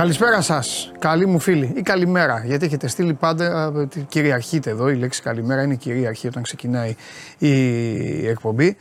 Καλησπέρα 0.00 0.40
σας, 0.40 0.92
καλή 0.98 1.26
μου 1.26 1.38
φίλη, 1.38 1.72
ή 1.76 1.82
καλημέρα. 1.82 2.42
Γιατί 2.46 2.64
έχετε 2.64 2.88
στείλει 2.88 3.14
πάντα. 3.14 3.72
Κυριαρχείτε 4.08 4.70
εδώ. 4.70 4.88
Η 4.88 4.94
λέξη 4.94 5.22
καλημέρα 5.22 5.62
είναι 5.62 5.74
κυριαρχή 5.74 6.26
όταν 6.26 6.42
ξεκινάει 6.42 6.94
η 7.38 8.26
εκπομπή. 8.26 8.76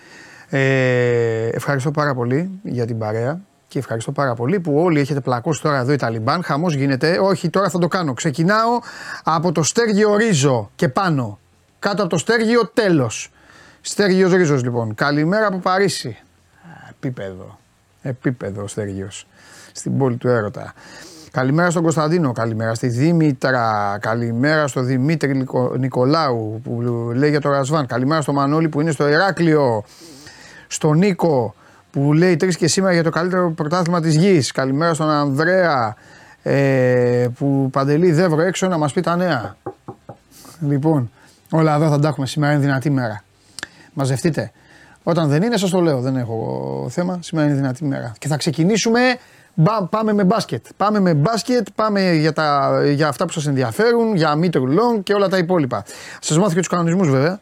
Ε, 0.50 1.48
ευχαριστώ 1.48 1.92
πάρα 1.92 2.14
πολύ 2.14 2.60
για 2.64 2.86
την 2.86 2.98
παρέα 2.98 3.40
και 3.68 3.80
ευχαριστώ 3.80 4.12
πάρα 4.12 4.34
πολύ 4.34 4.60
που 4.60 4.76
όλοι 4.76 5.00
έχετε 5.00 5.20
πλακώσει 5.20 5.62
τώρα 5.62 5.78
εδώ 5.78 5.92
οι 5.92 5.96
Ταλιμπάν. 5.96 6.44
Χαμός 6.44 6.74
γίνεται. 6.74 7.20
Όχι, 7.22 7.50
τώρα 7.50 7.70
θα 7.70 7.80
το 7.80 7.88
κάνω. 7.88 8.14
Ξεκινάω 8.14 8.80
από 9.24 9.52
το 9.52 9.64
στέργιο 9.64 10.16
Ρίζο 10.16 10.72
και 10.76 10.90
πάνω. 10.90 11.40
Κάτω 11.80 12.02
από 12.02 12.12
το 12.12 12.18
στέργιο 12.18 12.68
τέλος. 12.68 13.32
Στέργιο 13.82 14.36
Ρίζος 14.36 14.64
λοιπόν. 14.64 14.96
Καλημέρα 14.96 15.48
από 15.48 15.58
Παρίσι. 15.58 16.18
Επίπεδο. 16.90 17.60
Επίπεδο 18.02 18.68
Στέργιος. 18.68 19.28
Στην 19.74 19.98
πόλη 19.98 20.16
του 20.16 20.28
Έρωτα. 20.28 20.74
Καλημέρα 21.40 21.70
στον 21.70 21.84
Κωνσταντίνο, 21.84 22.32
καλημέρα 22.32 22.74
στη 22.74 22.88
Δήμητρα, 22.88 23.98
καλημέρα 24.02 24.68
στο 24.68 24.82
Δημήτρη 24.82 25.46
Νικολάου 25.78 26.62
που 26.64 26.82
λέει 27.16 27.30
για 27.30 27.42
το 27.42 27.50
Ρασβάν, 27.50 27.86
καλημέρα 27.86 28.22
στο 28.22 28.34
Μανώλη 28.34 28.70
που 28.70 28.82
είναι 28.82 28.92
στο 28.92 29.08
Ηράκλειο, 29.08 29.84
στον 30.68 30.98
Νίκο 30.98 31.56
που 31.92 32.14
λέει 32.14 32.36
τρεις 32.36 32.58
και 32.58 32.68
σήμερα 32.68 32.94
για 32.94 33.04
το 33.04 33.10
καλύτερο 33.10 33.52
πρωτάθλημα 33.52 34.02
της 34.02 34.16
γης. 34.16 34.52
Καλημέρα 34.52 34.94
στον 34.94 35.10
Ανδρέα 35.10 35.96
ε, 36.44 37.28
που 37.38 37.70
παντελεί 37.72 38.12
δεύρο 38.12 38.42
έξω 38.42 38.68
να 38.68 38.78
μας 38.78 38.94
πει 38.94 39.02
τα 39.02 39.16
νέα. 39.16 39.56
Λοιπόν, 40.60 41.12
όλα 41.50 41.76
εδώ 41.76 41.90
θα 41.90 42.00
τα 42.00 42.08
έχουμε 42.08 42.26
σήμερα, 42.26 42.54
είναι 42.54 42.62
δυνατή 42.62 42.90
μέρα. 42.90 43.24
Μαζευτείτε. 43.94 44.52
Όταν 45.04 45.30
δεν 45.30 45.44
είναι, 45.44 45.58
σας 45.58 45.70
το 45.70 45.82
λέω, 45.82 46.02
δεν 46.02 46.16
έχω 46.16 46.88
θέμα. 46.90 47.20
Σήμερα 47.22 47.48
είναι 47.48 47.56
δυνατή 47.56 47.86
μέρα. 47.86 48.14
Και 48.18 48.28
θα 48.28 48.38
ξεκινήσουμε 48.38 49.00
πάμε 49.90 50.14
με 50.14 50.24
μπάσκετ. 50.24 50.66
Πάμε 50.78 51.00
με 51.00 51.14
μπάσκετ, 51.14 51.68
πάμε 51.76 52.14
για, 52.14 52.34
τα, 52.34 52.80
για 52.86 53.08
αυτά 53.08 53.26
που 53.26 53.32
σας 53.32 53.48
ενδιαφέρουν, 53.48 54.16
για 54.16 54.36
Μήτρου 54.36 54.68
Λονγκ 54.68 55.04
και 55.04 55.14
όλα 55.14 55.28
τα 55.28 55.38
υπόλοιπα. 55.38 55.84
Σας 56.22 56.38
μάθω 56.38 56.50
και 56.50 56.60
τους 56.60 56.68
κανονισμούς 56.68 57.10
βέβαια, 57.10 57.40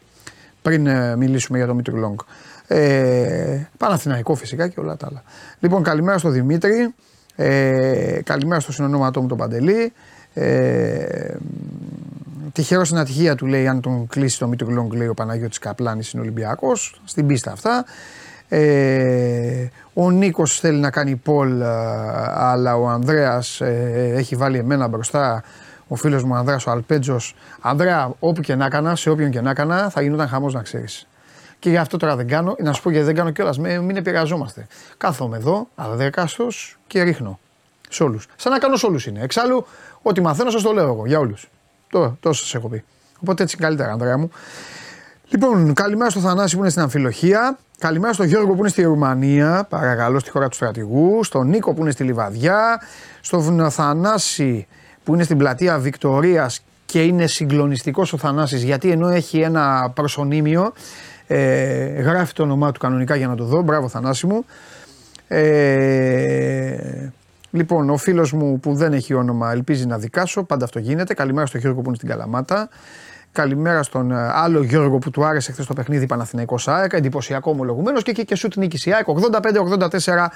πριν 0.62 0.88
ε, 0.88 1.16
μιλήσουμε 1.16 1.58
για 1.58 1.68
το 1.68 1.74
Μήτρου 1.74 1.98
Λονγκ. 1.98 2.20
Ε, 2.68 3.68
Παναθηναϊκό 3.78 4.36
φυσικά 4.36 4.68
και 4.68 4.80
όλα 4.80 4.98
τα 4.98 5.08
άλλα. 5.10 5.24
Λοιπόν, 5.60 5.84
καλημέρα 5.84 6.18
στο 6.18 6.30
Δημήτρη. 6.30 6.94
Ε, 7.36 8.20
καλημέρα 8.24 8.60
στο 8.60 8.72
συνονόματό 8.72 9.22
μου 9.22 9.28
τον 9.28 9.38
Παντελή. 9.38 9.94
Ε, 10.34 11.36
Τυχερό 12.54 12.86
στην 12.86 12.98
ατυχία 12.98 13.36
του 13.36 13.46
λέει 13.46 13.68
αν 13.68 13.82
τον 13.82 14.08
κλείσει 14.08 14.40
το 14.40 14.48
Μήτρου 14.48 14.72
Λόγκ, 14.72 14.94
λέει 14.94 15.08
ο 15.08 15.14
Παναγιώτης 15.14 15.60
Καπλάνης 15.60 16.12
είναι 16.12 16.22
Ολυμπιακός. 16.22 17.02
Στην 17.06 17.28
πίστα 17.28 17.52
αυτά. 17.52 17.86
Ε, 18.50 19.68
ο 20.00 20.12
Νίκος 20.12 20.60
θέλει 20.60 20.80
να 20.80 20.90
κάνει 20.90 21.16
πόλ, 21.16 21.62
αλλά 22.34 22.76
ο 22.76 22.88
Ανδρέας 22.88 23.62
ε, 23.62 24.14
έχει 24.16 24.36
βάλει 24.36 24.58
εμένα 24.58 24.88
μπροστά. 24.88 25.44
Ο 25.88 25.96
φίλος 25.96 26.24
μου 26.24 26.36
Ανδρέας, 26.36 26.66
ο 26.66 26.72
Αλπέτζος. 26.72 27.36
Ανδρέα, 27.62 28.12
όπου 28.20 28.42
και 28.42 28.56
να 28.56 28.66
έκανα, 28.66 28.96
σε 28.96 29.10
όποιον 29.10 29.30
και 29.30 29.42
να 29.42 29.50
έκανα, 29.50 29.90
θα 29.90 30.02
γινόταν 30.02 30.28
χαμός 30.28 30.54
να 30.54 30.62
ξέρεις. 30.62 31.08
Και 31.60 31.70
γι' 31.70 31.78
αυτό 31.78 31.98
τώρα 31.98 32.16
δεν 32.16 32.28
κάνω, 32.28 32.56
να 32.60 32.74
σου 32.74 32.82
πω 32.82 32.90
γιατί 32.90 33.06
δεν 33.06 33.16
κάνω 33.16 33.32
κιόλας. 33.32 33.60
Μην 33.60 33.96
επηρεαζόμαστε. 33.96 34.68
Κάθομαι 34.98 35.38
εδώ, 35.38 35.68
αδέκαστο 35.76 36.48
και 36.88 37.02
ρίχνω. 37.02 37.40
Σε 37.90 38.04
όλους. 38.04 38.28
Σαν 38.36 38.52
να 38.52 38.60
κάνω 38.60 38.76
σε 38.76 38.86
όλους 38.86 39.06
είναι. 39.06 39.20
Εξάλλου, 39.22 39.66
ό,τι 40.02 40.22
μαθαίνω, 40.22 40.50
σας 40.50 40.62
το 40.62 40.72
λέω 40.72 40.88
εγώ 40.88 41.06
για 41.06 41.20
όλους. 41.20 41.50
Τόσο 42.20 42.44
σας 42.44 42.56
έχω 42.56 42.68
πει. 42.68 42.84
Οπότε 43.22 43.44
έτσι 43.44 43.58
καλύτερα, 43.58 43.92
Ανδρέα 43.92 44.18
μου. 44.18 44.32
Λοιπόν, 45.30 45.74
καλημέρα 45.74 46.10
στο 46.10 46.20
Θανάση 46.20 46.56
που 46.56 46.62
είναι 46.62 46.70
στην 46.70 46.82
Αμφιλοχία. 46.82 47.58
Καλημέρα 47.80 48.14
στον 48.14 48.26
Γιώργο 48.26 48.54
που 48.54 48.60
είναι 48.60 48.70
στη 48.70 48.82
Ρουμανία, 48.82 49.66
παρακαλώ 49.70 50.20
στη 50.20 50.30
χώρα 50.30 50.48
του 50.48 50.56
στρατηγού. 50.56 51.24
Στον 51.24 51.48
Νίκο 51.48 51.74
που 51.74 51.82
είναι 51.82 51.92
στη 51.92 52.04
Λιβαδιά. 52.04 52.82
Στον 53.22 53.70
Θανάση 53.72 54.68
που 55.04 55.14
είναι 55.14 55.24
στην 55.24 55.38
πλατεία 55.38 55.80
Βικτωρία 55.80 56.52
και 56.86 57.04
είναι 57.04 57.28
συγκλονιστικός 57.28 58.14
ο 58.14 58.18
Θανάσης 58.18 58.64
γιατί 58.64 58.92
ενώ 58.92 59.08
έχει 59.08 59.40
ένα 59.40 59.92
προσωνύμιο, 59.96 60.74
ε, 61.28 62.02
γράφει 62.02 62.34
το 62.34 62.44
όνομά 62.44 62.72
του 62.72 62.80
κανονικά 62.80 63.16
για 63.16 63.28
να 63.28 63.36
το 63.36 63.44
δω. 63.44 63.62
Μπράβο, 63.62 63.88
Θανάση 63.88 64.28
μου. 64.28 64.46
Ε, 65.28 67.10
λοιπόν, 67.52 67.90
ο 67.90 67.98
φίλος 67.98 68.34
μου 68.34 68.60
που 68.60 68.76
δεν 68.76 68.94
έχει 68.94 69.14
όνομα 69.14 69.52
ελπίζει 69.52 69.86
να 69.86 69.98
δικάσω. 69.98 70.44
Πάντα 70.44 70.64
αυτό 70.66 70.80
γίνεται. 70.80 71.14
Καλημέρα 71.14 71.46
στον 71.46 71.60
Γιώργο 71.60 71.82
που 71.82 71.88
είναι 71.88 71.96
στην 71.96 72.10
Καλαμάτα. 72.10 72.70
Καλημέρα 73.38 73.84
στον 73.84 74.12
ε, 74.12 74.30
άλλο 74.34 74.64
Γιώργο 74.64 74.98
που 74.98 75.10
του 75.10 75.26
άρεσε 75.26 75.52
χθες 75.52 75.66
το 75.66 75.74
παιχνίδι 75.74 76.06
Παναθηναϊκός 76.06 76.68
ΑΕΚ. 76.68 76.94
Εντυπωσιακό 76.94 77.52
ομολογουμένως 77.52 78.04
και 78.04 78.12
εκεί 78.12 78.26
και 78.26 78.36
σου 78.36 78.48
την 78.48 78.62
νίκησε 78.62 78.90
η 78.90 78.94
ΑΕΚ. 78.94 79.06
85-84 79.08 80.28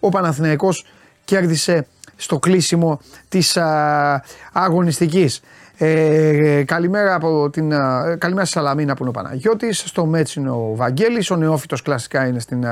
ο 0.00 0.08
Παναθηναϊκός 0.08 0.84
κέρδισε 1.24 1.86
στο 2.16 2.38
κλείσιμο 2.38 3.00
της 3.28 3.56
α, 3.56 4.22
αγωνιστικής. 4.52 5.40
Ε, 5.78 6.62
καλημέρα 6.66 7.14
από 7.14 7.50
την. 7.50 7.70
καλημέρα 8.18 8.44
στη 8.44 8.58
Σαλαμίνα 8.58 8.94
που 8.94 9.00
είναι 9.00 9.08
ο 9.08 9.22
Παναγιώτης. 9.22 9.78
Στο 9.78 10.06
Μέτ 10.06 10.30
είναι 10.30 10.50
ο 10.50 10.72
Βαγγέλης. 10.74 11.30
Ο 11.30 11.36
Νεόφυτος 11.36 11.82
κλασικά 11.82 12.26
είναι 12.26 12.38
στην 12.38 12.64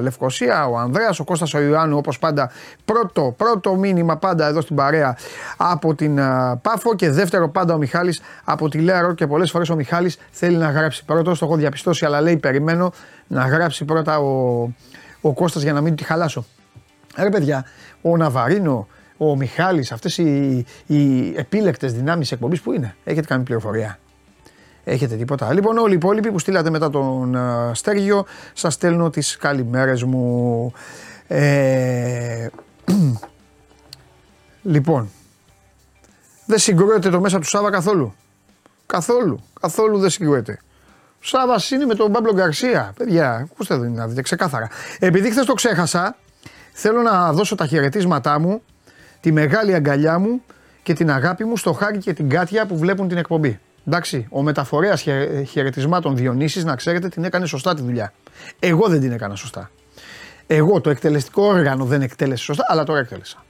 Λευκοσία. 0.00 0.66
Ο 0.66 0.78
Ανδρέας. 0.78 1.20
Ο 1.20 1.24
Κώστας 1.24 1.54
ο 1.54 1.60
Ιωάννου 1.60 1.96
όπως 1.96 2.18
πάντα. 2.18 2.50
Πρώτο, 2.84 3.34
πρώτο 3.36 3.74
μήνυμα 3.74 4.16
πάντα 4.16 4.46
εδώ 4.46 4.60
στην 4.60 4.76
παρέα 4.76 5.16
από 5.56 5.94
την 5.94 6.14
Πάφο. 6.62 6.94
Και 6.96 7.10
δεύτερο 7.10 7.48
πάντα 7.48 7.74
ο 7.74 7.76
Μιχάλης 7.76 8.20
από 8.44 8.68
τη 8.68 8.78
Λέαρο. 8.78 9.14
Και 9.14 9.26
πολλές 9.26 9.50
φορές 9.50 9.68
ο 9.68 9.74
Μιχάλης 9.74 10.18
θέλει 10.30 10.56
να 10.56 10.70
γράψει 10.70 11.04
πρώτος. 11.04 11.38
Το 11.38 11.44
έχω 11.44 11.56
διαπιστώσει, 11.56 12.04
αλλά 12.04 12.20
λέει 12.20 12.36
περιμένω 12.36 12.92
να 13.26 13.46
γράψει 13.46 13.84
πρώτα 13.84 14.18
ο, 14.18 14.68
ο 15.20 15.32
Κώστας 15.32 15.62
για 15.62 15.72
να 15.72 15.80
μην 15.80 15.96
τη 15.96 16.04
χαλάσω. 16.04 16.44
Ρε 17.16 17.28
παιδιά, 17.28 17.64
ο 18.02 18.16
Ναβαρίνο, 18.16 18.88
ο 19.30 19.36
Μιχάλης, 19.36 19.92
αυτές 19.92 20.18
οι, 20.18 20.64
οι 20.86 21.32
επίλεκτες 21.36 21.92
δυνάμεις 21.92 22.32
εκπομπής 22.32 22.60
που 22.60 22.72
είναι; 22.72 22.96
Έχετε 23.04 23.26
κάνει 23.26 23.42
πληροφορία; 23.42 23.98
Έχετε 24.84 25.16
τίποτα. 25.16 25.52
Λοιπόν, 25.52 25.78
όλοι 25.78 25.92
οι 25.92 25.96
υπόλοιποι 25.96 26.30
που 26.30 26.38
στείλατε 26.38 26.70
μετά 26.70 26.90
τον 26.90 27.34
uh, 27.36 27.70
Στέργιο, 27.74 28.26
σας 28.52 28.74
στέλνω 28.74 29.10
τις 29.10 29.36
καλημέρες 29.36 30.02
μου. 30.02 30.72
Ε, 31.26 32.46
λοιπόν, 34.62 35.10
δεν 36.46 36.58
συγκρούεται 36.58 37.10
το 37.10 37.20
μέσα 37.20 37.38
του 37.38 37.48
Σάβα 37.48 37.70
καθόλου. 37.70 38.14
Καθόλου. 38.86 39.42
Καθόλου 39.60 39.98
δεν 39.98 40.10
συγκρούεται. 40.10 40.58
Ο 41.12 41.24
Σάβας 41.24 41.70
είναι 41.70 41.84
με 41.84 41.94
τον 41.94 42.12
Παύλο 42.12 42.32
Γκαρσία. 42.32 42.92
Παιδιά, 42.96 43.34
ακούστε 43.34 43.74
εδώ 43.74 43.84
να 43.84 44.06
δείτε 44.06 44.22
ξεκάθαρα. 44.22 44.68
Επειδή 44.98 45.30
χθες 45.30 45.44
το 45.44 45.54
ξέχασα, 45.54 46.16
θέλω 46.72 47.02
να 47.02 47.32
δώσω 47.32 47.54
τα 47.54 47.66
χαιρετίσματά 47.66 48.38
μου 48.38 48.62
τη 49.22 49.32
μεγάλη 49.32 49.74
αγκαλιά 49.74 50.18
μου 50.18 50.42
και 50.82 50.92
την 50.92 51.10
αγάπη 51.10 51.44
μου 51.44 51.56
στο 51.56 51.72
Χάρη 51.72 51.98
και 51.98 52.12
την 52.12 52.28
Κάτια 52.28 52.66
που 52.66 52.78
βλέπουν 52.78 53.08
την 53.08 53.16
εκπομπή. 53.16 53.60
Εντάξει, 53.86 54.26
ο 54.30 54.42
μεταφορέας 54.42 55.04
χαιρετισμάτων 55.48 56.16
Διονύσης, 56.16 56.64
να 56.64 56.76
ξέρετε, 56.76 57.08
την 57.08 57.24
έκανε 57.24 57.46
σωστά 57.46 57.74
τη 57.74 57.82
δουλειά. 57.82 58.12
Εγώ 58.58 58.88
δεν 58.88 59.00
την 59.00 59.12
έκανα 59.12 59.34
σωστά. 59.34 59.70
Εγώ 60.46 60.80
το 60.80 60.90
εκτελεστικό 60.90 61.42
όργανο 61.42 61.84
δεν 61.84 62.02
εκτέλεσε 62.02 62.44
σωστά, 62.44 62.64
αλλά 62.68 62.84
τώρα 62.84 62.98
εκτέλεσα. 62.98 63.44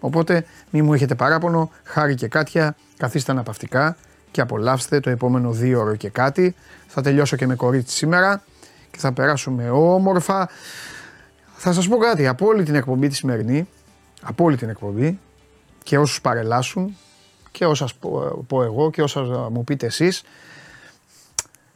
Οπότε 0.00 0.44
μη 0.70 0.82
μου 0.82 0.94
έχετε 0.94 1.14
παράπονο, 1.14 1.70
χάρη 1.84 2.14
και 2.14 2.28
κάτια, 2.28 2.76
καθίστε 2.96 3.32
αναπαυτικά 3.32 3.96
και 4.30 4.40
απολαύστε 4.40 5.00
το 5.00 5.10
επόμενο 5.10 5.50
δύο 5.50 5.80
ώρο 5.80 5.96
και 5.96 6.08
κάτι. 6.08 6.54
Θα 6.86 7.02
τελειώσω 7.02 7.36
και 7.36 7.46
με 7.46 7.54
κορίτσι 7.54 7.96
σήμερα 7.96 8.42
και 8.90 8.98
θα 8.98 9.12
περάσουμε 9.12 9.70
όμορφα. 9.70 10.48
Θα 11.56 11.72
σας 11.72 11.88
πω 11.88 11.96
κάτι, 11.96 12.26
από 12.26 12.46
όλη 12.46 12.62
την 12.62 12.74
εκπομπή 12.74 13.08
τη 13.08 13.14
σημερινή, 13.14 13.68
από 14.22 14.44
όλη 14.44 14.56
την 14.56 14.68
εκπομπή 14.68 15.18
και 15.82 15.98
όσους 15.98 16.20
παρελάσουν 16.20 16.96
και 17.50 17.66
όσα 17.66 17.88
πω 18.46 18.62
εγώ 18.62 18.90
και 18.90 19.02
όσα 19.02 19.20
μου 19.50 19.64
πείτε 19.64 19.86
εσείς. 19.86 20.22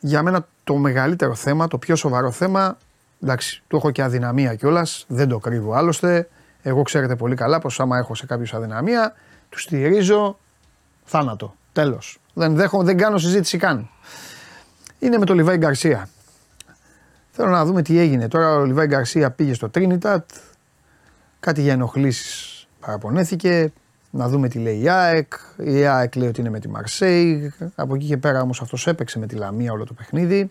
Για 0.01 0.23
μένα 0.23 0.47
το 0.65 0.77
μεγαλύτερο 0.77 1.35
θέμα, 1.35 1.69
το 1.69 1.79
πιο 1.79 1.97
σοβαρό 1.97 2.31
θέμα 2.31 2.77
εντάξει, 3.23 3.63
του 3.69 3.77
έχω 3.77 3.91
και 3.91 4.03
αδυναμία 4.03 4.55
κιόλας, 4.55 5.05
δεν 5.09 5.29
το 5.29 5.39
κρύβω 5.39 5.73
άλλωστε. 5.73 6.29
Εγώ 6.63 6.83
ξέρετε 6.83 7.17
πολύ 7.17 7.35
καλά 7.35 7.59
πως 7.59 7.81
άμα 7.81 7.99
έχω 7.99 8.15
σε 8.15 8.27
κάποιους 8.27 8.55
αδυναμία 8.55 9.15
τους 9.49 9.63
στηρίζω 9.63 10.39
θάνατο, 11.05 11.55
τέλος. 11.73 12.19
Δεν, 12.35 12.55
δέχω, 12.55 12.83
δεν 12.83 12.97
κάνω 12.97 13.19
συζήτηση 13.19 13.59
καν. 13.59 13.89
Είναι 14.99 15.19
με 15.19 15.25
το 15.25 15.35
Λιβάη 15.35 15.57
Γκαρσία. 15.57 16.09
Θέλω 17.31 17.51
να 17.51 17.65
δούμε 17.65 17.83
τι 17.83 17.99
έγινε. 17.99 18.29
Τώρα 18.29 18.55
ο 18.55 18.65
Λιβάη 18.65 18.87
Γκαρσία 18.87 19.31
πήγε 19.31 19.55
στο 19.55 19.69
Τρίνιτατ, 19.69 20.31
Κάτι 21.47 21.61
για 21.61 21.73
ενοχλήσεις 21.73 22.67
παραπονέθηκε. 22.81 23.73
Να 24.11 24.29
δούμε 24.29 24.49
τι 24.49 24.59
λέει 24.59 24.81
η 24.81 24.89
ΑΕΚ. 24.89 25.33
Η 25.57 25.87
ΑΕΚ 25.87 26.17
λέει 26.17 26.29
ότι 26.29 26.41
είναι 26.41 26.51
με 26.51 26.61
τη 26.61 26.69
Μαρσέη. 26.69 27.53
Από 27.75 27.95
εκεί 27.95 28.07
και 28.07 28.17
πέρα 28.17 28.41
όμως 28.41 28.61
αυτός 28.61 28.87
έπαιξε 28.87 29.19
με 29.19 29.27
τη 29.27 29.35
Λαμία 29.35 29.73
όλο 29.73 29.85
το 29.85 29.93
παιχνίδι. 29.93 30.51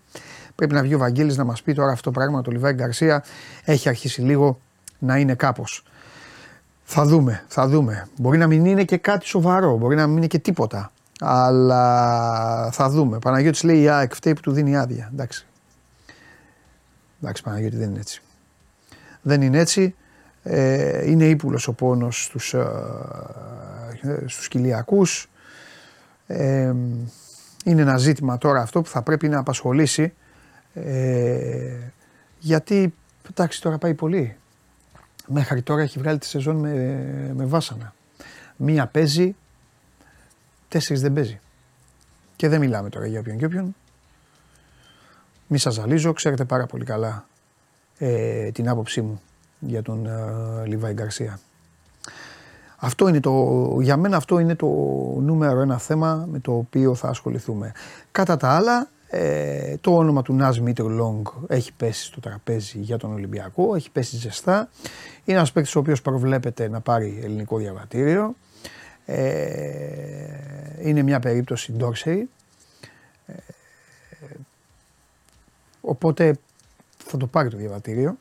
Πρέπει 0.55 0.73
να 0.73 0.81
βγει 0.81 0.93
ο 0.93 0.97
Βαγγέλης 0.97 1.37
να 1.37 1.43
μας 1.43 1.61
πει 1.61 1.73
τώρα 1.73 1.91
αυτό 1.91 2.11
το 2.11 2.19
πράγμα. 2.19 2.41
Το 2.41 2.51
Λιβάη 2.51 2.73
Γκαρσία 2.73 3.23
έχει 3.63 3.89
αρχίσει 3.89 4.21
λίγο 4.21 4.59
να 4.99 5.17
είναι 5.17 5.35
κάπως. 5.35 5.83
Θα 6.83 7.05
δούμε, 7.05 7.43
θα 7.47 7.67
δούμε. 7.67 8.07
Μπορεί 8.17 8.37
να 8.37 8.47
μην 8.47 8.65
είναι 8.65 8.83
και 8.83 8.97
κάτι 8.97 9.25
σοβαρό, 9.25 9.77
μπορεί 9.77 9.95
να 9.95 10.07
μην 10.07 10.17
είναι 10.17 10.27
και 10.27 10.39
τίποτα. 10.39 10.91
Αλλά 11.19 12.69
θα 12.71 12.89
δούμε. 12.89 13.19
Παναγιώτης 13.19 13.63
λέει 13.63 13.81
η 13.81 13.89
ΑΕΚ 13.89 14.13
φταίει 14.15 14.33
που 14.33 14.41
του 14.41 14.51
δίνει 14.51 14.77
άδεια. 14.77 15.09
Εντάξει. 15.13 15.45
Εντάξει 17.21 17.43
Παναγιώτη 17.43 17.77
δεν 17.77 17.89
είναι 17.89 17.99
έτσι. 17.99 18.21
Δεν 19.21 19.41
είναι 19.41 19.59
έτσι. 19.59 19.95
Ε, 20.47 21.09
είναι 21.09 21.25
ύπουλος 21.25 21.67
ο 21.67 21.73
πόνος 21.73 22.23
στους, 22.23 22.53
ε, 22.53 22.67
στους 24.25 24.47
κοιλιακούς. 24.47 25.29
Ε, 26.27 26.73
είναι 27.65 27.81
ένα 27.81 27.97
ζήτημα 27.97 28.37
τώρα 28.37 28.61
αυτό 28.61 28.81
που 28.81 28.89
θα 28.89 29.01
πρέπει 29.01 29.29
να 29.29 29.39
απασχολήσει 29.39 30.13
ε, 30.73 31.91
γιατί 32.39 32.93
εντάξει 33.29 33.61
τώρα 33.61 33.77
πάει 33.77 33.93
πολύ. 33.93 34.35
Μέχρι 35.27 35.61
τώρα 35.61 35.81
έχει 35.81 35.99
βγάλει 35.99 36.17
τη 36.17 36.25
σεζόν 36.25 36.55
με, 36.55 36.73
με 37.35 37.45
βάσανα. 37.45 37.93
Μία 38.55 38.87
παίζει, 38.87 39.35
τέσσερις 40.67 41.01
δεν 41.01 41.13
παίζει. 41.13 41.39
Και 42.35 42.47
δεν 42.47 42.59
μιλάμε 42.59 42.89
τώρα 42.89 43.05
για 43.05 43.19
όποιον 43.19 43.37
και 43.37 43.45
όποιον. 43.45 43.75
Μη 45.47 45.57
σας 45.57 45.73
ζαλίζω, 45.73 46.13
ξέρετε 46.13 46.45
πάρα 46.45 46.65
πολύ 46.65 46.85
καλά 46.85 47.27
ε, 47.97 48.51
την 48.51 48.69
άποψή 48.69 49.01
μου 49.01 49.21
για 49.67 49.81
τον 49.81 50.05
ε, 50.05 50.65
Λιβάη 50.65 50.93
Γκαρσία. 50.93 51.39
Αυτό 52.77 53.07
είναι 53.07 53.19
το, 53.19 53.77
για 53.81 53.97
μένα 53.97 54.17
αυτό 54.17 54.39
είναι 54.39 54.55
το 54.55 54.67
νούμερο 55.19 55.61
ένα 55.61 55.77
θέμα 55.77 56.27
με 56.31 56.39
το 56.39 56.53
οποίο 56.55 56.95
θα 56.95 57.07
ασχοληθούμε. 57.07 57.71
Κατά 58.11 58.37
τα 58.37 58.49
άλλα, 58.49 58.89
ε, 59.07 59.77
το 59.81 59.95
όνομα 59.95 60.21
του 60.21 60.33
Νάζ 60.33 60.59
Μίτερ 60.59 60.85
Λόγκ 60.85 61.27
έχει 61.47 61.73
πέσει 61.73 62.03
στο 62.03 62.19
τραπέζι 62.19 62.79
για 62.79 62.97
τον 62.97 63.13
Ολυμπιακό, 63.13 63.75
έχει 63.75 63.91
πέσει 63.91 64.17
ζεστά. 64.17 64.69
Είναι 65.23 65.37
ένας 65.37 65.51
παίκτης 65.51 65.75
ο 65.75 65.79
οποίος 65.79 66.01
προβλέπεται 66.01 66.69
να 66.69 66.79
πάρει 66.79 67.19
ελληνικό 67.23 67.57
διαβατήριο. 67.57 68.35
Ε, 69.05 69.25
είναι 70.81 71.01
μια 71.01 71.19
περίπτωση 71.19 71.71
Ντόρσεϊ. 71.71 72.29
Ε, 73.25 73.33
οπότε 75.81 76.37
θα 77.05 77.17
το 77.17 77.27
πάρει 77.27 77.49
το 77.49 77.57
διαβατήριο. 77.57 78.17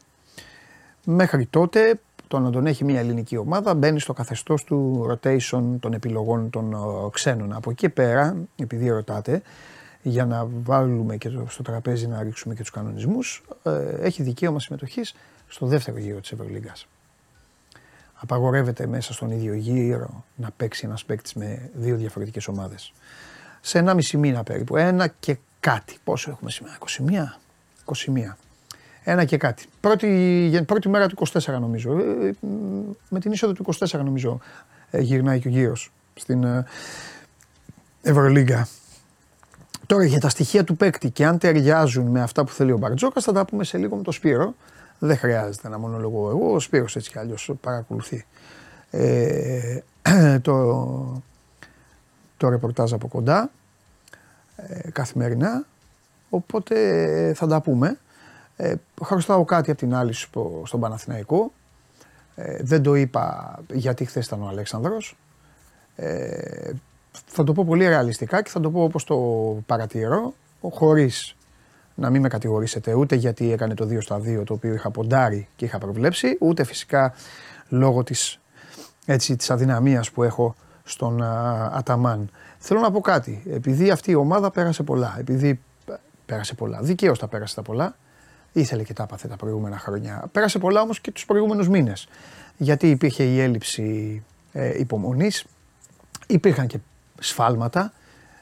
Μέχρι 1.05 1.47
τότε 1.47 2.01
το 2.29 2.39
να 2.39 2.51
τον 2.51 2.67
έχει 2.67 2.85
μια 2.85 2.99
ελληνική 2.99 3.37
ομάδα 3.37 3.75
μπαίνει 3.75 4.01
στο 4.01 4.13
καθεστώς 4.13 4.65
του 4.65 5.07
rotation 5.11 5.63
των 5.81 5.93
επιλογών 5.93 6.51
των 6.51 6.73
ε, 6.73 6.77
ξένων. 7.13 7.53
Από 7.53 7.71
εκεί 7.71 7.89
πέρα, 7.89 8.37
επειδή 8.57 8.89
ρωτάτε, 8.89 9.43
για 10.03 10.27
να 10.27 10.47
βάλουμε 10.63 11.17
και 11.17 11.31
στο 11.47 11.63
τραπέζι 11.63 12.07
να 12.07 12.23
ρίξουμε 12.23 12.55
και 12.55 12.61
τους 12.61 12.71
κανονισμούς, 12.71 13.43
ε, 13.63 13.89
έχει 14.01 14.23
δικαίωμα 14.23 14.61
συμμετοχής 14.61 15.15
στο 15.49 15.67
δεύτερο 15.67 15.99
γύρο 15.99 16.21
της 16.21 16.33
Ευρωλίγκας. 16.33 16.87
Απαγορεύεται 18.15 18.87
μέσα 18.87 19.13
στον 19.13 19.31
ίδιο 19.31 19.55
γύρο 19.55 20.25
να 20.37 20.51
παίξει 20.57 20.87
ένας 20.87 21.05
παίκτης 21.05 21.35
με 21.35 21.71
δύο 21.75 21.97
διαφορετικές 21.97 22.49
ομάδες. 22.49 22.93
Σε 23.61 23.79
ένα 23.79 23.95
μισή 23.95 24.17
μήνα 24.17 24.43
περίπου, 24.43 24.77
ένα 24.77 25.07
και 25.07 25.37
κάτι. 25.61 25.97
Πόσο 26.05 26.31
έχουμε 26.31 26.51
σήμερα, 26.51 26.77
21. 26.79 27.39
21. 27.85 28.37
Ένα 29.05 29.25
και 29.25 29.37
κάτι. 29.37 29.65
Πρώτη, 29.81 30.63
πρώτη 30.67 30.89
μέρα 30.89 31.07
του 31.09 31.27
24 31.27 31.41
νομίζω. 31.61 31.99
Ε, 31.99 32.33
με 33.09 33.21
την 33.21 33.33
είσοδο 33.33 33.53
του 33.53 33.75
24 33.79 33.91
νομίζω 33.91 34.41
ε, 34.91 35.01
γυρνάει 35.01 35.41
και 35.41 35.49
ο 35.49 35.51
γύρος 35.51 35.93
στην 36.15 36.45
ε, 36.45 36.65
Ευρωλίγκα. 38.03 38.69
Τώρα 39.87 40.05
για 40.05 40.21
τα 40.21 40.29
στοιχεία 40.29 40.65
του 40.65 40.77
παίκτη 40.77 41.11
και 41.11 41.27
αν 41.27 41.39
ταιριάζουν 41.39 42.07
με 42.07 42.23
αυτά 42.23 42.45
που 42.45 42.53
θέλει 42.53 42.73
ο 42.73 42.77
Μπαρτζόκα 42.77 43.21
θα 43.21 43.33
τα 43.33 43.45
πούμε 43.45 43.65
σε 43.65 43.79
λίγο 43.79 43.97
με 43.97 44.03
τον 44.03 44.13
Σπύρο. 44.13 44.55
Δεν 44.99 45.17
χρειάζεται 45.17 45.69
να 45.69 45.79
μονολογώ 45.79 46.29
εγώ. 46.31 46.55
Ο 46.55 46.61
Σπύρος 46.61 46.97
έτσι 46.97 47.11
κι 47.11 47.19
αλλιώς 47.19 47.51
παρακολουθεί 47.61 48.27
ε, 48.91 49.79
το, 50.43 51.23
το 52.37 52.49
ρεπορτάζ 52.49 52.93
από 52.93 53.09
κοντά 53.09 53.51
ε, 54.57 54.91
καθημερινά. 54.91 55.65
Οπότε 56.31 57.33
θα 57.37 57.47
τα 57.47 57.61
πούμε. 57.61 57.99
Ε, 58.57 58.75
χρωστάω 59.03 59.45
κάτι 59.45 59.71
από 59.71 59.79
την 59.79 59.95
άλλη 59.95 60.13
στον 60.65 60.81
Παναθηναϊκό. 60.81 61.53
Ε, 62.35 62.57
δεν 62.63 62.83
το 62.83 62.95
είπα 62.95 63.55
γιατί 63.73 64.05
χθες 64.05 64.27
ήταν 64.27 64.43
ο 64.43 64.49
Αλέξανδρος. 64.49 65.17
Ε, 65.97 66.71
θα 67.27 67.45
το 67.45 67.53
πω 67.53 67.65
πολύ 67.65 67.87
ρεαλιστικά 67.87 68.43
και 68.43 68.51
θα 68.51 68.61
το 68.61 68.71
πω 68.71 68.83
όπως 68.83 69.05
το 69.05 69.17
παρατηρώ, 69.67 70.35
χωρίς 70.71 71.37
να 71.95 72.11
μην 72.11 72.21
με 72.21 72.29
κατηγορήσετε 72.29 72.95
ούτε 72.95 73.15
γιατί 73.15 73.53
έκανε 73.53 73.75
το 73.75 73.85
2 73.85 74.01
στα 74.01 74.19
2 74.19 74.43
το 74.45 74.53
οποίο 74.53 74.75
είχα 74.75 74.91
ποντάρει 74.91 75.49
και 75.57 75.65
είχα 75.65 75.79
προβλέψει, 75.79 76.37
ούτε 76.41 76.65
φυσικά 76.65 77.15
λόγω 77.69 78.03
της, 78.03 78.41
έτσι, 79.07 79.37
της 79.37 79.51
αδυναμίας 79.51 80.11
που 80.11 80.23
έχω 80.23 80.55
στον 80.85 81.23
α, 81.23 81.71
Αταμάν. 81.75 82.31
Θέλω 82.59 82.81
να 82.81 82.91
πω 82.91 83.01
κάτι, 83.01 83.43
επειδή 83.51 83.91
αυτή 83.91 84.11
η 84.11 84.15
ομάδα 84.15 84.51
πέρασε 84.51 84.83
πολλά, 84.83 85.17
επειδή 85.19 85.61
πέρασε 86.27 86.55
πολλά, 86.55 86.79
δικαίως 86.83 87.19
τα 87.19 87.27
πέρασε 87.27 87.55
τα 87.55 87.63
πολλά, 87.63 87.97
ήθελε 88.55 88.83
και 88.83 88.93
τα 88.93 89.03
έπαθε 89.03 89.29
τα 89.29 89.37
προηγούμενα 89.37 89.79
χρόνια. 89.79 90.29
Πέρασε 90.33 90.59
πολλά 90.59 90.81
όμως 90.81 91.01
και 91.01 91.11
τους 91.11 91.25
προηγούμενους 91.25 91.69
μήνες, 91.69 92.09
γιατί 92.57 92.91
υπήρχε 92.91 93.25
η 93.25 93.41
έλλειψη 93.41 94.23
ε, 94.53 94.79
υπομονής, 94.79 95.45
υπήρχαν 96.27 96.67
και 96.67 96.79
σφάλματα 97.19 97.93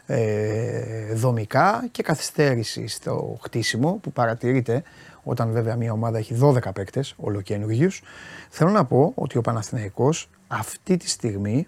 ε, 0.06 1.14
δομικά 1.14 1.88
και 1.90 2.02
καθυστέρηση 2.02 2.86
στο 2.86 3.38
χτίσιμο 3.42 3.98
που 4.02 4.12
παρατηρείται 4.12 4.82
όταν 5.22 5.52
βέβαια 5.52 5.76
μια 5.76 5.92
ομάδα 5.92 6.18
έχει 6.18 6.38
12 6.40 6.58
παίκτες 6.74 7.14
ολοκένουργιους. 7.16 8.02
Θέλω 8.48 8.70
να 8.70 8.84
πω 8.84 9.12
ότι 9.14 9.38
ο 9.38 9.40
Παναθηναϊκός 9.40 10.30
αυτή 10.48 10.96
τη 10.96 11.08
στιγμή 11.08 11.66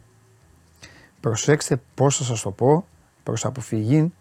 προσέξτε 1.20 1.80
πώς 1.94 2.16
θα 2.16 2.24
σας 2.24 2.40
το 2.40 2.50
πω 2.50 2.86
προς 3.22 3.44
αποφυγή 3.44 4.12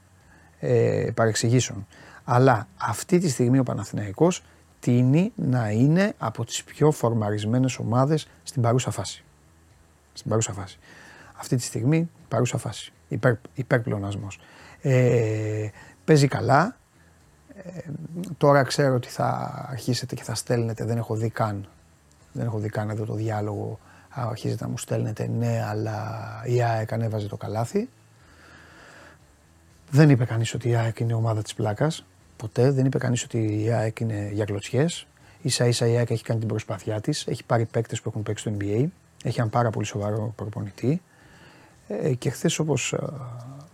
ε, 0.60 1.08
παρεξηγήσεων. 1.14 1.88
Αλλά 2.24 2.68
αυτή 2.78 3.18
τη 3.18 3.30
στιγμή 3.30 3.60
ο 3.60 3.64
Παναθηναϊκός 3.64 4.44
τίνει 4.80 5.32
να 5.36 5.70
είναι 5.70 6.14
από 6.18 6.46
τις 6.46 6.64
πιο 6.64 6.92
φορμαρισμένες 6.92 7.78
ομάδες 7.78 8.28
στην 8.44 8.62
παρούσα 8.62 8.92
φάση. 8.92 9.24
Στην 10.14 10.30
παρούσα 10.30 10.54
φάση. 10.54 10.80
Αυτή 11.38 11.56
τη 11.56 11.62
στιγμή 11.62 12.10
παρούσα 12.28 12.58
φάση. 12.58 12.94
Υπερ, 13.08 13.36
υπερπλονασμός. 13.54 14.40
Ε, 14.82 15.68
παίζει 16.06 16.28
καλά. 16.28 16.78
Ε, 17.56 17.80
τώρα 18.38 18.64
ξέρω 18.64 18.96
ότι 18.96 19.08
θα 19.08 19.52
αρχίσετε 19.70 20.16
και 20.16 20.24
θα 20.24 20.36
στέλνετε, 20.36 20.86
δεν 20.86 20.98
έχω 20.98 21.16
δει 21.16 21.30
καν, 21.30 21.68
δεν 22.32 22.46
έχω 22.46 22.58
δει 22.58 22.70
καν 22.70 22.90
εδώ 22.90 23.06
το 23.06 23.14
διάλογο, 23.14 23.80
αρχίζετε 24.10 24.64
να 24.64 24.70
μου 24.70 24.78
στέλνετε 24.78 25.28
ναι, 25.28 25.66
αλλά 25.70 26.22
η 26.46 26.64
ΑΕΚ 26.64 26.94
ανέβαζε 26.94 27.28
το 27.28 27.38
καλάθι. 27.38 27.90
Δεν 29.90 30.10
είπε 30.10 30.26
κανείς 30.26 30.54
ότι 30.54 30.70
η 30.70 30.76
ΑΕΚ 30.76 31.00
είναι 31.00 31.14
ομάδα 31.14 31.42
της 31.42 31.54
πλάκας, 31.54 32.06
ποτέ. 32.44 32.72
Δεν 32.72 32.86
είπε 32.86 32.98
κανείς 32.98 33.24
ότι 33.24 33.64
η 33.64 33.72
ΑΕΚ 33.72 34.00
είναι 34.00 34.30
για 34.34 34.46
κλωτσιές. 34.46 35.08
Ίσα 35.42 35.66
ίσα 35.66 35.88
η 35.88 35.98
ΑΕΚ 35.98 36.10
έχει 36.10 36.24
κάνει 36.24 36.40
την 36.40 36.48
προσπάθειά 36.48 37.02
της, 37.02 37.28
έχει 37.28 37.44
πάρει 37.44 37.66
παίκτες 37.66 38.02
που 38.02 38.10
έχουν 38.10 38.24
παίξει 38.24 38.50
στο 38.50 38.58
NBA, 38.60 38.86
έχει 39.24 39.40
έναν 39.40 39.50
πάρα 39.50 39.70
πολύ 39.70 39.86
σοβαρό 39.86 40.34
προπονητή, 40.36 41.02
ε, 41.88 42.14
και 42.14 42.30
χθες 42.30 42.60
όπως 42.60 42.94
ε, 42.94 42.98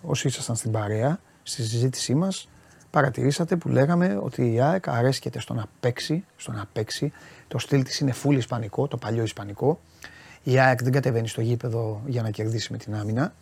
όσοι 0.02 0.28
ήσασταν 0.28 0.56
στην 0.56 0.72
παρέα, 0.72 1.20
στη 1.44 1.62
συζήτησή 1.64 2.16
μας, 2.16 2.50
παρατηρήσατε 2.90 3.56
που 3.56 3.70
λέγαμε 3.70 4.20
ότι 4.24 4.54
η 4.54 4.62
ΑΕΚ 4.62 4.88
αρέσκεται 4.88 5.40
στο 5.40 5.54
να 5.54 5.66
παίξει, 5.80 6.26
στο 6.36 6.52
να 6.52 6.66
παίξει. 6.74 7.12
Το 7.48 7.58
στυλ 7.58 7.84
της 7.84 8.00
είναι 8.00 8.14
full 8.24 8.34
ισπανικό, 8.34 8.88
το 8.88 8.98
παλιό 8.98 9.24
ισπανικό. 9.24 9.80
Η 10.44 10.60
ΑΕΚ 10.60 10.84
δεν 10.84 10.92
κατεβαίνει 10.92 11.28
στο 11.28 11.42
γήπεδο 11.42 12.02
για 12.06 12.22
να 12.22 12.30
κερδίσει 12.30 12.72
με 12.72 12.78
την 12.78 12.96
άμυνα. 12.96 13.34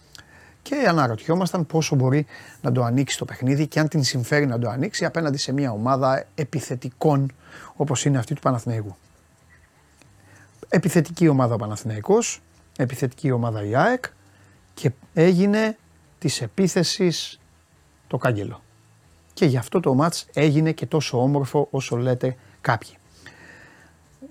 Και 0.69 0.85
αναρωτιόμασταν 0.87 1.65
πόσο 1.65 1.95
μπορεί 1.95 2.25
να 2.61 2.71
το 2.71 2.83
ανοίξει 2.83 3.17
το 3.17 3.25
παιχνίδι 3.25 3.67
και 3.67 3.79
αν 3.79 3.87
την 3.87 4.03
συμφέρει 4.03 4.45
να 4.45 4.59
το 4.59 4.69
ανοίξει 4.69 5.05
απέναντι 5.05 5.37
σε 5.37 5.51
μια 5.51 5.71
ομάδα 5.71 6.25
επιθετικών 6.35 7.31
όπως 7.75 8.05
είναι 8.05 8.17
αυτή 8.17 8.33
του 8.33 8.41
Παναθηναϊκού. 8.41 8.95
Επιθετική 10.69 11.27
ομάδα 11.27 11.53
ο 11.53 11.57
Παναθηναϊκός, 11.57 12.41
επιθετική 12.77 13.31
ομάδα 13.31 13.65
η 13.65 13.75
ΑΕΚ, 13.75 14.05
και 14.73 14.91
έγινε 15.13 15.77
της 16.19 16.41
επίθεσης 16.41 17.39
το 18.07 18.17
κάγκελο. 18.17 18.61
Και 19.33 19.45
γι' 19.45 19.57
αυτό 19.57 19.79
το 19.79 19.93
ματς 19.93 20.25
έγινε 20.33 20.71
και 20.71 20.85
τόσο 20.85 21.21
όμορφο 21.21 21.67
όσο 21.71 21.95
λέτε 21.95 22.35
κάποιοι. 22.61 22.96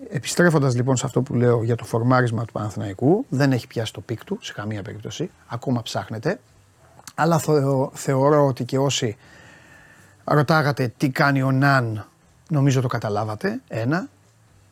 Επιστρέφοντας 0.09 0.75
λοιπόν 0.75 0.97
σε 0.97 1.07
αυτό 1.07 1.23
που 1.23 1.35
λέω 1.35 1.63
για 1.63 1.77
το 1.77 1.85
φορμάρισμα 1.85 2.45
του 2.45 2.53
Παναθηναϊκού, 2.53 3.27
δεν 3.29 3.53
έχει 3.53 3.67
πιάσει 3.67 3.93
το 3.93 4.01
peak 4.01 4.25
του 4.25 4.39
σε 4.41 4.53
καμία 4.53 4.83
περίπτωση, 4.83 5.31
ακόμα 5.47 5.83
ψάχνεται, 5.83 6.41
αλλά 7.15 7.41
θεωρώ 7.93 8.47
ότι 8.47 8.65
και 8.65 8.79
όσοι 8.79 9.17
ρωτάγατε 10.25 10.93
τι 10.97 11.11
κάνει 11.11 11.43
ο 11.43 11.51
Ναν, 11.51 12.07
νομίζω 12.49 12.81
το 12.81 12.89
καταλάβατε, 12.89 13.61
ένα. 13.69 14.09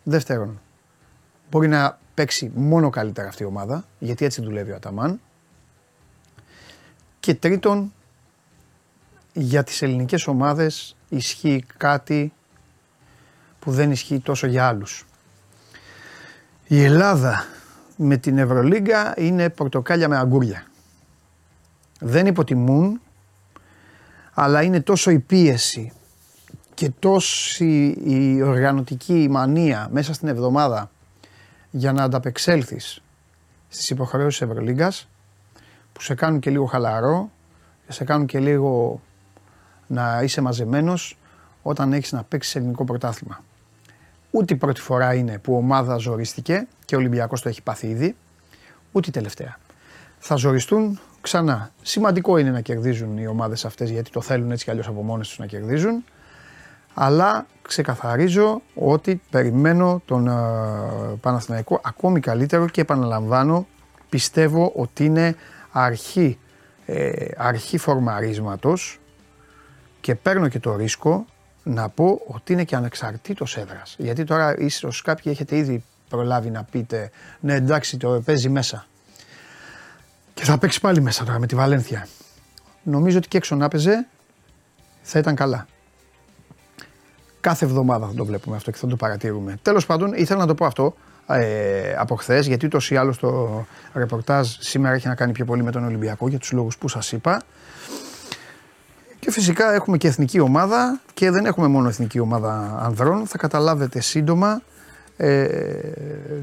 Δεύτερον, 0.02 0.61
μπορεί 1.50 1.69
να 1.69 1.99
παίξει 2.14 2.52
μόνο 2.54 2.90
καλύτερα 2.90 3.28
αυτή 3.28 3.43
η 3.43 3.47
ομάδα, 3.47 3.85
γιατί 3.99 4.25
έτσι 4.25 4.43
δουλεύει 4.43 4.71
ο 4.71 4.75
Αταμάν, 4.75 5.21
και 7.21 7.35
τρίτον, 7.35 7.93
για 9.33 9.64
τις 9.64 9.83
ελληνικές 9.83 10.26
ομάδες 10.26 10.97
ισχύει 11.09 11.64
κάτι 11.76 12.33
που 13.59 13.73
δεν 13.73 13.90
ισχύει 13.90 14.21
τόσο 14.21 14.47
για 14.47 14.66
άλλους. 14.66 15.07
Η 16.66 16.83
Ελλάδα 16.83 17.44
με 17.97 18.16
την 18.16 18.38
Ευρωλίγκα 18.38 19.14
είναι 19.16 19.50
πορτοκάλια 19.50 20.09
με 20.09 20.16
αγκούρια. 20.16 20.66
Δεν 22.00 22.26
υποτιμούν, 22.26 23.00
αλλά 24.35 24.62
είναι 24.62 24.80
τόσο 24.80 25.11
η 25.11 25.18
πίεση 25.18 25.92
και 26.75 26.90
τόση 26.99 27.87
η 28.04 28.42
οργανωτική 28.42 29.28
μανία 29.30 29.88
μέσα 29.90 30.12
στην 30.12 30.28
εβδομάδα 30.28 30.90
για 31.71 31.92
να 31.92 32.02
ανταπεξέλθεις 32.02 33.02
στις 33.68 33.90
υποχρεώσεις 33.90 34.40
Ευρωλίγκας 34.40 35.09
που 35.92 36.02
σε 36.02 36.14
κάνουν 36.14 36.40
και 36.40 36.50
λίγο 36.50 36.64
χαλαρό, 36.64 37.30
σε 37.88 38.04
κάνουν 38.04 38.26
και 38.26 38.38
λίγο 38.38 39.00
να 39.87 40.21
είσαι 40.23 40.40
μαζεμένος 40.40 41.18
όταν 41.62 41.92
έχεις 41.92 42.12
να 42.12 42.25
παίξεις 42.25 42.54
ελληνικό 42.56 42.85
πρωτάθλημα. 42.85 43.40
Ούτε 44.37 44.55
η 44.55 44.57
πρώτη 44.57 44.81
φορά 44.81 45.14
είναι 45.14 45.38
που 45.38 45.57
ομάδα 45.57 45.97
ζορίστηκε 45.97 46.67
και 46.85 46.95
ο 46.95 46.99
Ολυμπιακός 46.99 47.43
το 47.43 47.49
έχει 47.49 47.62
πάθει 47.62 47.87
ήδη, 47.87 48.17
ούτε 48.93 49.09
η 49.09 49.12
τελευταία. 49.12 49.59
Θα 50.19 50.37
ζοριστούν 50.37 51.00
ξανά. 51.21 51.71
Σημαντικό 51.83 52.38
είναι 52.38 52.50
να 52.50 52.61
κερδίζουν 52.61 53.19
οι 53.19 53.26
ομάδες 53.26 53.64
αυτές 53.64 53.91
γιατί 53.91 54.11
το 54.11 54.21
θέλουν 54.21 54.50
έτσι 54.50 54.64
κι 54.64 54.71
αλλιώς 54.71 54.87
από 54.87 55.03
μόνες 55.03 55.29
τους 55.29 55.38
να 55.38 55.47
κερδίζουν. 55.47 56.05
Αλλά 56.95 57.47
ξεκαθαρίζω 57.62 58.62
ότι 58.75 59.23
περιμένω 59.31 60.03
τον 60.05 60.29
uh, 60.31 61.19
Παναθηναϊκό 61.21 61.81
ακόμη 61.85 62.21
καλύτερο 62.21 62.69
και 62.69 62.81
επαναλαμβάνω 62.81 63.67
πιστεύω 64.09 64.73
ότι 64.75 65.05
είναι 65.05 65.37
αρχή, 65.71 66.38
ε, 66.87 67.26
αρχή 67.37 67.79
φορμαρίσματος 67.79 69.00
και 70.00 70.14
παίρνω 70.14 70.49
και 70.49 70.59
το 70.59 70.76
ρίσκο 70.76 71.26
να 71.64 71.88
πω 71.88 72.21
ότι 72.26 72.52
είναι 72.52 72.64
και 72.64 72.76
ανεξαρτήτως 72.76 73.56
έδρας. 73.56 73.94
Γιατί 73.99 74.25
τώρα 74.25 74.59
ίσως 74.59 75.02
κάποιοι 75.02 75.33
έχετε 75.35 75.56
ήδη 75.56 75.85
προλάβει 76.09 76.50
να 76.50 76.64
πείτε 76.64 77.11
ναι 77.40 77.54
εντάξει 77.54 77.97
το 77.97 78.23
παίζει 78.25 78.49
μέσα. 78.49 78.87
Και 80.35 80.44
θα 80.44 80.59
παίξει 80.59 80.80
πάλι 80.80 81.00
μέσα 81.00 81.25
τώρα 81.25 81.38
με 81.38 81.47
τη 81.47 81.54
Βαλένθια. 81.54 82.09
Νομίζω 82.83 83.18
ότι 83.18 83.28
και 83.28 83.37
έξω 83.37 83.56
να 83.56 83.68
παίζε 83.68 84.06
θα 85.02 85.18
ήταν 85.18 85.35
καλά. 85.35 85.66
Κάθε 87.40 87.64
εβδομάδα 87.64 88.06
θα 88.06 88.14
το 88.14 88.25
βλέπουμε 88.25 88.56
αυτό 88.56 88.71
και 88.71 88.78
θα 88.78 88.87
το 88.87 88.97
παρατηρούμε. 88.97 89.59
Τέλος 89.62 89.87
πάντων, 89.87 90.12
ήθελα 90.12 90.40
να 90.40 90.47
το 90.47 90.54
πω 90.54 90.66
αυτό 90.66 90.94
ε, 91.26 91.94
από 91.99 92.14
χθες, 92.14 92.47
γιατί 92.47 92.66
ούτω 92.66 92.78
ή 92.88 92.97
άλλω 92.97 93.16
το 93.21 93.64
ρεπορτάζ 93.94 94.49
σήμερα 94.59 94.94
έχει 94.94 95.09
να 95.09 95.14
κάνει 95.14 95.33
πιο 95.33 95.44
πολύ 95.44 95.62
με 95.62 95.71
τον 95.71 95.85
Ολυμπιακό 95.85 96.28
για 96.28 96.38
τους 96.38 96.52
λόγους 96.52 96.78
που 96.78 96.88
σας 96.88 97.12
είπα. 97.12 97.42
Και 99.25 99.31
φυσικά 99.31 99.73
έχουμε 99.73 99.97
και 99.97 100.09
εθνική 100.09 100.40
ομάδα 100.40 101.00
και 101.14 101.31
δεν 101.31 101.47
έχουμε 101.47 101.66
μόνο 101.66 101.88
εθνική 101.88 102.19
ομάδα 102.19 102.81
ανδρών. 102.83 103.26
Θα 103.26 103.38
καταλάβετε 103.38 104.00
σύντομα 104.00 104.62
ε, 105.16 105.69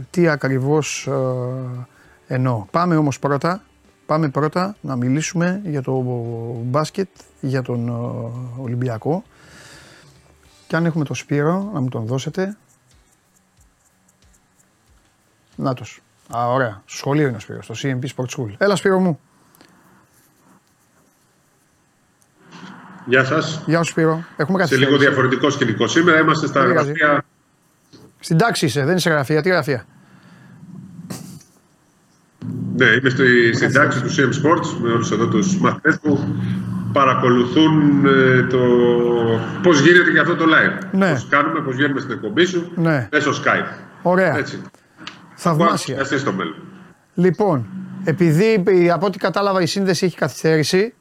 τι 0.09 0.27
ακριβώς 0.27 1.07
ε, 1.07 2.33
εννοώ. 2.33 2.65
Πάμε 2.71 2.95
όμως 2.95 3.19
πρώτα, 3.19 3.63
πάμε 4.05 4.29
πρώτα 4.29 4.75
να 4.81 4.95
μιλήσουμε 4.95 5.61
για 5.63 5.81
το 5.81 6.01
μπάσκετ, 6.63 7.07
για 7.41 7.61
τον 7.61 7.87
ε, 7.87 8.61
Ολυμπιακό. 8.61 9.23
Και 10.67 10.75
αν 10.75 10.85
έχουμε 10.85 11.03
το 11.05 11.13
Σπύρο, 11.13 11.69
να 11.73 11.79
μου 11.79 11.89
τον 11.89 12.05
δώσετε. 12.05 12.57
Νάτος. 15.55 16.01
Α, 16.35 16.47
ωραία. 16.47 16.81
Στο 16.85 16.97
σχολείο 16.97 17.27
είναι 17.27 17.37
ο 17.37 17.39
Σπύρος, 17.39 17.65
στο 17.65 17.73
CMP 17.77 18.05
Sport 18.15 18.37
School. 18.37 18.53
Έλα 18.57 18.75
Σπύρο 18.75 18.99
μου. 18.99 19.19
Γεια 23.05 23.23
σας. 23.23 23.63
Γεια 23.65 23.83
σου 23.83 23.91
Σπύρο. 23.91 24.23
Έχουμε 24.37 24.57
κάτι 24.57 24.69
Σε 24.69 24.79
λίγο 24.79 24.97
διαφορετικό 24.97 25.49
σκηνικό. 25.49 25.87
Σήμερα 25.87 26.19
είμαστε 26.19 26.47
στα 26.47 26.65
γραφεία. 26.65 27.23
Στην 28.19 28.37
τάξη 28.37 28.65
είσαι, 28.65 28.85
δεν 28.85 28.95
είσαι 28.95 29.09
γραφεία. 29.09 29.41
Τι 29.41 29.49
γραφεία; 29.49 29.85
Ναι, 32.75 32.85
είμαι 32.85 33.09
στη, 33.09 33.53
στην 33.53 33.73
τάξη 33.73 34.01
του 34.01 34.09
CM 34.09 34.29
Sports 34.29 34.67
με 34.81 34.91
όλους 34.91 35.11
εδώ 35.11 35.27
τους 35.27 35.57
μαθητές 35.57 35.99
που 36.01 36.35
παρακολουθούν 36.93 38.05
ε, 38.05 38.43
το 38.43 38.59
πώς 39.63 39.79
γίνεται 39.79 40.11
και 40.11 40.19
αυτό 40.19 40.35
το 40.35 40.45
live. 40.45 40.87
Ναι. 40.91 41.11
Πώς 41.11 41.27
κάνουμε, 41.29 41.59
πώς 41.59 41.75
βγαίνουμε 41.75 41.99
στην 41.99 42.11
εκπομπή 42.11 42.45
σου 42.45 42.71
ναι. 42.75 43.07
μέσω 43.11 43.31
Skype. 43.31 43.75
Ωραία. 44.01 44.37
Έτσι. 44.37 44.61
Θαυμάσια. 45.35 46.03
στο 46.03 46.33
μέλλον. 46.33 46.55
Λοιπόν, 47.13 47.67
επειδή 48.03 48.63
από 48.93 49.05
ό,τι 49.05 49.17
κατάλαβα 49.17 49.61
η 49.61 49.65
σύνδεση 49.65 50.05
έχει 50.05 50.15
καθυστέρηση, 50.15 50.93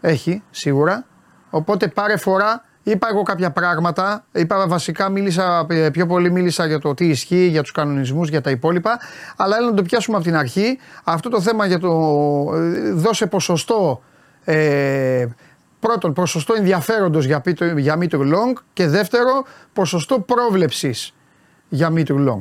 έχει, 0.00 0.42
σίγουρα. 0.50 1.06
Οπότε 1.50 1.88
πάρε 1.88 2.16
φορά. 2.16 2.62
Είπα 2.82 3.08
εγώ 3.10 3.22
κάποια 3.22 3.50
πράγματα. 3.50 4.24
Είπα 4.32 4.68
βασικά, 4.68 5.08
μίλησα, 5.08 5.66
ε, 5.68 5.90
πιο 5.90 6.06
πολύ 6.06 6.30
μίλησα 6.30 6.66
για 6.66 6.78
το 6.78 6.94
τι 6.94 7.06
ισχύει, 7.06 7.46
για 7.46 7.62
τους 7.62 7.72
κανονισμούς, 7.72 8.28
για 8.28 8.40
τα 8.40 8.50
υπόλοιπα. 8.50 8.98
Αλλά 9.36 9.56
έλα 9.56 9.66
να 9.70 9.74
το 9.74 9.82
πιάσουμε 9.82 10.16
από 10.16 10.26
την 10.26 10.36
αρχή. 10.36 10.78
Αυτό 11.04 11.28
το 11.28 11.40
θέμα 11.40 11.66
για 11.66 11.78
το 11.78 11.90
ε, 12.54 12.90
δώσε 12.92 13.26
ποσοστό 13.26 14.02
ε, 14.44 15.26
πρώτον, 15.80 16.12
ποσοστό 16.12 16.54
ενδιαφέροντος 16.54 17.24
για, 17.24 17.42
για 17.76 17.98
Long 18.00 18.52
και 18.72 18.86
δεύτερο, 18.86 19.44
ποσοστό 19.72 20.20
πρόβλεψης 20.20 21.14
για 21.68 21.92
Meter 21.94 22.28
Long. 22.28 22.40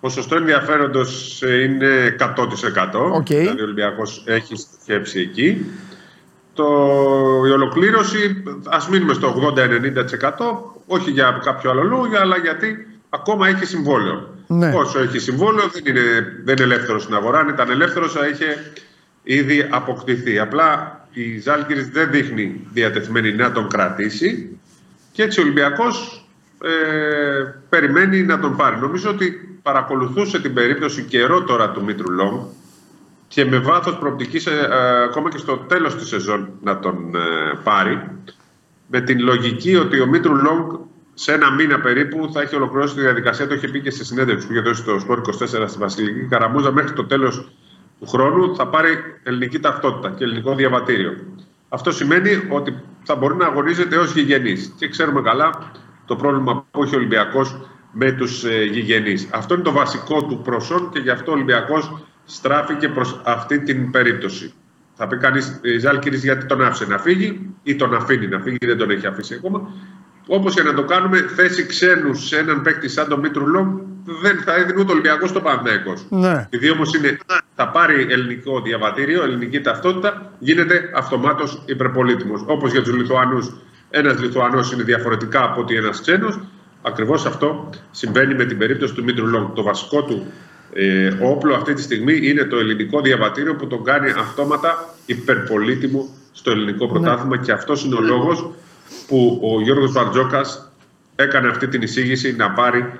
Ποσοστό 0.00 0.36
ενδιαφέροντος 0.36 1.42
ε, 1.42 1.62
είναι 1.62 2.16
100%. 2.18 2.26
Okay. 2.26 3.24
Δηλαδή 3.24 3.60
ο 3.60 3.64
Ολυμπιακός 3.64 4.22
έχει 4.26 4.54
σκέψη 4.82 5.20
εκεί. 5.20 5.66
Το, 6.54 6.64
η 7.46 7.50
ολοκλήρωση, 7.50 8.42
ας 8.68 8.88
μείνουμε 8.88 9.12
στο 9.12 9.54
80-90%, 9.56 9.62
όχι 10.86 11.10
για 11.10 11.40
κάποιο 11.44 11.70
άλλο 11.70 11.82
λόγο, 11.82 12.06
αλλά 12.20 12.36
γιατί 12.36 12.86
ακόμα 13.08 13.48
έχει 13.48 13.64
συμβόλαιο. 13.64 14.34
Ναι. 14.46 14.72
Όσο 14.74 15.00
έχει 15.00 15.18
συμβόλαιο, 15.18 15.68
δεν 15.68 15.82
είναι, 15.86 16.00
δεν 16.44 16.54
είναι 16.56 16.74
ελεύθερος 16.74 17.02
στην 17.02 17.14
αγορά. 17.14 17.38
Αν 17.38 17.48
ήταν 17.48 17.70
ελεύθερος, 17.70 18.12
θα 18.12 18.26
είχε 18.28 18.72
ήδη 19.22 19.68
αποκτηθεί. 19.70 20.38
Απλά 20.38 21.00
η 21.12 21.38
Ζάλγκη 21.38 21.74
δεν 21.74 22.10
δείχνει 22.10 22.66
διατεθειμένη 22.72 23.32
να 23.32 23.52
τον 23.52 23.68
κρατήσει. 23.68 24.58
Και 25.12 25.22
έτσι 25.22 25.40
ο 25.40 25.42
Ολυμπιακός 25.42 26.26
ε, 26.62 26.70
περιμένει 27.68 28.22
να 28.22 28.38
τον 28.38 28.56
πάρει. 28.56 28.76
Νομίζω 28.80 29.10
ότι 29.10 29.49
παρακολουθούσε 29.62 30.40
την 30.40 30.54
περίπτωση 30.54 31.02
καιρό 31.02 31.42
τώρα 31.42 31.70
του 31.70 31.84
Μήτρου 31.84 32.10
Λόγκ 32.10 32.40
και 33.28 33.44
με 33.44 33.58
βάθος 33.58 33.98
προοπτικής 33.98 34.46
ε, 34.46 34.50
ε, 34.50 35.02
ακόμα 35.02 35.30
και 35.30 35.38
στο 35.38 35.56
τέλος 35.56 35.96
της 35.96 36.08
σεζόν 36.08 36.48
να 36.62 36.78
τον 36.78 37.14
ε, 37.14 37.58
πάρει 37.62 38.10
με 38.86 39.00
την 39.00 39.20
λογική 39.20 39.76
ότι 39.76 40.00
ο 40.00 40.06
Μήτρου 40.06 40.34
Λόγκ 40.34 40.70
σε 41.14 41.32
ένα 41.32 41.50
μήνα 41.50 41.80
περίπου 41.80 42.30
θα 42.32 42.40
έχει 42.40 42.56
ολοκληρώσει 42.56 42.94
τη 42.94 43.00
διαδικασία. 43.00 43.48
Το 43.48 43.54
είχε 43.54 43.68
πει 43.68 43.80
και 43.80 43.90
στη 43.90 44.04
συνέντευξη 44.04 44.46
που 44.46 44.52
είχε 44.52 44.62
δώσει 44.62 44.82
στο 44.82 44.98
Σπορ 44.98 45.20
24 45.20 45.64
στη 45.66 45.78
Βασιλική 45.78 46.26
Καραμούζα 46.28 46.72
μέχρι 46.72 46.92
το 46.92 47.04
τέλος 47.04 47.48
του 48.00 48.06
χρόνου 48.06 48.56
θα 48.56 48.66
πάρει 48.66 48.88
ελληνική 49.22 49.60
ταυτότητα 49.60 50.10
και 50.10 50.24
ελληνικό 50.24 50.54
διαβατήριο. 50.54 51.12
Αυτό 51.68 51.92
σημαίνει 51.92 52.30
ότι 52.48 52.82
θα 53.02 53.14
μπορεί 53.16 53.34
να 53.34 53.46
αγωνίζεται 53.46 53.96
ως 53.96 54.12
γηγενής. 54.12 54.72
Και 54.76 54.88
ξέρουμε 54.88 55.20
καλά 55.20 55.72
το 56.06 56.16
πρόβλημα 56.16 56.66
που 56.70 56.82
έχει 56.82 56.94
ο 56.94 56.98
Ολυμπιακός 56.98 57.56
με 57.92 58.12
τους 58.12 58.44
ε, 58.44 58.64
γηγενείς. 58.64 59.28
Αυτό 59.32 59.54
είναι 59.54 59.62
το 59.62 59.72
βασικό 59.72 60.24
του 60.24 60.40
προσόν 60.44 60.90
και 60.92 60.98
γι' 60.98 61.10
αυτό 61.10 61.30
ο 61.30 61.34
Ολυμπιακός 61.34 61.98
στράφηκε 62.24 62.88
προς 62.88 63.20
αυτή 63.24 63.60
την 63.60 63.90
περίπτωση. 63.90 64.52
Θα 64.94 65.06
πει 65.06 65.16
κανείς 65.16 65.60
ε, 65.62 65.78
Ζαλγκίρις 65.78 66.16
γιατί 66.16 66.46
τον 66.46 66.62
άφησε 66.62 66.86
να 66.86 66.98
φύγει 66.98 67.54
ή 67.62 67.76
τον 67.76 67.94
αφήνει 67.94 68.26
να 68.26 68.40
φύγει, 68.40 68.58
δεν 68.60 68.76
τον 68.76 68.90
έχει 68.90 69.06
αφήσει 69.06 69.34
ακόμα. 69.34 69.70
Όπως 70.26 70.50
και 70.50 70.62
να 70.62 70.74
το 70.74 70.84
κάνουμε, 70.84 71.18
θέση 71.18 71.66
ξένου 71.66 72.14
σε 72.14 72.38
έναν 72.38 72.62
παίκτη 72.62 72.88
σαν 72.88 73.08
τον 73.08 73.20
Μήτρου 73.20 73.46
Λόγκ 73.46 73.66
δεν 74.04 74.38
θα 74.38 74.54
έδινε 74.54 74.80
ούτε 74.80 74.90
ο 74.90 74.92
Ολυμπιακός 74.92 75.30
στο 75.30 75.40
Παναθηναϊκός. 75.40 76.06
Ναι. 76.08 76.46
Επειδή 76.50 76.70
όμως 76.70 76.90
θα 77.54 77.68
πάρει 77.68 78.06
ελληνικό 78.10 78.60
διαβατήριο, 78.60 79.22
ελληνική 79.22 79.60
ταυτότητα, 79.60 80.32
γίνεται 80.38 80.90
αυτομάτως 80.94 81.62
υπερπολύτιμος. 81.66 82.42
Όπως 82.46 82.72
για 82.72 82.82
τους 82.82 82.94
Λιθουανούς, 82.94 83.52
ένας 83.90 84.20
Λιθουανός 84.20 84.72
είναι 84.72 84.82
διαφορετικά 84.82 85.44
από 85.44 85.60
ότι 85.60 85.76
ένας 85.76 86.00
ξένος. 86.00 86.40
Ακριβώς 86.82 87.26
αυτό 87.26 87.70
συμβαίνει 87.90 88.34
με 88.34 88.44
την 88.44 88.58
περίπτωση 88.58 88.94
του 88.94 89.04
Μήτρου 89.04 89.26
Λόγκ. 89.26 89.54
Το 89.54 89.62
βασικό 89.62 90.02
του 90.02 90.26
ε, 90.72 91.16
όπλο 91.20 91.54
αυτή 91.54 91.74
τη 91.74 91.82
στιγμή 91.82 92.20
είναι 92.22 92.44
το 92.44 92.56
ελληνικό 92.56 93.00
διαβατήριο 93.00 93.54
που 93.54 93.66
τον 93.66 93.84
κάνει 93.84 94.10
αυτόματα 94.10 94.94
υπερπολίτημο 95.06 96.08
στο 96.32 96.50
ελληνικό 96.50 96.84
ναι. 96.84 96.92
πρωτάθλημα 96.92 97.36
και 97.36 97.52
αυτός 97.52 97.84
είναι 97.84 97.94
ο 97.94 98.00
λόγος 98.00 98.50
που 99.06 99.40
ο 99.42 99.62
Γιώργος 99.62 99.92
Βαρτζόκας 99.92 100.72
έκανε 101.16 101.48
αυτή 101.48 101.68
την 101.68 101.82
εισήγηση 101.82 102.36
να 102.36 102.50
πάρει 102.50 102.92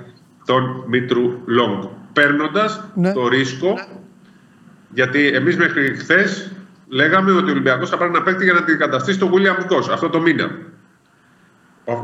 τον 0.45 0.85
Μήτρου 0.87 1.39
Λόγκ. 1.45 1.83
Παίρνοντας 2.13 2.85
ναι. 2.95 3.13
το 3.13 3.29
ρίσκο, 3.29 3.75
γιατί 4.95 5.27
εμείς 5.27 5.57
μέχρι 5.57 5.95
χθες 5.97 6.51
λέγαμε 6.89 7.33
ότι 7.33 7.49
ο 7.49 7.51
Ολυμπιακός 7.51 7.89
θα 7.89 7.97
πάρει 7.97 8.11
ένα 8.11 8.23
παίκτη 8.23 8.45
για 8.45 8.53
να 8.53 8.63
την 8.63 8.79
καταστήσει 8.79 9.19
το 9.19 9.31
William 9.35 9.77
αυτό 9.93 10.09
το 10.09 10.21
μήνα. 10.21 10.51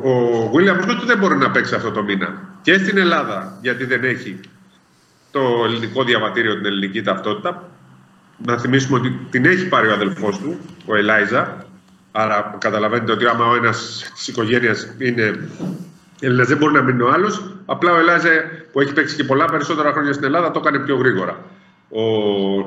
Ο 0.03 0.51
Βίλιαμ 0.55 0.81
Σκότ 0.81 1.05
δεν 1.05 1.19
μπορεί 1.19 1.37
να 1.37 1.51
παίξει 1.51 1.75
αυτό 1.75 1.91
το 1.91 2.03
μήνα. 2.03 2.43
Και 2.63 2.79
στην 2.79 2.99
Ελλάδα, 2.99 3.59
γιατί 3.63 3.85
δεν 3.85 4.05
έχει 4.05 4.41
το 5.31 5.41
ελληνικό 5.65 6.05
διαβατήριο, 6.05 6.55
την 6.55 6.67
ελληνική 6.67 7.03
ταυτότητα. 7.03 7.71
Να 8.47 8.59
θυμίσουμε 8.59 8.99
ότι 8.99 9.19
την 9.31 9.45
έχει 9.45 9.69
πάρει 9.69 9.89
ο 9.89 9.93
αδελφός 9.93 10.39
του, 10.39 10.59
ο 10.87 10.97
Ελάιζα. 10.97 11.67
Άρα 12.13 12.57
καταλαβαίνετε 12.59 13.13
ότι 13.13 13.27
άμα 13.27 13.47
ο 13.47 13.55
ένας 13.55 14.11
της 14.15 14.29
οικογένειας 14.29 14.95
είναι 14.99 15.49
Έλληνας, 16.21 16.49
δεν 16.49 16.57
μπορεί 16.57 16.73
να 16.73 16.83
μείνει 16.83 17.03
ο 17.03 17.13
άλλος. 17.13 17.55
Απλά 17.67 17.93
ο 17.93 17.99
Ελάιζα 17.99 18.29
που 18.73 18.81
έχει 18.81 18.93
παίξει 18.93 19.17
και 19.17 19.25
πολλά 19.25 19.45
περισσότερα 19.45 19.93
χρόνια 19.93 20.13
στην 20.13 20.25
Ελλάδα 20.25 20.51
το 20.51 20.59
έκανε 20.59 20.79
πιο 20.79 20.97
γρήγορα. 20.97 21.45
Ο 21.89 22.03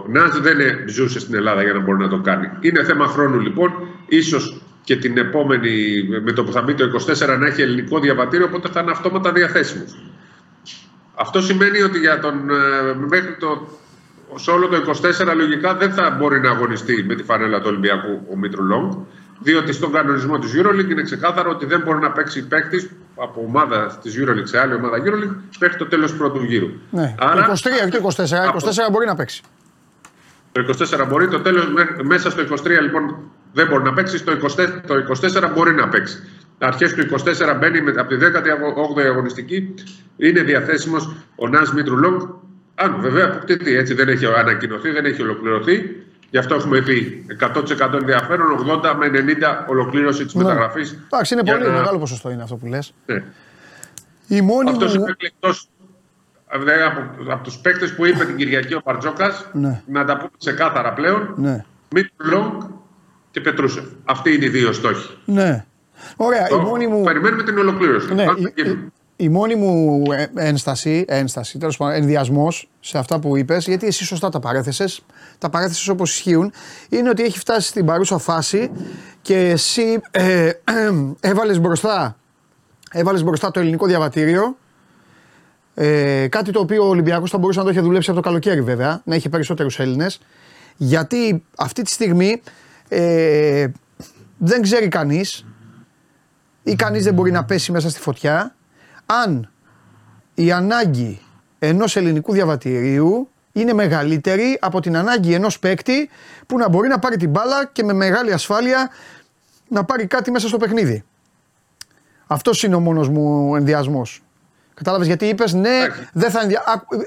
Νάζ 0.08 0.38
δεν 0.38 0.58
ζούσε 0.88 1.20
στην 1.20 1.36
Ελλάδα 1.36 1.64
για 1.64 1.74
να 1.74 1.80
μπορεί 1.80 1.98
να 1.98 2.08
το 2.08 2.20
κάνει. 2.20 2.50
Είναι 2.60 2.84
θέμα 2.84 3.08
χρόνου 3.08 3.40
λοιπόν. 3.40 3.74
Ίσως 4.08 4.62
και 4.90 4.96
την 4.96 5.18
επόμενη, 5.18 6.04
με 6.24 6.32
το 6.32 6.44
που 6.44 6.52
θα 6.52 6.62
μπει 6.62 6.74
το 6.74 6.86
24, 6.86 7.38
να 7.40 7.48
έχει 7.48 7.62
ελληνικό 7.62 8.00
διαβατήριο, 8.00 8.46
οπότε 8.46 8.70
θα 8.70 8.80
είναι 8.80 8.92
αυτόματα 8.92 9.32
διαθέσιμος. 9.32 9.96
Αυτό 11.16 11.42
σημαίνει 11.42 11.82
ότι 11.82 12.00
για 12.00 12.20
τον, 12.20 12.50
ε, 12.50 12.94
μέχρι 13.08 13.36
το, 13.40 13.68
σε 14.36 14.52
όλο 14.52 14.68
το 14.68 14.76
24 14.76 15.36
λογικά 15.36 15.76
δεν 15.76 15.94
θα 15.94 16.10
μπορεί 16.10 16.40
να 16.40 16.50
αγωνιστεί 16.50 17.04
με 17.04 17.16
τη 17.16 17.24
φανέλα 17.24 17.58
του 17.60 17.66
Ολυμπιακού 17.68 18.28
ο 18.32 18.38
Μήτρου 18.38 18.64
Λόγκ, 18.64 18.92
διότι 19.40 19.74
στον 19.74 19.92
κανονισμό 19.92 20.40
της 20.40 20.52
EuroLeague 20.58 20.90
είναι 20.90 21.02
ξεκάθαρο 21.02 21.50
ότι 21.52 21.66
δεν 21.66 21.82
μπορεί 21.82 22.00
να 22.00 22.12
παίξει 22.12 22.48
παίκτης 22.48 22.90
από 23.16 23.44
ομάδα 23.48 24.00
της 24.02 24.16
EuroLeague 24.20 24.48
σε 24.48 24.60
άλλη 24.60 24.74
ομάδα 24.74 24.98
EuroLeague 24.98 25.36
μέχρι 25.60 25.78
το 25.78 25.86
τέλος 25.86 26.12
του 26.12 26.18
πρώτου 26.18 26.44
γύρου. 26.44 26.70
Ναι. 26.90 27.16
Άρα, 27.20 27.46
το 27.46 27.52
23 27.86 27.90
και 27.90 27.98
το 27.98 28.10
24, 28.16 28.88
24 28.88 28.92
μπορεί 28.92 29.06
να 29.06 29.16
παίξει. 29.16 29.42
Το 30.64 30.86
24 31.04 31.08
μπορεί, 31.08 31.28
το 31.28 31.40
τέλος, 31.40 31.68
μέσα 32.04 32.30
στο 32.30 32.44
23 32.50 32.68
λοιπόν 32.82 33.32
δεν 33.54 33.68
μπορεί 33.68 33.84
να 33.84 33.94
παίξει, 33.94 34.24
το 34.24 34.32
24, 34.32 34.68
το 34.88 34.96
24 35.22 35.52
μπορεί 35.54 35.74
να 35.74 35.88
παίξει. 35.88 36.24
Αρχές 36.58 36.94
του 36.94 37.06
24 37.10 37.58
μπαίνει 37.60 37.82
με, 37.82 37.94
από 37.98 38.10
τη 38.10 38.16
18η 38.20 39.02
αγωνιστική, 39.02 39.74
είναι 40.18 40.42
διαθέσιμος 40.42 41.16
ο 41.36 41.48
Νάζ 41.48 41.70
Μήτρου 41.70 41.98
Λόγκ. 41.98 42.22
Αν 42.76 42.98
βέβαια 43.00 43.26
αποκτηθεί, 43.26 43.76
έτσι 43.76 43.94
δεν 43.94 44.08
έχει 44.08 44.26
ανακοινωθεί, 44.26 44.90
δεν 44.92 45.06
έχει 45.06 45.22
ολοκληρωθεί. 45.22 46.06
Γι' 46.30 46.38
αυτό 46.38 46.56
έχουμε 46.56 46.82
πει 46.82 47.26
100% 47.40 47.94
ενδιαφέρον, 47.94 48.48
80 48.84 48.96
με 48.98 49.12
90 49.14 49.68
ολοκλήρωση 49.68 50.26
της 50.26 50.34
ναι. 50.34 50.44
μεταγραφής. 50.44 51.00
Εντάξει, 51.06 51.34
είναι 51.34 51.44
πολύ 51.44 51.64
να... 51.64 51.70
μεγάλο 51.70 52.00
ποσοστό 52.00 52.30
είναι 52.30 52.44
αυτό 52.44 52.56
που 52.56 52.66
λες. 52.66 52.94
Ναι. 53.06 53.24
Η 54.28 54.42
μόνη 54.42 54.70
Αυτός 54.70 54.98
μου... 54.98 55.02
είναι 55.02 55.12
εκλεκτός 55.12 55.68
από, 56.50 57.32
από 57.32 57.44
τους 57.44 57.58
παίκτες 57.58 57.96
που 57.96 58.06
είπε 58.06 58.26
την 58.26 58.36
Κυριακή 58.36 58.74
ο 58.74 58.82
Μπαρτζώκας, 58.82 59.32
ναι. 59.54 59.82
να 59.86 60.06
τα 60.06 60.18
πούμε 60.18 60.30
ξεκάθαρα 60.38 60.94
πλέον. 60.94 61.34
Ναι. 61.38 61.66
Μίτρου 61.90 62.30
Λόγκ 62.30 62.62
και 63.32 63.42
Πετρούσεφ. 63.42 63.84
Αυτοί 64.06 64.34
είναι 64.34 64.46
οι 64.46 64.50
δύο 64.50 64.74
στόχοι. 64.74 65.18
Ναι. 65.26 65.66
Ωραία. 66.16 66.48
η 66.50 66.56
μόνη 66.56 66.88
μου... 66.88 67.04
Περιμένουμε 67.04 67.44
την 67.44 67.58
ολοκλήρωση. 67.58 68.14
Ναι, 68.14 68.24
η, 68.24 68.92
η, 69.16 69.30
μόνη 69.30 69.56
μου 69.56 70.04
ε, 70.12 70.26
ένσταση, 70.36 71.06
ένσταση 71.08 71.58
τέλος 71.58 71.78
πάντων, 71.78 71.96
ενδιασμός 71.96 72.70
σε 72.80 72.98
αυτά 72.98 73.20
που 73.20 73.38
είπες, 73.38 73.66
γιατί 73.66 73.88
εσύ 73.88 74.06
σωστά 74.06 74.30
τα 74.30 74.40
παρέθεσες, 74.40 75.06
τα 75.38 75.50
παρέθεσες 75.50 75.88
όπως 75.88 76.12
ισχύουν, 76.12 76.52
είναι 76.90 77.10
ότι 77.10 77.24
έχει 77.24 77.40
φτάσει 77.40 77.68
στην 77.68 77.86
παρούσα 77.86 78.18
φάση 78.18 78.72
και 79.22 79.38
εσύ 79.38 80.02
ε, 80.12 80.48
ε, 80.48 80.54
έβαλες 81.30 81.60
μπροστά, 81.60 82.18
έβαλες 82.92 83.24
μπροστά 83.24 83.52
το 83.52 83.60
ελληνικό 83.60 83.86
διαβατήριο 83.86 84.58
ε, 85.82 86.28
κάτι 86.28 86.52
το 86.52 86.60
οποίο 86.60 86.86
ο 86.86 86.88
Ολυμπιακός 86.88 87.30
θα 87.30 87.38
μπορούσε 87.38 87.60
να 87.60 87.66
το 87.66 87.72
έχει 87.72 87.80
δουλέψει 87.80 88.10
από 88.10 88.20
το 88.22 88.28
καλοκαίρι 88.28 88.62
βέβαια, 88.62 89.02
να 89.06 89.16
έχει 89.16 89.30
περισσότερους 89.30 89.80
Έλληνες. 89.80 90.20
Γιατί 90.78 91.44
αυτή 91.58 91.82
τη 91.82 91.90
στιγμή 91.90 92.42
ε, 92.88 93.68
δεν 94.38 94.62
ξέρει 94.62 94.88
κανείς 94.88 95.46
ή 96.64 96.76
κανείς 96.76 97.04
δεν 97.04 97.14
μπορεί 97.14 97.32
να 97.32 97.46
πέσει 97.46 97.72
μέσα 97.72 97.90
στη 97.90 98.00
φωτιά 98.00 98.56
αν 99.06 99.52
η 100.34 100.52
ανάγκη 100.52 101.22
ενός 101.60 101.96
ελληνικού 101.96 102.34
διαβατηρίου 102.34 103.30
είναι 103.52 103.74
μεγαλύτερη 103.74 104.58
από 104.62 104.80
την 104.80 104.98
ανάγκη 104.98 105.34
ενός 105.34 105.60
παίκτη 105.60 106.10
που 106.48 106.58
να 106.58 106.70
μπορεί 106.70 106.88
να 106.88 107.00
πάρει 107.00 107.18
την 107.18 107.30
μπάλα 107.30 107.66
και 107.72 107.84
με 107.84 107.94
μεγάλη 107.94 108.34
ασφάλεια 108.34 108.90
να 109.68 109.84
πάρει 109.84 110.08
κάτι 110.08 110.32
μέσα 110.32 110.48
στο 110.48 110.58
παιχνίδι. 110.58 111.04
Αυτός 112.28 112.64
είναι 112.64 112.76
ο 112.76 112.80
μόνος 112.80 113.10
μου 113.10 113.56
ενδιασμός. 113.56 114.24
Κατάλαβες 114.80 115.08
γιατί 115.08 115.26
είπες 115.26 115.54
ναι, 115.54 115.78
δεν 116.14 116.32
θα 116.32 116.40
ενδια... 116.42 116.64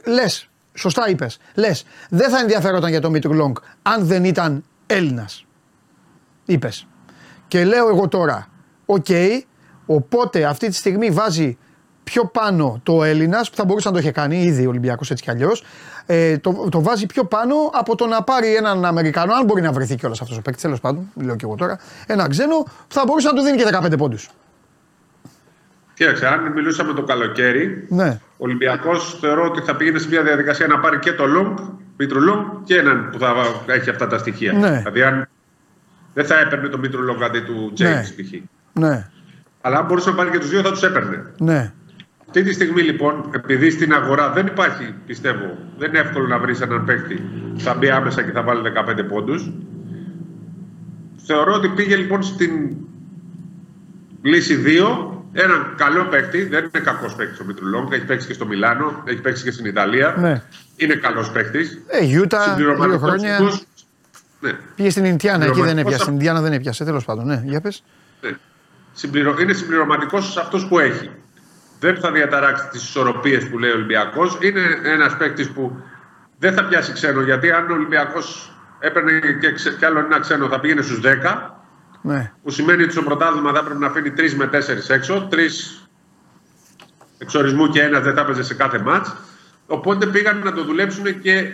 Λες, 0.07 0.49
σωστά 0.75 1.09
είπες. 1.09 1.39
Λες, 1.55 1.85
δεν 2.09 2.31
θα 2.31 2.39
ενδιαφέρονταν 2.39 2.91
για 2.91 3.01
τον 3.01 3.11
Μίτρου 3.11 3.35
Λόγκ 3.35 3.57
αν 3.83 4.05
δεν 4.07 4.25
ήταν 4.25 4.65
Έλληνας. 4.87 5.47
Είπες. 6.45 6.87
Και 7.49 7.65
λέω 7.65 7.89
εγώ 7.89 8.09
τώρα, 8.09 8.49
οκ, 8.87 9.07
οπότε 9.87 10.45
αυτή 10.45 10.69
τη 10.69 10.75
στιγμή 10.75 11.11
βάζει 11.11 11.59
πιο 12.05 12.25
πάνω 12.25 12.81
το 12.83 13.05
Έλληνας, 13.05 13.51
που 13.51 13.57
θα 13.57 13.65
μπορούσε 13.65 13.89
να 13.89 13.95
το 13.95 14.01
είχε 14.01 14.11
κάνει 14.11 14.43
ήδη 14.43 14.67
ο 14.67 14.69
Ολυμπιακός 14.69 15.11
έτσι 15.11 15.23
κι 15.23 15.31
αλλιώς, 15.31 15.65
ε, 16.07 16.39
το, 16.39 16.69
το 16.71 16.83
βάζει 16.83 17.07
πιο 17.07 17.25
πάνω 17.25 17.55
από 17.73 17.97
το 17.97 18.07
να 18.07 18.23
πάρει 18.23 18.55
έναν 18.55 18.85
Αμερικανό, 18.85 19.35
αν 19.35 19.45
μπορεί 19.45 19.63
να 19.63 19.73
βρεθεί 19.73 19.95
κιόλας 19.95 20.21
αυτός 20.21 20.37
ο 20.37 20.43
παίκτης, 20.43 20.63
τέλος 20.63 20.81
πάντων, 20.81 21.11
λέω 21.15 21.37
και 21.37 21.45
εγώ 21.45 21.55
τώρα, 21.55 21.79
ένα 22.07 22.29
ξένο 22.29 22.63
που 22.63 22.95
θα 22.95 23.03
μπορούσε 23.07 23.27
να 23.27 23.35
του 23.35 23.43
δίνει 23.43 23.57
και 23.57 23.65
15 23.73 23.99
πόντους. 23.99 24.31
Κοίταξε, 25.95 26.27
αν 26.27 26.53
μιλούσαμε 26.53 26.93
το 26.93 27.03
καλοκαίρι, 27.03 27.87
ναι. 27.89 28.21
ο 28.21 28.45
Ολυμπιακός 28.45 29.19
θεωρώ 29.21 29.45
ότι 29.45 29.61
θα 29.61 29.77
πήγαινε 29.77 29.99
σε 29.99 30.09
μια 30.09 30.23
διαδικασία 30.23 30.67
να 30.67 30.79
πάρει 30.79 30.99
και 30.99 31.13
το 31.13 31.27
Λόγκ, 31.27 31.59
Μήτρο 31.97 32.21
Λόγκ 32.21 32.47
και 32.65 32.79
έναν 32.79 33.09
που 33.11 33.19
θα 33.19 33.35
έχει 33.67 33.91
αυτά 33.91 34.07
τα 34.07 34.19
στοιχεία. 34.19 34.53
Ναι. 34.53 34.77
Δηλαδή, 34.77 35.03
αν 35.03 35.29
δεν 36.15 36.25
θα 36.25 36.39
έπαιρνε 36.39 36.69
το 36.69 36.79
Μήτρο 36.79 37.01
Λόγκ 37.01 37.23
αντί 37.23 37.41
του 37.41 37.71
Τζέιμς 37.75 38.15
ναι. 38.17 38.23
π.χ. 38.23 38.33
Ναι. 38.73 39.07
Αλλά 39.61 39.79
αν 39.79 39.87
μπορούσε 39.87 40.11
να 40.11 40.17
πάρει 40.17 40.31
και 40.31 40.39
τους 40.39 40.49
δύο, 40.49 40.61
θα 40.61 40.71
τους 40.71 40.83
έπαιρνε. 40.83 41.23
Ναι. 41.39 41.73
Αυτή 42.27 42.43
τη 42.43 42.53
στιγμή 42.53 42.83
λοιπόν, 42.83 43.31
επειδή 43.35 43.71
στην 43.71 43.95
αγορά 43.95 44.31
δεν 44.31 44.47
υπάρχει, 44.47 44.95
πιστεύω, 45.07 45.59
δεν 45.79 45.89
είναι 45.89 45.99
εύκολο 45.99 46.27
να 46.27 46.39
βρεις 46.39 46.61
έναν 46.61 46.85
παίκτη 46.85 47.23
θα 47.57 47.75
μπει 47.75 47.91
άμεσα 47.91 48.23
και 48.23 48.31
θα 48.31 48.43
βάλει 48.43 48.61
15 49.01 49.09
πόντους. 49.09 49.51
Θεωρώ 51.17 51.53
ότι 51.53 51.69
πήγε 51.69 51.97
λοιπόν 51.97 52.23
στην 52.23 52.77
λύση 54.23 54.63
2 54.67 55.12
έναν 55.33 55.75
καλό 55.77 56.05
παίκτη, 56.05 56.45
δεν 56.45 56.71
είναι 56.75 56.85
κακός 56.85 57.15
παίκτης 57.15 57.41
ο 57.41 57.45
Μητρουλόγκ, 57.45 57.93
έχει 57.93 58.05
παίξει 58.05 58.27
και 58.27 58.33
στο 58.33 58.47
Μιλάνο, 58.47 59.03
έχει 59.05 59.21
παίξει 59.21 59.43
και 59.43 59.51
στην 59.51 59.65
Ιταλία. 59.65 60.15
Ναι. 60.19 60.43
Είναι 60.77 60.95
καλός 60.95 61.31
παίκτης. 61.31 61.83
Ε, 61.87 62.05
Γιούτα, 62.05 62.55
δύο 62.55 62.99
χρόνια. 62.99 63.41
Ναι. 64.41 64.53
Πήγε 64.75 64.91
στην 64.91 65.05
Ινδιάνα, 65.05 65.45
εκεί 65.45 65.61
δεν 65.61 65.79
έπιασε. 65.79 66.03
Στην 66.03 66.13
Ινδιάνα 66.13 66.41
δεν 66.41 66.53
έπιασε, 66.53 66.85
τέλος 66.85 67.05
πάντων. 67.05 67.27
Ναι, 67.27 67.43
για 67.45 67.61
πες. 67.61 67.83
Ναι. 68.21 68.31
Συμπληρω... 68.93 69.37
Είναι 69.41 69.53
συμπληρωματικός 69.53 70.33
σε 70.33 70.41
αυτούς 70.41 70.67
που 70.67 70.79
έχει. 70.79 71.11
Δεν 71.81 71.97
θα 71.97 72.13
διαταράξει 72.13 72.69
τις 72.69 72.83
ισορροπίες 72.83 73.49
που 73.49 73.59
λέει 73.59 73.71
ο 73.71 73.75
Ολυμπιακός. 73.75 74.39
Είναι 74.41 74.61
ένας 74.85 75.17
παίκτης 75.17 75.51
που 75.51 75.83
δεν 76.39 76.55
θα 76.55 76.65
πιάσει 76.65 76.93
ξένο 76.93 77.23
γιατί 77.23 77.51
αν 77.51 77.71
ο 77.71 77.75
Ολυμπιακός 77.75 78.57
έπαιρνε 78.79 79.21
και, 79.41 79.53
ξε... 79.53 79.73
κι 79.79 79.85
άλλο 79.85 79.99
ένα 79.99 80.21
ξένο 80.21 80.49
θα 80.49 80.61
πήγαινε 80.61 80.83
στους 80.83 81.01
10 81.05 81.62
ναι. 82.03 82.33
Που 82.43 82.51
σημαίνει 82.51 82.83
ότι 82.83 82.93
στο 82.93 83.03
πρωτάθλημα 83.03 83.53
θα 83.53 83.65
πρέπει 83.65 83.81
να 83.81 83.87
αφήνει 83.87 84.13
3 84.17 84.33
με 84.33 84.51
4 84.53 84.59
έξω. 84.89 85.29
3 85.33 85.37
εξορισμού 87.19 87.69
και 87.69 87.83
ένας 87.83 88.03
δεν 88.03 88.15
τα 88.15 88.21
έπαιζε 88.21 88.43
σε 88.43 88.55
κάθε 88.55 88.79
μάτς. 88.79 89.17
Οπότε 89.67 90.07
πήγαν 90.07 90.39
να 90.39 90.53
το 90.53 90.65
δουλέψουν 90.65 91.21
και 91.21 91.33
ε, 91.33 91.49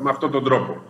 με 0.00 0.10
αυτόν 0.10 0.30
τον 0.30 0.44
τρόπο. 0.44 0.82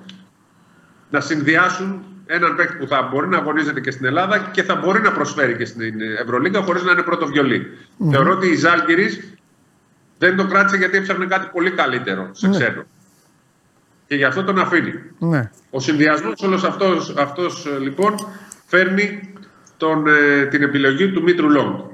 Να 1.10 1.20
συνδυάσουν 1.20 2.04
έναν 2.26 2.56
παίκτη 2.56 2.76
που 2.76 2.86
θα 2.86 3.08
μπορεί 3.10 3.28
να 3.28 3.38
αγωνίζεται 3.38 3.80
και 3.80 3.90
στην 3.90 4.04
Ελλάδα 4.04 4.38
και 4.38 4.62
θα 4.62 4.74
μπορεί 4.74 5.00
να 5.00 5.12
προσφέρει 5.12 5.56
και 5.56 5.64
στην 5.64 5.94
Ευρωλίγκα 6.22 6.62
χωρίς 6.62 6.82
να 6.82 6.92
είναι 6.92 7.02
πρώτο 7.02 7.26
βιολί. 7.26 7.66
Mm. 7.66 8.10
Θεωρώ 8.10 8.32
ότι 8.32 8.46
η 8.46 8.54
Ζάλγκηρη 8.54 9.38
δεν 10.18 10.36
το 10.36 10.46
κράτησε 10.46 10.76
γιατί 10.76 10.96
έψαχνε 10.96 11.26
κάτι 11.26 11.50
πολύ 11.52 11.70
καλύτερο 11.70 12.28
σε 12.32 12.48
ναι. 12.48 12.56
ξένο. 12.56 12.84
Και 14.06 14.14
γι' 14.14 14.24
αυτό 14.24 14.44
τον 14.44 14.58
αφήνει. 14.58 14.92
Ναι. 15.18 15.50
Ο 15.70 15.80
συνδυασμός 15.80 16.42
όλος 16.42 16.64
αυτός 16.64 17.14
αυτός, 17.16 17.66
λοιπόν 17.80 18.14
φέρνει 18.66 19.32
τον, 19.76 20.06
ε, 20.06 20.46
την 20.46 20.62
επιλογή 20.62 21.12
του 21.12 21.22
Μήτρου 21.22 21.50
Λόγκ. 21.50 21.84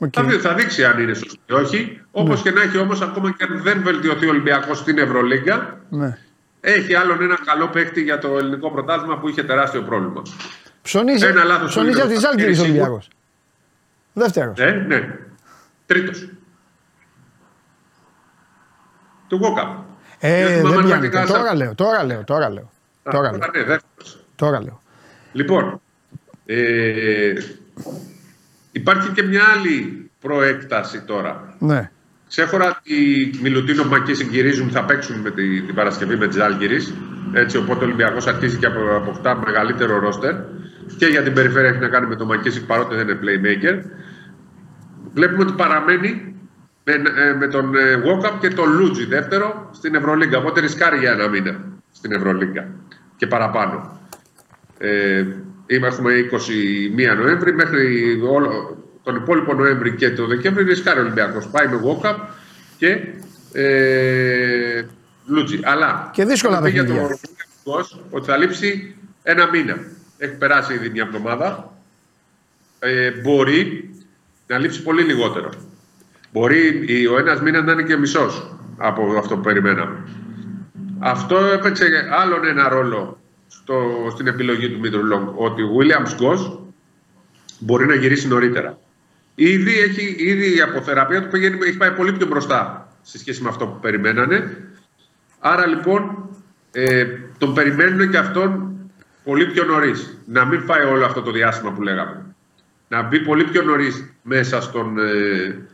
Okay. 0.00 0.08
Θα, 0.12 0.38
θα 0.40 0.54
δείξει 0.54 0.84
αν 0.84 1.00
είναι 1.00 1.14
σωστή 1.14 1.38
ή 1.46 1.52
όχι. 1.52 2.00
Όπως 2.10 2.44
ναι. 2.44 2.50
και 2.50 2.56
να 2.56 2.62
έχει 2.62 2.78
όμως, 2.78 3.00
ακόμα 3.00 3.32
και 3.32 3.44
αν 3.44 3.62
δεν 3.62 3.82
βελτιωθεί 3.82 4.26
ο 4.26 4.28
Ολυμπιακός 4.28 4.78
στην 4.78 4.98
Ευρωλίγκα, 4.98 5.78
ναι. 5.88 6.18
έχει 6.60 6.94
άλλον 6.94 7.22
ένα 7.22 7.38
καλό 7.44 7.68
παίκτη 7.68 8.02
για 8.02 8.18
το 8.18 8.36
ελληνικό 8.38 8.70
πρωτάθλημα 8.70 9.18
που 9.18 9.28
είχε 9.28 9.42
τεράστιο 9.42 9.82
πρόβλημα. 9.82 10.22
Ψωνίζει, 10.82 11.26
ένα 11.26 11.44
λάθος 11.44 11.68
ψωνίζει 11.68 12.00
από 12.00 12.08
τη 12.08 12.18
Ζάλγκη 12.18 12.58
ο 12.58 12.62
Ολυμπιακός. 12.62 13.08
Δεύτερος. 14.12 14.58
Ε, 14.58 14.70
ναι. 14.70 15.18
Τρίτος. 15.86 16.28
Του 19.28 19.36
Γκόκα. 19.36 19.84
Ε, 20.18 20.62
δεν 20.62 20.84
πιάνεται. 20.84 21.24
Τώρα 21.26 21.54
λέω, 21.54 21.74
τώρα 21.74 22.04
λέω, 22.04 22.24
τώρα 22.24 22.50
λέω. 22.50 22.70
Τώρα 23.02 23.30
λέω. 23.30 23.38
Ναι, 23.66 23.76
τώρα 24.36 24.62
λέω. 24.62 24.82
Λοιπόν, 25.32 25.80
ε, 26.50 27.32
υπάρχει 28.72 29.10
και 29.10 29.22
μια 29.22 29.42
άλλη 29.56 30.10
προέκταση 30.20 31.00
τώρα. 31.00 31.54
Ναι. 31.58 31.90
Ξέχωρα 32.28 32.78
ότι 32.78 32.94
οι 32.94 33.38
Μιλουτίνο 33.42 33.84
Μακή 33.84 34.14
συγκυρίζουν, 34.14 34.70
θα 34.70 34.84
παίξουν 34.84 35.20
με 35.20 35.30
την, 35.30 35.66
την 35.66 35.74
Παρασκευή 35.74 36.16
με 36.16 36.28
τις 36.28 36.38
Άλγηρε. 36.38 36.76
Έτσι, 37.32 37.56
οπότε 37.56 37.84
ο 37.84 37.86
Ολυμπιακός 37.86 38.26
αρχίζει 38.26 38.56
και 38.56 38.66
αποκτά 38.96 39.42
μεγαλύτερο 39.46 39.98
ρόστερ. 39.98 40.34
Και 40.98 41.06
για 41.06 41.22
την 41.22 41.32
περιφέρεια 41.32 41.68
έχει 41.68 41.78
να 41.78 41.88
κάνει 41.88 42.06
με 42.06 42.16
τον 42.16 42.26
Μακίσικ 42.26 42.66
παρότι 42.66 42.94
δεν 42.94 43.08
είναι 43.08 43.18
playmaker. 43.22 43.82
Βλέπουμε 45.14 45.42
ότι 45.42 45.52
παραμένει 45.52 46.34
με, 46.84 46.92
ε, 46.92 47.34
με 47.38 47.46
τον 47.46 47.72
Βόκαπ 48.04 48.44
ε, 48.44 48.48
και 48.48 48.54
τον 48.54 48.72
Λούτζι 48.72 49.04
δεύτερο 49.04 49.70
στην 49.72 49.94
Ευρωλίγκα. 49.94 50.38
Οπότε 50.38 50.60
ρισκάρει 50.60 50.98
για 50.98 51.10
ένα 51.10 51.28
μήνα 51.28 51.60
στην 51.92 52.12
Ευρωλίγκα 52.12 52.68
και 53.16 53.26
παραπάνω. 53.26 54.00
Ε, 54.78 55.24
έχουμε 55.76 56.12
21 56.32 57.16
Νοέμβρη 57.16 57.54
μέχρι 57.54 58.20
όλο, 58.22 58.76
τον 59.02 59.16
υπόλοιπο 59.16 59.54
Νοέμβρη 59.54 59.94
και 59.94 60.10
το 60.10 60.26
Δεκέμβρη 60.26 60.64
ρισκάρει 60.64 60.98
ο 60.98 61.02
Ολυμπιακός. 61.02 61.48
Πάει 61.48 61.66
με 61.66 61.80
walk 61.84 62.14
και 62.78 62.98
ε, 63.52 64.84
Λούτζι. 65.26 65.60
Αλλά 65.62 66.10
και 66.12 66.24
δύσκολα 66.24 66.62
πήγε 66.62 66.84
το 66.84 67.84
ότι 68.10 68.26
θα 68.26 68.36
λείψει 68.36 68.96
ένα 69.22 69.48
μήνα. 69.50 69.78
Έχει 70.18 70.34
περάσει 70.34 70.74
ήδη 70.74 70.88
μια 70.88 71.02
εβδομάδα. 71.06 71.72
ε, 72.78 73.10
μπορεί 73.10 73.90
να 74.46 74.58
λείψει 74.58 74.82
πολύ 74.82 75.02
λιγότερο. 75.02 75.50
Μπορεί 76.32 77.06
ο 77.06 77.18
ένας 77.18 77.40
μήνα 77.40 77.62
να 77.62 77.72
είναι 77.72 77.82
και 77.82 77.96
μισός 77.96 78.56
από 78.76 79.16
αυτό 79.18 79.34
που 79.34 79.40
περιμέναμε. 79.40 79.96
Αυτό 80.98 81.36
έπαιξε 81.38 82.08
άλλον 82.10 82.46
ένα 82.46 82.68
ρόλο 82.68 83.20
στο, 83.48 84.08
στην 84.12 84.26
επιλογή 84.26 84.70
του 84.70 84.78
Μήτρου 84.78 85.04
Λόγκ. 85.04 85.28
Ότι 85.34 85.62
ο 85.62 85.70
Williams 85.78 86.14
Γκος 86.16 86.60
μπορεί 87.58 87.86
να 87.86 87.94
γυρίσει 87.94 88.28
νωρίτερα. 88.28 88.78
Ήδη, 89.34 89.78
έχει, 89.78 90.16
ήδη 90.18 90.56
η 90.56 90.60
αποθεραπεία 90.60 91.22
του 91.22 91.28
πηγαίνει, 91.28 91.58
έχει 91.66 91.76
πάει 91.76 91.90
πολύ 91.90 92.12
πιο 92.12 92.26
μπροστά 92.26 92.88
σε 93.02 93.18
σχέση 93.18 93.42
με 93.42 93.48
αυτό 93.48 93.66
που 93.66 93.80
περιμένανε. 93.80 94.68
Άρα 95.38 95.66
λοιπόν 95.66 96.28
ε, 96.72 97.06
τον 97.38 97.54
περιμένουν 97.54 98.10
και 98.10 98.18
αυτόν 98.18 98.72
πολύ 99.24 99.46
πιο 99.46 99.64
νωρίς. 99.64 100.18
Να 100.26 100.44
μην 100.44 100.60
φάει 100.60 100.84
όλο 100.84 101.04
αυτό 101.04 101.22
το 101.22 101.30
διάστημα 101.30 101.72
που 101.72 101.82
λέγαμε. 101.82 102.24
Να 102.88 103.02
μπει 103.02 103.20
πολύ 103.20 103.44
πιο 103.44 103.62
νωρίς 103.62 104.14
μέσα 104.22 104.60
στον 104.60 104.98
ε, 104.98 105.68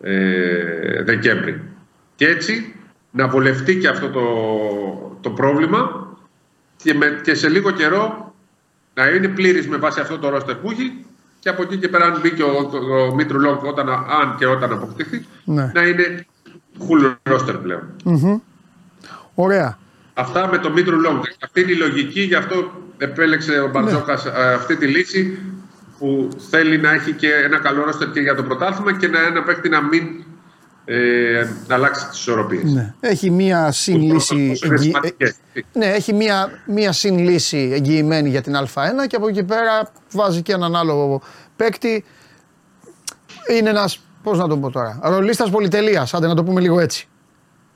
ε, 0.00 1.02
Δεκέμβρη. 1.02 1.62
Και 2.14 2.26
έτσι 2.26 2.74
να 3.10 3.28
βολευτεί 3.28 3.78
και 3.78 3.88
αυτό 3.88 4.08
το, 4.08 5.18
το 5.20 5.30
πρόβλημα 5.30 5.99
και, 6.82 6.94
με, 6.94 7.20
και 7.22 7.34
σε 7.34 7.48
λίγο 7.48 7.70
καιρό 7.70 8.34
να 8.94 9.08
είναι 9.08 9.28
πλήρης 9.28 9.68
με 9.68 9.76
βάση 9.76 10.00
αυτό 10.00 10.18
το 10.18 10.28
ρόστερ 10.28 10.54
που 10.54 10.70
έχει 10.70 11.04
και 11.38 11.48
από 11.48 11.62
εκεί 11.62 11.76
και 11.76 11.88
πέρα 11.88 12.04
αν 12.04 12.20
μπει 12.22 12.30
και 12.30 12.42
ο, 12.42 12.70
ο, 13.08 13.14
Μήτρου 13.14 13.40
Λόγκ 13.40 13.64
όταν, 13.64 13.88
αν 13.88 14.34
και 14.38 14.46
όταν 14.46 14.72
αποκτηθεί 14.72 15.26
ναι. 15.44 15.70
να 15.74 15.82
είναι 15.82 16.26
full 16.78 17.32
roster 17.32 17.56
πλέον. 17.62 17.82
Mm-hmm. 18.04 18.40
Ωραία. 19.34 19.78
Αυτά 20.14 20.48
με 20.48 20.58
το 20.58 20.70
Μήτρου 20.70 21.00
Λόγκ. 21.00 21.24
Αυτή 21.44 21.60
είναι 21.60 21.72
η 21.72 21.76
λογική, 21.76 22.20
γι' 22.20 22.34
αυτό 22.34 22.72
επέλεξε 22.98 23.60
ο 23.60 23.68
Μπαρτζόκας 23.68 24.24
ναι. 24.24 24.30
αυτή 24.30 24.76
τη 24.76 24.86
λύση 24.86 25.38
που 25.98 26.28
θέλει 26.50 26.78
να 26.78 26.90
έχει 26.90 27.12
και 27.12 27.34
ένα 27.34 27.58
καλό 27.58 27.84
ρόστερ 27.84 28.10
και 28.10 28.20
για 28.20 28.34
το 28.34 28.42
πρωτάθλημα 28.42 28.98
και 28.98 29.08
να 29.08 29.26
ένα 29.26 29.42
παίκτη 29.42 29.68
να 29.68 29.82
μην 29.82 30.24
ε, 30.92 31.46
να 31.66 31.74
αλλάξει 31.74 32.08
τις 32.08 32.18
ισορροπίες. 32.18 32.62
Ναι. 32.62 32.94
Έχει 33.00 33.30
μία 33.30 33.72
συνλύση. 33.72 34.58
Εγγυ... 34.62 34.92
Ναι, 35.72 35.86
έχει 35.86 36.12
μία, 36.12 36.62
μία 36.66 36.92
συνλύση 36.92 37.70
εγγυημένη 37.72 38.28
για 38.28 38.42
την 38.42 38.54
Α1 38.56 39.06
και 39.06 39.16
από 39.16 39.28
εκεί 39.28 39.44
πέρα 39.44 39.92
βάζει 40.12 40.42
και 40.42 40.52
έναν 40.52 40.76
άλλο 40.76 41.22
παίκτη. 41.56 42.04
Είναι 43.56 43.70
ένας. 43.70 44.04
Πώς 44.22 44.38
να 44.38 44.48
το 44.48 44.56
πω 44.56 44.70
τώρα. 44.70 45.00
Ρολίστας 45.02 45.50
πολυτελείας. 45.50 46.14
Άντε 46.14 46.26
να 46.26 46.34
το 46.34 46.44
πούμε 46.44 46.60
λίγο 46.60 46.80
έτσι. 46.80 47.08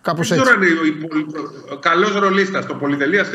Κάπως 0.03 0.31
έτσι. 0.31 0.45
Τώρα 0.45 0.57
είναι 0.57 1.07
ο 1.73 1.77
καλός 1.77 2.15
ρολίστας. 2.15 2.67
Το 2.67 2.75
πολυτελείας 2.75 3.29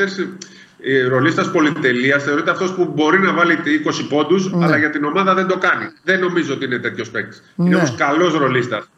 ρολίστας 1.08 1.50
πολυτελείας 1.50 2.22
θεωρείται 2.22 2.50
αυτός 2.50 2.74
που 2.74 2.92
μπορεί 2.94 3.18
να 3.18 3.32
βάλει 3.32 3.54
20 3.54 4.06
πόντους, 4.08 4.52
ναι. 4.52 4.64
αλλά 4.64 4.76
για 4.76 4.90
την 4.90 5.04
ομάδα 5.04 5.34
δεν 5.34 5.46
το 5.46 5.58
κάνει. 5.58 5.84
Δεν 6.02 6.20
νομίζω 6.20 6.54
ότι 6.54 6.64
είναι 6.64 6.78
τέτοιος 6.78 7.10
παίκτης. 7.10 7.42
Ναι. 7.54 7.66
Είναι 7.66 7.76
όμως 7.76 7.94
καλός 7.94 8.34
ρολίστας. 8.34 8.90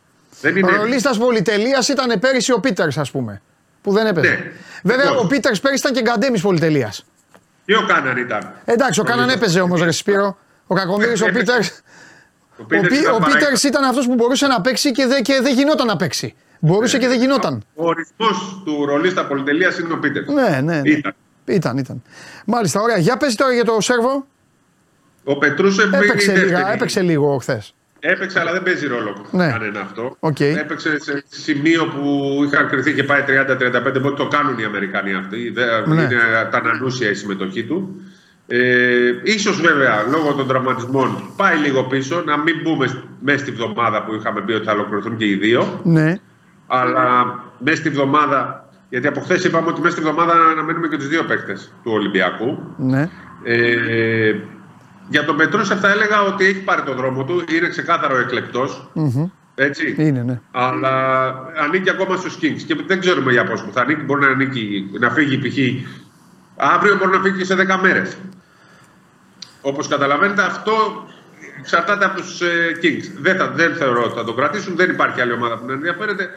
Είναι... 0.49 0.73
Ο 0.73 0.77
ρολίστας 0.77 1.19
πολυτελείας 1.19 1.89
ήταν 1.89 2.19
πέρυσι 2.19 2.53
ο 2.53 2.61
Πίτερς, 2.61 2.99
ας 2.99 3.11
πούμε. 3.11 3.43
Που 3.83 3.93
δεν 3.93 4.07
έπαιζε. 4.07 4.29
Ναι. 4.29 4.53
Βέβαια, 4.83 5.11
ο 5.11 5.27
Πίτερς 5.27 5.61
πέρυσι 5.61 5.81
ήταν 5.89 6.03
και 6.03 6.11
γκαντέμις 6.11 6.41
πολυτελείας. 6.41 7.05
Και 7.65 7.77
ο 7.77 7.87
Κάναν 7.87 8.17
ήταν. 8.17 8.53
Εντάξει, 8.65 9.01
ο 9.01 9.05
Κάναν 9.05 9.29
έπαιζε 9.29 9.61
όμως, 9.61 9.83
Ρε 9.83 9.91
Σπύρο. 9.91 10.39
Ο 10.67 10.75
Κακομίρη, 10.75 11.13
ο 11.29 11.33
Πίτερς. 11.33 11.83
Ο 13.13 13.25
Πίτερς 13.25 13.63
ήταν 13.63 13.85
αυτός 13.85 14.07
που 14.07 14.15
μπορούσε 14.15 14.47
να 14.47 14.61
παίξει 14.61 14.93
και 14.93 15.07
δεν 15.07 15.23
δε 15.43 15.51
γινόταν 15.51 15.87
να 15.87 15.97
παίξει. 15.97 16.35
Μπορούσε 16.59 16.99
και 16.99 17.09
δεν 17.09 17.19
γινόταν. 17.21 17.65
Ο 17.75 17.87
ορισμός 17.87 18.63
του 18.65 18.87
ρολίστα 18.87 19.27
πολυτελείας 19.27 19.79
είναι 19.79 19.93
ο 19.93 19.99
Πίτερς. 19.99 20.29
Ναι, 20.29 20.61
ναι. 20.61 20.81
ναι. 20.81 20.91
Ήταν. 20.91 21.15
Ήταν, 21.45 21.79
ήταν. 21.79 22.03
Μάλιστα, 22.47 22.81
ωραία. 22.81 22.99
Για 22.99 23.17
πες 23.17 23.35
τώρα 23.35 23.53
για 23.53 23.65
το 23.65 23.81
Σέρβο. 23.81 24.27
Ο 25.25 25.39
Πετρούσεφ 25.39 25.93
έπαιξε, 25.93 26.37
λίγα, 26.37 26.73
έπαιξε 26.73 27.01
λίγο 27.03 27.39
χθες. 27.39 27.75
Έπαιξε, 28.05 28.41
αλλά 28.41 28.53
δεν 28.53 28.63
παίζει 28.63 28.87
ρόλο 28.87 29.27
ναι. 29.31 29.51
κανένα 29.51 29.81
αυτό. 29.81 30.17
Okay. 30.21 30.57
Έπαιξε 30.59 31.01
σε 31.01 31.25
σημείο 31.29 31.87
που 31.87 32.35
είχαν 32.45 32.69
κρυθεί 32.69 32.95
και 32.95 33.05
πάει 33.05 33.21
30-35 33.29 33.83
πόντου. 34.03 34.15
Το 34.15 34.29
κάνουν 34.29 34.59
οι 34.59 34.65
Αμερικανοί 34.65 35.15
αυτοί. 35.15 35.53
Ναι. 35.87 36.03
Είναι 36.03 36.71
ανούσια 36.73 37.11
η 37.11 37.15
συμμετοχή 37.15 37.65
του. 37.65 38.03
Ε, 38.47 39.13
ίσως 39.23 39.61
βέβαια 39.61 40.07
λόγω 40.11 40.33
των 40.33 40.47
τραυματισμών 40.49 41.23
πάει 41.37 41.57
λίγο 41.57 41.85
πίσω 41.85 42.23
να 42.27 42.39
μην 42.39 42.55
μπούμε 42.63 43.05
μέσα 43.21 43.39
στη 43.39 43.51
βδομάδα 43.51 44.05
που 44.05 44.15
είχαμε 44.15 44.41
πει 44.41 44.53
ότι 44.53 44.65
θα 44.65 44.73
ολοκληρωθούν 44.73 45.17
και 45.17 45.27
οι 45.27 45.35
δύο. 45.35 45.81
Ναι. 45.85 46.15
Αλλά 46.67 47.39
μέσα 47.59 47.77
στη 47.77 47.91
βδομάδα 47.91 48.69
γιατί 48.89 49.07
από 49.07 49.21
χθες 49.21 49.45
είπαμε 49.45 49.69
ότι 49.69 49.81
μέσα 49.81 49.93
στη 49.93 50.03
βδομάδα 50.05 50.33
αναμένουμε 50.33 50.89
και 50.89 50.97
τους 50.97 51.09
δύο 51.09 51.25
παίκτες 51.25 51.73
του 51.83 51.93
Ολυμπιακού. 51.93 52.59
Ναι. 52.77 53.09
Ε, 53.45 54.35
για 55.09 55.25
τον 55.25 55.37
Πετρούσεφ 55.37 55.81
θα 55.81 55.91
έλεγα 55.91 56.23
ότι 56.23 56.45
έχει 56.45 56.61
πάρει 56.61 56.83
τον 56.83 56.97
δρόμο 56.97 57.25
του, 57.25 57.45
είναι 57.57 57.69
ξεκάθαρο 57.69 58.19
εκλεκτός. 58.19 58.91
Mm-hmm. 58.95 59.31
Έτσι. 59.55 59.95
Είναι, 59.99 60.23
ναι. 60.23 60.41
Αλλά 60.51 61.29
ανήκει 61.65 61.91
ακόμα 61.91 62.17
στους 62.17 62.39
Kings 62.43 62.63
και 62.67 62.77
δεν 62.87 63.01
ξέρουμε 63.01 63.33
για 63.33 63.45
πόσο 63.45 63.69
θα 63.73 63.81
ανήκει. 63.81 64.03
Μπορεί 64.03 64.21
να, 64.21 64.27
ανήκει, 64.27 64.91
να 64.99 65.11
φύγει 65.11 65.39
π.χ. 65.39 65.87
Αύριο 66.57 66.97
μπορεί 66.97 67.11
να 67.11 67.21
φύγει 67.21 67.39
και 67.39 67.45
σε 67.45 67.55
10 67.55 67.79
μέρες. 67.81 68.17
Όπως 69.61 69.89
καταλαβαίνετε, 69.89 70.43
αυτό 70.43 70.73
εξαρτάται 71.59 72.05
από 72.05 72.21
τους 72.21 72.41
ε, 72.41 72.79
Kings. 72.83 73.05
Δεν, 73.21 73.37
θα, 73.37 73.51
δεν 73.51 73.75
θεωρώ 73.75 74.03
ότι 74.03 74.15
θα 74.15 74.25
τον 74.25 74.37
κρατήσουν. 74.37 74.77
Δεν 74.77 74.91
υπάρχει 74.91 75.21
άλλη 75.21 75.33
ομάδα 75.33 75.59
που 75.59 75.67
να 75.67 75.73
ενδιαφέρεται 75.73 76.31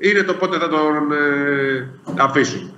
είναι 0.00 0.22
το 0.22 0.34
πότε 0.34 0.58
θα 0.58 0.68
τον 0.68 1.12
ε, 1.12 1.88
αφήσουν. 2.18 2.74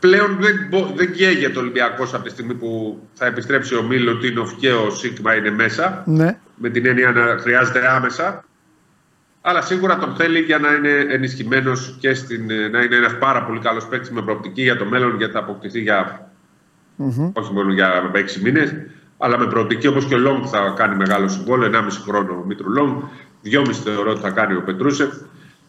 Πλέον 0.00 0.36
δεν, 0.40 0.56
δεν 0.94 1.12
καίγεται 1.12 1.58
ο 1.58 1.60
Ολυμπιακός 1.60 2.14
από 2.14 2.24
τη 2.24 2.30
στιγμή 2.30 2.54
που 2.54 3.00
θα 3.14 3.26
επιστρέψει 3.26 3.74
ο 3.74 3.82
Μίλο 3.82 4.16
Τίνοφ 4.16 4.54
και 4.54 4.72
ο 4.72 4.90
Σίγμα 4.90 5.34
είναι 5.34 5.50
μέσα. 5.50 6.02
Ναι. 6.06 6.38
Με 6.56 6.68
την 6.68 6.86
έννοια 6.86 7.10
να 7.12 7.38
χρειάζεται 7.38 7.90
άμεσα. 7.90 8.44
Αλλά 9.40 9.62
σίγουρα 9.62 9.98
τον 9.98 10.14
θέλει 10.14 10.40
για 10.40 10.58
να 10.58 10.72
είναι 10.72 11.06
ενισχυμένος 11.08 11.96
και 12.00 12.14
στην, 12.14 12.50
ε, 12.50 12.68
να 12.68 12.82
είναι 12.82 12.96
ένας 12.96 13.18
πάρα 13.18 13.44
πολύ 13.44 13.60
καλός 13.60 13.86
παίκτης 13.86 14.10
με 14.10 14.22
προοπτική 14.22 14.62
για 14.62 14.76
το 14.76 14.84
μέλλον, 14.84 15.16
γιατί 15.16 15.32
θα 15.32 15.38
αποκτηθεί 15.38 15.80
για. 15.80 16.30
Mm-hmm. 16.98 17.30
Όχι 17.32 17.52
μόνο 17.52 17.72
για 17.72 18.10
6 18.14 18.40
μήνες, 18.42 18.74
αλλά 19.18 19.38
με 19.38 19.46
προοπτική 19.46 19.86
όπως 19.86 20.04
και 20.04 20.14
ο 20.14 20.18
Λόγκ 20.18 20.44
θα 20.50 20.74
κάνει 20.76 20.96
μεγάλο 20.96 21.28
συμβόλαιο, 21.28 21.70
1,5 21.72 21.88
χρόνο 22.04 22.32
ο 22.32 22.44
Μήτρου 22.46 22.70
Λόγκ, 22.70 23.02
2,5 23.44 23.72
θεωρώ 23.72 24.10
ότι 24.10 24.20
θα 24.20 24.30
κάνει 24.30 24.54
ο 24.54 24.62
Πετρούσεφ. 24.62 25.10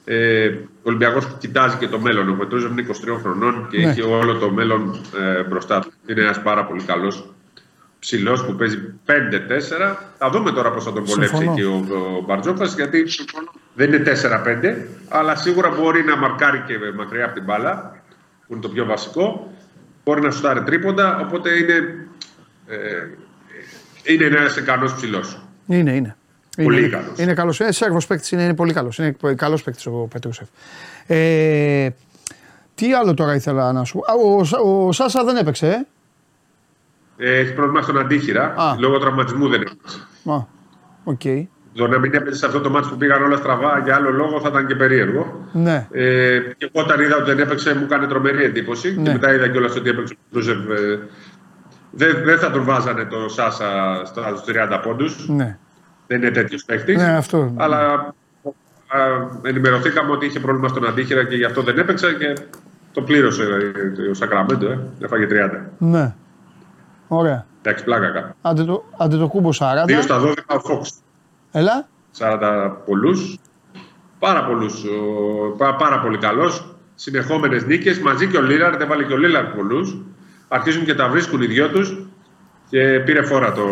Ε, 0.05 0.47
ο 0.47 0.83
Ολυμπιακός 0.83 1.27
κοιτάζει 1.39 1.77
και 1.77 1.87
το 1.87 1.99
μέλλον. 1.99 2.29
Ο 2.29 2.33
Πετρούσεφ 2.33 2.71
είναι 2.71 2.85
23 2.87 3.17
χρονών 3.21 3.67
και 3.69 3.77
ναι. 3.77 3.89
έχει 3.89 4.01
όλο 4.01 4.37
το 4.37 4.51
μέλλον 4.51 5.01
ε, 5.19 5.43
μπροστά 5.43 5.79
του. 5.79 5.91
Είναι 6.05 6.21
ένας 6.21 6.41
πάρα 6.41 6.65
πολύ 6.65 6.83
καλός 6.83 7.33
ψηλός 8.01 8.45
που 8.45 8.55
παίζει 8.55 8.93
5-4. 9.05 9.11
Θα 10.17 10.29
δούμε 10.29 10.51
τώρα 10.51 10.71
πώς 10.71 10.83
θα 10.83 10.93
τον 10.93 11.05
βολέψει 11.05 11.51
και 11.55 11.65
ο, 11.65 11.85
ο 12.17 12.23
Μπαρτζόκας, 12.25 12.75
γιατί 12.75 13.03
δεν 13.73 13.93
είναι 13.93 14.03
4-5, 14.05 14.75
αλλά 15.09 15.35
σίγουρα 15.35 15.69
μπορεί 15.69 16.03
να 16.03 16.17
μαρκάρει 16.17 16.63
και 16.67 16.73
μακριά 16.95 17.25
από 17.25 17.33
την 17.33 17.43
μπάλα, 17.43 18.01
που 18.47 18.53
είναι 18.53 18.61
το 18.61 18.69
πιο 18.69 18.85
βασικό. 18.85 19.53
Μπορεί 20.03 20.21
να 20.21 20.31
σουτάρει 20.31 20.63
τρίποντα, 20.63 21.19
οπότε 21.19 21.49
είναι, 21.57 22.07
ε, 22.67 23.07
είναι 24.03 24.25
ένας 24.25 24.57
ικανός 24.57 24.93
ψηλός. 24.93 25.41
Είναι, 25.65 25.95
είναι. 25.95 26.15
Πολύ 26.57 26.79
είναι, 26.79 26.87
καλός. 26.87 27.17
Είναι 27.17 27.33
καλός. 27.33 27.59
Ε, 27.59 27.71
Σέρβος 27.71 28.07
παίκτης 28.07 28.31
είναι, 28.31 28.43
είναι 28.43 28.55
πολύ 28.55 28.73
καλός. 28.73 28.97
Είναι 28.97 29.15
καλός 29.35 29.63
παίκτης 29.63 29.85
ο 29.85 29.91
Πετρούσεφ. 29.91 30.47
Ε, 31.07 31.89
τι 32.75 32.93
άλλο 32.93 33.13
τώρα 33.13 33.35
ήθελα 33.35 33.71
να 33.71 33.83
σου 33.83 33.99
πω. 33.99 34.03
Ο, 34.13 34.69
ο, 34.69 34.87
ο 34.87 34.91
Σάσα 34.91 35.23
δεν 35.23 35.35
έπαιξε, 35.35 35.85
ε; 37.17 37.25
ε 37.25 37.39
έχει 37.39 37.53
πρόβλημα 37.53 37.81
στον 37.81 37.99
αντίχειρα. 37.99 38.53
Α. 38.57 38.75
Λόγω 38.79 38.97
τραυματισμού 38.99 39.47
δεν 39.49 39.61
έπαιξε. 39.61 39.99
Α, 40.25 40.35
OK. 41.03 41.19
Okay. 41.23 41.43
Το 41.73 41.87
να 41.87 41.99
μην 41.99 42.13
έπαιζε 42.13 42.37
σε 42.37 42.45
αυτό 42.45 42.59
το 42.59 42.69
ματς 42.69 42.87
που 42.89 42.97
πήγαν 42.97 43.23
όλα 43.23 43.37
στραβά 43.37 43.79
για 43.83 43.95
άλλο 43.95 44.09
λόγο 44.09 44.39
θα 44.39 44.49
ήταν 44.49 44.67
και 44.67 44.75
περίεργο. 44.75 45.49
Ναι. 45.51 45.87
Ε, 45.91 46.39
και 46.57 46.69
όταν 46.71 47.01
είδα 47.01 47.15
ότι 47.15 47.25
δεν 47.25 47.39
έπαιξε, 47.39 47.75
μου 47.75 47.83
έκανε 47.83 48.07
τρομερή 48.07 48.43
εντύπωση. 48.43 48.95
Ναι. 48.97 49.03
Και 49.03 49.11
μετά 49.11 49.33
είδα 49.33 49.47
κιόλας 49.47 49.75
ότι 49.75 49.89
έπαιξε 49.89 50.13
ο 50.13 50.17
Πετρούσεφ. 50.29 50.57
Ε, 50.57 50.99
δεν, 51.91 52.23
δεν 52.23 52.39
θα 52.39 52.51
τον 52.51 52.63
βάζανε 52.63 53.05
το 53.05 53.29
Σάσα 53.29 54.01
στους 54.05 54.55
30 54.55 54.79
πόντους. 54.83 55.29
Ναι 55.29 55.57
δεν 56.11 56.21
είναι 56.21 56.31
τέτοιος 56.31 56.65
παίχτης. 56.65 56.95
Ναι, 56.95 57.15
αυτό. 57.15 57.53
Αλλά 57.57 57.77
α, 58.87 58.99
ενημερωθήκαμε 59.41 60.11
ότι 60.11 60.25
είχε 60.25 60.39
πρόβλημα 60.39 60.67
στον 60.67 60.87
αντίχειρα 60.87 61.25
και 61.25 61.35
γι' 61.35 61.45
αυτό 61.45 61.61
δεν 61.61 61.77
έπαιξε 61.77 62.13
και 62.13 62.37
το 62.91 63.01
πλήρωσε 63.01 63.43
ε, 63.97 64.09
ο 64.09 64.13
Σακραμέντο. 64.13 64.67
Ε. 64.67 64.79
Έφαγε 64.99 65.27
30. 65.29 65.59
Ναι. 65.77 66.13
Ωραία. 67.07 67.45
Εντάξει, 67.61 67.83
πλάκα 67.83 68.09
κάπου. 68.09 68.33
Άντε 68.41 68.63
το, 68.63 68.83
άντε 68.97 69.17
το 69.17 69.27
κούμπο 69.27 69.49
40. 69.49 69.53
2 69.53 69.99
στα 70.01 70.21
12 70.21 70.33
ο 70.47 70.59
Φόξ. 70.59 70.93
Έλα. 71.51 71.87
40 72.17 72.71
πολλούς. 72.85 73.39
Πάρα, 74.19 74.45
πολλούς, 74.45 74.85
πάρα, 75.57 75.75
πάρα 75.75 75.99
πολύ 75.99 76.17
καλός. 76.17 76.75
Συνεχόμενες 76.95 77.65
νίκες 77.65 77.99
μαζί 77.99 78.27
και 78.27 78.37
ο 78.37 78.41
Λίλαρντ. 78.41 78.81
Έβαλε 78.81 79.03
και 79.03 79.13
ο 79.13 79.17
Λίλαρντ 79.17 79.55
πολλούς. 79.55 79.97
Αρχίζουν 80.47 80.85
και 80.85 80.95
τα 80.95 81.09
βρίσκουν 81.09 81.41
οι 81.41 81.45
δυο 81.45 81.69
τους 81.69 82.10
και 82.71 83.01
πήρε 83.05 83.21
φορά 83.21 83.51
το 83.51 83.65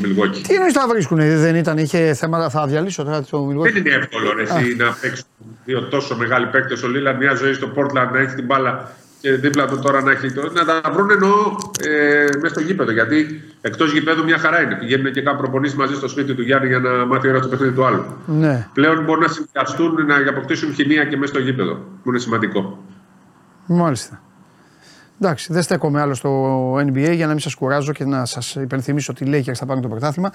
Μιλγόκι. 0.00 0.42
Τι 0.42 0.54
εννοείς 0.54 0.72
τα 0.72 0.86
βρίσκουν, 0.88 1.18
δεν 1.18 1.54
ήταν, 1.54 1.78
είχε 1.78 2.14
θέματα, 2.14 2.48
θα 2.50 2.66
διαλύσω 2.66 3.04
τώρα 3.04 3.22
το 3.22 3.44
Μιλγόκι. 3.44 3.72
Δεν 3.72 3.84
είναι 3.84 3.94
εύκολο 3.94 4.32
ρε, 4.32 4.42
εσύ, 4.42 4.76
να 4.76 4.96
παίξουν 5.00 5.26
δύο 5.64 5.82
τόσο 5.82 6.16
μεγάλοι 6.16 6.46
παίκτες. 6.46 6.82
Ο 6.82 6.88
Λίλαν 6.88 7.16
μια 7.16 7.34
ζωή 7.34 7.52
στο 7.52 7.66
Πόρτλαντ 7.66 8.12
να 8.12 8.18
έχει 8.18 8.34
την 8.34 8.44
μπάλα 8.44 8.90
και 9.20 9.32
δίπλα 9.32 9.66
του 9.66 9.78
τώρα 9.78 10.02
να 10.02 10.10
έχει 10.10 10.32
το. 10.32 10.52
Να 10.52 10.64
τα 10.64 10.90
βρουν 10.92 11.10
εννοώ 11.10 11.30
ε, 11.80 12.26
μέσα 12.40 12.54
στο 12.54 12.60
γήπεδο. 12.60 12.92
Γιατί 12.92 13.42
εκτός 13.60 13.92
γήπεδου 13.92 14.24
μια 14.24 14.38
χαρά 14.38 14.62
είναι. 14.62 14.74
Πηγαίνουν 14.74 15.12
και 15.12 15.22
κάνουν 15.22 15.40
προπονήσεις 15.40 15.76
μαζί 15.76 15.94
στο 15.94 16.08
σπίτι 16.08 16.34
του 16.34 16.42
Γιάννη 16.42 16.68
για 16.68 16.78
να 16.78 17.06
μάθει 17.06 17.28
ώρα 17.28 17.40
το 17.40 17.48
παιχνίδι 17.48 17.74
του 17.74 17.84
άλλου. 17.84 18.04
Ναι. 18.26 18.68
Πλέον 18.72 19.04
μπορούν 19.04 19.22
να 19.22 19.28
συνδυαστούν, 19.28 20.06
να 20.06 20.30
αποκτήσουν 20.30 20.74
χημεία 20.74 21.04
και 21.04 21.16
μέσα 21.16 21.32
στο 21.32 21.42
γήπεδο. 21.42 21.74
Που 22.02 22.08
είναι 22.08 22.18
σημαντικό. 22.18 22.84
Μάλιστα. 23.66 24.22
Εντάξει, 25.24 25.52
δεν 25.52 25.62
στέκομαι 25.62 26.00
άλλο 26.00 26.14
στο 26.14 26.74
NBA 26.74 27.12
για 27.14 27.26
να 27.26 27.32
μην 27.32 27.40
σας 27.40 27.54
κουράζω 27.54 27.92
και 27.92 28.04
να 28.04 28.24
σας 28.24 28.54
υπενθυμίσω 28.54 29.12
ότι 29.12 29.24
λέει 29.24 29.42
και 29.42 29.54
θα 29.54 29.66
πάρουν 29.66 29.82
το 29.82 29.88
πρωτάθλημα. 29.88 30.32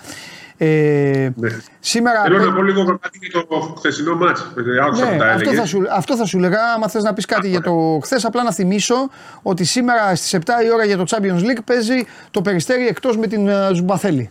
Ε, 0.58 1.30
Ναι. 1.36 1.50
σήμερα. 1.80 2.21
Θέλω 2.23 2.38
να 2.45 2.54
πω 2.54 2.62
λίγο 2.63 2.84
κάτι 2.86 3.19
για 3.21 3.45
το 3.47 3.73
χθεσινό 3.78 4.15
μάτς. 4.15 4.52
Άκουσα 4.86 5.06
Ναι, 5.06 5.12
που 5.12 5.17
τα 5.17 5.26
αυτό, 5.28 5.41
έλεγε. 5.50 5.56
θα 5.56 5.65
σου, 5.65 5.82
αυτό 5.91 6.15
θα 6.17 6.26
σου 6.26 6.39
λέγα. 6.39 6.58
Άμα 6.76 6.88
θες 6.88 7.04
να 7.04 7.13
πεις 7.13 7.26
κάτι 7.26 7.50
για 7.50 7.62
το 7.62 8.00
χθες, 8.04 8.26
απλά 8.26 8.43
να 8.43 8.52
θυμίσω 8.54 8.95
ότι 9.41 9.63
σήμερα 9.63 10.15
στις 10.15 10.34
7 10.34 10.39
η 10.65 10.71
ώρα 10.73 10.86
για 10.86 10.97
το 10.97 11.04
Champions 11.08 11.39
League 11.41 11.62
παίζει 11.65 12.06
το 12.32 12.41
περιστέρι 12.41 12.88
εκτός 12.88 13.17
με 13.17 13.28
την 13.28 13.47
uh, 13.50 13.73
Ζουμπαθέλη. 13.73 14.30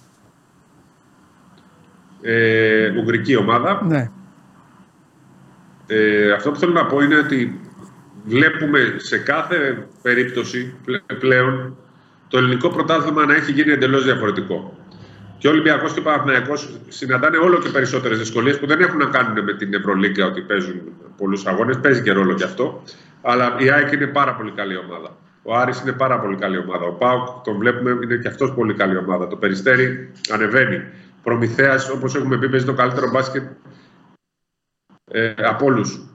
Ε, 2.23 2.89
ουγγρική 2.89 3.37
ομάδα. 3.37 3.83
Ναι. 3.85 4.11
Ε, 5.87 6.33
αυτό 6.33 6.51
που 6.51 6.59
θέλω 6.59 6.73
να 6.73 6.87
πω 6.87 7.01
είναι 7.01 7.17
ότι 7.17 7.61
βλέπουμε 8.27 8.95
σε 8.97 9.19
κάθε 9.19 9.87
περίπτωση 10.03 10.75
πλε- 10.85 11.15
πλέον 11.19 11.77
το 12.29 12.39
ελληνικό 12.39 12.69
πρωτάθλημα 12.69 13.27
να 13.27 13.35
έχει 13.35 13.53
γίνει 13.53 13.73
εντελώς 13.73 14.05
διαφορετικό. 14.05 14.79
Και 15.39 15.49
ο 15.49 15.51
Ολυμπιακός 15.51 15.93
και 15.93 15.99
ο 15.99 16.03
Παναθηναϊκός 16.03 16.79
συναντάνε 16.89 17.37
όλο 17.37 17.59
και 17.59 17.69
περισσότερες 17.69 18.19
δυσκολίες 18.19 18.59
που 18.59 18.67
δεν 18.67 18.81
έχουν 18.81 18.99
να 18.99 19.05
κάνουν 19.05 19.45
με 19.45 19.55
την 19.55 19.75
Ευρωλίγκα 19.75 20.27
ότι 20.27 20.41
παίζουν 20.41 20.81
πολλούς 21.17 21.47
αγώνες, 21.47 21.79
παίζει 21.81 22.03
και 22.03 22.13
ρόλο 22.13 22.35
και 22.35 22.45
αυτό. 22.45 22.83
Αλλά 23.23 23.57
η 23.59 23.71
ΑΕΚ 23.71 23.93
είναι 23.93 24.07
πάρα 24.07 24.35
πολύ 24.35 24.51
καλή 24.51 24.77
ομάδα. 24.77 25.17
Ο 25.43 25.57
Άρης 25.57 25.81
είναι 25.81 25.93
πάρα 25.93 26.21
πολύ 26.21 26.37
καλή 26.37 26.59
ομάδα. 26.59 26.85
Ο 26.85 26.93
Πάουκ 26.93 27.27
τον 27.45 27.57
βλέπουμε 27.59 27.91
είναι 27.91 28.17
και 28.17 28.29
αυτός 28.29 28.55
πολύ 28.55 28.75
καλή 28.75 28.97
ομάδα. 28.97 29.29
Το 29.29 29.37
Περιστέρι 29.37 30.13
ανεβαίνει. 30.33 30.83
Προμηθέας, 31.23 31.91
όπως 31.91 32.15
έχουμε 32.15 32.39
πει, 32.39 32.49
παίζει 32.49 32.67
το 32.67 32.75
καλύτερο 32.75 33.11
μπάσκετ 33.11 33.43
ε, 35.11 35.33
από 35.37 35.65
όλους. 35.65 36.09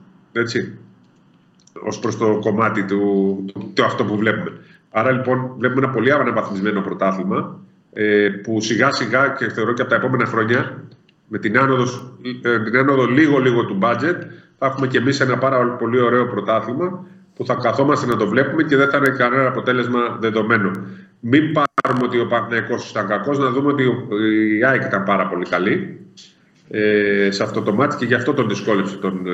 Έτσι. 1.74 1.96
Ω 1.98 2.00
προς 2.00 2.16
το 2.16 2.38
κομμάτι 2.40 2.84
του, 2.84 3.44
του, 3.54 3.70
του 3.74 3.84
αυτό 3.84 4.04
που 4.04 4.16
βλέπουμε. 4.16 4.52
Άρα 4.90 5.10
λοιπόν 5.10 5.54
βλέπουμε 5.58 5.84
ένα 5.84 5.92
πολύ 5.92 6.12
αναβαθμισμένο 6.12 6.80
πρωτάθλημα 6.80 7.58
ε, 7.92 8.28
που 8.28 8.60
σιγά 8.60 8.92
σιγά 8.92 9.28
και 9.38 9.48
θεωρώ 9.48 9.72
και 9.72 9.80
από 9.82 9.90
τα 9.90 9.96
επόμενα 9.96 10.24
χρόνια 10.26 10.82
με 11.28 11.38
την 11.38 11.58
άνοδο, 11.58 11.82
ε, 12.42 12.62
την 12.62 12.76
άνοδο 12.76 13.04
λίγο 13.06 13.38
λίγο 13.38 13.64
του 13.64 13.78
budget 13.82 14.16
θα 14.58 14.66
έχουμε 14.66 14.86
και 14.86 14.98
εμείς 14.98 15.20
ένα 15.20 15.38
πάρα 15.38 15.64
πολύ 15.66 16.00
ωραίο 16.00 16.26
πρωτάθλημα 16.26 17.06
που 17.36 17.46
θα 17.46 17.54
καθόμαστε 17.54 18.06
να 18.06 18.16
το 18.16 18.26
βλέπουμε 18.26 18.62
και 18.62 18.76
δεν 18.76 18.90
θα 18.90 18.96
είναι 18.96 19.08
κανένα 19.08 19.48
αποτέλεσμα 19.48 20.16
δεδομένο. 20.20 20.70
Μην 21.20 21.42
πάρουμε 21.52 22.04
ότι 22.06 22.18
ο 22.20 22.26
Παναθηναϊκός 22.26 22.90
ήταν 22.90 23.06
κακός, 23.06 23.38
να 23.38 23.50
δούμε 23.50 23.72
ότι 23.72 23.84
ο- 23.84 24.06
η 24.58 24.64
ΑΕΚ 24.64 24.82
ήταν 24.82 25.04
πάρα 25.04 25.26
πολύ 25.26 25.44
καλή 25.44 26.00
ε, 26.70 27.28
σε 27.30 27.42
αυτό 27.42 27.62
το 27.62 27.72
μάτι 27.74 27.96
και 27.96 28.04
γι' 28.04 28.14
αυτό 28.14 28.32
τον 28.34 28.48
δυσκόλεψε 28.48 28.96
τον 28.96 29.26
ε, 29.26 29.30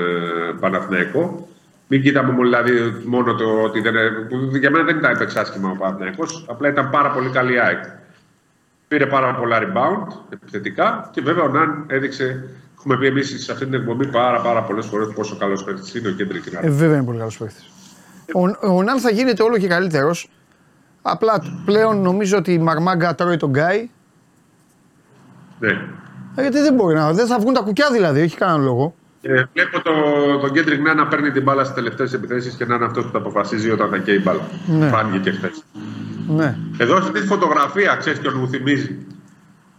Παναθηναϊκό. 0.61 1.48
Μην 1.88 2.03
κοιτάμε 2.03 2.33
μόνο, 2.33 2.48
δηλαδή, 2.48 3.03
μόνο 3.07 3.35
το 3.35 3.62
ότι 3.62 3.81
δεν, 3.81 3.94
που 4.29 4.57
για 4.57 4.70
μένα 4.70 4.85
δεν 4.85 4.96
ήταν 4.96 5.11
έπαιξε 5.14 5.40
άσχημα 5.40 5.70
ο 5.70 5.77
Παναθηναϊκός, 5.77 6.44
απλά 6.48 6.68
ήταν 6.68 6.90
πάρα 6.90 7.11
πολύ 7.11 7.31
καλή 7.31 7.55
η 7.55 7.59
ΑΕΚ. 7.59 7.85
Πήρε 8.88 9.07
πάρα 9.07 9.35
πολλά 9.35 9.59
rebound 9.59 10.12
επιθετικά 10.29 11.11
και 11.12 11.20
βέβαια 11.20 11.44
ο 11.44 11.48
Ναν 11.48 11.85
έδειξε, 11.87 12.48
έχουμε 12.79 12.96
πει 12.98 13.07
εμείς 13.07 13.44
σε 13.44 13.53
αυτή 13.53 13.64
την 13.64 13.74
εκπομπή 13.74 14.07
πάρα, 14.07 14.40
πάρα 14.40 14.62
πολλές 14.62 14.87
φορές 14.87 15.12
πόσο 15.14 15.37
καλός 15.37 15.64
παίκτης 15.64 15.94
είναι 15.94 16.09
ο 16.09 16.12
Κέντρικ 16.12 16.53
Ναν. 16.53 16.64
Ε, 16.64 16.70
βέβαια 16.70 16.96
είναι 16.96 17.05
πολύ 17.05 17.18
καλός 17.18 17.37
παίχτης. 17.37 17.62
Ο, 18.35 18.74
ο 18.74 18.83
Ναν 18.83 18.98
θα 18.98 19.11
γίνεται 19.11 19.42
όλο 19.42 19.59
και 19.59 19.68
καλύτερος. 19.68 20.31
Απλά 21.03 21.42
πλέον 21.64 22.01
νομίζω 22.01 22.37
ότι 22.37 22.53
η 22.53 22.59
μαρμάγκα 22.58 23.14
τρώει 23.14 23.37
τον 23.37 23.51
Γκάι. 23.51 23.90
Ναι. 25.59 25.70
Ε, 26.35 26.40
Γιατί 26.40 26.59
δεν 26.59 26.74
μπορεί 26.74 26.94
να. 26.94 27.12
Δεν 27.12 27.27
θα 27.27 27.38
βγουν 27.38 27.55
τα 27.55 27.61
κουκιά 27.61 27.90
δηλαδή, 27.90 28.20
έχει 28.20 28.37
κανέναν 28.37 28.62
λόγο. 28.62 28.94
Ε, 29.22 29.42
βλέπω 29.52 29.81
το, 29.83 29.92
τον 30.40 30.52
Κέντρικ 30.52 30.81
Ναν 30.81 30.96
να 30.96 31.07
παίρνει 31.07 31.31
την 31.31 31.42
μπάλα 31.42 31.62
στις 31.64 31.74
τελευταίες 31.74 32.12
επιθέσεις 32.12 32.54
και 32.54 32.64
να 32.64 32.74
είναι 32.74 32.85
αυτός 32.85 33.04
που 33.04 33.11
θα 33.11 33.18
αποφασίζει 33.18 33.70
όταν 33.70 33.88
θα 33.88 33.98
καίει 33.98 34.14
η 34.16 34.20
μπάλα. 34.24 34.40
Ναι. 34.66 34.88
Φάνηκε 34.88 35.18
και 35.18 35.37
χθες. 35.37 35.64
Ναι. 36.28 36.57
Εδώ 36.78 36.96
σε 36.96 37.02
αυτή 37.02 37.20
τη 37.20 37.26
φωτογραφία, 37.26 37.96
ξέρεις 37.96 38.18
ποιον 38.18 38.35
μου 38.38 38.48
θυμίζει. 38.48 39.07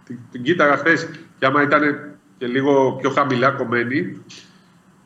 Την, 0.05 0.19
την 0.31 0.43
κοίταγα 0.43 0.77
χθες 0.77 1.09
και 1.39 1.45
άμα 1.45 1.61
ήταν 1.61 1.81
και 2.37 2.45
λίγο 2.45 2.97
πιο 3.01 3.09
χαμηλά 3.09 3.49
κομμένη, 3.49 4.21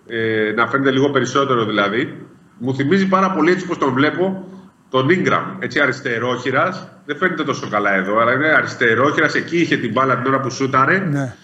ε, 0.08 0.52
να 0.56 0.68
φαίνεται 0.68 0.92
λίγο 0.92 1.10
περισσότερο 1.10 1.66
δηλαδή, 1.66 2.26
μου 2.58 2.76
θυμίζει 2.76 3.08
πάρα 3.08 3.32
πολύ 3.32 3.52
έτσι 3.52 3.68
πως 3.68 3.78
τον 3.78 3.94
βλέπω 3.94 4.48
τον 4.90 5.08
Ingram, 5.10 5.44
έτσι 5.60 5.80
αριστερόχειρας, 5.80 6.88
δεν 7.06 7.18
φαίνεται 7.18 7.44
τόσο 7.44 7.68
καλά 7.70 7.94
εδώ, 7.94 8.20
αλλά 8.20 8.34
είναι 8.34 8.48
αριστερόχειρας, 8.48 9.36
εκεί 9.36 9.58
είχε 9.58 9.78
την 9.78 9.92
μπάλα 9.92 10.18
την 10.18 10.34
ώρα 10.34 10.40
που 10.40 10.50
σούταρε. 10.50 10.98
ναι. 10.98 11.36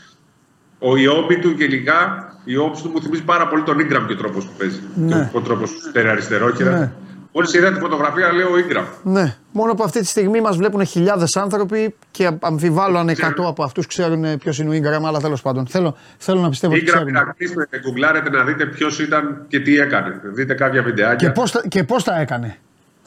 Ο 0.80 0.98
ιόμπι 0.98 1.40
του 1.40 1.50
γενικά, 1.50 2.29
η 2.52 2.58
όψη 2.58 2.84
του 2.84 2.90
μου 2.90 3.02
θυμίζει 3.02 3.24
πάρα 3.24 3.48
πολύ 3.48 3.64
τον 3.64 3.78
Ingram 3.78 4.04
και 4.08 4.14
ο 4.14 4.18
τρόπος 4.18 4.46
που 4.46 4.52
παίζει. 4.58 4.80
Ναι. 4.96 5.30
Ο 5.34 5.40
τρόπος 5.42 5.72
που 5.72 5.80
σούταρε 5.82 6.10
αριστερόχειρα. 6.10 6.78
Ναι. 6.80 6.92
Μόλις 7.34 7.54
είδα 7.54 7.72
τη 7.74 7.80
φωτογραφία 7.80 8.34
λέω 8.34 8.48
Ingram. 8.68 8.84
Ναι. 9.04 9.36
Μόνο 9.52 9.74
που 9.74 9.84
αυτή 9.84 10.00
τη 10.00 10.06
στιγμή 10.06 10.42
μας 10.42 10.58
βλέπουν 10.58 10.86
χιλιάδες 10.86 11.36
άνθρωποι 11.38 11.96
και 12.12 12.30
αμφιβάλλω 12.40 12.98
αν 12.98 13.10
100 13.10 13.14
από 13.48 13.64
αυτούς 13.64 13.88
ξέρουν 13.88 14.38
ποιος 14.38 14.60
είναι 14.60 14.76
ο 14.76 14.80
γκραμ, 14.80 15.06
αλλά 15.06 15.20
τέλος 15.20 15.42
πάντων. 15.42 15.68
Θέλω, 15.68 15.96
θέλω 16.18 16.42
να 16.42 16.50
πιστεύω 16.50 16.74
ότι 16.74 16.84
Ingram 16.84 16.88
ξέρουν. 16.94 17.12
να 17.12 17.24
κλείσετε, 17.38 17.80
γκουγκλάρετε 17.80 18.30
να 18.30 18.44
δείτε 18.44 18.66
ποιος 18.66 19.00
ήταν 19.00 19.46
και 19.48 19.60
τι 19.60 19.78
έκανε. 19.80 20.22
Δείτε 20.24 20.54
κάποια 20.54 20.84
βιντεάκια 20.84 21.28
Και 21.28 21.34
πώς 21.34 21.62
και 21.68 21.84
πώς 21.84 22.04
τα 22.04 22.20
έκανε. 22.20 22.58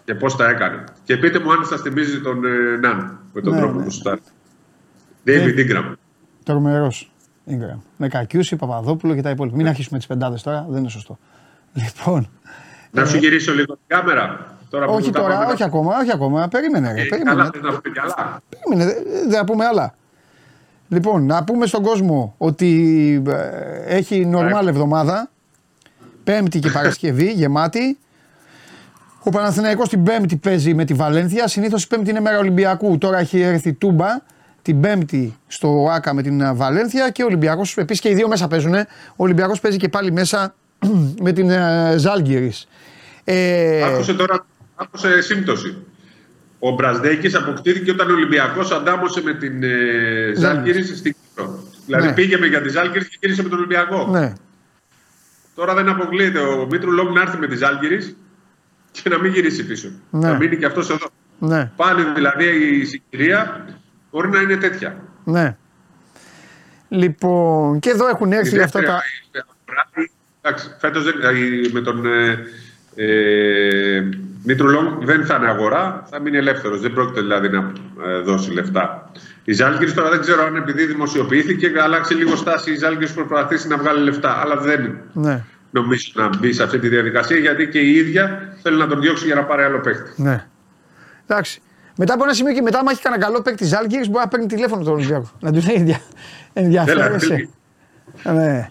και 0.04 0.14
πώς 0.14 0.36
τα 0.36 0.48
έκανε. 0.48 0.84
Και 1.04 1.16
πείτε 1.16 1.38
μου 1.38 1.52
αν 1.52 1.64
σας 1.64 1.80
θυμίζει 1.80 2.20
τον 2.20 2.44
ε, 2.44 2.78
Ναν 2.80 3.18
με 3.32 3.40
τον 3.40 3.52
Ναι, 3.54 3.58
τρόπο 3.60 3.78
ναι. 3.78 3.84
που 3.84 3.90
σουτάρει. 3.90 4.20
David 5.26 5.58
Ingram. 5.58 5.92
Τρομερός. 6.44 7.11
Ingram. 7.50 7.78
Με 7.96 8.08
Κακιούση, 8.08 8.56
Παπαδόπουλο 8.56 9.14
και 9.14 9.22
τα 9.22 9.30
υπόλοιπα. 9.30 9.56
Μην 9.56 9.68
αρχίσουμε 9.68 9.98
τις 9.98 10.06
πεντάδες 10.06 10.42
τώρα, 10.42 10.66
δεν 10.68 10.78
είναι 10.80 10.88
σωστό. 10.88 11.18
Λοιπόν. 11.72 12.28
Να 12.90 13.04
σου 13.04 13.16
γυρίσω 13.16 13.52
λίγο 13.52 13.66
την 13.74 13.82
κάμερα. 13.86 14.56
Τώρα 14.70 14.86
που 14.86 14.92
Όχι 14.92 15.10
τα 15.10 15.20
τώρα, 15.20 15.34
πάμε 15.34 15.52
όχι 15.52 15.60
να- 15.60 15.66
ακόμα, 15.66 15.96
όχι 15.98 16.10
ακόμα. 16.12 16.48
Περίμενε, 16.48 16.92
ρε, 16.92 17.00
Ε, 17.00 17.04
περίμενε. 17.04 17.36
Καλά, 17.36 17.50
θες 17.52 17.62
να 17.62 17.68
πούμε 17.68 17.80
κι 17.94 18.00
άλλα. 18.00 18.42
Περίμενε, 18.48 18.92
δεν 18.92 19.28
δεν 19.28 19.38
θα 19.38 19.44
πούμε 19.44 19.64
άλλα. 19.64 19.94
Λοιπόν, 20.88 21.26
να 21.26 21.44
πούμε 21.44 21.66
στον 21.66 21.82
κόσμο 21.82 22.34
ότι 22.38 23.22
ε, 23.28 23.96
έχει 23.96 24.26
νορμάλ 24.26 24.66
εβδομάδα. 24.66 25.30
Πέμπτη 26.24 26.58
και 26.58 26.70
Παρασκευή, 26.70 27.30
γεμάτη. 27.40 27.98
Ο 29.24 29.30
Παναθηναϊκός 29.30 29.88
την 29.88 30.02
Πέμπτη 30.02 30.36
παίζει 30.36 30.74
με 30.74 30.84
τη 30.84 30.94
Βαλένθια. 30.94 31.48
Συνήθως 31.48 31.84
η 31.84 31.88
Πέμπτη 31.88 32.10
είναι 32.10 32.20
μέρα 32.20 32.38
Ολυμπιακού. 32.38 32.98
Τώρα 32.98 33.18
έχει 33.18 33.40
έρθει 33.40 33.68
η 33.68 33.72
Τούμπα. 33.72 34.06
Την 34.62 34.80
Πέμπτη 34.80 35.36
στο 35.46 35.88
Άκα 35.90 36.14
με 36.14 36.22
την 36.22 36.40
ε, 36.40 36.52
Βαλένθια 36.54 37.10
και 37.10 37.22
ο 37.22 37.26
Ολυμπιακός. 37.26 37.76
Επίσης 37.76 38.02
και 38.02 38.08
οι 38.08 38.14
δύο 38.14 38.28
μέσα 38.28 38.48
παίζουν. 38.48 38.74
Ο 38.74 38.84
Ολυμπιακός 39.16 39.60
παίζει 39.60 39.76
και 39.78 39.88
πάλι 39.88 40.12
μέσα 40.12 40.54
με 41.22 41.32
την 41.32 41.50
ε, 41.50 41.94
Ζάλγκυρης. 41.98 42.68
Ε, 43.24 43.82
Άκουσε 43.84 44.14
τώρα, 44.14 44.46
άκουσε 44.74 45.20
σύμπτωση. 45.20 45.76
Ο 46.58 46.70
Μπραζδέκη 46.70 47.36
αποκτήθηκε 47.36 47.90
όταν 47.90 48.10
ο 48.10 48.12
Ολυμπιακός 48.12 48.70
αντάμωσε 48.70 49.22
με 49.22 49.34
την 49.34 49.62
ε, 49.62 50.32
Ζάλγκυρη 50.36 50.82
στην 50.84 51.14
Κύπρο. 51.22 51.62
Δηλαδή 51.86 52.06
Ναι. 52.06 52.12
πήγε 52.12 52.38
με 52.38 52.46
για 52.46 52.60
τη 52.62 52.68
Ζάλγκυρη 52.68 53.08
και 53.08 53.16
γύρισε 53.20 53.42
με 53.42 53.48
τον 53.48 53.58
Ολυμπιακό. 53.58 54.06
ναι, 54.10 54.32
Τώρα 55.54 55.74
δεν 55.74 55.88
αποκλείεται 55.88 56.38
ο 56.38 56.66
Μήτρου 56.70 56.90
Λόγκ 56.92 57.10
να 57.10 57.20
έρθει 57.20 57.36
με 57.38 57.46
τη 57.46 57.56
Ζάλγκυρης 57.56 58.16
και 58.90 59.08
να 59.08 59.18
μην 59.18 59.32
γυρίσει 59.32 59.66
πίσω. 59.66 59.88
Ναι. 60.10 60.28
Να 60.28 60.36
μείνει 60.36 60.56
και 60.56 60.66
αυτός 60.66 60.90
εδώ. 60.90 61.06
ναι, 61.38 61.70
Πάλι 61.76 62.02
δηλαδή 62.14 62.44
η 62.80 62.84
συγκυρία 62.84 63.64
μπορεί 64.12 64.28
να 64.28 64.40
είναι 64.40 64.56
τέτοια. 64.56 64.96
ναι. 65.24 65.56
Λοιπόν, 66.88 67.78
και 67.78 67.90
εδώ 67.90 68.08
έχουν 68.08 68.32
Η 68.32 68.36
έρθει 68.36 68.60
αυτά 68.60 68.80
δεύτερη- 68.80 68.86
τα. 68.86 70.02
Εντάξει, 70.42 70.70
φέτος 70.78 71.04
δεν, 71.04 71.14
ε, 71.22 71.68
με 71.72 71.80
τον 71.80 72.06
ε, 72.06 72.38
ε, 72.94 74.08
Μήτρου 74.44 74.68
Λόγκ 74.68 75.04
δεν 75.04 75.26
θα 75.26 75.34
είναι 75.36 75.48
αγορά, 75.48 76.06
θα 76.10 76.20
μείνει 76.20 76.36
ελεύθερος. 76.36 76.80
Δεν 76.80 76.92
πρόκειται 76.92 77.20
δηλαδή 77.20 77.48
να 77.48 77.72
ε, 78.06 78.18
δώσει 78.18 78.50
λεφτά. 78.52 79.10
Η 79.44 79.52
Ζάλγκης 79.52 79.94
τώρα 79.94 80.10
δεν 80.10 80.20
ξέρω 80.20 80.44
αν 80.44 80.56
επειδή 80.56 80.84
δημοσιοποιήθηκε 80.86 81.72
αλλάξει 81.82 82.14
λίγο 82.14 82.36
στάση 82.36 82.72
η 82.72 82.76
Ζάλγκης 82.76 83.12
προσπαθήσει 83.12 83.68
να 83.68 83.76
βγάλει 83.76 84.02
λεφτά. 84.04 84.40
Αλλά 84.40 84.56
δεν 84.56 84.98
Ναι, 85.12 85.44
νομίζω 85.70 86.12
να 86.14 86.28
μπει 86.38 86.52
σε 86.52 86.62
αυτή 86.62 86.78
τη 86.78 86.88
διαδικασία 86.88 87.36
γιατί 87.36 87.68
και 87.68 87.78
η 87.78 87.94
ίδια 87.94 88.56
θέλει 88.62 88.76
να 88.78 88.86
τον 88.86 89.00
διώξει 89.00 89.26
για 89.26 89.34
να 89.34 89.44
πάρει 89.44 89.62
άλλο 89.62 89.80
παίχτη. 89.80 90.22
ναι. 90.22 90.46
Εντάξει. 91.26 91.60
Μετά 91.96 92.14
από 92.14 92.24
ένα 92.24 92.32
σημείο 92.32 92.52
και 92.52 92.62
μετά, 92.62 92.78
άμα 92.78 92.90
έχει 92.90 93.02
κανένα 93.02 93.22
καλό 93.24 93.42
παίκτη 93.42 93.64
Ζάλγκυρης, 93.64 94.08
μπορεί 94.08 94.22
να 94.24 94.28
παίρνει 94.28 94.46
τηλέφωνο 94.46 94.84
τον 94.84 94.92
Ολυμπιακό. 94.92 95.30
να 95.40 95.52
του 95.52 95.62
λέει 95.66 95.76
ενδια... 95.76 96.00
ενδιαφέρεσαι. 96.52 97.18
φίλοι. 97.18 97.50
Ναι. 98.24 98.68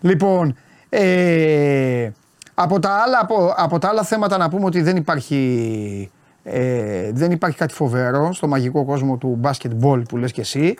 Λοιπόν, 0.00 0.56
ε, 0.88 2.10
από, 2.54 2.78
τα 2.78 2.90
άλλα, 2.90 3.18
από, 3.20 3.54
από 3.56 3.78
τα 3.78 3.88
άλλα 3.88 4.02
θέματα 4.02 4.36
να 4.36 4.48
πούμε 4.48 4.64
ότι 4.64 4.82
δεν 4.82 4.96
υπάρχει, 4.96 6.10
ε, 6.42 7.10
δεν 7.12 7.30
υπάρχει 7.30 7.56
κάτι 7.56 7.74
φοβερό 7.74 8.32
στο 8.32 8.48
μαγικό 8.48 8.84
κόσμο 8.84 9.16
του 9.16 9.40
basketball 9.42 10.02
που 10.08 10.16
λες 10.16 10.32
και 10.32 10.40
εσύ. 10.40 10.74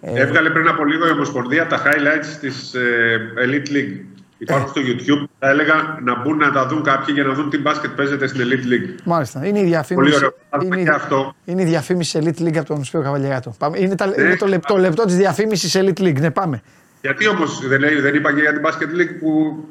Έβγαλε 0.00 0.50
πριν 0.50 0.68
από 0.68 0.84
λίγο 0.84 1.06
η 1.06 1.10
Ομοσπονδία 1.10 1.66
τα 1.66 1.82
highlights 1.82 2.38
της 2.40 2.74
ε, 2.74 3.18
Elite 3.44 3.70
League. 3.70 4.17
Υπάρχουν 4.38 4.68
στο 4.68 4.80
YouTube. 4.84 5.28
Θα 5.38 5.48
έλεγα 5.48 5.74
να 6.02 6.20
μπουν 6.22 6.36
να 6.36 6.52
τα 6.52 6.66
δουν 6.66 6.82
κάποιοι 6.82 7.14
για 7.18 7.24
να 7.24 7.32
δουν 7.34 7.50
τι 7.50 7.58
μπάσκετ 7.58 7.90
παίζεται 7.90 8.26
στην 8.26 8.40
Elite 8.40 8.72
League. 8.72 8.94
Μάλιστα. 9.04 9.38
Είναι 9.46 9.48
η 9.48 9.52
Πολύ 9.52 9.66
διαφήμιση. 9.68 10.14
ωραίο. 10.16 10.34
Θα 10.50 10.58
δούμε 10.58 10.76
Είναι, 10.80 10.90
και 10.90 10.96
αυτό. 10.96 11.34
είναι 11.44 11.62
η 11.62 11.64
διαφήμιση 11.64 12.18
Elite 12.22 12.42
League 12.42 12.56
από 12.56 12.64
τον 12.66 12.84
Σπύρο 12.84 13.02
Καβαλιαράτο. 13.02 13.54
Πάμε. 13.58 13.78
Είναι, 13.80 13.94
τα, 13.94 14.06
Ναι. 14.06 14.14
είναι 14.22 14.36
το 14.36 14.46
λεπτό, 14.46 14.76
λεπτό 14.76 15.04
της 15.04 15.16
διαφήμισης 15.16 15.76
Elite 15.78 16.00
League. 16.00 16.20
Ναι, 16.20 16.30
πάμε. 16.30 16.62
Γιατί 17.00 17.28
όμως 17.28 17.66
δεν, 17.68 17.80
λέει- 17.80 18.00
δεν 18.00 18.14
είπα 18.14 18.32
και 18.34 18.40
για 18.40 18.52
την 18.52 18.62
Basket 18.66 19.00
League 19.00 19.14
που 19.20 19.64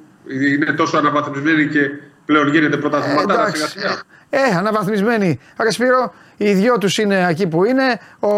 είναι 0.58 0.72
τόσο 0.72 0.98
αναβαθμισμένη 0.98 1.68
και 1.68 1.80
πλέον 2.26 2.48
γίνεται 2.48 2.78
πρωταθληματάρα 2.78 3.42
εντάξει. 3.42 3.68
σιγά 3.68 3.88
σιγά. 3.88 4.02
Ε, 4.30 4.56
αναβαθμισμένοι. 4.58 5.40
Ρε 5.62 5.72
Σπύρο, 5.72 6.14
οι 6.38 6.54
δυο 6.54 6.78
τους 6.78 6.98
είναι 6.98 7.26
εκεί 7.30 7.48
που 7.48 7.64
είναι. 7.66 8.00
Ο, 8.20 8.30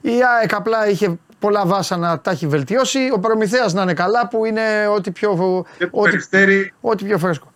η 0.00 0.10
ΑΕΚ 0.40 0.54
απλά 0.54 0.88
είχε 0.88 1.18
πολλά 1.42 1.66
βάσανα, 1.66 2.20
τα 2.20 2.30
έχει 2.30 2.46
βελτιώσει. 2.46 2.98
Ο 3.14 3.18
Προμηθέας 3.18 3.72
να 3.72 3.82
είναι 3.82 3.94
καλά 3.94 4.28
που 4.28 4.44
είναι 4.44 4.62
ό,τι 4.96 5.10
πιο, 5.10 5.30
Και 5.78 5.86
το 5.86 5.90
ό,τι, 6.00 6.10
περιστέρι 6.10 6.72
ό,τι 6.80 7.04
πιο 7.04 7.18
φρέσκο. 7.18 7.52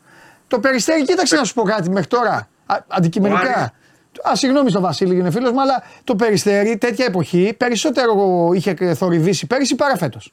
Το 0.48 0.58
περιστέρι, 0.58 1.04
κοίταξε 1.04 1.36
να 1.36 1.44
σου 1.44 1.54
πω 1.54 1.62
κάτι 1.62 1.90
μέχρι 1.90 2.06
τώρα. 2.08 2.48
Α, 2.66 2.76
αντικειμενικά. 2.88 3.40
Άρης. 3.40 4.30
Α, 4.30 4.36
συγγνώμη 4.36 4.70
στο 4.70 4.80
Βασίλη, 4.80 5.18
είναι 5.18 5.30
φίλος 5.30 5.50
μου, 5.52 5.60
αλλά 5.60 5.82
το 6.04 6.14
περιστέρι 6.16 6.76
τέτοια 6.78 7.04
εποχή 7.04 7.54
περισσότερο 7.56 8.14
είχε 8.54 8.94
θορυβήσει 8.94 9.46
πέρυσι 9.46 9.74
παρά 9.76 9.96
φέτος. 9.96 10.32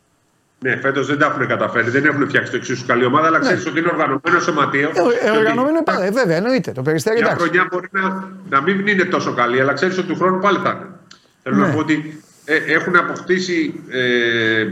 Ναι, 0.59 0.75
φέτος 0.77 1.07
δεν 1.07 1.17
τα 1.19 1.25
έχουν 1.25 1.47
καταφέρει. 1.47 1.89
Δεν 1.89 2.05
έχουν 2.05 2.27
φτιάξει 2.27 2.51
το 2.51 2.57
εξίσου 2.57 2.85
καλή 2.85 3.05
ομάδα, 3.05 3.27
αλλά 3.27 3.39
ξέρεις 3.39 3.65
ότι 3.65 3.79
είναι 3.79 3.87
οργανωμένο 3.91 4.39
σωματείο. 4.41 4.91
Ναι. 4.91 5.01
Ε, 5.01 5.03
και 5.23 5.29
ότι 5.29 5.37
οργανωμένο 5.37 5.69
είναι 5.69 5.83
πάρα. 5.83 6.03
Ε, 6.03 6.11
βέβαια, 6.11 6.37
εννοείται. 6.37 6.71
Το 6.71 6.81
περιστέρι 6.81 7.15
Μια 7.15 7.25
εντάξει. 7.25 7.43
χρονιά 7.45 7.67
μπορεί 7.71 7.87
να, 7.91 8.27
να 8.49 8.61
μην 8.61 8.87
είναι 8.87 9.03
τόσο 9.03 9.33
καλή, 9.33 9.61
αλλά 9.61 9.73
ξέρεις 9.73 9.97
ότι 9.97 10.07
του 10.07 10.15
χρόνου 10.15 10.39
πάλι 10.39 10.57
θα 10.63 10.69
είναι. 10.69 10.85
Θέλω 11.43 11.55
Ναι. 11.55 11.67
να 11.67 11.73
πω 11.73 11.79
ότι 11.79 11.93
ε, 11.93 12.22
έχουν 12.45 12.95
αποκτήσει. 12.95 13.83
Ε, 13.89 14.67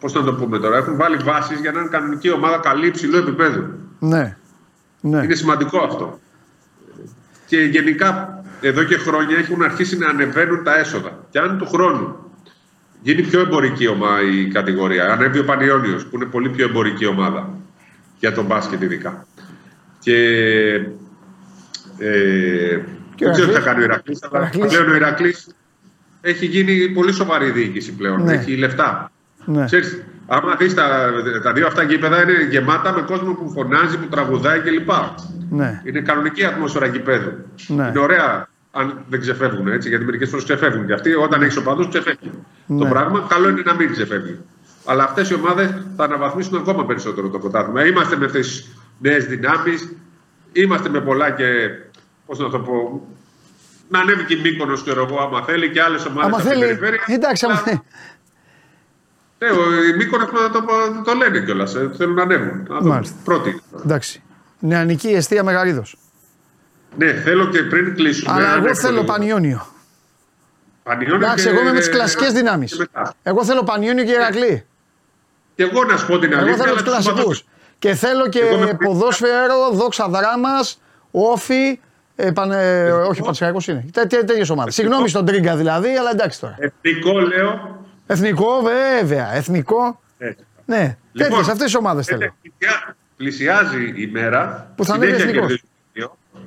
Πώς 0.00 0.12
να 0.12 0.22
το 0.24 0.34
πούμε 0.34 0.58
τώρα, 0.58 0.76
έχουν 0.76 0.96
βάλει 0.96 1.16
βάσεις 1.16 1.60
για 1.60 1.72
να 1.72 1.80
είναι 1.80 1.88
κανονική 1.88 2.30
ομάδα 2.30 2.58
καλή 2.58 2.86
υψηλού 2.86 3.16
επίπεδου. 3.16 3.64
Ναι. 3.98 4.36
ναι. 5.00 5.22
Είναι 5.22 5.34
σημαντικό 5.34 5.78
αυτό. 5.78 6.20
Και 7.46 7.56
γενικά 7.60 8.42
εδώ 8.60 8.82
και 8.84 8.96
χρόνια 8.96 9.36
έχουν 9.38 9.62
αρχίσει 9.62 9.98
να 9.98 10.08
ανεβαίνουν 10.08 10.64
τα 10.64 10.78
έσοδα. 10.78 11.24
Και 11.30 11.38
αν 11.38 11.58
του 11.58 11.66
χρόνου 11.66 12.16
γίνει 13.02 13.22
πιο 13.22 13.40
εμπορική 13.40 13.86
ομάδα 13.88 14.22
η 14.22 14.48
κατηγορία, 14.48 15.12
ανέβει 15.12 15.38
ο 15.38 15.44
Πανιόνιος 15.44 16.04
που 16.06 16.16
είναι 16.16 16.24
πολύ 16.24 16.48
πιο 16.48 16.64
εμπορική 16.64 17.06
ομάδα 17.06 17.50
για 18.18 18.32
τον 18.32 18.44
μπάσκετ 18.46 18.82
ειδικά. 18.82 19.26
Και 19.98 20.16
ε, 21.98 22.78
Και 23.14 23.24
δεν 23.24 23.28
ο 23.28 23.32
ξέρω 23.32 23.46
τι 23.46 23.52
θα 23.52 23.60
Ηρακλής. 23.60 23.64
κάνει 23.64 23.80
ο 23.80 23.84
Ηρακλής, 23.84 24.18
αλλά 24.22 24.38
Ηρακλής. 24.38 24.66
πλέον 24.66 24.90
ο 24.90 24.94
Ηρακλής 24.94 25.46
έχει 26.26 26.46
γίνει 26.46 26.88
πολύ 26.88 27.12
σοβαρή 27.12 27.50
διοίκηση 27.50 27.92
πλέον. 27.92 28.22
Ναι. 28.22 28.32
Έχει 28.32 28.56
λεφτά. 28.56 29.10
Ναι. 29.44 29.64
Ξέρεις, 29.64 30.02
άμα 30.26 30.54
δεις 30.54 30.74
τα, 30.74 31.10
τα 31.42 31.52
δύο 31.52 31.66
αυτά 31.66 31.82
γήπεδα 31.82 32.22
είναι 32.22 32.46
γεμάτα 32.50 32.92
με 32.92 33.02
κόσμο 33.02 33.34
που 33.34 33.50
φωνάζει, 33.50 33.98
που 33.98 34.06
τραγουδάει 34.06 34.60
κλπ. 34.60 34.90
ναι. 35.50 35.82
Είναι 35.84 36.00
κανονική 36.00 36.44
ατμόσφαιρα 36.44 36.86
γηπέδου. 36.86 37.32
Ναι. 37.66 37.86
Είναι 37.88 37.98
ωραία 37.98 38.48
αν 38.70 38.98
δεν 39.08 39.20
ξεφεύγουν 39.20 39.68
έτσι, 39.68 39.88
γιατί 39.88 40.04
μερικές 40.04 40.28
φορές 40.28 40.44
ξεφεύγουν. 40.44 40.86
Και 40.86 40.92
αυτοί 40.92 41.14
όταν 41.14 41.42
έχεις 41.42 41.56
οπαδούς 41.56 41.88
ξεφεύγει. 41.88 42.30
Ναι. 42.66 42.78
Το 42.78 42.86
πράγμα 42.86 43.26
καλό 43.28 43.48
είναι 43.48 43.62
να 43.64 43.74
μην 43.74 43.90
ξεφεύγει. 43.90 44.38
Αλλά 44.84 45.04
αυτές 45.04 45.30
οι 45.30 45.34
ομάδες 45.34 45.70
θα 45.96 46.04
αναβαθμίσουν 46.04 46.56
ακόμα 46.56 46.86
περισσότερο 46.86 47.28
το 47.28 47.38
πρωτάθλημα. 47.38 47.86
Είμαστε 47.86 48.16
με 48.16 48.26
τις 48.26 48.76
νέες 48.98 49.26
δυνάμεις, 49.26 49.92
είμαστε 50.52 50.88
με 50.88 51.00
πολλά 51.00 51.30
και. 51.30 51.44
Πώς 52.26 52.38
να 52.38 52.50
το 52.50 52.58
πω. 52.58 53.06
Να 53.94 54.00
ανέβει 54.00 54.24
και 54.24 54.34
η 54.34 54.40
Μύκονος, 54.40 54.82
ξέρω 54.82 55.06
εγώ, 55.10 55.20
άμα 55.22 55.42
θέλει 55.44 55.70
και 55.70 55.82
άλλες 55.82 56.04
ομάδες 56.04 56.24
Άμα 56.24 56.36
από 56.36 56.42
την 56.48 56.50
θέλει. 56.50 56.64
περιφέρεια. 56.64 57.04
Εντάξει, 57.06 57.44
άμα 57.44 57.54
Αλλά- 57.54 57.64
θέλει. 57.64 57.82
Ναι, 59.38 59.48
ο- 59.50 59.84
οι 59.84 59.96
Μύκονος 59.96 60.28
να 60.32 60.50
το, 60.50 60.64
το 61.04 61.14
λένε 61.14 61.40
κιόλας. 61.40 61.72
Θέλουν 61.96 62.14
να 62.14 62.22
ανέβουν. 62.22 62.66
Να 62.68 62.78
το 62.78 62.84
Μάλιστα. 62.84 63.16
πρώτοι. 63.24 63.62
Εντάξει. 63.84 64.22
Νεανική 64.58 65.08
αιστεία 65.08 65.42
Μεγαρίδος. 65.44 65.96
Ναι, 66.96 67.12
θέλω 67.12 67.46
και 67.46 67.62
πριν 67.62 67.94
κλείσουμε. 67.94 68.32
Αλλά 68.32 68.48
αν 68.52 68.56
εγώ 68.58 68.66
έχω 68.66 68.74
θέλω 68.74 68.92
λίγο. 68.92 69.04
Πανιόνιο. 69.04 69.66
Πανιόνιο 70.82 71.14
Εντάξει, 71.14 71.44
και- 71.44 71.50
εγώ 71.50 71.60
είμαι 71.60 71.72
με 71.72 71.78
τις 71.78 71.88
κλασικές 71.88 72.32
δυνάμεις. 72.32 72.72
και 72.72 72.78
μετά. 72.78 73.14
Εγώ 73.22 73.44
θέλω 73.44 73.62
Πανιόνιο 73.62 74.04
και 74.04 74.12
Ηρακλή. 74.12 74.66
Και 75.54 75.62
εγώ 75.62 75.84
να 75.84 75.96
σου 75.96 76.06
πω 76.06 76.18
την 76.18 76.32
Εγώ 76.32 76.40
αλήθεια. 76.40 76.56
θέλω 76.56 76.68
αλλά 76.70 76.82
τους 76.82 76.82
τους 76.82 76.92
κλασικούς. 76.92 77.20
οπαδούς- 77.20 77.44
Και 77.78 77.94
θέλω 77.94 78.28
και 78.28 78.38
Εγώ 78.40 78.58
με- 78.58 78.74
ποδόσφαιρο, 78.74 79.70
δόξα 79.72 80.08
δράμα, 80.08 80.50
όφη. 81.10 81.80
Ε, 82.16 82.30
πανε, 82.30 82.90
όχι, 82.92 83.22
Πανσιακό 83.22 83.58
είναι. 83.68 83.84
Τέ, 83.92 84.04
τέ, 84.06 84.22
Τέτοιες 84.24 84.50
ομάδες. 84.50 84.74
Συγγνώμη 84.74 85.08
στον 85.08 85.24
Τρίγκα 85.26 85.56
δηλαδή, 85.56 85.88
αλλά 85.88 86.10
εντάξει 86.10 86.40
τώρα. 86.40 86.56
Εθνικό 86.58 87.18
λέω. 87.20 87.84
Εθνικό, 88.06 88.46
βέβαια. 88.62 89.34
Εθνικό. 89.34 90.00
Έτσι. 90.18 90.44
Ναι, 90.64 90.96
Λοιπόν, 91.12 91.30
τέτοιε 91.38 91.52
αυτές 91.52 91.70
τι 91.70 91.76
ομάδες 91.76 92.08
ε, 92.08 92.16
θέλω. 92.16 92.34
πλησιά- 92.42 92.96
Πλησιάζει 93.16 93.92
η 93.96 94.06
μέρα. 94.12 94.72
Που 94.76 94.84
θα 94.84 94.94
ανέβει 94.94 95.10
συνέχεια 95.12 95.28
εθνικός. 95.30 95.46
κερδίζει 95.48 95.62
το 95.62 95.92
δύο. 95.92 96.16
Ω, 96.34 96.38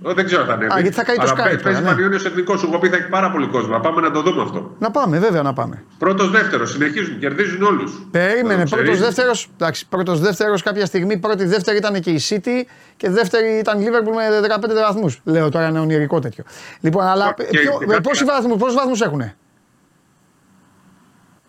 Δεν 0.00 0.24
ξέρω 0.24 0.40
αν 0.40 0.46
θα 0.46 0.52
ανέβει. 0.52 0.72
Α, 0.72 0.80
γιατί 0.80 0.96
θα 0.96 1.04
καεί 1.04 1.16
το 1.16 1.22
Αλλά 1.22 1.32
Skype 1.32 1.36
παίζει- 1.36 1.56
τώρα, 1.56 1.62
Παίζει 1.62 1.80
ναι. 1.82 1.88
Πανιόνιο 1.88 2.16
εθνικός. 2.16 2.60
Σου 2.60 2.66
έχω 2.72 2.78
πει 2.78 2.88
θα 2.88 2.96
έχει 2.96 3.08
πάρα 3.08 3.30
πολύ 3.30 3.46
κόσμο. 3.46 3.72
Να 3.72 3.80
πάμε 3.80 4.00
να 4.00 4.10
το 4.10 4.22
δούμε 4.22 4.42
αυτό. 4.42 4.74
Να 4.78 4.90
πάμε, 4.90 5.18
βέβαια 5.18 5.42
να 5.42 5.52
πάμε. 5.52 5.84
Πρώτος, 5.98 6.30
δεύτερος. 6.30 6.70
Συνεχίζουν. 6.70 7.18
Κερδίζουν 7.18 7.62
όλους. 7.62 8.06
Περίμενε, 8.10 8.66
πρώτος 8.66 8.98
δεύτερος. 8.98 9.48
Εντάξει, 9.54 9.88
πρώτος 9.88 10.20
δεύτερος 10.20 10.62
κάποια 10.62 10.86
στιγμή. 10.86 11.18
Πρώτη 11.18 11.44
δεύτερη 11.44 11.76
ήταν 11.76 12.00
και 12.00 12.10
η 12.10 12.20
City 12.28 12.64
και 12.96 13.10
δεύτερη 13.10 13.58
ήταν 13.58 13.80
η 13.80 13.84
Liverpool 13.88 14.14
με 14.14 14.40
15 14.40 14.80
βαθμούς. 14.82 15.20
Λέω 15.24 15.48
τώρα 15.48 15.66
ένα 15.66 15.80
ονειρικό 15.80 16.18
τέτοιο. 16.18 16.44
Λοιπόν, 16.80 17.04
αλλά 17.06 17.32
Και- 17.36 17.44
ποιο- 17.44 17.78
και 17.78 17.84
κάποια- 17.84 18.00
πόσοι 18.00 18.24
βαθμού 18.24 18.56
πόσους 18.56 18.74
βαθμούς 18.74 19.00
έχουνε; 19.00 19.36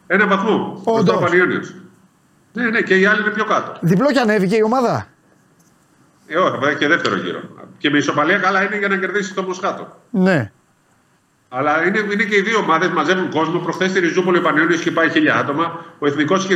Ένα 0.08 0.28
βαθμό. 0.28 0.82
Όντως. 0.84 1.04
Μπροστά 1.04 1.16
ο 1.18 1.20
Πανιόνιος. 1.20 1.74
Ναι, 2.54 2.64
ναι, 2.64 2.82
και 2.82 2.96
οι 2.96 3.06
άλλοι 3.06 3.22
είναι 3.22 3.30
πιο 3.30 3.46
κάτω. 3.46 3.78
Διπλό 3.82 4.12
και 4.12 4.20
ανέβηκε 4.20 4.56
η 4.56 4.62
ομάδα. 4.62 5.08
Ε, 6.30 6.38
όχι, 6.38 6.58
θα 6.62 6.70
έχει 6.70 6.78
και 6.78 6.88
δεύτερο 6.88 7.16
γύρο. 7.16 7.40
Και 7.78 7.90
με 7.90 7.98
ισοπαλία 7.98 8.38
καλά 8.38 8.64
είναι 8.64 8.78
για 8.78 8.88
να 8.88 8.98
κερδίσει 8.98 9.34
το 9.34 9.44
Μοσχάτο. 9.44 9.96
Ναι. 10.10 10.52
Αλλά 11.50 11.86
είναι, 11.88 12.00
είναι 12.14 12.24
και 12.24 12.36
οι 12.36 12.42
δύο 12.42 12.58
ομάδες 12.58 12.90
μαζεύουν 12.90 13.30
κόσμο. 13.30 13.60
Προχθές 13.60 13.90
στη 13.90 14.00
Ριζούπολη 14.00 14.38
ο 14.38 14.42
Πανιόνιο 14.42 14.76
είχε 14.76 14.92
πάει 14.92 15.10
χίλια 15.10 15.36
άτομα. 15.36 15.86
Ο 16.00 16.08
Εθνικός 16.08 16.44
είχε 16.44 16.56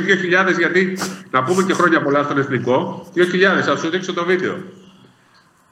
2.000 0.50 0.58
γιατί 0.58 0.98
να 1.32 1.44
πούμε 1.44 1.64
και 1.64 1.74
χρόνια 1.74 2.02
πολλά 2.02 2.24
στον 2.24 2.38
Εθνικό. 2.38 3.08
2.000, 3.16 3.22
θα 3.62 3.78
σου 3.78 3.90
δείξω 3.90 4.14
το 4.14 4.26
βίντεο. 4.26 4.58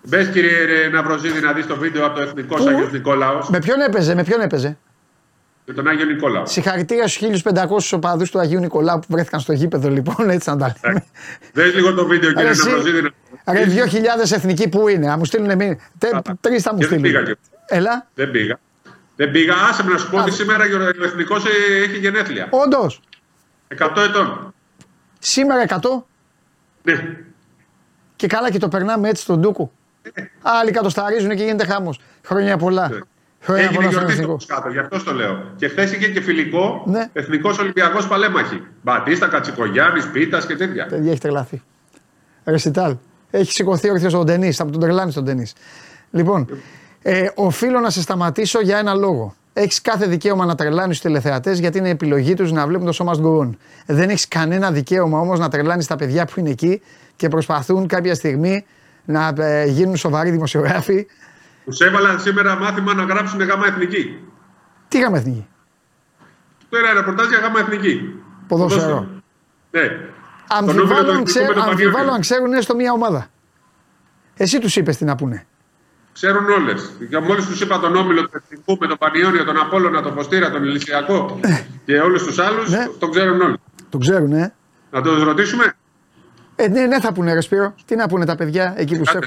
Μπες 0.03 0.27
κύριε 0.27 0.65
ρε, 0.65 0.87
Ναυροζίδη 0.87 1.39
να 1.39 1.51
δεις 1.53 1.67
το 1.67 1.75
βίντεο 1.75 2.05
από 2.05 2.15
το 2.15 2.21
Εθνικό 2.21 2.55
Πού; 2.55 2.67
Άγιο 2.67 2.89
Νικόλαο 2.91 3.39
Με 3.49 3.59
ποιον 3.59 3.79
έπαιζε, 3.79 4.15
με 4.15 4.23
ποιον 4.23 4.41
έπαιζε; 4.41 4.77
Με 5.71 5.77
τον 5.83 5.87
Άγιο 5.87 6.05
Νικόλαο. 6.05 6.45
Συγχαρητήρια 6.45 7.07
στους 7.07 7.41
1500 7.43 7.93
οπαδούς 7.93 8.31
του 8.31 8.39
Αγίου 8.39 8.59
Νικολάου 8.59 8.99
που 8.99 9.05
βρέθηκαν 9.09 9.39
στο 9.39 9.53
γήπεδο, 9.53 9.89
λοιπόν, 9.89 10.29
έτσι 10.29 10.49
να 10.49 10.57
τα 10.57 10.75
λέμε. 10.83 11.05
Δες 11.53 11.73
λίγο 11.73 11.93
το 11.93 12.05
βίντεο 12.05 12.29
κύριε 12.29 12.43
Ρε, 12.45 12.49
εσύ, 12.49 12.69
Ναυροζίδη. 12.69 13.01
να- 13.01 13.53
Ρε, 13.53 13.65
2.000 13.65 14.31
εθνικοί 14.31 14.69
που 14.69 14.87
είναι. 14.87 15.11
Α 15.11 15.17
μου 15.17 15.25
στείλουν 15.25 15.55
μήνυμα. 15.55 15.75
Τρεις 16.41 16.63
θα 16.63 16.73
μου 16.73 16.79
Και 16.79 16.87
δεν 16.87 16.99
στείλουν. 16.99 17.01
πήγα 17.01 17.23
και- 17.23 17.37
Έλα. 17.65 18.07
Δεν 18.13 18.31
πήγα. 18.31 18.59
Δεν 19.15 19.31
πήγα. 19.31 19.53
Άσε 19.69 19.83
με 19.83 19.91
να 19.91 19.97
σου 19.97 20.09
πω 20.09 20.17
ότι 20.17 20.31
σήμερα 20.31 20.63
ο 20.99 21.03
Εθνικός 21.03 21.43
έχει 21.83 21.97
γενέθλια. 21.99 22.47
Όντως. 22.49 23.01
100 23.67 24.01
ετών. 24.01 24.53
Σήμερα 25.19 25.61
100 25.61 26.07
Ναι. 26.83 27.07
και 28.15 28.27
καλά 28.27 28.51
και 28.51 28.57
το 28.59 28.67
περνάμε 28.67 29.09
έτσι 29.09 29.21
στον 29.23 29.39
Ντούκου. 29.39 29.71
Άλλοι 30.41 30.71
κατοσταρίζουν 30.71 31.29
και 31.35 31.43
γίνεται 31.43 31.65
χάμος. 31.65 31.99
Χρόνια 32.25 32.57
πολλά. 32.57 32.91
Χρόνια 33.41 33.63
Έγινε 33.63 33.75
πολλά 33.77 33.91
στον 33.91 34.01
γιορτή 34.01 34.11
στο 34.11 34.21
εθνικό. 34.21 34.31
Μοσχάτο, 34.31 34.69
γι' 34.69 34.79
αυτό 34.79 35.03
το 35.03 35.13
λέω. 35.13 35.51
Και 35.55 35.67
χθες 35.67 35.91
είχε 35.91 36.07
και 36.07 36.21
φιλικό 36.21 36.83
Ναι. 36.85 37.09
Εθνικός 37.13 37.59
Ολυμπιακός 37.59 38.07
Παλέμαχη. 38.07 38.63
Μπατίστα, 38.81 39.27
Κατσικογιάννης, 39.27 40.09
Πίτας 40.11 40.45
και 40.45 40.55
τέτοια. 40.55 40.85
Παιδιά 40.85 41.11
έχει 41.11 41.19
τρελαθεί. 41.19 41.61
Ρεσιτάλ. 42.43 42.95
Έχει 43.31 43.51
σηκωθεί 43.51 43.89
ορθιο 43.89 44.09
στον 44.09 44.25
ταινί. 44.25 44.51
Θα 44.51 44.65
μου 44.65 44.71
τον 44.71 44.79
τρελάνει 44.79 45.11
στον 45.11 45.25
ταινί. 45.25 45.47
Λοιπόν, 46.11 46.47
ε, 47.01 47.27
οφείλω 47.35 47.79
να 47.79 47.89
σε 47.89 48.01
σταματήσω 48.01 48.61
για 48.61 48.77
ένα 48.77 48.93
λόγο. 48.93 49.35
Έχεις 49.53 49.81
κάθε 49.81 50.05
δικαίωμα 50.05 50.45
να 50.45 50.55
τρελάνεις 50.55 50.99
τους 50.99 51.05
τηλεθεατές 51.05 51.59
γιατί 51.59 51.77
είναι 51.77 51.89
επιλογή 51.89 52.33
τους 52.33 52.51
να 52.51 52.67
βλέπουν 52.67 52.85
το 52.85 52.91
σώμα 52.91 53.13
go 53.23 53.39
on. 53.41 53.49
Δεν 53.85 54.09
έχεις 54.09 54.27
κανένα 54.27 54.71
δικαίωμα 54.71 55.19
όμως 55.19 55.39
να 55.39 55.49
τρελάνεις 55.49 55.87
τα 55.87 55.95
παιδιά 55.95 56.25
που 56.25 56.39
είναι 56.39 56.49
εκεί 56.49 56.81
και 57.15 57.27
προσπαθούν 57.27 57.87
κάποια 57.87 58.15
στιγμή 58.15 58.65
να 59.05 59.33
ε, 59.37 59.65
γίνουν 59.65 59.95
σοβαροί 59.95 60.29
δημοσιογράφοι. 60.29 61.07
Τους 61.65 61.79
έβαλαν 61.79 62.19
σήμερα 62.19 62.55
μάθημα 62.55 62.93
να 62.93 63.03
γράψουν 63.03 63.41
γάμα 63.41 63.67
εθνική. 63.67 64.19
Τι 64.87 64.97
είχαμε 64.97 65.17
εθνική; 65.17 65.47
Το 66.69 66.77
ένα 66.77 66.93
ρεπορτάζ 66.93 67.27
για 67.27 67.39
γάμα 67.39 67.59
εθνική. 67.59 68.15
Ποδόσφαιρο. 68.47 69.07
Ναι. 69.71 69.81
Αμφιβάλλω 70.47 70.83
νούμερο 70.83 71.11
αν, 71.11 71.17
του 71.17 71.23
ξέρ, 71.23 71.41
εθνικού 71.41 71.59
με 71.59 71.63
το 71.65 71.69
αμφιβάλλω 71.69 71.91
Πανιόνιο. 71.93 72.13
αν 72.13 72.21
ξέρουν 72.21 72.53
έστω 72.53 72.75
μία 72.75 72.91
ομάδα. 72.91 73.27
Εσύ 74.37 74.59
τους 74.59 74.75
είπες 74.75 74.97
τι 74.97 75.05
να 75.05 75.15
πούνε. 75.15 75.45
Ξέρουν 76.13 76.49
όλες. 76.49 76.91
Μόλις 77.27 77.45
τους 77.45 77.61
είπα 77.61 77.79
τον 77.79 77.95
όμιλο 77.95 78.21
του 78.23 78.29
Εθνικού 78.43 78.77
με 78.79 78.87
τον 78.87 78.97
Πανιόνιο, 78.97 79.43
τον 79.43 79.57
Απόλλωνα, 79.59 80.01
τον 80.01 80.13
Φωστήρα, 80.13 80.51
τον 80.51 80.63
Ηλυσιακό 80.63 81.39
και 81.85 81.99
όλους 81.99 82.23
τους 82.23 82.39
άλλους, 82.39 82.69
Ναι. 82.69 82.87
τον 82.99 83.11
ξέρουν 83.11 83.41
όλοι. 83.41 83.57
Το 83.89 83.97
ξέρουν, 83.97 84.31
ε. 84.33 84.53
Να 84.91 85.01
τους 85.01 85.23
ρωτήσουμε; 85.23 85.73
Ε, 86.55 86.67
ναι, 86.67 86.85
ναι, 86.85 86.99
θα 86.99 87.13
πούνε, 87.13 87.33
ρε 87.33 87.41
Σπύρο. 87.41 87.75
Τι 87.85 87.95
να 87.95 88.07
πούνε 88.07 88.25
τα 88.25 88.35
παιδιά 88.35 88.73
εκεί 88.77 88.97
που 88.97 89.05
σε 89.05 89.19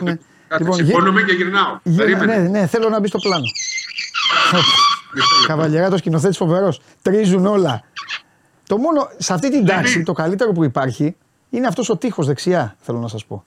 έχουν. 0.55 0.67
Κάτσε, 0.67 0.83
γε- 0.83 0.93
Σηκώνομαι 0.95 1.23
και 1.23 1.33
γυρνάω. 1.33 1.79
γε- 1.83 1.97
Περίμενε. 1.97 2.37
ναι, 2.37 2.49
ναι, 2.49 2.67
θέλω 2.67 2.89
να 2.89 3.01
μπει 3.01 3.09
στο 3.09 3.19
πλάνο. 3.19 3.45
Καβαλιεράτο 5.47 5.97
σκηνοθέτης 5.97 6.37
φοβερός. 6.37 6.81
Τρίζουν 7.03 7.47
όλα. 7.47 7.83
Το 8.69 8.77
μόνο, 8.79 9.09
σε 9.17 9.33
αυτή 9.33 9.51
την 9.51 9.67
τάξη, 9.67 10.03
το 10.03 10.13
καλύτερο 10.13 10.53
που 10.53 10.65
υπάρχει 10.65 11.17
Είναι 11.51 11.67
αυτός 11.67 11.89
ο 11.89 11.97
τείχος 11.97 12.27
δεξιά, 12.27 12.77
θέλω 12.81 12.99
να 12.99 13.09
σας 13.09 13.25
πω. 13.25 13.45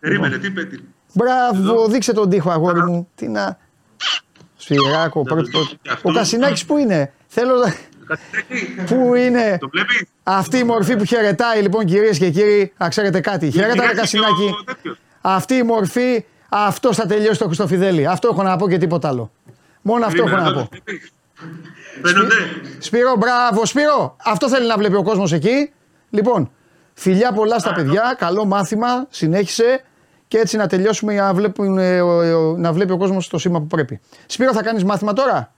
Περίμενε, 0.00 0.38
τι 0.38 0.50
πέτει. 0.50 0.84
Μπράβο, 1.12 1.86
δείξε 1.88 2.12
τον 2.12 2.30
τείχο, 2.30 2.50
αγόρι 2.50 2.82
μου. 2.82 3.08
Τι 3.14 3.28
να. 3.28 3.58
Σφυράκο, 4.56 5.22
πρώτο. 5.22 5.60
Ο 6.02 6.12
Κασινάκης 6.12 6.64
που 6.64 6.76
είναι; 6.76 7.12
Θέλω 7.26 7.54
να. 7.54 7.74
Πού 8.86 9.14
είναι; 9.14 9.56
Το 9.60 9.68
βλέπεις; 9.68 10.02
Αυτή 10.22 10.58
η 10.58 10.64
μορφή 10.64 10.96
που 10.96 11.04
χαιρετάει 11.04 11.62
λοιπόν 11.62 11.84
κυρίες 11.84 12.18
και 12.18 12.30
κύριοι, 12.30 12.72
να 12.78 12.88
ξέρετε 12.88 13.20
κάτι. 13.20 13.50
Χαιρέτα 13.50 13.86
ρε 13.86 13.94
Κασινάκη. 13.94 14.54
Αυτή 15.20 15.54
η 15.54 15.62
μορφή, 15.62 16.24
αυτό 16.50 16.92
θα 16.92 17.06
τελειώσει 17.06 17.38
το 17.38 17.44
Χριστοφιδέλη. 17.46 18.06
Αυτό 18.06 18.28
έχω 18.32 18.42
να 18.42 18.56
πω 18.56 18.68
και 18.68 18.78
τίποτα 18.78 19.08
άλλο. 19.08 19.30
Μόνο 19.82 20.06
αυτό 20.06 20.22
έχω 20.26 20.36
να 20.36 20.52
πω. 20.52 20.68
Φαίνονται. 22.02 22.34
Σπύρο, 22.78 23.14
μπράβο, 23.18 23.66
Σπύρο. 23.66 24.16
Αυτό 24.24 24.48
θέλει 24.48 24.66
να 24.66 24.76
βλέπει 24.76 24.96
ο 24.96 25.02
κόσμος 25.02 25.32
εκεί. 25.32 25.72
Λοιπόν, 26.10 26.50
φιλιά 26.94 27.32
πολλά 27.32 27.58
στα 27.58 27.72
παιδιά. 27.72 28.14
Καλό 28.18 28.44
μάθημα. 28.44 29.06
Συνέχισε. 29.10 29.84
Και 30.28 30.38
έτσι 30.38 30.56
να 30.56 30.66
τελειώσουμε 30.66 31.12
για 31.12 31.22
να, 31.22 31.34
βλέπουν, 31.34 31.78
ε, 31.78 32.00
ο- 32.00 32.48
ο- 32.50 32.56
να 32.56 32.72
βλέπει 32.72 32.92
ο 32.92 32.96
κόσμος 32.96 33.28
το 33.28 33.38
σήμα 33.38 33.58
που 33.60 33.66
πρέπει. 33.66 34.00
Σπύρο, 34.26 34.52
θα 34.52 34.62
κάνεις 34.62 34.84
μάθημα 34.84 35.12
τώρα; 35.12 35.52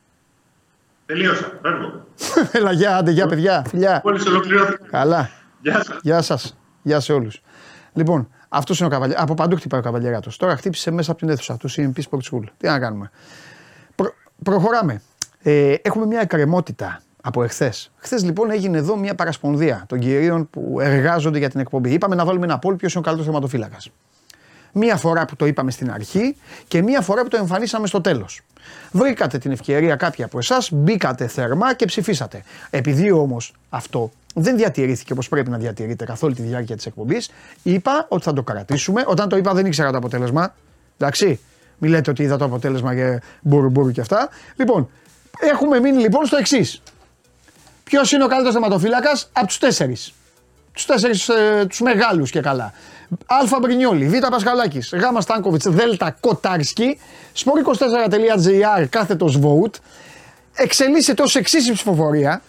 Τελείωσα. 1.06 1.58
Φεύγω. 1.62 2.04
Έλα, 2.58 2.72
γεια, 2.72 2.96
άντε, 2.96 3.10
γεια, 3.10 3.26
παιδιά. 3.26 3.64
Φιλιά. 3.68 4.00
Μόλις 4.04 4.26
ολοκληρώθηκα. 4.26 4.86
Καλά. 4.90 5.30
Γεια 5.60 5.74
σας. 5.84 5.98
Γεια 6.02 6.22
σας. 6.22 6.56
Γεια 6.82 7.00
σε 7.00 7.12
όλους. 7.12 7.40
Λοιπόν, 7.92 8.28
αυτός 8.52 8.78
είναι 8.78 8.88
ο 8.88 8.90
καβαλιέ. 8.90 9.16
Από 9.18 9.34
παντού 9.34 9.56
χτυπάει 9.56 9.80
ο 9.80 9.82
καβαλιέράτο. 9.82 10.30
Τώρα 10.36 10.56
χτύπησε 10.56 10.90
μέσα 10.90 11.10
από 11.10 11.20
την 11.20 11.28
αίθουσα 11.28 11.56
τους 11.56 11.78
CMP 11.78 12.00
Sport 12.10 12.18
School. 12.30 12.42
Τι 12.58 12.66
να 12.66 12.78
κάνουμε. 12.78 13.10
Προ- 13.94 14.14
προχωράμε. 14.42 15.02
Ε, 15.42 15.74
έχουμε 15.82 16.06
μια 16.06 16.20
εκκρεμότητα 16.20 17.02
από 17.22 17.42
εχθές. 17.42 17.90
Χθες 17.96 18.24
λοιπόν 18.24 18.50
έγινε 18.50 18.78
εδώ 18.78 18.96
μια 18.96 19.14
παρασπονδία 19.14 19.84
των 19.88 19.98
κυρίων 19.98 20.50
που 20.50 20.78
εργάζονται 20.80 21.38
για 21.38 21.50
την 21.50 21.60
εκπομπή. 21.60 21.90
Είπαμε 21.92 22.14
να 22.14 22.24
βάλουμε 22.24 22.44
ένα 22.44 22.58
πόλ 22.58 22.74
ποιος 22.74 22.92
είναι 22.92 23.00
ο 23.00 23.02
καλύτερος 23.02 23.32
θεματοφύλακας. 23.32 23.90
Μία 24.72 24.96
φορά 24.96 25.24
που 25.24 25.36
το 25.36 25.46
είπαμε 25.46 25.70
στην 25.70 25.90
αρχή 25.90 26.36
και 26.68 26.82
μία 26.82 27.00
φορά 27.00 27.22
που 27.22 27.28
το 27.28 27.36
εμφανίσαμε 27.36 27.86
στο 27.86 28.00
τέλος. 28.00 28.40
Βρήκατε 28.90 29.38
την 29.38 29.50
ευκαιρία 29.50 29.96
κάποιοι 29.96 30.24
από 30.24 30.38
εσάς, 30.38 30.72
μπήκατε 30.72 31.26
θερμά 31.26 31.74
και 31.74 31.84
ψηφίσατε. 31.84 32.42
Επειδή 32.70 33.10
όμως 33.10 33.54
αυτό 33.68 34.10
δεν 34.34 34.56
διατηρήθηκε 34.56 35.12
όπως 35.12 35.28
πρέπει 35.28 35.50
να 35.50 35.58
διατηρείται 35.58 36.04
καθ' 36.04 36.22
όλη 36.22 36.34
τη 36.34 36.42
διάρκεια 36.42 36.76
της 36.76 36.86
εκπομπής, 36.86 37.30
είπα 37.62 38.06
ότι 38.08 38.24
θα 38.24 38.32
το 38.32 38.42
κρατήσουμε. 38.42 39.04
Όταν 39.06 39.28
το 39.28 39.36
είπα 39.36 39.54
δεν 39.54 39.66
ήξερα 39.66 39.90
το 39.90 39.96
αποτέλεσμα. 39.96 40.54
Εντάξει. 40.98 41.40
Μην 41.78 41.90
λέτε 41.90 42.10
ότι 42.10 42.22
είδα 42.22 42.36
το 42.36 42.44
αποτέλεσμα 42.44 42.94
και 42.94 43.20
μπουρου 43.40 43.70
μπουρου 43.70 43.90
και 43.90 44.00
αυτά. 44.00 44.28
Λοιπόν, 44.56 44.90
έχουμε 45.40 45.80
μείνει 45.80 46.00
λοιπόν 46.00 46.26
στο 46.26 46.36
εξής. 46.36 46.82
Ποιος 47.84 48.12
είναι 48.12 48.24
ο 48.24 48.26
καλύτερος 48.26 48.54
θεματοφύλακας; 48.54 49.28
Από 49.32 49.46
τους 49.46 49.58
τέσσερις. 49.58 50.12
Τους 50.72 50.86
τέσσερις 50.86 51.28
ε, 51.28 51.66
τους 51.68 51.80
μεγάλους 51.80 52.30
και 52.30 52.40
καλά. 52.40 52.72
Α 53.26 53.58
Μπρινιόλη, 53.60 54.08
Β 54.08 54.26
Πασχαλάκης, 54.30 54.92
Γ 54.94 55.20
Στάνκοβιτς, 55.20 55.68
Δ 55.68 55.80
Κοτάρσκι, 56.20 56.98
sport24.gr 57.34 58.86
κάθετος 58.88 59.38
vote. 59.42 59.74
Εξελίσσεται 60.54 61.22
ως 61.22 61.34
εξής 61.34 61.68
η 61.68 61.72
ψηφοφορία. 61.72 62.42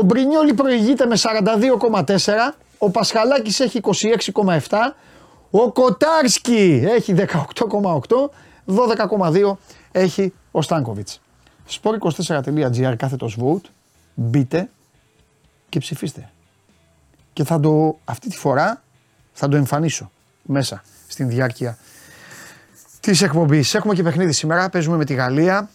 Ο 0.00 0.02
Μπρινιόλη 0.02 0.54
προηγείται 0.54 1.06
με 1.06 1.16
42,4, 1.18 2.32
ο 2.78 2.90
Πασχαλάκης 2.90 3.60
έχει 3.60 3.80
26,7, 4.34 4.76
ο 5.50 5.72
Κοτάρσκι 5.72 6.82
έχει 6.86 7.14
18,8, 7.16 7.26
12,2 8.66 9.52
έχει 9.92 10.32
ο 10.50 10.62
Στάνκοβιτς. 10.62 11.20
sport24.gr 11.70 12.94
κάθετος 12.96 13.36
vote, 13.40 13.68
μπείτε 14.14 14.70
και 15.68 15.78
ψηφίστε. 15.78 16.30
Και 17.32 17.44
θα 17.44 17.60
το, 17.60 17.98
αυτή 18.04 18.28
τη 18.28 18.36
φορά 18.36 18.82
θα 19.32 19.48
το 19.48 19.56
εμφανίσω 19.56 20.10
μέσα 20.42 20.82
στην 21.08 21.28
διάρκεια 21.28 21.78
της 23.00 23.22
εκπομπής. 23.22 23.74
Έχουμε 23.74 23.94
και 23.94 24.02
παιχνίδι 24.02 24.32
σήμερα, 24.32 24.68
παίζουμε 24.68 24.96
με 24.96 25.04
τη 25.04 25.14
Γαλλία. 25.14 25.70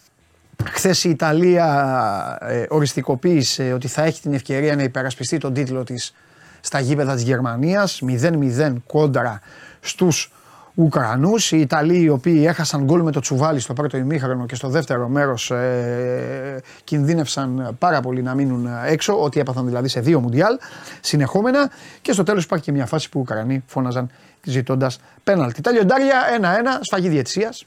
Χθες 0.64 1.04
η 1.04 1.10
Ιταλία 1.10 2.38
ε, 2.40 2.64
οριστικοποίησε 2.68 3.72
ότι 3.72 3.88
θα 3.88 4.02
έχει 4.02 4.20
την 4.20 4.34
ευκαιρία 4.34 4.76
να 4.76 4.82
υπερασπιστεί 4.82 5.38
τον 5.38 5.52
τίτλο 5.52 5.84
της 5.84 6.14
στα 6.60 6.80
γήπεδα 6.80 7.14
της 7.14 7.22
Γερμανίας. 7.22 8.02
0-0 8.06 8.74
κόντρα 8.86 9.40
στους 9.80 10.32
Ουκρανούς. 10.74 11.52
Οι 11.52 11.60
Ιταλοί 11.60 12.00
οι 12.00 12.08
οποίοι 12.08 12.44
έχασαν 12.48 12.84
γκολ 12.84 13.02
με 13.02 13.10
το 13.10 13.20
τσουβάλι 13.20 13.60
στο 13.60 13.72
πρώτο 13.72 13.96
ημίχρονο 13.96 14.46
και 14.46 14.54
στο 14.54 14.68
δεύτερο 14.68 15.08
μέρος 15.08 15.50
ε, 15.50 16.62
κινδύνευσαν 16.84 17.76
πάρα 17.78 18.00
πολύ 18.00 18.22
να 18.22 18.34
μείνουν 18.34 18.68
έξω, 18.86 19.22
ό,τι 19.22 19.40
έπαθαν 19.40 19.66
δηλαδή 19.66 19.88
σε 19.88 20.00
δύο 20.00 20.20
μουντιάλ 20.20 20.58
συνεχόμενα. 21.00 21.70
Και 22.02 22.12
στο 22.12 22.22
τέλος 22.22 22.44
υπάρχει 22.44 22.64
και 22.64 22.72
μια 22.72 22.86
φάση 22.86 23.08
που 23.08 23.18
οι 23.18 23.20
Ουκρανοί 23.20 23.64
φώναζαν 23.66 24.10
ζητώντας 24.44 25.00
πέναλτι. 25.24 25.60
Τα 25.60 25.70
λιοντάρια 25.70 26.22
1-1, 26.40 26.44
σφαγή 26.80 27.08
διαιτησίας. 27.08 27.66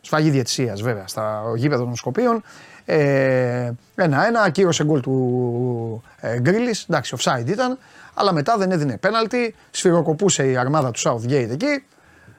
Σφαγή 0.00 0.30
διαιτησία 0.30 0.74
βέβαια 0.82 1.06
στα 1.06 1.42
γήπεδα 1.56 1.84
των 1.84 1.96
Σκοπίων. 1.96 2.42
Ε, 2.84 3.70
ένα-ένα, 3.94 4.40
ακύρωσε 4.40 4.84
γκολ 4.84 5.00
του 5.00 6.02
ε, 6.20 6.40
Γκρίλης. 6.40 6.86
Εντάξει, 6.88 7.16
offside 7.18 7.48
ήταν, 7.48 7.78
αλλά 8.14 8.32
μετά 8.32 8.56
δεν 8.56 8.70
έδινε 8.70 8.96
πέναλτι. 8.96 9.54
Σφυροκοπούσε 9.70 10.50
η 10.50 10.56
αρμάδα 10.56 10.90
του 10.90 11.00
Southgate 11.00 11.48
εκεί. 11.50 11.84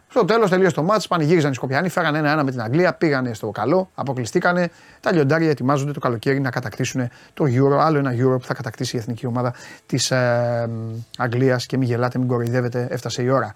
Στο 0.07 0.25
τέλος 0.25 0.49
τελείωσε 0.49 0.75
το 0.75 0.83
μάτς, 0.83 1.07
πανηγύριζαν 1.07 1.51
οι 1.51 1.53
Σκοπιανοί, 1.53 1.89
φέραν 1.89 2.15
ένα-ένα 2.15 2.43
με 2.43 2.51
την 2.51 2.61
Αγγλία, 2.61 2.93
πήγανε 2.93 3.33
στο 3.33 3.49
καλό, 3.49 3.89
αποκλειστήκανε. 3.95 4.69
Τα 4.99 5.11
λιοντάρια 5.11 5.49
ετοιμάζονται 5.49 5.91
το 5.91 5.99
καλοκαίρι 5.99 6.39
να 6.39 6.49
κατακτήσουν 6.49 7.09
το 7.33 7.45
Euro, 7.47 7.77
άλλο 7.79 7.97
ένα 7.97 8.11
Euro 8.11 8.39
που 8.39 8.45
θα 8.45 8.53
κατακτήσει 8.53 8.95
η 8.95 8.99
εθνική 8.99 9.25
ομάδα 9.25 9.53
της 9.85 10.11
ε, 10.11 10.69
Αγγλίας. 11.17 11.65
Και 11.65 11.77
μην 11.77 11.87
γελάτε, 11.87 12.17
μην 12.17 12.27
κοροϊδεύετε, 12.27 12.87
έφτασε 12.89 13.21
η 13.21 13.29
ώρα. 13.29 13.53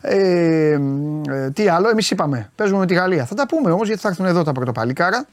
Ε, 0.00 0.78
ε, 1.28 1.50
τι 1.50 1.68
άλλο, 1.68 1.88
εμείς 1.88 2.10
είπαμε, 2.10 2.50
παίζουμε 2.54 2.78
με 2.78 2.86
τη 2.86 2.94
Γαλλία. 2.94 3.24
Θα 3.24 3.34
τα 3.34 3.46
πούμε 3.46 3.70
όμως 3.70 3.86
γιατί 3.86 4.02
θα 4.02 4.08
έρθουν 4.08 4.26
εδώ 4.26 4.42
τα 4.42 4.52
πρωτοπαλίκαρα. 4.52 5.26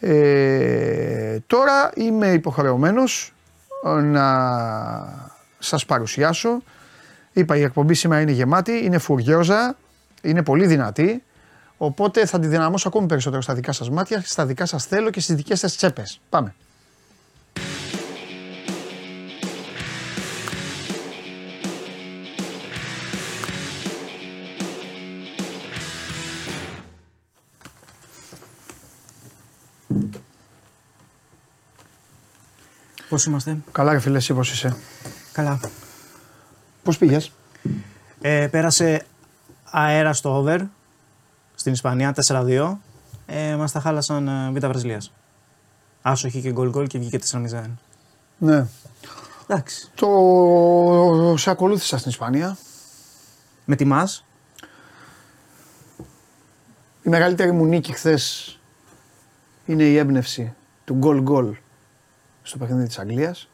Ε, 0.00 1.38
τώρα 1.46 1.90
είμαι 1.94 2.32
υποχρεωμένος 2.32 3.32
να 4.02 4.26
σας 5.58 5.86
παρουσιάσω. 5.86 6.62
Είπα 7.32 7.56
η 7.56 7.62
εκπομπή 7.62 7.94
σήμερα 7.94 8.20
είναι 8.20 8.32
γεμάτη, 8.32 8.84
είναι 8.84 8.98
φουριόζα, 8.98 9.76
είναι 10.22 10.42
πολύ 10.42 10.66
δυνατή. 10.66 11.22
Οπότε 11.76 12.26
θα 12.26 12.38
τη 12.38 12.46
δυναμώσω 12.46 12.88
ακόμη 12.88 13.06
περισσότερο 13.06 13.42
στα 13.42 13.54
δικά 13.54 13.72
σας 13.72 13.90
μάτια, 13.90 14.22
στα 14.24 14.46
δικά 14.46 14.66
σας 14.66 14.86
θέλω 14.86 15.10
και 15.10 15.20
στις 15.20 15.36
δικές 15.36 15.58
σας 15.58 15.76
τσέπες. 15.76 16.20
Πάμε. 16.28 16.54
Πώς 33.12 33.24
είμαστε, 33.24 33.56
Καλά 33.72 33.92
ρε 33.92 33.98
φίλε, 33.98 34.16
εσύ 34.16 34.34
πώς 34.34 34.52
είσαι; 34.52 34.76
Καλά. 35.32 35.60
Πώς 36.82 36.98
πήγες; 36.98 37.32
Ε, 38.20 38.46
πέρασε 38.50 39.06
αέρα 39.70 40.12
στο 40.12 40.44
over 40.44 40.60
στην 41.54 41.72
Ισπανία 41.72 42.14
4-2. 42.26 42.78
Ε, 43.26 43.56
Μας 43.56 43.72
τα 43.72 43.80
χάλασαν 43.80 44.28
ε, 44.28 44.50
Β' 44.50 44.66
Βραζιλίας. 44.66 45.12
Άσοχη 46.02 46.40
και 46.40 46.52
γκολ 46.52 46.70
γκολ 46.70 46.86
και 46.86 46.98
βγήκε 46.98 47.18
4-0. 47.32 47.70
Ναι. 48.38 48.66
Εντάξει. 49.46 49.90
Το 49.94 51.34
σε 51.36 51.50
ακολούθησα 51.50 51.98
στην 51.98 52.10
Ισπανία. 52.10 52.56
Με 53.64 53.76
τιμάς; 53.76 54.24
Η 57.02 57.08
μεγαλύτερη 57.08 57.52
μου 57.52 57.64
νίκη 57.64 57.92
χθες 57.92 58.58
είναι 59.66 59.82
η 59.82 59.96
έμπνευση 59.96 60.54
του 60.84 60.94
γκολ 60.94 61.22
γκολ 61.22 61.56
στο 62.42 62.58
παιχνίδι 62.58 62.86
της 62.86 62.98
Αγγλίας. 62.98 63.48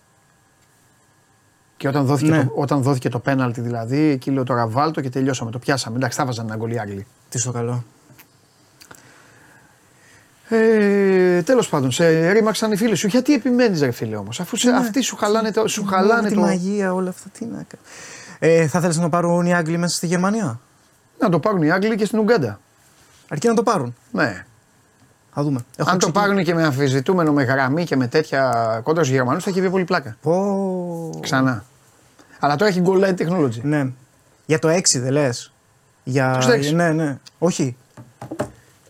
Και 1.77 1.89
όταν 1.89 2.05
δόθηκε, 2.07 2.31
Ναι. 2.31 2.45
το, 2.45 2.53
όταν 2.55 2.83
δόθηκε 2.83 3.09
το 3.09 3.19
πέναλτι 3.19 3.61
δηλαδή, 3.61 3.99
εκεί 3.99 4.31
λέω 4.31 4.45
τώρα 4.45 4.67
βάλτο 4.69 5.01
και 5.01 5.11
τελειώσαμε. 5.11 5.51
Το 5.51 5.59
πιάσαμε. 5.59 5.97
Εντάξει, 5.97 6.19
θα 6.19 6.25
βάζαν 6.25 6.47
ένα 6.47 6.57
γκολ 6.57 6.71
οι 6.71 6.79
Άγγλοι. 6.79 7.07
Τι 7.29 7.39
στο 7.39 7.53
καλό. 7.53 7.85
Ε, 10.49 11.43
Τέλος 11.43 11.69
πάντων, 11.69 11.91
σε 11.91 12.31
ρήμαξαν 12.31 12.73
οι 12.73 12.77
φίλοι 12.77 12.95
σου. 12.95 13.07
Γιατί 13.07 13.35
επιμένεις, 13.35 13.81
ρε 13.81 13.91
φίλε 13.91 14.17
όμως, 14.17 14.41
αφού 14.41 14.57
σε, 14.57 14.71
αυτοί 14.71 15.01
σου 15.01 15.17
χαλάνε 15.17 15.51
το. 15.51 15.69
Σου 15.69 15.85
χαλάνε 15.85 16.29
τη 16.29 16.35
το 16.35 16.41
μαγεία, 16.41 16.95
όλα 16.95 17.09
αυτά. 17.09 17.29
Τι 17.39 17.45
να 17.45 17.51
κάνω. 17.57 17.83
Ε, 18.39 18.67
θα 18.67 18.81
θέλεις 18.81 18.97
να 18.97 19.03
το 19.03 19.09
πάρουν 19.09 19.47
οι 19.47 19.55
Άγγλοι 19.55 19.77
μέσα 19.77 19.97
στη 19.97 20.07
Γερμανία; 20.07 20.61
να 21.19 21.29
το 21.29 21.39
πάρουν 21.41 21.63
οι 21.63 21.71
Άγγλοι 21.71 21.97
και 21.97 22.05
στην 22.05 22.19
Ουγγάντα. 22.19 22.61
Αρκεί 23.29 23.49
να 23.49 23.55
το 23.55 23.63
πάρουν. 23.63 23.97
Ναι. 24.11 24.47
Θα 25.39 25.45
δούμε. 25.45 25.61
Έχω 25.77 25.91
Αν 25.91 25.99
το 25.99 26.11
ξεκι- 26.11 26.15
πάρουν 26.27 26.45
και 26.45 26.55
με 26.55 26.65
αμφισβητούμενο 26.65 27.33
με 27.33 27.43
γραμμή 27.43 27.85
και 27.85 27.97
με 27.97 28.07
τέτοια 28.07 28.51
κόντρα 28.85 29.03
στους 29.05 29.15
Γερμανούς, 29.17 29.45
θα 29.45 29.51
έχει 29.51 29.61
βγει 29.61 29.71
πολύ 29.71 29.85
πλάκα. 29.85 30.17
Πω. 30.23 31.19
Ξανά. 31.21 31.65
Αλλά 32.41 32.57
τώρα 32.57 32.71
έχει 32.71 32.83
goal 32.85 33.05
line 33.05 33.15
technology. 33.19 33.61
Ναι. 33.63 33.87
Για 34.47 34.59
το 34.59 34.69
6 34.69 34.81
δεν 35.01 35.13
λες. 35.13 35.53
Για... 36.05 36.39
Το 36.41 36.53
6. 36.53 36.73
Ναι, 36.75 36.91
ναι. 36.93 37.19
Όχι. 37.39 37.77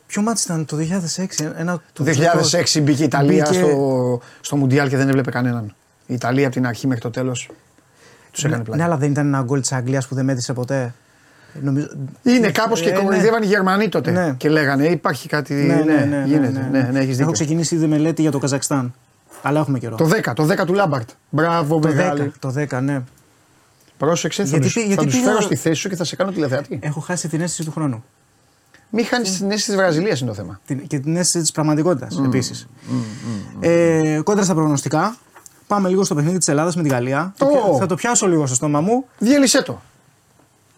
Ποιο 0.06 0.22
μάτι 0.22 0.40
ήταν 0.44 0.64
το 0.64 0.76
2006. 1.16 1.52
Ένα... 1.56 1.82
Το 1.92 2.04
2006 2.04 2.82
μπήκε 2.82 3.02
η 3.02 3.04
Ιταλία 3.04 3.46
Μπήκε- 3.50 3.64
στο, 3.64 4.20
στο 4.40 4.56
Μουντιάλ 4.56 4.88
και 4.88 4.96
δεν 4.96 5.08
έβλεπε 5.08 5.30
κανέναν. 5.30 5.74
Η 6.06 6.14
Ιταλία 6.14 6.44
από 6.46 6.54
την 6.54 6.66
αρχή 6.66 6.86
μέχρι 6.86 7.02
το 7.02 7.10
τέλος. 7.10 7.50
Τους 8.30 8.44
έκανε 8.44 8.62
πλάκα. 8.62 8.78
Ναι, 8.78 8.84
αλλά 8.84 8.96
δεν 8.96 9.10
ήταν 9.10 9.26
ένα 9.26 9.42
γκολ 9.42 9.60
της 9.60 9.72
Αγγλίας 9.72 10.06
που 10.08 10.14
δεν 10.14 10.24
μέτρησε 10.24 10.52
ποτέ. 10.52 10.94
Νομίζω... 11.62 11.86
Είναι 12.22 12.50
κάπως 12.50 12.80
και 12.80 12.88
Ε, 12.88 12.92
ναι. 12.92 12.98
κοροϊδεύαν 13.02 13.42
οι 13.42 13.46
Γερμανοί 13.46 13.88
τότε. 13.88 14.10
Ναι. 14.10 14.34
Και 14.36 14.48
λέγανε 14.48 14.86
υπάρχει 14.86 15.28
κάτι. 15.28 15.54
Ναι, 15.54 15.74
ναι, 15.74 15.82
ναι, 15.82 16.04
ναι, 16.16 16.24
γίνεται. 16.26 16.68
ναι, 16.70 16.78
Ναι, 16.80 16.88
ναι, 16.92 16.98
έχεις 16.98 17.08
δίκιο. 17.08 17.22
Έχω 17.22 17.32
ξεκινήσει 17.32 17.74
ήδη 17.74 17.86
μελέτη 17.86 18.22
για 18.22 18.30
το 18.30 18.38
Καζακστάν. 18.38 18.94
Αλλά 19.42 19.60
έχουμε 19.60 19.78
καιρό. 19.78 19.96
Το 19.96 20.08
10, 20.24 20.32
το 20.34 20.46
10 20.50 20.64
του 20.66 20.74
Λάμπαρτ. 20.74 21.08
Μπράβο, 21.30 21.78
Το 21.78 21.88
μεγάλη. 21.88 22.32
10, 22.34 22.38
το 22.38 22.54
10, 22.70 22.80
ναι. 22.82 23.02
Πρόσεξε, 23.98 24.42
θα 24.42 24.48
Γιατί 24.48 24.64
τους, 24.64 24.72
πή- 24.74 24.80
θα 24.82 24.86
γιατί 24.88 25.04
τους 25.04 25.14
πήγα- 25.14 25.26
φέρω 25.26 25.40
στη 25.40 25.54
θέση 25.56 25.80
σου 25.80 25.88
και 25.88 25.96
θα 25.96 26.04
σε 26.04 26.16
κάνω 26.16 26.30
τηλεθεατή. 26.30 26.78
Έχω 26.82 27.00
χάσει 27.00 27.28
την 27.28 27.40
αίσθηση 27.40 27.64
του 27.64 27.70
χρόνου. 27.72 28.04
Μην 28.90 29.04
χάνεις 29.06 29.36
την 29.36 29.46
αίσθηση 29.46 29.66
της 29.66 29.76
Βραζιλίας 29.76 30.20
είναι 30.20 30.28
το 30.30 30.34
θέμα. 30.36 30.60
Την- 30.66 30.86
Και 30.86 30.98
την 30.98 31.16
αίσθηση 31.16 31.38
της 31.40 31.50
πραγματικότητας 31.52 32.20
επίσης. 32.24 32.66
Ε, 33.60 34.20
κόντρα 34.24 34.44
στα 34.44 34.54
προγνωστικά. 34.54 35.16
Πάμε 35.66 35.88
λίγο 35.88 36.04
στο 36.04 36.14
παιχνίδι 36.14 36.38
της 36.38 36.48
Ελλάδας 36.48 36.76
με 36.76 36.82
τη 36.82 36.88
Γαλλία. 36.88 37.34
Το 37.38 37.44
Ω. 37.44 37.48
πια- 37.48 37.78
Θα 37.78 37.86
το 37.86 37.94
πιάσω 37.94 38.26
λίγο 38.28 38.46
στο 38.46 38.54
στόμα 38.54 38.80
μου. 38.80 39.04
Διέλυσέ 39.18 39.62
το. 39.62 39.80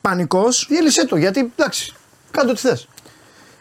Πανικός. 0.00 0.66
Διέλυσέ 0.68 1.06
το 1.06 1.16
γιατί 1.16 1.52
εντάξει, 1.56 1.94
κάνε 2.30 2.50
ό,τι 2.50 2.60
θες. 2.60 2.88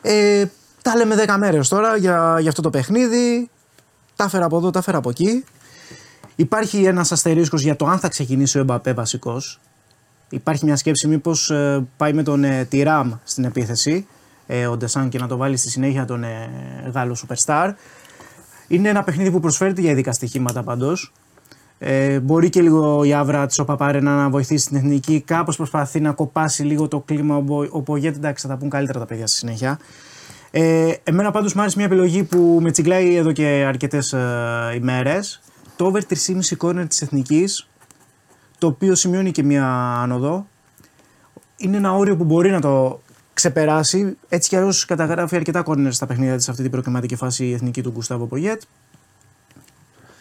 Ε, 0.01 0.45
τα 0.81 0.95
λέμε 0.95 1.25
10 1.27 1.35
μέρες 1.37 1.67
τώρα 1.67 1.97
για, 1.97 2.37
για 2.39 2.49
αυτό 2.49 2.61
το 2.61 2.69
παιχνίδι. 2.69 3.49
Τα 4.15 4.23
έφερα 4.23 4.45
από 4.45 4.57
εδώ, 4.57 4.69
τα 4.69 4.79
έφερα 4.79 4.97
από 4.97 5.09
εκεί. 5.09 5.43
Υπάρχει 6.35 6.83
ένας 6.83 7.11
αστερίσκος 7.11 7.61
για 7.61 7.75
το 7.75 7.85
αν 7.85 7.99
θα 7.99 8.07
ξεκινήσει 8.07 8.57
ο 8.57 8.61
Εμπαπέ 8.61 8.93
βασικός. 8.93 9.59
Υπάρχει 10.29 10.65
μια 10.65 10.75
σκέψη 10.75 11.07
μήπως 11.07 11.51
πάει 11.97 12.13
με 12.13 12.23
τον 12.23 12.43
ε, 12.43 12.65
Τιράμ 12.65 13.13
στην 13.23 13.43
επίθεση. 13.43 14.07
Ε, 14.47 14.67
ο 14.67 14.77
Ντεσάν 14.77 15.09
και 15.09 15.19
να 15.19 15.27
το 15.27 15.37
βάλει 15.37 15.57
στη 15.57 15.69
συνέχεια 15.69 16.05
τον 16.05 16.23
ε, 16.23 16.49
Γάλλο 16.93 17.17
Superstar. 17.27 17.73
Είναι 18.67 18.89
ένα 18.89 19.03
παιχνίδι 19.03 19.31
που 19.31 19.39
προσφέρεται 19.39 19.81
για 19.81 19.91
ειδικά 19.91 20.11
στοιχήματα 20.11 20.63
πάντως. 20.63 21.13
Ε, 21.81 22.19
μπορεί 22.19 22.49
και 22.49 22.61
λίγο 22.61 23.03
η 23.03 23.13
άβρα 23.13 23.45
της 23.45 23.59
ο 23.59 23.65
Παπάρενα 23.65 24.15
να 24.15 24.29
βοηθήσει 24.29 24.67
την 24.67 24.77
εθνική. 24.77 25.21
Κάπως 25.21 25.55
προσπαθεί 25.55 25.99
να 25.99 26.11
κοπάσει 26.11 26.63
λίγο 26.63 26.87
το 26.87 26.99
κλίμα. 26.99 27.35
Ο, 27.35 27.41
Μπο- 27.41 27.67
ο 27.69 27.81
Πογέτ, 27.81 28.15
εντάξει, 28.15 28.47
θα 28.47 28.53
τα 28.53 28.59
πούν 28.59 28.69
καλύτερα 28.69 28.99
τα 28.99 29.05
παιδιά 29.05 29.27
στη 29.27 29.37
συνέχεια. 29.37 29.79
Ε, 30.51 30.93
εμένα 31.03 31.31
πάντως 31.31 31.53
μου 31.53 31.61
άρεσε 31.61 31.77
μια 31.77 31.85
επιλογή 31.85 32.23
που 32.23 32.59
με 32.61 32.71
τσιγκλάει 32.71 33.15
εδώ 33.15 33.31
και 33.31 33.45
αρκετές 33.67 34.13
ε, 34.13 34.73
ημέρες. 34.75 35.41
Το 35.75 35.85
over 35.85 35.99
3,5 35.99 36.67
corner 36.67 36.85
της 36.87 37.01
Εθνικής, 37.01 37.67
το 38.57 38.67
οποίο 38.67 38.95
σημειώνει 38.95 39.31
και 39.31 39.43
μια 39.43 39.65
άνοδο. 40.01 40.47
Είναι 41.57 41.77
ένα 41.77 41.93
όριο 41.93 42.15
που 42.15 42.23
μπορεί 42.23 42.51
να 42.51 42.61
το 42.61 43.01
ξεπεράσει. 43.33 44.17
Έτσι 44.29 44.49
κι 44.49 44.55
αλλιώς 44.55 44.85
καταγράφει 44.85 45.35
αρκετά 45.35 45.63
corner 45.65 45.87
στα 45.89 46.05
παιχνίδια 46.05 46.35
της 46.35 46.43
σε 46.43 46.51
αυτή 46.51 46.63
την 46.63 46.71
προκριματική 46.71 47.15
φάση 47.15 47.45
η 47.45 47.53
Εθνική 47.53 47.81
του 47.81 47.91
Γκουστάβο 47.91 48.25
Πογέτ. 48.25 48.61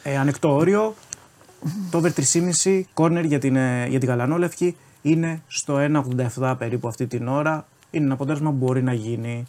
Ε, 0.03 0.19
ανεκτό 0.19 0.55
όριο. 0.55 0.95
Το 1.91 1.99
over 1.99 2.11
3,5 2.11 2.83
corner 2.95 3.25
για 3.25 3.39
την, 3.39 3.57
ε, 3.57 3.87
για 3.87 3.99
την 3.99 4.09
Γαλανόλευκη 4.09 4.77
είναι 5.03 5.43
στο 5.47 5.79
1,87 5.79 6.55
περίπου 6.59 6.89
αυτή 6.89 7.07
την 7.07 7.29
ώρα. 7.29 7.67
Είναι 7.91 8.05
ένα 8.05 8.15
αποτέλεσμα 8.15 8.51
που 8.51 8.57
μπορεί 8.57 8.83
να 8.83 8.93
γίνει. 8.93 9.47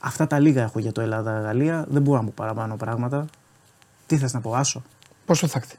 Αυτά 0.00 0.26
τα 0.26 0.38
λίγα 0.38 0.62
έχω 0.62 0.78
για 0.78 0.92
το 0.92 1.00
Ελλάδα-Γαλλία. 1.00 1.86
Δεν 1.88 2.02
μπορώ 2.02 2.18
να 2.18 2.24
πω 2.24 2.32
παραπάνω 2.36 2.76
πράγματα. 2.76 3.26
Τι 4.06 4.16
θες 4.16 4.32
να 4.32 4.40
πω, 4.40 4.54
Άσο; 4.54 4.82
Πόσο 5.24 5.46
θα 5.46 5.58
έρθει; 5.58 5.76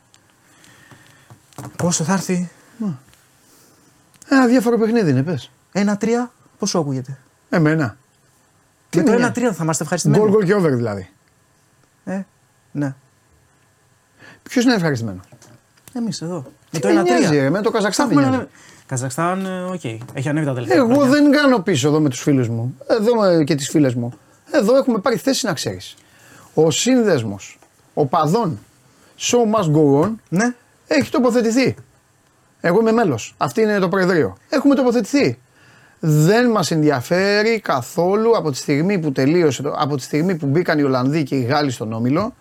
Πόσο 1.78 2.04
θα 2.04 2.14
έρθει, 2.14 2.50
Ένα 4.28 4.48
διάφορο 4.48 4.78
παιχνίδι 4.78 5.10
είναι, 5.10 5.24
πες. 5.24 5.52
1-3, 5.74 6.32
πόσο 6.58 6.80
ακούγεται; 6.80 7.18
Εμένα. 7.50 7.98
Με 8.96 9.02
είναι, 9.02 9.18
το 9.18 9.26
1-3 9.26 9.54
θα 9.54 9.64
είμαστε 9.64 9.84
ευχαριστημένοι. 9.84 10.24
Γκολ 10.24 10.32
γκολ 10.32 10.46
και 10.46 10.54
over 10.54 10.76
δηλαδή. 10.76 11.10
Ε, 12.04 12.22
ναι. 12.72 12.96
Ποιος 14.44 14.64
είναι 14.64 14.74
ευχαριστημένος; 14.74 15.24
Εμείς 15.94 16.22
εδώ. 16.22 16.36
Με 16.72 16.80
Τι 16.80 16.80
το 16.80 16.88
με 16.88 17.02
1-3. 17.02 17.04
νοιάζει, 17.04 17.40
ρε, 17.40 17.50
με 17.50 17.62
το 17.62 17.72
Καζακστάν 17.72 18.06
Έχουμε 18.06 18.22
δεν 18.22 18.30
ένα- 18.34 18.42
νοιάζει. 18.42 18.54
Καζακστάν, 18.86 19.46
ε, 19.46 19.62
οκ. 19.64 19.84
Έχει 20.14 20.30
ανέβει 20.30 20.46
τα 20.46 20.54
τελευταία 20.54 20.78
Εγώ 20.78 20.94
χρόνια. 20.94 21.10
δεν 21.12 21.32
κάνω 21.32 21.60
πίσω 21.60 21.88
εδώ 21.88 22.00
με 22.00 22.10
τους 22.10 22.22
φίλους 22.22 22.48
μου. 22.50 22.78
Εδώ 22.88 23.24
ε, 23.24 23.44
και 23.44 23.56
τις 23.56 23.70
φίλες 23.70 23.94
μου. 23.94 24.14
Εδώ 24.52 24.78
έχουμε 24.78 25.00
πάρει 25.00 25.16
θέση 25.18 25.46
να 25.46 25.54
ξέρεις. 25.54 25.96
Ο 26.54 26.72
σύνδεσμος 26.72 27.60
οπαδών 27.94 28.60
Show 29.20 29.56
must 29.56 29.72
go 29.76 30.02
on 30.04 30.12
Ναι. 30.30 30.54
έχει 30.88 31.12
τοποθετηθεί. 31.12 31.76
Εγώ 32.62 32.80
είμαι 32.80 32.92
μέλος. 32.92 33.34
Αυτή 33.38 33.62
είναι 33.62 33.80
το 33.80 33.88
Προεδρείο. 33.90 34.38
Έχουμε 34.50 34.76
τοποθετηθεί. 34.76 35.40
Δεν 36.00 36.50
μας 36.52 36.72
ενδιαφέρει 36.72 37.60
καθόλου 37.60 38.38
από 38.38 38.52
τη 38.52 38.58
στιγμή 38.58 39.00
που 39.00 39.12
τελείωσε, 39.12 39.62
το- 39.62 39.74
από 39.78 39.96
τη 39.96 40.02
στιγμή 40.04 40.36
που 40.36 40.46
μπήκαν 40.46 40.80
οι 40.80 40.84
Ολλανδοί 40.84 41.24
και 41.24 41.36
οι 41.36 41.42
Γάλλοι 41.42 41.72
στον 41.72 41.94
Όμιλο. 41.94 42.34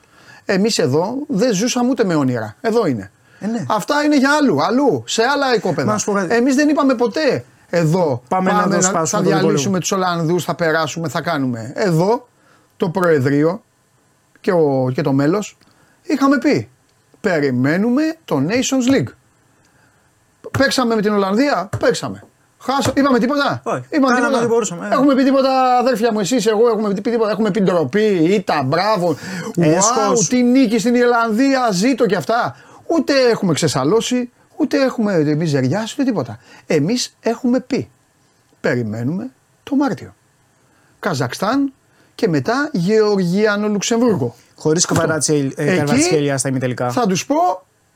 Εμείς 0.53 0.79
εδώ 0.79 1.17
δεν 1.29 1.55
ζούσαμε 1.55 1.91
ούτε 1.91 2.05
με 2.05 2.15
όνειρα. 2.15 2.57
Εδώ 2.61 2.87
είναι. 2.87 3.11
Ε, 3.39 3.47
ναι. 3.47 3.65
Αυτά 3.69 4.03
είναι 4.05 4.17
για 4.17 4.31
αλλού, 4.41 4.63
αλλού, 4.63 5.03
σε 5.07 5.23
άλλα 5.23 5.47
Μα 5.47 5.55
οικόπεδα. 5.55 5.93
να 5.93 5.99
σου 5.99 6.05
πω 6.05 6.13
κάτι. 6.13 6.35
Εμείς 6.35 6.55
δεν 6.55 6.69
είπαμε 6.69 6.95
ποτέ 6.95 7.45
εδώ 7.71 8.23
Πάμε 8.29 8.53
να 8.53 8.69
το 8.69 8.83
σπάσουμε 8.83 9.07
θα 9.07 9.17
τον 9.17 9.41
διαλύσουμε 9.41 9.81
τους 9.81 9.93
Ολλανδούς, 9.93 10.45
θα 10.45 10.55
περάσουμε, 10.55 11.09
θα 11.09 11.21
κάνουμε. 11.21 11.73
Εδώ 11.75 12.29
το 12.77 12.89
Προεδρείο 12.89 13.63
και, 14.41 14.53
ο, 14.53 14.91
και 14.95 15.03
το 15.03 15.13
μέλος 15.13 15.57
είχαμε 16.03 16.39
πει 16.39 16.69
περιμένουμε 17.21 18.03
το 18.25 18.43
Nations 18.49 18.95
League. 18.95 19.13
Παίξαμε 20.59 20.95
με 20.95 21.03
την 21.03 21.13
Ολλανδία, 21.13 21.69
παίξαμε. 21.79 22.25
Χάσα, 22.63 22.93
είπαμε 22.97 23.19
τίποτα; 23.19 23.61
Όχι. 23.65 23.83
Είπαμε 23.89 24.15
Κάναμε 24.15 24.27
τίποτα; 24.27 24.39
ό,τι 24.39 24.47
μπορούσαμε, 24.47 24.87
ε. 24.87 24.93
Έχουμε 24.93 25.15
πει 25.15 25.25
τίποτα, 25.25 25.79
αδέρφια 25.79 26.13
μου, 26.13 26.21
εσείς, 26.21 26.47
εγώ, 26.47 26.69
έχουμε 26.69 26.95
πει 26.95 27.01
τίποτα. 27.01 27.31
Έχουμε 27.31 27.51
πει 27.51 27.61
ντροπή, 27.61 28.07
ήττα, 28.07 28.63
μπράβο. 28.63 29.17
Wow, 29.57 29.63
Έσχος. 29.63 30.29
τι 30.29 30.43
νίκη 30.43 30.79
στην 30.79 30.95
Ιρλανδία, 30.95 31.69
ζήτω 31.73 32.07
και 32.07 32.17
αυτά. 32.17 32.57
Ούτε 32.87 33.13
έχουμε 33.31 33.53
ξεσαλώσει, 33.53 34.31
ούτε 34.57 34.83
έχουμε 34.83 35.35
μιζεριάσει, 35.35 35.95
ούτε 35.99 36.05
τίποτα. 36.11 36.39
Εμείς 36.67 37.17
έχουμε 37.21 37.61
πει. 37.61 37.91
Περιμένουμε 38.61 39.31
το 39.63 39.77
Μάρτιο. 39.77 40.15
Καζακστάν 40.99 41.73
και 42.15 42.29
μετά 42.29 42.71
Γεωργία 42.73 43.69
Λουξεμβούργο. 43.69 44.35
Χωρίς 44.57 44.81
Εκεί 44.85 44.87
Καβαρατσχέλια 44.87 46.39
στα 46.39 46.49
ημιτελικά. 46.49 46.91
Θα 46.91 47.07
τους 47.07 47.27
πω, 47.27 47.37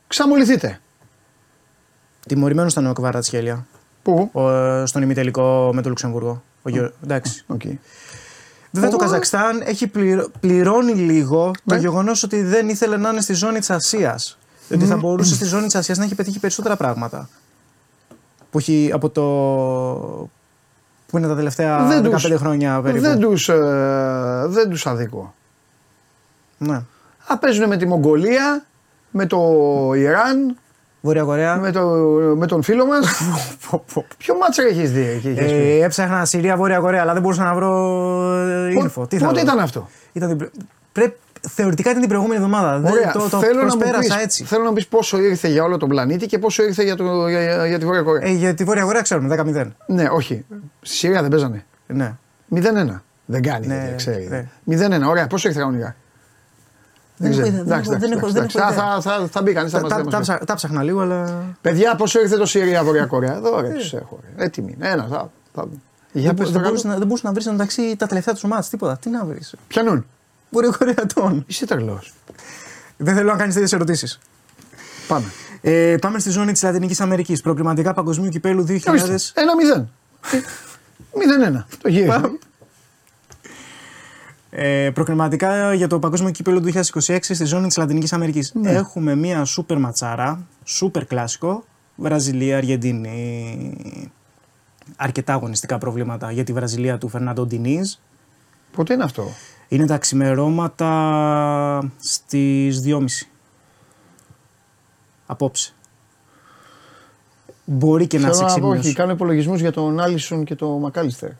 ξαμολυθείτε. 0.06 0.80
Τιμωρημένος 2.26 2.72
ήταν 2.72 2.86
ο 2.86 2.92
Καβαρατσχέλια. 2.92 3.66
Πού; 4.04 4.28
Ο, 4.32 4.50
ε, 4.50 4.86
στον 4.86 5.02
ημιτελικό 5.02 5.70
με 5.74 5.82
το 5.82 5.88
Λουξεμβούργο. 5.88 6.42
Ο 6.62 6.70
Γεω- 6.70 6.92
Εντάξει. 7.04 7.44
Οκ. 7.46 7.60
Βέβαια 8.70 8.90
το 8.90 8.96
Ω. 8.96 8.98
Καζακστάν 8.98 9.60
έχει 9.64 9.86
πληρω- 9.86 10.30
πληρώνει 10.40 10.92
λίγο 10.92 11.50
το 11.66 11.74
Ναι. 11.74 11.80
γεγονός 11.80 12.22
ότι 12.22 12.42
δεν 12.42 12.68
ήθελε 12.68 12.96
να 12.96 13.08
είναι 13.10 13.20
στη 13.20 13.32
ζώνη 13.32 13.58
της 13.58 13.70
Ασίας. 13.70 14.38
Διότι 14.68 14.84
θα 14.84 14.96
μπορούσε 14.96 15.34
στη 15.34 15.44
ζώνη 15.44 15.64
της 15.66 15.74
Ασίας 15.74 15.98
να 15.98 16.04
έχει 16.04 16.14
πετύχει 16.14 16.38
περισσότερα 16.38 16.76
πράγματα. 16.76 17.28
Που 18.50 18.58
έχει 18.58 18.90
από 18.92 19.10
το. 19.10 19.22
που 21.06 21.18
είναι 21.18 21.26
τα 21.28 21.34
τελευταία 21.36 21.78
15 21.88 22.28
τους- 22.28 22.40
χρόνια 22.40 22.80
περίπου. 22.80 23.02
Δεν 23.02 23.18
τους, 23.20 23.48
ε, 23.48 24.44
δεν 24.46 24.70
τους 24.70 24.86
αδικώ. 24.86 25.34
Ναι. 26.58 26.82
Α, 27.26 27.38
παίζουν 27.38 27.68
με 27.68 27.76
τη 27.76 27.86
Μογγολία, 27.86 28.64
με 29.10 29.26
το 29.26 29.40
Ιράν, 29.94 30.56
Βόρεια 31.04 31.22
Κορέα. 31.22 31.56
με, 31.56 31.70
το, 31.72 31.86
με 32.36 32.46
τον 32.46 32.62
φίλο 32.62 32.86
μας. 32.86 33.06
Ποιο 34.18 34.34
μάτσα 34.36 34.62
έχεις 34.62 34.92
δει 34.92 35.00
εκεί. 35.00 35.28
έχεις 35.28 35.52
πει; 35.52 35.78
Ε, 35.80 35.84
έψαχνα 35.84 36.24
Συρία, 36.24 36.56
Βόρεια 36.56 36.78
Κορέα, 36.78 37.00
αλλά 37.00 37.12
δεν 37.12 37.22
μπορούσα 37.22 37.44
να 37.44 37.54
βρω 37.54 37.70
ε, 38.68 38.72
Πο- 38.74 38.80
info. 39.02 39.08
Τι 39.08 39.18
θα 39.18 39.26
Πότε 39.26 39.40
βρω; 39.40 39.50
ήταν 39.52 39.58
αυτό; 39.58 39.88
Ήταν 40.12 40.28
την... 40.28 40.36
πρε- 40.38 40.50
Πρέπει... 40.92 41.16
Θεωρητικά 41.48 41.88
ήταν 41.90 42.00
την 42.00 42.08
προηγούμενη 42.10 42.42
εβδομάδα. 42.44 42.78
Δεν- 42.78 42.92
Ωραία, 42.92 43.12
το 43.12 43.28
το 43.30 43.38
θέλω, 43.38 43.54
να 43.58 43.64
μου 43.64 43.76
προσπέρασα 43.76 44.14
πεις, 44.14 44.22
έτσι. 44.24 44.44
θέλω 44.44 44.62
να 44.62 44.68
μου 44.68 44.74
πεις 44.74 44.86
πόσο 44.86 45.18
ήρθε 45.20 45.48
για 45.48 45.62
όλο 45.64 45.76
τον 45.76 45.88
πλανήτη 45.88 46.26
και 46.26 46.38
πόσο 46.38 46.62
ήρθε 46.64 46.82
για, 46.82 46.96
το, 46.96 47.28
για, 47.28 47.42
για, 47.42 47.66
για 47.66 47.78
τη 47.78 47.84
Βόρεια 47.84 48.02
Κορέα. 48.02 48.28
Ε, 48.28 48.32
για 48.32 48.54
τη 48.54 48.64
Βόρεια 48.64 48.82
Κορέα 48.84 49.02
ξέρουμε, 49.02 49.36
10-0. 49.56 49.66
Ναι, 49.86 50.04
όχι. 50.10 50.44
Στη 50.80 50.96
Συρία 50.96 51.20
δεν 51.20 51.30
παίζανε. 51.30 51.64
Ναι. 51.86 52.14
0-1. 52.54 52.60
Δεν 53.26 53.42
κάνει, 53.42 53.66
Ναι, 53.66 53.84
δεν 53.88 53.96
ξέρει. 53.96 54.28
ναι. 54.66 54.96
0-1, 55.06 55.08
ωραία. 55.08 55.26
Πόσο 55.26 55.48
ήρθε 55.48 55.60
κανονικά; 55.60 55.96
Δεν 57.16 57.30
έχω 57.30 57.40
ξέρω. 57.40 57.46
ιδέα, 57.54 57.62
δεν 57.64 57.72
Εντάξει, 57.72 57.90
έχω- 57.90 58.00
δεν 58.00 58.12
εντάξει, 58.12 58.16
έχω- 58.16 58.26
δεν 58.32 58.36
εντάξει. 58.42 58.58
έχω 58.58 58.66
Θα- 58.68 58.72
ιδέα. 58.74 59.00
θα- 59.00 59.18
θα- 59.20 59.28
Θα 59.28 59.42
μπει 59.42 59.52
κανείς, 59.52 59.70
θα 59.72 59.76
Τα, 59.76 59.82
μας 59.82 59.92
τα, 59.92 59.98
λέει, 59.98 60.06
τα, 60.10 60.16
μας 60.18 60.26
ψα- 60.28 60.44
τα 60.44 60.54
ψάχνα 60.54 60.82
λίγο, 60.82 61.00
αλλά. 61.00 61.44
Παιδιά, 61.60 61.94
πόσο 61.96 62.20
ήρθε 62.20 62.36
το 62.36 62.46
Συρία 62.46 62.84
Βόρεια 62.84 63.06
Κορέα. 63.06 63.34
Εδώ 63.34 63.60
ρε, 63.60 63.68
του 63.68 63.96
έχω. 63.96 64.18
ρε. 64.36 64.44
Έτοιμοι. 64.44 64.72
είναι. 64.76 64.88
Ένα, 64.88 65.06
θα. 65.10 65.30
θα... 65.54 65.68
Για 66.12 66.22
δεν, 66.26 66.34
πες 66.34 66.44
δεν, 66.50 66.54
το 66.54 66.60
μπορούσε 66.66 66.82
καλό. 66.82 66.92
να, 66.92 66.98
δεν 66.98 67.06
μπορούσε 67.06 67.26
να 67.26 67.32
βρεις 67.32 67.44
εντωμεταξύ 67.46 67.96
τα 67.96 68.06
τελευταία 68.06 68.34
τους 68.34 68.42
μάτια. 68.44 68.70
Τίποτα. 68.70 68.96
Τι 68.96 69.10
να 69.10 69.24
βρεις. 69.24 69.54
Πιανούν. 69.68 70.06
Βόρεια 70.50 70.70
Κορεατών. 70.78 71.44
Είσαι 71.46 71.66
τρελός. 71.66 72.14
Δεν 72.96 73.14
θέλω 73.14 73.30
να 73.32 73.36
κάνεις 73.38 73.54
τέτοιες 73.54 73.72
ερωτήσεις. 73.72 74.18
Πάμε. 75.08 75.24
Ε, 75.60 75.96
πάμε 76.00 76.18
στη 76.18 76.30
ζώνη 76.30 76.52
της 76.52 76.62
Λατινικής 76.62 77.00
Αμερικής. 77.00 77.40
Προκριματικά 77.40 77.94
Παγκοσμίου 77.94 78.28
Κυπέλου 78.30 78.62
2000. 78.64 79.02
Ορίστε. 79.08 79.40
Ένα 79.40 79.56
μηδέν. 79.56 79.90
Μηδέν 81.18 81.42
ένα. 81.42 81.66
Το 81.82 81.88
γύρισε. 81.88 82.20
Ε, 84.56 84.90
προκριματικά 84.90 85.74
για 85.74 85.88
το 85.88 85.98
Παγκόσμιο 85.98 86.30
Κύπελο 86.30 86.60
του 86.60 86.72
2026 86.72 87.18
στη 87.20 87.44
ζώνη 87.44 87.66
της 87.66 87.76
Λατινικής 87.76 88.12
Αμερικής. 88.12 88.52
Ναι. 88.54 88.70
Έχουμε 88.70 89.14
μία 89.14 89.44
σούπερ 89.44 89.78
ματσάρα, 89.78 90.46
σούπερ 90.64 91.06
κλασικό, 91.06 91.64
Βραζιλία, 91.96 92.56
Αργεντινή. 92.56 93.76
Αρκετά 94.96 95.32
αγωνιστικά 95.32 95.78
προβλήματα 95.78 96.30
για 96.32 96.44
τη 96.44 96.52
Βραζιλία 96.52 96.98
του 96.98 97.08
Φερνάντο 97.08 97.46
Ντινίζ. 97.46 97.92
Πότε 98.72 98.92
είναι 98.94 99.04
αυτό; 99.04 99.24
Είναι 99.68 99.86
τα 99.86 99.98
ξημερώματα 99.98 101.90
στις 102.00 102.82
2.30. 102.86 103.04
Απόψε. 105.26 105.72
μπορεί 107.64 108.06
και 108.06 108.18
να 108.18 108.22
Θέλω 108.22 108.34
σε 108.34 108.42
να 108.42 108.48
πω, 108.48 108.54
όχι, 108.54 108.64
ξυπνήσει. 108.74 108.92
κάνω 108.94 109.12
υπολογισμούς 109.12 109.60
για 109.60 109.72
τον 109.72 110.00
Άλισον 110.00 110.44
και 110.44 110.54
τον 110.54 110.80
Μακάλιστερ. 110.80 111.30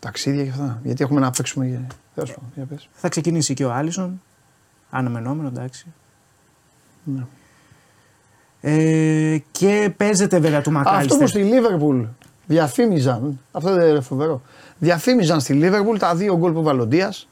Ταξίδια 0.00 0.44
και 0.44 0.50
αυτά. 0.50 0.80
Γιατί 0.82 1.02
έχουμε 1.04 1.20
να 1.20 1.30
παίξουμε. 1.30 1.66
για- 1.66 1.86
Τέλος 2.14 2.30
πάντων, 2.34 2.50
για 2.54 2.64
πες. 2.64 2.88
Θα 2.92 3.08
ξεκινήσει 3.08 3.54
και 3.54 3.64
ο 3.64 3.72
Άλισον. 3.72 4.22
Αναμενόμενο, 4.90 5.48
εντάξει. 5.48 5.86
Ναι. 7.04 7.24
Ε, 8.60 9.38
και 9.50 9.92
παίζεται 9.96 10.38
βέβαια 10.38 10.60
του 10.60 10.70
Αυτό 10.78 10.90
Μακάλιστερ. 10.90 11.18
που 11.18 11.26
στη 11.26 11.42
Λίβερπουλ 11.42 12.02
διαφήμιζαν, 12.46 13.40
αυτό 13.52 13.74
δεν 13.74 13.88
είναι 13.88 14.00
φοβερό. 14.00 14.42
Διαφήμιζαν 14.78 15.40
στη 15.40 15.52
Λίβερπουλ 15.52 15.96
τα 15.96 16.14
δύο 16.14 16.36
γκολ 16.36 16.52
που 16.52 16.62
βάλε 16.62 16.80
ο 16.80 16.86
Ντίας. 16.86 17.28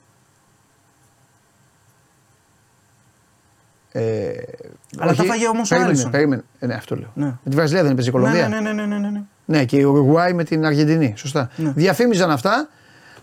Ε, 3.93 4.31
Αλλά 4.99 5.15
τα 5.15 5.25
φάγε 5.25 5.49
όμως 5.49 5.67
ο 5.71 5.75
περίμενε, 5.75 5.91
Άλισον. 5.93 6.11
Περίμενε, 6.11 6.43
Ε, 6.59 6.67
ναι, 6.67 6.75
αυτό 6.75 6.97
λέω. 6.97 7.11
Ναι. 7.15 7.27
Με 7.27 7.51
τη 7.51 7.57
Βραζιλία 7.57 7.83
δεν 7.83 7.93
έπαιζε 7.93 8.09
η 8.11 8.13
ναι, 8.13 8.19
Κολομβία. 8.19 8.49
ναι, 8.49 8.61
ναι, 8.61 8.73
ναι, 8.73 8.87
ναι, 8.87 8.99
ναι, 8.99 9.11
ναι. 9.11 9.23
Ναι, 9.51 9.65
και 9.65 9.77
η 9.77 9.83
Ουρουγουάη 9.83 10.33
με 10.33 10.45
την 10.45 10.65
Αργεντινή. 10.67 11.13
Σωστά. 11.17 11.51
Ναι. 11.57 11.73
Διαφήμιζαν 11.75 12.31
αυτά, 12.31 12.69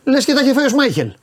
λες 0.03 0.25
και 0.25 0.33
τα 0.33 0.41
είχε 0.41 0.53
φάει 0.53 0.65
ο 0.65 0.69
Σμάιχελ. 0.69 1.13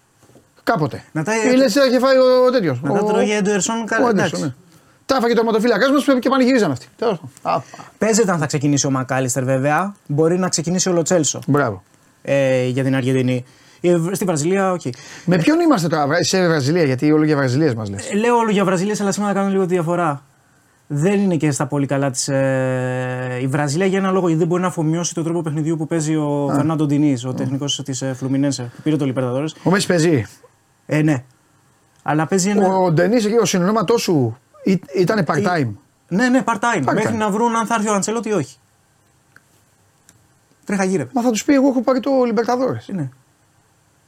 Κάποτε. 0.62 1.03
Να 1.12 1.24
τα- 1.24 1.32
Ή 1.53 1.57
λες 1.57 1.72
και 1.72 1.78
τα 1.78 1.86
είχε 1.86 1.98
φάει 1.98 2.16
ο 2.46 2.50
τέτοιος. 2.50 2.80
Να 2.82 2.92
τα 2.92 3.05
τρώγε 3.05 3.34
Έντερσον, 3.34 3.86
καλά, 3.86 4.07
Ο 4.07 4.09
Έντερσον, 4.09 4.38
εντάξει. 4.38 4.42
ναι. 4.59 4.64
Τα 5.07 5.16
έφαγε 5.16 5.34
το 5.34 5.38
τερματοφύλακα 5.40 5.92
μας 5.92 6.05
και 6.18 6.28
πανηγυρίζαν 6.28 6.70
αυτοί. 6.70 6.86
Τέλος 6.96 7.20
πάντων. 7.42 7.59
Α, 7.61 7.62
Παίζεται 7.98 8.32
αν 8.32 8.38
θα 8.38 8.46
ξεκινήσει 8.46 8.86
ο 8.86 8.90
Μακάλιστερ 8.90 9.44
βέβαια. 9.44 9.94
Μπορεί 10.07 10.38
να 10.38 10.48
ξεκινήσει 10.48 10.88
ο 10.88 10.92
Λοτσέλσο 10.92 11.40
Μπράβο. 11.46 11.82
ε, 12.22 12.66
για 12.66 12.84
την 12.84 12.94
Αργεντινή. 12.94 13.44
Ε, 13.80 13.96
Στη 14.12 14.24
Βραζιλία, 14.24 14.72
οκ. 14.72 14.80
Με 15.24 15.36
ποιον 15.38 15.61
είμαστε 15.61 15.88
τώρα, 15.88 16.07
Βρα- 16.07 16.22
σε 16.24 16.46
Βραζιλία, 16.48 16.84
γιατί 16.84 17.12
όλο 17.12 17.24
για 17.24 17.36
Βραζιλίες 17.36 17.74
μας 17.74 17.90
λες. 17.90 18.11
Ε, 18.11 18.14
Λέω 18.14 18.36
όλο 18.36 18.50
για 18.50 18.64
Βραζιλία, 18.64 18.96
αλλά 19.00 19.12
σήμερα 19.12 19.32
κάνω 19.32 19.48
λίγο 19.48 19.66
τη 19.66 19.74
διαφορά. 19.74 20.22
Δεν 20.95 21.20
είναι 21.20 21.36
και 21.36 21.51
στα 21.51 21.66
πολύ 21.66 21.86
καλά 21.86 22.11
της. 22.11 22.28
Ε, 22.28 23.38
η 23.43 23.47
Βραζιλία 23.47 23.86
για 23.86 23.99
ένα 23.99 24.11
λόγο 24.11 24.26
γιατί 24.26 24.38
δεν 24.38 24.49
μπορεί 24.49 24.62
να 24.62 24.68
αφομοιώσει 24.68 25.14
τον 25.14 25.24
τρόπο 25.24 25.43
παιχνιδιού 25.43 25.76
που 25.76 25.86
παίζει 25.86 26.16
ο 26.16 26.51
Φερνάντο 26.55 26.86
Ντινίζ, 26.86 27.16
ο 27.26 27.34
τεχνικός 27.34 27.82
της 27.84 28.03
ε, 28.03 28.14
Φλουμινένσε, 28.14 28.62
που 28.76 28.82
πήρε 28.82 28.97
το 28.97 29.05
Λιπερταδόρες. 29.05 29.55
Ο 29.62 29.70
Μέσι 29.70 29.86
παίζει. 29.86 30.26
Ε, 30.86 31.03
ναι. 31.03 31.24
Αλλά 32.03 32.26
παίζει 32.26 32.51
ένα. 32.51 32.66
Ο 32.76 32.93
Ντενή 32.93 33.16
εκεί, 33.16 33.36
ο 33.40 33.45
συνονόματό 33.45 33.99
σου 33.99 34.38
ήταν 34.95 35.24
part-time. 35.26 35.68
Ναι, 36.09 36.28
ναι, 36.28 36.43
part-time. 36.47 36.84
Part-time. 36.84 36.95
Μέχρι 36.95 37.14
να 37.16 37.30
βρουν 37.30 37.57
αν 37.57 37.66
θα 37.66 37.74
έρθει 37.74 37.88
ο 37.88 37.95
Αντσελότη 37.95 38.28
ή 38.28 38.32
όχι. 38.32 38.57
Τρέχα 40.64 40.84
γύρευε. 40.84 41.11
Μα 41.14 41.22
θα 41.22 41.30
τους 41.30 41.45
πει: 41.45 41.55
Εγώ 41.55 41.68
έχω 41.68 41.82
πάρει 41.82 42.01
το 42.01 42.11
Λιμπερταδόρε. 42.26 42.78
Ναι. 42.86 43.09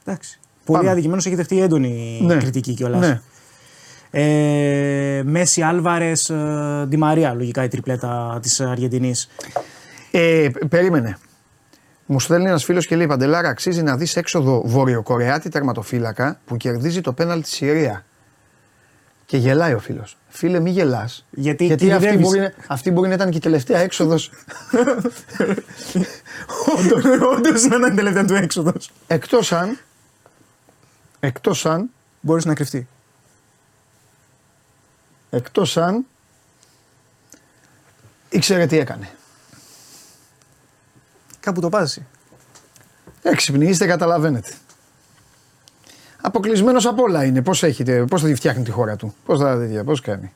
Εντάξει. 0.05 0.39
Πολύ 0.65 0.79
Πάμε. 0.79 0.91
αδικημένος 0.91 1.25
έχει 1.25 1.35
δεχτεί 1.35 1.61
έντονη 1.61 2.21
Ναι. 2.23 2.35
κριτική 2.35 2.73
κιόλας. 2.73 2.99
Ναι. 2.99 3.21
Ε, 4.17 5.21
Μέση 5.25 5.61
Άλβαρες, 5.61 6.31
Ντι 6.87 6.97
Μαρία, 6.97 7.33
λογικά 7.33 7.63
η 7.63 7.67
τριπλέτα 7.67 8.39
της 8.41 8.61
Αργεντινής. 8.61 9.29
Ε, 10.11 10.47
περίμενε. 10.69 11.17
Μου 12.05 12.19
στέλνει 12.19 12.47
ένας 12.47 12.63
φίλος 12.63 12.87
και 12.87 12.95
λέει: 12.95 13.07
Παντελάρα, 13.07 13.49
αξίζει 13.49 13.83
να 13.83 13.97
δεις 13.97 14.15
έξοδο 14.15 14.61
Βορειοκορεάτη 14.65 15.49
τερματοφύλακα 15.49 16.39
που 16.45 16.57
κερδίζει 16.57 17.01
το 17.01 17.13
πέναλ 17.13 17.41
τη 17.41 17.49
Συρία. 17.49 18.05
Και 19.25 19.37
γελάει 19.37 19.73
ο 19.73 19.79
φίλος. 19.79 20.17
Φίλε, 20.27 20.59
μη 20.59 20.69
γελάς. 20.69 21.25
Γιατί 21.31 21.63
αυτή, 21.73 21.85
κινδυνεύεις. 21.87 22.21
μπορεί, 22.27 22.39
να- 22.39 22.53
αυτή 22.67 22.91
μπορεί 22.91 23.07
να 23.07 23.13
ήταν 23.13 23.29
και 23.29 23.37
η 23.37 23.39
τελευταία 23.39 23.79
έξοδος. 23.79 24.31
Όντως 27.35 27.63
να 27.63 27.75
είναι 27.75 27.87
η 27.87 27.93
τελευταία 27.95 28.25
του 28.25 28.33
έξοδος. 28.35 28.91
Εκτός 29.07 29.51
αν. 29.51 29.77
Εκτός 31.19 31.65
αν. 31.65 31.89
Μπορείς 32.21 32.45
να 32.45 32.53
κρυφτεί. 32.53 32.87
Εκτός 35.29 35.77
αν. 35.77 36.05
ήξερε 38.29 38.65
τι 38.65 38.77
έκανε. 38.77 39.09
Κάπου 41.39 41.61
το 41.61 41.69
πάζει. 41.69 42.05
Έξυπνοι 43.21 43.65
είστε, 43.67 43.85
καταλαβαίνετε. 43.85 44.53
Αποκλεισμένος 46.21 46.85
από 46.85 47.03
όλα 47.03 47.23
είναι. 47.25 47.41
Πώς 47.41 47.63
έχετε, 47.63 48.05
πώς 48.05 48.21
θα 48.21 48.27
τη 48.27 48.35
φτιάχνει 48.35 48.63
τη 48.63 48.71
χώρα 48.71 48.95
του, 48.95 49.15
πώς 49.25 49.39
θα 49.39 49.57
τέτοια, 49.57 49.83
πώς 49.83 50.01
κάνει. 50.01 50.31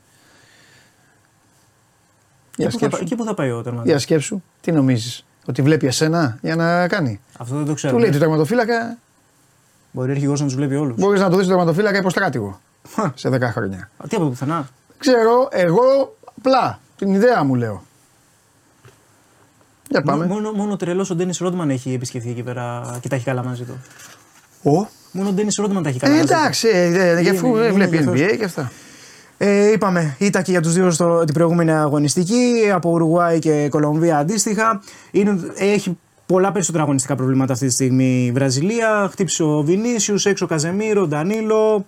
Για 2.55 2.67
Εκεί 2.67 2.77
που, 2.77 2.79
θα, 2.79 2.85
σκέψου. 2.87 3.03
εκεί 3.03 3.15
που 3.15 3.23
θα 3.23 3.33
πάει 3.33 3.47
ο 3.51 3.53
τερματοφύλακα. 3.61 3.89
Για 3.89 3.99
σκέψου, 3.99 4.41
τι 4.61 4.71
νομίζεις, 4.71 5.25
Ότι 5.45 5.61
βλέπει 5.61 5.87
εσένα 5.87 6.37
για 6.41 6.55
να 6.55 6.87
κάνει; 6.87 7.19
Αυτό 7.37 7.55
δεν 7.55 7.65
το 7.65 7.73
ξέρω. 7.73 7.93
Του 7.93 7.99
λέει 7.99 8.09
του 8.09 8.17
τερματοφύλακα, 8.17 8.97
Μπορεί 9.91 10.11
αρχηγό 10.11 10.33
να 10.33 10.45
τους 10.45 10.55
βλέπει 10.55 10.75
όλους. 10.75 10.95
μπορείς 10.97 11.19
να 11.21 11.29
το 11.29 11.37
δεις 11.37 11.47
τον 11.47 11.55
τερματοφύλακα 11.55 11.97
υποστράτηγο 11.97 12.59
σε 13.15 13.29
10 13.29 13.39
χρόνια. 13.41 13.89
Τι 14.09 14.15
από 14.15 14.27
πουθενά. 14.27 14.69
Ξέρω, 14.99 15.47
εγώ 15.51 16.17
απλά 16.37 16.79
την 16.97 17.13
ιδέα 17.13 17.43
μου 17.43 17.55
λέω. 17.55 17.83
Για 19.89 20.01
πάμε. 20.01 20.25
Μόνο, 20.25 20.51
μόνο 20.51 20.71
ο 20.71 20.75
τρελός 20.77 21.09
ο 21.09 21.15
Ντένι 21.15 21.33
Ρόντμαν 21.39 21.69
έχει 21.69 21.93
επισκεφθεί 21.93 22.29
εκεί 22.29 22.41
πέρα 22.43 22.97
και 23.01 23.07
τα 23.07 23.15
έχει 23.15 23.25
καλά 23.25 23.43
μαζί 23.43 23.63
του. 23.63 23.77
Ο; 24.63 24.87
Μόνο 25.11 25.29
ο 25.29 25.31
Ντένι 25.31 25.49
Ρόντμαν 25.57 25.83
τα 25.83 25.89
έχει 25.89 25.99
καλά 25.99 26.13
Ε, 26.13 26.17
μαζί 26.17 26.27
του. 26.27 26.33
εντάξει, 26.39 26.67
ε, 26.67 27.09
ε, 27.17 27.21
για 27.21 27.31
αφού 27.31 27.47
Είναι- 27.47 27.57
δεν 27.59 27.63
είναι 27.65 27.73
βλέπει 27.85 27.97
ενδιαφέρον. 27.97 28.33
NBA 28.33 28.37
και 28.37 28.45
αυτά. 28.45 28.71
Ε, 29.37 29.71
είπαμε, 29.71 30.15
ήταν 30.19 30.43
και 30.43 30.51
για 30.51 30.61
τους 30.61 30.73
δύο 30.73 30.91
στο, 30.91 31.23
την 31.25 31.33
προηγούμενη 31.33 31.71
αγωνιστική, 31.71 32.69
από 32.73 32.89
Ουρουγουάη 32.89 33.39
και 33.39 33.67
Κολομβία 33.69 34.17
αντίστοιχα. 34.17 34.81
Είναι, 35.11 35.39
έχει 35.57 35.97
πολλά 36.25 36.51
περισσότερα 36.51 36.83
αγωνιστικά 36.83 37.15
προβλήματα 37.15 37.53
αυτή 37.53 37.67
τη 37.67 37.73
στιγμή 37.73 38.25
η 38.25 38.31
Βραζιλία. 38.31 39.07
Χτύπησε 39.11 39.43
ο 39.43 39.61
Βινίσιους, 39.61 40.25
έξω 40.25 40.45
ο 40.45 40.47
Καζεμίρο, 40.47 41.01
ο 41.01 41.07
Ντανίλο, 41.07 41.85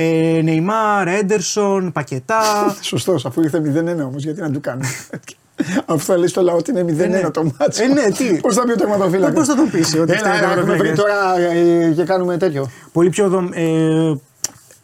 ε, 0.00 0.40
Νεϊμάρ, 0.42 1.08
Έντερσον, 1.08 1.92
Πακετά. 1.92 2.40
Σωστός, 2.80 3.24
αφού 3.26 3.40
ήρθε 3.42 3.62
0-1 4.02 4.04
όμως, 4.06 4.24
γιατί 4.24 4.40
να 4.40 4.50
του 4.50 4.60
κάνει. 4.60 4.82
Αφού 5.86 6.04
θα 6.04 6.16
λέει 6.16 6.26
στο 6.28 6.42
λαό 6.42 6.56
ότι 6.56 6.70
είναι 6.70 6.84
0-1 6.88 6.98
Ε, 7.00 7.06
ναι. 7.06 7.30
το 7.30 7.44
μάτσο. 7.58 7.82
Ε, 7.82 7.86
ναι, 7.86 8.02
τι. 8.02 8.24
Πώς 8.40 8.54
θα 8.54 8.64
πει 8.64 8.72
ο 8.72 8.76
τερματοφύλακας; 8.76 9.34
Πώς 9.34 9.46
θα 9.46 9.54
τον 9.54 9.70
πείσει 9.70 9.98
ότι 9.98 10.12
Έλα, 10.12 10.18
φταίει 10.20 10.32
ο 10.32 10.36
έλα, 10.36 10.52
έχουμε 10.60 10.76
βρει 10.76 10.92
τερματοφύλακας. 10.92 11.36
τώρα 11.36 11.88
ε, 11.88 11.92
και 11.92 12.04
κάνουμε 12.04 12.36
τέτοιο. 12.36 12.70
πολύ 12.92 13.08
πιο 13.10 13.28
δομ- 13.28 13.52
ε, 13.54 14.14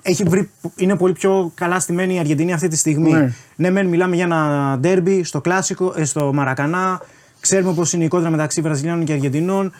έχει 0.02 0.22
βρει, 0.24 0.50
είναι 0.76 0.96
πολύ 0.96 1.12
πιο 1.12 1.52
καλά 1.54 1.80
στημένη 1.80 2.14
η 2.14 2.18
Αργεντινή 2.18 2.52
αυτή 2.52 2.68
τη 2.68 2.76
στιγμή. 2.76 3.10
Ναι. 3.12 3.32
Ναι, 3.56 3.70
μεν 3.70 3.86
μιλάμε 3.86 4.14
για 4.16 4.24
ένα 4.24 4.76
ντέρμπι 4.80 5.24
στο 5.24 5.40
κλάσικο, 5.40 5.94
ε, 5.96 6.04
στο 6.04 6.32
Μαρακανά. 6.32 7.00
Ξέρουμε 7.40 7.72
πώς 7.72 7.92
είναι 7.92 8.04
η 8.04 8.08
κόντρα 8.08 8.30
μεταξύ 8.30 8.60
Βραζιλιάνων 8.60 9.04
και 9.04 9.12
Αργεντινών. 9.12 9.72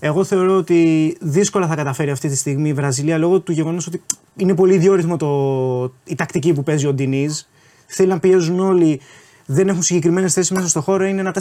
Εγώ 0.00 0.24
θεωρώ 0.24 0.56
ότι 0.56 1.16
δύσκολα 1.20 1.66
θα 1.66 1.74
καταφέρει 1.74 2.10
αυτή 2.10 2.28
τη 2.28 2.36
στιγμή 2.36 2.68
η 2.68 2.72
Βραζιλία 2.72 3.18
λόγω 3.18 3.40
του 3.40 3.52
γεγονός 3.52 3.86
ότι 3.86 4.02
είναι 4.36 4.54
πολύ 4.54 4.74
ιδιόρυθμο 4.74 5.16
το, 5.16 5.92
η 6.04 6.14
τακτική 6.14 6.52
που 6.52 6.62
παίζει 6.62 6.86
ο 6.86 6.92
Ντινίζ. 6.92 7.38
Θέλει 7.86 8.08
να 8.08 8.18
πιέζουν 8.18 8.60
όλοι, 8.60 9.00
δεν 9.46 9.68
έχουν 9.68 9.82
συγκεκριμένες 9.82 10.32
θέσεις 10.32 10.50
μέσα 10.50 10.68
στο 10.68 10.80
χώρο. 10.80 11.04
Είναι 11.04 11.20
ένα 11.20 11.34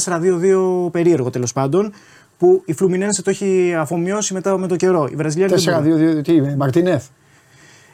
4-2-2 0.86 0.92
περίεργο 0.92 1.30
τέλος 1.30 1.54
πάντων. 1.54 1.92
Που 2.38 2.62
η 2.66 2.74
Φλουμινένσε 2.74 3.22
το 3.22 3.30
έχει 3.30 3.74
αφομοιώσει 3.78 4.34
μετά 4.34 4.58
με 4.58 4.68
το 4.68 4.76
καιρό. 4.76 5.08
Η 5.12 5.16
Βραζιλία 5.16 5.48
δεν 5.48 5.84
μπορεί. 5.84 6.18
4-2-2, 6.20 6.24
τι 6.24 6.34
είμαι, 6.34 6.56
Μαρτινέθ. 6.56 7.06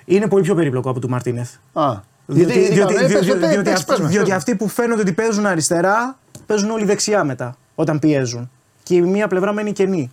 Είναι 0.05 0.27
πολύ 0.27 0.43
πιο 0.43 0.55
περίπλοκο 0.55 0.89
από 0.89 0.99
του 0.99 1.09
Μαρτίνεθ. 1.09 1.51
Α, 1.73 1.93
Διότι, 2.25 2.51
γιατί- 2.53 2.73
διότι, 2.73 2.95
ε, 2.95 2.97
πες 2.99 3.07
διότι, 3.07 3.27
το, 3.27 3.33
πες, 3.39 3.49
διότι 3.49 3.63
πες, 3.63 3.73
αυτοί- 3.73 3.87
πες 3.89 3.99
μας, 3.99 4.09
διότι 4.09 4.23
πες 4.23 4.33
μας. 4.33 4.37
αυτοί 4.37 4.55
που 4.55 4.67
φαίνονται 4.67 5.01
ότι 5.01 5.11
παίζουν 5.13 5.45
αριστερά, 5.45 6.19
παίζουν 6.45 6.69
όλοι 6.69 6.85
δεξιά 6.85 7.23
μετά 7.23 7.57
όταν 7.75 7.99
πιέζουν. 7.99 8.49
Και 8.83 8.95
η 8.95 9.01
μία 9.01 9.27
πλευρά 9.27 9.53
μένει 9.53 9.71
κενή. 9.71 10.11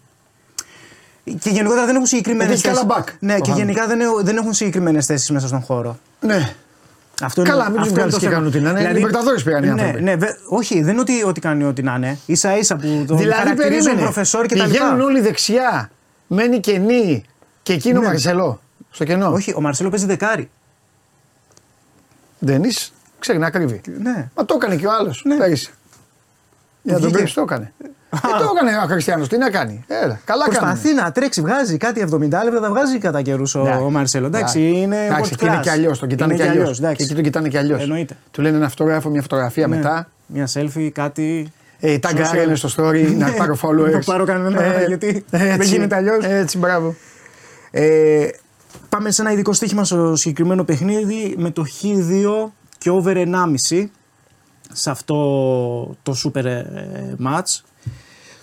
Και 1.24 1.50
γενικότερα 1.50 1.86
δεν 1.86 1.94
έχουν 1.94 2.06
συγκεκριμένες 2.06 2.60
Γιατί 2.60 2.68
έχει 2.78 2.86
καλά 2.86 3.00
back, 3.00 3.08
Ναι, 3.18 3.34
το 3.34 3.40
και 3.40 3.50
Χάμι. 3.50 3.62
γενικά 3.62 3.86
δεν, 3.86 4.00
έχουν- 4.00 4.24
δεν 4.24 4.36
έχουν 4.36 4.52
συγκεκριμένες 4.54 5.06
θέσεις 5.06 5.30
μέσα 5.30 5.46
στον 5.46 5.60
χώρο. 5.60 5.98
Ναι. 6.20 6.54
Αυτό 7.22 7.42
Καλά, 7.42 7.62
είναι, 7.64 7.70
μην 7.72 7.78
τους 7.78 7.82
αυτό 7.82 7.94
βγάλεις 7.94 8.02
είναι 8.02 8.10
το 8.12 8.18
και 8.18 8.24
θέμα. 8.24 8.32
κάνουν 8.34 8.48
ό,τι 8.48 8.60
να 8.60 8.70
είναι. 8.80 8.92
Λιμπερταδόρες 8.92 9.42
πήγαν 9.42 9.62
οι 9.64 9.66
ναι, 9.66 9.72
άνθρωποι. 9.82 10.02
ναι, 10.02 10.16
βε- 10.16 10.36
όχι, 10.48 10.82
δεν 10.82 10.92
είναι 10.92 11.00
ότι, 11.00 11.22
ότι 11.22 11.40
κάνει 11.40 11.64
ό,τι 11.64 11.82
να 11.82 11.94
είναι. 11.94 12.18
σα 12.32 12.56
ίσα 12.56 12.76
που 12.76 13.04
τον 13.06 13.16
Δηλαδή 13.16 13.38
χαρακτηρίζουν 13.38 13.82
περίμενε. 13.82 14.00
προφεσόρ 14.02 14.46
και 14.46 14.56
τα 14.56 14.64
Πηγαίνουν 14.64 14.90
λοιπά. 14.92 15.04
όλοι 15.04 15.20
δεξιά. 15.20 15.90
Μένει 16.26 16.60
κενή. 16.60 17.24
Και 17.62 17.72
εκείνο 17.72 18.00
Ναι. 18.00 18.06
Μαρσελό. 18.06 18.60
Στο 18.90 19.04
κενό. 19.04 19.32
Όχι, 19.32 19.52
ο 19.56 19.60
Μαρσέλο 19.60 19.90
παίζει 19.90 20.06
δεκάρι. 20.06 20.50
Ντενή 22.44 22.68
ξέρει 23.18 23.38
να 23.38 23.50
κρύβει. 23.50 23.80
Ναι. 24.02 24.28
Μα 24.34 24.44
το 24.44 24.54
έκανε 24.56 24.76
και 24.76 24.86
ο 24.86 24.92
άλλος 24.92 25.22
Ναι. 25.24 25.36
πέρυσι. 25.36 25.70
Για 26.82 26.92
να 26.92 26.98
τον 26.98 27.00
Βγήκε. 27.00 27.16
κρύψει 27.16 27.34
το 27.34 27.40
έκανε. 27.40 27.72
Ε, 28.12 28.18
το 28.38 28.52
έκανε 28.56 28.76
ο 28.84 28.86
Χριστιανός. 28.86 29.28
Τι 29.28 29.38
να 29.38 29.50
κάνει. 29.50 29.84
Έλα, 29.86 30.20
καλά 30.24 30.44
κάνει. 30.44 30.56
Προσπαθεί 30.56 30.94
να 30.94 31.12
τρέξει, 31.12 31.40
βγάζει 31.40 31.76
κάτι 31.76 32.06
70 32.12 32.18
λεπτά, 32.20 32.60
τα 32.60 32.68
βγάζει 32.68 32.98
κατά 32.98 33.22
καιρούς 33.22 33.54
ο, 33.54 33.62
Ναι. 33.62 33.70
ο 33.74 33.90
Μαρσέλο. 33.90 34.26
Εντάξει, 34.26 34.60
είναι. 34.62 35.04
Εντάξει, 35.06 35.30
world 35.34 35.38
και 35.38 35.46
είναι 35.46 35.56
class. 35.58 35.62
και 35.62 35.70
αλλιώς. 35.70 35.98
Τον 35.98 36.08
κοιτάνε 36.08 36.34
Είναι 36.34 36.42
και 36.42 36.48
αλλιώς. 36.48 36.62
αλλιώς, 36.64 36.78
εντάξει. 36.78 37.04
Εκεί 37.04 37.14
τον 37.14 37.22
κοιτάνε 37.22 37.48
και 37.48 37.58
αλλιώς. 37.58 37.82
Εννοείται. 37.82 38.16
Του 38.30 38.42
λένε 38.42 38.56
ένα 38.56 38.66
αυτόγραφο, 38.66 39.08
μια 39.10 39.20
φωτογραφία 39.22 39.66
Ναι. 39.66 39.76
μετά. 39.76 40.08
Μια 40.26 40.48
selfie, 40.54 40.88
κάτι. 40.92 41.52
Ε, 41.80 41.98
ταγκάρε 41.98 42.40
είναι 42.42 42.54
στο 42.54 42.68
story, 42.76 43.14
να 43.16 43.26
Ναι. 43.26 43.30
πάρω 43.38 43.58
followers. 43.62 43.90
Να 43.92 43.98
πάρω 44.04 44.24
κανένα, 44.24 44.82
γιατί 44.86 45.24
δεν 45.30 45.60
γίνεται 45.60 45.94
αλλιώς. 45.96 46.24
Έτσι, 46.24 46.58
μπράβο. 46.58 46.94
Ε, 47.70 48.28
πάμε 48.88 49.10
σε 49.10 49.22
ένα 49.22 49.32
ειδικό 49.32 49.52
στοίχημα 49.52 49.84
στο 49.84 50.16
συγκεκριμένο 50.16 50.64
παιχνίδι 50.64 51.34
με 51.38 51.50
το 51.50 51.64
Χ2 51.82 52.50
και 52.78 52.90
over 52.90 53.16
1,5 53.16 53.86
σε 54.72 54.90
αυτό 54.90 55.14
το 56.02 56.14
super 56.24 56.44
ε, 56.44 56.64
match 57.24 57.60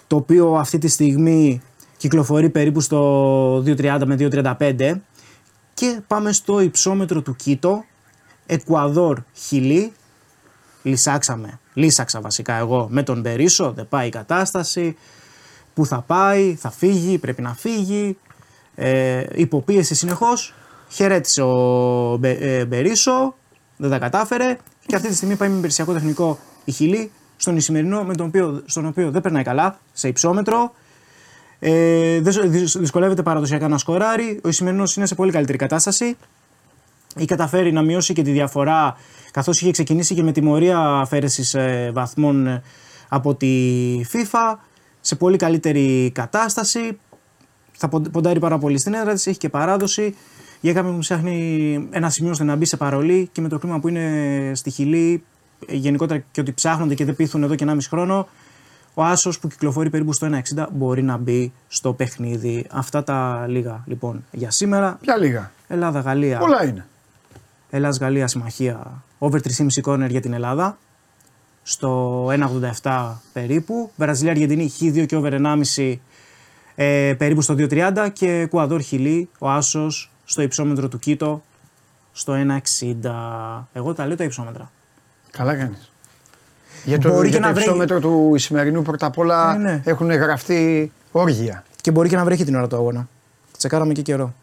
το 0.07 0.15
οποίο 0.15 0.53
αυτή 0.53 0.77
τη 0.77 0.87
στιγμή 0.87 1.61
κυκλοφορεί 1.97 2.49
περίπου 2.49 2.81
στο 2.81 3.57
2.30 3.57 4.01
με 4.05 4.15
2.35 4.19 4.93
και 5.73 6.01
πάμε 6.07 6.31
στο 6.31 6.59
υψόμετρο 6.59 7.21
του 7.21 7.35
Κίτο 7.35 7.83
Εκουαδόρ 8.45 9.19
Χιλή 9.33 9.91
λυσάξαμε 10.81 11.59
λύσαξα 11.77 12.21
βασικά 12.21 12.53
εγώ 12.55 12.87
με 12.89 13.03
τον 13.03 13.21
Μπερίσο, 13.21 13.71
δεν 13.71 13.87
πάει 13.87 14.07
η 14.07 14.09
κατάσταση. 14.09 14.97
Πού 15.73 15.85
θα 15.85 16.01
πάει, 16.01 16.55
θα 16.55 16.71
φύγει, 16.71 17.17
πρέπει 17.17 17.41
να 17.41 17.53
φύγει. 17.53 18.17
Ε, 18.75 19.25
υποπίεση 19.33 19.95
συνεχώς. 19.95 20.53
Χαιρέτησε 20.89 21.41
ο 21.41 22.17
Μπε, 22.17 22.29
ε, 22.29 22.65
Μπερίσο, 22.65 23.35
δεν 23.77 23.89
τα 23.89 23.99
κατάφερε. 23.99 24.57
Και 24.85 24.95
αυτή 24.95 25.07
τη 25.07 25.15
στιγμή 25.15 25.35
πάει 25.35 25.49
με 25.49 25.57
υπηρεσιακό 25.57 25.93
τεχνικό 25.93 26.39
η 26.65 26.71
Χιλή 26.71 27.11
στον 27.37 27.55
Ισημερινό, 27.55 28.03
με 28.03 28.15
τον 28.15 28.25
οποίο, 28.27 28.61
στον 28.65 28.85
οποίο 28.85 29.11
δεν 29.11 29.21
περνάει 29.21 29.43
καλά, 29.43 29.79
σε 29.93 30.07
υψόμετρο. 30.07 30.73
Ε, 31.59 32.21
δεν 32.21 32.51
δυσκολεύεται 32.79 33.23
παραδοσιακά 33.23 33.67
να 33.67 33.77
σκοράρει. 33.77 34.39
Ο 34.43 34.47
Ισημερινός 34.47 34.95
είναι 34.95 35.05
σε 35.05 35.15
πολύ 35.15 35.31
καλύτερη 35.31 35.57
κατάσταση. 35.57 36.17
Έχει 37.15 37.27
καταφέρει 37.27 37.71
να 37.71 37.81
μειώσει 37.81 38.13
και 38.13 38.21
τη 38.21 38.31
διαφορά 38.31 38.97
καθώς 39.31 39.61
είχε 39.61 39.71
ξεκινήσει 39.71 40.15
και 40.15 40.23
με 40.23 40.31
τιμωρία 40.31 40.79
αφαίρεσης 40.79 41.53
ε, 41.53 41.91
βαθμών 41.93 42.47
ε, 42.47 42.61
από 43.09 43.35
τη 43.35 43.51
FIFA. 44.13 44.57
Σε 45.01 45.15
πολύ 45.15 45.37
καλύτερη 45.37 46.11
κατάσταση. 46.13 46.99
Θα 47.71 47.89
πον- 47.89 48.11
ποντάρει 48.11 48.39
πάρα 48.39 48.57
πολύ 48.57 48.77
στην 48.77 48.93
έδρα 48.93 49.13
της, 49.13 49.27
έχει 49.27 49.37
και 49.37 49.49
παράδοση. 49.49 50.15
Για 50.61 50.73
κάποιον 50.73 50.93
που 50.93 50.99
ψάχνει 50.99 51.87
ένα 51.91 52.09
σημείο 52.09 52.31
ώστε 52.31 52.43
να 52.43 52.55
μπει 52.55 52.65
σε 52.65 52.77
παρολί 52.77 53.29
και 53.31 53.41
με 53.41 53.47
το 53.47 53.59
κλίμα 53.59 53.79
που 53.79 53.87
είναι 53.87 54.51
στη 54.55 54.69
Χιλή, 54.69 55.13
ε, 55.13 55.36
γενικότερα 55.67 56.23
και 56.31 56.41
ότι 56.41 56.53
ψάχνονται 56.53 56.93
και 56.93 57.05
δεν 57.05 57.15
πείθουν 57.15 57.43
εδώ 57.43 57.55
και 57.55 57.65
1,5 57.67 57.77
χρόνο, 57.89 58.27
ο 58.93 59.03
Άσος 59.03 59.39
που 59.39 59.47
κυκλοφορεί 59.47 59.89
περίπου 59.89 60.13
στο 60.13 60.29
1,60 60.55 60.65
μπορεί 60.71 61.03
να 61.03 61.17
μπει 61.17 61.53
στο 61.67 61.93
παιχνίδι. 61.93 62.65
Αυτά 62.71 63.03
τα 63.03 63.45
λίγα 63.47 63.83
λοιπόν 63.85 64.25
για 64.31 64.51
σήμερα. 64.51 64.97
Ποια 65.01 65.17
λίγα. 65.17 65.51
Ελλάδα-Γαλλία. 65.67 66.37
Πολλά 66.37 66.65
είναι. 66.65 66.85
Ελλάς-Γαλλία 67.69 68.27
συμμαχία. 68.27 69.03
Over 69.17 69.37
3,5 69.37 69.67
corner 69.83 70.09
για 70.09 70.21
την 70.21 70.33
Ελλάδα. 70.33 70.77
Στο 71.63 72.25
1,87 72.81 73.13
περίπου. 73.33 73.91
Βραζιλία-Αργεντινή 73.95 74.71
Χ2 74.79 75.05
και 75.05 75.15
over 75.15 75.31
1,5 75.75 75.95
ε, 76.75 77.13
περίπου 77.17 77.41
στο 77.41 77.55
2,30. 77.57 78.09
Και 78.13 78.47
Κουαδόρ 78.49 78.81
Χιλή, 78.81 79.29
ο 79.39 79.49
Άσος 79.49 80.11
στο 80.25 80.41
υψόμετρο 80.41 80.87
του 80.87 80.99
Κίτο 80.99 81.43
στο 82.11 82.33
1,60. 83.03 83.63
Εγώ 83.73 83.93
τα 83.93 84.05
λέω 84.05 84.15
τα 84.15 84.23
υψόμετρα. 84.23 84.71
Καλά 85.31 85.55
κάνεις. 85.55 85.91
Για 86.83 86.99
το, 86.99 87.09
Μπορεί 87.09 87.27
για 87.27 87.37
και 87.37 87.41
το 87.43 87.47
να 87.47 87.53
βρέχει. 87.53 87.67
υψόμετρο 87.67 87.99
του 87.99 88.33
σημερινού 88.37 88.81
πρώτα 88.81 89.05
απ' 89.05 89.17
όλα 89.17 89.57
Ναι, 89.57 89.71
ναι. 89.71 89.81
έχουν 89.85 90.11
γραφτεί 90.11 90.91
όργια. 91.11 91.63
Και 91.81 91.91
μπορεί 91.91 92.09
και 92.09 92.15
να 92.15 92.23
βρέχει 92.23 92.43
την 92.45 92.55
ώρα 92.55 92.67
του 92.67 92.75
αγώνα. 92.75 93.07
Τσεκάραμε 93.57 93.93
και 93.93 94.01
καιρό. 94.01 94.33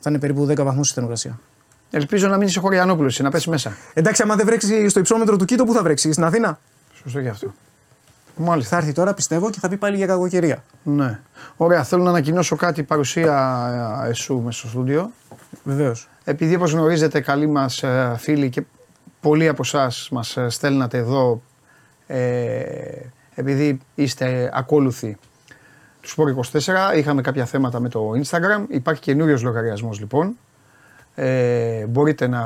Θα 0.00 0.10
είναι 0.10 0.18
περίπου 0.18 0.46
10 0.50 0.62
βαθμούς 0.64 0.90
η 0.90 0.92
θερμοκρασία. 0.92 1.38
Ελπίζω 1.90 2.28
να 2.28 2.36
μην 2.36 2.46
είσαι 2.48 2.60
χωριανόπουλος, 2.60 3.18
να 3.18 3.30
πέσει 3.30 3.50
μέσα. 3.50 3.76
Εντάξει, 3.94 4.22
άμα 4.22 4.36
δεν 4.36 4.46
βρέξει 4.46 4.88
στο 4.88 5.00
υψόμετρο 5.00 5.36
του 5.36 5.44
Κίτο, 5.44 5.64
πού 5.64 5.72
θα 5.72 5.82
βρέξει, 5.82 6.12
στην 6.12 6.24
Αθήνα; 6.24 6.58
Σωστό 7.02 7.20
και 7.22 7.28
αυτό. 7.28 7.54
Μάλιστα. 8.36 8.70
Θα 8.70 8.82
έρθει 8.82 8.92
τώρα, 8.94 9.14
πιστεύω, 9.14 9.50
και 9.50 9.58
θα 9.60 9.68
πει 9.68 9.76
πάλι 9.76 9.96
για 9.96 10.06
κακοκαιρία. 10.06 10.64
Ναι. 10.82 11.20
Ωραία, 11.56 11.82
θέλω 11.84 12.02
να 12.02 12.08
ανακοινώσω 12.10 12.56
κάτι 12.56 12.82
παρουσία 12.82 14.02
ε, 14.06 14.08
εσού 14.10 14.40
μέσα 14.40 14.58
στο 14.58 14.68
στούντιο. 14.68 15.10
Βεβαίως. 15.64 16.08
Επειδή 16.24 16.54
όπως 16.54 16.72
γνωρίζετε 16.72 17.20
καλοί 17.20 17.46
μας 17.46 17.82
ε, 17.82 18.14
φίλοι 18.18 18.48
και 18.50 18.62
πολλοί 19.24 19.48
από 19.48 19.62
εσάς 19.64 20.08
μας 20.10 20.36
ε, 20.36 20.48
στέλνατε 20.48 20.98
εδώ 20.98 21.42
ε, 22.06 22.20
επειδή 23.34 23.80
είστε 23.94 24.50
ακόλουθοι. 24.52 25.16
Τους 26.00 26.16
Sport 26.16 26.60
24 26.92 26.96
είχαμε 26.96 27.22
κάποια 27.22 27.44
θέματα 27.44 27.80
με 27.80 27.88
το 27.88 28.10
Instagram. 28.10 28.64
Υπάρχει 28.68 29.00
καινούριος 29.00 29.42
λογαριασμός 29.42 29.98
λοιπόν. 30.00 30.36
Ε, 31.14 31.86
μπορείτε 31.86 32.26
να 32.26 32.42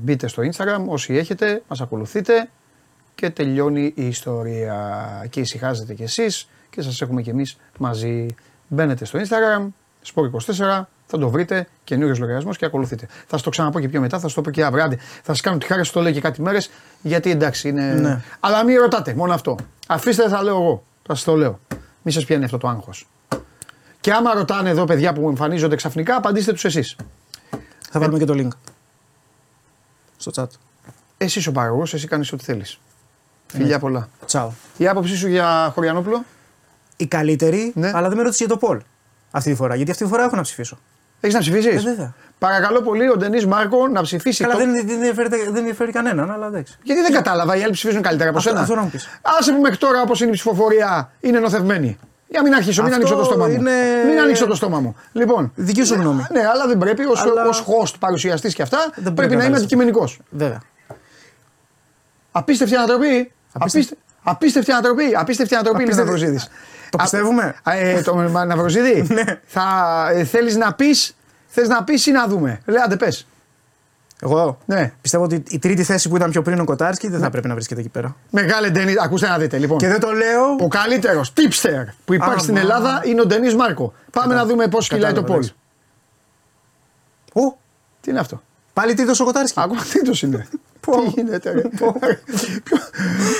μπείτε 0.00 0.26
στο 0.26 0.42
Instagram 0.42 0.84
όσοι 0.86 1.14
έχετε, 1.14 1.62
μας 1.68 1.80
ακολουθείτε 1.80 2.48
και 3.14 3.30
τελειώνει 3.30 3.92
η 3.96 4.06
ιστορία. 4.06 5.26
Και 5.30 5.40
ησυχάζετε 5.40 5.94
κι 5.94 6.02
εσείς 6.02 6.48
και 6.70 6.82
σας 6.82 7.00
έχουμε 7.00 7.22
κι 7.22 7.30
εμείς 7.30 7.56
μαζί. 7.78 8.26
Μπαίνετε 8.68 9.04
στο 9.04 9.18
Instagram 9.18 9.66
Sport 10.14 10.30
24 10.66 10.82
θα 11.10 11.18
το 11.18 11.28
βρείτε, 11.30 11.66
καινούριο 11.84 12.14
λογαριασμός 12.18 12.56
και 12.56 12.64
ακολουθείτε. 12.64 13.06
Θα 13.06 13.26
σας 13.30 13.42
το 13.42 13.50
ξαναπώ 13.50 13.80
και 13.80 13.88
πιο 13.88 14.00
μετά, 14.00 14.16
θα 14.16 14.22
σας 14.22 14.32
το 14.32 14.40
πω 14.40 14.50
και 14.50 14.64
αύριο. 14.64 14.84
Άντε, 14.84 14.96
Θα 14.96 15.32
σας 15.32 15.40
κάνω 15.40 15.58
τη 15.58 15.66
χάρη, 15.66 15.84
σας 15.84 15.92
το 15.92 16.00
λέω 16.00 16.12
και 16.12 16.20
κάτι 16.20 16.42
μέρες, 16.42 16.70
γιατί 17.02 17.30
εντάξει 17.30 17.68
είναι. 17.68 17.92
Ναι. 17.92 18.20
Αλλά 18.40 18.64
μην 18.64 18.78
ρωτάτε, 18.78 19.14
μόνο 19.14 19.32
αυτό. 19.32 19.56
Αφήστε, 19.86 20.28
θα 20.28 20.42
λέω 20.42 20.54
εγώ. 20.54 20.84
Θα 21.06 21.14
σας 21.14 21.24
το 21.24 21.36
λέω. 21.36 21.58
Μην 22.02 22.14
σας 22.14 22.24
πιάνει 22.24 22.44
αυτό 22.44 22.58
το 22.58 22.68
άγχος. 22.68 23.08
Και 24.00 24.12
άμα 24.12 24.34
ρωτάνε 24.34 24.70
εδώ 24.70 24.84
παιδιά 24.84 25.12
που 25.12 25.28
εμφανίζονται 25.28 25.76
ξαφνικά, 25.76 26.16
απαντήστε 26.16 26.52
τους 26.52 26.64
εσείς. 26.64 26.96
Θα 27.90 28.00
βάλουμε 28.00 28.18
και 28.18 28.24
το 28.24 28.34
link. 28.36 28.48
Στο 30.16 30.30
chat. 30.34 30.46
Εσύ 31.18 31.48
ο 31.48 31.52
παραγωγός, 31.52 31.94
εσύ 31.94 32.06
κάνεις 32.06 32.32
ό,τι 32.32 32.44
θέλεις. 32.44 32.80
Φιλιά 33.46 33.78
πολλά. 33.78 34.08
Τσαου. 34.26 34.52
Η 34.76 34.88
άποψή 34.88 35.16
σου 35.16 35.28
για 35.28 35.70
Χωριανόπουλο, 35.74 36.24
Η 36.96 37.06
καλύτερη, 37.06 37.72
Ναι. 37.74 37.90
αλλά 37.94 38.08
δεν 38.08 38.16
με 38.16 38.22
ρώτησε 38.22 38.44
για 38.44 38.54
το 38.54 38.66
Πολ. 38.66 38.80
Αυτή 39.30 39.50
τη 39.50 39.56
φορά. 39.56 39.74
Γιατί 39.74 39.90
αυτή 39.90 40.04
τη 40.04 40.10
φορά 40.10 40.24
έχω 40.24 40.36
να 40.36 40.42
ψηφίσω. 40.42 40.78
Έχεις 41.20 41.34
να 41.34 41.40
ψηφίσεις; 41.40 41.74
Ε, 41.74 41.88
βέβαια. 41.88 42.12
Παρακαλώ 42.38 42.80
πολύ 42.82 43.08
ο 43.08 43.16
Ντενής 43.16 43.46
Μάρκο 43.46 43.88
να 43.88 44.02
ψηφίσει. 44.02 44.42
Καλά, 44.44 44.54
το- 44.54 44.58
δεν, 44.60 44.72
δεν, 44.72 44.88
ενδιαφέρει, 44.90 45.28
δεν 45.28 45.56
ενδιαφέρει 45.56 45.92
κανέναν, 45.92 46.30
αλλά 46.30 46.46
εντάξει. 46.46 46.78
Γιατί 46.82 47.00
δεν 47.02 47.12
κατάλαβα, 47.12 47.56
οι 47.56 47.62
άλλοι 47.62 47.72
ψηφίζουν 47.72 48.02
καλύτερα 48.02 48.28
από 48.28 48.38
Αυτό- 48.38 48.50
σένα. 48.50 48.62
αυτό 48.62 48.74
να 48.74 48.80
μου 48.82 48.90
πεις. 48.90 49.08
Άσε 49.38 49.52
που 49.52 49.60
μέχρι 49.60 49.76
τώρα 49.76 50.00
όπως 50.02 50.20
είναι 50.20 50.30
η 50.30 50.32
ψηφοφορία 50.32 51.10
είναι 51.20 51.38
νοθευμένη. 51.38 51.98
Για 52.28 52.42
μην 52.42 52.54
αρχίσω, 52.54 52.82
μην 52.82 52.92
Αυτό 52.92 53.04
ανοίξω 53.06 53.18
το 53.22 53.24
στόμα 53.24 53.46
μου. 53.46 53.52
είναι- 53.54 54.04
Μην 54.08 54.18
ανοίξω 54.20 54.46
το 54.46 54.54
στόμα 54.54 54.80
μου. 54.80 54.96
Λοιπόν. 55.12 55.52
Δική 55.54 55.82
σου 55.84 55.94
ναι, 55.96 56.02
γνώμη. 56.02 56.26
Ναι, 56.32 56.40
αλλά 56.46 56.66
δεν 56.66 56.78
πρέπει 56.78 57.04
ω 57.04 57.12
Αλλά- 57.16 57.44
ως 57.48 57.64
host 57.66 57.94
παρουσιαστής 57.98 58.54
και 58.54 58.62
αυτά. 58.62 58.78
πρέπει 58.94 59.02
πρέπει 59.02 59.20
να 59.20 59.26
να 59.26 59.32
είμαι 59.32 59.42
βάλεις 59.42 59.58
αντικειμενικός. 59.58 60.18
Βέβαια. 60.30 60.60
Απίστευτη 62.32 62.74
ανατροπή. 62.76 63.32
Απίστε- 63.52 63.96
Απίστευτη 64.22 64.72
ανατροπή. 64.72 65.14
Απίστευτη 65.16 65.54
ανατροπή 65.54 65.82
είναι 65.82 65.92
Απίστευτη- 65.92 66.20
Ναυροζίδης. 66.22 66.48
Το 66.90 66.98
πιστεύουμε; 66.98 67.54
Ε, 67.64 68.00
το 68.02 68.14
Ναυροζίδη. 68.46 69.06
Ναι. 69.14 69.24
Θα 69.46 69.64
ε, 70.12 70.24
θέλεις 70.24 70.56
να 70.56 70.74
πεις. 70.74 71.16
Θες 71.46 71.68
να 71.68 71.84
πεις 71.84 72.06
ή 72.06 72.10
να 72.10 72.26
δούμε; 72.26 72.60
Λέει, 72.66 72.82
άντε 72.82 72.96
πες. 72.96 73.26
Εγώ 74.22 74.58
Ναι. 74.64 74.92
πιστεύω 75.00 75.24
ότι 75.24 75.42
η 75.48 75.58
τρίτη 75.58 75.82
θέση 75.84 76.08
που 76.08 76.16
ήταν 76.16 76.30
πιο 76.30 76.42
πριν 76.42 76.60
ο 76.60 76.64
Κοτάρσκι 76.64 77.08
δεν 77.08 77.20
θα 77.20 77.30
πρέπει 77.30 77.48
να 77.48 77.54
βρίσκεται 77.54 77.80
εκεί 77.80 77.88
πέρα. 77.88 78.16
Μεγάλε 78.30 78.70
Ντένις, 78.70 78.98
ακούστε 78.98 79.28
να 79.28 79.38
δείτε 79.38 79.58
λοιπόν. 79.58 79.78
Και 79.78 79.88
δεν 79.88 80.00
το 80.00 80.10
λέω. 80.10 80.44
Ο 80.60 80.68
καλύτερος 80.68 81.32
tipster 81.36 81.84
που 82.04 82.14
υπάρχει 82.14 82.32
Άμα. 82.32 82.42
στην 82.42 82.56
Ελλάδα 82.56 83.02
είναι 83.04 83.20
ο 83.20 83.26
Ντενή 83.26 83.54
Μάρκο. 83.54 83.92
Πάμε 84.12 84.34
να 84.34 84.46
δούμε 84.46 84.68
πώς 84.68 84.88
κυλάει 84.88 85.12
το 85.12 85.20
Κατάλαβα, 85.22 85.32
πόλ. 85.34 85.50
εντάξει. 87.32 87.48
Ω, 87.54 87.58
Τι 88.00 88.10
είναι 88.10 88.18
αυτό; 88.20 88.42
πάλι 88.72 88.94
τρίτο 88.94 89.12
ο 89.20 89.24
Κοτάρσκι. 89.24 89.60
Ακόμα 89.60 89.82
τρίτο 89.92 90.26
είναι. 90.26 90.46
Τι 90.80 91.08
γίνεται, 91.14 91.52
ρε. 91.52 91.60
Ποιο- 91.60 91.86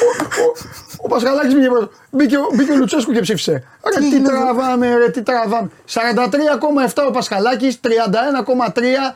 ο- 0.07 0.43
ο- 0.43 0.57
Ο 1.03 1.09
Πασχαλάκης 1.09 1.55
μπήκε 1.55 1.67
πρώτο. 1.69 1.91
Μπήκε 2.11 2.37
ο- 2.37 2.51
Μπήκε 2.55 2.73
ο 2.73 2.77
Λουτσέσκου 2.77 3.13
και 3.13 3.21
ψήφισε. 3.21 3.53
Ρε 3.95 4.01
τι 4.01 4.17
είναι, 4.17 4.29
τραβάμε, 4.29 4.97
ρε 4.97 5.11
τι 5.11 5.23
τραβάμε. 5.23 5.69
43,7 5.89 7.07
ο 7.09 7.11
Πασχαλάκης, 7.11 7.81
31,3 7.81 9.15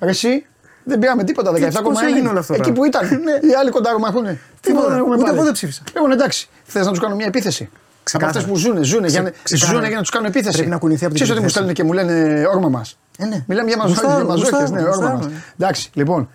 ρε 0.00 0.10
εσύ. 0.10 0.46
Δεν 0.84 0.98
πήραμε 0.98 1.24
τίποτα, 1.24 1.52
17,1. 1.52 1.82
πώς 1.82 2.02
έγινε 2.02 2.28
όλο 2.28 2.38
αυτό, 2.38 2.52
Εκεί 2.54 2.62
πράγμα. 2.62 2.80
που 2.80 2.84
ήταν. 2.84 3.08
Οι 3.50 3.54
άλλοι 3.60 3.70
κονταρομαχούνε. 3.70 4.38
Τίποτα 4.60 4.88
δεν 4.88 4.98
έχουμε 4.98 5.14
Ούτε 5.14 5.22
πάρει. 5.24 5.34
εγώ 5.36 5.44
δεν 5.44 5.52
ψήφισα. 5.52 5.82
Λοιπόν, 5.94 6.12
εντάξει. 6.12 6.48
Θες 6.64 6.84
να 6.84 6.90
τους 6.90 7.00
κάνω 7.00 7.14
μια 7.14 7.26
επίθεση; 7.26 7.70
Ξεκάθαρα. 8.02 8.38
Από 8.40 8.48
αυτές 8.52 8.62
που 8.62 8.68
ζουνε, 8.68 8.82
ζουνε, 8.84 9.08
για, 9.08 9.22
να- 9.22 9.32
ξεκάθαρα. 9.42 9.72
ζουνε 9.76 9.86
για 9.88 9.96
να 9.96 10.02
τους 10.02 10.10
κάνω 10.10 10.26
επίθεση. 10.26 10.54
Πρέπει 10.56 10.70
να 10.70 10.78
κουνηθεί 10.78 11.04
από 11.04 11.14
την 11.14 11.22
Ξέρεις 11.24 11.42
ότι 11.42 11.46
μου 11.46 11.52
τρίτη 11.52 11.74
στέλνουν 11.74 11.74
και 11.74 12.12
μου 12.12 12.14
λένε 12.22 12.46
όρμα 12.54 12.68
μας. 12.68 12.98
Ε, 13.18 13.24
ναι. 13.26 13.44
Μιλάμε 13.46 13.68
για 13.70 13.82
Γουστάρω, 13.86 14.24
μαζόχε, 14.26 14.50
γουστάρω, 14.50 14.68
ναι, 14.74 14.80
όρμα 14.80 14.94
γουστάρω. 14.94 15.16
μας. 15.16 15.26
Εντάξει, 15.58 15.90
λοιπόν. 15.94 16.28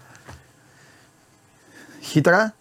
Χύτρα, 2.10 2.54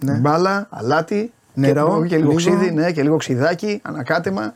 Ναι. 0.00 0.12
μπάλα, 0.12 0.66
αλάτι, 0.70 1.32
Νερό, 1.54 2.02
και, 2.02 2.08
και 2.08 2.16
λίγο 2.16 2.26
λίγο. 2.28 2.36
ξύδι, 2.36 2.70
ναι, 2.70 2.92
και 2.92 3.02
λίγο 3.02 3.16
ξυδάκι, 3.16 3.80
ανακάτεμα. 3.84 4.54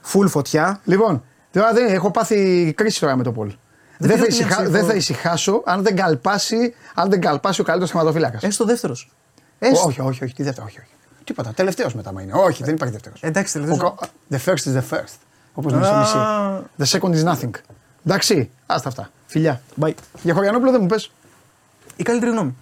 Φουλ 0.00 0.26
φωτιά. 0.26 0.80
Λοιπόν, 0.84 1.24
τώρα 1.52 1.72
δεν, 1.72 1.94
έχω 1.94 2.10
πάθει 2.10 2.72
κρίση 2.76 3.00
τώρα 3.00 3.16
με 3.16 3.22
το 3.22 3.32
Πολ. 3.32 3.52
Δεν, 3.98 4.10
θα, 4.10 4.14
πήρε 4.16 4.26
ησυχα- 4.26 4.46
μια 4.48 4.56
ψήφο. 4.56 4.70
δεν 4.70 4.84
θα 4.84 4.94
ησυχάσω 4.94 5.62
αν 5.64 5.82
δεν 5.82 5.96
καλπάσει, 5.96 6.74
αν 6.94 7.10
δεν 7.10 7.20
καλπάσει 7.20 7.60
ο 7.60 7.64
καλύτερος 7.64 7.90
θεματοφύλακας. 7.92 8.42
Έστω 8.42 8.64
δεύτερος. 8.64 9.10
Έστω. 9.58 9.86
Όχι, 9.86 10.00
όχι, 10.00 10.24
όχι, 10.24 10.34
τι 10.34 10.42
δεύτερο, 10.42 10.66
όχι. 10.68 10.78
όχι. 10.78 10.88
Τίποτα. 11.24 11.52
Τελευταίος 11.52 11.94
μετά 11.94 12.12
μα 12.12 12.22
είναι. 12.22 12.32
Όχι, 12.34 12.64
δεν 12.64 12.74
υπάρχει 12.74 12.94
δεύτερος. 12.94 13.22
Εντάξει, 13.22 13.52
τελευταίος. 13.52 13.94
The 14.30 14.36
first 14.44 14.68
is 14.70 14.74
the 14.78 14.82
first. 14.96 15.14
Όπως 15.54 15.72
λέμε 15.72 15.84
στο 15.84 15.96
μισή. 15.96 16.16
Α. 16.16 16.62
The 16.78 16.98
second 17.00 17.14
is 17.24 17.32
nothing. 17.34 17.50
Εντάξει, 18.06 18.50
άστα 18.66 18.88
αυτά. 18.88 19.08
Φιλιά. 19.26 19.60
Bye. 19.80 19.94
Για 20.22 20.34
Χωριανόπουλο 20.34 20.70
δεν 20.70 20.80
μου 20.80 20.86
πες. 20.86 21.10
Η 21.96 22.02
καλύτερη 22.02 22.30
γνώμη. 22.30 22.56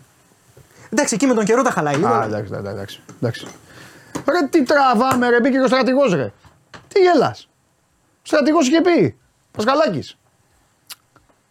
Εντάξει, 0.94 1.14
εκεί 1.14 1.26
με 1.26 1.34
τον 1.34 1.44
καιρό 1.44 1.62
τα 1.62 1.70
χαλάει 1.70 1.94
λίγο. 1.94 2.08
Α, 2.08 2.24
εντάξει, 2.24 2.52
εντάξει, 2.54 2.70
εντάξει, 2.70 3.00
εντάξει. 3.20 3.46
Ρε 4.14 4.46
τι 4.50 4.62
τραβάμε, 4.62 5.28
ρε 5.28 5.40
μπήκε 5.40 5.56
και 5.56 5.62
ο 5.62 5.66
στρατηγός, 5.66 6.14
ρε. 6.14 6.32
Τι 6.88 7.00
γελάς. 7.00 7.48
Στρατηγός 8.22 8.68
είχε 8.68 8.80
πει. 8.80 9.18
Πασχαλάκης. 9.50 10.16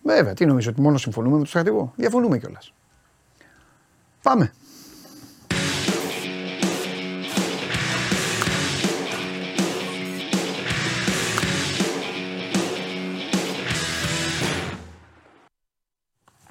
Βέβαια, 0.03 0.33
τι 0.33 0.45
νομίζω 0.45 0.69
ότι 0.69 0.81
μόνο 0.81 0.97
συμφωνούμε 0.97 1.31
με 1.31 1.37
τον 1.37 1.47
στρατηγό. 1.47 1.93
Διαφωνούμε 1.95 2.37
κιόλας. 2.37 2.73
Πάμε. 4.21 4.53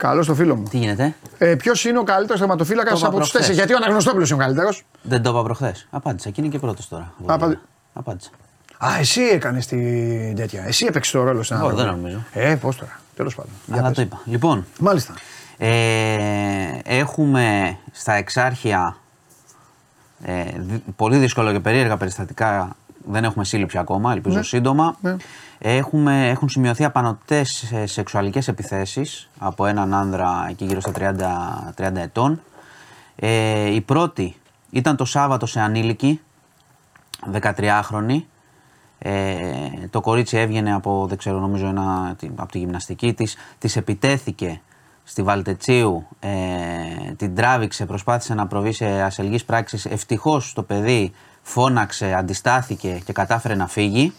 Καλό 0.03 0.25
το 0.25 0.35
φίλο 0.35 0.57
μου. 0.57 0.63
Τι 0.71 0.79
γίνεται, 0.79 1.15
Ε, 1.39 1.55
Ποιος 1.55 1.85
είναι 1.85 1.99
ο 1.99 2.03
καλύτερος 2.03 2.41
τερματοφύλακα 2.41 2.91
Το 2.91 2.97
είπα 2.99 3.07
από 3.07 3.19
τους 3.19 3.31
προχθές. 3.31 3.33
τέσσερις, 3.41 3.57
Γιατί 3.59 3.73
ο 3.73 3.77
Αναγνωστόπουλος 3.77 4.31
είναι 4.31 4.43
ο 4.43 4.45
καλύτερος; 4.45 4.83
δεν 5.03 5.23
το 5.23 5.31
είπα 5.31 5.43
προχθές. 5.43 5.87
Απάντησα 5.91 6.31
και 6.31 6.41
είναι 6.41 6.51
και 6.51 6.59
πρώτος 6.59 6.89
τώρα. 6.89 7.13
Απαντη- 7.27 7.59
Απάντησα. 7.93 8.31
Α, 8.79 8.97
εσύ 8.99 9.21
έκανες 9.23 9.67
την 9.67 10.37
τέτοια. 10.37 10.65
Εσύ 10.67 10.87
έπαιξες 10.89 11.13
το 11.13 11.23
ρόλο 11.23 11.43
στην 11.43 11.57
Εγώ 11.57 11.65
ανάγνωση. 11.67 11.87
δεν 11.89 11.97
νομίζω. 11.97 12.25
Ε, 12.33 12.55
πώς 12.55 12.77
τώρα. 12.77 13.01
Τέλος 13.17 13.35
πάντων. 13.35 13.51
Για 13.67 13.77
Αλλά 13.79 13.87
πες. 13.89 13.97
το 13.97 14.03
είπα. 14.03 14.21
Λοιπόν, 14.25 14.67
Μάλιστα. 14.79 15.15
ε, 15.59 16.79
έχουμε 16.85 17.77
στα 17.93 18.13
εξάρχεια 18.13 18.97
ε, 20.25 20.43
δι- 20.57 20.83
πολύ 20.97 21.17
δύσκολο 21.17 21.53
και 21.53 21.61
περίεργα 21.61 21.97
περιστατικά. 21.97 22.77
Δεν 23.07 23.25
έχουμε 23.25 23.45
σύλληψη 23.45 23.79
ακόμα, 23.79 24.13
ελπίζω 24.13 24.43
σύντομα. 24.43 24.97
Ναι. 25.01 25.17
Έχουμε, 25.59 26.29
έχουν 26.29 26.49
σημειωθεί 26.49 26.85
απανοτές 26.85 27.73
ε, 27.73 27.87
σεξουαλικές 27.87 28.49
επιθέσεις 28.49 29.29
από 29.39 29.67
έναν 29.67 29.95
άνδρα 29.95 30.47
εκεί 30.51 30.65
γύρω 30.65 30.81
στα 30.81 30.93
30, 31.77 31.89
30 31.89 31.97
ετών. 31.97 32.43
Ε, 33.17 33.75
η 33.75 33.81
πρώτη 33.81 34.37
ήταν 34.71 34.97
το 34.97 35.05
Σάββατο 35.05 35.47
σε 35.47 35.61
ανήλικη, 35.61 36.21
13χρονη. 37.33 38.23
Ε, 38.99 39.43
το 39.91 40.01
κορίτσι 40.01 40.37
έβγαινε 40.37 40.75
από, 40.75 41.07
δεν 41.09 41.19
ξέρω, 41.19 41.39
νομίζω 41.39 41.67
ένα, 41.67 42.15
τι- 42.19 42.31
από 42.37 42.53
τη 42.53 42.59
γυμναστική 42.59 43.13
της, 43.13 43.37
της 43.59 43.77
επιτέθηκε 43.77 44.61
στη 45.05 45.23
Βαλτετσίου, 45.23 46.07
ε, 46.21 46.29
την 47.17 47.35
τράβηξε, 47.35 47.87
προσπάθησε 47.87 48.35
να 48.35 48.47
προβεί 48.47 48.73
σε 48.73 49.03
ασελγείς 49.03 49.45
πράξεις. 49.45 49.85
Ευτυχώς 49.87 50.53
το 50.53 50.63
παιδί 50.63 51.13
φώναξε, 51.43 52.15
αντιστάθηκε 52.15 53.01
και 53.05 53.13
κατάφερε 53.13 53.55
να 53.55 53.67
φύγει. 53.67 54.13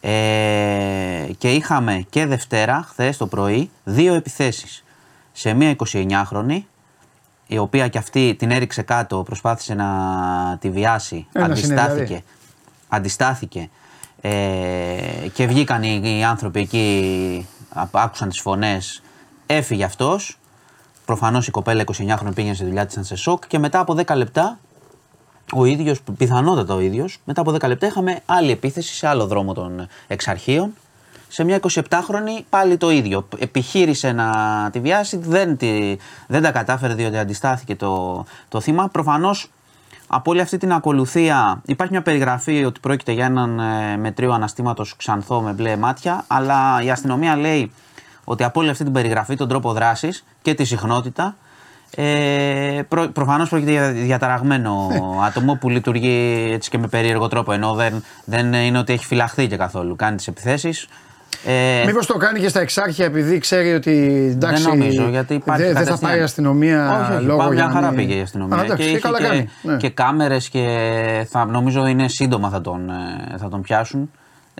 Ε, 0.00 1.26
και 1.38 1.52
είχαμε 1.52 2.04
και 2.10 2.26
Δευτέρα, 2.26 2.84
χθες 2.88 3.16
το 3.16 3.26
πρωί, 3.26 3.70
δύο 3.84 4.14
επιθέσεις. 4.14 4.84
Σε 5.32 5.52
μία 5.52 5.76
29χρονη, 5.92 6.58
η 7.46 7.58
οποία 7.58 7.88
και 7.88 7.98
αυτή 7.98 8.34
την 8.38 8.50
έριξε 8.50 8.82
κάτω, 8.82 9.22
προσπάθησε 9.22 9.74
να 9.74 9.88
τη 10.60 10.70
βιάσει, 10.70 11.26
Ένας 11.32 11.62
είναι 11.62 11.74
αντιστάθηκε. 11.74 12.04
δηλαδή. 12.04 12.24
Αντιστάθηκε 12.88 13.70
ε, 14.20 14.30
και 15.32 15.46
βγήκαν 15.46 15.82
οι, 15.82 16.00
οι 16.04 16.24
άνθρωποι 16.24 16.60
εκεί, 16.60 17.46
α- 17.68 17.88
άκουσαν 17.92 18.28
τις 18.28 18.40
φωνές, 18.40 19.02
έφυγε 19.46 19.84
αυτός. 19.84 20.38
Προφανώς 21.04 21.46
η 21.46 21.50
κοπέλα 21.50 21.84
29χρονη 21.86 22.34
πήγαινε 22.34 22.54
στη 22.54 22.64
δουλειά 22.64 22.84
της, 22.84 22.92
ήταν 22.92 23.04
σε 23.04 23.16
σοκ 23.16 23.46
και 23.46 23.58
μετά 23.58 23.78
από 23.80 23.94
10 24.06 24.16
λεπτά 24.16 24.58
ο 25.52 25.64
ίδιος, 25.64 26.00
πιθανότατα 26.16 26.74
ο 26.74 26.80
ίδιος, 26.80 27.18
μετά 27.24 27.40
από 27.40 27.52
10 27.52 27.68
λεπτά 27.68 27.86
είχαμε 27.86 28.20
άλλη 28.26 28.50
επίθεση 28.50 28.94
σε 28.94 29.06
άλλο 29.06 29.26
δρόμο 29.26 29.54
των 29.54 29.86
εξαρχείων. 30.06 30.72
Σε 31.28 31.44
μια 31.44 31.60
27χρονη 31.60 32.42
πάλι 32.50 32.76
το 32.76 32.90
ίδιο. 32.90 33.28
Επιχείρησε 33.38 34.12
να 34.12 34.28
τη 34.72 34.80
βιάσει, 34.80 35.16
δεν, 35.16 35.56
τη, 35.56 35.96
δεν 36.26 36.42
τα 36.42 36.50
κατάφερε 36.50 36.94
διότι 36.94 37.18
αντιστάθηκε 37.18 37.76
το, 37.76 38.24
το 38.48 38.60
θύμα. 38.60 38.88
Προφανώς 38.88 39.50
από 40.06 40.30
όλη 40.30 40.40
αυτή 40.40 40.56
την 40.56 40.72
ακολουθία 40.72 41.62
υπάρχει 41.66 41.92
μια 41.92 42.02
περιγραφή 42.02 42.64
ότι 42.64 42.80
πρόκειται 42.80 43.12
για 43.12 43.24
έναν 43.24 43.58
ε, 43.58 43.96
μετρίο 43.96 44.32
αναστήματος 44.32 44.96
ξανθό 44.96 45.40
με 45.40 45.52
μπλε 45.52 45.76
μάτια, 45.76 46.24
αλλά 46.26 46.82
η 46.82 46.90
αστυνομία 46.90 47.36
λέει 47.36 47.72
ότι 48.24 48.44
από 48.44 48.60
όλη 48.60 48.70
αυτή 48.70 48.84
την 48.84 48.92
περιγραφή, 48.92 49.36
τον 49.36 49.48
τρόπο 49.48 49.72
δράσης 49.72 50.24
και 50.42 50.54
τη 50.54 50.64
συχνότητα, 50.64 51.36
ε, 51.96 52.82
προ, 52.88 53.08
προφανώς 53.08 53.48
πρόκειται 53.48 53.70
για 53.70 53.92
διαταραγμένο 53.92 54.88
άτομο 55.26 55.54
που 55.60 55.68
λειτουργεί 55.68 56.48
έτσι 56.52 56.70
και 56.70 56.78
με 56.78 56.86
περίεργο 56.86 57.28
τρόπο, 57.28 57.52
ενώ 57.52 57.74
δεν, 57.74 58.04
δεν 58.24 58.52
είναι 58.52 58.78
ότι 58.78 58.92
έχει 58.92 59.06
φυλαχθεί 59.06 59.46
και 59.46 59.56
καθόλου. 59.56 59.96
Κάνει 59.96 60.16
τις 60.16 60.26
επιθέσεις. 60.28 60.86
Ε, 61.46 61.82
Μήπως 61.86 62.06
το 62.06 62.16
κάνει 62.16 62.40
και 62.40 62.48
στα 62.48 62.60
εξάρχεια 62.60 63.04
επειδή 63.04 63.38
ξέρει 63.38 63.74
ότι 63.74 63.90
εντάξει. 64.30 64.62
δεν 64.62 64.78
νομίζω, 64.78 65.08
γιατί 65.08 65.34
υπάρχει 65.34 65.62
δεν, 65.62 65.72
δεν 65.72 65.82
θα 65.82 65.84
κατευθείαν. 65.84 66.10
πάει 66.10 66.20
η 66.20 66.22
αστυνομία 66.22 67.00
όχι, 67.02 67.12
όχι, 67.12 67.24
λόγω 67.24 67.38
πάει 67.38 67.46
για 67.46 67.56
μια 67.56 67.66
να 67.66 67.72
χαρά 67.72 67.86
μην- 67.90 67.96
πήγε 67.96 68.18
η 68.18 68.20
αστυνομία. 68.22 68.56
Α, 68.56 68.62
εντάξει, 68.64 68.82
και 68.84 68.88
είχε 68.90 68.98
καλά 68.98 69.18
και, 69.18 69.26
κάνει. 69.26 69.48
Ναι. 69.62 69.76
και 69.76 69.88
κάμερες 69.90 70.48
και 70.48 70.66
θα, 71.30 71.44
νομίζω 71.44 71.86
είναι 71.86 72.08
σύντομα 72.08 72.48
θα 72.48 72.60
τον, 72.60 72.90
ε, 72.90 73.36
θα 73.38 73.48
τον 73.48 73.60
πιάσουν. 73.60 74.10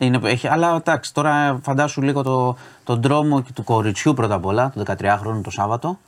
Είναι, 0.01 0.19
έχει, 0.25 0.49
αλλά 0.49 0.75
εντάξει, 0.77 1.15
τώρα 1.15 1.59
φαντάσου 1.63 2.03
λίγο 2.03 2.23
το, 2.23 2.57
τον 2.85 3.01
τρόμο 3.01 3.43
και 3.43 3.51
του 3.55 3.65
κοριτσιού 3.65 4.15
πρώτα 4.15 4.35
απ' 4.35 4.47
όλα, 4.47 4.71
του 4.75 4.83
13χρονου 4.87 5.41
το 5.43 5.51
Σάββατο. 5.51 5.99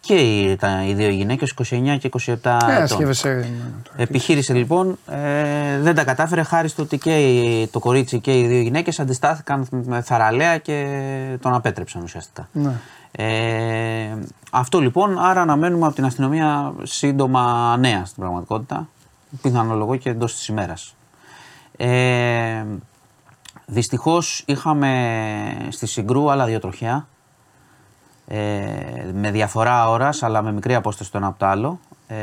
Και 0.00 0.14
οι, 0.14 0.56
τα, 0.56 0.84
οι 0.86 0.94
δύο 0.94 1.08
γυναίκες, 1.08 1.54
29 1.58 1.96
και 1.98 2.08
27 2.18 2.26
Ε, 2.26 2.32
ετών. 2.32 2.82
ασκεύεσαι. 2.82 3.28
ναι, 3.34 3.40
τώρα. 3.82 4.02
Επιχείρησε 4.02 4.52
λοιπόν, 4.54 4.98
ε, 5.06 5.78
δεν 5.80 5.94
τα 5.94 6.04
κατάφερε 6.04 6.42
χάρη 6.42 6.68
στο 6.68 6.82
ότι 6.82 6.98
και 6.98 7.18
η- 7.18 7.66
το 7.66 7.78
κορίτσι 7.78 8.20
και 8.20 8.38
οι 8.38 8.46
δύο 8.46 8.60
γυναίκες 8.60 9.00
αντιστάθηκαν 9.00 9.66
με 9.70 10.00
θαραλέα 10.00 10.58
και 10.58 10.86
τον 11.40 11.54
απέτρεψαν 11.54 12.02
ουσιαστικά. 12.02 12.48
Ναι. 12.52 12.72
Ε, 13.12 14.18
αυτό 14.50 14.80
λοιπόν, 14.80 15.18
άρα 15.18 15.40
αναμένουμε 15.40 15.86
από 15.86 15.94
την 15.94 16.04
αστυνομία 16.04 16.72
σύντομα 16.82 17.76
νέα 17.76 18.04
στην 18.04 18.22
πραγματικότητα, 18.22 18.88
πιθανολογώ 19.42 19.96
και 19.96 20.10
εντός 20.10 20.34
της 20.34 20.46
ημέρας. 20.48 20.94
Ε, 21.76 22.64
δυστυχώς 23.66 24.42
είχαμε 24.46 25.16
στη 25.68 25.86
Συγκρού 25.86 26.30
άλλα 26.30 26.44
δύο 26.46 26.58
τροχαία, 26.58 27.06
ε, 28.32 29.10
με 29.12 29.30
διαφορά 29.30 29.88
ώρας 29.88 30.22
αλλά 30.22 30.42
με 30.42 30.52
μικρή 30.52 30.74
απόσταση 30.74 31.10
το 31.10 31.18
ένα 31.18 31.26
από 31.26 31.38
το 31.38 31.46
άλλο. 31.46 31.80
Ε, 32.06 32.16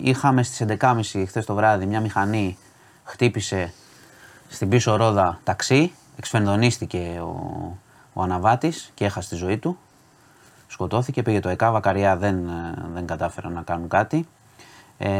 είχαμε 0.00 0.42
στις 0.42 0.66
11.30 0.80 1.00
χθες 1.26 1.44
το 1.44 1.54
βράδυ 1.54 1.86
μια 1.86 2.00
μηχανή 2.00 2.58
χτύπησε 3.04 3.72
στην 4.48 4.68
πίσω 4.68 4.96
ρόδα 4.96 5.40
ταξί, 5.44 5.92
εξφενδονίστηκε 6.16 7.20
ο, 7.20 7.32
ο 8.12 8.22
αναβάτης 8.22 8.90
και 8.94 9.04
έχασε 9.04 9.28
τη 9.28 9.34
ζωή 9.34 9.58
του. 9.58 9.78
Σκοτώθηκε, 10.66 11.22
πήγε 11.22 11.40
το 11.40 11.48
ΕΚΑ, 11.48 11.70
βακαριά 11.70 12.16
δεν, 12.16 12.48
ε, 12.48 12.74
δεν 12.94 13.06
κατάφεραν 13.06 13.52
να 13.52 13.62
κάνουν 13.62 13.88
κάτι. 13.88 14.28
Ε, 14.98 15.10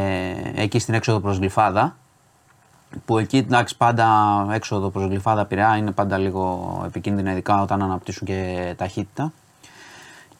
εκεί 0.55 0.79
στην 0.79 0.93
έξοδο 0.93 1.19
προς 1.19 1.37
Γλυφάδα, 1.37 1.95
που 3.05 3.17
εκεί 3.17 3.37
εντάξει 3.37 3.77
πάντα 3.77 4.07
έξοδο 4.51 4.89
προς 4.89 5.05
Γλυφάδα 5.05 5.45
Πειραιά 5.45 5.77
είναι 5.77 5.91
πάντα 5.91 6.17
λίγο 6.17 6.81
επικίνδυνα 6.85 7.31
ειδικά 7.31 7.61
όταν 7.61 7.81
αναπτύσσουν 7.81 8.27
και 8.27 8.73
ταχύτητα. 8.77 9.31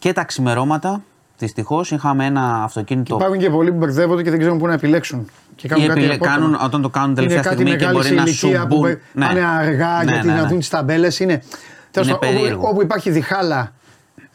Και 0.05 0.13
τα 0.13 0.23
ξημερώματα, 0.23 1.01
δυστυχώς 1.37 1.91
είχαμε 1.91 2.25
ένα 2.25 2.63
αυτοκίνητο. 2.63 3.15
Υπάρχουν 3.15 3.37
και 3.39 3.49
πολλοί 3.49 3.71
που 3.71 3.77
μπερδεύονται 3.77 4.23
και 4.23 4.29
δεν 4.29 4.39
ξέρουν 4.39 4.57
πού 4.57 4.67
να 4.67 4.73
επιλέξουν. 4.73 5.29
Και 5.55 5.67
κάνουν 5.67 5.83
Ή 5.85 5.87
κάτι 5.87 5.99
επιλε- 5.99 6.15
απότομα. 6.15 6.35
κάνουν- 6.37 6.59
όταν 6.63 6.81
το 6.81 6.89
κάνουν 6.89 7.15
τελευταία 7.15 7.39
είναι 7.39 7.47
κάτι 7.49 7.55
στιγμή 7.61 7.77
και 7.79 7.85
μεγάλη 7.85 7.97
μπορεί 8.03 8.15
να 8.15 8.21
ηλικία 8.21 8.59
σου 8.61 8.67
που 8.67 8.75
μπουν. 8.75 8.81
πε- 8.83 8.99
Ναι. 9.13 9.25
πάνε 9.25 9.39
αργά 9.45 10.03
Ναι, 10.03 10.11
γιατί 10.11 10.27
ναι, 10.27 10.33
να 10.33 10.41
ναι. 10.41 10.47
δουν 10.47 10.57
τις 10.59 10.69
ταμπέλες. 10.69 11.19
Είναι, 11.19 11.41
τέλος 11.91 12.07
Είναι 12.09 12.17
πάντων, 12.17 12.35
περίεργο. 12.35 12.59
όπου, 12.61 12.69
όπου 12.71 12.81
υπάρχει 12.81 13.09
διχάλα 13.09 13.71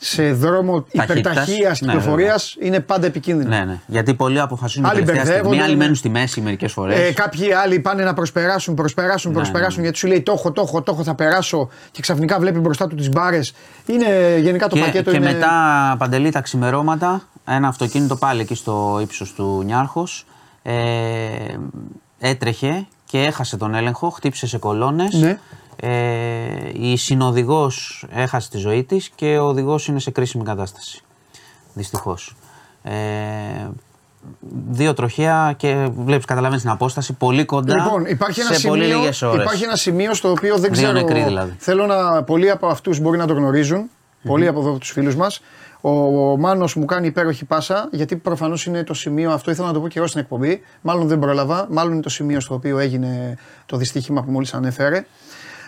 σε 0.02 0.32
δρόμο 0.32 0.86
Ταχύτητας. 0.96 1.18
υπερταχείας 1.18 1.80
Ναι, 1.80 1.92
κυκλοφορίας 1.92 2.56
είναι 2.60 2.80
πάντα 2.80 3.06
επικίνδυνο. 3.06 3.48
Ναι, 3.48 3.64
ναι. 3.64 3.78
Γιατί 3.86 4.14
πολλοί 4.14 4.40
αποφασίζουν 4.40 4.84
Άλλοι 4.84 4.94
τελευταία 4.94 5.20
στιγμή, 5.24 5.32
μπερδεύονται, 5.40 5.62
άλλοι 5.62 5.72
ναι. 5.72 5.78
μένουν 5.78 5.94
στη 5.94 6.08
μέση 6.08 6.40
μερικές 6.40 6.72
φορές. 6.72 6.98
Ε, 6.98 7.12
κάποιοι 7.12 7.52
άλλοι 7.52 7.80
πάνε 7.80 8.04
να 8.04 8.14
προσπεράσουν, 8.14 8.74
προσπεράσουν, 8.74 9.30
Ναι, 9.30 9.36
προσπεράσουν 9.36 9.76
ναι. 9.76 9.82
γιατί 9.82 9.98
σου 9.98 10.06
λέει 10.06 10.20
το 10.20 10.32
έχω, 10.32 10.52
το 10.52 10.62
έχω, 10.66 10.82
το 10.82 10.92
έχω, 10.92 11.02
θα 11.02 11.14
περάσω 11.14 11.68
και 11.90 12.00
ξαφνικά 12.02 12.38
βλέπει 12.38 12.58
μπροστά 12.58 12.86
του 12.86 12.94
τις 12.94 13.08
μπάρες. 13.08 13.52
Είναι 13.86 14.38
γενικά 14.40 14.68
το 14.68 14.76
και, 14.76 14.80
πακέτο 14.82 15.10
και 15.10 15.16
είναι. 15.16 15.32
μετά 15.32 15.50
παντελή 15.98 16.30
τα 16.30 16.40
ξημερώματα, 16.40 17.22
ένα 17.46 17.68
αυτοκίνητο 17.68 18.16
πάλι 18.16 18.40
εκεί 18.40 18.54
στο 18.54 18.98
ύψος 19.02 19.32
του 19.34 19.62
Νιάρχος. 19.64 20.26
Ε, 20.62 20.74
έτρεχε 22.18 22.86
και 23.06 23.18
έχασε 23.18 23.56
τον 23.56 23.74
έλεγχο, 23.74 24.10
χτύπησε 24.10 24.46
σε 24.46 24.58
κολόνες. 24.58 25.14
Ναι. 25.14 25.38
Ε, 25.82 25.88
η 26.72 26.96
συνοδηγός 26.96 28.06
έχασε 28.12 28.50
τη 28.50 28.58
ζωή 28.58 28.84
της 28.84 29.10
και 29.14 29.38
ο 29.38 29.46
οδηγός 29.46 29.86
είναι 29.86 30.00
σε 30.00 30.10
κρίσιμη 30.10 30.44
κατάσταση. 30.44 31.02
Δυστυχώς. 31.74 32.36
Ε, 32.82 32.92
δύο 34.70 34.94
τροχαία 34.94 35.54
και 35.56 35.88
βλέπεις, 35.96 36.24
καταλαβαίνεις 36.24 36.62
την 36.62 36.70
απόσταση, 36.72 37.12
πολύ 37.12 37.44
κοντά 37.44 37.74
Λοιπόν, 37.74 38.04
υπάρχει 38.04 38.40
ένα, 38.40 38.52
σε 38.52 38.68
πολύ 38.68 38.82
σημείο, 38.82 38.98
λίγες 38.98 39.22
ώρες. 39.22 39.42
υπάρχει 39.42 39.64
ένα 39.64 39.76
σημείο 39.76 40.14
στο 40.14 40.30
οποίο 40.30 40.52
δεν 40.58 40.72
Δύο 40.72 40.82
ξέρω. 40.82 40.92
νεκροί 40.92 41.22
δηλαδή. 41.22 41.54
Θέλω 41.58 41.86
να. 41.86 42.22
Πολλοί 42.22 42.50
από 42.50 42.66
αυτούς 42.66 42.98
μπορεί 43.00 43.18
να 43.18 43.26
το 43.26 43.34
γνωρίζουν. 43.34 43.90
Πολλοί 44.22 44.46
από 44.46 44.60
εδώ 44.60 44.78
τους 44.78 44.90
φίλους 44.90 45.16
μας. 45.16 45.40
Ο, 45.80 45.90
ο 46.30 46.36
Μάνος 46.36 46.74
μου 46.74 46.84
κάνει 46.84 47.06
υπέροχη 47.06 47.44
πάσα, 47.44 47.88
γιατί 47.92 48.16
προφανώς 48.16 48.66
είναι 48.66 48.84
το 48.84 48.94
σημείο 48.94 49.30
αυτό. 49.30 49.50
Ήθελα 49.50 49.66
να 49.66 49.72
το 49.72 49.80
πω 49.80 49.88
και 49.88 49.98
εγώ 49.98 50.06
στην 50.08 50.20
εκπομπή. 50.20 50.62
Μάλλον 50.80 51.06
δεν 51.08 51.18
πρόλαβα. 51.18 51.66
Μάλλον 51.70 51.92
είναι 51.92 52.02
το 52.02 52.08
σημείο 52.08 52.40
στο 52.40 52.54
οποίο 52.54 52.78
έγινε 52.78 53.38
το 53.66 53.76
δυστύχημα 53.76 54.22
που 54.22 54.30
μόλις 54.30 54.54
ανέφερε. 54.54 55.06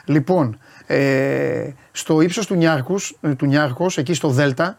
Λοιπόν, 0.05 0.59
ε, 0.87 1.71
στο 1.93 2.21
ύψος 2.21 2.47
του, 2.47 2.55
Νιάρχους, 2.55 3.17
ε, 3.21 3.35
του 3.35 3.47
Νιάρχος, 3.47 3.99
εκεί 3.99 4.15
στο 4.15 4.29
Δέλτα, 4.29 4.79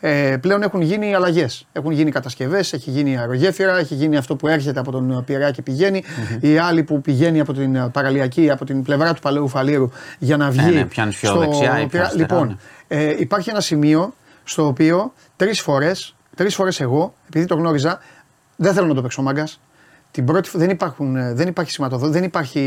ε, 0.00 0.36
πλέον 0.40 0.62
έχουν 0.62 0.80
γίνει 0.80 1.14
αλλαγές. 1.14 1.66
Έχουν 1.72 1.90
γίνει 1.90 2.10
κατασκευές, 2.10 2.72
έχει 2.72 2.90
γίνει 2.90 3.18
αερογέφυρα, 3.18 3.78
έχει 3.78 3.94
γίνει 3.94 4.16
αυτό 4.16 4.36
που 4.36 4.48
έρχεται 4.48 4.80
από 4.80 4.90
τον 4.90 5.24
Πειραιά 5.24 5.50
και 5.50 5.62
πηγαινει 5.62 6.02
Η 6.40 6.58
άλλη 6.58 6.82
που 6.82 7.00
πηγαίνει 7.00 7.40
από 7.40 7.52
την 7.52 7.74
ε, 7.74 7.88
παραλιακή, 7.92 8.50
από 8.50 8.64
την 8.64 8.82
πλευρά 8.82 9.14
του 9.14 9.20
Παλαιού 9.20 9.48
Φαλήρου 9.48 9.90
για 10.18 10.36
να 10.36 10.50
βγει. 10.50 10.70
ναι, 10.74 10.84
πιάνεις 10.84 11.16
πιο 11.16 11.36
δεξιά 11.36 11.70
ή 11.76 11.78
πιο 11.78 11.88
Πειρα- 11.88 12.04
αριστερά, 12.04 12.34
Λοιπόν, 12.40 12.58
ε, 12.88 13.14
υπάρχει 13.18 13.50
ένα 13.50 13.60
σημείο 13.60 14.14
στο 14.44 14.66
οποίο 14.66 15.12
τρεις 15.36 15.60
φορές, 15.60 16.14
τρεις 16.36 16.54
φορές 16.54 16.80
εγώ, 16.80 17.14
επειδή 17.28 17.44
το 17.44 17.54
γνώριζα, 17.54 17.98
δεν 18.56 18.72
θέλω 18.74 18.86
να 18.86 18.94
το 18.94 19.02
παίξω 19.02 19.22
μάγκας. 19.22 19.60
Την 20.12 20.24
πρώτη, 20.24 20.48
φο- 20.48 20.58
δεν, 20.58 20.70
υπάρχουν, 20.70 21.16
ε, 21.16 21.32
δεν, 21.34 21.48
υπάρχει 21.48 21.70
σηματοδό, 21.70 22.08
δεν, 22.08 22.22
υπάρχει, 22.24 22.60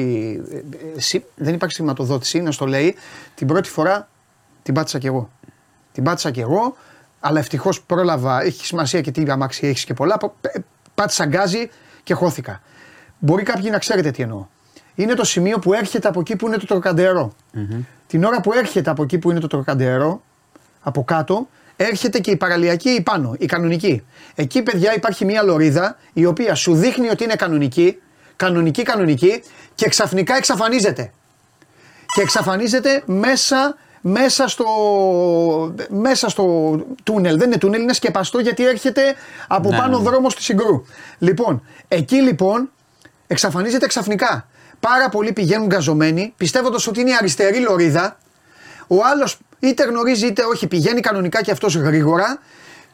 ε, 0.51 0.55
ε, 0.95 0.99
σι- 0.99 1.23
δεν 1.35 1.53
υπάρχει 1.53 1.75
σηματοδότηση, 1.75 2.39
να 2.41 2.51
στο 2.51 2.65
λέει. 2.65 2.95
Την 3.35 3.47
πρώτη 3.47 3.69
φορά 3.69 4.07
την 4.63 4.73
πάτησα 4.73 4.99
κι 4.99 5.07
εγώ. 5.07 5.29
Την 5.91 6.03
πάτησα 6.03 6.31
κι 6.31 6.39
εγώ. 6.39 6.75
αλλά 7.19 7.39
ευτυχώς 7.39 7.81
πρόλαβα. 7.81 8.41
Έχει 8.43 8.65
σημασία 8.65 9.01
και 9.01 9.11
τι 9.11 9.23
αμάξι 9.31 9.67
έχεις 9.67 9.83
και 9.85 9.93
πολλά. 9.93 10.17
πα- 10.17 10.33
ε, 10.41 10.59
Πάτησα 10.95 11.25
γκάζι 11.25 11.69
και 12.03 12.13
χώθηκα. 12.13 12.61
Μπορεί 13.19 13.43
κάποιοι 13.43 13.69
να 13.71 13.77
ξέρετε 13.79 14.11
τι 14.11 14.23
εννοώ. 14.23 14.45
Είναι 14.95 15.13
το 15.13 15.23
σημείο 15.23 15.59
που 15.59 15.73
έρχεται 15.73 16.07
από 16.07 16.19
εκεί 16.19 16.35
που 16.35 16.47
είναι 16.47 16.57
το 16.57 16.65
τροκαντερό. 16.65 17.33
Την 18.07 18.23
ώρα 18.23 18.41
που 18.41 18.53
έρχεται 18.53 18.89
από 18.89 19.03
εκεί 19.03 19.17
που 19.19 19.31
είναι 19.31 19.39
το 19.39 19.47
τροκαντερό, 19.47 20.21
από 20.81 21.03
κάτω, 21.03 21.47
έρχεται 21.75 22.19
και 22.19 22.31
η 22.31 22.35
παραλιακή 22.35 22.89
ή 22.89 23.01
πάνω, 23.01 23.35
η 23.39 23.45
κανονική. 23.45 24.03
Εκεί, 24.35 24.61
παιδιά, 24.61 24.95
υπάρχει 24.95 25.25
μια 25.25 25.43
λωρίδα 25.43 25.97
η 26.13 26.25
οποία 26.25 26.55
σου 26.55 26.75
δείχνει 26.75 27.09
ότι 27.09 27.23
είναι 27.23 27.35
κανονική, 27.35 28.01
κανονική, 28.35 28.83
κανονική 28.83 29.43
και 29.75 29.89
ξαφνικά 29.89 30.35
εξαφανίζεται. 30.35 31.11
Και 32.13 32.21
εξαφανίζεται 32.21 33.03
μέσα, 33.05 33.77
μέσα, 34.01 34.47
στο, 34.47 34.65
μέσα 35.89 36.29
στο 36.29 36.75
τούνελ. 37.03 37.37
Δεν 37.37 37.47
είναι 37.47 37.57
τούνελ, 37.57 37.81
είναι 37.81 37.93
σκεπαστό 37.93 38.39
γιατί 38.39 38.65
έρχεται 38.67 39.01
από 39.47 39.69
Ναι, 39.69 39.77
πάνω 39.77 39.97
ναι, 39.97 40.03
ναι. 40.03 40.09
δρόμος 40.09 40.31
στη 40.33 40.43
Συγκρού. 40.43 40.85
Λοιπόν, 41.17 41.65
εκεί 41.87 42.15
λοιπόν 42.15 42.71
εξαφανίζεται 43.27 43.87
ξαφνικά. 43.87 44.47
Πάρα 44.79 45.09
πολλοί 45.09 45.33
πηγαίνουν 45.33 45.67
γκαζωμένοι, 45.67 46.33
πιστεύοντας 46.37 46.87
ότι 46.87 46.99
είναι 46.99 47.09
η 47.09 47.15
αριστερή 47.19 47.59
λωρίδα. 47.59 48.17
Ο 48.87 48.95
άλλος 49.05 49.37
είτε 49.59 49.83
γνωρίζει 49.83 50.25
είτε 50.25 50.43
όχι, 50.43 50.67
πηγαίνει 50.67 50.99
κανονικά 51.01 51.41
και 51.41 51.51
αυτός 51.51 51.75
γρήγορα. 51.75 52.39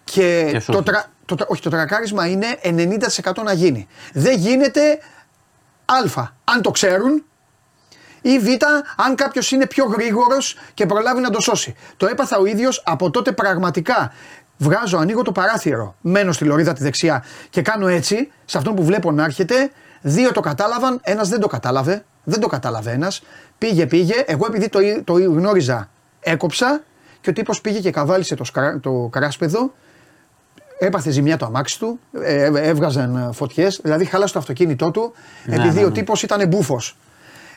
Και, 0.03 0.47
Και 0.51 0.59
σου 0.59 0.72
το, 0.72 0.78
έρχεται. 0.78 0.91
τρα, 0.91 1.05
το, 1.26 1.36
τρα- 1.36 1.47
όχι, 1.49 1.62
το 1.62 1.70
τρακάρισμα 1.70 2.28
είναι 2.28 2.47
90% 2.64 3.43
να 3.43 3.53
γίνει. 3.53 3.88
Δεν 4.14 4.38
γίνεται 4.38 4.82
Α, 5.86 6.24
αν 6.43 6.62
το 6.62 6.72
ξέρουν, 6.72 7.24
ή 8.22 8.39
Β, 8.39 8.45
αν 8.95 9.16
κάποιος 9.16 9.51
είναι 9.51 9.68
πιο 9.68 9.86
γρήγορος 9.86 10.57
και 10.74 10.86
προλάβει 10.86 11.22
να 11.22 11.30
το 11.30 11.39
σώσει. 11.41 11.76
Το 11.97 12.07
έπαθα 12.07 12.38
ο 12.38 12.45
ίδιος 12.45 12.84
από 12.86 13.09
τότε 13.09 13.32
πραγματικά. 13.32 14.14
Βγάζω, 14.57 14.97
ανοίγω 14.97 15.22
το 15.22 15.32
παράθυρο, 15.32 15.95
μένω 16.01 16.32
στη 16.32 16.45
λωρίδα 16.45 16.74
τη 16.74 16.84
δεξιά 16.84 17.24
και 17.49 17.62
κάνω 17.62 17.88
έτσι, 17.88 18.32
σε 18.45 18.57
αυτόν 18.57 18.76
που 18.76 18.84
βλέπω 18.84 19.12
να 19.12 19.24
έρχεται. 19.24 19.72
Δύο 20.01 20.32
το 20.32 20.39
κατάλαβαν, 20.39 20.99
ένας 21.03 21.30
δεν 21.30 21.39
το 21.39 21.47
κατάλαβε. 21.47 22.05
Δεν 22.24 22.39
το 22.39 22.47
κατάλαβε 22.47 22.91
ένας. 22.91 23.22
Πήγε, 23.57 23.86
πήγε. 23.86 24.24
Εγώ 24.26 24.45
επειδή 24.45 24.70
το, 24.70 24.80
το 25.03 25.14
γνώριζα, 25.14 25.89
έκοψα 26.22 26.82
και 27.22 27.30
ο 27.30 27.34
τύπος 27.34 27.62
πήγε 27.62 27.80
και 27.80 27.92
καβάλισε 27.92 28.36
το, 28.36 28.44
σκρα, 28.44 28.80
το 28.80 29.08
κράσπεδο. 29.12 29.74
Έπαθε 30.80 31.10
ζημιά 31.12 31.38
το 31.38 31.46
αμάξι 31.46 31.80
του, 31.80 32.00
ε, 32.22 32.44
ε, 32.44 32.52
έβγαζαν 32.70 33.30
φωτιές, 33.34 33.80
δηλαδή 33.84 34.06
χάλασε 34.06 34.34
το 34.34 34.40
αυτοκίνητό 34.40 34.92
του 34.92 35.14
Ναι, 35.46 35.56
επειδή 35.56 35.80
ναι, 35.80 35.86
ο 35.86 35.88
ναι. 35.88 35.94
τύπος 35.94 36.24
ήταν 36.24 36.48
μπούφο. 36.48 36.80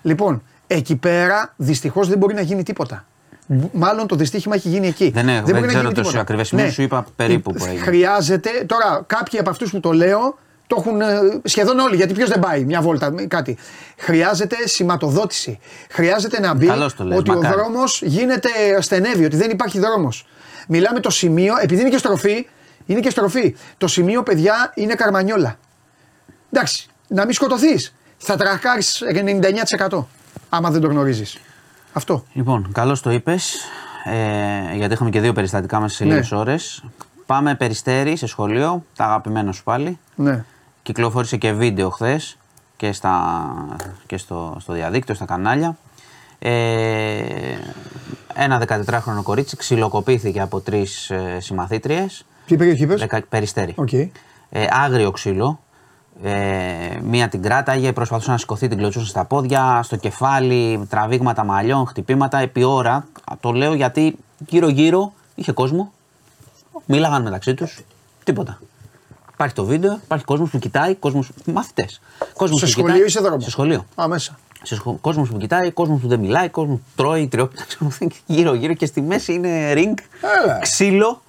Λοιπόν, 0.02 0.42
εκεί 0.66 0.96
πέρα 0.96 1.52
δυστυχώς 1.56 2.08
δεν 2.08 2.18
μπορεί 2.18 2.34
να 2.34 2.40
γίνει 2.40 2.62
τίποτα. 2.62 3.04
Μ- 3.46 3.64
Μάλλον 3.72 4.06
το 4.06 4.16
δυστύχημα 4.16 4.54
έχει 4.54 4.68
γίνει 4.68 4.86
εκεί. 4.86 5.10
Δεν 5.10 5.28
έχω- 5.28 5.36
δεν 5.46 5.54
μπορεί 5.54 5.60
να 5.60 5.66
ξέρω 5.66 5.80
γίνει 5.82 5.94
το 5.94 6.00
τίποτα. 6.00 6.14
Ναι. 6.14 6.20
ακριβές 6.20 6.48
σημείο, 6.48 6.70
σου 6.70 6.82
είπα 6.82 7.06
περίπου 7.16 7.52
που 7.52 7.64
έγινε. 7.64 7.80
Χρειάζεται, 7.84 8.50
τώρα 8.66 9.04
κάποιοι 9.06 9.38
από 9.38 9.50
αυτούς 9.50 9.70
που 9.70 9.80
το 9.80 9.92
λέω 9.92 10.38
το 10.66 10.76
έχουν 10.78 11.00
ε, 11.00 11.06
σχεδόν 11.44 11.78
όλοι, 11.78 11.96
γιατί 11.96 12.12
ποιος 12.14 12.28
δεν 12.28 12.40
πάει 12.40 12.64
μια 12.64 12.80
βόλτα, 12.80 13.10
μη- 13.10 13.26
κάτι. 13.26 13.58
Χρειάζεται 13.96 14.56
σηματοδότηση. 14.68 15.58
Χρειάζεται 15.90 16.40
να 16.40 16.54
μπει 16.54 16.66
Καλώς 16.66 16.94
το 16.94 17.04
λες, 17.04 17.18
ότι 17.18 17.30
ο 17.30 17.34
μακάρι. 17.34 17.54
δρόμος 17.54 18.02
γίνεται 18.02 18.48
στενεύει, 18.80 19.24
ότι 19.24 19.36
δεν 19.36 19.50
υπάρχει 19.50 19.78
δρόμος. 19.78 20.26
Μιλάμε 20.68 21.00
το 21.00 21.10
σημείο, 21.10 21.54
επειδή 21.62 21.80
είναι 21.80 21.90
και 21.90 21.98
στροφή, 21.98 22.46
είναι 22.86 23.00
και 23.00 23.10
στροφή. 23.10 23.56
Το 23.78 23.86
σημείο, 23.86 24.22
παιδιά, 24.22 24.72
είναι 24.74 24.94
καρμανιόλα. 24.94 25.56
Εντάξει, 26.52 26.86
να 27.08 27.24
μην 27.24 27.34
σκοτωθείς. 27.34 27.94
Θα 28.16 28.36
τρακάρει 28.36 28.82
99% 29.88 30.04
άμα 30.48 30.70
δεν 30.70 30.80
το 30.80 30.88
γνωρίζεις. 30.88 31.38
Αυτό. 31.92 32.24
Λοιπόν, 32.32 32.70
καλώς 32.72 33.00
το 33.00 33.10
είπες. 33.10 33.54
Ε, 34.04 34.74
γιατί 34.76 34.94
είχαμε 34.94 35.10
και 35.10 35.20
δύο 35.20 35.32
περιστατικά 35.32 35.80
μέσα 35.80 35.94
σε 35.96 36.04
Ναι. 36.04 36.14
λίγε 36.14 36.34
ώρες. 36.36 36.84
Πάμε 37.26 37.54
περιστέρι 37.54 38.16
σε 38.16 38.26
σχολείο, 38.26 38.84
τα 38.96 39.04
αγαπημένα 39.04 39.52
σου 39.52 39.62
πάλι. 39.62 39.98
Ναι. 40.14 40.44
Κυκλοφόρησε 40.84 41.36
και 41.36 41.52
βίντεο 41.52 41.90
χθες 41.90 42.36
και, 42.76 42.92
στα, 42.92 43.54
και 44.06 44.16
στο, 44.16 44.56
στο 44.60 44.72
διαδίκτυο, 44.72 45.14
στα 45.14 45.24
κανάλια. 45.24 45.76
Ε, 46.38 47.22
ένα 48.34 48.62
14χρονο 48.66 49.22
κορίτσι 49.22 49.56
ξυλοκοπήθηκε 49.56 50.40
από 50.40 50.60
τρεις 50.60 51.10
ε, 51.10 51.38
συμμαθήτριες. 51.40 52.24
Τι 52.46 52.56
περιοχή 52.56 52.82
είπες; 52.82 53.06
Περιστέρι. 53.28 53.72
Οκ. 53.76 53.92
Ε, 53.92 54.08
άγριο 54.70 55.10
ξύλο. 55.10 55.60
Ε, 56.22 56.98
μία 57.02 57.28
την 57.28 57.42
κράταγε, 57.42 57.92
προσπαθούσε 57.92 58.30
να 58.30 58.38
σηκωθεί, 58.38 58.68
την 58.68 58.78
κλωτσούσε 58.78 59.06
στα 59.06 59.24
πόδια, 59.24 59.80
στο 59.82 59.96
κεφάλι, 59.96 60.86
τραβήγματα 60.88 61.44
μαλλιών, 61.44 61.86
χτυπήματα. 61.86 62.38
Επί 62.38 62.62
ώρα, 62.62 63.06
το 63.40 63.52
λέω 63.52 63.74
γιατί 63.74 64.16
γύρω-γύρω 64.46 65.12
είχε 65.34 65.52
κόσμο. 65.52 65.92
Μίλαγαν 66.86 67.22
μεταξύ 67.22 67.54
τους. 67.54 67.84
Τίποτα. 68.24 68.58
Υπάρχει 69.34 69.54
το 69.54 69.64
βίντεο, 69.64 69.98
υπάρχει 70.04 70.24
κόσμος 70.24 70.50
που 70.50 70.58
κοιτάει, 70.58 70.94
κόσμο. 70.94 71.24
μαθητές. 71.44 72.00
Σε 72.54 72.66
σχολείο 72.66 73.04
ή 73.04 73.08
σε 73.08 73.20
δρόμο; 73.20 73.40
Σε 73.40 73.50
σχολείο. 73.50 73.86
Α, 74.02 74.08
μέσα. 74.08 74.38
Σε 74.62 74.74
σχο... 74.74 74.98
κόσμος 75.00 75.28
που 75.28 75.36
κοιτάει, 75.36 75.70
κόσμος 75.70 76.00
που 76.00 76.08
δεν 76.08 76.20
μιλάει, 76.20 76.48
κόσμος 76.48 76.76
που 76.78 76.84
τρώει, 76.96 77.28
τριόπιτα, 77.28 77.64
γύρω-γύρω 78.26 78.74
και 78.74 78.86
στη 78.86 79.00
μέση 79.02 79.32
είναι 79.32 79.72
ring, 79.74 79.94
Έλα. 80.44 80.58
ξύλο. 80.58 81.22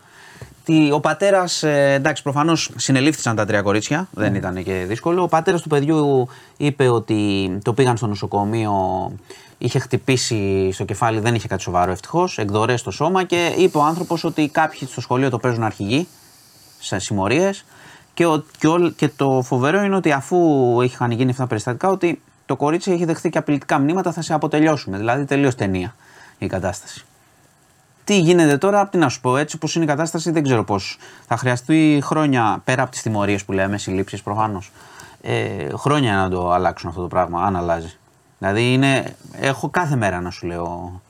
Τι- 0.64 0.92
Ο 0.92 1.00
πατέρας, 1.00 1.64
εντάξει, 1.64 2.24
προφανώς 2.24 2.72
συνελήφθησαν 2.76 3.36
τα 3.36 3.46
τρία 3.46 3.62
κορίτσια, 3.62 4.08
δεν 4.12 4.36
ήταν 4.36 4.64
και 4.64 4.86
δύσκολο. 4.88 5.22
Ο 5.24 5.28
πατέρας 5.28 5.62
του 5.62 5.70
παιδιού 5.70 6.28
είπε 6.58 6.88
ότι 6.90 7.50
το 7.64 7.74
πήγαν 7.74 7.98
στο 7.98 8.08
νοσοκομείο, 8.08 8.74
είχε 9.58 9.80
χτυπήσει 9.80 10.70
στο 10.72 10.84
κεφάλι, 10.86 11.20
δεν 11.20 11.36
είχε 11.36 11.48
κάτι 11.48 11.62
σοβαρό 11.62 11.92
ευτυχώς, 11.92 12.38
εκδορές 12.38 12.80
στο 12.80 12.92
σώμα 12.92 13.24
και 13.24 13.54
είπε 13.58 13.78
ο 13.78 13.84
άνθρωπος 13.84 14.24
ότι 14.24 14.48
κάποιοι 14.48 14.88
στο 14.88 15.02
σχολείο 15.02 15.30
το 15.30 15.38
παίζουν 15.38 15.64
αρχηγοί 15.64 16.08
σε 16.80 17.00
συμμορίες. 17.00 17.66
Και, 18.16 18.26
ο- 18.26 18.44
και, 18.58 18.68
όλ- 18.68 18.96
και 18.96 19.08
το 19.10 19.42
φοβερό 19.46 19.84
είναι 19.84 19.96
ότι 19.96 20.12
αφού 20.12 20.38
είχαν 20.82 21.12
γίνει 21.12 21.30
αυτά 21.30 21.42
τα 21.42 21.48
περιστατικά, 21.48 21.90
ότι 21.90 22.22
το 22.46 22.56
κορίτσι 22.56 22.92
έχει 22.92 23.06
δεχθεί 23.06 23.30
και 23.30 23.38
απειλητικά 23.38 23.78
μηνύματα, 23.78 24.12
θα 24.12 24.22
σε 24.22 24.34
αποτελειώσουμε. 24.34 24.98
Δηλαδή 24.98 25.26
τελείως 25.26 25.56
ταινία 25.56 25.96
η 26.38 26.48
κατάσταση. 26.48 27.06
Τι 28.04 28.20
γίνεται 28.20 28.58
τώρα, 28.58 28.88
τι 28.88 28.98
να 28.98 29.10
σου 29.10 29.22
πω, 29.22 29.38
έτσι 29.38 29.56
όπως 29.56 29.76
είναι 29.76 29.84
η 29.84 29.88
κατάσταση, 29.88 30.32
δεν 30.32 30.44
ξέρω 30.44 30.64
πώς. 30.64 30.98
Θα 31.28 31.38
χρειαστεί 31.38 32.00
χρόνια 32.04 32.62
πέρα 32.64 32.82
από 32.82 32.92
τις 32.92 33.02
τιμωρίες 33.02 33.46
που 33.46 33.52
λέμε, 33.52 33.78
συλλήψεις 33.78 34.22
προφανώς. 34.24 34.72
Ε, 35.22 35.70
χρόνια 35.76 36.16
να 36.16 36.30
το 36.30 36.52
αλλάξουν 36.52 36.90
αυτό 36.90 37.02
το 37.02 37.08
πράγμα, 37.08 37.44
αν 37.44 37.56
αλλάζει. 37.56 37.94
Δηλαδή 38.40 38.74
είναι, 38.74 39.16
έχω 39.40 39.70
κάθε 39.70 39.96
μέρα 39.96 40.22
να 40.22 40.30
σου 40.30 40.48
λέω 40.48 41.02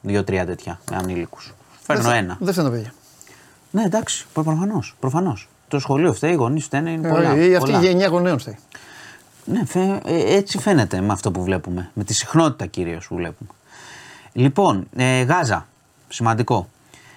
δύο-τρία 0.00 0.46
τέτοια 0.46 0.80
με 0.90 0.96
ανήλικους. 0.96 1.54
Φέρνω 1.82 2.02
Δεν 2.02 2.10
θα- 2.12 2.16
ένα. 2.18 2.36
Δεν 2.40 2.52
φταίνω 2.52 2.70
παιδιά. 2.70 2.92
Ναι, 3.70 3.82
εντάξει, 3.82 4.26
προφανώς. 4.32 4.94
Προφανώς. 5.00 5.48
Το 5.68 5.78
σχολείο 5.78 6.12
φταίει, 6.12 6.30
οι 6.30 6.34
γονείς 6.34 6.64
φταίνε, 6.64 6.90
είναι 6.90 7.08
πολλά. 7.08 7.28
Ε, 7.28 7.32
αυτή 7.32 7.44
η 7.44 7.58
πολλά. 7.58 7.80
γενιά 7.80 8.06
γονέων 8.08 8.38
φταίει. 8.38 8.56
Ναι, 9.44 9.64
φε- 9.66 10.06
ε, 10.06 10.36
έτσι 10.36 10.58
φαίνεται 10.58 11.00
με 11.00 11.12
αυτό 11.12 11.30
που 11.30 11.42
βλέπουμε. 11.42 11.90
Με 11.94 12.04
τη 12.04 12.14
συχνότητα 12.14 12.66
κυρίως 12.66 13.06
που 13.06 13.14
βλέπουμε. 13.14 13.50
Λοιπόν, 14.32 14.86
ε, 14.96 15.22
Γάζα. 15.22 15.66
Σημαντικό. 16.08 16.68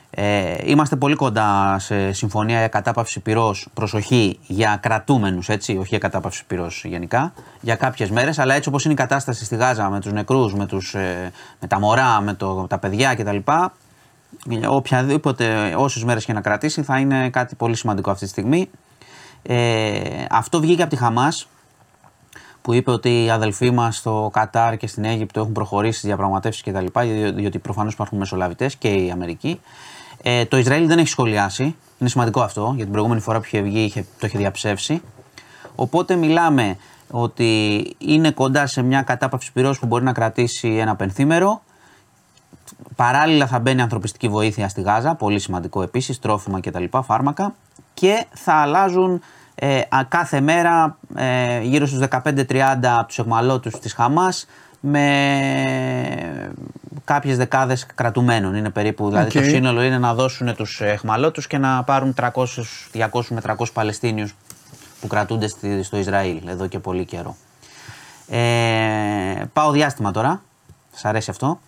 Ε, 0.10 0.54
είμαστε 0.66 0.96
πολύ 0.96 1.16
κοντά 1.16 1.76
σε 1.80 2.12
συμφωνία 2.12 2.58
για 2.58 2.68
κατάπαυση 2.68 3.20
πυρός, 3.20 3.68
προσοχή 3.74 4.40
για 4.48 4.80
κρατούμενους, 4.82 5.50
έτσι, 5.50 5.72
όχι 5.78 5.88
για 5.90 5.98
κατάπαυση 5.98 6.46
πυρός 6.46 6.84
γενικά, 6.86 7.34
για 7.62 7.76
κάποιες 7.76 8.10
μέρες, 8.10 8.40
αλλά 8.40 8.54
έτσι 8.56 8.70
όπως 8.70 8.84
είναι 8.84 8.94
η 8.94 8.98
κατάσταση 8.98 9.46
στη 9.46 9.56
Γάζα 9.56 9.90
με 9.90 10.00
τους 10.00 10.12
νεκρούς, 10.12 10.54
με, 10.54 10.66
τους, 10.66 10.94
ε, 10.94 11.32
με 11.60 11.68
τα 11.68 11.80
μωρά, 11.80 12.22
με 12.22 12.34
το, 12.34 12.68
τα 12.70 12.78
παιδιά 12.78 13.16
κτλ. 13.16 13.38
Οποιαδήποτε, 14.70 15.74
όσες 15.78 16.04
μέρες 16.04 16.26
και 16.26 16.34
να 16.34 16.42
κρατήσει 16.42 16.84
θα 16.84 17.00
είναι 17.00 17.30
κάτι 17.30 17.56
πολύ 17.56 17.76
σημαντικό 17.76 18.12
αυτή 18.12 18.24
τη 18.26 18.30
στιγμή. 18.32 18.70
Ε, 19.44 20.26
αυτό 20.30 20.60
βγήκε 20.60 20.82
από 20.82 20.92
τη 20.92 20.96
Χαμάς, 20.98 21.48
που 22.62 22.74
είπε 22.74 22.92
ότι 22.92 23.24
οι 23.24 23.30
αδελφοί 23.30 23.72
μας 23.72 23.98
στο 23.98 24.30
Κατάρ 24.34 24.78
και 24.78 24.88
στην 24.88 25.06
Αίγυπτο 25.06 25.40
έχουν 25.40 25.52
προχωρήσει 25.52 25.94
στις 25.98 26.06
διαπραγματεύσεις 26.08 26.62
κτλ. 26.64 26.86
δι- 27.02 27.34
Διότι 27.36 27.60
προφανώς 27.60 27.94
υπάρχουν 27.94 28.18
μεσολαβητές 28.18 28.76
και 28.76 28.88
η 28.88 29.12
Αμερική. 29.12 29.60
Ε, 30.24 30.46
το 30.46 30.58
Ισραήλ 30.58 30.88
δεν 30.88 30.98
έχει 31.00 31.08
σχολιάσει. 31.08 31.76
Είναι 32.00 32.10
σημαντικό 32.10 32.42
αυτό, 32.42 32.62
γιατί 32.66 32.82
την 32.84 32.92
προηγούμενη 32.92 33.22
φορά 33.22 33.38
που 33.40 33.46
είχε 33.46 33.62
βγει 33.62 33.80
είχε, 33.80 34.06
το 34.20 34.28
είχε 34.28 34.38
διαψεύσει. 34.38 35.02
Οπότε 35.76 36.16
μιλάμε 36.16 36.78
ότι 37.12 37.82
είναι 37.98 38.32
κοντά 38.32 38.68
σε 38.68 38.82
μια 38.82 39.02
κατάπαυση 39.02 39.52
πυρός 39.52 39.80
που 39.80 39.86
μπορεί 39.86 40.04
να 40.04 40.12
κρατήσει 40.14 40.68
ένα 40.68 40.96
πενθήμερο. 40.96 41.62
Παράλληλα 42.96 43.48
θα 43.48 43.60
μπαίνει 43.60 43.82
ανθρωπιστική 43.82 44.28
βοήθεια 44.28 44.70
στη 44.70 44.82
Γάζα, 44.82 45.16
πολύ 45.16 45.40
σημαντικό 45.40 45.82
επίσης, 45.82 46.20
τρόφιμα 46.20 46.60
κτλ, 46.60 46.84
φάρμακα. 47.04 47.54
Και 47.94 48.26
θα 48.34 48.54
αλλάζουν 48.54 49.22
ε, 49.56 49.80
α- 49.90 50.04
κάθε 50.08 50.40
μέρα 50.42 50.98
ε, 51.16 51.60
γύρω 51.62 51.86
στους 51.86 52.00
15-30 52.24 52.60
από 52.84 53.06
τους 53.08 53.20
αιχμαλώτους 53.20 53.80
της 53.80 53.94
Χαμάς 53.94 54.46
με 54.80 56.34
κάποιες 57.06 57.38
δεκάδες 57.38 57.86
κρατουμένων. 57.96 58.56
Είναι 58.56 58.70
περίπου, 58.70 59.08
δηλαδή 59.10 59.38
Οκ. 59.38 59.44
το 59.44 59.50
σύνολο 59.50 59.82
είναι 59.82 59.98
να 59.98 60.14
δώσουν 60.14 60.56
τους 60.56 60.82
αιχμαλώτους 60.82 61.48
και 61.48 61.58
να 61.58 61.84
πάρουν 61.84 62.14
300, 62.14 62.30
200 62.94 63.22
με 63.30 63.42
300 63.42 63.72
Παλαιστίνιους 63.74 64.36
που 65.02 65.08
κρατούνται 65.08 65.48
στη- 65.48 65.84
στο 65.84 65.98
Ισραήλ 65.98 66.48
εδώ 66.48 66.68
και 66.68 66.80
πολύ 66.80 67.06
καιρό. 67.06 67.36
Ε, 68.30 69.44
πάω 69.54 69.72
διάστημα 69.72 70.12
τώρα. 70.12 70.42
Σας 70.92 71.06
αρέσει 71.06 71.30
αυτό; 71.30 71.60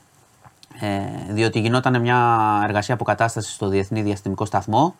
Ε, 0.80 0.88
διότι 1.34 1.59
γινόταν 1.59 2.01
μια 2.01 2.39
εργασία 2.63 2.93
αποκατάστασης 2.93 3.53
στο 3.53 3.67
Διεθνή 3.67 4.01
Διαστημικό 4.01 4.45
Σταθμό, 4.45 4.95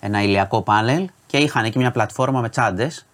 ένα 0.00 0.22
ηλιακό 0.22 0.62
πάνελ 0.62 1.08
και 1.26 1.36
είχαν 1.36 1.64
εκεί 1.64 1.78
μια 1.78 1.90
πλατφόρμα 1.90 2.40
με 2.40 2.48
τσάντες. 2.48 3.06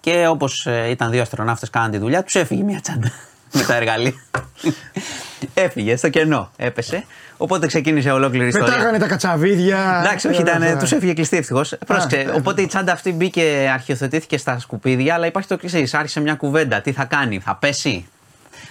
Και 0.00 0.26
όπως 0.28 0.66
ήταν 0.90 1.10
δύο 1.10 1.22
αστροναύτες 1.22 1.70
κάναν 1.70 1.90
τη 1.90 1.98
δουλειά, 1.98 2.22
τους 2.22 2.34
έφυγε 2.34 2.62
μια 2.62 2.80
τσάντα 2.80 3.10
με 3.54 3.62
τα 3.62 3.74
εργαλεία. 3.74 4.12
Έφυγε 5.54 5.96
στο 5.96 6.08
κενό, 6.08 6.50
έπεσε. 6.56 7.04
Οπότε 7.36 7.66
ξεκίνησε 7.66 8.10
ολόκληρη 8.10 8.46
ιστορία. 8.46 8.66
Πετάγανε 8.72 8.98
τα 8.98 9.06
κατσαβίδια. 9.06 10.00
Εντάξει, 10.04 10.28
όχι, 10.28 10.36
Ε, 10.38 10.40
ήταν, 10.40 10.62
ε, 10.62 10.76
τους 10.76 10.92
έφυγε 10.92 11.12
κλειστή 11.12 11.36
ευτυχώς. 11.36 11.74
Πρόσεξε. 11.86 12.16
ε, 12.16 12.28
Οπότε 12.28 12.62
η 12.62 12.66
τσάντα 12.66 12.92
αυτή 12.92 13.12
μπήκε, 13.12 13.70
αρχιοθετήθηκε 13.72 14.38
στα 14.38 14.58
σκουπίδια, 14.58 15.14
αλλά 15.14 15.26
υπάρχει 15.26 15.48
το 15.48 15.58
εξής. 15.62 15.94
Άρχισε 15.94 16.20
μια 16.20 16.34
κουβέντα. 16.34 16.80
Τι 16.80 16.92
θα 16.92 17.04
κάνει, 17.04 17.40
θα 17.40 17.54
πέσει; 17.56 18.06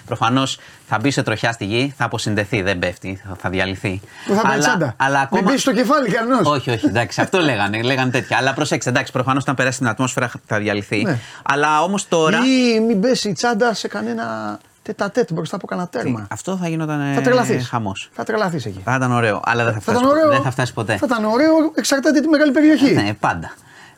Προφανώς 0.06 0.58
θα 0.88 0.98
μπει 0.98 1.10
σε 1.10 1.22
τροχιά 1.22 1.52
στη 1.52 1.64
γη, 1.64 1.94
θα 1.98 2.04
αποσυνδεθεί, 2.04 2.62
δεν 2.62 2.78
πέφτει, 2.78 3.20
θα, 3.28 3.34
θα 3.40 3.48
διαλυθεί. 3.50 4.00
Πού 4.26 4.34
θα 4.34 4.42
πάει 4.42 4.56
η 4.56 4.60
τσάντα. 4.60 4.94
αλλά 4.96 5.20
ακόμα... 5.20 5.40
Μην 5.42 5.50
μπεις 5.52 5.60
στο 5.62 5.72
κεφάλι 5.72 6.08
κανένας. 6.10 6.46
Όχι, 6.46 6.70
όχι, 6.70 6.86
εντάξει, 6.86 7.20
αυτό 7.20 7.38
λέγανε, 7.48 7.82
λέγανε 7.82 8.10
τέτοια. 8.10 8.36
Αλλά 8.36 8.54
προσέξτε, 8.54 8.90
εντάξει, 8.90 9.12
προφανώς 9.12 9.42
όταν 9.42 9.54
περάσει 9.54 9.78
την 9.78 9.88
ατμόσφαιρα 9.88 10.30
θα 10.46 10.58
διαλυθεί. 10.58 11.02
Ναι. 11.02 11.18
Αλλά 11.42 11.82
όμως 11.82 12.08
τώρα. 12.08 12.38
Ή 12.38 12.80
μην 12.80 13.00
πέσει 13.00 13.28
η 13.28 13.32
τσάντα 13.32 13.74
σε 13.74 13.88
κανένα 13.88 14.58
τετατέτ 14.82 15.32
μπροστά 15.32 15.56
από 15.56 15.66
κανένα 15.66 15.88
τέρμα. 15.88 16.26
Αυτό 16.30 16.56
θα 16.56 16.68
γινόταν 16.68 17.12
Θα 17.14 17.20
τρελαθείς. 17.20 17.68
χαμός. 17.68 18.10
Θα 18.12 18.24
τρελαθείς 18.24 18.66
εκεί. 18.66 18.80
Θα 18.84 18.94
ήταν 18.94 19.12
ωραίο, 19.12 19.40
αλλά 19.44 19.64
δεν 19.64 19.72
θα 19.72 19.80
Θα 19.80 19.92
φτάσει, 19.92 19.98
ήταν 20.04 20.10
ωραίο. 20.10 20.28
δεν 20.30 20.42
θα 20.42 20.50
φτάσει 20.50 20.72
ποτέ. 20.72 20.96
Θα 20.96 21.06
ήταν 21.06 21.24
ωραίο, 21.24 21.50
εξαρτάται 21.74 22.20
τη 22.20 22.28
μεγάλη 22.28 22.52
περιοχή. 22.52 22.94
Ναι, 22.94 23.14
πάντα. 23.20 23.50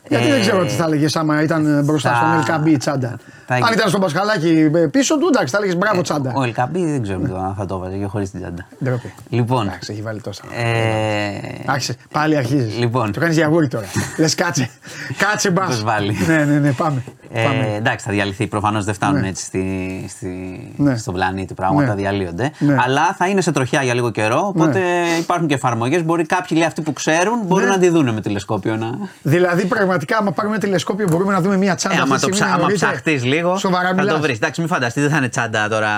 Γιατί 0.08 0.26
Ε, 0.26 0.30
δεν 0.30 0.40
ξέρω 0.40 0.64
τι 0.64 0.70
θα 0.72 0.84
έλεγε 0.84 1.06
άμα 1.18 1.42
ήταν 1.42 1.82
μπροστά 1.84 2.10
θα- 2.10 2.42
στον 2.42 2.62
LKB 2.62 2.66
η 2.66 2.76
τσάντα. 2.76 3.18
Θα- 3.50 3.54
Αν 3.54 3.72
ήταν 3.72 3.88
στον 3.88 4.00
Πασχαλάκι 4.00 4.70
ε, 4.74 4.78
πίσω 4.86 5.18
του, 5.18 5.26
εντάξει, 5.32 5.52
θα 5.52 5.58
έλεγες 5.58 5.76
μπράβο 5.76 6.02
τσάντα. 6.02 6.32
Ο 6.36 6.42
Ελκαμπή 6.42 6.84
δεν 6.84 7.02
ξέρω 7.02 7.18
αν 7.44 7.54
θα 7.58 7.66
το 7.66 7.74
έβαζε 7.74 7.96
και 7.96 8.04
χωρίς 8.04 8.30
την 8.30 8.40
τσάντα. 8.40 8.66
Ντροπή. 8.84 9.14
Λοιπόν. 9.28 9.66
Εντάξει, 9.66 9.92
έχει 9.92 10.02
βάλει 10.02 10.20
τόσα. 10.20 10.42
Ε, 10.54 11.40
Άρχισε, 11.66 11.94
πάλι 12.12 12.36
αρχίζεις. 12.36 12.78
Λοιπόν. 12.78 13.12
Το 13.12 13.20
κάνεις 13.20 13.36
για 13.36 13.46
γούρι 13.46 13.68
τώρα. 13.68 13.86
Λες 14.18 14.34
κάτσε. 14.34 14.70
Κάτσε 15.18 15.50
μπας. 15.50 15.66
Πώς 15.66 15.82
βάλει. 15.82 16.16
Ναι, 16.26 16.36
ναι, 16.44 16.58
ναι, 16.58 16.72
πάμε. 16.72 17.02
ε, 17.32 17.42
πάμε. 17.42 17.74
εντάξει, 17.76 18.06
θα 18.06 18.12
διαλυθεί. 18.12 18.46
Προφανώς 18.46 18.84
δεν 18.84 18.94
φτάνουν 18.94 19.20
Ναι. 19.20 19.28
έτσι 19.28 19.44
στη, 19.44 20.04
στη, 20.08 20.28
Ναι. 20.76 20.96
στον 20.96 21.14
πλανήτη 21.14 21.54
πράγματα, 21.54 21.86
Ναι. 21.88 21.94
διαλύονται. 21.94 22.50
Ναι. 22.58 22.76
Αλλά 22.84 23.14
θα 23.18 23.26
είναι 23.28 23.40
σε 23.40 23.52
τροχιά 23.52 23.82
για 23.82 23.94
λίγο 23.94 24.10
καιρό. 24.10 24.46
Οπότε 24.46 24.80
υπάρχουν 25.18 25.46
και 25.46 25.54
εφαρμογές. 25.54 26.04
Μπορεί 26.04 26.26
κάποιοι 26.26 26.56
λέει, 26.60 26.66
αυτοί 26.66 26.80
που 26.82 26.92
ξέρουν 26.92 27.38
μπορούν 27.46 27.64
Ναι. 27.68 27.70
να 27.74 27.78
τη 27.78 27.88
δουν 27.88 28.12
με 28.14 28.20
τηλεσκόπιο. 28.20 28.76
Να... 28.76 28.90
Δηλαδή, 29.22 29.64
πραγματικά, 29.66 30.16
άμα 30.16 30.32
πάρουμε 30.32 30.58
τηλεσκόπιο, 30.58 31.06
μπορούμε 31.10 31.32
να 31.32 31.40
δούμε 31.40 31.56
μια 31.56 31.74
τσάντα. 31.74 31.94
Ε, 31.94 31.98
αυτή 31.98 32.10
άμα 32.10 32.20
τη 32.20 32.26
το 32.26 32.32
στιγμή 32.34 32.46
ψα... 32.46 32.48
να 32.48 32.54
άμα 32.54 32.64
ορίζεται. 32.64 32.86
ψαχτείς 32.90 33.24
λίγο, 33.24 33.37
Σοβαρά 33.58 33.88
θα 33.88 33.94
το 33.94 34.02
μιλάς. 34.02 34.20
βρεις. 34.20 34.36
Εντάξει, 34.36 34.60
μην 34.60 34.68
φανταστείτε, 34.68 35.00
δεν 35.00 35.10
θα 35.10 35.16
είναι 35.16 35.28
τσάντα 35.28 35.68
τώρα 35.68 35.90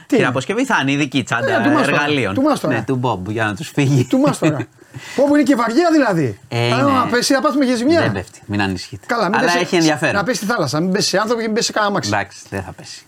Τι 0.00 0.06
την 0.06 0.18
είναι; 0.18 0.26
αποσκευή, 0.26 0.64
θα 0.64 0.78
είναι 0.82 0.92
ειδική 0.92 1.18
Ε, 1.18 1.22
τσάντα 1.22 1.60
του 1.62 1.70
μας 1.70 1.84
τώρα. 1.84 2.02
εργαλείων. 2.02 2.34
Του 2.34 2.42
μας 2.42 2.60
τώρα. 2.60 2.74
Ναι, 2.74 2.82
του 2.82 2.96
Μπομπ 2.96 3.30
για 3.30 3.44
να 3.44 3.54
τους 3.54 3.68
φύγει. 3.68 4.04
Του 4.04 4.18
μα 4.18 4.30
τώρα. 4.40 4.56
Όπου 5.22 5.34
είναι 5.34 5.42
και 5.44 5.54
βαριά 5.54 5.88
δηλαδή. 5.92 6.38
Ε, 6.48 6.72
Αν 6.72 6.78
είναι. 6.80 6.90
να 6.90 7.06
πέσει, 7.06 7.32
να 7.32 7.40
πάθουμε 7.40 7.64
και 7.64 7.76
ζημιά. 7.76 8.00
Δεν 8.00 8.12
πέφτει, 8.12 8.40
μην 8.46 8.62
ανησυχείτε. 8.62 9.06
Καλά, 9.06 9.24
μην 9.28 9.34
Αλλά 9.38 9.44
πέσει- 9.46 9.60
έχει 9.62 9.76
ενδιαφέρον. 9.76 10.14
Να 10.14 10.22
πέσει 10.22 10.36
στη 10.36 10.46
θάλασσα, 10.46 10.80
μην 10.80 10.92
πέσει 10.92 11.08
σε 11.08 11.16
άνθρωπο 11.18 11.40
και 11.40 11.46
μην 11.46 11.54
πέσει 11.54 11.66
σε 11.66 11.72
κανένα 11.72 11.90
αμάξι. 11.92 12.10
Εντάξει, 12.14 12.38
δεν 12.50 12.62
θα 12.62 12.72
πέσει. 12.72 13.04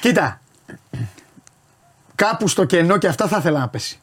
Κοίτα. 0.00 0.40
Κάπου 2.14 2.48
στο 2.48 2.64
κενό 2.64 2.96
και 2.96 3.06
αυτά 3.06 3.26
θα 3.26 3.36
ήθελα 3.38 3.58
να 3.58 3.68
πέσει. 3.68 3.98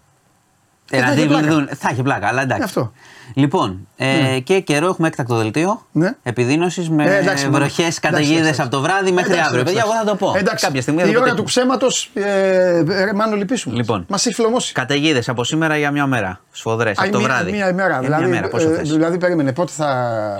Ε, 0.91 0.97
Ε, 0.97 0.99
να 1.01 1.07
θα 1.07 1.13
τη 1.13 1.19
έχει 1.19 1.27
πλάκα. 1.27 1.47
δουν- 1.47 1.69
θα 1.77 1.89
έχει 1.91 2.01
πλάκα, 2.01 2.27
αλλά 2.27 2.41
εντάξει. 2.41 2.63
Αυτό. 2.63 2.91
Λοιπόν, 3.33 3.87
ε, 3.97 4.39
και 4.43 4.59
καιρό 4.59 4.87
έχουμε 4.87 5.07
έκτακτο 5.07 5.35
δελτίο 5.35 5.85
Ναι. 5.91 6.11
επιδείνωσης 6.23 6.89
με 6.89 7.03
Ε, 7.05 7.17
εντάξει, 7.17 7.45
μάνα. 7.45 7.57
βροχές, 7.57 7.79
Εντάξει, 7.79 7.99
καταιγίδες 7.99 8.39
εντάξει. 8.41 8.61
από 8.61 8.69
το 8.69 8.81
βράδυ 8.81 9.11
μέχρι 9.11 9.31
Εντάξει, 9.31 9.47
αύριο. 9.49 9.63
Παιδιά, 9.63 9.81
εγώ 9.85 9.91
εντάξει. 9.91 10.07
θα 10.09 10.17
το 10.17 10.25
πω. 10.25 10.37
Εντάξει, 10.37 10.65
Κάποια 10.65 10.81
στιγμή 10.81 11.01
θα 11.01 11.07
η 11.07 11.11
το 11.11 11.19
ώρα 11.19 11.23
πετύχουμε. 11.33 11.45
του 11.45 11.49
ψέματος. 11.53 12.11
Ε, 12.13 13.03
ρε, 13.03 13.13
μάλλον 13.13 13.37
λυπήσουμε. 13.37 13.75
Λοιπόν. 13.75 14.05
Μας 14.09 14.25
έχει 14.25 14.35
φλωμώσει. 14.35 14.73
Καταιγίδες 14.73 15.29
από 15.29 15.43
σήμερα 15.43 15.77
για 15.77 15.91
μια 15.91 16.05
μέρα. 16.07 16.39
Σφοδρές 16.51 16.97
Α, 16.97 17.03
από 17.03 17.11
το 17.11 17.17
μία- 17.17 17.27
βράδυ. 17.27 17.51
Μία 17.51 17.69
ημέρα. 17.69 17.89
Για 17.89 17.99
Δηλαδή, 17.99 18.23
μια 18.23 18.33
μέρα, 18.35 18.47
πόσο 18.47 18.69
ε, 18.69 18.75
θες. 18.75 18.89
δηλαδή, 18.89 19.17
περίμενε 19.17 19.53
πότε 19.53 19.71
θα, 19.75 19.87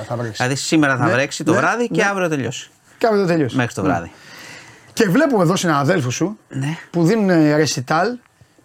θα 0.07 0.15
βρέξει; 0.15 0.35
Δηλαδή 0.43 0.55
σήμερα 0.55 0.97
θα 0.97 1.05
Ναι, 1.05 1.11
βρέξει 1.11 1.43
το 1.43 1.51
ναι, 1.51 1.57
βράδυ 1.57 1.87
και 1.89 2.01
ναι. 2.01 2.07
αύριο 2.09 2.29
τελειώσει. 2.29 2.69
Και 2.97 3.05
αύριο 3.05 3.21
το 3.21 3.27
τελείωσε. 3.27 3.55
Μέχρι 3.55 3.73
το 3.73 3.81
Ναι. 3.81 3.87
βράδυ. 3.87 4.11
Και 4.93 5.09
βλέπουμε 5.09 5.43
εδώ 5.43 5.55
συναδέλφους 5.55 6.15
σου 6.15 6.37
Ναι. 6.49 6.77
που 6.91 7.03
δίνουν 7.05 7.29
ε, 7.29 7.55
ρεσιτάλ 7.55 8.07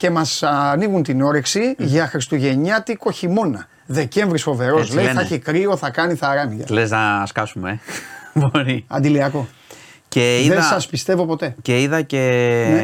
και 0.01 0.11
μας 0.11 0.43
ανοίγουν 0.43 1.03
την 1.03 1.23
όρεξη 1.23 1.75
για 1.79 2.07
Χριστουγεννιάτικο 2.07 3.11
χειμώνα. 3.11 3.67
Δεκέμβρης 3.87 4.43
φοβερός. 4.43 4.81
Έτσι 4.81 4.95
Λέει 4.95 5.05
λένε. 5.05 5.15
θα 5.17 5.21
έχει 5.21 5.39
κρύο, 5.39 5.77
θα 5.77 5.91
κάνει 5.91 6.15
θαράμια. 6.15 6.65
Λες 6.69 6.91
να 6.91 7.27
σκάσουμε, 7.27 7.71
ε. 7.71 7.79
Μπορεί. 8.41 8.85
Αντιλιακό. 8.89 9.49
Και 10.09 10.21
Δεν 10.43 10.53
είδα, 10.53 10.63
σας 10.63 10.87
πιστεύω 10.87 11.27
ποτέ. 11.27 11.55
και 11.63 11.81
είδα 11.83 12.03
και 12.03 12.19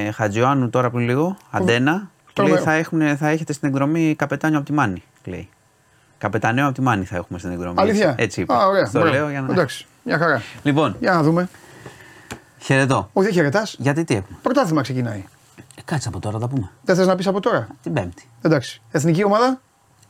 Ναι. 0.05 0.11
Χατζιωάννου 0.13 0.71
τώρα 0.71 0.91
πριν 0.91 1.05
λίγο, 1.07 1.37
αντένα. 1.51 2.11
το 2.33 2.43
Λέει, 2.43 2.53
λέω. 2.53 2.63
θα, 2.63 2.73
έχουν, 2.73 3.17
θα 3.17 3.29
έχετε 3.29 3.53
στην 3.53 3.69
εκδρομή 3.69 4.15
καπετάνιο 4.19 4.57
από 4.59 4.67
τη 4.67 4.73
Μάνη. 4.73 5.03
Λέει. 5.25 5.49
Καπεταναίο 6.19 6.65
από 6.67 6.75
τη 6.75 6.81
Μάνη 6.81 7.05
θα 7.05 7.17
έχουμε 7.17 7.39
στην 7.39 7.51
εκδρομή. 7.51 7.75
Αλήθεια. 7.79 8.09
Έτσι, 8.09 8.23
έτσι 8.25 8.41
είπε. 8.41 8.53
Α, 8.53 8.67
ωραία. 8.67 8.85
Το 8.85 8.91
μπράβο. 9.01 9.15
λέω 9.15 9.31
για 9.31 9.41
να. 9.41 9.53
Εντάξει, 9.53 9.87
μια 10.03 10.19
χαρά. 10.19 10.43
Λοιπόν, 10.63 10.97
Για 11.01 11.13
να 11.13 11.23
δούμε. 11.23 11.49
χαιρετώ. 12.59 13.11
Όχι, 13.13 13.27
δεν 13.27 13.35
χαιρετάς. 13.37 13.77
Γιατί 13.79 14.05
τι 14.05 14.15
έχουμε; 14.15 14.39
Πρωτάθλημα 14.43 14.83
ξεκινάει. 14.83 15.25
Ε, 15.59 15.81
κάτσε 15.85 16.09
από 16.09 16.19
τώρα, 16.21 16.39
τα 16.39 16.49
πούμε. 16.49 16.71
Δεν 16.83 16.97
θες 16.97 17.07
να 17.07 17.15
πεις 17.15 17.27
από 17.27 17.41
τώρα; 17.41 17.67
Την 17.83 17.93
Πέμπτη. 17.93 18.29
Εντάξει. 18.43 18.83
Εθνική 18.91 19.25
ομάδα; 19.25 19.61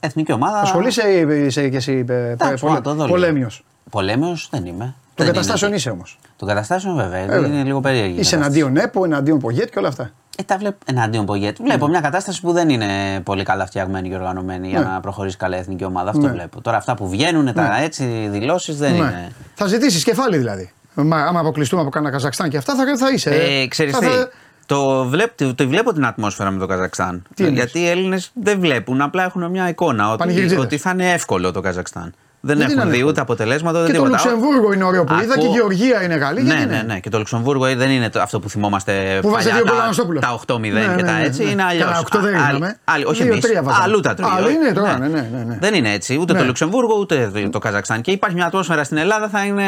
Εθνική 0.01 0.33
ομάδα. 0.33 0.61
Ασχολείσαι 0.61 1.09
ή 1.09 1.45
είσαι 1.47 1.69
και 1.69 1.77
εσύ 1.77 2.05
ε, 2.09 2.29
Εντάξει, 2.31 2.63
πολε- 2.63 2.77
να 2.77 2.83
το 2.83 2.91
δω 2.95 3.05
λίγο. 3.05 3.07
πολέμιος; 3.17 3.65
Πολέμιος 3.91 4.49
δεν 4.51 4.65
είμαι. 4.67 4.95
Των 5.15 5.27
Δεν 5.27 5.35
καταστάσεων 5.35 5.71
είναι. 5.71 5.81
είσαι 5.81 5.91
όμως. 5.91 6.19
Των 6.37 6.49
καταστάσεων 6.49 6.97
βέβαια. 6.97 7.21
Είναι 7.47 7.63
λίγο 7.63 7.81
περίεργη. 7.81 8.17
η 8.17 8.19
Είσαι 8.21 8.37
κατάσταση. 8.37 8.59
εναντίον 8.61 8.85
ΕΠΟ, 8.87 9.05
εναντίον 9.05 9.39
Πογέτ 9.39 9.71
και 9.71 9.79
όλα 9.79 9.89
αυτά. 9.89 10.11
Ε, 10.39 10.43
τα 10.43 10.57
βλέπω 10.59 10.77
εναντίον 10.87 11.25
Πογέτ. 11.27 11.57
Βλέπω 11.63 11.87
μια 11.89 12.01
κατάσταση 12.01 12.41
που 12.41 12.53
δεν 12.53 12.69
είναι 12.69 13.21
πολύ 13.25 13.43
καλά 13.43 13.67
φτιαγμένη 13.67 14.09
και 14.09 14.15
οργανωμένη 14.15 14.69
για 14.69 14.79
Ναι. 14.81 14.85
να 14.85 15.01
προχωρήσει 15.01 15.37
καλά 15.37 15.57
η 15.57 15.59
εθνική 15.59 15.85
ομάδα. 15.85 16.11
Αυτό 16.11 16.27
Ναι. 16.27 16.33
βλέπω. 16.33 16.61
Τώρα 16.61 16.77
αυτά 16.77 16.95
που 16.95 17.09
βγαίνουν, 17.09 17.53
τα 17.53 17.77
έτσι 17.83 18.29
δηλώσεις 18.31 18.77
δεν 18.77 18.91
Ναι. 18.91 18.97
είναι. 18.97 19.33
Θα 19.55 19.67
ζητήσεις 19.67 20.05
κεφάλι 20.05 20.37
δηλαδή. 20.37 20.73
Μα, 20.95 21.17
άμα 21.25 21.41
αποκλειστούμε 21.41 21.81
από 21.83 21.91
κανένα 21.91 22.13
Καζακστάν 22.13 22.49
και 22.49 22.57
αυτά 22.57 22.75
θα, 22.75 22.85
θα 22.97 23.11
είσαι. 23.11 23.31
Ε, 23.31 23.67
ξέρεις 23.67 23.93
θα, 23.93 23.99
τι, 23.99 24.07
θα- 24.07 24.29
το, 24.67 25.05
βλέπ, 25.05 25.37
το, 25.37 25.55
το 25.55 25.69
βλέπω 25.69 25.93
την 25.93 26.07
ατμόσφαιρα 26.07 26.51
με 26.51 26.59
το 26.59 26.67
Καζακστάν. 26.67 27.23
Τι 27.35 27.45
εννοείς; 27.45 27.59
Γιατί 27.63 27.81
οι 27.81 27.89
Έλληνες 27.89 28.31
δεν 28.35 28.61
βλέπουν, 28.61 29.01
απλά 29.01 29.25
έχουν 29.25 29.51
μια 29.51 29.69
εικόνα 29.69 30.09
ότι, 30.09 30.19
Πανηγυριτζίδες. 30.19 30.65
ότι 30.65 30.79
θα 30.79 30.91
είναι 30.91 31.13
εύκολο 31.13 31.53
το 31.53 31.61
Καζακστάν. 31.61 32.15
Δεν 32.47 32.57
Γιατί 32.57 32.75
να 32.75 32.81
έχουν 32.81 32.83
είναι 32.83 32.85
δει 32.85 32.91
εύκολο. 32.97 33.11
ούτε 33.11 33.21
αποτελέσματα 33.21 33.79
ούτε 33.83 33.91
Και 33.91 33.97
το 33.99 34.05
τίποτα. 34.05 34.23
Λουξεμβούργο 34.25 34.73
είναι 34.73 34.85
ωραίο 34.85 35.05
που 35.05 35.13
είδα 35.23 35.23
Ακούω- 35.23 35.37
και 35.37 35.47
η 35.47 35.51
Γεωργία 35.51 36.03
είναι 36.03 36.17
καλή. 36.17 36.43
Ναι, 36.43 36.55
γιατί 36.55 36.75
ναι, 36.75 36.83
ναι. 36.87 36.99
Και 37.01 37.11
το 37.11 37.19
Λουξεμβούργο 37.19 37.65
δεν 37.77 37.91
είναι 37.91 38.11
το, 38.11 38.21
αυτό 38.21 38.41
που 38.41 38.49
θυμόμαστε 38.49 39.19
Που 39.23 39.31
βάζει 39.31 39.49
παλιά, 39.49 39.63
δύο 39.63 39.65
γκολ 39.65 39.75
ο 39.75 39.79
τα, 39.79 39.85
Αναστόπουλος. 39.85 40.23
τα 40.23 40.33
8-0 40.47 40.61
Ναι, 40.61 40.69
και 40.69 40.87
ναι, 40.87 41.03
τα 41.03 41.13
ναι, 41.13 41.23
έτσι. 41.25 41.45
ναι. 41.45 41.51
Είναι 41.51 41.63
αλλιώς. 41.63 41.85
Καλά, 41.85 41.99
οκτώ 41.99 42.21
δεν 42.21 42.35
είδαμε. 42.35 42.77
όχι 43.07 43.23
Δύο, 43.23 43.33
εμείς. 43.33 43.45
τρία 43.45 43.63
βάζαμε. 43.63 43.85
Αλλού 43.85 44.01
τα 44.01 44.15
τρώει. 44.15 44.31
Άλλο 44.37 44.49
είναι 44.51 44.73
τώρα, 44.73 44.99
ναι, 44.99 45.07
ναι, 45.09 45.29
ναι. 45.47 45.59
Δεν 45.61 45.75
είναι 45.75 45.93
έτσι. 45.93 46.17
Ούτε 46.21 46.33
Ναι. 46.33 46.39
το 46.39 46.45
Λουξεμβούργο 46.45 46.97
ούτε 47.01 47.31
το- 47.35 47.51
το 47.51 47.59
Καζακστάν. 47.59 48.01
Και 48.01 48.11
υπάρχει 48.11 48.37
μια 48.37 48.47
ατμόσφαιρα 48.47 48.85
στην 48.85 48.97
Ελλάδα. 48.97 49.29
Θα 49.29 49.45
είναι 49.45 49.65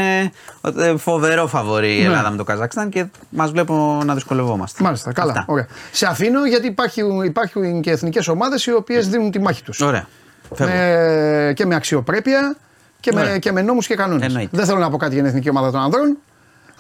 ε, 0.79 0.97
φοβερό 0.97 1.47
φαβορή 1.47 1.97
η 1.97 2.01
Ναι. 2.01 2.05
Ελλάδα 2.07 2.31
με 2.31 2.37
το 2.37 2.45
Καζακστάν 2.45 2.89
και 2.89 3.05
μας 3.29 3.51
βλέπω 3.51 4.03
να 4.05 4.15
δυσκολευόμαστε. 4.15 4.83
Μάλιστα, 4.83 5.13
καλά. 5.13 5.31
Αυτά. 5.31 5.45
Ωραία. 5.47 5.67
Σε 5.93 6.07
αφήνω 6.07 6.47
γιατί 6.47 6.67
υπάρχουν, 6.67 7.23
υπάρχουν 7.23 7.81
και 7.81 7.91
εθνικές 7.91 8.29
ομάδες 8.29 8.67
οι 8.67 8.73
οποίες 8.73 9.09
δίνουν 9.09 9.31
τη 9.31 9.41
μάχη 9.41 9.63
τους. 9.63 9.81
Ωραία. 9.81 10.07
Φεύγω. 10.55 10.75
Με, 10.75 11.53
και 11.55 11.67
με 11.67 11.75
αξιοπρέπεια 11.75 12.57
και 13.01 13.13
με, 13.13 13.21
Ωραία. 13.21 13.39
και 13.39 13.53
με 13.53 13.63
νόμους 13.63 13.87
και 13.87 13.95
κανόνες. 13.95 14.27
Εννοείται. 14.27 14.57
Δεν 14.57 14.67
θέλω 14.67 14.79
να 14.79 14.91
πω 14.91 14.97
κάτι 14.97 15.13
για 15.13 15.21
την 15.23 15.31
εθνική 15.31 15.51
ομάδα 15.51 15.71
των 15.71 15.81
ανδρών. 15.81 16.17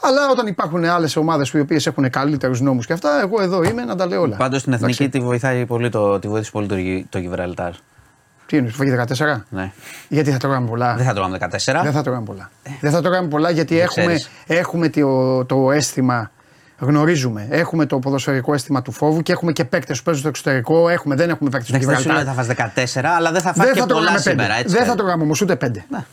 Αλλά 0.00 0.30
όταν 0.30 0.46
υπάρχουν 0.46 0.84
άλλες 0.84 1.16
ομάδες 1.16 1.50
οι 1.50 1.60
οποίες 1.60 1.86
έχουν 1.86 2.10
καλύτερους 2.10 2.60
νόμους 2.60 2.86
και 2.86 2.92
αυτά, 2.92 3.20
εγώ 3.20 3.42
εδώ 3.42 3.62
είμαι 3.62 3.84
να 3.84 3.94
τα 3.96 4.06
λέω 4.06 4.20
όλα. 4.20 4.36
Πάντως 4.36 4.60
στην 4.60 4.72
εθνική 4.72 5.02
Εντάξει. 5.02 5.18
τη, 5.18 5.24
βοηθάει 5.26 5.66
πολύ 5.66 5.88
το, 5.88 6.18
τη 6.18 6.28
βοήθησε 6.28 6.50
πολύ 6.50 6.66
το, 6.66 6.76
Γι- 6.76 7.06
το 7.08 7.18
Γιβραλτάρ. 7.18 7.70
Τι 8.46 8.56
είναι, 8.56 8.68
σου 8.68 8.76
φάγει 8.76 8.90
14. 9.36 9.44
Ναι. 9.48 9.72
Γιατί 10.08 10.30
θα 10.30 10.36
τρώγαμε 10.36 10.68
πολλά; 10.68 10.94
Δεν 10.96 11.04
θα 11.06 11.12
τρώγαμε 11.12 11.38
14. 11.40 11.80
Δεν 11.82 11.92
θα 11.92 12.02
τρώγαμε 12.02 12.24
πολλά. 12.24 12.50
Δεν 12.80 12.90
θα 12.90 13.00
τρώγαμε 13.00 13.28
πολλά 13.28 13.50
γιατί 13.50 13.80
έχουμε, 13.80 14.04
ξέρεις. 14.04 14.30
έχουμε 14.46 14.88
το, 14.88 15.44
το 15.44 15.70
αίσθημα. 15.70 16.30
Γνωρίζουμε. 16.78 17.46
Έχουμε 17.50 17.86
το 17.86 17.98
ποδοσφαιρικό 17.98 18.54
αίσθημα 18.54 18.82
του 18.82 18.92
φόβου 18.92 19.22
και 19.22 19.32
έχουμε 19.32 19.52
και 19.52 19.64
παίκτες 19.64 19.96
που 19.98 20.02
παίζουν 20.04 20.20
στο 20.22 20.28
εξωτερικό. 20.28 20.88
Έχουμε, 20.88 21.14
δεν 21.14 21.30
έχουμε 21.30 21.50
παίκτε 21.50 21.66
στο 21.66 21.76
Εντάξει, 21.76 21.92
δεν 21.94 22.00
σου 22.02 22.08
λέω 22.08 22.16
Γιβραλτάρ. 22.16 22.44
ότι 22.44 22.56
θα 22.56 22.94
φας 22.94 23.02
14, 23.12 23.16
αλλά 23.16 23.32
δεν 23.32 23.40
θα 23.40 23.52
φας 23.54 23.64
Δεν 23.64 23.74
και 23.74 23.80
θα 23.80 23.86
πολλά 23.86 23.98
τρώγαμε 24.00 24.18
σήμερα. 24.20 24.42
πέντε. 24.42 24.52
Έτσι 24.60 24.68
Δεν 24.68 24.76
θα 24.78 24.82
φαίνεται. 24.84 24.96
τρώγαμε 25.02 25.22
όμως 25.22 25.40
ούτε 25.40 25.56
πέντε. 25.56 25.84
Ναι. 25.90 26.04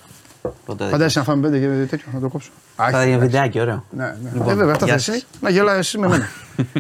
Ποτέ 0.66 0.84
δεν 0.84 0.92
Φαντάζεσαι 0.92 1.20
να 1.20 1.26
φάμε 1.26 1.42
πέντε 1.50 1.60
και 1.60 1.68
τέτοιο, 1.90 2.08
να 2.14 2.20
το 2.20 2.28
κόψω. 2.30 2.50
Θα 2.76 2.84
Άχι, 2.84 2.94
είναι 2.96 3.04
εντάξει. 3.06 3.26
βιντεάκι, 3.26 3.60
ωραίο. 3.60 3.84
Ναι, 3.90 4.04
ναι. 4.04 4.30
Λοιπόν, 4.34 4.50
ε, 4.50 4.56
βέβαια, 4.56 4.74
αυτά 4.74 4.86
γεια 4.86 4.94
θα 4.94 5.00
σας. 5.00 5.16
εσύ. 5.16 5.26
Να 5.42 5.50
γελάει 5.50 5.78
εσύ 5.80 5.98
με 5.98 6.08
μένα. 6.08 6.28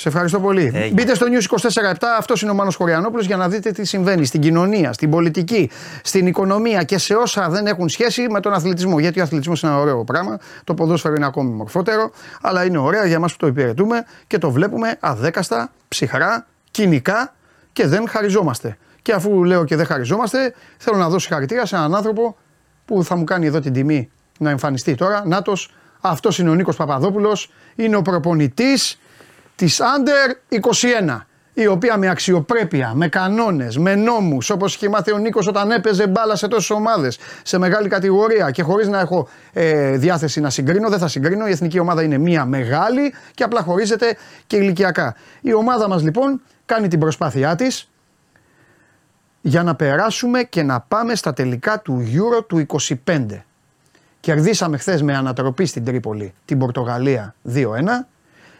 Σε 0.00 0.08
ευχαριστώ 0.08 0.40
πολύ. 0.40 0.70
Έγινε. 0.74 0.88
Μπείτε 0.88 1.14
στο 1.14 1.26
News 1.26 1.68
24-7. 1.68 1.94
Αυτός 2.18 2.42
είναι 2.42 2.50
ο 2.50 2.54
Μάνος 2.54 2.76
Χωριανόπουλος 2.76 3.26
για 3.26 3.36
να 3.36 3.48
δείτε 3.48 3.70
τι 3.70 3.84
συμβαίνει 3.84 4.24
στην 4.24 4.40
κοινωνία, 4.40 4.92
στην 4.92 5.10
πολιτική, 5.10 5.70
στην 6.02 6.26
οικονομία 6.26 6.82
και 6.82 6.98
σε 6.98 7.14
όσα 7.14 7.48
δεν 7.48 7.66
έχουν 7.66 7.88
σχέση 7.88 8.26
με 8.30 8.40
τον 8.40 8.52
αθλητισμό. 8.52 8.98
Γιατί 8.98 9.20
ο 9.20 9.22
αθλητισμός 9.22 9.62
είναι 9.62 9.72
ένα 9.72 9.80
ωραίο 9.80 10.04
πράγμα. 10.04 10.38
Το 10.64 10.74
ποδόσφαιρο 10.74 11.14
είναι 11.14 11.26
ακόμη 11.26 11.50
μορφότερο. 11.50 12.10
Αλλά 12.40 12.64
είναι 12.64 12.78
ωραία 12.78 13.06
για 13.06 13.14
εμάς 13.14 13.32
που 13.32 13.38
το 13.38 13.46
υπηρετούμε 13.46 14.04
και 14.26 14.38
το 14.38 14.50
βλέπουμε 14.50 14.96
αδέκαστα, 15.00 15.70
ψυχρά, 15.88 16.46
κοινικά 16.70 17.34
και 17.72 17.86
δεν 17.86 18.08
χαριζόμαστε. 18.08 18.76
Και 19.02 19.12
αφού 19.12 19.44
λέω 19.44 19.64
και 19.64 19.76
δεν 19.76 19.86
χαριζόμαστε, 19.86 20.54
θέλω 20.78 20.96
να 20.96 21.08
δώσω 21.08 21.18
συγχαρητήρια 21.18 21.66
σε 21.66 21.76
έναν 21.76 21.94
άνθρωπο 21.94 22.36
που 22.84 23.04
θα 23.04 23.16
μου 23.16 23.24
κάνει 23.24 23.46
εδώ 23.46 23.60
την 23.60 23.72
τιμή 23.72 24.10
να 24.38 24.50
εμφανιστεί 24.50 24.94
τώρα. 24.94 25.22
Νάτος, 25.26 25.74
αυτός 26.00 26.38
είναι 26.38 26.50
ο 26.50 26.54
Νίκος 26.54 26.76
Παπαδόπουλος, 26.76 27.50
είναι 27.76 27.96
ο 27.96 28.02
προπονητής 28.02 28.98
της 29.60 29.80
Under 29.80 30.34
21. 30.48 31.26
η 31.52 31.66
οποία 31.66 31.96
με 31.96 32.08
αξιοπρέπεια, 32.08 32.92
με 32.94 33.08
κανόνες, 33.08 33.78
με 33.78 33.94
νόμους, 33.94 34.50
όπως 34.50 34.74
είχε 34.74 34.88
μάθει 34.88 35.12
ο 35.12 35.18
Νίκος 35.18 35.46
όταν 35.46 35.70
έπαιζε 35.70 36.06
μπάλα 36.06 36.36
σε 36.36 36.48
τόσες 36.48 36.70
ομάδες, 36.70 37.18
σε 37.42 37.58
μεγάλη 37.58 37.88
κατηγορία 37.88 38.50
και 38.50 38.62
χωρίς 38.62 38.88
να 38.88 39.00
έχω 39.00 39.28
ε, 39.52 39.96
διάθεση 39.96 40.40
να 40.40 40.50
συγκρίνω, 40.50 40.88
δεν 40.88 40.98
θα 40.98 41.08
συγκρίνω. 41.08 41.46
Η 41.46 41.50
εθνική 41.50 41.78
ομάδα 41.78 42.02
είναι 42.02 42.18
μία 42.18 42.44
μεγάλη 42.44 43.14
και 43.34 43.44
απλά 43.44 43.62
χωρίζεται 43.62 44.16
και 44.46 44.56
ηλικιακά. 44.56 45.14
Η 45.40 45.54
ομάδα 45.54 45.88
μας 45.88 46.02
λοιπόν 46.02 46.42
κάνει 46.66 46.88
την 46.88 46.98
προσπάθειά 46.98 47.54
της 47.54 47.90
για 49.40 49.62
να 49.62 49.74
περάσουμε 49.74 50.42
και 50.42 50.62
να 50.62 50.80
πάμε 50.80 51.14
στα 51.14 51.32
τελικά 51.32 51.80
του 51.80 52.04
Euro 52.12 52.46
του 52.46 52.66
25. 53.06 53.26
Κερδίσαμε 54.20 54.76
χθες 54.76 55.02
με 55.02 55.16
ανατροπή 55.16 55.66
στην 55.66 55.84
Τρίπολη 55.84 56.34
την 56.44 56.58
Πορτογαλία 56.58 57.34
2-1. 57.54 57.64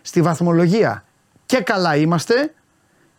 Στη 0.03 0.23
βαθμολογία 0.23 1.05
και 1.47 1.61
καλά 1.61 1.97
είμαστε 1.97 2.53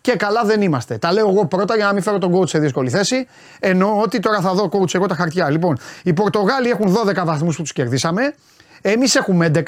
και 0.01 0.15
καλά 0.15 0.43
δεν 0.43 0.61
είμαστε. 0.61 0.97
Τα 0.97 1.11
λέω 1.13 1.29
εγώ 1.29 1.45
πρώτα 1.45 1.75
για 1.75 1.85
να 1.85 1.93
μην 1.93 2.01
φέρω 2.01 2.17
τον 2.17 2.35
coach 2.35 2.49
σε 2.49 2.59
δύσκολη 2.59 2.89
θέση. 2.89 3.27
Εννοώ 3.59 4.01
ότι 4.01 4.19
τώρα 4.19 4.41
θα 4.41 4.53
δω 4.53 4.69
coach 4.71 4.95
εγώ 4.95 5.05
τα 5.05 5.15
χαρτιά. 5.15 5.49
Λοιπόν, 5.49 5.77
οι 6.03 6.13
Πορτογάλοι 6.13 6.69
έχουν 6.69 6.95
12 6.95 7.25
βαθμούς 7.25 7.55
που 7.55 7.61
τους 7.61 7.73
κερδίσαμε. 7.73 8.35
Εμείς 8.81 9.15
έχουμε 9.15 9.51
11. 9.55 9.63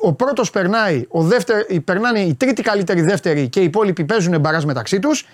Ο 0.00 0.12
πρώτος 0.12 0.50
περνάει, 0.50 1.04
ο 1.08 1.22
δεύτερο, 1.22 1.60
περνάνε 1.84 2.20
η 2.20 2.34
τρίτη 2.34 2.62
καλύτερη 2.62 3.00
δεύτερη 3.00 3.48
και 3.48 3.60
οι 3.60 3.64
υπόλοιποι 3.64 4.04
παίζουν 4.04 4.40
μπαρά 4.40 4.60
μεταξύ 4.66 4.98
τους. 4.98 5.26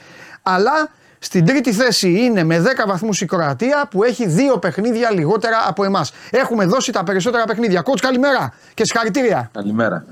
Αλλά 0.42 0.90
στην 1.24 1.44
τρίτη 1.44 1.72
θέση 1.72 2.10
είναι 2.10 2.44
με 2.44 2.62
10 2.62 2.66
βαθμούς 2.86 3.20
η 3.20 3.26
Κροατία 3.26 3.88
που 3.90 4.02
έχει 4.02 4.26
δύο 4.28 4.58
παιχνίδια 4.58 5.10
λιγότερα 5.10 5.64
από 5.66 5.84
εμάς. 5.84 6.12
Έχουμε 6.30 6.64
δώσει 6.64 6.92
τα 6.92 7.04
περισσότερα 7.04 7.44
παιχνίδια. 7.44 7.82
Coach, 7.84 7.98
καλημέρα 8.00 8.52
και 8.74 8.84
συγχαρητήρια. 8.84 9.50
Καλημέρα. 9.52 10.04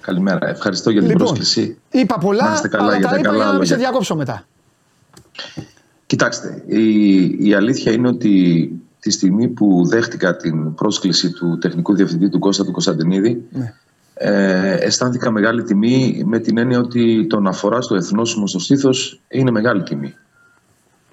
Καλημέρα. 0.00 0.48
Ευχαριστώ 0.48 0.90
για 0.90 1.00
την 1.00 1.10
λοιπόν, 1.10 1.26
πρόσκληση. 1.26 1.78
Είπα 1.90 2.18
πολλά, 2.18 2.62
αλλά 2.72 2.90
τα 2.90 2.98
είπα 2.98 3.34
για 3.34 3.44
να 3.44 3.52
μην 3.52 3.66
σε 3.66 3.76
διακόψω 3.76 4.16
μετά. 4.16 4.44
Κοιτάξτε, 6.06 6.62
η, 6.66 7.24
η 7.48 7.54
αλήθεια 7.54 7.92
είναι 7.92 8.08
ότι 8.08 8.70
τη 9.00 9.10
στιγμή 9.10 9.48
που 9.48 9.86
δέχτηκα 9.86 10.36
την 10.36 10.74
πρόσκληση 10.74 11.30
του 11.30 11.58
τεχνικού 11.58 11.94
διευθυντή 11.94 12.28
του 12.28 12.38
Κώστα 12.38 12.64
του 12.64 12.72
Κωνσταντινίδη, 12.72 13.44
ναι. 13.50 13.74
ε, 14.14 14.74
αισθάνθηκα 14.74 15.30
μεγάλη 15.30 15.62
τιμή 15.62 16.22
με 16.26 16.38
την 16.38 16.58
έννοια 16.58 16.78
ότι 16.78 17.26
το 17.26 17.40
να 17.40 17.50
αφορά 17.50 17.80
στο 17.80 17.94
εθνόσημο 17.94 18.46
στο 18.46 18.58
στήθος 18.58 19.20
είναι 19.28 19.50
μεγάλη 19.50 19.82
τιμή. 19.82 20.14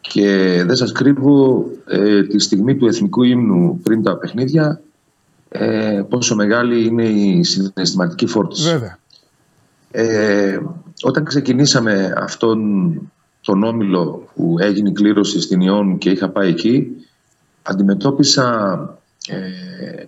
Και 0.10 0.64
δεν 0.66 0.76
σας 0.76 0.92
κρύβω 0.92 1.66
ε, 1.86 2.24
τη 2.24 2.40
στιγμή 2.40 2.76
του 2.76 2.88
εθνικού 2.88 3.24
ύμνου 3.24 3.80
πριν 3.84 4.04
τα 4.04 4.18
παιχνίδια 4.18 4.82
ε, 5.50 6.04
πόσο 6.10 6.36
μεγάλη 6.36 6.86
είναι 6.86 7.04
η 7.04 7.44
συναισθηματική 7.44 8.26
φόρτιση. 8.26 8.70
Βέβαια. 8.70 9.00
Ε, 9.92 10.60
όταν 11.02 11.26
ξεκινήσαμε 11.26 12.14
αυτόν 12.18 12.62
τον 13.42 13.64
όμιλο 13.64 14.28
που 14.36 14.56
έγινε 14.60 14.90
η 14.90 14.94
κλήρωση 14.94 15.42
στην 15.42 15.62
Ιόν 15.62 15.98
και 15.98 16.10
είχα 16.10 16.30
πάει 16.30 16.50
εκεί, 16.50 16.88
αντιμετώπισα 17.62 18.78
ε, 19.28 20.06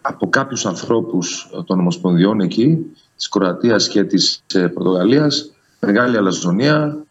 από 0.00 0.28
κάποιους 0.28 0.66
ανθρώπους 0.66 1.50
των 1.66 1.80
Ομοσπονδιών 1.80 2.40
εκεί, 2.40 2.78
της 3.16 3.28
Κροατίας 3.28 3.88
και 3.88 4.04
της 4.04 4.42
ε, 4.52 4.66
Πορτογαλίας, 4.66 5.50
μεγάλη 5.80 6.16
αλαζονία 6.16 7.04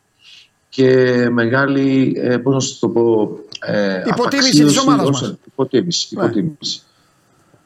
και 0.71 1.29
μεγάλη, 1.29 2.13
ε, 2.17 2.37
πώς 2.37 2.71
να 2.71 2.79
το 2.79 2.93
πω... 2.93 3.29
Ε, 3.65 4.03
υποτίμηση 4.05 4.63
της 4.63 4.77
ομάδας 4.77 5.09
μας. 5.09 5.35
Υποτίμηση, 5.45 6.15
ναι. 6.15 6.23
υποτίμηση. 6.23 6.81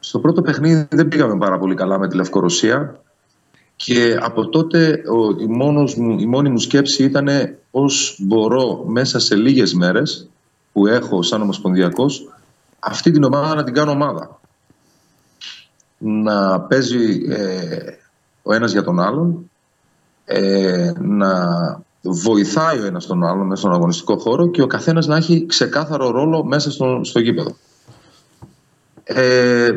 Στο 0.00 0.18
πρώτο 0.18 0.42
παιχνίδι 0.42 0.86
δεν 0.90 1.08
πήγαμε 1.08 1.38
πάρα 1.38 1.58
πολύ 1.58 1.74
καλά 1.74 1.98
με 1.98 2.08
τη 2.08 2.16
Λευκορωσία 2.16 3.00
και 3.76 4.18
από 4.20 4.48
τότε 4.48 5.02
ο, 5.08 5.40
η, 5.40 5.46
μόνος 5.46 5.94
μου, 5.96 6.18
η 6.18 6.26
μόνη 6.26 6.48
μου 6.48 6.58
σκέψη 6.58 7.04
ήταν 7.04 7.28
πώς 7.70 8.18
μπορώ 8.20 8.84
μέσα 8.86 9.18
σε 9.18 9.34
λίγες 9.34 9.74
μέρες 9.74 10.28
που 10.72 10.86
έχω 10.86 11.22
σαν 11.22 11.42
ομοσπονδιακός 11.42 12.28
αυτή 12.78 13.10
την 13.10 13.24
ομάδα 13.24 13.54
να 13.54 13.64
την 13.64 13.74
κάνω 13.74 13.90
ομάδα. 13.90 14.40
Να 15.98 16.60
παίζει 16.60 17.26
ε, 17.28 17.92
ο 18.42 18.54
ένας 18.54 18.72
για 18.72 18.82
τον 18.82 19.00
άλλον, 19.00 19.50
ε, 20.24 20.92
να 20.98 21.84
βοηθάει 22.06 22.80
ο 22.80 22.84
ένας 22.84 23.06
τον 23.06 23.24
άλλον 23.24 23.46
μέσα 23.46 23.60
στον 23.60 23.72
αγωνιστικό 23.72 24.18
χώρο 24.18 24.50
και 24.50 24.62
ο 24.62 24.66
καθένας 24.66 25.06
να 25.06 25.16
έχει 25.16 25.46
ξεκάθαρο 25.46 26.10
ρόλο 26.10 26.44
μέσα 26.44 26.70
στο, 26.70 27.00
στο 27.02 27.18
γήπεδο. 27.18 27.56
Ε, 29.04 29.70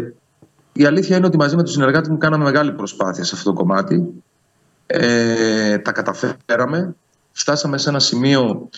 η 0.74 0.86
αλήθεια 0.86 1.18
είναι 1.18 1.26
ότι 1.26 1.38
μαζί 1.38 1.56
με 1.56 1.64
τους 1.64 1.72
συνεργάτες 1.72 2.10
μου 2.10 2.18
κάναμε 2.18 2.44
μεγάλη 2.44 2.74
προσπάθεια 2.74 3.24
σε 3.24 3.36
αυτό 3.36 3.50
το 3.50 3.58
κομμάτι. 3.58 4.24
Ε, 4.86 5.78
τα 5.78 5.92
καταφέραμε. 5.92 6.96
Φτάσαμε 7.32 7.78
σε 7.78 7.90
ένα 7.90 8.00
σημείο 8.00 8.70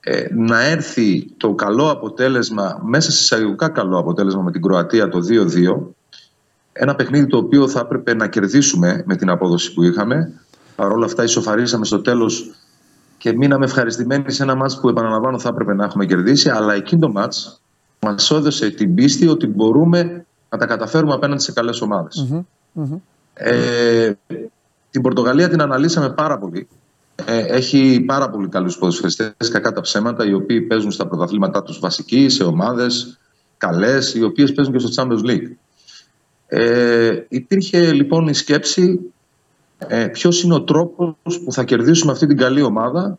ε, 0.00 0.26
να 0.34 0.64
έρθει 0.64 1.30
το 1.36 1.54
καλό 1.54 1.90
αποτέλεσμα, 1.90 2.80
μέσα 2.84 3.10
σε 3.10 3.22
εισαγωγικά 3.22 3.68
καλό 3.68 3.98
αποτέλεσμα 3.98 4.42
με 4.42 4.50
την 4.50 4.62
Κροατία 4.62 5.08
το 5.08 5.18
2-2. 5.28 5.92
Ένα 6.72 6.94
παιχνίδι 6.94 7.26
το 7.26 7.36
οποίο 7.36 7.68
θα 7.68 7.80
έπρεπε 7.80 8.14
να 8.14 8.28
κερδίσουμε 8.28 9.02
με 9.06 9.16
την 9.16 9.30
απόδοση 9.30 9.74
που 9.74 9.82
είχαμε. 9.82 10.32
Παρ' 10.76 10.92
όλα 10.92 11.04
αυτά 11.04 11.22
ισοφαρίσαμε 11.22 11.84
στο 11.84 12.00
τέλος 12.00 12.50
και 13.20 13.32
μείναμε 13.32 13.64
ευχαριστημένοι 13.64 14.32
σε 14.32 14.42
ένα 14.42 14.54
μάτς 14.54 14.80
που 14.80 14.88
επαναλαμβάνω 14.88 15.38
θα 15.38 15.48
έπρεπε 15.48 15.74
να 15.74 15.84
έχουμε 15.84 16.06
κερδίσει. 16.06 16.48
Αλλά 16.50 16.74
εκείνο 16.74 17.00
το 17.00 17.12
μάτς 17.12 17.60
μας 18.00 18.30
έδωσε 18.30 18.70
την 18.70 18.94
πίστη 18.94 19.28
ότι 19.28 19.46
μπορούμε 19.46 20.26
να 20.48 20.58
τα 20.58 20.66
καταφέρουμε 20.66 21.12
απέναντι 21.12 21.42
σε 21.42 21.52
καλές 21.52 21.82
Ε, 23.34 24.12
την 24.90 25.02
Πορτογαλία 25.02 25.48
την 25.48 25.60
αναλύσαμε 25.62 26.10
πάρα 26.10 26.38
πολύ. 26.38 26.68
Ε, 27.24 27.38
έχει 27.38 28.00
πάρα 28.06 28.30
πολύ 28.30 28.48
καλούς 28.48 28.78
ποδοσφαιριστές, 28.78 29.48
κακά 29.52 29.72
τα 29.72 29.80
ψέματα, 29.80 30.26
οι 30.26 30.32
οποίοι 30.32 30.60
παίζουν 30.60 30.90
στα 30.90 31.06
πρωταθλήματά 31.06 31.62
τους 31.62 31.78
βασικοί, 31.78 32.28
σε 32.28 32.44
ομάδες 32.44 33.18
καλές, 33.58 34.14
οι 34.14 34.22
οποίες 34.22 34.52
παίζουν 34.52 34.72
και 34.72 34.78
στο 34.78 35.02
Champions 35.02 35.30
League. 35.30 35.52
Ε, 36.46 37.24
υπήρχε 37.28 37.92
λοιπόν 37.92 38.28
η 38.28 38.34
σκέψη 38.34 39.12
ε, 39.88 40.06
ποιος 40.06 40.42
είναι 40.42 40.54
ο 40.54 40.62
τρόπος 40.62 41.40
που 41.44 41.52
θα 41.52 41.64
κερδίσουμε 41.64 42.12
αυτή 42.12 42.26
την 42.26 42.36
καλή 42.36 42.62
ομάδα 42.62 43.18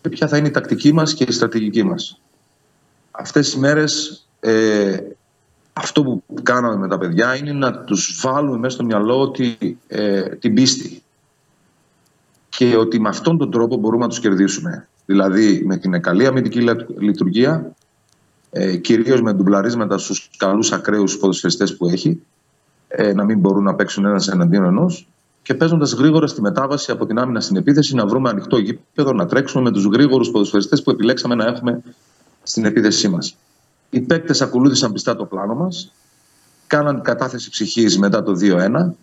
και 0.00 0.08
ποια 0.08 0.28
θα 0.28 0.36
είναι 0.36 0.48
η 0.48 0.50
τακτική 0.50 0.92
μας 0.92 1.14
και 1.14 1.24
η 1.28 1.32
στρατηγική 1.32 1.82
μας. 1.82 2.20
Αυτές 3.10 3.52
οι 3.52 3.58
μέρες 3.58 4.26
ε, 4.40 4.96
αυτό 5.72 6.02
που 6.02 6.22
κάναμε 6.42 6.76
με 6.76 6.88
τα 6.88 6.98
παιδιά 6.98 7.36
είναι 7.36 7.52
να 7.52 7.78
τους 7.78 8.20
βάλουμε 8.22 8.58
μέσα 8.58 8.74
στο 8.74 8.84
μυαλό 8.84 9.20
ότι, 9.20 9.78
ε, 9.86 10.22
την 10.22 10.54
πίστη 10.54 11.02
και 12.48 12.76
ότι 12.76 13.00
με 13.00 13.08
αυτόν 13.08 13.38
τον 13.38 13.50
τρόπο 13.50 13.76
μπορούμε 13.76 14.02
να 14.02 14.08
τους 14.08 14.20
κερδίσουμε. 14.20 14.88
Δηλαδή 15.06 15.62
με 15.66 15.76
την 15.76 16.02
καλή 16.02 16.26
αμυντική 16.26 16.64
λειτουργία, 16.98 17.74
ε, 18.50 18.76
κυρίως 18.76 19.22
με 19.22 19.32
ντουμπλαρίσματα 19.32 19.98
στους 19.98 20.30
καλούς 20.36 20.72
ακραίους 20.72 21.18
ποδοσφαιριστές 21.18 21.76
που 21.76 21.88
έχει, 21.88 22.22
ε, 22.88 23.12
να 23.12 23.24
μην 23.24 23.38
μπορούν 23.38 23.62
να 23.62 23.74
παίξουν 23.74 24.04
ένας 24.04 24.28
εναντίον 24.28 24.64
ενός 24.64 25.08
και 25.42 25.54
παίζοντας 25.54 25.92
γρήγορα 25.92 26.26
στη 26.26 26.40
μετάβαση 26.40 26.90
από 26.90 27.06
την 27.06 27.18
άμυνα 27.18 27.40
στην 27.40 27.56
επίθεση 27.56 27.94
να 27.94 28.06
βρούμε 28.06 28.28
ανοιχτό 28.28 28.58
γήπεδο, 28.58 29.12
να 29.12 29.26
τρέξουμε 29.26 29.62
με 29.62 29.70
τους 29.70 29.84
γρήγορους 29.84 30.30
ποδοσφαιριστές 30.30 30.82
που 30.82 30.90
επιλέξαμε 30.90 31.34
να 31.34 31.44
έχουμε 31.44 31.82
στην 32.42 32.64
επίθεσή 32.64 33.08
μας. 33.08 33.36
Οι 33.90 34.00
παίκτες 34.00 34.42
ακολούθησαν 34.42 34.92
πιστά 34.92 35.16
το 35.16 35.24
πλάνο 35.24 35.54
μας, 35.54 35.92
κάναν 36.66 37.02
κατάθεση 37.02 37.50
ψυχής 37.50 37.98
μετά 37.98 38.22
το 38.22 38.36
2-1, 38.36 38.96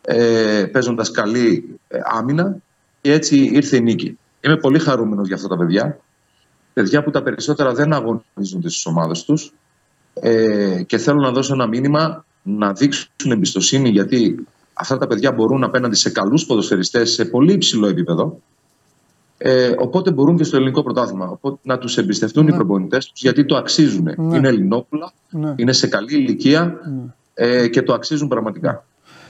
ε, 0.00 0.64
παίζοντας 0.72 1.10
καλή 1.10 1.78
ε, 1.88 1.98
άμυνα 2.04 2.56
και 3.00 3.12
έτσι 3.12 3.36
ήρθε 3.36 3.76
η 3.76 3.80
νίκη. 3.80 4.18
Είμαι 4.40 4.56
πολύ 4.56 4.78
χαρούμενος 4.78 5.26
για 5.26 5.36
αυτά 5.36 5.48
τα 5.48 5.56
παιδιά. 5.56 6.00
Παιδιά 6.72 7.02
που 7.02 7.10
τα 7.10 7.22
περισσότερα 7.22 7.72
δεν 7.72 7.92
αγωνίζονται 7.92 8.68
στις 8.68 8.86
ομάδες 8.86 9.24
τους 9.24 9.52
ε, 10.12 10.82
και 10.82 10.98
θέλω 10.98 11.20
να 11.20 11.30
δώσω 11.30 11.54
ένα 11.54 11.66
μήνυμα 11.66 12.24
να 12.42 12.72
δείξουν 12.72 13.30
εμπιστοσύνη 13.30 13.88
γιατί 13.88 14.46
αυτά 14.78 14.98
τα 14.98 15.06
παιδιά 15.06 15.32
μπορούν 15.32 15.64
απέναντι 15.64 15.96
σε 15.96 16.10
καλούς 16.10 16.46
ποδοσφαιριστές 16.46 17.10
σε 17.10 17.24
πολύ 17.24 17.52
υψηλό 17.52 17.86
επίπεδο 17.86 18.38
ε, 19.38 19.72
οπότε 19.78 20.10
μπορούν 20.10 20.36
και 20.36 20.44
στο 20.44 20.56
ελληνικό 20.56 20.82
πρωτάθλημα. 20.82 21.28
Οπότε 21.28 21.58
να 21.62 21.78
τους 21.78 21.98
εμπιστευτούν 21.98 22.44
ναι. 22.44 22.50
οι 22.50 22.54
προπονητές 22.54 23.06
τους 23.06 23.20
γιατί 23.20 23.44
το 23.44 23.56
αξίζουν. 23.56 24.14
Ναι. 24.16 24.36
Είναι 24.36 24.48
Ελληνόπουλα, 24.48 25.12
ναι. 25.30 25.54
είναι 25.56 25.72
σε 25.72 25.86
καλή 25.86 26.14
ηλικία 26.14 26.64
ναι. 26.64 27.46
ε, 27.46 27.68
και 27.68 27.82
το 27.82 27.92
αξίζουν 27.92 28.28
πραγματικά. 28.28 28.84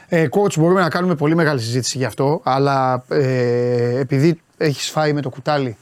Ε, 0.08 0.26
coach, 0.30 0.58
μπορούμε 0.58 0.80
να 0.80 0.88
κάνουμε 0.88 1.14
πολύ 1.14 1.34
μεγάλη 1.34 1.60
συζήτηση 1.60 1.98
γι' 1.98 2.04
αυτό, 2.04 2.40
αλλά 2.44 3.04
ε, 3.08 3.98
επειδή 3.98 4.40
έχεις 4.56 4.90
φάει 4.90 5.12
με 5.12 5.20
το 5.20 5.28
κουτάλι 5.28 5.76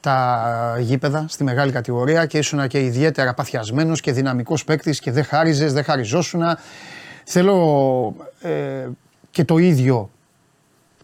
τα 0.00 0.76
γήπεδα 0.80 1.24
στη 1.28 1.44
μεγάλη 1.44 1.72
κατηγορία 1.72 2.26
και 2.26 2.38
ήσουν 2.38 2.66
και 2.66 2.80
ιδιαίτερα 2.80 3.34
παθιασμένος 3.34 4.00
και 4.00 4.12
δυναμικός 4.12 4.64
παίκτης 4.64 5.00
και 5.00 5.10
δεν 5.10 5.24
χάριζες, 5.24 5.72
δεν 5.72 5.84
χαριζόσουν. 5.84 6.42
Θέλω 7.24 8.16
ε, 8.40 8.88
και 9.30 9.44
το 9.44 9.58
ίδιο 9.58 10.10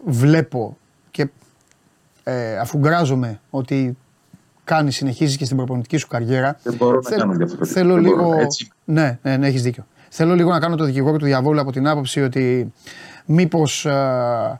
βλέπω 0.05 0.77
ε, 2.23 2.57
αφού 2.57 2.77
γκράζομαι 2.77 3.39
ότι 3.49 3.97
κάνει, 4.63 4.91
συνεχίζει 4.91 5.37
και 5.37 5.45
στην 5.45 5.57
προπονητική 5.57 5.97
σου 5.97 6.07
καριέρα. 6.07 6.59
Δεν 6.63 6.73
μπορώ 6.73 6.99
να 7.03 7.17
κάνω 7.17 7.33
διαφορετικά. 7.33 7.79
Θέλω 7.79 7.97
λίγο. 7.97 8.33
Έτσι. 8.39 8.71
Ναι, 8.85 9.19
ναι, 9.21 9.37
ναι 9.37 9.47
έχεις 9.47 9.61
δίκιο. 9.61 9.85
Θέλω 10.09 10.35
λίγο 10.35 10.49
να 10.49 10.59
κάνω 10.59 10.75
το 10.75 10.83
δικηγόρο 10.83 11.17
του 11.17 11.25
διαβόλου 11.25 11.59
από 11.59 11.71
την 11.71 11.87
άποψη 11.87 12.21
ότι 12.21 12.73
Μήπως. 13.31 13.85
Ε, 13.85 14.57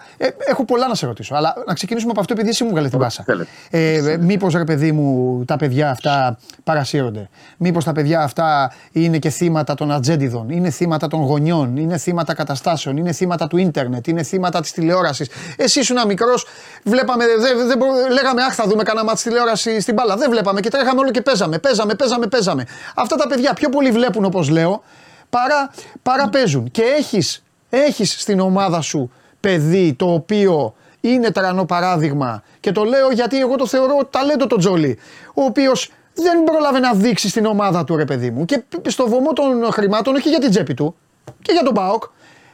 έχω 0.47 0.65
πολλά 0.65 0.87
να 0.87 0.95
σε 0.95 1.05
ρωτήσω, 1.05 1.35
αλλά 1.35 1.53
να 1.67 1.73
ξεκινήσουμε 1.73 2.11
από 2.11 2.19
αυτό 2.19 2.33
επειδή 2.33 2.49
εσύ 2.49 2.63
μου 2.63 2.69
βγάλε 2.69 2.89
την 2.89 2.99
πάσα. 2.99 3.25
Ε, 3.69 4.17
Μήπως 4.19 4.53
ρε 4.53 4.63
παιδί 4.63 4.91
μου 4.91 5.43
τα 5.45 5.57
παιδιά 5.57 5.89
αυτά 5.89 6.37
παρασύρονται. 6.63 7.29
Μήπως 7.57 7.83
τα 7.83 7.91
παιδιά 7.91 8.21
αυτά 8.21 8.73
είναι 8.91 9.17
και 9.17 9.29
θύματα 9.29 9.73
των 9.73 9.91
ατζέντιδων, 9.91 10.49
είναι 10.49 10.69
θύματα 10.69 11.07
των 11.07 11.21
γονιών, 11.21 11.77
είναι 11.77 11.97
θύματα 11.97 12.33
καταστάσεων, 12.33 12.97
είναι 12.97 13.11
θύματα 13.11 13.47
του 13.47 13.57
ίντερνετ, 13.57 14.07
είναι 14.07 14.23
θύματα 14.23 14.61
της 14.61 14.71
τηλεόρασης. 14.71 15.29
Εσύ 15.57 15.79
ήσουν 15.79 15.97
μικρός, 16.07 16.45
βλέπαμε, 16.83 17.25
δεν 17.25 17.67
δε, 17.67 17.75
λέγαμε 18.13 18.43
Αχ, 18.43 18.55
θα 18.55 18.63
δούμε 18.67 18.83
κανένα 18.83 19.05
μάτι 19.05 19.21
τηλεόραση 19.21 19.79
στην 19.79 19.93
μπάλα. 19.93 20.15
Δεν 20.15 20.29
βλέπαμε 20.29 20.59
και 20.59 20.69
τρέχαμε 20.69 20.99
όλο 20.99 21.11
και 21.11 21.21
παίζαμε, 21.21 21.57
παίζαμε, 21.57 21.95
παίζαμε, 21.95 22.27
παίζαμε. 22.27 22.65
Αυτά 22.95 23.15
τα 23.15 23.27
παιδιά 23.27 23.53
πιο 23.53 23.69
πολύ 23.69 23.91
βλέπουν 23.91 24.25
όπως 24.25 24.49
λέω 24.49 24.83
παρά, 25.29 25.71
παρά 26.03 26.29
παίζουν. 26.29 26.71
Και 26.71 26.81
έχεις 26.81 27.43
έχεις 27.71 28.21
στην 28.21 28.39
ομάδα 28.39 28.81
σου 28.81 29.11
παιδί 29.39 29.93
το 29.93 30.13
οποίο 30.13 30.73
είναι 31.01 31.31
τρανό 31.31 31.65
παράδειγμα 31.65 32.43
και 32.59 32.71
το 32.71 32.83
λέω 32.83 33.11
γιατί 33.11 33.39
εγώ 33.39 33.55
το 33.55 33.67
θεωρώ 33.67 34.07
ταλέντο 34.09 34.47
το 34.47 34.55
Τζόλι, 34.55 34.97
ο 35.33 35.43
οποίος 35.43 35.91
δεν 36.13 36.43
πρόλαβε 36.43 36.79
να 36.79 36.93
δείξει 36.93 37.29
στην 37.29 37.45
ομάδα 37.45 37.83
του 37.83 37.95
ρε 37.95 38.05
παιδί 38.05 38.29
μου 38.31 38.45
και 38.45 38.63
στο 38.87 39.07
βωμό 39.07 39.33
των 39.33 39.71
χρημάτων, 39.71 40.15
όχι 40.15 40.29
για 40.29 40.39
την 40.39 40.49
τσέπη 40.49 40.73
του 40.73 40.95
και 41.41 41.51
για 41.51 41.63
τον 41.63 41.73
Μπάοκ, 41.73 42.03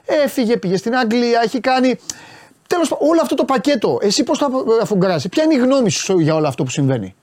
έφυγε, 0.05 0.57
πήγε 0.57 0.77
στην 0.77 0.95
Αγγλία, 0.95 1.41
έχει 1.43 1.59
κάνει... 1.59 1.99
Τέλος 2.67 2.91
όλο 2.91 3.19
αυτό 3.21 3.35
το 3.35 3.45
πακέτο, 3.45 3.97
εσύ 4.01 4.23
πώς 4.23 4.37
το 4.37 4.65
αφουγκράζει, 4.81 5.29
ποια 5.29 5.43
είναι 5.43 5.53
η 5.53 5.57
γνώμη 5.57 5.89
σου 5.89 6.19
για 6.19 6.35
όλο 6.35 6.47
αυτό 6.47 6.63
που 6.63 6.69
συμβαίνει; 6.69 7.15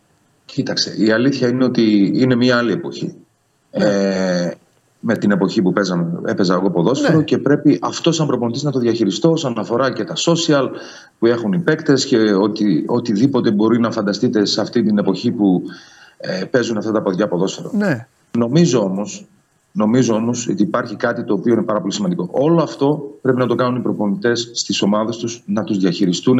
Κοίταξε, 0.44 0.94
η 0.98 1.10
αλήθεια 1.10 1.48
είναι 1.48 1.64
ότι 1.64 2.12
είναι 2.14 2.34
μια 2.34 2.56
άλλη 2.56 2.72
εποχή. 2.72 3.14
Ναι. 3.70 3.84
Ε, 3.84 4.54
με 5.06 5.16
την 5.16 5.30
εποχή 5.30 5.62
που 5.62 5.72
παίζαμε, 5.72 6.20
έπαιζα 6.24 6.54
εγώ 6.54 6.70
ποδόσφαιρο 6.70 7.16
ναι. 7.16 7.24
και 7.24 7.38
πρέπει 7.38 7.78
αυτός 7.82 8.16
σαν 8.16 8.26
προπονητής 8.26 8.62
να 8.62 8.70
το 8.70 8.78
διαχειριστώ 8.78 9.30
όσον 9.30 9.58
αφορά 9.58 9.92
και 9.92 10.04
τα 10.04 10.14
social 10.16 10.68
που 11.18 11.26
έχουν 11.26 11.52
οι 11.52 11.58
παίκτες 11.58 12.06
και 12.06 12.34
οτι, 12.34 12.84
οτιδήποτε 12.86 13.50
μπορεί 13.50 13.80
να 13.80 13.90
φανταστείτε 13.90 14.44
σε 14.44 14.60
αυτή 14.60 14.82
την 14.82 14.98
εποχή 14.98 15.30
που 15.30 15.62
ε, 16.16 16.44
παίζουν 16.44 16.76
αυτά 16.76 16.92
τα 16.92 17.02
ποδιά 17.02 17.28
ποδόσφαιρο. 17.28 17.70
Ναι. 17.74 18.06
Νομίζω 18.38 18.80
όμως 18.80 19.26
νομίζω 19.72 20.14
όμως 20.14 20.48
ότι 20.48 20.62
υπάρχει 20.62 20.96
κάτι 20.96 21.24
το 21.24 21.34
οποίο 21.34 21.52
είναι 21.52 21.62
πάρα 21.62 21.80
πολύ 21.80 21.92
σημαντικό. 21.92 22.28
Όλο 22.30 22.62
αυτό 22.62 23.18
πρέπει 23.22 23.38
να 23.38 23.46
το 23.46 23.54
κάνουν 23.54 23.76
οι 23.76 23.82
προπονητές 23.82 24.50
στις 24.54 24.82
ομάδες 24.82 25.16
τους, 25.16 25.42
να 25.46 25.64
τους 25.64 25.78
διαχειριστούν 25.78 26.38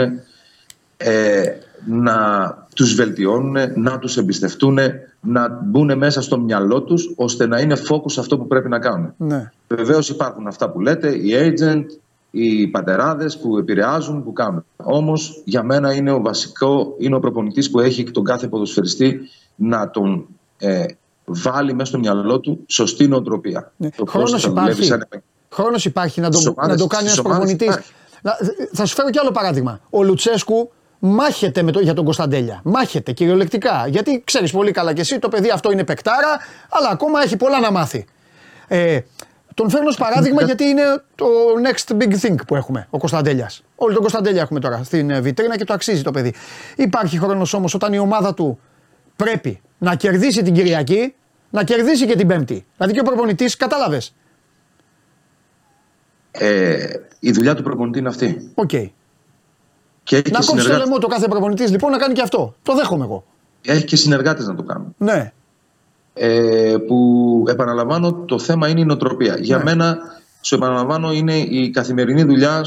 ε, 0.97 1.43
να 1.86 2.64
τους 2.75 2.95
βελτιώνουν, 2.95 3.57
να 3.75 3.99
τους 3.99 4.17
εμπιστευτούν, 4.17 4.79
να 5.21 5.61
μπουν 5.65 5.99
μέσα 5.99 6.23
στο 6.23 6.39
μυαλό 6.39 6.83
τους 6.83 7.13
ώστε 7.17 7.47
να 7.47 7.61
είναι 7.61 7.77
focus 7.89 8.19
αυτό 8.19 8.39
που 8.39 8.47
πρέπει 8.47 8.69
να 8.69 8.79
κάνουν. 8.79 9.15
Ναι. 9.17 9.51
Βεβαίως 9.69 10.09
υπάρχουν 10.09 10.47
αυτά 10.47 10.71
που 10.71 10.81
λέτε, 10.81 11.15
οι 11.15 11.33
agent, 11.35 11.85
οι 12.31 12.67
πατεράδες 12.67 13.39
που 13.39 13.59
επηρεάζουν, 13.59 14.25
που 14.25 14.33
κάνουν. 14.33 14.65
Όμως 14.77 15.43
για 15.45 15.63
μένα 15.63 15.95
είναι 15.95 16.13
ο 16.13 16.21
βασικό, 16.21 16.95
είναι 16.99 17.15
ο 17.15 17.21
προπονητής 17.21 17.71
που 17.71 17.81
έχει 17.81 18.11
τον 18.11 18.25
κάθε 18.25 18.49
ποδοσφαιριστή 18.49 19.21
να 19.55 19.91
τον 19.91 20.27
ε, 20.59 20.85
βάλει 21.25 21.75
μέσα 21.75 21.87
στο 21.87 21.99
μυαλό 21.99 22.41
του 22.41 22.65
σωστή 22.67 23.09
νοοτροπία. 23.09 23.73
Ναι. 23.77 23.89
Χρόνος 24.09 24.45
υπάρχει. 24.45 24.93
Χρόνος 25.51 25.85
υπάρχει 25.85 26.21
να 26.21 26.31
το, 26.31 26.55
να 26.67 26.77
το 26.77 26.87
κάνει 26.87 27.07
ένας 27.07 27.23
προπονητής. 27.23 27.79
Θα 28.73 28.87
σου 28.87 28.95
φέρω 28.95 29.11
κι 29.11 29.19
άλλο 29.19 29.31
παράδειγμα. 29.31 29.81
Ο 29.91 30.03
Λουτσέσκου 30.03 30.71
μάχεται 31.06 31.62
με 31.62 31.72
το, 31.72 31.81
για 31.81 31.94
τον 31.94 32.05
Κωνσταντέλια. 32.05 32.60
Μάχεται 32.64 33.12
κυριολεκτικά. 33.12 33.86
Γιατί 33.89 34.22
ξέρεις 34.24 34.52
πολύ 34.52 34.70
καλά 34.70 34.93
κι 34.93 35.01
εσύ, 35.01 35.18
το 35.18 35.28
παιδί 35.28 35.51
αυτό 35.51 35.72
είναι 35.72 35.85
παικτάρα, 35.85 36.39
αλλά 36.68 36.89
ακόμα 36.89 37.22
έχει 37.22 37.36
πολλά 37.36 37.60
να 37.60 37.70
μάθει. 37.70 38.05
Ε, 38.68 39.01
τον 39.55 39.70
φέρνω 39.70 39.89
ως 39.89 39.97
παράδειγμα 39.97 40.43
γιατί 40.43 40.64
είναι 40.64 40.82
το 41.14 41.26
next 41.64 41.97
big 41.97 42.12
thing 42.20 42.35
που 42.47 42.56
έχουμε, 42.56 42.86
ο 42.90 42.98
Κωνσταντέλιας. 42.98 43.62
Όλοι 43.76 43.93
τον 43.93 44.02
Κωνσταντέλια 44.02 44.40
έχουμε 44.40 44.60
τώρα 44.60 44.82
στην 44.85 45.10
ε, 45.10 45.20
βιτρίνα 45.20 45.56
και 45.56 45.64
το 45.64 45.72
αξίζει 45.72 46.02
το 46.02 46.10
παιδί. 46.10 46.35
Υπάρχει 46.76 47.18
χρόνος 47.18 47.55
όμως 47.55 47.74
όταν 47.74 47.93
η 47.93 47.98
ομάδα 47.98 48.35
του 48.35 48.59
πρέπει 49.16 49.60
να 49.78 49.94
κερδίσει 49.94 50.43
την 50.43 50.55
Κυριακή, 50.55 51.14
να 51.51 51.64
κερδίσει 51.64 52.06
και 52.06 52.16
την 52.16 52.26
Πέμπτη. 52.26 52.66
Δηλαδή 52.76 52.94
και 52.94 53.01
ο 53.01 53.02
προπονητής, 53.02 53.56
κατάλαβες. 53.56 54.14
Ε, 56.31 56.86
η 57.18 57.31
δουλειά 57.31 57.55
του 57.55 57.62
προπονητή 57.62 57.98
είναι 57.98 58.09
αυτή. 58.09 58.51
OK. 58.55 58.70
Okay. 58.72 58.90
Και 60.05 60.16
έχει 60.16 60.31
να 60.31 60.39
κόψει 60.39 60.48
συνεργάτε... 60.48 60.74
το 60.74 60.85
λαιμό 60.85 60.98
του 60.99 61.05
ο 61.05 61.07
κάθε 61.06 61.28
προπονητής 61.28 61.70
λοιπόν 61.70 61.90
να 61.90 61.97
κάνει 61.97 62.14
και 62.14 62.22
αυτό. 62.22 62.55
Το 62.62 62.74
δέχομαι 62.74 63.05
εγώ. 63.05 63.24
Έχει 63.64 63.85
και 63.85 63.97
συνεργάτες 63.97 64.47
να 64.47 64.55
το 64.55 64.62
κάνουν. 64.62 64.94
Ναι. 64.98 65.32
Ε, 66.14 66.74
που 66.86 67.44
επαναλαμβάνω 67.48 68.12
το 68.12 68.39
θέμα 68.39 68.68
είναι 68.68 68.81
η 68.81 68.85
νοοτροπία. 68.85 69.36
Για 69.39 69.56
ναι. 69.56 69.64
μένα, 69.64 69.98
σου 70.40 70.55
επαναλαμβάνω, 70.55 71.12
είναι 71.12 71.36
η 71.36 71.70
καθημερινή 71.70 72.22
δουλειά 72.22 72.62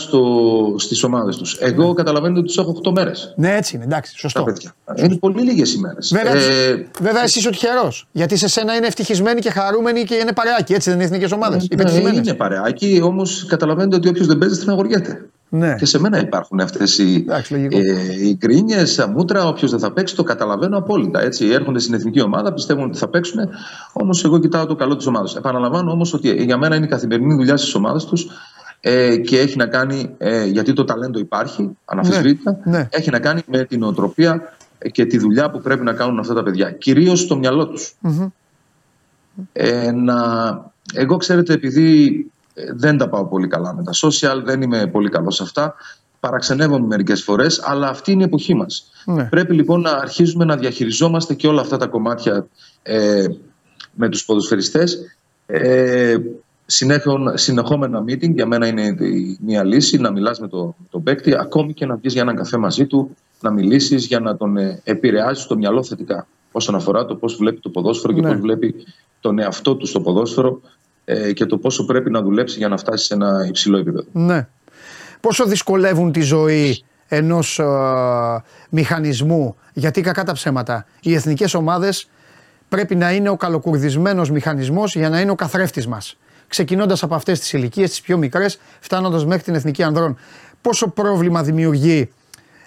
στις 0.78 1.04
ομάδες 1.04 1.38
τους. 1.38 1.58
Εγώ 1.60 1.88
ναι. 1.88 1.94
καταλαβαίνω 1.94 2.38
ότι 2.38 2.48
τους 2.48 2.58
έχω 2.58 2.82
8 2.84 2.92
μέρες. 2.92 3.34
Ναι, 3.36 3.56
έτσι 3.56 3.76
είναι, 3.76 3.86
εντάξει, 3.86 4.18
σωστό. 4.18 4.46
σωστό. 4.50 4.72
Είναι 4.96 5.16
πολύ 5.16 5.42
λίγες 5.42 5.74
ημέρες. 5.74 5.98
Βέβαια, 6.12 6.34
ε, 6.34 6.88
βέβαια 7.02 7.24
εσύ 7.24 7.40
είσαι 7.40 7.50
τυχερός. 7.50 8.08
Γιατί 8.12 8.36
σε 8.36 8.48
σένα 8.48 8.76
είναι 8.76 8.88
ευτυχισμένοι 8.88 9.40
και 9.40 9.50
χαρούμενοι 9.50 10.04
και 10.04 10.16
είναι 10.16 10.34
παρεάκι. 10.34 10.74
Έτσι 10.74 10.90
δεν 10.90 11.00
είναι 11.00 11.08
εθνικές 11.08 11.32
ομάδες. 11.32 11.68
Ναι, 11.76 11.92
είναι 11.92 12.34
παρεάκι, 12.34 13.02
όμως 13.04 13.46
καταλαβαίνετε 13.46 13.96
ότι 13.96 14.08
όποιος 14.08 14.28
δεν 14.28 14.38
παίζει 14.38 14.56
στεναχωριέται. 14.56 15.30
Ναι. 15.50 15.76
Και 15.76 15.86
σε 15.86 16.00
μένα 16.00 16.20
υπάρχουν 16.20 16.60
αυτές 16.60 16.98
οι, 16.98 17.26
ε, 17.70 18.28
οι 18.28 18.36
κρίνιε, 18.36 18.84
τα 18.96 19.08
μούτρα. 19.08 19.48
Όποιος 19.48 19.72
δεν 19.72 19.80
θα 19.80 19.92
παίξει, 19.92 20.16
το 20.16 20.24
καταλαβαίνω 20.24 20.78
απόλυτα. 20.78 21.22
Έτσι. 21.22 21.46
Έρχονται 21.46 21.80
στην 21.80 21.94
εθνική 21.94 22.22
ομάδα, 22.22 22.54
πιστεύουν 22.54 22.84
ότι 22.84 22.98
θα 22.98 23.08
παίξουν. 23.08 23.40
Όμως, 23.94 24.24
εγώ 24.24 24.40
κοιτάω 24.40 24.66
το 24.66 24.76
καλό 24.76 24.96
της 24.96 25.06
ομάδας. 25.06 25.36
Επαναλαμβάνω 25.36 25.92
όμως 25.92 26.14
ότι 26.14 26.44
για 26.44 26.58
μένα 26.58 26.76
είναι 26.76 26.86
η 26.86 26.90
καθημερινή 26.90 27.36
δουλειά 27.36 27.58
στι 27.58 27.78
ομάδε 27.78 28.00
τους 28.10 28.28
ε, 28.80 29.18
και 29.18 29.40
έχει 29.40 29.58
να 29.58 29.68
κάνει, 29.68 30.10
ε, 30.18 30.46
γιατί 30.46 30.74
το 30.74 30.84
ταλέντο 30.84 31.20
υπάρχει, 31.20 31.78
αναφεσβήτητα, 31.86 32.60
ναι, 32.64 32.78
ναι. 32.78 32.88
έχει 32.92 33.10
να 33.10 33.20
κάνει 33.20 33.42
με 33.46 33.64
την 33.64 33.84
οτροπία 33.84 34.54
και 34.92 35.06
τη 35.06 35.18
δουλειά 35.18 35.50
που 35.50 35.62
πρέπει 35.62 35.84
να 35.84 35.94
κάνουν 35.94 36.20
αυτά 36.20 36.34
τα 36.34 36.44
παιδιά. 36.44 36.72
Κυρίως 36.72 37.20
στο 37.20 37.38
μυαλό 37.38 37.68
τους. 37.68 37.96
mm 38.04 38.28
Ε, 39.54 39.92
εγώ, 40.94 41.18
ξέρετε, 41.18 41.54
επειδή 41.54 42.32
δεν 42.76 42.98
τα 42.98 43.10
πάω 43.10 43.26
πολύ 43.26 43.48
καλά 43.48 43.74
με 43.74 43.84
τα 43.84 43.92
social, 43.94 44.42
δεν 44.44 44.62
είμαι 44.62 44.88
πολύ 44.88 45.10
καλός 45.10 45.36
σε 45.36 45.44
αυτά. 45.44 45.76
Παραξενεύομαι 46.20 46.86
μερικές 46.86 47.24
φορές, 47.24 47.62
αλλά 47.64 47.88
αυτή 47.88 48.12
είναι 48.12 48.22
η 48.22 48.26
εποχή 48.26 48.54
μας. 48.54 48.92
Ναι. 49.06 49.24
Πρέπει 49.24 49.54
λοιπόν 49.54 49.82
να 49.82 49.92
αρχίζουμε 49.92 50.46
να 50.46 50.56
διαχειριζόμαστε 50.56 51.34
και 51.34 51.48
όλα 51.48 51.62
αυτά 51.62 51.78
τα 51.78 51.88
κομμάτια 51.88 52.48
ε, 52.84 53.26
με 53.94 54.10
τους 54.10 54.26
ποδοσφαιριστές. 54.26 54.98
Ε, 55.46 56.18
συνεχόμενα 57.34 58.04
meeting 58.04 58.34
για 58.34 58.46
μένα 58.46 58.68
είναι 58.68 58.96
μια 59.40 59.64
λύση 59.64 59.98
να 59.98 60.12
μιλάς 60.12 60.40
με 60.40 60.48
τον 60.48 60.76
το 60.90 61.00
παίκτη 61.00 61.36
ακόμη 61.36 61.74
και 61.74 61.86
να 61.86 61.96
βγεις 61.96 62.14
για 62.14 62.22
έναν 62.22 62.36
καφέ 62.36 62.58
μαζί 62.58 62.86
του 62.86 63.16
να 63.42 63.52
μιλήσεις 63.52 64.06
για 64.06 64.20
να 64.20 64.38
τον 64.38 64.58
ε, 64.58 64.82
επηρεάσει 64.84 65.48
το 65.48 65.58
μυαλό 65.58 65.84
θετικά 65.84 66.28
όσον 66.52 66.76
αφορά 66.76 67.06
το 67.06 67.16
πώς 67.16 67.36
βλέπει 67.36 67.60
το 67.60 67.70
ποδόσφαιρο 67.70 68.14
ναι. 68.14 68.20
και 68.20 68.28
πώς 68.28 68.40
βλέπει 68.40 68.76
τον 69.20 69.40
εαυτό 69.40 69.76
του 69.76 69.86
στο 69.86 70.02
ποδόσφαιρο 70.02 70.62
ε, 71.10 71.34
και 71.34 71.46
το 71.46 71.58
πόσο 71.58 71.86
πρέπει 71.86 72.10
να 72.10 72.22
δουλέψει 72.22 72.58
για 72.58 72.68
να 72.68 72.78
φτάσει 72.78 73.06
σε 73.06 73.14
ένα 73.14 73.46
υψηλό 73.48 73.78
επίπεδο. 73.78 74.08
Ναι. 74.12 74.48
Πόσο 75.20 75.46
δυσκολεύουν 75.46 76.12
τη 76.12 76.22
ζωή 76.22 76.84
ενός 77.08 77.60
ε, 77.60 77.66
μηχανισμού, 78.70 79.56
γιατί 79.74 80.02
κακά 80.02 80.24
τα 80.24 80.34
ψέματα, 80.34 80.86
οι 81.02 81.14
εθνικές 81.14 81.54
ομάδες 81.54 82.10
πρέπει 82.70 82.96
να 82.96 83.12
είναι 83.12 83.30
ο 83.30 83.36
καλοκουρδισμένος 83.36 84.32
μηχανισμός 84.32 84.96
για 84.96 85.10
να 85.10 85.20
είναι 85.20 85.32
ο 85.32 85.36
καθρέφτης 85.36 85.88
μας. 85.88 86.18
Ξεκινώντας 86.48 87.04
από 87.04 87.16
αυτές 87.16 87.40
τις 87.40 87.54
ηλικίες, 87.54 87.90
τις 87.90 88.02
πιο 88.02 88.18
μικρές, 88.18 88.60
φτάνοντας 88.80 89.26
μέχρι 89.26 89.44
την 89.44 89.56
εθνική 89.56 89.84
ανδρών. 89.84 90.18
Πόσο 90.62 90.88
πρόβλημα 90.88 91.44
δημιουργεί 91.44 92.10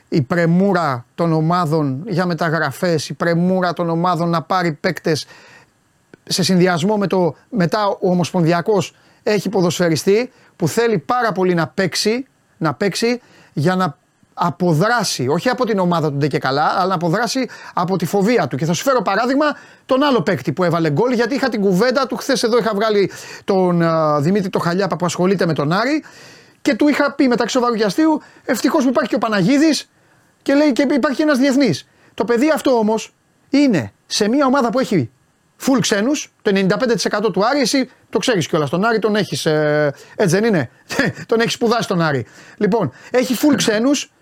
η 0.09 0.23
πρεμούρα 0.23 1.05
των 1.15 1.33
ομάδων 1.33 2.03
για 2.07 2.27
μεταγραφές, 2.27 3.09
η 3.09 3.15
πρεμούρα 3.15 3.73
των 3.73 3.91
ομάδων 3.91 4.29
να 4.29 4.43
πάρει 4.43 4.73
παίκτες 4.73 5.27
σε 6.25 6.43
συνδυασμό 6.43 6.97
με 6.97 7.07
το 7.07 7.37
μετά 7.51 7.87
ο 7.89 8.11
Ομοσπονδιακός 8.11 8.95
έχει 9.23 9.49
ποδοσφαιριστή 9.49 10.33
που 10.57 10.69
θέλει 10.69 10.99
πάρα 10.99 11.33
πολύ 11.33 11.55
να 11.55 11.67
παίξει, 11.69 12.27
να 12.57 12.75
παίξει 12.75 13.21
για 13.53 13.77
να 13.77 13.99
αποδράσει, 14.35 15.29
όχι 15.29 15.49
από 15.49 15.65
την 15.67 15.79
ομάδα 15.79 16.11
του 16.11 16.17
ντε 16.17 16.27
και 16.27 16.39
καλά, 16.39 16.65
αλλά 16.65 16.87
να 16.87 16.95
αποδράσει 16.95 17.49
από 17.75 17.97
τη 17.97 18.07
φοβία 18.07 18.47
του. 18.47 18.57
Και 18.57 18.65
θα 18.65 18.73
σου 18.73 18.83
φέρω 18.83 19.03
παράδειγμα 19.03 19.47
τον 19.87 20.03
άλλο 20.03 20.23
παίκτη 20.23 20.53
που 20.53 20.65
έβαλε 20.65 20.91
γκολ, 20.91 21.13
γιατί 21.13 21.35
είχα 21.35 21.49
την 21.49 21.61
κουβέντα 21.61 22.07
του. 22.07 22.17
Χθες 22.17 22.43
εδώ 22.43 22.59
είχα 22.59 22.71
βγάλει 22.75 23.11
τον 23.45 23.81
uh, 23.83 24.19
Δημήτρη 24.21 24.51
το 24.51 24.59
Χαλιάπα 24.59 24.97
που 24.97 25.05
ασχολείται 25.05 25.47
με 25.47 25.53
τον 25.53 25.73
Άρη 25.73 26.05
και 26.63 26.75
του 26.75 26.89
είχα 26.89 27.13
πει 27.13 27.29
μεταξύ 27.29 27.55
σοβαρού 27.55 27.75
και 27.75 27.85
αστείου, 27.85 28.21
ευτυχώς 28.45 28.83
που 28.83 28.89
υπάρχει 28.89 29.09
και 29.09 29.15
ο 29.15 29.19
Παναγίδης 29.19 29.91
και 30.43 30.55
λέει 30.55 30.73
και 30.73 30.87
υπάρχει 30.91 31.23
ένας 31.23 31.39
διεθνής. 31.39 31.89
Το 32.15 32.25
παιδί 32.25 32.51
αυτό 32.51 32.71
όμως 32.71 33.15
είναι 33.51 33.93
σε 34.07 34.29
μια 34.29 34.47
ομάδα 34.47 34.71
που 34.71 34.79
έχει 34.79 35.11
full 35.61 35.79
ξένους, 35.81 36.33
το 36.43 36.51
95% 36.51 37.33
του 37.33 37.47
Άρη, 37.47 37.61
εσύ 37.61 37.91
το 38.11 38.19
ξέρεις 38.19 38.47
κιόλας. 38.47 38.71
Τον 38.71 38.85
Άρη 38.85 38.99
τον 38.99 39.17
έχεις. 39.17 39.47
Ε, 39.47 39.95
έτσι 40.17 40.39
δεν 40.39 40.45
είναι; 40.45 40.71
τον 41.27 41.41
έχεις 41.41 41.53
σπουδάσει 41.53 41.89
τον 41.89 42.01
Άρη. 42.01 42.27
Λοιπόν, 42.57 42.93
έχει 43.11 43.35
full 43.43 43.55
ξένους. 43.57 44.13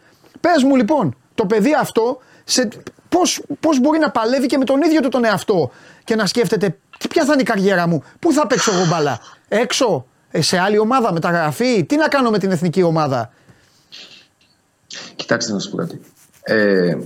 Πες 0.40 0.62
μου 0.62 0.76
λοιπόν, 0.76 1.16
το 1.34 1.46
παιδί 1.46 1.74
αυτό 1.80 2.18
σε, 2.44 2.68
πώς, 3.08 3.42
πώς 3.60 3.80
μπορεί 3.80 3.98
να 3.98 4.10
παλεύει 4.10 4.46
και 4.46 4.58
με 4.58 4.64
τον 4.64 4.82
ίδιο 4.82 5.00
του 5.00 5.08
τον 5.08 5.24
εαυτό 5.24 5.70
και 6.04 6.14
να 6.14 6.26
σκέφτεται 6.26 6.76
ποια 7.08 7.24
θα 7.24 7.32
είναι 7.32 7.42
η 7.42 7.44
καριέρα 7.44 7.86
μου, 7.86 8.02
πού 8.18 8.32
θα 8.32 8.46
παίξω 8.46 8.72
εγώ 8.72 8.86
μπαλά, 8.86 9.20
έξω, 9.48 10.06
Ε, 10.30 10.40
σε 10.40 10.58
άλλη 10.58 10.78
ομάδα 10.78 11.12
μεταγραφή. 11.12 11.84
Τι 11.84 11.96
να 11.96 12.08
κάνω 12.08 12.30
με 12.30 12.38
την 12.38 12.50
εθνική 12.50 12.82
ομάδα; 12.82 13.32
Κοιτάξτε 15.16 15.52
να 15.52 15.58
σας 15.58 15.70
πω 15.70 15.76
κάτι. 15.76 16.00
Ε, 16.42 16.96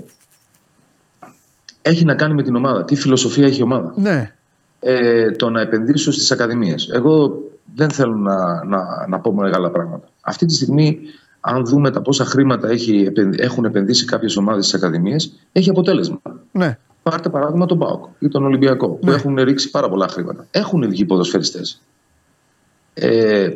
έχει 1.83 2.05
να 2.05 2.15
κάνει 2.15 2.35
με 2.35 2.43
την 2.43 2.57
ομάδα. 2.57 2.85
Τι 2.85 2.97
φιλοσοφία 2.97 3.47
έχει 3.47 3.61
η 3.61 3.63
ομάδα. 3.63 3.93
Ναι. 3.97 4.33
Ε, 4.81 5.31
το 5.31 5.51
να 5.51 5.61
επενδύσω 5.61 6.13
στις 6.13 6.31
ακαδημίες. 6.31 6.89
Εγώ 6.89 7.43
δεν 7.75 7.91
θέλω 7.91 8.15
να, 8.17 8.65
να, 8.65 9.07
να 9.09 9.21
πω 9.21 9.33
μεγάλα 9.33 9.71
πράγματα. 9.71 10.09
Αυτή 10.21 10.47
τη 10.47 10.55
στιγμή, 10.55 10.99
αν 11.41 11.65
δούμε 11.65 11.91
τα 11.91 12.03
πόσα 12.03 12.25
χρήματα 12.25 12.69
έχει, 12.69 13.13
έχουν 13.37 13.65
επενδύσει 13.65 14.05
κάποιες 14.05 14.37
ομάδες 14.37 14.67
στις 14.67 14.83
ακαδημίες, 14.83 15.33
έχει 15.53 15.71
αποτέλεσμα. 15.71 16.21
Ναι. 16.53 16.79
Πάρτε 17.03 17.29
παράδειγμα 17.29 17.67
τον 17.67 17.79
Πάοκ 17.79 18.05
ή 18.19 18.29
τον 18.29 18.45
Ολυμπιακό, 18.45 18.89
που 18.89 19.07
Ναι. 19.07 19.15
έχουν 19.15 19.35
ρίξει 19.35 19.71
πάρα 19.71 19.89
πολλά 19.89 20.09
χρήματα. 20.09 20.47
Έχουν 20.51 20.89
βγει 20.89 21.05
ποδοσφαιριστές. 21.05 21.81
Ε, 22.95 23.51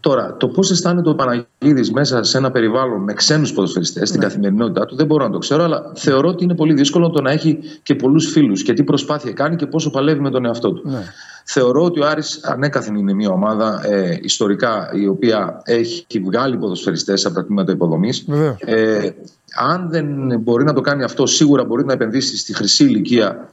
τώρα, 0.00 0.36
το 0.36 0.48
πώς 0.48 0.70
αισθάνεται 0.70 1.08
ο 1.08 1.14
Παναγίδης 1.14 1.92
μέσα 1.92 2.22
σε 2.22 2.38
ένα 2.38 2.50
περιβάλλον 2.50 3.02
με 3.02 3.12
ξένους 3.12 3.52
ποδοσφαιριστές 3.52 4.08
στην 4.08 4.20
καθημερινότητά 4.20 4.84
του 4.86 4.96
δεν 4.96 5.06
μπορώ 5.06 5.24
να 5.24 5.30
το 5.30 5.38
ξέρω, 5.38 5.62
αλλά 5.62 5.92
θεωρώ 5.94 6.28
ότι 6.28 6.44
είναι 6.44 6.54
πολύ 6.54 6.74
δύσκολο 6.74 7.10
το 7.10 7.22
να 7.22 7.30
έχει 7.30 7.58
και 7.82 7.94
πολλούς 7.94 8.30
φίλους 8.30 8.62
και 8.62 8.72
τι 8.72 8.84
προσπάθεια 8.84 9.32
κάνει 9.32 9.56
και 9.56 9.66
πόσο 9.66 9.90
παλεύει 9.90 10.20
με 10.20 10.30
τον 10.30 10.44
εαυτό 10.44 10.72
του. 10.72 10.88
Ναι. 10.88 11.02
Θεωρώ 11.44 11.84
ότι 11.84 12.00
ο 12.00 12.06
Άρης 12.06 12.40
ανέκαθεν 12.42 12.94
είναι 12.94 13.12
μια 13.12 13.30
ομάδα 13.30 13.80
ε, 13.84 14.18
ιστορικά 14.22 14.90
η 14.92 15.06
οποία 15.06 15.62
έχει 15.64 16.06
βγάλει 16.24 16.56
ποδοσφαιριστές 16.56 17.26
από 17.26 17.34
τα 17.34 17.44
τμήματα 17.44 17.72
υποδομής. 17.72 18.24
Βεβαίως. 18.28 18.56
Ε, 18.60 19.14
αν 19.54 19.90
δεν 19.90 20.38
μπορεί 20.40 20.64
να 20.64 20.72
το 20.72 20.80
κάνει 20.80 21.02
αυτό, 21.02 21.26
σίγουρα 21.26 21.64
μπορεί 21.64 21.84
να 21.84 21.92
επενδύσει 21.92 22.36
στη 22.36 22.54
χρυσή 22.54 22.84
ηλικία 22.84 23.50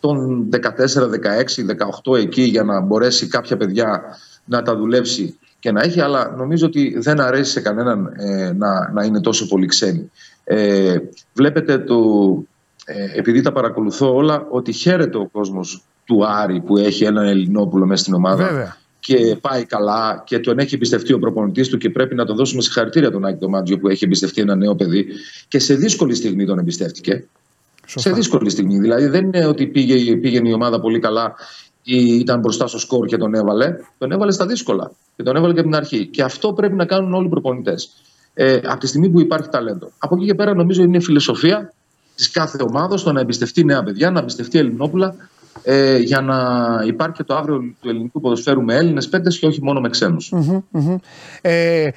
των 0.00 0.48
14, 0.52 0.58
16, 2.04 2.12
18 2.12 2.16
εκεί 2.16 2.42
για 2.42 2.62
να 2.62 2.80
μπορέσει 2.80 3.26
κάποια 3.26 3.56
παιδιά 3.56 4.02
να 4.44 4.62
τα 4.62 4.76
δουλέψει 4.76 5.38
και 5.64 5.72
να 5.72 5.82
έχει, 5.82 6.00
αλλά 6.00 6.34
νομίζω 6.36 6.66
ότι 6.66 6.98
δεν 6.98 7.20
αρέσει 7.20 7.50
σε 7.50 7.60
κανέναν 7.60 8.12
ε, 8.16 8.52
να, 8.52 8.90
να 8.92 9.04
είναι 9.04 9.20
τόσο 9.20 9.46
πολύ 9.48 9.66
ξένοι. 9.66 10.10
Ε, 10.44 10.96
βλέπετε 11.34 11.78
το, 11.78 11.96
ε, 12.84 13.18
επειδή 13.18 13.40
τα 13.40 13.52
παρακολουθώ 13.52 14.14
όλα, 14.14 14.46
ότι 14.50 14.72
χαίρεται 14.72 15.18
ο 15.18 15.28
κόσμος 15.32 15.84
του 16.04 16.26
Άρη 16.26 16.60
που 16.60 16.76
έχει 16.76 17.04
έναν 17.04 17.26
Ελληνόπουλο 17.26 17.86
μέσα 17.86 18.02
στην 18.02 18.14
ομάδα 18.14 18.44
Βέβαια. 18.44 18.76
και 19.00 19.36
πάει 19.40 19.64
καλά 19.64 20.22
και 20.26 20.38
τον 20.38 20.58
έχει 20.58 20.74
εμπιστευτεί 20.74 21.12
ο 21.12 21.18
προπονητής 21.18 21.68
του 21.68 21.78
και 21.78 21.90
πρέπει 21.90 22.14
να 22.14 22.24
το 22.24 22.34
δώσουμε 22.34 22.62
συγχαρητήρια 22.62 23.10
τον 23.10 23.24
Άκη 23.24 23.48
Μάτζιο 23.48 23.78
που 23.78 23.88
έχει 23.88 24.04
εμπιστευτεί 24.04 24.40
ένα 24.40 24.54
νέο 24.54 24.74
παιδί 24.74 25.06
και 25.48 25.58
σε 25.58 25.74
δύσκολη 25.74 26.14
στιγμή 26.14 26.46
τον 26.46 26.58
εμπιστεύτηκε. 26.58 27.24
Σωστά. 27.86 28.08
Σε 28.08 28.14
δύσκολη 28.14 28.50
στιγμή. 28.50 28.78
Δηλαδή 28.78 29.06
δεν 29.06 29.24
είναι 29.24 29.46
ότι 29.46 29.66
πήγε, 29.66 30.16
πήγαινε 30.16 30.48
η 30.48 30.52
ομάδα 30.52 30.80
πολύ 30.80 30.98
καλά 30.98 31.34
ή 31.84 32.18
ήταν 32.18 32.40
μπροστά 32.40 32.66
στο 32.66 32.78
σκορ 32.78 33.06
και 33.06 33.16
τον 33.16 33.34
έβαλε. 33.34 33.76
Τον 33.98 34.12
έβαλε 34.12 34.32
στα 34.32 34.46
δύσκολα 34.46 34.90
και 35.16 35.22
τον 35.22 35.36
έβαλε 35.36 35.52
και 35.52 35.60
από 35.60 35.68
την 35.68 35.78
αρχή. 35.78 36.06
Και 36.06 36.22
αυτό 36.22 36.52
πρέπει 36.52 36.74
να 36.74 36.84
κάνουν 36.84 37.14
όλοι 37.14 37.26
οι 37.26 37.28
προπονητές. 37.28 37.90
Ε, 38.34 38.60
από 38.64 38.80
τη 38.80 38.86
στιγμή 38.86 39.08
που 39.08 39.20
υπάρχει 39.20 39.48
ταλέντο. 39.48 39.90
Από 39.98 40.16
εκεί 40.16 40.26
και 40.26 40.34
πέρα 40.34 40.54
νομίζω 40.54 40.82
είναι 40.82 40.96
η 40.96 41.00
φιλοσοφία 41.00 41.72
της 42.14 42.30
κάθε 42.30 42.58
ομάδα 42.70 43.02
το 43.02 43.12
να 43.12 43.20
εμπιστευτεί 43.20 43.64
νέα 43.64 43.82
παιδιά, 43.82 44.10
να 44.10 44.20
εμπιστευτεί 44.20 44.58
Ελληνόπουλα 44.58 45.14
ε, 45.62 45.98
για 45.98 46.20
να 46.20 46.36
υπάρχει 46.86 47.16
και 47.16 47.22
το 47.22 47.34
αύριο 47.34 47.58
του 47.80 47.88
ελληνικού 47.88 48.20
ποδοσφαίρου 48.20 48.62
με 48.62 48.74
Έλληνες 48.74 49.08
παίκτες 49.08 49.38
και 49.38 49.46
όχι 49.46 49.62
μόνο 49.62 49.80
με 49.80 49.88
ξένους. 49.88 50.30
Μμμ, 50.30 50.60
μμμ. 50.70 50.96
Ε, 51.40 51.88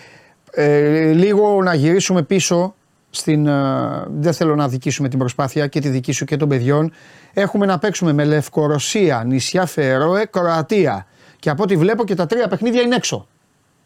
ε, 0.52 1.12
λίγο 1.12 1.64
να 1.64 1.74
γυρίσουμε 1.74 2.24
πίσω 2.24 2.76
στην, 3.10 3.48
ε, 3.48 4.08
δεν 4.10 4.34
θέλω 4.34 4.56
να 4.56 4.68
δικήσουμε 4.68 5.10
την 5.10 5.20
προσπάθεια 5.20 5.68
και 5.68 5.80
τη 5.80 5.90
δική 5.90 6.12
σου 6.12 6.26
και 6.26 6.38
των 6.38 6.50
παιδιών. 6.50 6.92
Έχουμε 7.40 7.66
να 7.66 7.78
παίξουμε 7.80 8.14
με 8.14 8.24
Λευκορωσία, 8.26 9.24
νησιά 9.26 9.66
Φερόε, 9.66 10.26
Κροατία. 10.26 11.06
Και 11.40 11.50
από 11.50 11.64
ό,τι 11.64 11.78
βλέπω 11.78 12.04
και 12.04 12.16
τα 12.16 12.26
τρία 12.26 12.48
παιχνίδια 12.48 12.82
είναι 12.82 12.96
έξω. 12.96 13.28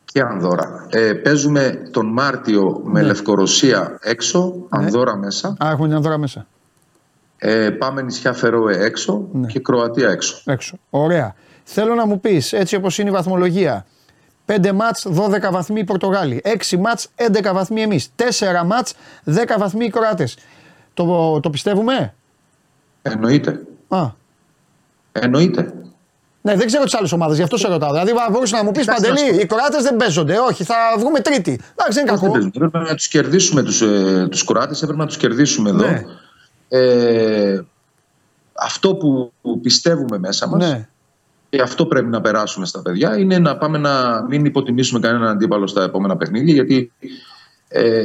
Και 0.05 0.21
Ανδώρα. 0.21 0.87
Ε, 0.89 1.13
παίζουμε 1.13 1.89
τον 1.91 2.05
Μάρτιο 2.05 2.81
με 2.83 2.99
Ναι. 3.01 3.05
Λευκορωσία 3.07 3.97
έξω, 4.01 4.53
Ανδώρα 4.69 5.15
μέσα. 5.15 5.47
Α, 5.47 5.69
έχουμε 5.71 5.87
την 5.87 5.95
Ανδώρα 5.95 6.17
μέσα. 6.17 6.47
Ε, 7.37 7.69
πάμε 7.69 8.01
νησιά 8.01 8.33
Φερόε 8.33 8.83
έξω 8.83 9.27
Ναι. 9.31 9.47
και 9.47 9.59
Κροατία 9.59 10.09
έξω. 10.09 10.41
Έξω. 10.45 10.77
Ωραία. 10.89 11.35
Θέλω 11.63 11.93
να 11.95 12.05
μου 12.05 12.19
πεις, 12.19 12.53
έτσι 12.53 12.75
όπως 12.75 12.97
είναι 12.97 13.09
η 13.09 13.13
βαθμολογία, 13.13 13.85
5 14.45 14.71
μάτς 14.73 15.07
12 15.09 15.51
βαθμοί 15.51 15.79
οι 15.79 15.83
Πορτογάλοι, 15.83 16.41
6 16.43 16.77
μάτς 16.77 17.07
11 17.15 17.53
βαθμοί 17.53 17.81
εμείς, 17.81 18.09
4 18.15 18.63
μάτς 18.65 18.93
10 19.25 19.55
βαθμοί 19.57 19.85
οι 19.85 19.89
Κροάτες. 19.89 20.37
Το, 20.93 21.39
το 21.39 21.49
πιστεύουμε; 21.49 22.13
Εννοείται. 23.01 23.61
Α, 23.87 24.09
Εννοείται. 25.11 25.73
Ναι, 26.41 26.55
δεν 26.55 26.67
ξέρω 26.67 26.83
τις 26.83 26.93
άλλες 26.95 27.11
ομάδες, 27.11 27.37
γι' 27.37 27.43
αυτό 27.43 27.57
σε 27.57 27.67
ρωτάω. 27.67 27.89
Δηλαδή, 27.91 28.11
μπορούσες 28.31 28.51
να 28.57 28.63
μου 28.63 28.71
πεις 28.71 28.87
Εντάξει, 28.87 29.03
Παντελή, 29.09 29.29
ας 29.29 29.35
πω. 29.35 29.41
οι 29.41 29.45
Κροάτες 29.45 29.83
δεν 29.83 29.95
παίζονται. 29.95 30.37
Όχι, 30.39 30.63
θα 30.63 30.75
βγούμε 30.99 31.19
τρίτη. 31.19 31.51
Εντάξει, 31.51 31.93
δεν 31.93 32.01
είναι 32.07 32.11
Δεν 32.11 32.19
κακό. 32.19 32.31
παίζουμε. 32.31 32.51
Έπρεπε 32.55 32.79
να 32.89 32.95
τους 32.95 33.07
κερδίσουμε 33.07 33.63
τους 33.63 33.81
ε, 33.81 34.27
τους 34.31 34.43
Κροάτες, 34.43 34.81
έπρεπε 34.81 35.01
να 35.01 35.07
τους 35.07 35.17
κερδίσουμε 35.17 35.69
εδώ. 35.69 35.87
Ναι. 35.89 36.03
Ε, 36.69 37.61
αυτό 38.53 38.95
που, 38.95 39.33
που 39.41 39.59
πιστεύουμε 39.59 40.17
μέσα 40.19 40.47
μας 40.47 40.69
Ναι, 40.71 40.87
και 41.49 41.61
αυτό 41.61 41.85
πρέπει 41.85 42.07
να 42.07 42.21
περάσουμε 42.21 42.65
στα 42.65 42.81
παιδιά 42.81 43.17
είναι 43.17 43.39
να 43.39 43.57
πάμε 43.57 43.77
να 43.77 44.23
μην 44.29 44.45
υποτιμήσουμε 44.45 44.99
κανέναν 44.99 45.27
αντίπαλο 45.29 45.67
στα 45.67 45.83
επόμενα 45.83 46.17
παιχνίδια 46.17 46.53
γιατί 46.53 46.91
ε, 47.67 48.03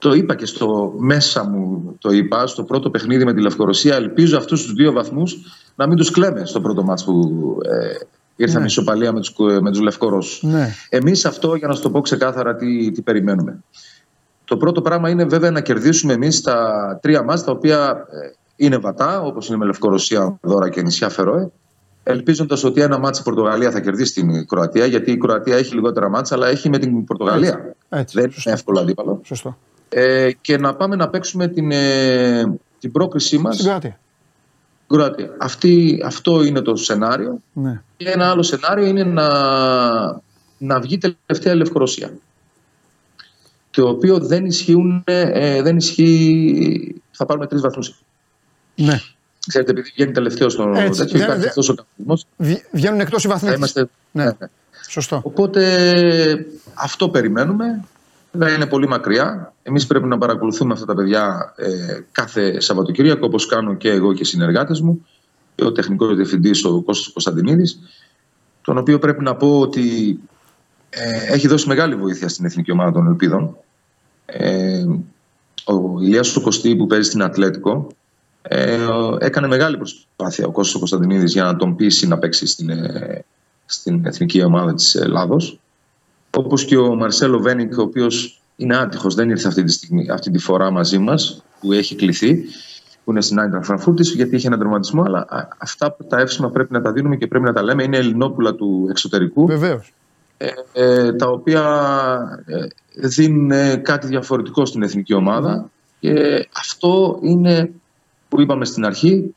το 0.00 0.12
είπα 0.12 0.34
και 0.34 0.46
στο 0.46 0.94
μέσα 0.98 1.44
μου 1.44 1.94
το 1.98 2.10
είπα 2.10 2.46
στο 2.46 2.62
πρώτο 2.64 2.90
παιχνίδι 2.90 3.24
με 3.24 3.34
τη 3.34 3.40
Λευκορωσία 3.40 3.94
ελπίζω 3.96 4.36
αυτούς 4.38 4.62
τους 4.62 4.72
δύο 4.72 4.92
βαθμούς 4.92 5.36
να 5.76 5.86
μην 5.86 5.96
τους 5.96 6.10
κλαίμε 6.10 6.44
στο 6.44 6.60
πρώτο 6.60 6.82
μάτς 6.82 7.04
που 7.04 7.12
ε, 7.64 8.04
ήρθαμε 8.36 8.60
Ναι. 8.60 8.66
ισοπαλία 8.66 9.12
με 9.12 9.20
τους, 9.20 9.34
με 9.60 9.70
τους 9.70 9.80
Λευκορώσους. 9.80 10.42
ναι. 10.42 10.68
Εμείς 10.88 11.24
αυτό 11.24 11.54
για 11.54 11.68
να 11.68 11.74
σου 11.74 11.82
το 11.82 11.90
πω 11.90 12.00
ξεκάθαρα 12.00 12.54
τι, 12.56 12.90
τι 12.90 13.02
περιμένουμε. 13.02 13.62
Το 14.44 14.56
πρώτο 14.56 14.82
πράγμα 14.82 15.10
είναι 15.10 15.24
βέβαια 15.24 15.50
να 15.50 15.60
κερδίσουμε 15.60 16.12
εμείς 16.12 16.40
τα 16.40 16.98
τρία 17.02 17.22
μάτς 17.22 17.44
τα 17.44 17.52
οποία 17.52 18.06
ε, 18.10 18.32
είναι 18.56 18.76
βατά 18.78 19.20
όπως 19.22 19.48
είναι 19.48 19.56
με 19.56 19.64
Λευκορωσία, 19.64 20.38
Δώρα 20.42 20.68
και 20.68 20.82
νησιά 20.82 21.08
Φερόε 21.08 21.50
ελπίζοντας 22.02 22.64
ότι 22.64 22.80
ένα 22.80 22.98
μάτς 22.98 23.18
η 23.18 23.22
Πορτογαλία 23.22 23.70
θα 23.70 23.80
κερδίσει 23.80 24.12
την 24.12 24.46
Κροατία 24.46 24.86
γιατί 24.86 25.10
η 25.10 25.16
Κροατία 25.18 25.56
έχει 25.56 25.74
λιγότερα 25.74 26.08
μάτς 26.08 26.32
αλλά 26.32 26.48
έχει 26.48 26.68
με 26.68 26.78
την 26.78 27.04
Πορτογαλία. 27.04 27.74
Έτσι, 27.88 28.20
Δεν 28.20 28.30
σωστό. 28.30 28.50
είναι 28.50 28.58
εύκολο 28.58 28.80
αντίπαλο. 28.80 29.20
Σωστό. 29.24 29.56
Ε, 29.92 30.30
και 30.40 30.58
να 30.58 30.74
πάμε 30.74 30.96
να 30.96 31.08
παίξουμε 31.08 31.48
την, 31.48 31.70
ε, 31.72 32.58
την 32.80 32.92
πρόκρισή 32.92 33.38
μας 33.38 33.54
Στην 33.54 33.66
Κροατία. 33.66 33.98
στην 34.84 34.96
Κροατία. 34.98 35.36
Αυτή, 35.40 36.02
αυτό 36.04 36.42
είναι 36.42 36.60
το 36.60 36.76
σενάριο. 36.76 37.40
Ναι. 37.52 37.82
Και 37.96 38.08
ένα 38.10 38.30
άλλο 38.30 38.42
σενάριο 38.42 38.86
είναι 38.86 39.04
να, 39.04 39.28
να 40.58 40.80
βγει 40.80 40.98
τελευταία 40.98 41.52
η 41.52 41.56
Λευκορωσία. 41.56 42.12
Το 43.70 43.88
οποίο 43.88 44.18
δεν 44.18 44.44
ισχύουν, 44.46 45.02
ε, 45.06 45.62
δεν 45.62 45.76
ισχύει, 45.76 47.02
θα 47.10 47.26
πάρουμε 47.26 47.46
τρεις 47.46 47.60
βαθμούς. 47.60 47.98
ναι. 48.76 48.98
Ξέρετε, 49.46 49.70
επειδή 49.70 49.90
βγαίνει 49.94 50.12
τελευταίος 50.12 50.52
στο 50.52 50.72
Έτσι, 50.76 51.00
τέτοιο, 51.00 51.18
δεν- 51.18 51.20
υπάρχει 51.26 51.40
δεν- 51.40 51.48
αυτός 51.48 51.68
ο 51.68 51.74
κανονισμό. 51.74 52.28
Βγ- 52.36 52.64
Βγαίνουν 52.72 53.00
εκτός 53.00 53.24
οι 53.24 53.28
βαθμοί. 53.28 53.48
Θα 53.48 53.54
της. 53.54 53.56
είμαστε. 53.72 53.88
Ναι. 54.10 54.24
ναι, 54.24 54.30
ναι. 54.38 54.46
Σωστό. 54.88 55.20
Οπότε 55.24 56.46
αυτό 56.74 57.08
περιμένουμε. 57.08 57.84
Δεν 58.32 58.54
είναι 58.54 58.66
πολύ 58.66 58.88
μακριά. 58.88 59.54
Εμείς 59.62 59.86
πρέπει 59.86 60.06
να 60.06 60.18
παρακολουθούμε 60.18 60.72
αυτά 60.72 60.84
τα 60.84 60.94
παιδιά 60.94 61.54
ε, 61.56 62.00
κάθε 62.12 62.60
Σαββατοκύριακο, 62.60 63.26
όπως 63.26 63.46
κάνω 63.46 63.74
και 63.74 63.90
εγώ 63.90 64.12
και 64.12 64.22
οι 64.22 64.24
συνεργάτες 64.24 64.80
μου. 64.80 65.06
Και 65.54 65.64
ο 65.64 65.72
τεχνικός 65.72 66.16
διευθυντής, 66.16 66.64
ο 66.64 66.82
Κώστας 66.82 67.12
Κωνσταντινίδης, 67.12 67.78
τον 68.62 68.78
οποίο 68.78 68.98
πρέπει 68.98 69.22
να 69.22 69.34
πω 69.34 69.60
ότι 69.60 70.18
ε, 70.90 71.32
έχει 71.32 71.48
δώσει 71.48 71.68
μεγάλη 71.68 71.94
βοήθεια 71.94 72.28
στην 72.28 72.44
εθνική 72.44 72.72
ομάδα 72.72 72.92
των 72.92 73.06
Ελπίδων. 73.06 73.56
Ε, 74.26 74.84
ο 75.64 76.00
Ηλίας 76.00 76.36
ο 76.36 76.40
Κωστή 76.40 76.76
που 76.76 76.86
παίζει 76.86 77.08
στην 77.08 77.22
Ατλέτικο 77.22 77.86
ε, 78.42 78.86
έκανε 79.18 79.46
μεγάλη 79.46 79.76
προσπάθεια 79.76 80.46
ο 80.46 80.50
Κώστας 80.50 80.78
Κωνσταντινίδης 80.78 81.32
για 81.32 81.44
να 81.44 81.56
τον 81.56 81.76
πείσει 81.76 82.06
να 82.06 82.18
παίξει 82.18 82.46
στην, 82.46 82.70
ε, 82.70 83.24
στην 83.66 84.06
εθνική 84.06 84.42
ομάδα 84.42 84.74
της 84.74 84.94
Ελλάδος. 84.94 85.60
Όπως 86.36 86.64
και 86.64 86.76
ο 86.76 86.94
Μαρσέλο 86.94 87.38
Βένικ, 87.40 87.78
ο 87.78 87.82
οποίος 87.82 88.40
είναι 88.56 88.76
άτυχος, 88.76 89.14
δεν 89.14 89.30
ήρθε 89.30 89.48
αυτή 89.48 89.64
τη, 89.64 89.72
στιγμή, 89.72 90.10
αυτή 90.10 90.30
τη 90.30 90.38
φορά 90.38 90.70
μαζί 90.70 90.98
μας, 90.98 91.44
που 91.60 91.72
έχει 91.72 91.94
κληθεί, 91.94 92.44
που 93.04 93.10
είναι 93.10 93.20
στην 93.20 93.40
Άιντρα 93.40 93.62
Φραγκφούρτης, 93.62 94.14
γιατί 94.14 94.36
είχε 94.36 94.46
έναν 94.46 94.58
τραυματισμό, 94.58 95.02
αλλά 95.02 95.18
α, 95.28 95.48
αυτά 95.58 95.96
τα 96.08 96.20
εύσημα 96.20 96.50
πρέπει 96.50 96.72
να 96.72 96.80
τα 96.80 96.92
δίνουμε 96.92 97.16
και 97.16 97.26
πρέπει 97.26 97.44
να 97.44 97.52
τα 97.52 97.62
λέμε. 97.62 97.82
Είναι 97.82 97.96
ελληνόπουλα 97.96 98.54
του 98.54 98.86
εξωτερικού 98.90 99.46
Βεβαίως. 99.46 99.92
ε, 100.36 100.48
ε, 100.72 101.12
τα 101.12 101.28
οποία 101.28 101.62
ε, 102.46 102.56
δίνουν 103.08 103.50
ε, 103.50 103.76
κάτι 103.76 104.06
διαφορετικό 104.06 104.66
στην 104.66 104.82
εθνική 104.82 105.14
ομάδα 105.14 105.70
και 106.00 106.48
αυτό 106.56 107.18
είναι 107.22 107.70
που 108.28 108.40
είπαμε 108.40 108.64
στην 108.64 108.84
αρχή 108.84 109.34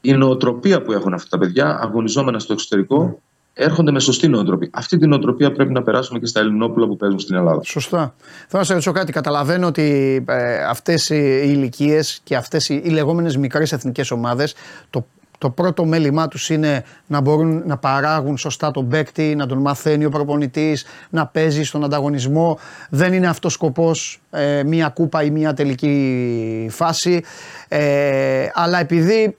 η 0.00 0.12
νοοτροπία 0.12 0.82
που 0.82 0.92
έχουν 0.92 1.14
αυτά 1.14 1.28
τα 1.28 1.38
παιδιά 1.38 1.78
αγωνιζόμενα 1.80 2.38
στο 2.38 2.52
εξωτερικό 2.52 3.20
έρχονται 3.58 3.90
με 3.90 4.00
σωστή 4.00 4.28
νοοτροπία. 4.28 4.68
Αυτή 4.72 4.98
την 4.98 5.08
νοοτροπία 5.08 5.52
πρέπει 5.52 5.72
να 5.72 5.82
περάσουμε 5.82 6.18
και 6.18 6.26
στα 6.26 6.40
Ελληνόπουλα 6.40 6.86
που 6.86 6.96
παίζουν 6.96 7.18
στην 7.18 7.36
Ελλάδα. 7.36 7.60
Σωστά. 7.64 8.14
Θέλω 8.20 8.62
να 8.62 8.64
σε 8.64 8.72
ρωτήσω 8.72 8.92
κάτι. 8.92 9.12
Καταλαβαίνω 9.12 9.66
ότι 9.66 10.24
ε, 10.28 10.64
αυτές 10.64 11.08
οι 11.08 11.42
ηλικίες 11.44 12.20
και 12.24 12.36
αυτές 12.36 12.68
οι, 12.68 12.80
οι 12.84 12.88
λεγόμενες 12.88 13.36
μικρές 13.36 13.72
εθνικές 13.72 14.10
ομάδες 14.10 14.54
το, 14.90 15.06
το 15.38 15.50
πρώτο 15.50 15.84
μέλημά 15.84 16.28
τους 16.28 16.50
είναι 16.50 16.84
να 17.06 17.20
μπορούν 17.20 17.62
να 17.66 17.76
παράγουν 17.76 18.38
σωστά 18.38 18.70
τον 18.70 18.88
παίκτη, 18.88 19.34
να 19.34 19.46
τον 19.46 19.58
μαθαίνει 19.58 20.04
ο 20.04 20.10
προπονητής, 20.10 20.84
να 21.10 21.26
παίζει 21.26 21.62
στον 21.62 21.84
ανταγωνισμό. 21.84 22.58
Δεν 22.90 23.12
είναι 23.12 23.28
αυτός 23.28 23.52
σκοπός 23.52 24.20
ε, 24.30 24.62
μία 24.64 24.88
κούπα 24.88 25.22
ή 25.22 25.30
μία 25.30 25.54
τελική 25.54 26.68
φάση. 26.70 27.22
Ε, 27.68 28.48
αλλά 28.54 28.80
επειδή 28.80 29.36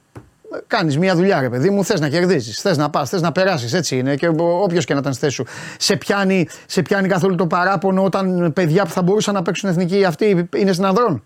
κάνεις 0.68 0.98
μια 0.98 1.16
δουλειά, 1.16 1.42
ρε 1.42 1.50
παιδί 1.50 1.70
μου, 1.70 1.84
θες 1.84 2.00
να 2.00 2.10
κερδίσει, 2.10 2.52
θες 2.52 2.78
να 2.78 2.90
πας, 2.90 3.10
θες 3.10 3.22
να 3.22 3.32
περάσεις. 3.32 3.74
Έτσι 3.74 3.98
είναι. 3.98 4.16
Και 4.16 4.28
όποιος 4.38 4.86
και 4.86 4.94
να 4.94 5.00
ήταν 5.00 5.14
στη 5.14 5.30
σου. 5.30 5.46
Σε 5.78 5.96
πιάνει, 5.96 6.48
σε 6.66 6.82
πιάνει 6.82 7.08
καθόλου 7.08 7.36
το 7.36 7.48
παράπονο 7.48 8.04
όταν 8.04 8.54
παιδιά 8.54 8.84
που 8.84 8.90
θα 8.90 9.02
μπορούσαν 9.02 9.34
να 9.34 9.42
παίξουν 9.42 9.70
εθνική 9.70 10.06
αυτή 10.06 10.50
είναι 10.56 10.72
στην 10.72 10.86
ανδρών; 10.86 11.24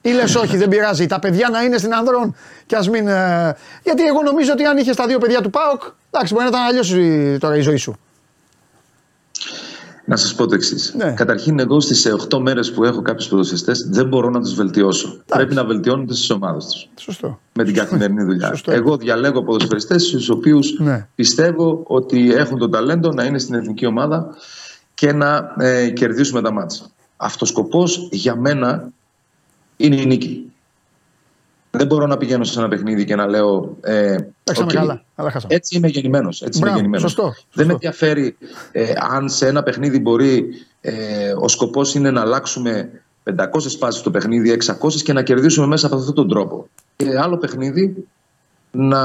Ή 0.00 0.10
λες, 0.10 0.34
όχι, 0.34 0.56
δεν 0.56 0.68
πειράζει. 0.68 1.06
Τα 1.06 1.18
παιδιά 1.18 1.48
να 1.48 1.62
είναι 1.62 1.78
στην 1.78 1.94
ανδρών 1.94 2.34
και 2.66 2.76
ας 2.76 2.88
μην. 2.88 3.08
Ε, 3.08 3.56
γιατί 3.82 4.02
εγώ 4.02 4.22
νομίζω 4.22 4.52
ότι 4.52 4.64
αν 4.64 4.76
είχες 4.76 4.96
τα 4.96 5.06
δύο 5.06 5.18
παιδιά 5.18 5.40
του 5.40 5.50
ΠΑΟΚ, 5.50 5.82
εντάξει, 6.10 6.34
μπορεί 6.34 6.44
να 6.44 6.50
ήταν 6.50 6.62
αλλιώς 6.62 6.94
τώρα 7.40 7.56
η 7.56 7.60
ζωή 7.60 7.76
σου. 7.76 7.98
Να 10.04 10.16
σας 10.16 10.34
πω 10.34 10.46
το 10.46 10.54
εξής. 10.54 10.94
Ναι. 10.96 11.12
Καταρχήν, 11.12 11.58
εγώ 11.58 11.80
στις 11.80 12.06
8 12.06 12.38
μέρες 12.38 12.72
που 12.72 12.84
έχω 12.84 13.02
κάποιους 13.02 13.28
ποδοσφαιριστές 13.28 13.88
δεν 13.90 14.08
μπορώ 14.08 14.30
να 14.30 14.40
τους 14.40 14.54
βελτιώσω. 14.54 15.22
Πρέπει 15.26 15.54
να 15.54 15.64
βελτιώνονται 15.64 16.14
στις 16.14 16.30
ομάδες 16.30 16.64
τους. 16.66 16.88
Σωστό. 17.04 17.40
Με 17.54 17.64
την 17.64 17.74
καθημερινή 17.74 18.24
δουλειά. 18.24 18.46
Σωστό. 18.48 18.72
Εγώ 18.72 18.96
διαλέγω 18.96 19.42
ποδοσφαιριστές 19.42 20.02
στους 20.02 20.28
οποίους 20.28 20.78
Ναι. 20.78 21.08
πιστεύω 21.14 21.82
ότι 21.86 22.34
έχουν 22.34 22.58
τον 22.58 22.70
ταλέντο 22.70 23.12
να 23.12 23.24
είναι 23.24 23.38
στην 23.38 23.54
εθνική 23.54 23.86
ομάδα 23.86 24.34
και 24.94 25.12
να 25.12 25.54
ε, 25.58 25.90
κερδίσουμε 25.90 26.42
τα 26.42 26.52
μάτσα. 26.52 26.84
Αυτός 27.16 27.48
σκοπός 27.48 28.08
για 28.10 28.36
μένα 28.36 28.92
είναι 29.76 29.96
η 29.96 30.06
νίκη. 30.06 30.51
Δεν 31.76 31.86
μπορώ 31.86 32.06
να 32.06 32.16
πηγαίνω 32.16 32.44
σε 32.44 32.58
ένα 32.58 32.68
παιχνίδι 32.68 33.04
και 33.04 33.14
να 33.14 33.26
λέω. 33.26 33.76
Ε, 33.80 34.16
Παίξαμε 34.44 34.72
«OK, 34.72 34.78
καλά, 34.78 35.04
αλλά 35.14 35.30
χάσαμε. 35.30 35.54
έτσι 35.54 35.76
είμαι 35.76 35.88
γεννημένος. 35.88 36.42
Έτσι 36.42 36.58
Μπράβο, 36.58 36.78
είμαι 36.78 36.86
γεννημένος. 36.86 37.12
σωστό, 37.12 37.32
σωστό. 37.34 37.48
Δεν 37.52 37.66
με 37.66 37.72
ενδιαφέρει 37.72 38.36
ε, 38.72 38.92
αν 39.10 39.28
σε 39.28 39.46
ένα 39.46 39.62
παιχνίδι 39.62 40.00
μπορεί 40.00 40.48
ε, 40.80 41.32
ο 41.40 41.48
σκοπός 41.48 41.94
είναι 41.94 42.10
να 42.10 42.20
αλλάξουμε 42.20 42.90
500 43.24 43.34
πάσες 43.78 43.98
στο 43.98 44.10
παιχνίδι, 44.10 44.58
600 44.80 44.92
και 45.02 45.12
να 45.12 45.22
κερδίσουμε 45.22 45.66
μέσα 45.66 45.86
από 45.86 45.96
αυτόν 45.96 46.14
τον 46.14 46.28
τρόπο. 46.28 46.68
Και 46.96 47.18
άλλο 47.18 47.36
παιχνίδι 47.36 48.06
να, 48.70 49.02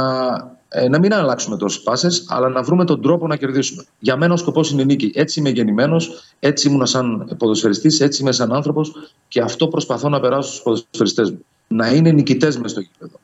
ε, 0.70 0.88
να 0.90 1.00
μην 1.00 1.14
αλλάξουμε 1.14 1.58
τόσες 1.58 1.82
πάσες, 1.82 2.08
αλλά 2.28 2.50
να 2.50 2.62
βρούμε 2.62 2.86
τον 2.86 3.02
τρόπο 3.02 3.28
να 3.28 3.36
κερδίσουμε. 3.36 3.84
Για 4.00 4.18
μένα 4.18 4.34
ο 4.34 4.38
σκοπός 4.38 4.72
είναι 4.72 4.82
η 4.82 4.86
νίκη. 4.86 5.12
Έτσι 5.16 5.40
είμαι 5.40 5.50
γεννημένος, 5.50 6.24
έτσι 6.40 6.68
ήμουν 6.68 6.86
σαν 6.86 7.36
ποδοσφαιριστής, 7.38 8.00
έτσι 8.00 8.22
είμαι 8.22 8.32
σαν 8.32 8.54
άνθρωπος 8.54 8.92
και 9.28 9.42
αυτό 9.42 9.68
προσπαθώ 9.68 10.10
να 10.10 10.20
περάσω 10.20 10.50
στους 10.50 10.62
ποδοσφαιριστές 10.62 11.32
μου. 11.32 11.46
Να 11.68 11.88
είναι 11.94 12.12
νικητές 12.12 12.58
μες 12.58 12.72
στο 12.72 12.80
γήπεδο. 12.80 13.20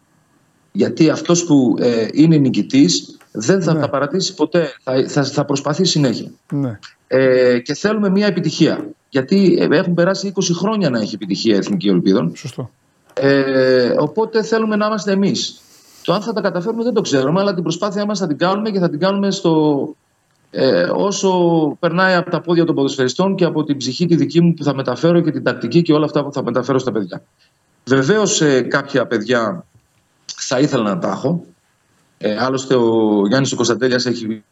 Γιατί 0.71 1.09
αυτός 1.09 1.45
που 1.45 1.75
ε, 1.79 2.07
είναι 2.13 2.37
νικητής 2.37 3.17
δεν 3.31 3.61
θα 3.61 3.73
Ναι. 3.73 3.79
τα 3.79 3.89
παρατήσει 3.89 4.33
ποτέ. 4.33 4.73
Θα, 4.83 5.07
θα, 5.07 5.23
θα 5.23 5.45
προσπαθεί 5.45 5.85
συνέχεια. 5.85 6.31
Ναι. 6.51 6.79
Ε, 7.07 7.59
και 7.59 7.73
θέλουμε 7.73 8.09
μια 8.09 8.27
επιτυχία. 8.27 8.87
Γιατί 9.09 9.57
ε, 9.59 9.77
έχουν 9.77 9.93
περάσει 9.93 10.33
20 10.35 10.41
χρόνια 10.53 10.89
να 10.89 10.99
έχει 10.99 11.15
επιτυχία 11.15 11.55
η 11.55 11.57
Εθνική 11.57 11.89
Ολυμπίδων. 11.89 12.35
Σωστό. 12.35 12.69
Ε, 13.13 13.93
οπότε 13.97 14.43
θέλουμε 14.43 14.75
να 14.75 14.85
είμαστε 14.85 15.11
εμείς. 15.11 15.61
Το 16.03 16.13
αν 16.13 16.21
θα 16.21 16.33
τα 16.33 16.41
καταφέρουμε 16.41 16.83
δεν 16.83 16.93
το 16.93 17.01
ξέρουμε, 17.01 17.39
αλλά 17.39 17.53
την 17.53 17.63
προσπάθειά 17.63 18.05
μας 18.05 18.19
θα 18.19 18.27
την 18.27 18.37
κάνουμε 18.37 18.69
και 18.69 18.79
θα 18.79 18.89
την 18.89 18.99
κάνουμε 18.99 19.31
στο, 19.31 19.95
ε, 20.51 20.83
όσο 20.95 21.31
περνάει 21.79 22.13
από 22.15 22.29
τα 22.29 22.41
πόδια 22.41 22.65
των 22.65 22.75
ποδοσφαιριστών 22.75 23.35
και 23.35 23.45
από 23.45 23.63
την 23.63 23.77
ψυχή 23.77 24.05
τη 24.05 24.15
δική 24.15 24.41
μου 24.41 24.53
που 24.53 24.63
θα 24.63 24.75
μεταφέρω 24.75 25.21
και 25.21 25.31
την 25.31 25.43
τακτική 25.43 25.81
και 25.81 25.93
όλα 25.93 26.05
αυτά 26.05 26.23
που 26.23 26.31
θα 26.33 26.43
μεταφέρω 26.43 26.79
στα 26.79 26.91
παιδιά. 26.91 27.23
Βεβαίως 27.85 28.41
ε, 28.41 28.61
κάποια 28.61 29.07
παιδιά 29.07 29.65
θα 30.25 30.59
ήθελα 30.59 30.83
να 30.83 30.99
τα 30.99 31.09
έχω. 31.09 31.45
Ε, 32.17 32.37
άλλωστε 32.39 32.75
ο 32.75 33.21
Γιάννης 33.27 33.51
ο 33.51 33.55
Κωνσταντέλιας 33.55 34.05
έχει 34.05 34.43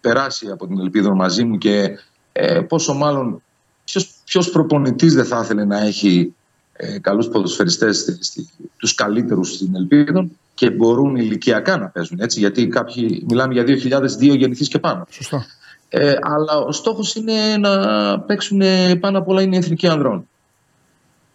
περάσει 0.00 0.46
από 0.50 0.66
την 0.66 0.80
Ελπίδα 0.80 1.14
μαζί 1.14 1.44
μου 1.44 1.58
και 1.58 1.98
ε, 2.32 2.60
πόσο 2.60 2.94
μάλλον 2.94 3.42
ποιος, 3.84 4.14
ποιος 4.24 4.50
προπονητής 4.50 5.14
δεν 5.14 5.24
θα 5.24 5.40
ήθελε 5.44 5.64
να 5.64 5.78
έχει 5.80 6.34
ε, 6.72 6.98
καλούς 6.98 7.28
ποδοσφαιριστές, 7.28 7.98
στη- 7.98 8.24
στη- 8.24 8.48
τους 8.76 8.94
καλύτερους 8.94 9.54
στην 9.54 9.74
Ελπίδα 9.74 10.26
και 10.54 10.70
μπορούν 10.70 11.16
ηλικιακά 11.16 11.76
να 11.76 11.88
παίζουν 11.88 12.20
έτσι 12.20 12.38
γιατί 12.38 12.66
κάποιοι 12.68 13.24
μιλάμε 13.28 13.52
για 13.52 13.64
2002 13.64 14.36
γεννηθείς 14.36 14.68
και 14.68 14.78
πάνω. 14.78 15.06
Σωστό. 15.10 15.44
Ε, 15.88 16.14
αλλά 16.22 16.56
ο 16.58 16.72
στόχος 16.72 17.14
είναι 17.14 17.56
να 17.56 18.20
παίξουν 18.20 18.60
ε, 18.60 18.94
πάνω 18.94 19.18
απ' 19.18 19.28
όλα 19.28 19.42
είναι 19.42 19.54
η 19.54 19.58
εθνική 19.58 19.88
ανδρών 19.88 20.28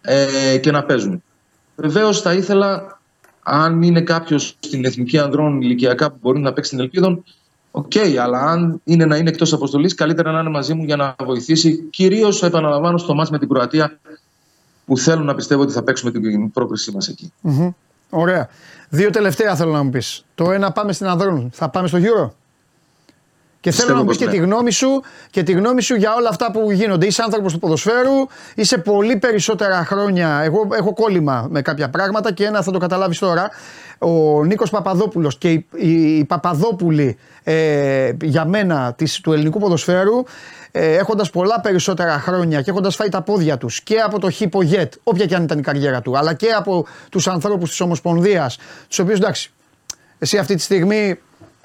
ε, 0.00 0.58
και 0.62 0.70
να 0.70 0.84
παίζουν. 0.84 1.22
Βεβαίως 1.80 2.20
θα 2.20 2.32
ήθελα, 2.32 3.00
αν 3.42 3.82
είναι 3.82 4.00
κάποιος 4.00 4.56
στην 4.60 4.84
εθνική 4.84 5.18
ανδρών 5.18 5.62
ηλικιακά 5.62 6.10
που 6.10 6.16
μπορεί 6.20 6.40
να 6.40 6.52
παίξει 6.52 6.70
την 6.70 6.80
Ελπίδων, 6.80 7.24
οκ, 7.70 7.92
αλλά 8.20 8.38
αν 8.38 8.80
είναι 8.84 9.04
να 9.04 9.16
είναι 9.16 9.28
εκτός 9.28 9.52
αποστολής, 9.52 9.94
καλύτερα 9.94 10.32
να 10.32 10.40
είναι 10.40 10.50
μαζί 10.50 10.74
μου 10.74 10.84
για 10.84 10.96
να 10.96 11.14
βοηθήσει. 11.24 11.76
Κυρίως, 11.90 12.42
επαναλαμβάνω, 12.42 12.98
στο 12.98 13.14
ματς 13.14 13.30
με 13.30 13.38
την 13.38 13.48
Κροατία, 13.48 13.98
που 14.86 14.98
θέλω 14.98 15.22
να 15.22 15.34
πιστεύω 15.34 15.62
ότι 15.62 15.72
θα 15.72 15.82
παίξουμε 15.82 16.10
την 16.10 16.50
πρόκρισή 16.50 16.92
μας 16.92 17.08
εκεί. 17.08 17.32
Μμμ. 17.40 17.70
Ωραία. 18.10 18.48
Δύο 18.88 19.10
τελευταία 19.10 19.56
θέλω 19.56 19.72
να 19.72 19.82
μου 19.82 19.90
πεις. 19.90 20.24
Το 20.34 20.50
ένα 20.50 20.72
πάμε 20.72 20.92
στην 20.92 21.06
Ανδρών. 21.06 21.50
Θα 21.52 21.68
πάμε 21.68 21.88
στο 21.88 21.98
Euro; 21.98 22.30
Και 23.68 23.74
θέλω 23.74 23.86
Πιστεύω 23.86 23.92
να 23.92 24.04
μου 24.04 24.08
πεις 24.08 24.18
πως 24.18 24.26
και 24.26 24.38
ναι. 24.38 24.44
τη 24.44 24.50
γνώμη 24.50 24.70
σου 24.70 25.02
και 25.30 25.42
τη 25.42 25.52
γνώμη 25.52 25.82
σου 25.82 25.94
για 25.94 26.14
όλα 26.14 26.28
αυτά 26.28 26.50
που 26.50 26.70
γίνονται. 26.70 27.06
Είσαι 27.06 27.22
άνθρωπος 27.22 27.52
του 27.52 27.58
ποδοσφαίρου, 27.58 28.26
είσαι 28.54 28.78
πολύ 28.78 29.16
περισσότερα 29.16 29.84
χρόνια. 29.84 30.40
Εγώ 30.44 30.68
έχω 30.72 30.92
κόλλημα 30.92 31.46
με 31.50 31.62
κάποια 31.62 31.90
πράγματα 31.90 32.32
και 32.32 32.44
ένα 32.44 32.62
θα 32.62 32.70
το 32.70 32.78
καταλάβεις 32.78 33.18
τώρα. 33.18 33.50
Ο 33.98 34.44
Νίκος 34.44 34.70
Παπαδόπουλος 34.70 35.38
και 35.38 35.50
οι, 35.50 35.66
οι, 35.74 36.18
οι 36.18 36.24
Παπαδόπουλοι 36.24 37.16
ε, 37.42 38.12
για 38.22 38.44
μένα 38.44 38.94
της, 38.96 39.20
του 39.20 39.32
ελληνικού 39.32 39.58
ποδοσφαίρου 39.58 40.22
ε, 40.70 40.96
έχοντας 40.96 41.30
πολλά 41.30 41.60
περισσότερα 41.60 42.18
χρόνια 42.18 42.62
και 42.62 42.70
έχοντας 42.70 42.96
φάει 42.96 43.08
τα 43.08 43.22
πόδια 43.22 43.58
τους 43.58 43.80
και 43.80 43.98
από 43.98 44.18
το 44.18 44.30
Χίπο 44.30 44.62
Γετ, 44.62 44.92
όποια 45.02 45.26
και 45.26 45.34
αν 45.34 45.42
ήταν 45.42 45.58
η 45.58 45.62
καριέρα 45.62 46.00
του, 46.02 46.18
αλλά 46.18 46.34
και 46.34 46.48
από 46.50 46.86
τους 47.10 47.28
ανθρώπους 47.28 47.70
της 47.70 47.80
Ομοσπονδίας, 47.80 48.58
τους 48.88 48.98
οποίους 48.98 49.18
εντάξει, 49.18 49.50
εσύ 50.18 50.38
αυτή 50.38 50.54
τη 50.54 50.62
στιγμή 50.62 51.18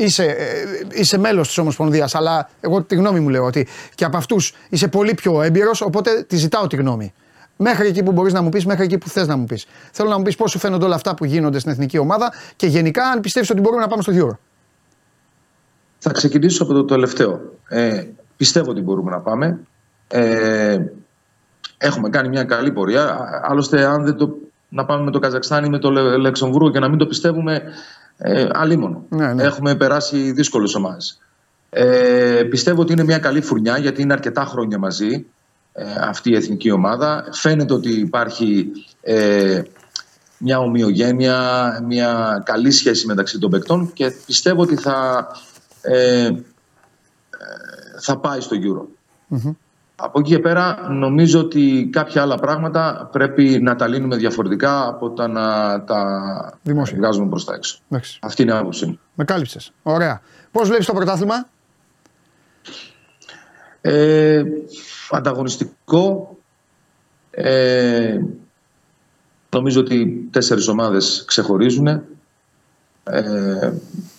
είσαι, 0.03 0.23
ε, 0.25 0.55
είσαι 0.93 1.17
μέλος 1.17 1.47
της 1.47 1.57
Ομοσπονδίας, 1.57 2.15
αλλά 2.15 2.49
εγώ 2.61 2.81
τη 2.81 2.95
γνώμη 2.95 3.19
μου 3.19 3.29
λέω 3.29 3.43
ότι 3.45 3.67
και 3.95 4.05
από 4.05 4.17
αυτούς 4.17 4.53
είσαι 4.69 4.87
πολύ 4.87 5.13
πιο 5.13 5.41
έμπειρος, 5.41 5.81
οπότε 5.81 6.23
τη 6.27 6.35
ζητάω 6.35 6.67
τη 6.67 6.75
γνώμη. 6.75 7.13
Μέχρι 7.57 7.87
εκεί 7.87 8.03
που 8.03 8.11
μπορείς 8.11 8.33
να 8.33 8.41
μου 8.41 8.49
πεις, 8.49 8.65
μέχρι 8.65 8.83
εκεί 8.83 8.97
που 8.97 9.09
θες 9.09 9.27
να 9.27 9.37
μου 9.37 9.45
πεις. 9.45 9.65
Θέλω 9.91 10.09
να 10.09 10.17
μου 10.17 10.23
πεις 10.23 10.35
πώς 10.35 10.51
σου 10.51 10.59
φαίνονται 10.59 10.85
όλα 10.85 10.95
αυτά 10.95 11.15
που 11.15 11.25
γίνονται 11.25 11.59
στην 11.59 11.71
εθνική 11.71 11.97
ομάδα 11.97 12.33
και 12.55 12.67
γενικά 12.67 13.05
αν 13.05 13.19
πιστεύεις 13.19 13.49
ότι 13.49 13.61
μπορούμε 13.61 13.81
να 13.81 13.87
πάμε 13.87 14.01
στο 14.01 14.13
Euro. 14.15 14.37
Θα 15.99 16.11
ξεκινήσω 16.11 16.63
από 16.63 16.73
το 16.73 16.85
τελευταίο. 16.85 17.41
Ε, 17.67 18.03
πιστεύω 18.37 18.71
ότι 18.71 18.81
μπορούμε 18.81 19.11
να 19.11 19.19
πάμε. 19.19 19.59
Ε, 20.07 20.77
έχουμε 21.77 22.09
κάνει 22.09 22.29
μια 22.29 22.43
καλή 22.43 22.71
πορεία. 22.71 23.03
Α- 23.03 23.41
Άλλωστε, 23.43 23.85
αν 23.85 24.03
δεν 24.03 24.15
το, 24.17 24.35
να 24.69 24.85
πάμε 24.85 25.03
με 25.03 25.11
το 25.11 25.19
Καζακστάν 25.19 25.65
ή 25.65 25.69
με 25.69 25.79
το 25.79 25.89
Λε- 25.91 26.17
Λεξεμβούργο 26.17 26.71
και 26.71 26.79
να 26.79 26.89
μην 26.89 26.97
το 26.97 27.05
πιστεύουμε, 27.05 27.61
ε, 28.17 28.47
αλίμονο. 28.51 29.05
Ναι, 29.09 29.33
ναι. 29.33 29.43
Έχουμε 29.43 29.75
περάσει 29.75 30.31
δύσκολες 30.31 30.75
ομάδες. 30.75 31.17
Ε, 31.69 32.43
πιστεύω 32.49 32.81
ότι 32.81 32.91
είναι 32.93 33.03
μια 33.03 33.17
καλή 33.17 33.41
φουρνιά 33.41 33.77
γιατί 33.77 34.01
είναι 34.01 34.13
αρκετά 34.13 34.45
χρόνια 34.45 34.77
μαζί 34.77 35.25
ε, 35.73 35.83
αυτή 35.99 36.29
η 36.29 36.35
εθνική 36.35 36.71
ομάδα. 36.71 37.27
Φαίνεται 37.31 37.73
ότι 37.73 37.99
υπάρχει 37.99 38.71
ε, 39.01 39.61
μια 40.37 40.59
ομοιογένεια, 40.59 41.79
μια 41.87 42.41
καλή 42.45 42.71
σχέση 42.71 43.05
μεταξύ 43.05 43.39
των 43.39 43.49
παικτών 43.49 43.93
και 43.93 44.13
πιστεύω 44.25 44.61
ότι 44.61 44.75
θα, 44.75 45.27
ε, 45.81 46.25
ε, 46.25 46.33
θα 47.99 48.17
πάει 48.17 48.39
στο 48.39 48.55
Euro. 48.55 48.85
Από 49.95 50.19
εκεί 50.19 50.29
και 50.29 50.39
πέρα 50.39 50.87
νομίζω 50.89 51.39
ότι 51.39 51.89
κάποια 51.91 52.21
άλλα 52.21 52.35
πράγματα 52.37 53.09
πρέπει 53.11 53.59
να 53.61 53.75
τα 53.75 53.87
λύνουμε 53.87 54.15
διαφορετικά 54.15 54.87
από 54.87 55.09
τα 55.09 55.27
να 55.27 55.83
τα 55.83 56.59
Δημόσια. 56.63 56.97
βγάζουμε 56.97 57.29
προς 57.29 57.45
τα 57.45 57.53
έξω. 57.53 57.77
Εντάξει. 57.89 58.19
Αυτή 58.21 58.41
είναι 58.41 58.51
η 58.51 58.55
άποψή 58.55 58.85
μου. 58.85 58.99
Με 59.13 59.23
κάλυψες. 59.23 59.71
Ωραία. 59.83 60.21
Πώς 60.51 60.67
βλέπεις 60.67 60.85
το 60.85 60.93
πρωτάθλημα; 60.93 61.47
Ε, 63.81 64.43
ανταγωνιστικό. 65.11 66.37
Ε, 67.31 68.19
νομίζω 69.49 69.79
ότι 69.79 70.27
τέσσερις 70.31 70.67
ομάδες 70.67 71.23
ξεχωρίζουν. 71.27 71.87
Ε, 71.87 72.03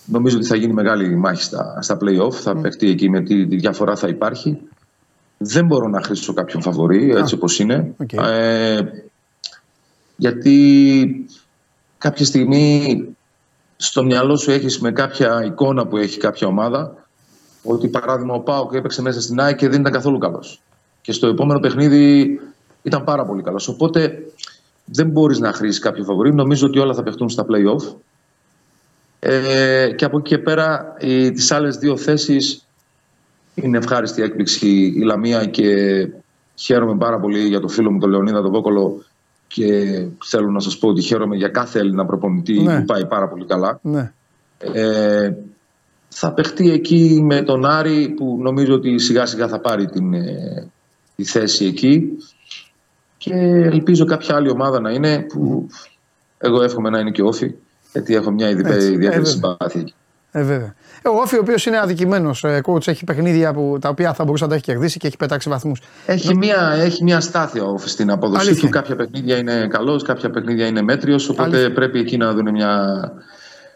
νομίζω 0.05 0.37
ότι 0.37 0.45
θα 0.45 0.55
γίνει 0.55 0.73
μεγάλη 0.73 1.15
μάχη 1.15 1.43
στα, 1.43 1.77
στα 1.81 1.97
play-off. 2.01 2.31
Θα 2.33 2.55
παιχτεί 2.55 2.89
εκεί 2.89 3.09
με 3.09 3.21
τη, 3.21 3.47
τη 3.47 3.55
διαφορά 3.55 3.95
θα 3.95 4.07
υπάρχει. 4.07 4.61
Δεν 5.37 5.65
μπορώ 5.65 5.87
να 5.87 6.01
χρίσω 6.01 6.33
κάποιον 6.33 6.61
φαβορί 6.61 7.11
έτσι 7.11 7.33
όπως 7.33 7.59
είναι. 7.59 7.93
οκ. 7.97 8.13
Ε, 8.13 8.81
γιατί 10.15 11.25
κάποια 11.97 12.25
στιγμή 12.25 13.03
στο 13.77 14.03
μυαλό 14.03 14.35
σου 14.35 14.51
έχεις 14.51 14.79
με 14.79 14.91
κάποια 14.91 15.43
εικόνα 15.43 15.87
που 15.87 15.97
έχει 15.97 16.17
κάποια 16.19 16.47
ομάδα 16.47 17.07
ότι 17.63 17.87
παράδειγμα 17.87 18.33
ο 18.33 18.39
Πάοκ 18.39 18.73
έπαιξε 18.73 19.01
μέσα 19.01 19.21
στην 19.21 19.39
ΑΕΚ 19.39 19.57
και 19.57 19.69
δεν 19.69 19.79
ήταν 19.79 19.93
καθόλου 19.93 20.17
καλός. 20.17 20.61
Και 21.01 21.11
στο 21.11 21.27
επόμενο 21.27 21.59
παιχνίδι 21.59 22.39
ήταν 22.81 23.03
πάρα 23.03 23.25
πολύ 23.25 23.41
καλός. 23.41 23.67
Οπότε 23.67 24.25
δεν 24.85 25.07
μπορείς 25.07 25.39
να 25.39 25.53
χρίσεις 25.53 25.79
κάποιο 25.79 26.03
φαβορί. 26.03 26.33
Νομίζω 26.33 26.67
ότι 26.67 26.79
όλα 26.79 26.93
θα 26.93 27.03
παιχτούν 27.03 27.29
στα 27.29 27.45
playoff. 27.49 27.95
Ε, 29.19 29.91
και 29.95 30.05
από 30.05 30.17
εκεί 30.17 30.27
και 30.29 30.37
πέρα 30.37 30.95
οι, 30.99 31.31
τις 31.31 31.51
άλλες 31.51 31.77
δύο 31.77 31.97
θέσεις 31.97 32.64
είναι 33.55 33.77
ευχάριστη 33.77 34.21
έκπληξη 34.21 34.69
η 34.95 35.01
Λαμία 35.01 35.45
και 35.45 35.65
χαίρομαι 36.55 36.97
πάρα 36.97 37.19
πολύ 37.19 37.39
για 37.47 37.59
το 37.59 37.67
φίλο 37.67 37.91
μου 37.91 37.99
τον 37.99 38.09
Λεωνίδα 38.09 38.41
τον 38.41 38.51
Βόκολο 38.51 39.03
και 39.47 40.05
θέλω 40.25 40.51
να 40.51 40.59
σας 40.59 40.77
πω 40.77 40.87
ότι 40.87 41.01
χαίρομαι 41.01 41.35
για 41.35 41.47
κάθε 41.47 41.79
Έλληνα 41.79 42.05
προπονητή 42.05 42.59
Ναι. 42.59 42.79
που 42.79 42.85
πάει 42.85 43.05
πάρα 43.05 43.27
πολύ 43.27 43.45
καλά. 43.45 43.79
Ναι. 43.81 44.11
Ε, 44.59 45.33
θα 46.09 46.31
παιχτεί 46.33 46.71
εκεί 46.71 47.19
με 47.23 47.41
τον 47.41 47.65
Άρη 47.65 48.13
που 48.17 48.37
νομίζω 48.41 48.73
ότι 48.73 48.99
σιγά 48.99 49.25
σιγά 49.25 49.47
θα 49.47 49.59
πάρει 49.59 49.85
την, 49.85 50.13
ε, 50.13 50.67
τη 51.15 51.23
θέση 51.23 51.65
εκεί 51.65 52.17
και 53.17 53.33
ελπίζω 53.71 54.05
κάποια 54.05 54.35
άλλη 54.35 54.49
ομάδα 54.49 54.79
να 54.79 54.91
είναι 54.91 55.19
που 55.19 55.67
εγώ 56.37 56.61
εύχομαι 56.61 56.89
να 56.89 56.99
είναι 56.99 57.11
και 57.11 57.21
όφη 57.21 57.53
γιατί 57.91 58.15
έχω 58.15 58.31
μια 58.31 58.49
ιδιαίτερη 58.49 58.75
Έτσι, 58.75 58.87
ε, 58.87 58.93
ιδιαίτερη 58.93 59.21
βέβαια. 59.23 59.33
συμπάθεια 59.33 59.81
εκεί. 59.81 59.93
Ε, 60.37 60.41
βέβαια. 60.43 60.73
Ε, 61.01 61.09
Ο 61.09 61.15
Όφη, 61.21 61.35
ο 61.35 61.39
οποίος 61.41 61.65
είναι 61.65 61.79
αδικημένος 61.79 62.45
coach, 62.65 62.87
έχει 62.87 63.03
παιχνίδια 63.03 63.53
που, 63.53 63.77
τα 63.81 63.89
οποία 63.89 64.13
θα 64.13 64.23
μπορούσε 64.23 64.43
να 64.43 64.49
τα 64.49 64.55
έχει 64.55 64.63
κερδίσει 64.63 64.97
και 64.99 65.07
έχει 65.07 65.17
πετάξει 65.17 65.49
βαθμούς. 65.49 65.79
Έχει 66.05 66.35
μια, 66.35 66.73
έχει 66.77 67.03
μια 67.03 67.19
στάθεια 67.19 67.63
ο 67.63 67.69
Όφης 67.71 67.91
στην 67.91 68.11
απόδοσή 68.11 68.47
Αλήθεια. 68.47 68.61
του. 68.63 68.69
Κάποια 68.69 68.95
παιχνίδια 68.95 69.37
είναι 69.37 69.67
καλός, 69.67 70.03
κάποια 70.03 70.29
παιχνίδια 70.29 70.65
είναι 70.67 70.81
μέτριος. 70.81 71.29
Οπότε 71.29 71.49
Αλήθεια. 71.49 71.73
πρέπει 71.73 71.99
εκεί 71.99 72.17
να 72.17 72.33
δουν 72.33 72.49
μια. 72.51 72.83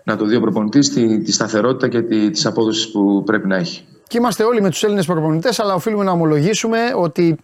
Να 0.03 0.17
το 0.17 0.25
δει 0.25 0.35
ο 0.35 0.39
προπονητής 0.39 0.89
τη, 0.93 1.21
τη 1.21 1.31
σταθερότητα 1.31 1.87
και 1.87 2.01
τη 2.01 2.29
της 2.29 2.45
απόδοσης 2.45 2.91
που 2.91 3.23
πρέπει 3.25 3.47
να 3.47 3.55
έχει. 3.55 3.83
Και 4.07 4.17
είμαστε 4.17 4.43
όλοι 4.43 4.61
με 4.61 4.69
τους 4.69 4.83
Έλληνες 4.83 5.05
προπονητές, 5.05 5.59
αλλά 5.59 5.73
οφείλουμε 5.73 6.03
να 6.03 6.11
ομολογήσουμε 6.11 6.79
ότι 6.95 7.35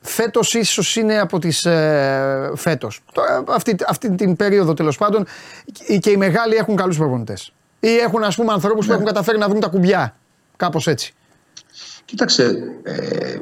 φέτος 0.00 0.54
ίσως 0.54 0.96
είναι 0.96 1.18
από 1.20 1.38
τις. 1.38 1.64
Ε, 1.64 2.50
φέτος. 2.54 3.00
Αυτή, 3.48 3.76
αυτή 3.88 4.14
την 4.14 4.36
περίοδο 4.36 4.74
τέλος 4.74 4.96
πάντων 4.96 5.26
και- 5.72 5.96
και 5.98 6.10
οι 6.10 6.16
μεγάλοι 6.16 6.54
έχουν 6.54 6.76
καλούς 6.76 6.96
προπονητές. 6.98 7.52
Ή 7.86 7.96
έχουν 7.96 8.22
ας 8.22 8.36
πούμε 8.36 8.52
ανθρώπους 8.52 8.84
που 8.84 8.88
Ναι. 8.90 8.94
έχουν 8.94 9.06
καταφέρει 9.06 9.38
να 9.38 9.48
βρουν 9.48 9.60
τα 9.60 9.68
κουμπιά. 9.68 10.16
Κάπως 10.56 10.86
έτσι. 10.86 11.14
Κοίταξε, 12.04 12.56
ε, 12.82 13.36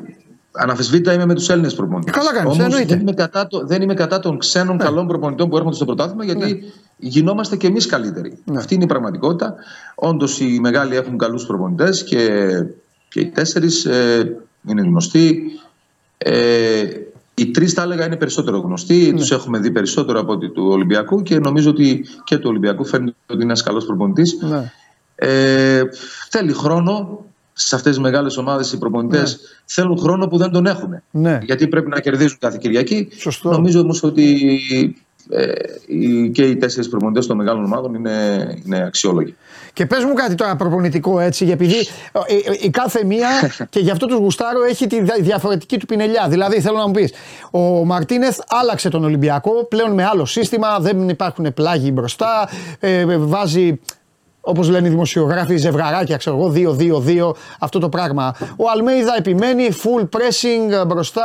αναφεσβήτητα 0.53 1.13
είμαι 1.13 1.27
με 1.27 1.35
τους 1.35 1.49
Έλληνες 1.49 1.75
προπονητές. 1.75 2.15
Ε, 2.15 2.19
καλά 2.19 2.33
κάνεις, 2.33 2.53
Όμως 2.53 2.65
εννοείται. 2.65 2.87
δεν 2.95 3.01
είμαι, 3.01 3.13
κατά 3.13 3.47
το, 3.47 3.67
δεν 3.67 3.83
είμαι 3.83 3.95
κατά 3.95 4.21
των 4.21 4.39
ξένων 4.39 4.77
Ναι. 4.77 4.85
καλών 4.85 5.07
προπονητών 5.07 5.49
που 5.49 5.57
έρχονται 5.57 5.75
στο 5.77 5.85
πρωτάθλημα 5.85 6.25
γιατί 6.25 6.73
γινόμαστε 6.97 7.57
και 7.57 7.67
εμείς 7.67 7.87
καλύτεροι. 7.87 8.39
Ναι. 8.45 8.59
Αυτή 8.59 8.75
είναι 8.75 8.85
η 8.85 8.87
πραγματικότητα. 8.87 9.55
Όντως 9.95 10.41
οι 10.41 10.59
μεγάλοι 10.61 10.97
έχουν 10.97 11.19
καλούς 11.19 11.47
προπονητές 11.47 12.05
και, 12.05 12.39
και 13.09 13.21
οι 13.21 13.27
τέσσερις 13.27 13.85
ε, 13.85 14.37
είναι 14.69 14.83
γνωστοί. 14.83 15.43
Ε, 16.19 16.83
οι 17.35 17.51
τρεις, 17.51 17.73
θα 17.73 17.83
έλεγα, 17.83 18.07
είναι 18.07 18.17
περισσότερο 18.17 18.59
γνωστοί. 18.59 19.11
Ναι. 19.13 19.19
Τους 19.19 19.31
έχουμε 19.31 19.59
δει 19.59 19.71
περισσότερο 19.71 20.21
από 20.21 20.33
ότι 20.33 20.49
του 20.51 20.67
Ολυμπιακού 20.71 21.23
και 21.23 21.39
νομίζω 21.39 21.71
ότι 21.71 22.05
και 22.25 22.37
του 22.39 22.49
Ολυμπιακού 22.49 22.85
φαίνεται 22.85 23.17
ότι 23.27 23.35
είναι 23.35 23.43
ένας 23.45 23.63
καλός 23.63 23.87
προπονητής. 23.87 24.37
Ναι. 24.41 24.73
Ε, 25.15 25.83
θέλει 26.31 26.53
χρόνο. 26.53 27.25
Σε 27.55 27.75
αυτές 27.75 27.93
τις 27.93 28.01
μεγάλες 28.03 28.37
ομάδες 28.37 28.73
οι 28.73 28.79
προπονητές 28.79 29.33
Ναι. 29.33 29.37
θέλουν 29.65 29.99
χρόνο 29.99 30.27
που 30.27 30.37
δεν 30.37 30.51
τον 30.51 30.67
έχουν. 30.67 31.03
Ναι. 31.11 31.39
Γιατί 31.43 31.69
πρέπει 31.69 31.89
να 31.89 32.01
κερδίζουν 32.01 32.37
κάθε 32.41 32.59
Κυριακή. 32.61 33.09
Σωστό. 33.19 33.51
Νομίζω 33.51 33.81
όμως 33.81 34.03
ότι 34.03 34.23
ε, 34.73 34.77
οι- 34.79 34.97
και 36.33 36.43
οι 36.43 36.57
τέσσερις 36.57 36.89
προπονητές 36.89 37.27
των 37.27 37.37
μεγάλων 37.37 37.65
ομάδων 37.65 37.95
είναι, 37.95 38.47
είναι 38.65 38.85
αξιόλογοι. 38.87 39.37
Και 39.73 39.87
πες 39.87 40.05
μου 40.05 40.15
κάτι 40.15 40.35
τώρα 40.35 40.57
προπονητικό 40.57 41.21
έτσι, 41.21 41.45
γιατί 41.45 41.65
επειδή 41.65 41.89
ε, 42.13 42.35
ε, 42.35 42.57
η 42.61 42.71
κάθε 42.71 43.05
μία 43.05 43.29
και 43.71 43.81
γι' 43.81 43.91
αυτό 43.91 44.07
του 44.07 44.15
γουστάρω 44.15 44.65
έχει 44.65 44.87
τη 44.87 45.03
δια- 45.03 45.17
διαφορετική 45.21 45.79
του 45.79 45.87
πινελιά. 45.87 46.27
Δηλαδή 46.29 46.61
θέλω 46.61 46.77
να 46.77 46.87
μου 46.87 46.93
πεις, 46.93 47.13
ο 47.51 47.59
Μαρτίνεθ 47.61 48.39
άλλαξε 48.49 48.89
τον 48.89 49.05
Ολυμπιακό 49.05 49.65
πλέον 49.65 49.93
με 49.93 50.05
άλλο 50.05 50.25
σύστημα, 50.25 50.79
δεν 50.81 51.09
υπάρχουν 51.09 51.55
πλάγοι 51.55 51.91
μπροστά, 51.95 52.49
ε, 52.81 52.99
ε, 52.99 53.17
βάζει 53.17 53.81
όπως 54.45 54.69
λένε 54.69 54.87
οι 54.87 54.91
δημοσιογράφοι, 54.91 55.57
ζευγαράκια, 55.57 56.17
ξέρω 56.17 56.37
εγώ, 56.37 56.77
2-2-2, 56.79 57.33
αυτό 57.59 57.79
το 57.79 57.89
πράγμα. 57.89 58.35
Ο 58.57 58.65
Αλμέιδα 58.75 59.15
επιμένει, 59.17 59.69
full 59.83 60.03
pressing 60.03 60.73
ε, 60.73 60.85
μπροστά, 60.85 61.23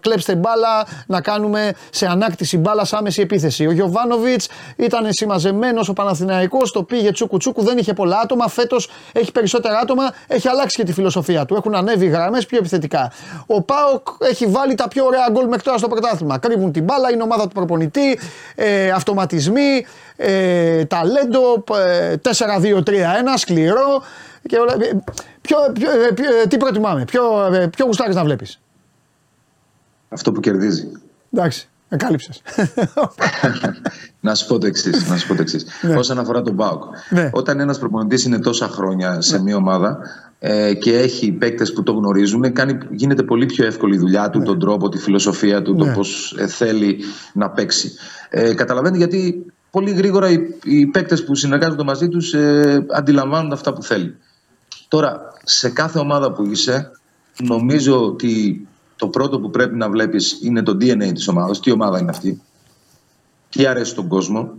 κλέψτε 0.00 0.34
μπάλα, 0.34 0.86
να 1.06 1.20
κάνουμε 1.20 1.72
σε 1.90 2.06
ανάκτηση 2.06 2.58
μπάλα 2.58 2.86
άμεση 2.90 3.20
επίθεση. 3.20 3.66
Ο 3.66 3.70
Γιωβάνοβιτς 3.70 4.48
ήταν 4.76 5.06
συμμαζεμένος, 5.08 5.88
ο 5.88 5.92
Παναθηναϊκός 5.92 6.72
το 6.72 6.82
πήγε 6.82 7.12
τσούκου 7.12 7.36
τσούκου, 7.36 7.62
δεν 7.62 7.78
είχε 7.78 7.92
πολλά 7.92 8.18
άτομα. 8.18 8.48
Φέτος 8.48 8.90
έχει 9.12 9.32
περισσότερα 9.32 9.78
άτομα, 9.78 10.12
έχει 10.26 10.48
αλλάξει 10.48 10.76
και 10.76 10.84
τη 10.84 10.92
φιλοσοφία 10.92 11.44
του. 11.44 11.54
Έχουν 11.54 11.74
ανέβει 11.74 12.06
γραμμές 12.06 12.46
πιο 12.46 12.58
επιθετικά. 12.58 13.12
Ο 13.46 13.62
Πάοκ 13.62 14.08
έχει 14.18 14.46
βάλει 14.46 14.74
τα 14.74 14.88
πιο 14.88 15.04
ωραία 15.04 15.28
γκολ 15.30 15.46
μέχρι 15.48 15.62
τώρα 15.62 15.78
στο 15.78 15.88
πρωτάθλημα. 15.88 16.38
Κρύβουν 16.38 16.72
την 16.72 16.84
μπάλα, 16.84 17.12
είναι 17.12 17.22
ομάδα 17.22 17.42
του 17.42 17.54
προπονητή, 17.54 18.18
ε, 18.54 18.90
αυτοματισμοί, 18.90 19.86
ε, 20.16 20.84
ταλέντο, 20.84 21.64
ε, 21.86 22.16
4-2-3-1, 22.16 23.36
σκληρό. 23.36 24.02
Και 24.48 24.56
όλα, 24.56 24.72
ε, 24.72 24.98
ποιο, 25.40 25.56
ποιο, 25.72 25.90
ε, 25.90 26.12
ποιο, 26.14 26.36
ε, 26.42 26.46
τι 26.46 26.56
προτιμάμε, 26.56 27.04
ποιο, 27.04 27.54
ε, 27.54 27.66
ποιο 27.66 27.84
γουστάρεις 27.84 28.14
να 28.14 28.24
βλέπεις; 28.24 28.60
Αυτό 30.08 30.32
που 30.32 30.40
κερδίζει. 30.40 30.92
Εντάξει, 31.32 31.68
με 31.88 31.96
κάλυψες. 31.96 32.42
να 34.20 34.34
σου 34.34 34.46
πω 34.46 34.58
το 34.58 34.66
εξής. 34.66 35.08
Να 35.08 35.16
σου 35.16 35.26
πω 35.26 35.34
το 35.34 35.42
εξής. 35.42 35.66
Ναι. 35.82 35.96
Όσον 35.96 36.18
αφορά 36.18 36.42
τον 36.42 36.54
Μπάουκ. 36.54 36.82
Ναι. 37.10 37.30
Όταν 37.32 37.60
ένας 37.60 37.78
προπονητής 37.78 38.24
είναι 38.24 38.38
τόσα 38.38 38.68
χρόνια 38.68 39.20
σε 39.20 39.42
μια 39.42 39.56
ομάδα 39.56 39.98
ε, 40.38 40.74
και 40.74 40.98
έχει 40.98 41.32
παίκτες 41.32 41.72
που 41.72 41.82
το 41.82 41.92
γνωρίζουν, 41.92 42.52
κάνει, 42.52 42.78
γίνεται 42.90 43.22
πολύ 43.22 43.46
πιο 43.46 43.66
εύκολη 43.66 43.94
η 43.94 43.98
δουλειά 43.98 44.30
του, 44.30 44.42
τον 44.42 44.58
τρόπο, 44.58 44.88
τη 44.88 44.98
φιλοσοφία 44.98 45.62
του, 45.62 45.74
Ναι. 45.74 45.84
το 45.84 45.92
πώ 45.92 46.04
θέλει 46.46 46.98
να 47.32 47.50
παίξει. 47.50 47.92
Ε, 48.30 48.54
καταλαβαίνετε 48.54 48.98
γιατί 48.98 49.46
πολύ 49.70 49.90
γρήγορα 49.90 50.30
οι, 50.30 50.38
οι 50.64 50.86
παίκτες 50.86 51.24
που 51.24 51.34
συνεργάζονται 51.34 51.84
μαζί 51.84 52.08
τους 52.08 52.34
ε, 52.34 52.86
αντιλαμβάνονται 52.90 53.54
αυτά 53.54 53.72
που 53.72 53.82
θέλει. 53.82 54.16
Τώρα, 54.88 55.32
σε 55.44 55.70
κάθε 55.70 55.98
ομάδα 55.98 56.32
που 56.32 56.46
είσαι, 56.46 56.90
νομίζω 57.42 58.04
ότι 58.04 58.66
το 58.96 59.08
πρώτο 59.08 59.40
που 59.40 59.50
πρέπει 59.50 59.76
να 59.76 59.90
βλέπεις 59.90 60.38
είναι 60.42 60.62
το 60.62 60.72
DNA 60.72 61.12
της 61.14 61.28
ομάδας. 61.28 61.60
Τι 61.60 61.70
ομάδα 61.70 61.98
είναι 61.98 62.10
αυτή; 62.10 62.42
Τι 63.48 63.66
αρέσει 63.66 63.90
στον 63.90 64.08
κόσμο; 64.08 64.52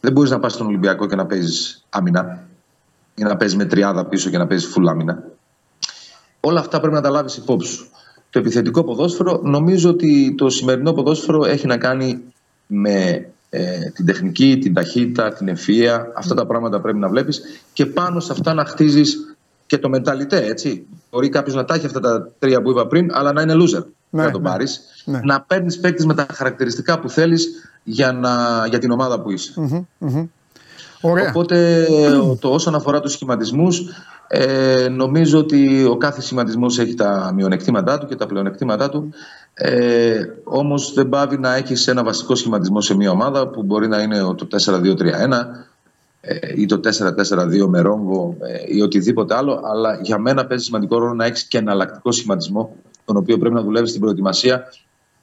Δεν 0.00 0.12
μπορείς 0.12 0.30
να 0.30 0.38
πας 0.38 0.52
στον 0.52 0.66
Ολυμπιακό 0.66 1.06
και 1.06 1.16
να 1.16 1.26
παίζεις 1.26 1.84
άμυνα. 1.90 2.48
Ή 3.14 3.22
να 3.22 3.36
παίζεις 3.36 3.56
με 3.56 3.64
τριάδα 3.64 4.04
πίσω 4.04 4.30
και 4.30 4.38
να 4.38 4.46
παίζεις 4.46 4.74
full 4.76 4.84
άμυνα. 4.88 5.22
Όλα 6.40 6.60
αυτά 6.60 6.80
πρέπει 6.80 6.94
να 6.94 7.00
τα 7.00 7.10
λάβεις 7.10 7.36
υπόψη 7.36 7.72
σου. 7.72 7.90
Το 8.30 8.38
επιθετικό 8.38 8.84
ποδόσφαιρο, 8.84 9.40
νομίζω 9.42 9.90
ότι 9.90 10.34
το 10.38 10.50
σημερινό 10.50 10.92
ποδόσφαιρο 10.92 11.44
έχει 11.44 11.66
να 11.66 11.76
κάνει 11.76 12.22
με 12.66 13.26
ε, 13.50 13.90
την 13.90 14.06
τεχνική, 14.06 14.58
την 14.60 14.74
ταχύτητα, 14.74 15.32
την 15.32 15.48
ευφυΐα. 15.48 16.04
Αυτά 16.16 16.34
τα 16.34 16.46
πράγματα 16.46 16.80
πρέπει 16.80 16.98
να 16.98 17.08
βλέπεις 17.08 17.40
και 17.72 17.86
πάνω 17.86 18.20
σε 18.20 18.32
αυτά 18.32 18.54
να 18.54 18.64
χτίζεις 18.64 19.36
και 19.66 19.78
το 19.78 19.88
μεταλλιτέ, 19.88 20.44
έτσι. 20.44 20.86
Μπορεί 21.10 21.28
κάποιος 21.28 21.54
να 21.54 21.64
τα 21.64 21.74
έχει 21.74 21.86
αυτά 21.86 22.00
τα 22.00 22.30
τρία 22.38 22.62
που 22.62 22.70
είπα 22.70 22.86
πριν, 22.86 23.10
αλλά 23.12 23.32
να 23.32 23.42
είναι 23.42 23.54
loser. 23.54 23.84
Ναι, 24.10 24.22
να 24.22 24.30
τον 24.30 24.42
ναι. 24.42 24.48
πάρεις. 24.48 24.80
Ναι. 25.04 25.20
Να 25.24 25.40
παίρνεις 25.40 25.80
παίκτη 25.80 26.06
με 26.06 26.14
τα 26.14 26.26
χαρακτηριστικά 26.32 26.98
που 26.98 27.08
θέλεις 27.08 27.48
για, 27.82 28.12
να, 28.12 28.66
για 28.66 28.78
την 28.78 28.90
ομάδα 28.90 29.20
που 29.20 29.30
είσαι. 29.30 29.52
Ωραία. 31.00 31.28
Οπότε 31.28 31.86
το, 32.40 32.52
όσον 32.52 32.74
αφορά 32.74 33.00
τους 33.00 33.12
σχηματισμούς 33.12 33.82
ε, 34.28 34.88
νομίζω 34.88 35.38
ότι 35.38 35.84
ο 35.84 35.96
κάθε 35.96 36.20
σχηματισμός 36.20 36.78
έχει 36.78 36.94
τα 36.94 37.32
μειονεκτήματά 37.34 37.98
του 37.98 38.06
και 38.06 38.16
τα 38.16 38.26
πλεονεκτήματά 38.26 38.88
του 38.88 39.10
ε, 39.54 40.22
όμως 40.44 40.92
δεν 40.92 41.08
πάβει 41.08 41.38
να 41.38 41.54
έχεις 41.54 41.86
ένα 41.86 42.04
βασικό 42.04 42.34
σχηματισμό 42.34 42.80
σε 42.80 42.94
μια 42.96 43.10
ομάδα 43.10 43.48
που 43.48 43.62
μπορεί 43.62 43.88
να 43.88 44.02
είναι 44.02 44.18
το 44.18 44.46
4-2-3-1 44.64 45.02
ε, 46.20 46.36
ή 46.56 46.66
το 46.66 46.80
4-4-2 46.84 47.66
με 47.66 47.80
ρόμβο 47.80 48.36
ε, 48.40 48.76
ή 48.76 48.80
οτιδήποτε 48.80 49.34
άλλο 49.34 49.60
αλλά 49.64 49.98
για 50.02 50.18
μένα 50.18 50.46
παίζει 50.46 50.64
σημαντικό 50.64 50.98
ρόλο 50.98 51.14
να 51.14 51.24
έχεις 51.24 51.44
και 51.44 51.58
εναλλακτικό 51.58 52.12
σχηματισμό 52.12 52.76
τον 53.04 53.16
οποίο 53.16 53.38
πρέπει 53.38 53.54
να 53.54 53.62
δουλεύεις 53.62 53.88
στην 53.88 54.00
προετοιμασία 54.00 54.64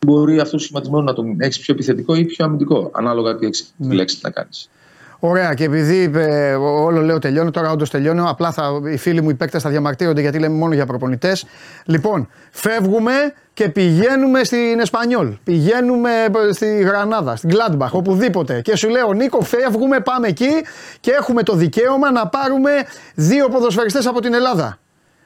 μπορεί 0.05 0.39
αυτός 0.39 0.61
ο 0.61 0.63
σχηματισμός 0.63 1.03
να 1.03 1.13
τον 1.13 1.35
έχεις 1.39 1.59
πιο 1.59 1.73
επιθετικό 1.73 2.15
ή 2.15 2.25
πιο 2.25 2.45
αμυντικό 2.45 2.91
ανάλογα 2.93 3.35
τι 3.35 3.45
έχεις 3.45 3.73
επιλέξει 3.83 4.19
να 4.21 4.29
κάνεις. 4.29 4.69
Ωραία, 5.19 5.53
και 5.53 5.63
επειδή 5.63 6.11
ε, 6.15 6.53
όλο 6.55 7.01
λέω 7.01 7.19
τελειώνω, 7.19 7.51
τώρα 7.51 7.71
όντως 7.71 7.89
τελειώνω. 7.89 8.29
Απλά 8.29 8.51
θα, 8.51 8.81
οι 8.91 8.97
φίλοι 8.97 9.21
μου 9.21 9.29
οι 9.29 9.33
παίκτες 9.33 9.61
θα 9.61 9.69
διαμαρτύρονται 9.69 10.21
γιατί 10.21 10.39
λέμε 10.39 10.55
μόνο 10.55 10.73
για 10.73 10.85
προπονητές. 10.85 11.45
Λοιπόν, 11.85 12.29
φεύγουμε 12.51 13.11
και 13.53 13.69
πηγαίνουμε 13.69 14.43
στην 14.43 14.79
Εσπανιόλ. 14.79 15.33
Πηγαίνουμε 15.43 16.09
ε, 16.49 16.53
στη 16.53 16.77
Γρανάδα, 16.81 17.35
στην 17.35 17.49
Gladbach, 17.53 17.89
οπουδήποτε. 17.91 18.61
Και 18.61 18.75
σου 18.75 18.89
λέω, 18.89 19.13
Νίκο, 19.13 19.41
φεύγουμε, 19.41 19.99
πάμε 19.99 20.27
εκεί 20.27 20.51
και 20.99 21.11
έχουμε 21.11 21.43
το 21.43 21.53
δικαίωμα 21.53 22.11
να 22.11 22.27
πάρουμε 22.27 22.71
δύο 23.15 23.49
ποδοσφαιριστές 23.49 24.05
από 24.05 24.21
την 24.21 24.33
Ελλάδα. 24.33 24.77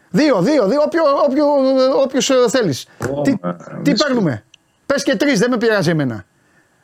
Δύο, 0.09 0.41
δύο, 0.41 0.67
δύο, 0.67 0.81
όποιο, 0.85 1.03
όποιο, 1.25 1.45
όποιους 2.03 2.29
ε, 2.29 2.35
θέλεις. 2.49 2.87
Ω, 3.15 3.21
τι, 3.21 3.31
ε, 3.31 3.35
τι 3.81 3.91
δύσκολο. 3.91 4.13
παίρνουμε; 4.13 4.43
Πες 4.85 5.03
και 5.03 5.15
τρεις, 5.15 5.39
δεν 5.39 5.49
με 5.49 5.57
πειράζει 5.57 5.89
εμένα. 5.89 6.25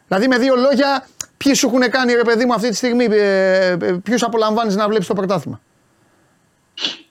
Δηλαδή 0.08 0.28
με 0.28 0.38
δύο 0.38 0.56
λόγια, 0.56 1.06
ποιοι 1.38 1.54
σου 1.54 1.68
έχουν 1.68 1.90
κάνει 1.90 2.14
ρε 2.14 2.22
παιδί 2.24 2.46
μου 2.46 2.54
αυτή 2.54 2.70
τη 2.70 2.76
στιγμή, 2.76 3.06
ε, 3.10 3.68
ε, 3.70 3.76
ποιους 4.04 4.24
απολαμβάνεις 4.24 4.76
να 4.76 4.88
βλέπεις 4.88 5.08
το 5.08 5.14
πρωτάθλημα; 5.14 5.62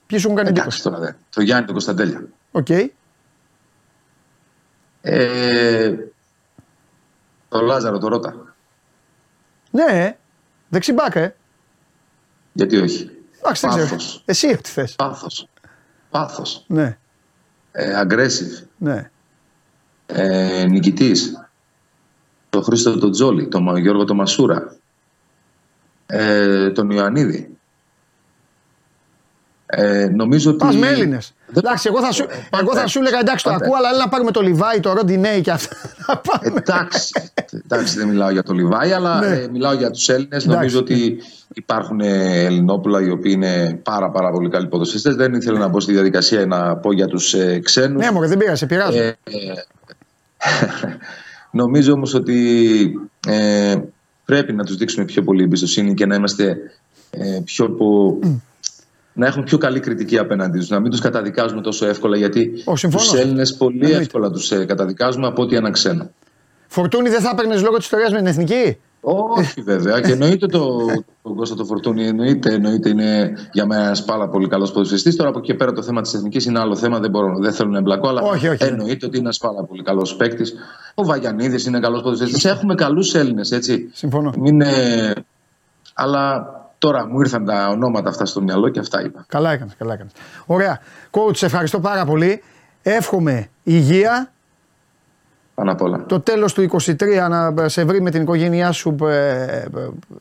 Ποιοι 0.06 0.18
σου 0.18 0.24
έχουν 0.24 0.36
κάνει 0.36 0.48
εντύπωση; 0.48 0.80
Εντάξει 0.80 0.82
τώρα 0.82 0.98
δε. 0.98 1.12
Το 1.34 1.42
Γιάννη 1.42 1.64
τον 1.64 1.74
Κωνσταντέλια. 1.74 2.24
Οκ. 2.50 2.68
Ε, 5.00 5.94
το 7.48 7.60
Λάζαρο, 7.60 7.98
το 7.98 8.08
Ρότα. 8.08 8.54
Ναι, 9.70 10.16
δεξί 10.68 10.89
μπακ, 10.89 11.14
ε. 11.14 11.34
Γιατί 12.52 12.76
όχι; 12.76 13.10
Εντάξει, 13.40 13.66
δεν 13.66 13.70
ξέρω. 13.76 13.88
Πάθος. 13.88 14.22
Εσύ 14.24 14.56
τι 14.56 14.70
θες. 14.70 14.94
Πάθος. 14.94 15.48
Πάθος. 16.10 16.64
Ναι, 16.68 16.98
Ε, 17.72 18.02
aggressive. 18.04 18.64
ναι. 18.76 19.10
Ε, 20.06 20.64
νικητής. 20.68 21.45
Τον 22.56 22.64
Χρήστο 22.64 22.98
τον 22.98 23.10
Τζόλι. 23.10 23.48
Τον 23.48 23.62
Μα- 23.62 23.78
Γιώργο 23.78 24.04
τον 24.04 24.16
Μασούρα. 24.16 24.74
Ε, 26.06 26.70
τον 26.70 26.90
Ιωαννίδη. 26.90 27.50
Ε, 29.66 30.08
νομίζω 30.14 30.50
ότι... 30.50 30.58
Πας 30.64 30.76
με 30.76 30.86
Έλληνες. 30.88 31.34
Δεν- 31.46 31.64
Εντάξει, 31.64 31.88
εγώ 31.92 32.02
θα 32.04 32.12
σου, 32.12 32.26
εγώ 32.60 32.74
θα 32.74 32.86
σου 32.86 32.98
έλεγα 32.98 33.18
εντάξει 33.18 33.44
το 33.44 33.50
Πάντα. 33.50 33.64
ακούω, 33.64 33.76
αλλά 33.78 33.88
έλα 33.88 33.98
να 33.98 34.08
πάρουμε 34.08 34.30
το 34.30 34.40
Λιβάη, 34.40 34.80
το 34.80 34.92
Ροντινέι 34.92 35.40
και 35.40 35.50
αυτά. 35.50 35.76
Να 36.08 36.16
πάμε. 36.16 36.58
Εντάξει, 36.66 37.12
εντάξει, 37.64 37.98
δεν 37.98 38.08
μιλάω 38.08 38.30
για 38.30 38.42
το 38.42 38.52
Λιβάη, 38.52 38.92
αλλά 38.92 39.20
Ναι. 39.20 39.26
ε, 39.26 39.48
μιλάω 39.48 39.72
για 39.72 39.90
τους 39.90 40.08
Έλληνες. 40.08 40.44
Νομίζω 40.46 40.78
ότι 40.78 41.22
υπάρχουν 41.54 42.00
ε, 42.00 42.44
Ελληνόπουλα 42.44 43.00
οι 43.02 43.10
οποίοι 43.10 43.32
είναι 43.34 43.80
πάρα, 43.82 44.10
πάρα 44.10 44.30
πολύ 44.30 44.48
καλοί 44.50 44.66
ποδοσφαιριστές. 44.68 45.14
Δεν 45.14 45.34
ήθελα 45.34 45.58
να 45.58 45.68
μπω 45.68 45.80
στη 45.80 45.92
διαδικασία 45.92 46.46
να 46.46 46.76
πω 46.76 46.92
για 46.92 47.06
τους 47.06 47.34
ε, 47.34 47.58
ξένους. 47.64 48.04
Ναι, 48.04 48.10
μωρέ, 48.10 48.26
δεν 48.26 48.38
πειράζει, 48.38 48.58
σε 48.58 48.66
πειράζω. 48.66 48.98
Ε, 51.56 51.62
νομίζω 51.62 51.92
όμως 51.92 52.14
ότι 52.14 52.36
ε, 53.28 53.74
πρέπει 54.24 54.52
να 54.52 54.64
τους 54.64 54.76
δείξουμε 54.76 55.04
πιο 55.04 55.22
πολύ 55.22 55.42
εμπιστοσύνη 55.42 55.94
και 55.94 56.06
να 56.06 56.14
είμαστε 56.14 56.56
ε, 57.10 57.40
πιο 57.44 57.68
πο- 57.70 58.18
να 59.12 59.26
έχουμε 59.26 59.44
πιο 59.44 59.58
καλή 59.58 59.80
κριτική 59.80 60.18
απέναντί 60.18 60.58
τους, 60.58 60.68
να 60.68 60.80
μην 60.80 60.90
τους 60.90 61.00
καταδικάζουμε 61.00 61.60
τόσο 61.60 61.86
εύκολα 61.86 62.16
γιατί 62.16 62.50
Ω, 62.64 62.76
συμφωνώ. 62.76 63.02
τους 63.04 63.14
Έλληνες 63.20 63.56
πολύ 63.56 63.76
Εννοείται. 63.76 63.98
εύκολα 64.00 64.30
τους 64.30 64.50
ε, 64.50 64.64
καταδικάζουμε 64.64 65.26
από 65.26 65.42
ότι 65.42 65.56
ένα 65.56 65.70
ξένο. 65.70 66.10
Φορτούνη 66.66 67.08
δεν 67.08 67.20
θα 67.20 67.30
έπαιρνες 67.32 67.62
λόγω 67.62 67.76
της 67.76 67.84
ιστορίας 67.84 68.10
με 68.12 68.18
την 68.18 68.26
εθνική; 68.26 68.76
Όχι 69.08 69.60
βέβαια 69.60 70.00
και 70.00 70.12
εννοείται 70.12 70.46
το, 70.46 70.76
τον 71.22 71.34
Κώστα 71.36 71.54
το 71.54 71.64
Φορτούνη 71.64 72.06
εννοείται, 72.06 72.52
εννοείται 72.52 72.88
είναι 72.88 73.32
για 73.52 73.66
μένα 73.66 73.84
ένας 73.84 74.04
πάρα 74.04 74.28
πολύ 74.28 74.48
καλός 74.48 74.72
ποδοσφαιριστής. 74.72 75.16
Τώρα 75.16 75.28
από 75.28 75.38
εκεί 75.38 75.46
και 75.46 75.54
πέρα 75.54 75.72
το 75.72 75.82
θέμα 75.82 76.00
της 76.00 76.14
εθνικής 76.14 76.44
είναι 76.44 76.58
άλλο 76.58 76.76
θέμα, 76.76 76.98
δεν, 76.98 77.10
μπορώ, 77.10 77.38
δεν 77.38 77.52
θέλω 77.52 77.70
να 77.70 77.78
εμπλακώ, 77.78 78.08
αλλά 78.08 78.22
Όχι, 78.22 78.48
όχι. 78.48 78.64
εννοείται 78.64 79.06
ότι 79.06 79.16
είναι 79.16 79.24
ένας 79.24 79.38
πάρα 79.38 79.62
πολύ 79.62 79.82
καλός 79.82 80.16
παίκτης. 80.16 80.54
Ο 80.94 81.04
Βαγιανίδης 81.04 81.64
είναι 81.66 81.80
καλός 81.80 82.02
ποδοσφαιριστής. 82.02 82.44
Έχουμε 82.44 82.74
καλούς 82.74 83.14
Έλληνες, 83.14 83.52
έτσι. 83.52 83.90
Συμφωνώ. 83.92 84.32
Μην, 84.38 84.60
ε, 84.60 85.12
αλλά 85.94 86.46
τώρα 86.78 87.06
μου 87.06 87.20
ήρθαν 87.20 87.44
τα 87.44 87.68
ονόματα 87.68 88.08
αυτά 88.08 88.26
στο 88.26 88.42
μυαλό 88.42 88.68
και 88.68 88.78
αυτά 88.78 89.02
είπα. 89.04 89.24
Καλά 89.28 89.52
έκανες, 89.52 89.74
καλά 89.78 89.92
έκανες. 89.94 90.12
Ωραία. 90.46 90.80
Coach, 91.10 91.36
σε 91.36 91.46
ευχαριστώ 91.46 91.80
πάρα 91.80 92.04
πολύ. 92.04 92.42
Εύχομαι 92.82 93.48
υγεία. 93.62 94.30
Πάνω 95.56 95.72
απ' 95.72 95.82
όλα. 95.82 96.04
Το 96.06 96.20
τέλος 96.20 96.52
του 96.52 96.62
23 96.62 97.28
να 97.28 97.68
σε 97.68 97.84
βρει 97.84 98.00
με 98.00 98.10
την 98.10 98.22
οικογένειά 98.22 98.72
σου 98.72 98.96
ε, 99.02 99.14
ε, 99.14 99.66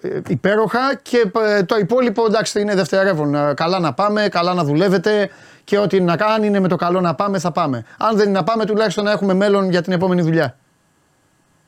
ε, 0.01 0.21
υπέροχα 0.27 0.95
και 1.01 1.31
ε, 1.57 1.63
το 1.63 1.75
υπόλοιπο 1.77 2.25
εντάξει 2.25 2.61
είναι 2.61 2.75
δευτερεύον. 2.75 3.35
Ε, 3.35 3.53
Καλά 3.55 3.79
να 3.79 3.93
πάμε, 3.93 4.27
καλά 4.31 4.53
να 4.53 4.63
δουλεύετε 4.63 5.29
και 5.63 5.77
ό,τι 5.77 6.01
να 6.01 6.15
κάνει 6.17 6.47
είναι 6.47 6.59
με 6.59 6.67
το 6.67 6.75
καλό 6.75 7.01
να 7.01 7.15
πάμε 7.15 7.39
θα 7.39 7.51
πάμε. 7.51 7.85
Αν 7.97 8.15
δεν 8.15 8.27
είναι 8.29 8.37
να 8.37 8.43
πάμε 8.43 8.65
τουλάχιστον 8.65 9.03
να 9.03 9.11
έχουμε 9.11 9.33
μέλλον 9.33 9.69
για 9.69 9.81
την 9.81 9.93
επόμενη 9.93 10.21
δουλειά. 10.21 10.55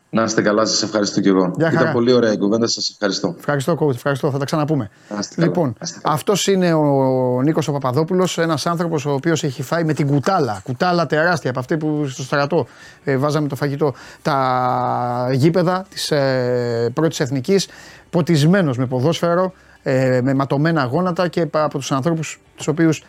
Να 0.09 0.23
είστε 0.23 0.41
καλά, 0.41 0.65
σας 0.65 0.83
ευχαριστώ 0.83 1.21
κι 1.21 1.27
εγώ. 1.27 1.53
Γεια 1.57 1.69
χαρά. 1.69 1.81
Ήταν 1.81 1.93
πολύ 1.93 2.13
ωραία 2.13 2.31
η 2.31 2.37
κουβέντα, 2.37 2.67
σας 2.67 2.89
ευχαριστώ. 2.89 3.35
Ευχαριστώ, 3.37 3.77
coach. 3.79 3.93
Ευχαριστώ. 3.93 4.31
Θα 4.31 4.37
τα 4.37 4.45
ξαναπούμε. 4.45 4.89
Να 5.09 5.17
είστε 5.19 5.35
καλά. 5.35 5.47
Λοιπόν, 5.47 5.65
Να 5.67 5.73
είστε 5.83 5.99
καλά. 6.01 6.15
αυτός 6.15 6.47
είναι 6.47 6.73
ο 6.73 7.41
Νίκος 7.41 7.67
ο 7.67 7.71
Παπαδόπουλος, 7.71 8.37
ένας 8.37 8.65
άνθρωπος 8.65 9.05
ο 9.05 9.11
οποίος 9.11 9.43
έχει 9.43 9.63
φάει 9.63 9.83
με 9.83 9.93
την 9.93 10.07
κουτάλα. 10.07 10.61
Κουτάλα 10.63 11.05
τεράστια 11.05 11.49
από 11.49 11.59
αυτή 11.59 11.77
που 11.77 12.07
στο 12.07 12.23
στρατό 12.23 12.67
ε, 13.03 13.17
βάζαμε 13.17 13.47
το 13.47 13.55
φαγητό. 13.55 13.93
Τα 14.21 15.29
γήπεδα 15.31 15.85
της 15.89 16.11
ε, 16.11 16.91
πρώτης 16.93 17.19
εθνικής, 17.19 17.67
ποτισμένος 18.09 18.77
με 18.77 18.85
ποδόσφαιρο, 18.85 19.53
ε, 19.83 20.19
με 20.23 20.33
ματωμένα 20.33 20.83
γόνατα 20.83 21.27
και 21.27 21.47
από 21.51 21.77
τους 21.77 21.91
ανθρώπους 21.91 22.39
τους 22.55 22.67
οποίους 22.67 23.03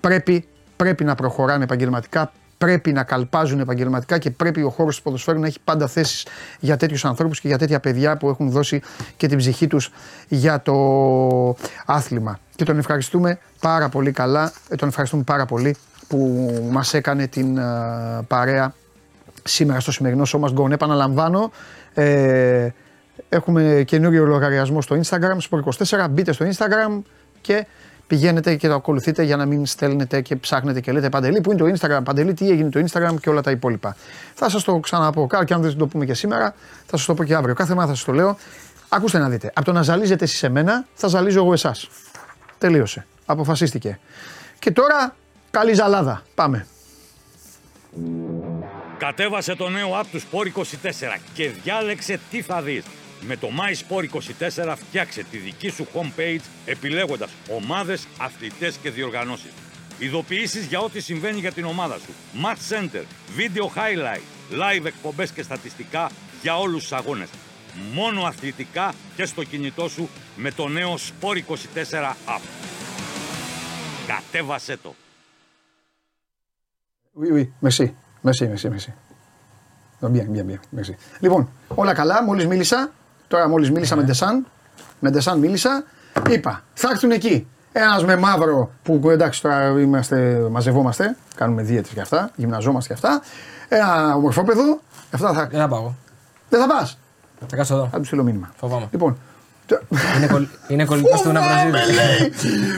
πρέπει, 0.00 0.44
πρέπει 0.76 1.04
να 1.04 1.14
προχωράνε 1.14 1.64
επαγγελματικά, 1.64 2.32
πρέπει 2.58 2.92
να 2.92 3.02
καλπάζουν 3.02 3.60
επαγγελματικά 3.60 4.18
και 4.18 4.30
πρέπει 4.30 4.62
ο 4.62 4.70
χώρος 4.70 4.96
του 4.96 5.02
ποδοσφαίρου 5.02 5.40
να 5.40 5.46
έχει 5.46 5.58
πάντα 5.64 5.86
θέσεις 5.86 6.26
για 6.60 6.76
τέτοιους 6.76 7.04
ανθρώπους 7.04 7.40
και 7.40 7.48
για 7.48 7.58
τέτοια 7.58 7.80
παιδιά 7.80 8.16
που 8.16 8.28
έχουν 8.28 8.50
δώσει 8.50 8.80
και 9.16 9.26
την 9.26 9.38
ψυχή 9.38 9.66
τους 9.66 9.90
για 10.28 10.62
το 10.62 10.74
άθλημα. 11.86 12.38
Και 12.56 12.64
τον 12.64 12.78
ευχαριστούμε 12.78 13.38
πάρα 13.60 13.88
πολύ 13.88 14.12
καλά, 14.12 14.52
ε, 14.68 14.74
τον 14.74 14.88
ευχαριστούμε 14.88 15.22
πάρα 15.22 15.44
πολύ 15.46 15.76
που 16.08 16.48
μας 16.70 16.94
έκανε 16.94 17.26
την 17.26 17.58
α, 17.58 18.24
παρέα 18.28 18.74
σήμερα 19.44 19.80
στο 19.80 19.92
σημερινό 19.92 20.24
σώμα 20.24 20.48
γκον. 20.52 20.72
Επαναλαμβάνω, 20.72 21.50
ε, 21.94 22.68
έχουμε 23.28 23.82
καινούριο 23.86 24.24
λογαριασμό 24.24 24.80
στο 24.82 25.00
Instagram, 25.04 25.38
Sport24. 25.50 26.06
Μπείτε 26.10 26.32
στο 26.32 26.46
Instagram 26.46 27.02
και 27.40 27.66
πηγαίνετε 28.08 28.54
και 28.56 28.68
το 28.68 28.74
ακολουθείτε 28.74 29.22
για 29.22 29.36
να 29.36 29.46
μην 29.46 29.66
στέλνετε 29.66 30.20
και 30.20 30.36
ψάχνετε 30.36 30.80
και 30.80 30.92
λέτε 30.92 31.08
Παντελή, 31.08 31.40
πού 31.40 31.52
είναι 31.52 31.70
το 31.70 31.76
Instagram, 31.86 32.00
Παντελή, 32.04 32.34
τι 32.34 32.50
έγινε 32.50 32.70
το 32.70 32.84
Instagram 32.90 33.14
και 33.20 33.30
όλα 33.30 33.40
τα 33.40 33.50
υπόλοιπα. 33.50 33.96
Θα 34.34 34.48
σας 34.50 34.64
το 34.64 34.78
ξαναπώ, 34.78 35.26
κα- 35.26 35.44
και 35.44 35.54
αν 35.54 35.62
δεν 35.62 35.76
το 35.76 35.86
πούμε 35.86 36.04
και 36.04 36.14
σήμερα, 36.14 36.54
θα 36.86 36.96
σας 36.96 37.06
το 37.06 37.14
πω 37.14 37.24
και 37.24 37.34
αύριο. 37.34 37.54
Κάθε 37.54 37.74
μέρα 37.74 37.86
θα 37.86 37.94
σας 37.94 38.04
το 38.04 38.12
λέω. 38.12 38.36
Ακούστε 38.88 39.18
να 39.18 39.28
δείτε. 39.28 39.50
Από 39.54 39.64
το 39.64 39.72
να 39.72 39.82
ζαλίζετε 39.82 40.24
εσείς 40.24 40.42
εμένα, 40.42 40.84
θα 40.94 41.08
ζαλίζω 41.08 41.38
εγώ 41.38 41.52
εσάς. 41.52 41.88
Τελείωσε. 42.58 43.06
Αποφασίστηκε. 43.26 43.98
Και 44.58 44.70
τώρα, 44.70 45.14
καλή 45.50 45.72
ζαλάδα. 45.74 46.22
Πάμε. 46.34 46.66
Κατέβασε 48.98 49.54
το 49.54 49.68
νέο 49.68 49.88
app 50.00 50.04
του 50.12 50.20
Sport 50.20 50.46
24 50.46 51.20
και 51.34 51.50
διάλεξε 51.62 52.20
τι 52.30 52.42
θα 52.42 52.62
δεις. 52.62 52.84
Με 53.20 53.36
το 53.36 53.48
My 53.58 53.96
Sport 53.96 54.04
24 54.64 54.74
φτιάξε 54.76 55.22
τη 55.30 55.36
δική 55.38 55.68
σου 55.68 55.86
homepage 55.94 56.40
επιλέγοντας 56.64 57.30
ομάδες, 57.50 58.06
αθλητές 58.18 58.76
και 58.76 58.90
διοργανώσεις. 58.90 59.50
Ειδοποιήσεις 59.98 60.66
για 60.66 60.80
ό,τι 60.80 61.00
συμβαίνει 61.00 61.38
για 61.38 61.52
την 61.52 61.64
ομάδα 61.64 61.98
σου. 61.98 62.12
Match 62.44 62.74
Center, 62.74 63.02
Video 63.38 63.64
Highlight, 63.64 64.22
Live 64.52 64.84
εκπομπές 64.84 65.30
και 65.30 65.42
στατιστικά 65.42 66.10
για 66.42 66.58
όλους 66.58 66.82
τους 66.82 66.92
αγώνες. 66.92 67.28
Μόνο 67.92 68.22
αθλητικά 68.22 68.94
και 69.16 69.24
στο 69.24 69.44
κινητό 69.44 69.88
σου 69.88 70.08
με 70.36 70.50
το 70.50 70.68
νέο 70.68 70.94
Sport 70.94 71.36
24 71.36 72.16
app. 72.26 72.40
Κατέβασέ 74.06 74.76
το. 74.76 74.94
Oui, 77.20 77.30
oui, 77.36 77.44
merci. 77.66 77.86
Merci, 78.26 78.44
merci, 78.52 78.68
merci. 78.74 78.90
Bien, 80.00 80.26
bien, 80.32 80.44
bien, 80.46 80.60
merci. 80.76 80.94
Λοιπόν, 81.20 81.48
όλα 81.68 81.94
καλά, 81.94 82.22
μόλις 82.22 82.46
μίλησα. 82.46 82.92
Τώρα 83.28 83.48
μόλις 83.48 83.70
μίλησα 83.70 83.96
με 83.96 84.02
Ντεσάν. 84.02 84.46
Με 84.98 85.10
Ντεσάν 85.10 85.38
μίλησα. 85.38 85.84
Είπα, 86.30 86.62
θα 86.74 86.88
έρθουν 86.92 87.10
εκεί. 87.10 87.46
Ένας 87.72 88.04
με 88.04 88.16
μαύρο 88.16 88.70
που 88.82 89.10
εντάξει 89.10 89.42
τώρα 89.42 89.64
είμαστε, 89.80 90.46
μαζευόμαστε, 90.50 91.16
κάνουμε 91.34 91.62
δίαιτες 91.62 91.90
και 91.90 92.00
αυτά, 92.00 92.30
γυμναζόμαστε 92.36 92.94
και 92.94 92.94
αυτά. 92.94 93.22
Ένα 93.68 94.14
ομορφόπεδο. 94.14 94.80
Αυτά 95.10 95.32
θα. 95.32 95.46
Δεν 95.50 95.60
θα 95.60 95.68
πάω. 95.68 95.92
Δεν 96.48 96.60
θα 96.60 96.66
πας. 96.66 96.98
Θα 97.48 97.56
κάτσω 97.56 97.74
εδώ. 97.74 97.88
Θα 97.92 97.98
του 97.98 98.04
στείλω 98.04 98.22
μήνυμα. 98.22 98.50
Φοβάμαι. 98.56 98.88
Λοιπόν. 98.90 99.18
το- 99.66 99.80
Είναι, 100.16 100.26
κολλ... 100.26 100.46
είναι 100.68 100.84
κολλητός 100.84 101.20
του 101.22 101.32
να 101.32 101.40
Φοβάμαι, 101.40 101.70
βραζίδι. 101.70 101.94
λέει! 101.94 102.32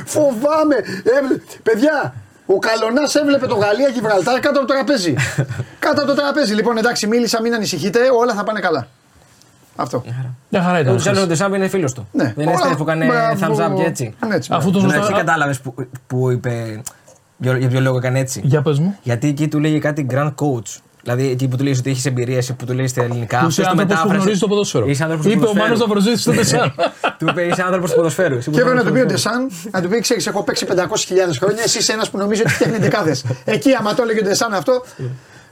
Φοβάμαι! 0.07 0.75
Έβλε- 1.23 1.41
Παιδιά, 1.63 2.15
ο 2.47 2.59
Καλονάς 2.59 3.15
έβλεπε 3.15 3.47
το 3.47 3.55
Γαλλία 3.55 3.89
Γιβραλτάρ 3.89 4.41
κάτω 4.41 4.59
από 4.59 4.69
το 4.69 4.73
τραπέζι. 4.75 5.15
κάτω 5.85 6.03
από 6.03 6.11
το 6.11 6.17
τραπέζι. 6.17 6.55
Λοιπόν, 6.55 6.77
εντάξει, 6.79 7.07
μίλησα, 7.07 7.41
μην 7.43 7.55
ανησυχείτε, 7.55 7.99
όλα 8.19 8.35
θα 8.35 8.43
πάνε 8.45 8.61
καλά. 8.61 8.87
Αυτό. 9.81 10.03
Μια 10.49 10.63
χαρά 10.63 10.79
ήταν. 10.81 10.93
Ούτω 10.95 11.03
ή 11.03 11.09
άλλω 11.09 11.17
ο 11.19 11.23
χθες. 11.23 11.27
Ντεσάμπ 11.29 11.55
είναι 11.55 11.69
φίλος 11.69 11.93
του. 11.93 12.09
Ναι. 12.13 12.25
Δεν 12.25 12.33
είναι 12.37 12.47
Όλα- 12.51 12.59
στέλνει 12.59 12.77
που 12.77 12.83
έκανε 12.83 13.07
Μπράβο. 13.07 13.57
thumbs 13.67 13.71
up 13.71 13.75
και 13.77 13.83
έτσι. 13.83 14.15
Ναι, 14.29 14.35
έτσι. 14.35 14.51
Αφού 14.53 14.71
μπράβο. 14.71 14.87
το 14.87 14.93
Εντάξει, 14.93 15.09
σωστά. 15.11 15.25
κατάλαβες 15.25 15.61
που, 15.61 15.75
που 16.07 16.31
είπε. 16.31 16.81
Για, 17.37 17.57
για 17.59 17.69
ποιο 17.69 17.81
λόγο 17.81 17.97
έκανε 17.97 18.19
έτσι. 18.19 18.41
Για 18.45 18.63
πες 18.63 18.79
μου. 18.79 18.97
Γιατί 19.03 19.29
εκεί 19.29 19.49
του 19.49 19.59
λέγει 19.59 19.79
κάτι 19.79 20.07
grand 20.11 20.29
coach. 20.35 20.79
Δηλαδή 21.03 21.31
εκεί 21.31 21.49
που 21.49 21.57
του 21.57 21.65
λέει 21.65 21.73
ότι 21.79 21.91
έχεις 21.91 22.07
εμπειρία, 22.07 22.43
που 22.59 22.65
του 22.65 22.73
λέει 22.75 22.87
στα 22.87 23.03
ελληνικά. 23.03 23.39
Που 23.39 23.47
αυτός 23.47 23.53
είσαι 23.53 23.63
το 23.63 23.69
άνθρωπος 23.69 23.85
που 23.85 23.89
μετάφρασες. 23.95 24.17
γνωρίζεις 24.17 24.41
το 24.41 24.49
ποδόσφαιρο. 24.49 24.87
Είσαι 24.87 25.03
άνθρωπος 25.03 25.27
του 25.27 25.33
Είπε 25.33 25.45
ο 25.45 25.49
ποδοσφαίρου. 25.49 25.73
Μάνος 25.73 25.89
Ναυροζήτης 25.89 26.21
στο 26.21 26.31
Ναι. 26.31 26.37
Ντεσάν. 26.41 26.73
Του 27.19 27.27
είπε 27.29 27.43
είσαι 27.43 27.63
άνθρωπος 27.63 27.91
του 27.91 27.97
ποδοσφαίρου. 27.97 28.35
Εσύ 28.37 28.51
που 28.51 28.57
Και 28.57 28.61
έπρεπε 28.61 28.77
να 28.77 28.81
είσαι 28.83 28.89
του 28.91 28.95
πει 28.95 29.01
ο 29.01 29.03
άνθρωπος 29.03 29.23
του 29.25 29.31
Ντεσάν, 29.61 29.71
να 29.73 29.81
του 29.83 29.89
πει: 29.89 30.01
Ξέρεις, 30.01 30.27
έχω 30.27 30.43
παίξει 30.43 30.67
500.000 30.69 31.39
χρόνια. 31.41 31.63
Εσύ 31.65 31.79
είσαι 31.79 31.93
ένας 31.93 32.11
που 32.11 32.19
νομίζεις 32.19 32.45
ότι 32.45 32.53
φτιάχνει 32.55 32.79
δεκάδε. 32.79 33.17
Εκεί, 33.45 33.71
άμα 33.79 33.95
το 33.95 34.03
έλεγε 34.03 34.21
ο 34.21 34.23
Ντεσάν 34.23 34.53
αυτό. 34.55 34.85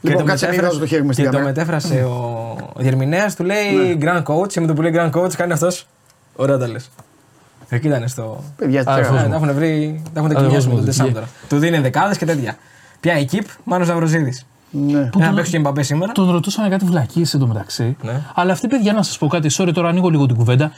Και 0.00 0.08
Λοιπόν, 0.08 0.22
το 0.24 0.28
κάτσε 0.30 0.46
μην 0.46 0.54
μετέφρασε- 0.54 0.78
βάζω 0.78 0.78
το 0.78 0.86
χέρι 0.86 1.02
μου 1.04 1.12
στην 1.12 1.24
Και 1.24 1.30
το 1.30 1.36
κάμερα. 1.36 1.54
μετέφρασε 1.56 2.02
ο, 2.04 2.56
ο 2.72 2.80
διερμηνέα, 2.80 3.32
του 3.36 3.44
λέει 3.44 3.98
grand 4.00 4.22
coach. 4.22 4.48
Και 4.48 4.60
με 4.60 4.66
το 4.66 4.74
που 4.74 4.82
λέει 4.82 4.92
grand 4.94 5.10
coach 5.10 5.32
κάνει 5.36 5.52
αυτός. 5.52 5.86
Ωραία 6.36 6.58
τα 6.58 6.68
λε. 6.68 6.78
Εκεί 7.68 7.86
ήταν 7.86 8.08
στο. 8.08 8.44
Παιδιά, 8.56 8.84
τι 8.84 8.90
Α, 8.90 8.94
τρέχα. 8.94 9.08
φως 9.10 9.20
Ε, 9.20 9.22
μου. 9.24 9.28
Τα 9.30 9.36
έχουν 9.36 9.54
βρει. 9.54 10.02
Τα 10.14 10.20
έχουν 10.20 10.30
Αδερφός 10.30 10.42
τεκνιάσει 10.42 10.66
μου, 10.68 10.72
με 10.74 10.78
τον 10.78 10.84
το 10.84 10.90
Ντεσάμπ 10.90 11.06
τυχαίο. 11.06 11.20
τώρα. 11.22 11.32
Του 11.48 11.58
δίνει 11.58 11.78
δεκάδες 11.78 12.18
και 12.18 12.24
τέτοια. 12.24 12.56
Ποια 13.00 13.12
εκείπ, 13.14 13.46
Μάνος 13.64 13.88
Ναυροζίδη. 13.88 14.38
Ναι. 14.70 15.00
Που 15.04 15.18
Να 15.18 15.26
τον- 15.26 15.34
παίξει 15.34 15.50
και 15.50 15.58
Μπαμπέ 15.58 15.82
σήμερα; 15.82 16.12
Τον 16.12 16.30
ρωτούσαν 16.30 16.70
κάτι 16.70 16.84
βλακίες 16.84 17.34
εντωμεταξύ. 17.34 17.96
Ναι. 18.02 18.20
Αλλά 18.34 18.52
αυτοί, 18.52 18.66
παιδιά, 18.66 18.92
να 18.92 19.02
σας 19.02 19.18
πω 19.18 19.26
κάτι, 19.26 19.48
sorry, 19.52 19.70
τώρα 19.74 19.88
ανοίγω 19.88 20.08
λίγο 20.08 20.26
την 20.26 20.36
κουβέντα. 20.36 20.72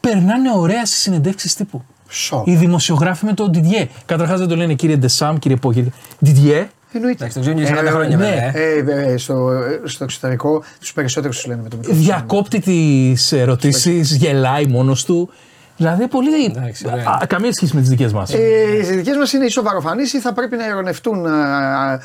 Περνάνε 0.00 0.50
ωραία 0.56 0.86
στις 0.86 0.98
συνεντεύξεις 1.00 1.54
τύπου. 1.54 1.82
Σοκ. 2.08 2.46
Οι 2.46 2.54
δημοσιογράφοι 2.56 3.24
με 3.24 3.32
τον 3.32 3.50
Didier. 3.54 3.86
Καταρχάς 4.06 4.38
δεν 4.38 4.48
το 4.48 4.56
λένε 4.56 4.74
κύριε 4.74 4.96
Ντεσάμ, 4.96 5.36
κύριε 5.36 5.56
Πό, 5.56 5.72
κύριε. 5.72 5.90
Didier. 6.24 6.64
Εννοείται. 6.92 7.24
Εντάξει, 7.24 7.34
το 7.34 7.40
ξέρουν 7.40 7.58
για 7.58 7.82
40 7.82 7.86
Ε, 7.86 7.90
χρόνια 7.90 8.16
ναι. 8.16 8.24
βέβαια. 8.24 8.56
ε. 8.56 9.02
Ε, 9.06 9.12
ε, 9.12 9.16
στο, 9.16 9.50
ε, 9.50 9.80
στο 9.84 10.04
εξωτερικό 10.04 10.62
τους 10.80 10.92
περισσότερους 10.92 11.36
τους 11.36 11.46
λένε 11.46 11.62
με 11.62 11.68
το 11.68 11.76
μικρό. 11.76 11.94
Διακόπτει 11.94 12.60
τις 12.60 13.32
ερωτήσεις, 13.32 14.16
γελάει 14.16 14.66
μόνος 14.66 15.04
του. 15.04 15.30
Δηλαδή 15.78 16.08
πολύ. 16.08 16.44
Εντάξει, 16.44 16.86
ωραία. 16.92 17.04
Α, 17.22 17.26
καμία 17.26 17.52
σχέση 17.52 17.74
με 17.74 17.80
τις 17.80 17.90
δικές 17.90 18.12
μας. 18.12 18.32
Ε, 18.34 18.38
οι 18.76 18.82
δικές 18.82 19.16
μας 19.16 19.32
είναι 19.32 19.44
ισοβαροφανεί 19.44 20.02
ή 20.02 20.20
θα 20.20 20.32
πρέπει 20.32 20.56
να 20.56 20.66
ειρωνευτούν 20.66 21.26
ε, 21.26 22.00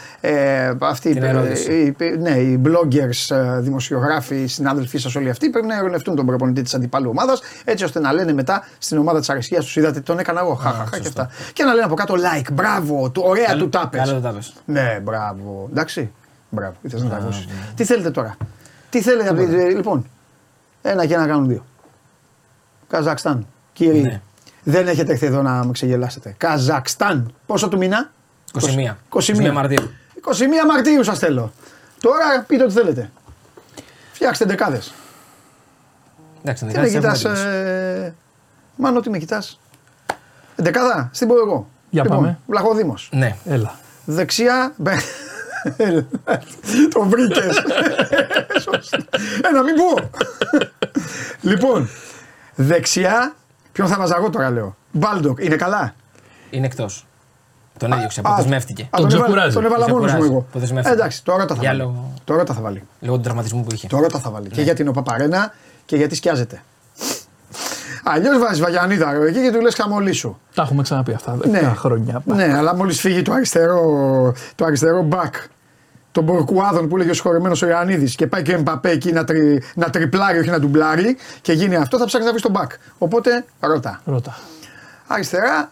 ε, 0.67 0.73
αυτοί 0.81 1.13
Την 1.13 1.23
ε, 1.23 1.27
ερώτηση. 1.27 1.95
οι, 1.99 2.17
ναι, 2.19 2.29
οι 2.29 2.61
bloggers, 2.65 3.35
ε, 3.35 3.59
δημοσιογράφοι, 3.59 4.35
οι 4.35 4.47
συνάδελφοί 4.47 4.97
σας 4.97 5.15
όλοι 5.15 5.29
αυτοί 5.29 5.49
πρέπει 5.49 5.67
να 5.67 5.75
ειρωνευτούν 5.77 6.15
τον 6.15 6.25
προπονητή 6.25 6.61
της 6.61 6.73
αντιπάλου 6.73 7.09
ομάδας 7.09 7.41
έτσι 7.63 7.83
ώστε 7.83 7.99
να 7.99 8.13
λένε 8.13 8.33
μετά 8.33 8.65
στην 8.77 8.97
ομάδα 8.97 9.19
της 9.19 9.29
αριστεία 9.29 9.59
τους 9.59 9.75
είδατε 9.75 9.99
τον 9.99 10.19
έκανα 10.19 10.39
εγώ. 10.39 10.53
Χαχαχά 10.53 10.99
και 10.99 11.07
αυτά. 11.07 11.29
Και 11.53 11.63
να 11.63 11.73
λένε 11.73 11.85
από 11.85 11.95
κάτω 11.95 12.13
like, 12.15 12.51
μπράβο, 12.53 13.09
του, 13.09 13.21
ωραία 13.25 13.55
του 13.55 13.69
τάπες. 13.69 13.99
Καλό 13.99 14.13
το 14.13 14.19
τάπες. 14.27 14.53
Ναι, 14.65 14.99
μπράβο. 15.03 15.67
Εντάξει. 15.71 16.11
Μπράβο. 16.49 16.73
Ήθελες 16.81 17.03
να 17.03 17.09
τα 17.09 17.15
ακούσεις. 17.15 17.47
Τι 17.75 17.83
θέλετε 17.85 18.11
τώρα; 18.11 18.37
Τι 18.89 19.01
θέλετε. 19.01 19.29
από 19.29 19.37
τη- 19.45 19.73
Λοιπόν, 19.75 20.05
ένα 20.81 21.05
και 21.05 21.13
ένα 21.13 21.27
κάνουν 21.27 21.47
δύο. 21.47 21.65
Καζακστάν. 22.89 23.47
Κύριε, 23.73 24.01
Ναι. 24.01 24.21
δεν 24.63 24.87
έχετε 24.87 25.11
έρθει 25.11 25.25
εδώ 25.25 25.41
να 25.41 25.51
με 25.65 25.71
ξεγελάσετε. 25.71 26.33
Καζακστάν. 26.37 27.33
Πόσο 27.45 27.67
του 27.67 27.77
μήνα; 27.77 28.11
21. 28.53 28.97
21 29.09 29.51
Μαρτίου. 29.51 29.91
21 30.25 30.65
Μαρτίου 30.67 31.03
σας 31.03 31.19
θέλω. 31.19 31.53
Τώρα 31.99 32.43
πείτε 32.47 32.63
ό,τι 32.63 32.73
θέλετε. 32.73 33.11
Φτιάξτε 34.13 34.45
δεκάδες. 34.45 34.93
Εντάξει, 36.41 36.65
Τι 36.65 36.73
με 36.77 36.81
δεκάδες 36.87 36.91
κοιτάς, 37.19 37.25
έχουμε 37.25 37.39
έτοιμες. 37.39 38.05
ε... 38.05 38.13
Μάνο, 38.75 38.99
τι 38.99 39.09
με 39.09 39.17
κοιτάς. 39.17 39.59
Δεκάδα, 40.55 41.09
στην 41.13 41.27
πω 41.27 41.33
εγώ. 41.37 41.69
Για 41.89 42.01
λοιπόν, 42.03 42.17
πάμε. 42.17 42.39
Βλαχοδήμος. 42.47 43.09
Ναι. 43.13 43.35
Έλα. 43.45 43.79
Δεξιά. 44.05 44.73
μπε- 44.77 44.99
Έλα, 45.77 46.05
Το 46.93 47.01
βρήκες. 47.03 47.57
Ε, 49.47 49.49
να 49.53 49.63
μην 49.63 49.75
πω. 49.75 50.09
λοιπόν, 51.41 51.89
δεξιά. 52.55 53.35
Ποιον 53.73 53.87
θα 53.87 53.97
βάζα 53.97 54.15
εγώ 54.17 54.29
τώρα, 54.29 54.49
λέω. 54.51 54.75
Μπάλντοκ, 54.91 55.43
είναι 55.43 55.55
καλά; 55.55 55.93
Είναι 56.49 56.65
εκτός. 56.65 57.05
Τον 57.77 57.91
έδιωξε, 57.93 58.19
Α, 58.19 58.23
αποδεσμεύτηκε. 58.27 58.81
α, 58.83 58.87
Τον 58.91 58.99
τον 59.01 59.09
έβαλα- 59.09 59.23
ξεκουράζει. 59.25 59.53
Τον 59.55 59.65
έβαλα 59.65 59.85
Τον 59.85 59.93
μόνος 59.93 60.01
μου 60.11 60.17
ξεκουράζει. 60.17 60.33
εγώ. 60.37 60.45
Αποδεσμεύτηκε. 60.49 60.95
Ε, 60.95 60.97
εντάξει, 60.97 61.23
τώρα 61.23 61.45
τα 61.45 61.53
θα 61.55 61.59
Για 61.61 61.69
βάλει. 61.69 61.81
λόγο- 61.81 62.13
Τώρα 62.23 62.43
τα 62.43 62.53
θα 62.53 62.61
βάλει. 62.61 62.83
Λόγω 62.99 63.15
του 63.17 63.23
τραυματισμού 63.23 63.63
που 63.63 63.73
είχε. 63.73 63.87
Τώρα 63.87 64.07
τα 64.07 64.19
θα 64.19 64.29
βάλει. 64.29 64.47
Ναι. 64.47 64.53
Και 64.55 64.61
γιατί 64.61 64.81
είναι 64.81 64.89
ο 64.89 64.93
Παπαρένα 64.93 65.53
και 65.85 65.95
γιατί 65.95 66.15
σκιάζεται. 66.15 66.61
Αλλιώς 68.03 68.39
βάζεις 68.39 68.59
Βαγιανίδα 68.59 69.11
ρε, 69.13 69.27
εκεί 69.27 69.41
και 69.41 69.51
του 69.51 69.61
λες 69.61 69.75
χαμολή 69.75 70.11
σου. 70.11 70.39
Τα 70.55 70.61
έχουμε 70.61 70.81
ξαναπεί 70.83 71.13
αυτά. 71.13 71.35
10 71.41 71.49
Ναι. 71.49 71.73
χρόνια. 71.77 72.21
Ναι, 72.25 72.53
αλλά 72.57 72.75
μόλις 72.75 72.99
φύγει 72.99 73.21
το 73.21 73.33
αριστερό, 73.33 73.81
το 74.55 74.65
αριστερό 74.65 75.01
μπακ 75.01 75.35
των 76.13 76.23
Μπορκουάδων 76.23 76.87
που 76.87 76.95
έλεγε 76.95 77.11
ο 77.11 77.13
συγχωρεμένος 77.13 77.61
ο 77.61 77.67
Ιωαννίδης 77.67 78.15
και 78.15 78.27
πάει 78.27 78.41
και 78.41 78.51
ο 78.51 78.55
Εμπαπέ 78.57 78.89
εκεί 78.89 79.11
να, 79.11 79.23
τρι, 79.23 79.61
να 79.75 79.89
τριπλάρει, 79.89 80.39
όχι 80.39 80.49
να 80.49 80.59
ντουμπλάρει 80.59 81.17
και 81.41 81.53
γίνει 81.53 81.75
αυτό, 81.75 81.97
θα 81.97 82.05
ψάχνει 82.05 82.25
να 82.25 82.31
βρει 82.33 82.41
τον 82.41 82.51
μπακ. 82.51 82.71
Οπότε 82.97 83.45
ρώτα. 83.59 84.01
Ρώτα. 84.05 84.37
Αριστερά, 85.07 85.71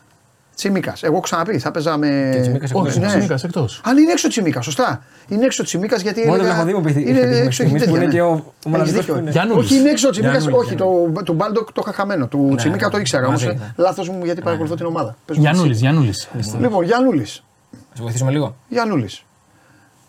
Τσιμίκας. 0.55 1.03
Εγώ 1.03 1.13
έχω 1.13 1.21
ξαναπεί, 1.21 1.59
θα 1.59 1.71
παίζα 1.71 1.97
με. 1.97 2.29
Και 2.33 2.39
Τσιμίκας 2.41 2.71
Όχι, 2.73 2.87
εκτός. 2.87 2.97
ναι. 2.97 3.07
Τσιμίκας 3.07 3.43
εκτός. 3.43 3.81
Αν 3.85 3.97
είναι 3.97 4.11
έξω 4.11 4.27
Τσιμίκας, 4.27 4.65
σωστά. 4.65 5.03
Είναι 5.27 5.45
έξω 5.45 5.63
Τσιμίκας 5.63 6.01
γιατί. 6.01 6.19
Μόνο 6.21 6.33
έλεγα- 6.33 6.47
το 6.49 6.53
Βλαχοδήμο 6.53 6.79
που 6.81 6.87
είχε 6.87 6.99
είναι 6.99 7.19
μέχρι 7.19 7.37
έξω, 7.37 7.51
στιγμής 7.51 7.81
έχει 7.81 7.89
που 7.91 7.95
είναι 7.95 8.05
τέτοια, 8.05 8.19
και 8.19 8.25
ναι. 8.25 8.31
ο- 8.31 8.33
ο 8.33 8.43
Έχεις 8.57 8.71
μοναδικός 8.71 8.99
δίκιο. 8.99 9.13
που 9.13 9.19
είναι. 9.19 9.31
Γιάννουλης. 9.31 9.65
Όχι, 9.71 9.79
είναι 9.79 9.89
έξω 9.89 10.07
ο 10.07 10.11
Τσιμίκας. 10.11 10.43
Γιάννουλης, 10.43 10.65
Όχι, 10.67 10.75
το, 10.75 11.21
του 11.23 11.33
Μπάλντοκ 11.33 11.71
το 11.71 11.81
είχα 11.85 11.93
χαμένο. 11.95 12.27
Του 12.27 12.47
Ναι, 12.49 12.55
Τσιμίκα 12.55 12.85
ναι, 12.85 12.91
το 12.91 12.97
ήξερα 12.99 13.27
όμως. 13.27 13.43
μαζί 13.43 13.55
ήταν. 13.55 13.73
Λάθος 13.77 14.09
μου 14.09 14.25
γιατί 14.25 14.41
παρακολουθώ 14.41 14.75
την 14.75 14.85
ομάδα. 14.85 15.15
Πες 15.25 15.35
μου 15.37 15.41
Γιάννουλης, 15.43 15.71
εσύ. 15.71 15.79
Γιάννουλη. 15.81 16.13
Λοιπόν, 16.59 16.83
Γιάννουλης. 16.85 17.43
Να 17.71 17.77
σε 17.95 18.01
βοηθήσουμε 18.01 18.31
λίγο. 18.31 18.55
Γιάννουλης. 18.67 19.23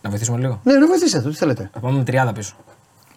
Να 0.02 0.10
βοηθήσουμε 0.10 0.38
λίγο; 0.38 0.60
Ναι, 0.64 0.72
να 0.74 0.86
βοηθήσετε, 0.86 1.28
τι 1.30 1.36
θέλετε. 1.36 1.70
Θα 1.72 1.80
πάμε 1.80 1.96
με 1.98 2.04
30 2.30 2.34
πίσω. 2.34 2.54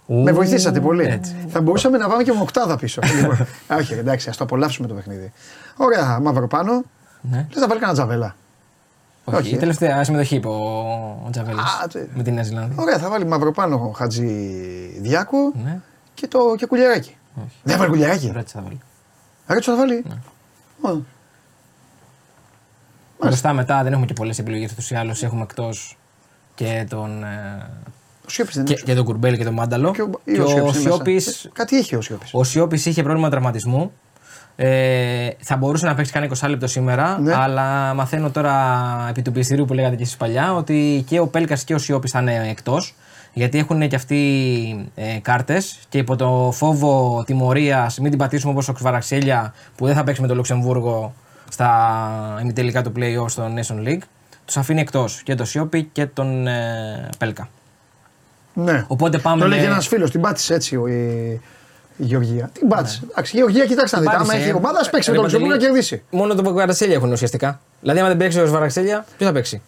Με 0.08 0.32
βοηθήσατε 0.32 0.80
πολύ. 0.80 1.06
έτσι. 1.06 1.36
Θα 1.50 1.62
μπορούσαμε 1.62 1.98
να 1.98 2.08
πάμε 2.08 2.24
και 2.24 2.32
με 2.32 2.40
οκτάδα 2.42 2.78
πίσω. 2.78 3.02
Λοιπόν, 3.22 3.48
Όχι, 3.78 3.94
εντάξει, 3.94 4.30
ας 4.30 4.38
το 4.38 4.44
απολαύσουμε 4.44 4.88
το 4.88 4.94
παιχνίδι. 4.94 5.32
Ωραία, 5.78 6.20
μαύρο 6.20 6.48
πάνω. 6.48 6.84
Ναι. 7.22 7.48
Λε 7.54 7.60
να 7.60 7.68
βάλει 7.68 7.80
κανένα 7.80 7.94
τζαβέλα. 7.94 8.36
Όχι, 9.24 9.38
Όχι, 9.38 9.52
η 9.52 9.56
ε. 9.56 9.60
τελευταία 9.60 10.04
συμμετοχή 10.04 10.36
είπε 10.36 10.48
ο, 10.48 10.54
ο 11.26 11.30
Τζαβέλης 11.32 11.62
Α, 11.84 11.88
τε- 11.88 12.08
με 12.16 12.24
τη 12.24 12.32
Νέα 12.32 12.44
Ζηλανδία. 12.44 12.76
Ωραία, 12.84 12.98
θα 12.98 13.10
βάλει 13.10 13.26
μαύρο 13.26 13.52
πάνω 13.52 13.92
Χατζη 13.96 14.26
Διάκο 15.02 15.38
Ναι, 15.64 15.80
και, 16.14 16.28
το, 16.28 16.40
και 16.58 16.66
κουλιαράκι. 16.66 17.18
όχι. 17.46 17.56
Δεν 17.64 17.78
βάλει 17.78 17.90
κουλιαράκι; 17.90 18.32
Ρέτσα 18.34 18.54
θα 18.60 18.62
βάλει. 18.64 18.80
Ρέτσο 19.48 19.72
θα 19.72 19.78
βάλει; 19.78 20.04
Ναι. 20.08 20.90
Ω, 20.92 21.02
Μπροστά 23.20 23.54
μετά 23.54 23.84
δεν 23.84 23.92
έχουμε 23.92 24.06
και 24.08 24.14
πολλές 24.14 24.40
επιλογές 24.40 24.72
ούτως 24.72 24.92
ή 24.92 24.96
άλλως. 24.96 25.24
Έχουμε 25.24 25.42
εκτός 25.42 25.98
και 26.56 26.86
τον. 26.90 27.24
ε, 27.24 27.68
Ο 28.26 28.30
Σιώπης 28.30 28.54
δεν 28.56 28.64
είναι 28.66 28.74
και, 28.74 28.80
έξω. 28.82 28.86
και 28.86 28.96
τον 28.96 29.06
Κουρμπέλ 29.06 29.38
και 29.38 29.44
τον 29.44 29.54
Μάνταλο. 29.54 29.92
Και 29.92 30.02
ο- 30.02 30.10
ή 30.24 30.34
Και 30.34 30.42
ο 30.42 30.44
ο 30.44 30.48
Σιώπης 30.48 30.74
είναι 30.76 30.90
Σιώπη. 30.92 31.14
μέσα. 31.14 31.32
Ε, 31.46 31.50
Κάτι 31.54 31.76
είχε 31.76 31.96
ο 31.96 32.02
Σιώπης. 32.02 32.30
Ο 32.34 32.44
Σιώπης 32.44 32.86
είχε 32.86 33.04
πρόβλημα 33.04 33.30
τραυματισμού. 33.30 33.92
Ε, 34.58 35.30
θα 35.40 35.58
μπορούσε 35.58 35.86
να 35.86 35.96
παίξει 35.96 36.12
κανένα 36.12 36.32
20 36.32 36.48
λεπτό 36.50 36.68
σήμερα, 36.68 37.20
Ναι. 37.20 37.34
αλλά 37.36 37.94
μαθαίνω 37.94 38.30
τώρα 38.30 38.54
επί 39.10 39.22
του 39.22 39.32
πιστηρίου 39.32 39.66
που 39.66 39.74
λέγατε 39.74 39.96
και 39.96 40.04
εσείς 40.04 40.18
παλιά 40.18 40.54
ότι 40.56 41.04
και 41.08 41.20
ο 41.20 41.28
Πέλκας 41.28 41.64
και 41.64 41.74
ο 41.74 41.78
Σιώπης 41.78 42.12
θα 42.12 42.20
είναι 42.22 42.48
εκτός. 42.50 42.96
Γιατί 43.34 43.58
έχουν 43.58 43.88
και 43.88 43.96
αυτοί 43.96 44.90
ε, 44.96 45.18
κάρτες 45.22 45.80
και 45.90 45.98
υπό 45.98 46.16
το 46.16 46.50
φόβο 46.54 47.24
τιμωρίας, 47.26 48.00
μην 48.00 48.10
την 48.10 48.20
πατήσουμε 48.20 48.52
όπως 48.52 48.68
ο 48.68 48.74
Ξβαραξέλια 48.74 49.54
που 49.76 49.86
δεν 49.86 49.96
θα 49.96 50.04
παίξει 50.04 50.22
με 50.22 50.28
το 50.28 50.36
Λουξεμβούργο 50.36 51.14
στα 51.50 52.40
ημιτελικά 52.42 52.82
του 52.84 52.92
playoff 52.96 53.30
στο 53.30 53.44
Nation 53.56 53.88
League, 53.88 54.02
τους 54.46 54.58
αφήνει 54.58 54.82
εκτός 54.82 55.22
και 55.24 55.36
τον 55.36 55.46
Σιώπη 55.46 55.90
και 55.92 56.06
τον 56.06 56.48
ε, 56.48 57.10
Πέλκα. 57.18 57.48
Ναι. 58.54 58.86
Οπότε 58.88 59.18
πάμε. 59.18 59.40
Το 59.40 59.46
έλεγε 59.46 59.62
με- 59.62 59.68
ένας 59.68 59.88
φίλος, 59.88 60.12
την 60.12 60.22
πάτησε 60.22 60.54
έτσι 60.54 60.76
ο, 60.76 60.88
η, 60.88 60.94
η 61.98 62.04
Γεωργία. 62.04 62.50
Την 62.54 62.68
πάτησε. 62.68 63.02
Εντάξει, 63.12 63.36
η 63.36 63.40
Γεωργία, 63.40 63.66
κοιτάξτε 63.66 63.96
να 63.96 64.02
δείτε. 64.02 64.16
Άμα 64.16 64.24
Πάτησε, 64.26 64.42
έχει 64.44 64.52
ε. 64.52 64.54
ομάδα, 64.54 64.80
ας 64.80 64.90
παίξει 64.90 65.10
με 65.12 65.16
Ρε 65.16 65.22
τον 65.22 65.32
Λουξεμβούργο 65.32 65.54
να 65.56 65.60
Παντελή, 65.70 65.86
κερδίσει. 65.88 66.04
Μόνο 66.18 66.36
το 66.36 66.54
Βαραξέλια 66.54 66.96
έχουν 66.96 67.12
ουσιαστικά. 67.12 67.60
Δηλαδή, 67.82 68.00
άμα 68.00 68.08
δεν 68.08 68.18
παίξει 68.18 68.40
ο 68.40 68.48
Βαραξέλια, 68.50 69.06
ποιος 69.18 69.30
θα 69.30 69.36
παίξει; 69.36 69.62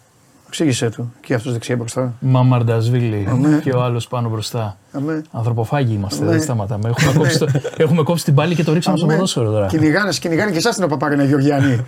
Εξήγησέ 0.47 0.89
του. 0.89 1.13
Και 1.21 1.33
αυτός 1.33 1.51
δεξιά 1.53 1.75
μπροστά. 1.75 2.13
Μαμαρντασβίλη 2.19 3.27
και 3.63 3.71
ο 3.71 3.81
άλλος 3.81 4.07
πάνω 4.07 4.29
μπροστά. 4.29 4.77
Αμέ. 4.91 5.21
Ανθρωποφάγοι 5.31 5.93
είμαστε, 5.93 6.23
Ναι. 6.23 6.31
δεν 6.31 6.41
σταματάμε. 6.41 6.89
Έχουμε, 6.89 7.13
κόψει, 7.17 7.37
το- 7.39 7.47
έχουμε 7.77 8.03
κόψει 8.03 8.23
την 8.23 8.33
πάλη 8.33 8.55
και 8.55 8.63
το 8.63 8.73
ρίξαμε 8.73 8.97
στο 8.97 9.05
Αμέ. 9.05 9.15
ποδόσφαιρο 9.15 9.51
τώρα. 9.51 9.65
Κυνηγάνε, 9.67 10.11
κυνηγάνε 10.11 10.51
και 10.51 10.57
εσάς 10.57 10.75
την 10.75 10.87
Παπαρίνα 10.87 11.23
Γεωργιανή. 11.23 11.85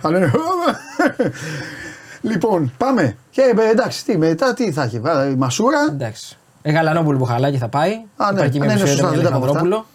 Θα 2.22 2.28
λένε. 2.28 2.34
λοιπόν, 2.34 2.72
πάμε. 2.78 3.16
Και 3.30 3.40
ε, 3.40 3.70
εντάξει, 3.70 4.04
τι, 4.04 4.18
μετά 4.18 4.54
τι 4.54 4.72
θα 4.72 4.82
έχει. 4.82 5.00
βά- 5.00 5.30
Η 5.30 5.34
Μασούρα. 5.36 5.78
Εντάξει. 5.90 6.36
Ε, 6.62 6.70
Γαλανόπουλο 6.72 7.18
που 7.18 7.24
χαλάκι 7.24 7.58
θα 7.58 7.68
πάει. 7.68 7.90
Α, 8.16 8.32
ναι. 8.32 8.38
Υπάρχει 8.40 8.58
Α, 8.58 8.64
μια 8.64 8.66
ναι, 8.66 8.72
είναι 8.72 8.82
μισή 8.82 8.86
σωστά, 8.86 9.08
με 9.08 9.14
δεν 9.16 9.22
τα 9.22 9.28
είπαμε 9.28 9.36
Αλεξανδρόπουλο. 9.44 9.86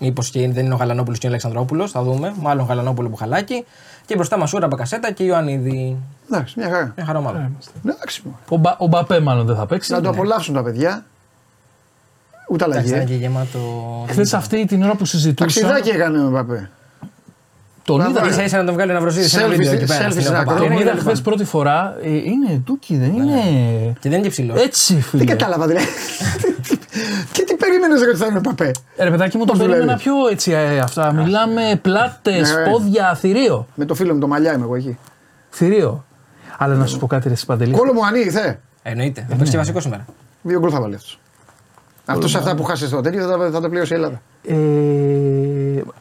Μήπως 0.00 0.30
και 0.30 0.48
δεν 0.50 0.64
είναι 0.64 0.74
ο 0.74 0.76
Γαλανόπουλος 0.76 1.18
και 1.18 1.26
ο 1.26 1.28
Αλεξανδρόπουλος. 1.28 1.90
Θα 1.90 2.02
δούμε. 2.02 2.32
Μάλλον 2.40 2.66
Γαλανόπουλο 2.66 3.08
που 3.08 3.16
χαλάκι. 3.16 3.64
Και 4.06 4.14
μπροστά 4.14 4.38
Μασούρα 4.38 4.66
Μπακασέτα 4.66 5.12
και 5.12 5.24
Ιωαννίδη. 5.24 5.96
Εντάξει, 6.30 6.54
μια 6.58 6.68
χαρά. 6.70 6.92
Μια 6.96 7.06
χαρά 7.06 7.18
ομάδα. 7.18 7.50
Εντάξει, 7.86 8.22
μωρέ. 8.24 8.36
Ο, 8.48 8.56
Μπα, 8.56 8.76
ο 8.78 8.86
Μπαπέ 8.86 9.20
μάλλον 9.20 9.46
δεν 9.46 9.56
θα 9.56 9.66
παίξει. 9.66 9.92
Να 9.92 10.00
το 10.00 10.08
απολαύσουν 10.08 10.54
τα 10.54 10.62
παιδιά. 10.62 11.04
Ούτε 12.48 12.64
Εντάξει, 12.64 12.82
θα 12.82 12.88
είναι 12.88 12.96
αλλαγή. 13.04 13.18
και 13.18 13.24
γεμάτο. 13.24 13.58
Χθες 14.08 14.34
αυτή 14.34 14.64
την 14.64 14.82
ώρα 14.82 14.94
που 14.94 15.04
συζητούσα. 15.04 15.60
Ταξιδάκι 15.60 15.88
έκανε 15.96 16.26
ο 16.26 16.30
Παπέ. 16.30 16.70
Τον 17.96 18.10
είδα, 18.10 18.32
σα 18.32 18.42
ίσα 18.42 18.56
να 18.58 18.64
τον 18.64 18.74
βγάλει 18.74 18.92
να 18.92 19.00
βροσίδι 19.00 19.26
σε 19.28 19.38
ένα 19.40 19.48
Selfies, 19.48 19.56
βίντεο 19.56 19.72
εκεί 19.72 19.84
πέρα. 19.84 20.06
selfies 20.08 20.10
στην 20.10 20.24
να 20.24 20.30
Παπαρένα. 20.30 20.54
κάνω. 20.58 20.68
τον 20.68 20.80
είδα 20.80 20.90
είναι 20.90 21.00
χθες 21.00 21.20
πρώτη 21.20 21.44
φορά. 21.44 21.96
Ε, 22.02 22.08
είναι 22.10 22.62
ντούκι, 22.64 22.96
δεν 22.96 23.12
είναι. 23.14 23.40
Και 24.00 24.08
δεν 24.08 24.12
είναι 24.12 24.20
και 24.22 24.28
ψηλό. 24.28 24.54
Έτσι, 24.58 25.00
φίλε. 25.00 25.24
Δεν 25.24 25.36
κατάλαβα 25.36 25.66
δηλαδή. 25.66 25.86
Και 27.32 27.42
τι 27.42 27.54
περίμενες 27.54 28.02
ρε 28.02 28.08
ότι 28.08 28.18
θα 28.18 28.26
είναι 28.26 28.38
ο 28.38 28.40
Παπέ; 28.40 28.70
Ε, 28.96 29.04
Ρε 29.04 29.10
παιδάκι 29.10 29.36
μου, 29.36 29.44
το 29.44 29.50
Πώς 29.52 29.58
περίμενα 29.60 29.82
δουλεύεις; 29.82 30.02
πιο 30.02 30.14
έτσι 30.30 30.52
ε, 30.52 30.78
αυτά. 30.78 31.12
Μιλάμε 31.12 31.78
πλάτες, 31.82 32.54
Ναι. 32.54 32.70
πόδια, 32.70 33.14
θηρίο. 33.14 33.66
Με 33.74 33.84
το 33.84 33.94
φίλο 33.94 34.14
μου 34.14 34.20
το 34.20 34.26
μαλλιά 34.26 34.52
είμαι 34.54 34.64
εγώ 34.64 34.74
εκεί. 34.74 34.98
Θηρίο. 35.50 36.04
Αλλά 36.58 36.74
να 36.74 36.86
σου 36.86 36.98
πω 36.98 37.06
κάτι, 37.06 37.28
ρε 37.28 37.34
Σπαντελή. 37.34 37.72
Κόλο 37.72 37.92
μου 37.92 38.06
ανή 38.06 38.18
ήρθε. 38.20 38.60
Εννοείται. 38.82 39.26
Θα 39.28 39.34
παίξει 39.36 39.50
και 39.52 39.58
βασικό 39.58 39.80
σήμερα. 39.80 40.04
Δύο 40.42 40.58
γκολ 40.58 40.70
θα 40.72 40.80
βάλει 40.80 40.94
αυτός. 40.94 41.18
Αυτός 42.04 42.30
σε 42.30 42.38
αυτά 42.38 42.54
που 42.54 42.62
χάσεις 42.64 42.88
το 42.90 43.00
τέτοιο 43.00 43.22
θα, 43.28 43.38
τα- 43.38 43.50
θα 43.50 43.60
το 43.60 43.68
πληρώσει 43.68 43.92
η 43.92 43.96
Ελλάδα. 43.96 44.20
Ε, 44.48 44.54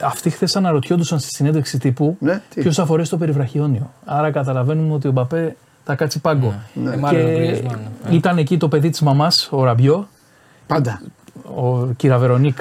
αυτοί 0.02 0.30
χθες 0.30 0.56
αναρωτιόντουσαν 0.56 1.20
στη 1.20 1.30
συνέντευξη 1.30 1.78
τύπου 1.80 2.18
Ναι, 2.20 2.42
τι; 2.50 2.62
ποιος 2.62 2.76
θα 2.76 2.86
φορέσει 2.86 3.10
το 3.10 3.18
περιβραχιόνιο. 3.18 3.92
Άρα 4.06 4.32
καταλαβαίνουμε 4.32 4.94
ότι 4.94 5.08
ο 5.08 5.12
Μπαπέ 5.12 5.56
θα 5.84 5.96
κάτσει 5.96 6.20
πάγκο. 6.20 6.54
Ναι. 6.74 6.94
Ε, 6.94 6.98
μάλλον 6.98 7.22
ο 7.22 7.26
Και 7.26 7.34
Γκρίζμαν. 7.34 7.80
ήταν 8.10 8.38
εκεί 8.38 8.58
το 8.58 8.68
παιδί 8.68 8.90
της 8.90 9.02
μαμάς, 9.02 9.48
ο 9.52 9.64
Ραμπιό, 9.64 10.08
Πάντα. 10.68 11.02
ο 11.56 11.86
κύρα 11.98 12.18
Βερονίκ, 12.18 12.58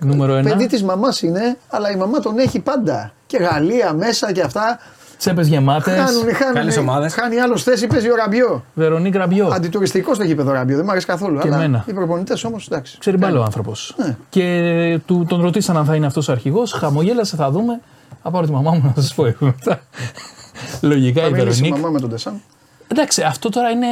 νούμερο 0.00 0.34
ένα. 0.34 0.50
Παιδί 0.50 0.66
της 0.66 0.82
μαμάς 0.82 1.22
είναι, 1.22 1.56
αλλά 1.68 1.90
η 1.90 1.96
μαμά 1.96 2.18
τον 2.18 2.38
έχει 2.38 2.60
πάντα. 2.60 3.12
Και 3.26 3.36
Γαλλία 3.36 3.92
μέσα 3.92 4.32
και 4.32 4.42
αυτά. 4.42 4.78
Τσέπες 5.20 5.48
γεμάτες. 5.48 5.94
Χάνουν, 5.94 6.34
χάνουν. 6.34 6.54
Καλές 6.54 6.76
ομάδες. 6.76 7.14
Χάνει 7.14 7.40
άλλος 7.40 7.62
θέση, 7.62 7.86
παίζει 7.86 8.10
ο 8.10 8.14
Ραμπιό. 8.14 8.64
Βερονίκ 8.74 9.14
Ραμπιό. 9.14 9.48
Αντιτουριστικό 9.52 10.14
στο 10.14 10.24
γήπεδο 10.24 10.52
Ραμπιό, 10.52 10.76
δεν 10.76 10.84
μου 10.84 10.90
αρέσει 10.90 11.06
καθόλου. 11.06 11.38
Και 11.38 11.46
αλλά 11.48 11.56
εμένα. 11.56 11.84
οι 11.88 11.92
προπονητές 11.92 12.44
όμως 12.44 12.66
εντάξει. 12.66 12.98
Ξέρει 12.98 13.16
μπάλο 13.16 13.40
ο 13.40 13.42
άνθρωπος. 13.42 13.94
Ναι. 13.98 14.16
Και 14.28 15.00
του, 15.06 15.24
τον 15.28 15.42
ρωτήσαν 15.42 15.76
αν 15.76 15.84
θα 15.84 15.94
είναι 15.94 16.06
αυτός 16.06 16.28
ο 16.28 16.32
αρχηγός. 16.32 16.72
Χαμογέλασε, 16.72 17.36
θα 17.36 17.50
δούμε. 17.50 17.80
Θα 18.22 18.30
πάρω 18.30 18.46
τη 18.46 18.52
μαμά 18.52 18.70
μου 18.70 18.92
να 18.96 19.02
σας 19.02 19.14
πω 19.14 19.26
εγώ 19.26 19.36
μετά. 19.46 19.80
Λογικά 20.80 21.20
Θα 21.22 21.26
η 21.28 21.30
μιλήσει 21.32 21.58
η 21.58 21.62
Βερονίκ. 21.62 21.80
μαμά 21.82 21.92
με 21.92 22.00
τον 22.00 22.10
Τεσάν. 22.10 22.40
Εντάξει, 22.88 23.22
αυτό 23.22 23.48
τώρα 23.48 23.68
είναι. 23.70 23.86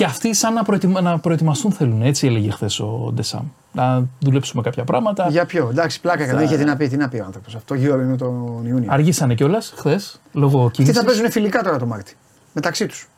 Και 0.00 0.06
αυτοί 0.06 0.34
σαν 0.34 0.52
να, 0.54 0.62
προετοιμα... 0.62 1.00
να 1.00 1.18
προετοιμαστούν 1.18 1.72
θέλουν, 1.72 2.02
έτσι 2.02 2.26
έλεγε 2.26 2.50
χθες 2.50 2.80
ο 2.80 3.10
Ντεσάμ. 3.14 3.44
Να 3.72 4.04
δουλέψουμε 4.18 4.62
κάποια 4.62 4.84
πράγματα. 4.84 5.26
Για 5.28 5.46
ποιο, 5.46 5.68
εντάξει, 5.70 6.00
πλάκα 6.00 6.26
δεν 6.26 6.38
είχε 6.44 6.56
τι 6.56 6.64
να 6.64 6.76
πει, 6.76 6.88
τι 6.88 6.96
να 6.96 7.08
πει 7.08 7.18
ο 7.18 7.24
άνθρωπος. 7.24 7.54
Αυτό 7.54 7.74
γύρω 7.74 8.00
είναι 8.00 8.16
τον 8.16 8.66
Ιούνιο. 8.66 8.92
Αργήσανε 8.92 9.34
κιόλας 9.34 9.72
χθες 9.76 10.20
λόγω 10.32 10.66
Τι 10.66 10.70
κίνησης. 10.72 10.96
θα 10.96 11.04
παίζουν 11.04 11.30
φιλικά 11.30 11.62
τώρα 11.62 11.78
το 11.78 11.86
Μάρτι 11.86 12.16
μεταξύ 12.52 12.86
τους. 12.86 13.08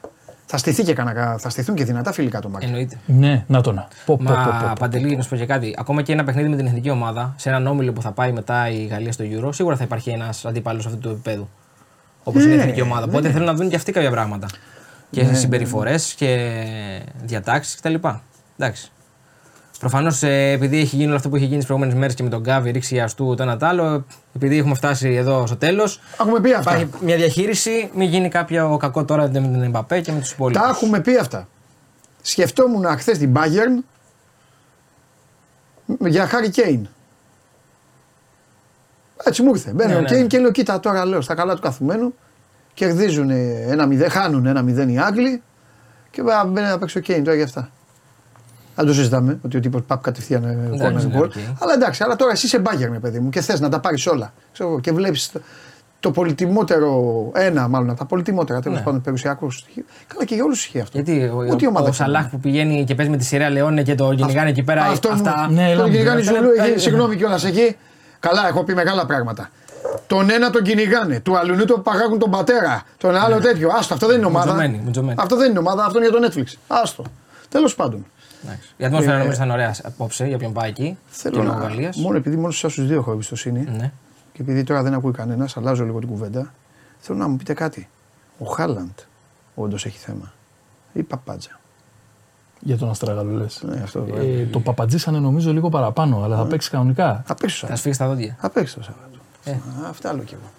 Θα, 0.47 0.57
στηθεί 0.57 0.83
και 0.83 0.93
κανένα, 0.95 1.37
θα 1.39 1.49
στηθούν 1.49 1.75
και 1.75 1.85
δυνατά 1.85 2.13
φιλικά 2.13 2.41
το 2.41 2.49
Μάρτι. 2.49 2.67
Εννοείται. 2.67 2.99
Ναι, 3.07 3.45
να 3.47 3.61
το 3.61 3.73
να. 3.73 3.89
Πω, 4.07 4.17
πω, 4.17 4.25
πω, 4.25 4.33
πω, 4.33 4.51
Μα 4.51 4.67
πω. 4.69 4.73
Παντελή, 4.79 5.17
να 5.17 5.23
σου 5.23 5.29
πω 5.29 5.37
και 5.37 5.47
κάτι. 5.47 5.75
Ακόμα 5.79 6.03
και 6.03 6.13
ένα 6.13 6.25
παιχνίδι 6.25 6.49
με 6.49 6.57
την 6.57 6.67
εθνική 6.67 6.91
ομάδα, 6.91 7.35
σε 7.37 7.49
έναν 7.49 7.67
όμιλο 7.67 7.93
που 7.93 8.03
θα 8.03 8.11
πάει 8.13 8.33
μετά 8.33 8.71
η 8.71 8.85
Γαλλία 8.87 9.13
στο 9.13 9.25
Euro, 9.29 9.49
σίγουρα 9.55 9.77
θα 9.77 9.85
υπάρχει 9.85 10.11
ένας 10.11 10.45
αντίπαλο 10.45 10.79
αυτού 10.79 10.99
του 10.99 11.09
επίπεδου. 11.09 11.49
Όπως 12.25 12.43
είναι 12.45 12.53
η 12.53 12.57
Ναι, 12.57 12.63
εθνική 12.63 12.81
ομάδα. 12.81 13.05
Οπότε 13.05 13.31
θέλουν 13.31 13.47
να 13.47 13.55
δουν 13.55 13.69
και 13.69 13.77
αυτοί 13.77 13.93
κάποια 13.93 14.11
πράγματα. 14.11 14.47
Και 15.13 15.23
Ναι, 15.23 15.35
συμπεριφορές 15.35 16.15
και 16.15 16.53
διατάξεις 17.23 17.77
κτλ. 17.77 17.95
Εντάξει. 18.59 18.91
Προφανώς 19.79 20.23
επειδή 20.23 20.79
έχει 20.81 20.97
γίνει 20.97 21.07
όλο 21.09 21.17
αυτό 21.17 21.29
που 21.29 21.37
έχει 21.37 21.45
γίνει 21.45 21.57
τις 21.57 21.67
προηγούμενες 21.67 21.99
μέρες 21.99 22.15
και 22.15 22.23
με 22.23 22.29
τον 22.29 22.41
Γκάβι, 22.41 22.71
ρίξει 22.71 23.01
αστού 23.01 23.35
το 23.37 23.43
ένα 23.43 23.57
το 23.57 23.67
άλλο, 23.67 24.07
επειδή 24.37 24.59
έχουμε 24.59 24.75
φτάσει 24.75 25.09
εδώ 25.15 25.47
στο 25.47 25.57
τέλος, 25.57 26.01
Έχουμε 26.21 26.41
πει 26.41 26.53
αυτά. 26.53 26.73
υπάρχει 26.77 27.05
μια 27.05 27.17
διαχείριση, 27.17 27.91
μην 27.95 28.09
γίνει 28.09 28.29
κάποιο 28.29 28.77
κακό 28.81 29.05
τώρα 29.05 29.23
με 29.23 29.31
τον 29.41 29.63
Εμπαπέ 29.63 30.01
και 30.01 30.13
με 30.13 30.21
τους 30.21 30.31
υπόλοιπους. 30.33 30.63
Τα 30.63 30.69
έχουμε 30.69 31.01
πει 31.01 31.17
αυτά. 31.17 31.49
Σκεφτόμουν 32.23 32.87
χθες 32.99 33.19
την 33.19 33.33
Bayern 33.37 33.83
για 35.99 36.27
Χάρη 36.27 36.51
Κέιν. 36.51 36.89
Έτσι 39.25 39.43
μου 39.43 39.51
ήρθε. 39.55 39.71
Μπαίνει 39.73 39.93
Ναι, 39.93 39.99
ο 39.99 40.01
ναι, 40.01 40.09
Κέιν 40.09 40.21
ναι. 40.21 40.27
και 40.27 40.39
λέω: 40.39 40.51
Κοίτα 40.51 40.81
τώρα 40.81 41.05
λέω 41.05 41.21
στα 41.21 41.35
καλά 41.35 41.55
του 41.55 41.61
καθουμένου. 41.61 42.15
Κερδίζουν 42.75 43.31
ένα 43.71 43.87
μηδέν, 43.87 44.11
χάνουν 44.11 44.47
ένα 44.47 44.63
μηδέν 44.63 44.89
οι 44.89 44.99
Άγγλοι 45.01 45.43
και 46.11 46.23
μπα- 46.23 46.45
μπαίνει 46.45 46.67
να 46.69 46.79
παίξει 46.79 46.99
ο 46.99 47.01
Κέιν 47.01 47.25
τώρα 47.25 47.37
για 47.37 47.45
αυτά. 47.45 47.69
Δεν 48.77 48.87
το 48.87 48.93
συζητάμε 48.95 49.39
ότι 49.45 49.57
ο 49.57 49.61
τύπος 49.61 49.83
παπ 49.87 50.03
κατευθείαν 50.03 50.45
ε, 50.45 50.59
κόρνερ 50.73 50.93
ναι, 50.93 51.19
γκολ. 51.19 51.23
OK. 51.23 51.33
Αλλά 51.59 51.73
εντάξει, 51.75 52.03
αλλά 52.05 52.17
τώρα 52.17 52.33
εσύ 52.33 52.47
είσαι 52.47 52.63
Bayern, 52.67 53.01
παιδί 53.01 53.19
μου, 53.21 53.29
και 53.31 53.41
θες 53.41 53.61
να 53.61 53.69
τα 53.69 53.81
πάρεις 53.81 54.07
όλα. 54.07 54.33
Ξέρω, 54.53 54.69
εγώ, 54.69 54.81
και 54.81 54.93
βλέπεις 54.93 55.31
το, 55.33 55.41
το 56.01 56.11
πολυτιμότερο, 56.11 57.31
ένα 57.35 57.69
μάλλον 57.69 57.91
από 57.91 57.99
τα 57.99 58.05
πολυτιμότερα 58.05 58.61
τέλος 58.61 58.79
Ναι. 58.79 58.85
πάντων 58.85 59.01
περιουσιακούς 59.01 59.59
στοιχείους. 59.59 59.87
Καλά 60.07 60.25
και 60.25 60.35
για 60.35 60.45
όλους 60.45 60.59
ισχύει 60.65 60.81
αυτό. 60.81 60.99
Γιατί 61.01 61.25
ο, 61.25 61.37
Ούτε 61.37 61.65
η 61.65 61.67
ο, 61.67 61.69
ομάδα 61.69 61.85
ο 61.85 61.89
έχει. 61.89 61.97
Σαλάχ 61.97 62.29
που 62.29 62.41
πηγαίνει 62.41 62.85
και 62.85 62.95
παίζει 62.95 63.11
με 63.11 63.17
τη 63.17 63.25
Σειρά 63.25 63.51
Λεόνε 63.51 63.83
και 63.83 63.95
το 63.95 64.15
κυνηγάνε 64.15 64.49
εκεί 64.51 64.63
πέρα. 64.63 64.83
Αυτό 64.85 65.09
αυτά. 65.13 65.47
μου, 65.49 65.55
Ναι, 65.55 65.63
τον 65.67 65.71
έλα, 65.73 65.85
κυνηγάνε 65.85 66.21
έλα, 66.21 66.33
Ζουλού, 66.33 66.51
έλα, 66.53 66.63
έχει- 66.63 66.71
έλα. 66.71 66.79
συγγνώμη 66.81 67.17
κιόλας 67.17 67.45
εκεί. 67.45 67.77
Καλά, 68.21 68.49
έχω 68.49 68.65
πει 68.65 68.75
μεγάλα 68.75 69.07
πράγματα. 69.07 69.51
Τον 70.13 70.31
ένα 70.31 70.51
τον 70.51 70.63
κυνηγάνε, 70.63 71.21
του 71.21 71.37
αλλού 71.39 71.65
τον 71.65 71.83
παγάγουν 71.83 72.19
τον 72.19 72.31
πατέρα, 72.31 72.83
τον 72.97 73.17
άλλο 73.17 73.39
τέτοιο. 73.41 73.71
Άστο, 73.79 73.95
αυτό 73.95 74.07
δεν 74.07 74.17
είναι 74.17 74.27
ομάδα. 74.27 74.47
Μουτζωμένη, 74.53 74.81
μουτζωμένη. 74.85 75.19
Αυτό 75.23 75.37
δεν 75.37 75.51
είναι 75.51 75.59
ομάδα, 75.59 75.85
αυτό 75.85 75.99
είναι 75.99 76.09
για 76.09 76.21
το 76.21 76.27
Netflix. 76.27 76.55
Άστο. 76.69 77.05
Τέλος 77.49 77.75
πάντων. 77.75 78.05
Εντάξει. 78.45 78.69
Η 78.77 78.85
ατμόσφαιρα 78.85 79.19
νομίζω 79.19 79.37
θα 79.37 79.45
είναι 79.45 79.53
ωραία 79.53 79.75
απόψε 79.85 80.27
για 80.27 80.39
ποιον 80.39 80.53
πάει 80.53 80.69
εκεί. 80.69 80.83
Ε, 80.83 80.97
Θέλω 81.11 81.35
και 81.37 81.43
να. 81.43 81.49
λόγω 81.53 81.59
Γαλλίας. 81.67 81.97
Μόνο 81.97 82.17
επειδή 82.17 82.37
μόνος 82.37 82.59
σε 82.59 82.67
εσά 82.67 82.75
τους 82.77 82.87
δύο 82.87 82.97
έχω 82.99 83.13
εμπιστοσύνη 83.13 83.69
Ναι. 83.77 83.93
και 84.33 84.43
επειδή 84.43 84.65
τώρα 84.65 84.83
δεν 84.83 84.95
ακούει 84.95 85.13
κανένας, 85.13 85.57
αλλάζω 85.57 85.85
λίγο 85.85 85.99
την 85.99 86.09
κουβέντα. 86.09 86.53
Θέλω 86.99 87.19
να 87.19 87.29
μου 87.29 87.37
πείτε 87.37 87.55
κάτι. 87.55 87.89
Ο 88.39 88.45
Χάλαντ 88.45 88.99
όντως 89.55 89.87
έχει 89.87 89.99
θέμα. 89.99 90.33
Ή 90.93 91.03
παπάτζα. 91.03 91.61
Για 92.61 92.77
τον 92.77 92.91
Αστραγάλο 92.91 93.31
λες. 93.31 93.61
Ναι, 93.63 93.81
αυτό 93.83 93.99
Ε, 93.99 94.03
βέβαια. 94.13 94.47
το 94.51 94.61
παπατζήσανε 94.61 95.19
νομίζω 95.19 95.53
λίγο 95.53 95.69
παραπάνω, 95.69 96.23
αλλά 96.25 96.37
θα 96.37 96.45
παίξει 96.47 96.71
κανονικά. 96.71 97.23
Θα 97.27 97.35
παίξει 97.35 97.61
το 97.61 97.67
Θα 97.67 97.77
Σάββατο. 97.77 97.77
σφίξει 97.77 97.99
τα 97.99 98.07
δόντια. 98.09 98.37
Θα 98.41 98.51
παίξει 98.51 98.75
το 98.75 98.83
Σάββατο. 98.83 99.12
Ε. 99.45 99.51
Α, 99.51 99.59
Αυτά 99.89 100.09
άλλο 100.09 100.23
κι 100.23 100.35
εγώ. 100.35 100.51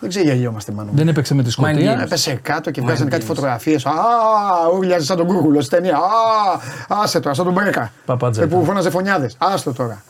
Δεν 0.00 0.08
ξέρω 0.08 0.24
γιατί 0.24 0.38
γελιόμαστε 0.40 0.72
μάλλον. 0.72 0.92
Δεν 0.94 1.08
έπαιξε 1.08 1.34
με 1.34 1.42
τη 1.42 1.48
Mind 1.48 1.52
Σκωτία. 1.52 1.98
games. 1.98 2.02
Έπεσε 2.02 2.34
κάτω 2.34 2.70
και 2.70 2.80
Mind 2.80 2.84
βγάζανε 2.84 3.10
κάτι 3.10 3.22
games. 3.22 3.26
φωτογραφίες. 3.28 3.86
Α, 3.86 3.92
ούρλιαζε 4.76 5.04
σαν 5.04 5.16
τον 5.16 5.26
Κούκουλο 5.26 5.60
στην 5.60 5.78
ταινία. 5.78 5.96
Α, 5.96 6.00
άσε 6.88 7.20
τώρα, 7.20 7.34
σαν 7.34 7.44
τον 7.44 7.54
Μπρέκα. 7.54 7.92
Παπάτζα 8.04 8.42
Ε, 8.42 8.46
Που 8.46 8.52
ήταν. 8.54 8.64
φώναζε 8.64 8.90
φωνιάδες. 8.90 9.34
Άστο 9.38 9.72
τώρα. 9.72 10.02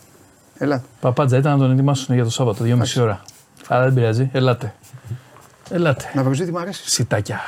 Ελά. 0.59 0.83
Παπάτζα 1.01 1.37
ήταν 1.37 1.53
να 1.53 1.59
τον 1.59 1.71
ετοιμάσουν 1.73 2.15
για 2.15 2.25
το 2.25 2.31
Σάββατο, 2.31 2.65
2,5 2.65 3.03
ώρα. 3.03 3.21
Αλλά 3.69 3.85
δεν 3.85 3.95
πειράζει, 3.95 4.29
ελάτε. 4.33 4.75
Ελάτε. 5.71 6.05
Να 6.15 6.23
βρω 6.23 6.33
μου 6.51 6.59
αρέσει. 6.59 6.91
Σιτάκια. 6.91 7.41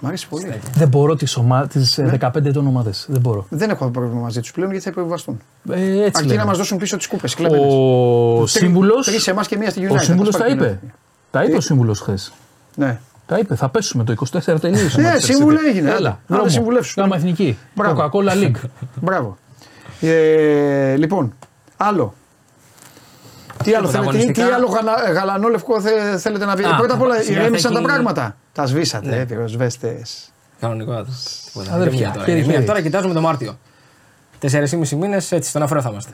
Μ' 0.00 0.06
αρέσει 0.06 0.28
πολύ. 0.28 0.60
Δεν 0.74 0.88
μπορώ 0.88 1.14
τις 1.16 1.36
ομα... 1.36 1.66
τις 1.66 1.98
ε, 1.98 2.18
15 2.20 2.44
ετών 2.44 2.66
ομάδες. 2.66 3.06
Δεν 3.08 3.20
μπορώ. 3.20 3.46
Δεν 3.48 3.70
έχω 3.70 3.88
πρόβλημα 3.88 4.20
μαζί 4.20 4.40
τους 4.40 4.52
πλέον 4.52 4.70
γιατί 4.70 4.84
θα 4.84 4.90
υποβιβαστούν. 4.90 5.40
Ε, 5.70 5.80
έτσι 5.80 6.10
Αρκεί 6.14 6.26
λένε. 6.26 6.38
να 6.40 6.44
μας 6.46 6.56
δώσουν 6.58 6.78
πίσω 6.78 6.96
τις 6.96 7.06
κούπες. 7.06 7.36
Ο 7.38 8.46
σύμβουλο. 8.46 8.94
Τρεις 8.94 9.22
σε 9.22 9.30
εμάς 9.30 9.46
και 9.48 9.56
μία 9.56 9.70
στη 9.70 9.86
United. 9.90 9.94
Ο 9.94 9.98
σύμβουλο 9.98 10.26
Πώς 10.30 10.36
τα 10.36 10.44
πάει 10.44 10.52
είπε. 10.52 10.78
κοινό. 10.80 10.92
Τα 11.30 11.42
είπε 11.42 11.50
Τι; 11.50 11.56
ο 11.56 11.60
σύμβουλος 11.60 12.00
χθες. 12.00 12.32
Ναι. 12.76 12.98
Τα 13.26 13.38
είπε, 13.38 13.54
θα 13.54 13.68
πέσουμε 13.68 14.04
το 14.04 14.14
24 14.32 14.60
τελείωσε. 14.60 15.00
Ναι, 15.00 15.12
Manchester 15.12 15.18
σύμβουλο 15.22 15.58
City. 15.58 15.68
έγινε, 15.68 15.88
άντε. 15.88 15.98
Έλα, 15.98 16.08
Να 16.08 16.18
δρόμο. 16.26 16.42
τα 16.42 16.48
συμβουλεύσουμε. 16.50 17.04
Γάμα 17.04 17.16
εθνική. 17.16 17.58
Μπράβο. 17.74 18.10
Coca-Cola 18.12 18.32
League. 18.44 18.60
Μπράβο. 19.04 19.36
Ε, 20.00 20.96
λοιπόν, 20.96 21.32
άλλο. 21.76 22.14
Τι 23.64 23.74
άλλο, 23.74 23.88
θέλετε, 23.88 24.10
τι, 24.10 24.16
τι 24.16 24.20
αγωνιστικά. 24.20 24.54
άλλο 24.54 24.66
γαλα, 24.66 25.12
γαλανόλευκο 25.12 25.80
θε- 25.80 26.18
θέλετε 26.18 26.44
να 26.44 26.54
πείτε. 26.54 26.68
Α, 26.68 26.76
Πρώτα 26.76 26.94
απ' 26.94 27.02
όλα 27.02 27.14
σιγά 27.20 27.34
θα 27.36 27.40
ηρέμησαν 27.40 27.72
τα 27.72 27.78
έχει- 27.78 27.86
πράγματα. 27.88 28.36
Τα 28.52 28.66
σβήσατε, 28.66 29.20
ε, 29.20 29.24
πυροσβέστε. 29.24 30.02
Κανονικότατα. 30.60 31.10
Τίποτα. 31.46 31.72
Αδέρφια, 31.74 31.98
Ηρεμία 31.98 32.12
τώρα. 32.12 32.24
χέρι, 32.24 32.38
Ηρεμία. 32.38 32.54
χέρι. 32.54 32.66
Τώρα 32.66 32.80
κοιτάζουμε 32.80 33.14
το 33.14 33.20
Μάρτιο. 33.20 33.58
4,5 34.40 34.96
μήνες 34.96 35.32
έτσι 35.32 35.50
στον 35.50 35.62
αφρό 35.62 35.80
θα 35.80 35.88
είμαστε. 35.90 36.12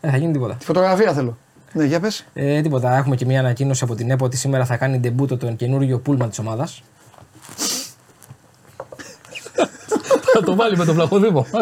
Δεν 0.00 0.10
θα 0.10 0.16
γίνει 0.16 0.32
τίποτα. 0.32 0.54
Τη 0.54 0.64
φωτογραφία 0.64 1.12
θέλω. 1.12 1.38
Ναι, 1.72 1.84
για 1.84 2.00
πες. 2.00 2.24
Ε, 2.34 2.60
τίποτα. 2.60 2.96
Έχουμε 2.96 3.16
και 3.16 3.24
μια 3.24 3.38
ανακοίνωση 3.40 3.84
από 3.84 3.94
την 3.94 4.10
ΕΠΟ 4.10 4.24
ότι 4.24 4.36
σήμερα 4.36 4.64
θα 4.64 4.76
κάνει 4.76 4.98
ντεμπούτο 4.98 5.36
τον 5.36 5.56
καινούριο 5.56 5.98
πούλμα 5.98 6.28
της 6.28 6.38
ομάδας. 6.38 6.82
Θα 10.34 10.42
το 10.44 10.54
βάλει 10.54 10.76
με 10.76 10.84
τον 10.84 10.94
πλαχοδήμο. 10.94 11.46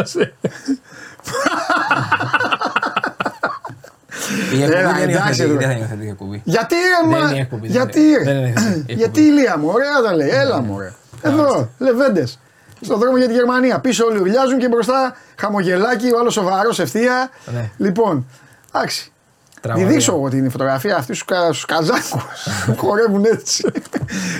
Η 4.52 4.62
εκπομπή 4.62 4.78
Έλα, 4.78 4.93
δεν 4.93 5.02
είναι 5.02 5.12
εντάξει, 5.12 5.43
υιοθετική, 5.43 5.64
ρε. 5.64 5.66
δεν 5.66 5.70
είναι 5.70 5.81
υιοθετική 5.81 6.09
εκπομπή. 6.10 6.40
Γιατί 6.44 6.74
ρε 6.74 7.10
Δεν 7.10 7.20
μα, 7.22 7.31
είναι 7.31 7.40
εκπομπή, 7.40 7.66
δεν 7.68 7.70
γιατί 7.77 8.01
είναι. 8.01 8.16
ρε. 8.16 8.24
Δεν 8.24 8.36
είναι 8.36 8.48
εκπομπή. 8.48 8.93
Γιατί 9.01 9.20
ηλία 9.20 9.59
μου, 9.59 9.68
ωραία 9.74 10.01
τα 10.05 10.14
λέει, 10.14 10.28
έλα 10.28 10.60
μου 10.60 10.78
ρε. 10.78 10.93
Εδώ, 11.22 11.68
λεβέντες. 11.78 12.39
Στον 12.81 12.98
δρόμο 12.98 13.16
για 13.16 13.27
τη 13.27 13.32
Γερμανία. 13.32 13.78
Πίσω 13.81 14.05
όλοι 14.05 14.18
ουρλιάζουν 14.18 14.59
και 14.59 14.68
μπροστά 14.68 15.16
χαμογελάκι, 15.36 16.06
ο 16.14 16.18
άλλος 16.18 16.32
σοβαρός 16.32 16.78
ευθεία. 16.81 17.31
Ναι. 17.55 17.70
Λοιπόν, 17.77 18.27
εντάξει. 18.74 19.12
Τραγωδία. 19.60 19.86
Διδύσω 19.89 20.12
εγώ 20.14 20.28
την 20.28 20.51
φωτογραφία 20.51 20.97
αυτή 20.97 21.14
στους 21.14 21.24
κα, 21.24 21.44
στους 21.44 21.64
Καζάκους. 21.64 22.22
Χορεύουν 22.81 23.24
έτσι. 23.24 23.70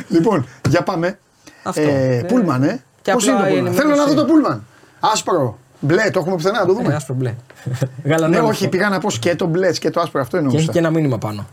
λοιπόν, 0.09 0.47
για 0.69 0.83
πάμε. 0.83 1.19
Αυτό. 1.63 1.81
Ε, 1.81 2.17
Ε, 2.17 2.23
πούλμαν, 2.23 2.63
ε. 2.63 2.81
και 3.03 3.13
Πώς 3.13 3.29
απλά 3.29 3.49
είναι 3.49 3.49
το 3.49 3.55
η 3.55 3.59
πούλμαν. 3.59 3.75
Θέλω 3.75 3.89
ενημέρωση. 3.89 4.15
να 4.15 4.23
δω 4.23 4.27
το 4.27 4.33
πούλμαν. 4.33 4.67
Άσπρο. 5.01 5.59
Μπλε, 5.81 6.11
το 6.11 6.19
έχουμε 6.21 6.35
πουθενά 6.37 6.59
να 6.61 6.67
το 6.67 6.73
Ε, 6.73 6.75
δούμε. 6.83 6.95
άσπρο 6.95 7.15
μπλε. 7.15 7.35
Ναι, 7.65 7.75
Γαλανόλευκο. 8.13 8.49
όχι, 8.49 8.69
πήγα 8.69 8.89
να 8.89 8.99
πω 8.99 9.11
σκέτο 9.11 9.47
μπλε, 9.47 9.73
σκέτο 9.73 10.01
άσπρο. 10.01 10.21
Αυτό 10.21 10.37
Και 10.37 10.43
έχει 10.43 10.53
εννοούσα. 10.53 10.73
και 10.73 10.79
ένα 10.79 10.91
μήνυμα 10.91 11.19
πάνω. 11.19 11.47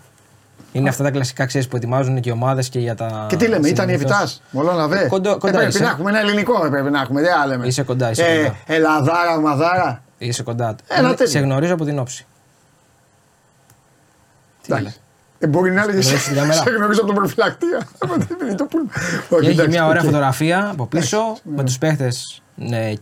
Είναι 0.72 0.90
αυτά 0.90 1.04
τα 1.04 1.12
κλασικά 1.12 1.46
ξέρεις 1.46 1.68
που 1.68 1.76
ετοιμάζουν 1.76 2.20
και 2.20 2.30
οι 2.30 2.32
ομάδες 2.32 2.70
και 2.70 2.80
για 2.80 2.96
τα. 2.96 3.26
Και 3.30 3.36
τι 3.36 3.48
λέμε, 3.48 3.68
ήταν 3.68 3.90
η 3.90 3.92
συνήθως. 3.92 4.12
Εβιτάς. 4.12 4.42
Μολό 4.52 4.74
να 4.74 4.88
βέ. 4.88 5.08
Κοντό- 5.08 5.38
κοντά 5.38 5.48
ε, 5.54 5.58
πρέπει 5.62 5.70
είσαι. 5.74 5.84
να 5.84 5.90
έχουμε 5.90 6.10
ένα 6.10 6.20
ελληνικό, 6.20 6.66
ε, 6.66 6.70
πρέπει 6.70 6.90
να 6.90 7.02
έχουμε. 7.02 7.22
Δεν 7.22 7.34
άλλα 7.34 7.46
λέμε. 7.46 7.68
Είσαι 7.68 7.84
κοντά, 7.84 8.12
είσαι 8.12 8.24
ε, 8.26 8.38
κοντά. 8.38 8.56
Ελαδάρα, 8.66 9.40
μαδάρα. 9.40 10.02
Είσαι 10.18 10.44
κοντά 10.44 10.76
του. 10.76 10.84
Ένα 10.88 11.00
Είναι- 11.00 11.10
τέτοιο. 11.10 11.28
Σε 11.28 11.40
γνωρίζω 11.40 11.74
από 11.74 11.86
την 11.86 12.00
όψη. 12.00 12.26
Τι 14.62 14.74
Εντάξει. 14.74 15.00
Λέει. 15.40 15.40
Ε, 15.40 15.48
μπορεί 15.48 15.72
να 15.72 15.82
έλεγε. 15.82 15.98
γνωρίζεις 16.00 16.26
την 16.26 16.36
κάμερα. 16.36 16.62
Σε 16.62 16.70
γνωρίζω 16.70 17.00
από 17.00 17.08
τον 17.08 17.16
προφυλακτήρα. 17.16 17.78
Επειδή 18.32 18.56
το 18.56 18.66
πούλμα. 18.66 18.90
Όχι, 18.94 19.28
Και 19.30 19.36
έχει 19.36 19.50
εντάξει, 19.50 19.70
μια 19.70 19.86
ωραία 19.88 20.02
οκ. 20.02 20.06
φωτογραφία 20.06 20.70
από 20.72 20.86
πίσω 20.86 21.38
με 21.44 21.64
τους 21.64 21.78
παίχτες 21.78 22.42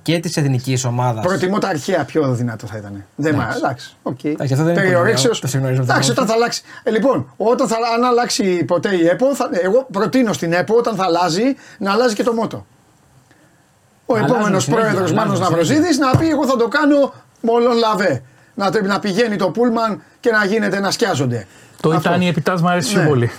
και 0.02 0.20
της 0.20 0.38
εθνικής 0.38 0.86
ομάδας. 0.86 1.26
Προτιμώ 1.26 1.60
τα 1.60 1.68
αρχαία 1.68 2.04
πιο 2.06 2.34
δυνατό 2.34 2.68
θα 2.68 2.78
ήταν. 2.78 3.06
Δεν 3.16 3.36
μ' 3.36 3.42
εντάξει. 3.58 3.96
οκ. 4.04 4.24
Εντάξει, 4.24 4.54
αυτό 4.54 4.66
δεν 4.66 4.74
είναι 4.74 4.82
Περιορέξεως. 4.82 5.22
πολύ 5.22 5.28
ωραίο, 5.28 5.40
το 5.42 5.48
συγνωρίζω 5.48 5.82
από 5.82 5.92
την 5.92 5.96
Εντάξει, 6.00 6.12
άποψη. 6.12 6.12
όταν 6.12 6.26
θα 6.28 6.34
αλλάξει. 6.34 6.62
Ε, 6.84 6.92
λοιπόν, 6.92 7.34
όταν 7.38 7.68
θα, 7.68 7.76
αν 7.96 8.04
αλλάξει 8.04 8.64
ποτέ 8.64 8.96
η 8.96 9.08
ΕΠΟ, 9.08 9.36
θα, 9.36 9.50
εγώ 9.52 9.88
προτείνω 9.92 10.34
στην 10.34 10.54
ΕΠΟ 10.54 10.76
όταν 10.76 10.96
θα 10.96 11.04
αλλάζει 11.04 11.44
να 11.78 11.92
αλλάζει 11.92 12.16
και 12.16 12.24
το 12.24 12.34
μότο. 12.34 12.66
Ο 14.06 14.16
Αλλάζουν 14.16 14.36
επόμενος 14.36 14.64
συνέχεια, 14.64 14.84
πρόεδρος 14.86 15.12
αλλάζουν 15.12 15.16
Μάνος 15.32 15.38
συνέχεια. 15.48 15.58
Ναυροζίδης 15.76 15.98
να 15.98 16.18
πει: 16.18 16.30
Εγώ 16.30 16.46
θα 16.48 16.56
το 16.58 16.68
κάνω 16.68 17.14
μόλον 17.42 17.78
λαβέ. 17.78 18.22
Να, 18.58 18.72
τρε- 18.72 18.86
να 18.86 19.00
πηγαίνει 19.00 19.36
το 19.36 19.50
πούλμαν 19.50 20.02
και 20.20 20.32
να 20.32 20.46
γίνεται 20.46 20.80
να 20.80 20.92
σκιάζονται. 20.92 21.48
Το 21.90 21.96
Αυτό. 21.96 22.10
ήταν 22.10 22.22
η 22.22 22.28
επιτάς 22.28 22.62
μου 22.62 22.70
αρέσει 22.70 22.96
Ναι. 22.96 23.02
πιο 23.02 23.10
πολύ. 23.10 23.32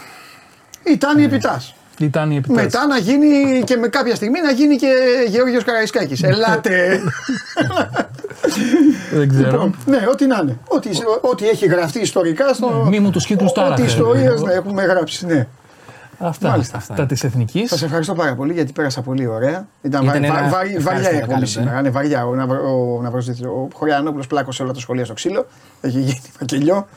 Ήταν 0.85 1.19
η 1.19 1.23
επιτάς. 1.23 1.75
Ήταν 1.99 2.31
η 2.31 2.37
επιτάς. 2.37 2.63
Μετά 2.63 2.87
να 2.87 2.99
γίνει 2.99 3.63
και 3.65 3.77
με 3.77 3.89
κάποια 3.89 4.15
στιγμή 4.15 4.41
να 4.41 4.51
γίνει 4.51 4.77
και 4.77 4.93
Γεώργιος 5.29 5.65
Καραϊσκάκης. 5.65 6.23
Ελάτε. 6.23 7.01
Δεν 9.13 9.29
ξέρω. 9.29 9.51
Λοιπόν, 9.51 9.75
ναι, 9.87 10.07
ό,τι 10.11 10.27
να 10.27 10.39
είναι. 10.43 10.59
Ό,τι, 10.69 10.89
ό,τι 11.21 11.49
έχει 11.49 11.67
γραφτεί 11.67 12.01
ιστορικά 12.01 12.53
στο. 12.55 12.87
Μη 12.91 13.01
μου 13.01 13.11
τους 13.11 13.27
κύκλους 13.27 13.51
Ό,τι 13.51 13.61
τάραχες, 13.61 13.87
ιστορίες 13.87 14.41
ρε. 14.41 14.47
ναι, 14.47 14.53
έχουμε 14.53 14.83
γράψει. 14.85 15.27
Ναι. 15.27 15.47
Αυτά. 16.19 16.49
Μάλιστα, 16.49 16.77
αυτά 16.77 16.95
Τα 16.95 17.07
της 17.07 17.25
εθνικής. 17.25 17.69
Σας 17.69 17.83
ευχαριστώ 17.83 18.15
πάρα 18.15 18.35
πολύ 18.35 18.53
γιατί 18.53 18.73
πέρασα 18.73 19.01
πολύ 19.03 19.27
ωραία. 19.27 19.67
Ήταν, 19.83 20.03
Ήταν 20.05 20.21
βα- 20.21 20.27
ένα 20.27 20.35
βα- 20.35 20.49
βα- 20.49 20.61
ευχάριστο 20.61 20.83
βαριά 20.83 21.01
η 21.03 21.15
εκπομπή 21.15 21.21
δεκάλεπτο, 21.21 21.47
σήμερα. 21.51 21.79
Είναι 21.79 21.91
βαριά. 21.91 22.27
Ο, 22.27 22.35
Ναυρο- 22.35 22.63
ο, 22.65 23.01
Ναυροζήτης- 23.03 23.45
ο 23.47 23.69
Χωριανόπουλος 23.75 24.27
πλάκωσε 24.27 24.63
όλα 24.63 24.73
τα 24.73 24.81
σχολεία 24.81 25.05
στο 25.05 25.15
ξύλο. 25.15 25.47
Έχει 25.81 25.99
γίνει 25.99 26.23
μακελιό. 26.41 26.89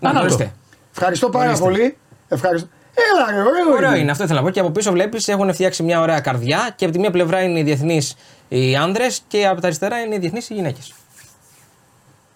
Να 0.00 0.10
το. 0.12 0.18
γνωρίστε. 0.18 0.52
Ευχαριστώ 0.98 1.28
πάρα 1.28 1.46
Ορίστε. 1.46 1.64
πολύ. 1.64 1.96
Ευχαριστώ. 2.28 2.68
Έλα, 3.14 3.30
ρε, 3.36 3.48
ωραίο, 3.48 3.74
Ωραίο 3.76 3.90
είναι. 3.90 3.98
είναι, 3.98 4.10
αυτό 4.10 4.24
ήθελα 4.24 4.38
να 4.40 4.44
πω. 4.46 4.52
Και 4.52 4.60
από 4.60 4.70
πίσω 4.70 4.92
βλέπεις 4.92 5.28
έχουν 5.28 5.52
φτιάξει 5.54 5.82
μια 5.82 6.00
ωραία 6.00 6.20
καρδιά 6.20 6.70
και 6.76 6.84
από 6.84 6.94
τη 6.94 7.00
μία 7.00 7.10
πλευρά 7.10 7.42
είναι 7.42 7.58
οι 7.58 7.62
διεθνείς 7.62 8.16
οι 8.48 8.76
άνδρες 8.76 9.20
και 9.28 9.46
από 9.46 9.60
τα 9.60 9.66
αριστερά 9.66 9.98
είναι 10.00 10.14
οι 10.14 10.18
διεθνείς 10.18 10.50
οι 10.50 10.54
γυναίκες. 10.54 10.92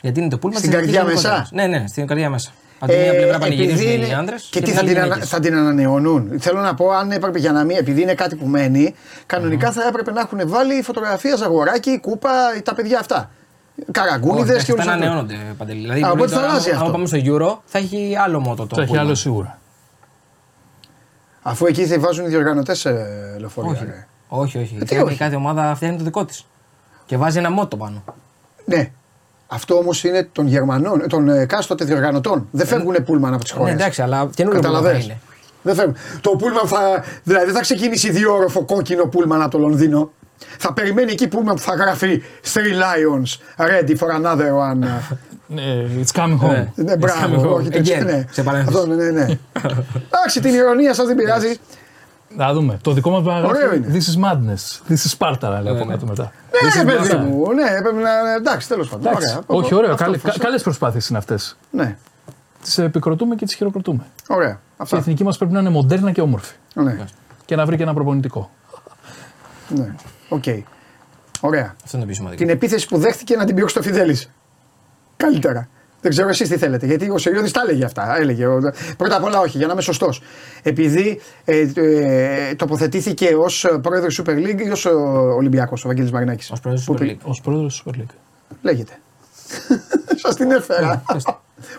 Γιατί 0.01 0.21
είναι 0.21 0.29
το 0.29 0.39
πούλμα 0.39 0.59
Στην 0.59 0.71
της 0.71 0.79
καρδιά 0.79 1.01
εθνικής 1.01 1.23
μέσα; 1.23 1.35
γενικότητας. 1.35 1.69
Ναι, 1.69 1.79
ναι, 1.79 1.87
στην 1.89 2.07
καρδιά 2.07 2.31
μέσα. 2.31 2.51
Από 2.79 2.93
τη 2.93 2.99
μία 2.99 3.07
Ε, 3.07 3.11
πλευρά 3.17 3.37
επειδή 3.37 3.41
πανηγυρίζουν 3.57 3.91
είναι- 3.93 4.07
οι 4.07 4.13
άνδρες. 4.13 4.49
Και 4.51 4.61
τι 4.61 4.71
θα 4.71 4.83
την, 4.85 4.99
ανα- 5.01 5.17
θα 5.17 5.41
την 5.41 5.55
ανανεώνουν. 5.55 6.41
Θέλω 6.41 6.61
να 6.61 6.75
πω, 6.75 6.91
αν 6.91 7.11
έπρεπε 7.11 7.39
για 7.39 7.53
να 7.53 7.65
μην, 7.65 7.77
επειδή 7.77 8.03
είναι 8.03 8.15
κάτι 8.15 8.37
που 8.37 8.47
μένει, 8.47 8.95
κανονικά 9.27 9.73
θα 9.73 9.87
έπρεπε 9.89 10.11
να 10.13 10.21
έχουν 10.21 10.41
βάλει 10.45 10.83
φωτογραφία 10.83 11.37
Ζαγοράκη, 11.37 12.01
κούπα, 12.01 12.31
τα 12.65 12.75
παιδιά 12.75 12.99
αυτά. 12.99 13.31
Καραγκούνιδες 13.91 14.59
και 14.59 14.65
και 14.65 14.73
όλους 14.73 14.85
αυτά 14.87 14.93
αυτούς. 14.93 15.07
ανανεώνονται 15.09 15.55
παντελή. 15.59 15.81
Δηλαδή, 15.81 16.03
Α, 16.03 16.09
μπορεί 16.09 16.21
οπότε 16.21 16.33
θα 16.33 16.37
τώρα, 16.41 16.51
αλλάζει 16.51 16.69
άμα- 16.69 16.77
αυτό. 16.79 16.85
άμα 16.85 16.93
πάμε 16.95 17.07
στο 17.07 17.19
Euro, 17.25 17.59
θα 17.65 17.79
έχει 17.79 18.17
άλλο 18.25 18.41
μότο 18.41 18.67
το 18.67 18.75
Θα 18.75 18.81
έχει 18.81 18.91
πούλμαν. 18.91 19.07
άλλο 19.07 19.15
σίγουρα. 19.15 19.59
Αφού 21.43 21.67
εκεί 21.67 21.87
θα 21.87 21.99
βάζουν 21.99 22.25
οι 22.25 22.29
διοργανωτές 22.29 22.87
λεωφορεία. 23.39 23.71
Όχι, 23.71 23.85
ρε. 23.85 24.07
όχι. 24.29 24.59
όχι. 24.59 24.75
τι 24.79 24.85
Φτιάχνει- 24.85 25.09
όχι; 25.09 25.19
Κάθε 25.19 25.35
ομάδα 25.37 25.75
φτιάχνει 25.75 25.97
το 25.99 26.05
δικό 26.05 26.25
της. 26.25 26.47
Και 27.07 27.17
βάζει 27.17 27.39
ένα 27.39 27.51
μότο 27.51 27.77
πάνω. 27.77 28.05
Ναι. 28.65 28.91
Αυτό 29.47 29.75
όμως 29.77 30.05
είναι 30.05 30.29
των 30.33 30.47
Γερμανών, 30.47 31.09
των 31.09 31.29
ε, 31.29 31.39
εκάστοτε 31.41 31.85
διοργανωτών. 31.85 32.49
Δεν 32.51 32.67
φεύγουν 32.67 32.97
πούλμαν 33.05 33.35
από 33.35 33.43
τις 33.43 33.53
χώρες. 33.53 33.69
Ναι, 33.75 33.81
εντάξει, 33.81 34.03
αλλά 34.03 34.29
καινούριο 34.35 34.61
πούλμαν 34.61 34.75
θα 34.75 34.79
Καταλαβες. 34.81 35.05
είναι. 35.05 35.19
Δεν 35.63 35.75
φεύγουν. 35.75 35.97
Το 36.21 36.31
πούλμαν 36.31 36.67
θα. 36.67 37.05
Δηλαδή 37.25 37.45
δεν 37.45 37.55
θα 37.55 37.61
ξεκινήσει 37.61 38.11
διόροφο 38.11 38.65
κόκκινο 38.65 39.05
πούλμαν 39.07 39.43
από 39.43 39.51
το 39.51 39.59
Λονδίνο. 39.59 40.11
Θα 40.59 40.73
περιμένει 40.73 41.11
εκεί 41.13 41.29
πούλμαν 41.29 41.55
που 41.55 41.61
θα 41.61 41.75
γράφει 41.75 42.23
Three 42.53 42.59
Lions 42.83 43.37
ready 43.67 43.97
for 43.99 44.09
another 44.23 44.51
one. 44.71 44.83
Ε, 45.57 45.87
It's 46.05 46.21
coming 46.21 46.39
home. 46.41 46.49
Ναι. 46.51 46.69
Ναι, 46.75 46.97
μπράβο, 46.97 47.55
Again, 47.55 47.59
όχι 47.59 47.69
τέτοιο. 47.69 48.05
Ναι. 48.05 48.25
σε 48.31 48.43
παρένθεση. 48.43 48.77
Αυτό, 48.79 48.87
ναι, 48.87 48.95
ναι, 48.95 49.11
ναι. 49.11 49.23
Εντάξει, 50.11 50.41
την 50.41 50.55
ηρωνία 50.55 50.95
σας 50.95 51.07
δεν 51.07 51.17
πειράζει. 51.17 51.57
Να 52.37 52.53
δούμε. 52.53 52.79
Το 52.83 52.93
δικό 52.93 53.11
μας 53.11 53.21
Ωραίο 53.27 53.43
παραγράφει 53.43 53.77
είναι. 53.77 53.87
This 53.93 53.97
is 53.97 54.25
madness. 54.25 54.93
This 54.93 54.97
is 54.97 55.17
Sparta, 55.19 55.39
να 55.41 55.61
λέω 55.61 55.73
από 55.75 55.85
κάτω 55.85 56.07
μετά. 56.07 56.33
Ναι, 56.77 56.83
παιδί 56.85 56.97
μπροστά. 56.97 57.19
μου. 57.19 57.53
Ναι, 57.53 57.81
πρέπει 57.83 57.97
να. 58.03 58.35
Εντάξει, 58.35 58.69
τέλος 58.69 58.89
πάντων. 58.89 59.07
Εντάξει. 59.07 59.29
Ωραία. 59.31 59.43
Όχι, 59.47 59.75
ωραίο. 59.75 59.93
Αυτό, 59.93 60.11
αυτό. 60.11 60.33
Καλές 60.39 60.63
προσπάθειες 60.63 61.09
είναι 61.09 61.19
αυτές. 61.19 61.57
Ναι, 61.71 61.97
Τις 62.63 62.79
επικροτούμε 62.79 63.35
και 63.35 63.45
τις 63.45 63.55
χειροκροτούμε. 63.55 64.03
ωραία. 64.27 64.49
Και 64.51 64.57
η 64.57 64.77
Αυτά. 64.77 64.97
εθνική 64.97 65.25
μας 65.25 65.37
πρέπει 65.39 65.53
να 65.53 65.61
είναι 65.61 65.69
μοντέρνα 65.71 66.11
και 66.13 66.21
όμορφη. 66.21 66.55
Ναι, 66.75 66.97
Και 67.45 67.57
να 67.57 67.67
βρει 67.67 67.77
και 67.77 67.83
ένα 67.83 67.95
προπονητικό. 67.95 68.51
ναι. 69.69 69.95
Οκ. 70.33 70.45
Ωραία. 71.41 71.75
Αυτό 71.85 71.97
είναι 71.97 72.01
το 72.01 72.07
πιο 72.07 72.15
σημαντικό. 72.15 72.43
Την 72.43 72.51
επίθεση 72.51 72.87
που 72.89 72.99
δέχτηκε 72.99 73.37
να 73.37 73.45
την 73.45 73.55
πει 73.55 73.61
ο 73.61 73.65
Χρυστοφιδέλης. 73.65 74.31
Καλύτερα. 75.17 75.69
Δεν 76.01 76.11
ξέρω 76.11 76.29
εσείς 76.29 76.49
τι 76.49 76.57
θέλετε. 76.57 76.87
Γιατί 76.87 77.11
ο 77.11 77.19
Σεριώδης 77.19 77.51
τα 77.51 77.61
έλεγε 77.69 77.85
αυτά. 77.85 78.17
Έλεγε. 78.19 78.47
ο- 78.47 78.73
Πρώτα 78.97 79.17
απ' 79.17 79.25
όλα, 79.25 79.41
όχι, 79.41 79.57
για 79.59 79.67
να 79.67 79.73
είμαι 79.73 79.83
σωστός. 79.83 80.23
Επειδή 80.63 81.21
ε, 81.45 81.67
ε, 81.75 82.55
τοποθετήθηκε 82.55 83.35
ως 83.39 83.67
πρόεδρος 83.83 84.15
του 84.15 84.23
Super 84.27 84.31
League 84.37 84.61
ή 84.67 84.71
ως 84.71 84.85
Ολυμπιακός 85.37 85.85
ο 85.85 85.89
Βαγγέλης 85.89 86.11
Μαρινάκης. 86.13 86.51
Ως 86.51 86.55
πρόεδρος 86.63 86.85
του 86.85 86.95
Super 86.99 87.03
League. 87.03 87.17
Ω 87.25 87.41
πρόεδρος 87.43 87.83
του 87.83 87.91
Super 87.91 87.95
League. 88.01 88.15
Λέγεται. 88.63 88.93
Σας 90.23 90.35
την 90.37 90.51
έφερα. 90.51 91.03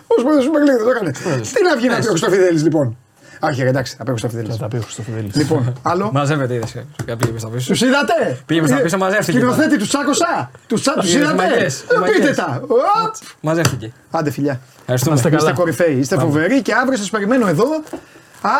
Ω 0.06 0.22
πρόεδρος 0.22 0.44
του 0.44 0.50
Super 0.52 0.60
League 0.62 0.76
δεν 0.76 0.84
το 0.84 0.90
έκανε. 0.90 1.10
Τι 1.42 1.62
να 1.62 1.76
βγει 1.76 1.88
να 1.88 1.98
πει 1.98 2.06
ο 2.06 2.08
Χρυστοφιδέλης 2.10 2.62
λοιπόν; 2.62 2.96
Άχι, 3.46 3.60
εντάξει, 3.62 3.94
θα 3.96 4.04
πει 4.04 4.10
ο 4.10 4.14
Θα 4.16 4.20
Χρυστοφιδέλη. 4.28 4.58
τα 4.58 4.68
πει 4.68 4.76
ο 4.76 4.80
Χριστοφιδέλη. 4.80 5.30
Λοιπόν, 5.34 5.72
άλλο. 5.82 6.10
Μαζεύεται, 6.12 6.54
είδες. 6.54 6.76
Πήγε 7.04 7.38
στα 7.38 7.48
πίσω. 7.48 7.70
Τους 7.70 7.80
είδατε! 7.80 8.38
Πήγε 8.46 8.60
προς 8.60 8.70
τα 8.72 8.76
πίσω, 8.80 8.96
μαζεύτηκε. 8.98 9.38
Σκηνοθέτη, 9.38 9.78
τους 9.78 9.88
τσάκωσα! 9.88 10.50
Τους 10.66 10.82
Πήγε 11.00 11.18
είδατε! 11.18 11.34
μαγιές, 11.34 11.80
Ε, 11.80 11.84
Πείτε 11.86 12.00
μαγιές. 12.00 12.36
τα! 12.36 12.60
Οπ. 12.66 13.14
Μαζεύτηκε. 13.40 13.92
Άντε, 14.10 14.30
φιλιά. 14.30 14.60
Ευχαριστούμε. 14.80 15.14
είστε 15.16 15.28
καλά. 15.30 15.42
Είστε 15.42 15.52
κορυφαίοι, 15.60 15.96
είστε 15.98 16.18
φοβεροί 16.18 16.62
και 16.62 16.74
αύριο 16.74 16.98
σας 16.98 17.10
περιμένω 17.10 17.46
εδώ. 17.46 17.64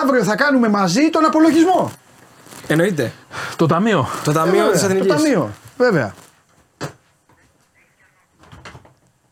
Αύριο 0.02 0.24
θα 0.24 0.36
κάνουμε 0.36 0.68
μαζί 0.68 1.10
τον 1.10 1.24
απολογισμό. 1.24 1.90
Εννοείται. 2.66 3.12
Το 3.56 3.66
ταμείο. 3.66 4.08
Το 4.24 4.30
Ε, 4.30 4.34
ταμείο 4.34 4.52
βέβαια, 4.52 4.70
της 4.72 4.82
Εθνικής. 4.82 5.06
Το 5.06 5.14
ταμείο, 5.14 5.50
βέβαια. 5.76 6.14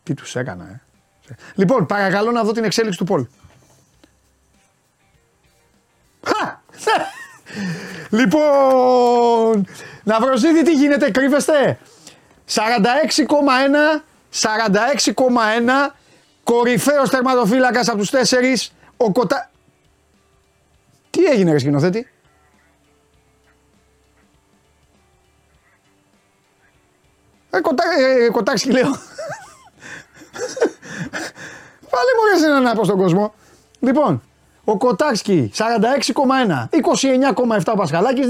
Τι 0.03 0.15
τους 0.15 0.37
έκανα, 0.37 0.65
ε. 0.65 0.81
Λοιπόν, 1.55 1.87
παρακαλώ 1.87 2.31
να 2.31 2.43
δω 2.43 2.53
την 2.53 2.65
εξέλιξη 2.65 2.99
του 2.99 3.05
Πολ. 3.05 3.27
Λοιπόν, 8.13 9.67
Ναυροζίδη 10.05 10.63
τι 10.63 10.73
γίνεται, 10.73 11.11
κρύβεστε; 11.11 11.79
46,1, 12.55 12.61
46,1, 14.41 15.95
κορυφαίος 16.45 17.11
τερματοφύλακας 17.11 17.89
από 17.89 17.99
τους 17.99 18.11
τέσσερις, 18.11 18.73
ο 18.97 19.13
Κοτα... 19.13 19.51
Τι 21.11 21.25
έγινε 21.25 21.53
ρε 21.53 21.59
σκηνοθέτη; 21.59 22.13
Ε, 27.55 27.61
κοτά, 27.61 27.85
ε, 27.99 28.29
κοτάξι 28.31 28.71
λέω. 28.71 28.91
Πάλι 31.93 32.11
μου 32.17 32.23
αρέσει 32.31 32.63
να 32.63 32.75
πω 32.75 32.85
στον 32.85 32.97
κόσμο. 32.97 33.35
Λοιπόν, 33.81 34.23
ο 34.65 34.77
Κοτάξκι 34.77 35.51
46,1, 35.55 36.69
29,7 37.59 37.73
ο 37.73 37.77
Πασχαλάκης, 37.77 38.27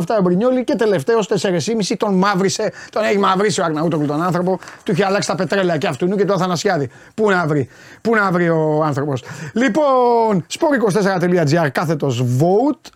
19,7 0.00 0.16
ο 0.18 0.22
Μπρινιόλη 0.22 0.64
και 0.64 0.74
τελευταίος 0.74 1.28
4,5 1.28 1.96
τον 1.96 2.14
μαύρισε, 2.14 2.72
τον 2.90 3.04
έχει 3.04 3.18
μαυρίσει 3.18 3.60
ο 3.60 3.64
Αρναούτοκλου 3.64 4.06
τον 4.06 4.22
άνθρωπο, 4.22 4.58
του 4.82 4.92
είχε 4.92 5.04
αλλάξει 5.04 5.28
τα 5.28 5.34
πετρέλαια 5.34 5.76
και 5.78 5.86
αυτού 5.86 6.08
και 6.08 6.24
το 6.24 6.32
Αθανασιάδη. 6.32 6.90
Πού 7.14 7.30
να 7.30 7.46
βρει, 7.46 7.68
πού 8.00 8.14
να 8.14 8.30
βρει 8.30 8.48
ο 8.48 8.84
άνθρωπος. 8.84 9.22
Λοιπόν, 9.52 10.46
sport24.gr 10.58 11.68
κάθετος 11.72 12.24
vote, 12.38 12.90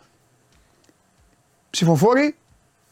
ψηφοφόροι, 1.71 2.37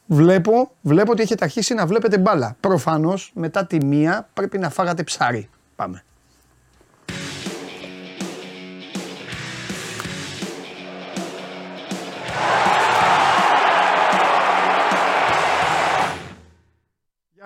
βλέπω, 0.07 0.71
βλέπω 0.81 1.13
ότι 1.13 1.23
έχετε 1.23 1.45
αρχίσει 1.45 1.75
να 1.75 1.87
βλέπετε 1.87 2.19
μπάλα. 2.19 2.57
Προφανώς 2.61 3.31
μετά 3.35 3.67
τη 3.67 3.85
μία 3.85 4.29
πρέπει 4.35 4.59
να 4.59 4.71
φάγατε 4.71 5.03
ψάρι. 5.03 5.49
Πάμε. 5.77 6.05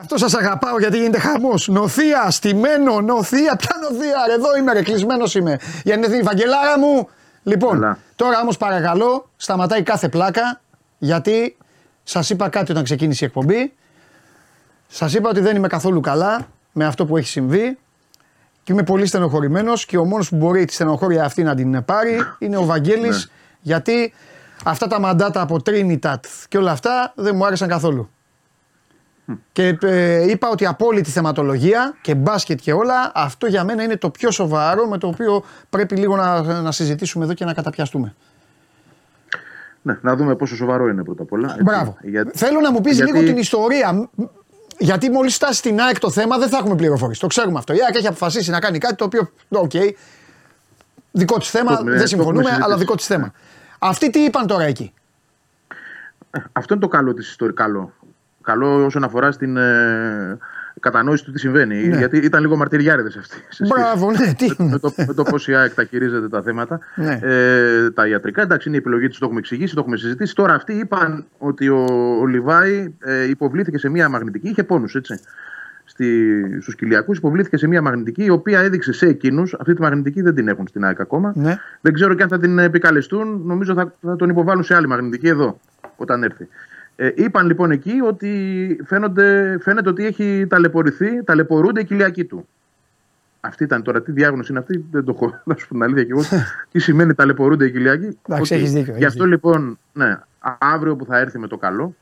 Αυτό 0.05 0.19
σας 0.19 0.35
αγαπάω 0.35 0.79
γιατί 0.79 0.99
γίνεται 0.99 1.19
χαμός. 1.19 1.69
Νοθεία, 1.69 2.31
στημένο, 2.31 3.01
νοθεία. 3.01 3.57
Ποια 3.57 3.77
νοθεία, 3.83 4.17
ρε, 4.27 4.35
εδώ 4.35 4.57
είμαι, 4.57 4.73
ρε, 4.73 4.83
κλεισμένος 4.83 5.35
είμαι. 5.35 5.59
Για 5.85 5.99
την 5.99 6.25
Βαγγελάρα 6.25 6.79
μου. 6.79 7.09
Λοιπόν, 7.43 7.81
Καλά. 7.81 7.99
τώρα 8.17 8.41
όμως 8.41 8.57
παρακαλώ, 8.57 9.29
σταματάει 9.37 9.83
κάθε 9.83 10.09
πλάκα 10.09 10.61
γιατί 10.99 11.57
σας 12.03 12.31
είπα 12.31 12.49
κάτι 12.49 12.71
όταν 12.71 12.85
ξεκίνησε 12.85 13.25
η 13.25 13.27
εκπομπή. 13.27 13.73
Σας 14.89 15.15
είπα 15.15 15.29
ότι 15.29 15.41
δεν 15.41 15.57
είμαι 15.57 15.69
καθόλου 15.69 16.01
καλά 16.01 16.47
με 16.73 16.85
αυτό 16.85 17.07
που 17.07 17.17
έχει 17.17 17.29
συμβεί 17.29 17.79
και 18.63 18.73
είμαι 18.73 18.83
πολύ 18.83 19.07
στενοχωρημένος 19.07 19.87
και 19.87 19.99
ο 19.99 20.05
μόνος 20.05 20.29
που 20.29 20.37
μπορεί 20.37 20.65
τη 20.65 20.73
στενοχώρια 20.73 21.25
αυτή 21.25 21.43
να 21.43 21.55
την 21.55 21.85
πάρει 21.85 22.19
είναι 22.39 22.57
ο 22.57 22.65
Βαγγέλης 22.65 23.31
γιατί 23.61 24.13
αυτά 24.65 24.87
τα 24.87 25.01
μαντάτα 25.01 25.41
από 25.41 25.63
Τρίνιτατ 25.63 26.25
και 26.49 26.59
όλα 26.59 26.71
αυτά 26.71 27.13
δεν 27.17 27.37
μου 27.37 27.47
άρεσαν 27.47 27.69
καθόλου. 27.69 28.14
Και 29.53 29.79
ε, 29.83 30.31
είπα 30.31 30.49
ότι 30.49 30.67
απόλυτη 30.67 31.11
θεματολογία 31.11 31.95
και 32.01 32.15
μπάσκετ 32.15 32.61
και 32.63 32.73
όλα, 32.73 33.13
αυτό 33.15 33.47
για 33.47 33.65
μένα 33.65 33.83
είναι 33.83 33.97
το 33.97 34.11
πιο 34.11 34.31
σοβαρό 34.31 34.87
με 34.87 34.99
το 34.99 35.07
οποίο 35.07 35.45
πρέπει 35.71 35.97
λίγο 35.97 36.17
να, 36.17 36.43
να 36.61 36.73
συζητήσουμε 36.73 37.25
εδώ 37.25 37.35
και 37.35 37.45
να 37.45 37.55
καταπιαστούμε. 37.55 38.15
Ναι, 39.83 39.99
να 40.01 40.17
δούμε 40.17 40.35
πόσο 40.37 40.57
σοβαρό 40.57 40.89
είναι 40.89 41.03
πρώτα 41.05 41.23
απ' 41.23 41.33
όλα. 41.33 41.49
έτσι. 41.51 41.63
Μπράβο. 41.63 41.97
Για- 42.03 42.31
Θέλω 42.35 42.61
να 42.61 42.73
μου 42.73 42.81
πεις 42.81 42.97
γιατί- 42.97 43.13
λίγο 43.13 43.25
την 43.25 43.37
ιστορία. 43.37 43.93
Μ, 43.93 44.03
Γιατί 44.79 45.11
μόλις 45.11 45.35
φτάσει 45.35 45.59
στην 45.59 45.81
ΑΕΚ 45.81 45.99
το 45.99 46.11
θέμα 46.11 46.39
δεν 46.39 46.49
θα 46.49 46.57
έχουμε 46.59 46.75
πληροφορίες. 46.77 47.19
Το 47.19 47.27
ξέρουμε 47.27 47.59
αυτό. 47.59 47.73
Η 47.73 47.79
ΑΕΚ 47.85 47.95
έχει 47.97 48.07
αποφασίσει 48.07 48.51
να 48.51 48.61
κάνει 48.61 48.79
κάτι 48.79 48.95
το 48.95 49.05
οποίο. 49.05 49.31
Οκ. 49.49 49.71
δικό 51.13 51.39
της 51.39 51.51
θέμα. 51.51 51.67
Το 51.67 51.73
έχουμε- 51.73 51.91
δεν 51.91 52.01
το 52.01 52.07
συμφωνούμε, 52.07 52.39
έχουμε 52.41 52.51
αλλά 52.55 52.63
συζητήσει. 52.65 52.85
δικό 52.85 52.95
της 52.97 53.07
θέμα. 53.07 53.33
Αυτοί 53.79 54.11
τι 54.11 54.19
είπαν 54.19 54.47
τώρα 54.47 54.65
εκεί; 54.65 54.93
Αυτό 56.53 56.75
είναι 56.75 56.83
το 56.83 56.89
καλό 56.89 57.15
της 57.15 57.29
ιστορίας. 57.29 57.57
Καλό. 57.59 57.93
Καλό 58.45 58.85
όσον 58.85 59.05
αφορά 59.05 59.33
στην 59.33 59.57
ε, 59.57 60.39
κατανόηση 60.81 61.25
του 61.25 61.33
τι 61.33 61.39
συμβαίνει. 61.39 61.87
Ναι. 61.87 61.97
Γιατί 61.97 62.17
ήταν 62.17 62.41
λίγο 62.41 62.57
μαρτυριάριδες 62.57 63.17
αυτοί. 63.17 63.37
σε 63.37 63.45
σχέση 63.65 63.73
Μπράβο, 63.75 64.11
ναι, 64.11 64.35
τι 64.35 64.63
με 64.63 64.79
το, 64.79 64.93
με 65.07 65.15
το 65.15 65.23
πώς 65.23 65.49
η 65.49 65.55
ΑΕΚ 65.55 65.75
τα 65.75 65.85
χειρίζεται 65.85 66.29
τα 66.29 66.43
θέματα. 66.43 66.81
Ναι. 66.95 67.19
Ε, 67.23 67.91
τα 67.91 68.07
ιατρικά, 68.09 68.43
εντάξει, 68.43 68.69
είναι 68.69 68.77
η 68.77 68.81
επιλογή 68.81 69.09
τους, 69.09 69.19
το 69.19 69.25
έχουμε 69.25 69.41
εξηγήσει, 69.41 69.75
το 69.75 69.81
έχουμε 69.81 69.97
συζητήσει. 69.97 70.35
Τώρα 70.35 70.55
αυτοί 70.55 70.73
είπαν 70.73 71.27
ότι 71.39 71.69
ο, 71.69 71.87
ο 72.21 72.27
Λιβάη 72.27 72.95
ε, 72.99 73.29
υποβλήθηκε 73.29 73.79
σε 73.79 73.89
μία 73.89 74.09
μαγνητική, 74.09 74.49
είχε 74.49 74.65
πόνους, 74.65 74.95
έτσι. 74.95 75.21
Στη, 75.87 76.61
στους 76.61 76.75
κοιλιακούς 76.75 77.19
υποβλήθηκε 77.19 77.57
σε 77.57 77.67
μία 77.67 77.83
μαγνητική 77.83 78.25
η 78.25 78.31
οποία 78.31 78.61
έδειξε 78.61 78.93
σε 78.93 79.07
εκείνους, 79.07 79.55
αυτή 79.55 79.75
τη 79.75 79.81
μαγνητική 79.81 80.23
δεν 80.23 80.35
την 80.35 80.49
έχουν 80.49 80.67
στην 80.67 80.85
ΑΕΚ 80.85 81.01
ακόμα. 81.01 81.33
Ναι. 81.37 81.57
Δεν 81.81 81.93
ξέρω 81.93 82.15
και 82.15 82.23
αν 82.23 82.29
θα 82.29 82.39
την 82.39 82.59
επικαλεστούν, 82.59 83.41
νομίζω 83.45 83.75
θα, 83.75 83.95
θα 84.01 84.17
τον 84.17 84.29
υποβάλουν 84.29 84.63
σε 84.63 84.75
άλλη 84.75 84.89
μαγνητική 84.89 85.29
εδώ, 85.29 85.61
όταν 85.97 86.23
έρθει. 86.23 86.49
Ε, 86.97 87.11
είπαν 87.15 87.47
λοιπόν 87.47 87.71
εκεί 87.71 88.01
ότι 88.07 88.31
φαίνονται, 88.85 89.59
φαίνεται 89.61 89.89
ότι 89.89 90.07
έχει 90.07 90.47
ταλαιπωρηθεί, 90.49 91.25
ταλαιπωρούνται 91.25 91.81
οι 91.81 91.85
κοιλιακοί 91.85 92.25
του. 92.25 92.49
Αυτή 93.41 93.65
ήταν 93.65 93.83
τώρα, 93.83 94.03
τι 94.03 94.13
διάγνωση 94.13 94.51
είναι 94.51 94.61
αυτή, 94.61 94.85
δεν 94.91 95.05
το 95.05 95.13
έχω 95.17 95.27
να 95.45 95.57
σου 95.59 95.69
πω 95.69 95.75
την 95.75 95.83
αλήθεια 95.83 96.05
και 96.05 96.11
εγώ. 96.13 96.23
τι 96.73 96.79
σημαίνει 96.79 97.15
ταλαιπωρούνται 97.15 97.65
οι 97.65 97.71
κοιλιακοί. 97.71 98.19
Εντάξει, 98.29 98.55
Οκ. 98.55 98.61
έχεις 98.61 98.73
δίκιο, 98.73 98.93
Γι' 98.93 98.99
έχεις 99.03 99.07
αυτό 99.07 99.27
λοιπόν, 99.27 99.79
ναι, 99.93 100.19
αύριο 100.59 100.97
που 100.97 101.05
θα 101.05 101.19
έρθει 101.19 101.39
με 101.39 101.47
το 101.47 101.57
καλό, 101.57 101.95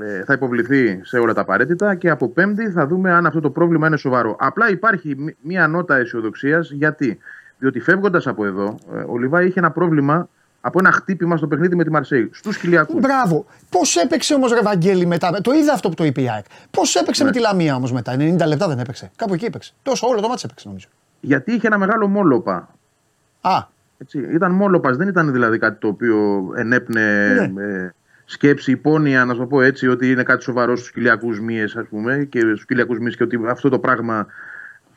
ε, 0.00 0.24
θα 0.24 0.32
υποβληθεί 0.32 1.00
σε 1.02 1.18
όλα 1.18 1.34
τα 1.34 1.40
απαραίτητα 1.40 1.94
και 1.94 2.10
από 2.10 2.28
Πέμπτη 2.28 2.70
θα 2.70 2.86
δούμε 2.86 3.12
αν 3.12 3.26
αυτό 3.26 3.40
το 3.40 3.50
πρόβλημα 3.50 3.86
είναι 3.86 3.96
σοβαρό. 3.96 4.36
Απλά 4.38 4.70
υπάρχει 4.70 5.14
μ- 5.18 5.36
μία 5.40 5.66
νότα 5.68 5.96
αισιοδοξίας 5.96 6.70
γιατί; 6.70 7.18
Διότι 7.58 7.80
φεύγοντας 7.80 8.26
από 8.26 8.44
εδώ, 8.46 8.78
ε, 8.94 9.04
ο 9.08 9.18
Λιβάι 9.18 9.46
είχε 9.46 9.58
ένα 9.58 9.70
πρόβλημα 9.70 10.28
από 10.66 10.78
ένα 10.78 10.90
χτύπημα 10.92 11.36
στο 11.36 11.46
παιχνίδι 11.46 11.76
με 11.76 11.84
τη 11.84 11.90
Μαρσέη. 11.90 12.30
Στους 12.32 12.58
Κυλιακού. 12.58 12.98
Μπράβο. 12.98 13.46
Πώς 13.70 13.96
έπαιξε 13.96 14.34
όμως 14.34 14.52
Ρεβαγγέλη 14.52 15.06
μετά. 15.06 15.30
Το 15.42 15.52
είδα 15.52 15.72
αυτό 15.72 15.88
που 15.88 15.94
το 15.94 16.04
είπε 16.04 16.20
η 16.22 16.30
ΑΕΚ. 16.30 16.44
Πώς 16.70 16.94
έπαιξε 16.94 17.22
Ναι. 17.22 17.28
με 17.28 17.34
τη 17.36 17.40
Λαμία 17.42 17.74
όμως 17.74 17.92
μετά. 17.92 18.12
90 18.18 18.46
λεπτά 18.46 18.68
δεν 18.68 18.78
έπαιξε. 18.78 19.10
Κάπου 19.16 19.34
εκεί 19.34 19.44
έπαιξε. 19.44 19.72
Τόσο 19.82 20.06
όλο 20.08 20.20
το 20.20 20.28
μάτι 20.28 20.42
έπαιξε 20.44 20.68
νομίζω. 20.68 20.86
Γιατί 21.20 21.52
είχε 21.52 21.66
ένα 21.66 21.78
μεγάλο 21.78 22.06
μόλοπα. 22.06 22.68
Α, 23.40 23.64
Έτσι, 23.98 24.18
ήταν 24.32 24.52
μόλοπας, 24.52 24.96
δεν 24.96 25.08
ήταν 25.08 25.32
δηλαδή 25.32 25.58
κάτι 25.58 25.80
το 25.80 25.88
οποίο 25.88 26.46
ενέπνε 26.56 27.32
Ναι. 27.54 27.62
ε, 27.62 27.94
σκέψη, 28.24 28.70
υπόνοια, 28.70 29.24
να 29.24 29.32
σου 29.32 29.38
το 29.38 29.46
πω 29.46 29.60
έτσι, 29.62 29.88
ότι 29.88 30.10
είναι 30.10 30.22
κάτι 30.22 30.42
σοβαρό 30.42 30.76
στους 30.76 30.90
κοιλιακού 30.92 31.42
μύες, 31.42 31.76
ας 31.76 31.86
πούμε, 31.88 32.26
και 32.30 32.40
στους 32.40 32.64
κοιλιακού 32.66 32.94
μύες 33.02 33.16
και 33.16 33.22
ότι 33.22 33.40
αυτό 33.48 33.68
το 33.68 33.78
πράγμα 33.78 34.26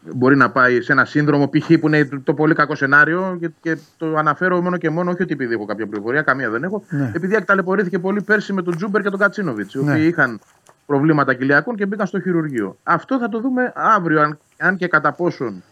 μπορεί 0.01 0.35
να 0.35 0.51
πάει 0.51 0.81
σε 0.81 0.91
ένα 0.91 1.05
σύνδρομο 1.05 1.49
π.χ. 1.49 1.67
που 1.79 1.87
είναι 1.87 2.05
το, 2.05 2.19
το 2.21 2.33
πολύ 2.33 2.53
κακό 2.53 2.75
σενάριο 2.75 3.37
και, 3.39 3.49
και 3.61 3.77
το 3.97 4.15
αναφέρω 4.15 4.61
μόνο 4.61 4.77
και 4.77 4.89
μόνο, 4.89 5.11
όχι 5.11 5.21
ότι 5.21 5.33
επειδή 5.33 5.53
έχω 5.53 5.65
κάποια 5.65 5.87
πληροφορία, 5.87 6.21
καμία 6.21 6.49
δεν 6.49 6.63
έχω, 6.63 6.83
Ναι. 6.89 7.11
επειδή 7.15 7.35
εκταλαιπωρήθηκε 7.35 7.99
πολύ 7.99 8.21
πέρσι 8.21 8.53
με 8.53 8.61
τον 8.61 8.75
Τζούμπερ 8.75 9.01
και 9.01 9.09
τον 9.09 9.19
Κατσίνοβιτς, 9.19 9.73
οι 9.73 9.83
Ναι. 9.83 9.91
οποίοι 9.91 10.05
είχαν 10.07 10.39
προβλήματα 10.85 11.33
κοιλιακών 11.33 11.75
και 11.75 11.85
μπήκαν 11.85 12.07
στο 12.07 12.19
χειρουργείο. 12.19 12.77
Αυτό 12.83 13.17
θα 13.19 13.29
το 13.29 13.39
δούμε 13.39 13.71
αύριο, 13.75 14.21
αν, 14.21 14.37
αν 14.57 14.75
και 14.75 14.87
κατά 14.87 15.11
πόσον 15.11 15.63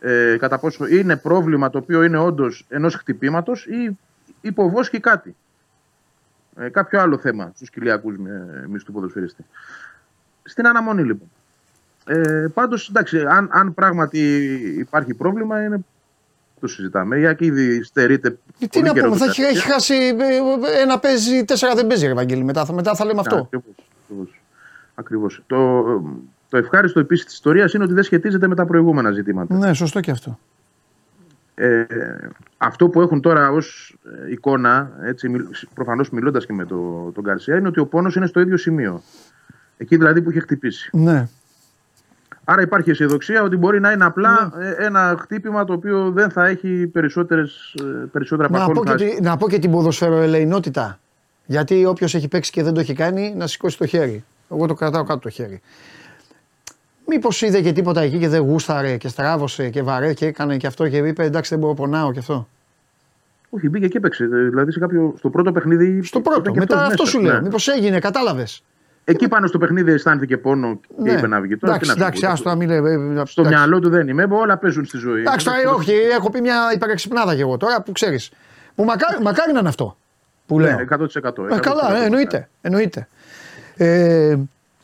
ε, 0.00 0.36
κατά 0.38 0.58
πόσο 0.58 0.86
είναι 0.86 1.16
πρόβλημα 1.16 1.70
το 1.70 1.78
οποίο 1.78 2.02
είναι 2.02 2.18
όντως 2.18 2.64
ενός 2.68 2.94
χτυπήματος 2.94 3.66
ή 3.66 3.98
υποβόσκει 4.40 5.00
κάτι. 5.00 5.36
Ε, 6.56 6.68
κάποιο 6.68 7.00
άλλο 7.00 7.18
θέμα 7.18 7.52
στους 7.54 7.70
κοιλιακού 7.70 8.12
μισθού 8.68 8.86
του 8.86 8.92
ποδοσφαιριστή. 8.92 9.44
Στην 10.42 10.66
αναμονή 10.66 11.02
λοιπόν. 11.02 11.30
Ε, 12.06 12.46
Πάντως, 12.54 12.88
εντάξει, 12.88 13.18
αν, 13.28 13.48
αν 13.52 13.74
πράγματι 13.74 14.18
υπάρχει 14.78 15.14
πρόβλημα, 15.14 15.62
είναι. 15.62 15.78
Το 16.60 16.66
συζητάμε. 16.66 17.18
Η 17.18 17.26
Άκη 17.26 17.44
ήδη 17.44 17.82
στερείται. 17.82 18.38
τι 18.58 18.68
πολύ 18.68 18.84
να 18.86 18.92
καιρό 18.92 19.06
πούμε, 19.06 19.18
το 19.18 19.24
θα 19.24 19.30
έχει, 19.30 19.40
τεράστιο. 19.40 19.60
έχει 19.62 19.72
χάσει 19.72 19.94
ε, 19.94 20.82
ένα 20.82 20.98
παίζει, 20.98 21.44
τέσσερα 21.44 21.74
δεν 21.74 21.86
παίζει 21.86 22.06
Ρεβαγγέλη 22.06 22.44
μετά. 22.44 22.64
Θα- 22.64 22.72
Μετά 22.72 22.94
θα 22.94 23.04
λέμε 23.04 23.20
αυτό. 23.20 23.36
Ακριβώς, 23.36 23.74
ακριβώς. 24.08 24.40
Ακριβώς. 24.94 25.42
Το, 25.46 25.82
το 26.48 26.56
ευχάριστο 26.56 27.00
επίσης 27.00 27.24
της 27.24 27.34
ιστορίας 27.34 27.72
είναι 27.72 27.84
ότι 27.84 27.92
δεν 27.92 28.02
σχετίζεται 28.02 28.46
με 28.46 28.54
τα 28.54 28.66
προηγούμενα 28.66 29.10
ζητήματα. 29.10 29.54
Ναι, 29.56 29.72
σωστό 29.74 30.00
και 30.00 30.10
αυτό. 30.10 30.38
Ε, 31.54 31.84
αυτό 32.56 32.88
που 32.88 33.00
έχουν 33.00 33.20
τώρα 33.20 33.50
ως 33.50 33.96
εικόνα, 34.30 34.90
έτσι, 35.02 35.28
προφανώς 35.74 36.10
μιλώντας 36.10 36.46
και 36.46 36.52
με 36.52 36.64
το, 36.64 37.10
τον 37.14 37.24
Γκαρσία, 37.24 37.56
είναι 37.56 37.68
ότι 37.68 37.80
ο 37.80 37.86
πόνος 37.86 38.14
είναι 38.16 38.26
στο 38.26 38.40
ίδιο 38.40 38.56
σημείο. 38.56 39.02
Εκεί 39.76 39.96
δηλαδή 39.96 40.22
που 40.22 40.30
είχε 40.30 40.40
χτυπήσει. 40.40 40.90
Ναι. 40.92 41.28
Άρα 42.48 42.62
υπάρχει 42.62 42.90
αισιοδοξία 42.90 43.42
ότι 43.42 43.56
μπορεί 43.56 43.80
να 43.80 43.92
είναι 43.92 44.04
απλά 44.04 44.52
Ναι. 44.56 44.66
ε, 44.68 44.74
ένα 44.84 45.16
χτύπημα 45.20 45.64
το 45.64 45.72
οποίο 45.72 46.10
δεν 46.10 46.30
θα 46.30 46.46
έχει 46.46 46.86
περισσότερες, 46.86 47.74
ε, 47.80 47.84
περισσότερα 48.12 48.48
Να 48.50 48.58
πω, 48.58 48.64
και, 48.64 48.66
παρακολουθάσεις. 48.72 49.14
τη- 49.16 49.22
να 49.22 49.36
πω 49.36 49.48
και 49.48 49.58
την 49.58 49.70
ποδοσφαιροελεηνότητα. 49.70 50.98
Γιατί 51.46 51.84
όποιος 51.84 52.14
έχει 52.14 52.28
παίξει 52.28 52.50
και 52.50 52.62
δεν 52.62 52.74
το 52.74 52.80
έχει 52.80 52.92
κάνει, 52.94 53.34
να 53.36 53.46
σηκώσει 53.46 53.78
το 53.78 53.86
χέρι. 53.86 54.24
Εγώ 54.50 54.66
το 54.66 54.74
κρατάω 54.74 55.04
κάτω 55.04 55.18
το 55.20 55.28
χέρι. 55.28 55.60
Μήπως 57.06 57.42
είδε 57.42 57.60
και 57.60 57.72
τίποτα 57.72 58.00
εκεί 58.00 58.18
και 58.18 58.28
δεν 58.28 58.40
γούσταρε 58.42 58.96
και 58.96 59.08
στράβωσε 59.08 59.68
και 59.68 59.82
βαρέ 59.82 60.12
και 60.14 60.26
έκανε 60.26 60.56
και 60.56 60.66
αυτό 60.66 60.88
και 60.88 60.96
είπε 60.96 61.24
εντάξει 61.24 61.50
δεν 61.50 61.58
μπορώ 61.58 61.74
πονάω 61.74 62.12
και 62.12 62.18
αυτό. 62.18 62.48
Όχι, 63.50 63.68
μπήκε 63.68 63.88
και 63.88 63.96
έπαιξε. 63.98 64.24
ε, 64.24 64.26
Δηλαδή 64.48 64.72
σε 64.72 64.78
κάποιο, 64.78 65.14
στο 65.18 65.30
πρώτο 65.30 65.52
παιχνίδι. 65.52 66.02
Στο 66.02 66.18
ήταν 66.18 66.32
πρώτο. 66.32 66.50
και 66.50 66.58
Μετά 66.58 66.74
αυτός 66.76 66.90
αυτό 66.92 67.02
μέσα. 67.04 67.16
σου 67.16 67.22
λέω. 67.24 67.34
Ναι. 67.34 67.42
Μήπως 67.42 67.68
έγινε, 67.68 67.98
κατάλαβες. 67.98 68.62
Εκεί 69.08 69.28
πάνω 69.28 69.46
στο 69.46 69.58
παιχνίδι 69.58 69.92
αισθάνθηκε 69.92 70.36
πόνο 70.36 70.80
και 71.04 71.10
είπε 71.10 71.26
να 71.26 71.40
βγει. 71.40 71.56
Τώρα, 71.56 71.72
Ναι. 71.72 71.78
εντάξει, 71.78 71.80
τι 71.80 71.86
να 71.86 71.92
σου 71.94 72.00
εντάξει, 72.02 72.20
πω, 72.22 72.28
άστο 72.32 72.48
να 72.48 72.54
μην 72.54 72.68
λέμε. 72.68 73.22
Στο 73.26 73.44
μυαλό 73.44 73.78
του 73.80 73.88
δεν 73.88 74.08
είμαι. 74.08 74.26
Όλα 74.30 74.56
παίζουν 74.56 74.84
στη 74.84 74.96
ζωή. 74.98 75.20
Εντάξει, 75.20 75.46
τώρα, 75.46 75.58
Εντάξει, 75.60 75.78
όχι, 75.90 75.92
έχω 75.92 76.30
πει 76.30 76.40
μια 76.40 76.56
υπερεξυπνάδα 76.74 77.34
κι 77.34 77.40
εγώ 77.40 77.56
τώρα 77.56 77.82
που 77.82 77.92
ξέρεις. 77.92 78.30
Που 78.74 78.84
μακάρι, 78.84 79.22
μακάρι 79.22 79.52
να 79.52 79.58
είναι 79.58 79.68
αυτό 79.68 79.96
που 80.46 80.58
λέω. 80.58 80.76
Ναι, 80.76 80.84
100%. 80.90 81.48
Ε, 81.50 81.58
καλά, 81.60 81.92
ναι, 81.98 82.04
εννοείται. 82.04 82.48
εννοείται. 82.60 83.08
Ε, 83.76 84.36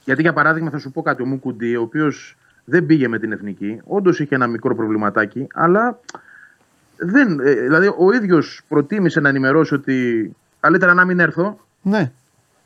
Γιατί 0.05 0.23
για 0.23 0.33
παράδειγμα 0.33 0.71
θα 0.71 0.79
σου 0.79 0.91
πω 0.91 1.03
κάτι, 1.03 1.23
ο 1.23 1.27
Μουκουντή, 1.27 1.77
ο 1.77 1.83
οποίος 1.83 2.37
δεν 2.65 2.87
πήγε 2.87 3.09
με 3.09 3.19
την 3.19 3.33
εθνική, 3.33 3.81
όντως 3.85 4.21
είχε 4.21 4.35
ένα 4.35 4.47
μικρό 4.47 4.75
προβληματάκι, 4.75 5.47
αλλά 5.55 5.99
δεν, 6.97 7.41
ε, 7.41 7.53
δηλαδή 7.53 7.87
ο 7.99 8.13
ίδιος 8.15 8.61
προτίμησε 8.69 9.21
να 9.21 9.29
ενημερώσει 9.29 9.75
ότι 9.75 10.31
καλύτερα 10.61 10.95
να 10.95 11.05
μην 11.05 11.21
έρθω. 11.21 11.59
ναι, 11.83 12.13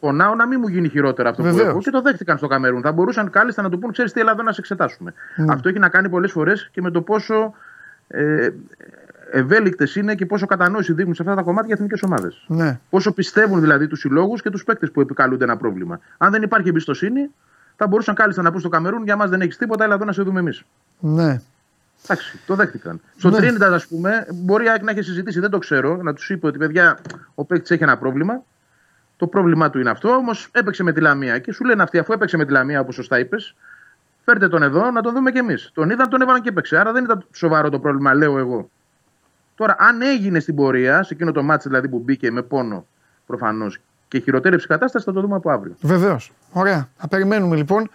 Πονάω 0.01 0.35
να 0.35 0.47
μην 0.47 0.59
μου 0.63 0.69
γίνει 0.69 0.89
χειρότερο 0.89 1.29
αυτό 1.29 1.43
Βεβαίως. 1.43 1.63
που 1.63 1.69
έχω 1.69 1.79
και 1.81 1.91
το 1.91 2.01
δέχτηκαν 2.03 2.37
στο 2.39 2.47
Καμερούν. 2.47 2.81
Θα 2.83 2.93
μπορούσαν 2.93 3.31
κάλλιστα 3.31 3.63
να 3.63 3.71
του 3.71 3.79
πούν: 3.79 3.93
Ξέρεις 3.93 4.13
τι, 4.13 4.21
Ελλάδα 4.21 4.43
να 4.43 4.53
σε 4.53 4.61
εξετάσουμε. 4.61 5.13
Ναι. 5.37 5.53
Αυτό 5.53 5.69
έχει 5.69 5.79
να 5.79 5.89
κάνει 5.89 6.09
πολλές 6.09 6.33
φορές 6.33 6.69
και 6.73 6.81
με 6.83 6.91
το 6.91 7.01
πόσο 7.01 7.53
ε, 8.09 8.49
ευέλικτες 9.33 9.97
είναι 9.97 10.15
και 10.15 10.27
πόσο 10.27 10.47
κατανόηση 10.47 10.93
δείχνουν 10.93 11.15
σε 11.15 11.23
αυτά 11.23 11.35
τα 11.35 11.43
κομμάτια 11.43 11.69
οι 11.71 11.73
εθνικές 11.73 12.03
ομάδες. 12.03 12.45
ναι. 12.47 12.79
Πόσο 12.91 13.13
πιστεύουν 13.13 13.61
δηλαδή 13.61 13.87
τους 13.87 14.01
συλλόγους 14.01 14.43
και 14.43 14.51
τους 14.51 14.65
παίκτες 14.65 14.91
που 14.91 15.01
επικαλούνται 15.01 15.45
ένα 15.45 15.57
πρόβλημα. 15.57 16.01
Αν 16.19 16.31
δεν 16.31 16.43
υπάρχει 16.43 16.69
εμπιστοσύνη, 16.69 17.31
θα 17.77 17.87
μπορούσαν 17.87 18.15
κάλλιστα 18.15 18.43
να 18.43 18.51
πούν 18.51 18.61
στο 18.61 18.69
Καμερούν: 18.69 19.05
Για 19.05 19.17
μας 19.17 19.31
δεν 19.31 19.41
έχεις 19.41 19.57
τίποτα, 19.57 19.85
έλα 19.85 19.95
εδώ 19.95 20.05
να 20.05 20.13
σε 20.13 20.23
δούμε 20.23 20.41
εμείς. 20.41 20.63
ναι. 21.01 21.41
Εντάξει, 22.05 22.39
το 22.47 22.55
δέχτηκαν. 22.55 23.01
Στο 23.17 23.31
Ναι. 23.31 23.37
Τρίνινταντ, 23.37 23.73
ας 23.73 23.87
πούμε, 23.87 24.27
μπορεί 24.35 24.65
η 24.65 24.69
ΑΕΚ 24.69 24.83
να 24.83 24.91
έχεις 24.91 25.07
συζητήσει, 25.07 25.41
δεν 25.41 25.51
το 25.51 25.59
ξέρω, 25.59 25.97
να 26.03 26.13
τους 26.15 26.31
είπε 26.31 26.47
ότι 26.47 26.59
παιδιά, 26.59 26.99
ο 27.35 27.45
παίκτης 27.45 27.71
έχει 27.71 27.83
ένα 27.83 27.97
πρόβλημα. 27.99 28.43
Το 29.17 29.27
πρόβλημά 29.27 29.71
του 29.71 29.79
είναι 29.79 29.91
αυτό, 29.91 30.09
όμως 30.09 30.49
έπαιξε 30.53 30.83
με 30.83 30.93
τη 30.93 31.01
Λαμία. 31.01 31.39
Και 31.39 31.53
σου 31.53 31.65
λένε 31.65 31.83
αυτοί, 31.83 31.99
αφού 31.99 32.13
έπαιξε 32.13 32.37
με 32.37 32.45
τη 32.45 32.53
Λαμία, 32.53 32.81
όπως 32.81 32.95
σωστά 32.95 33.19
είπες, 33.19 33.55
φέρτε 34.25 34.49
τον 34.49 34.63
εδώ 34.63 34.91
να 34.91 35.03
τον 35.03 35.15
δούμε 35.15 35.31
κι 35.33 35.39
εμείς. 35.39 35.71
Τον 35.75 35.91
είδαν, 35.91 36.09
τον 36.09 36.21
έβαλαν 36.21 36.43
και 36.43 36.49
έπαιξε. 36.49 36.79
Άρα 36.79 36.93
δεν 36.93 37.05
ήταν 37.05 37.27
σοβαρό 37.33 37.69
το 37.71 37.79
πρόβλημα, 37.79 38.15
λέω 38.15 38.39
εγώ. 38.39 38.71
Τώρα, 39.55 39.77
αν 39.79 40.03
έγινε 40.03 40.41
στην 40.41 40.55
πορεία, 40.55 41.03
σε 41.03 41.15
εκείνο 41.15 41.33
το 41.33 41.43
μάτι 41.43 41.69
δηλαδή 41.69 41.89
που 41.89 41.99
μπήκε 41.99 42.31
με 42.31 42.43
πόνο 42.43 42.87
προφανώς 43.27 43.79
και 44.09 44.19
χειροτέρεψε 44.19 44.67
η 44.67 44.69
κατάσταση, 44.69 45.05
θα 45.05 45.13
το 45.13 45.21
δούμε 45.21 45.35
από 45.35 45.51
αύριο. 45.51 45.75
Βεβαίως. 45.81 46.33
Ωραία. 46.53 46.89
Θα 46.97 47.09
περιμένουμε 47.09 47.57
λοιπόν 47.57 47.91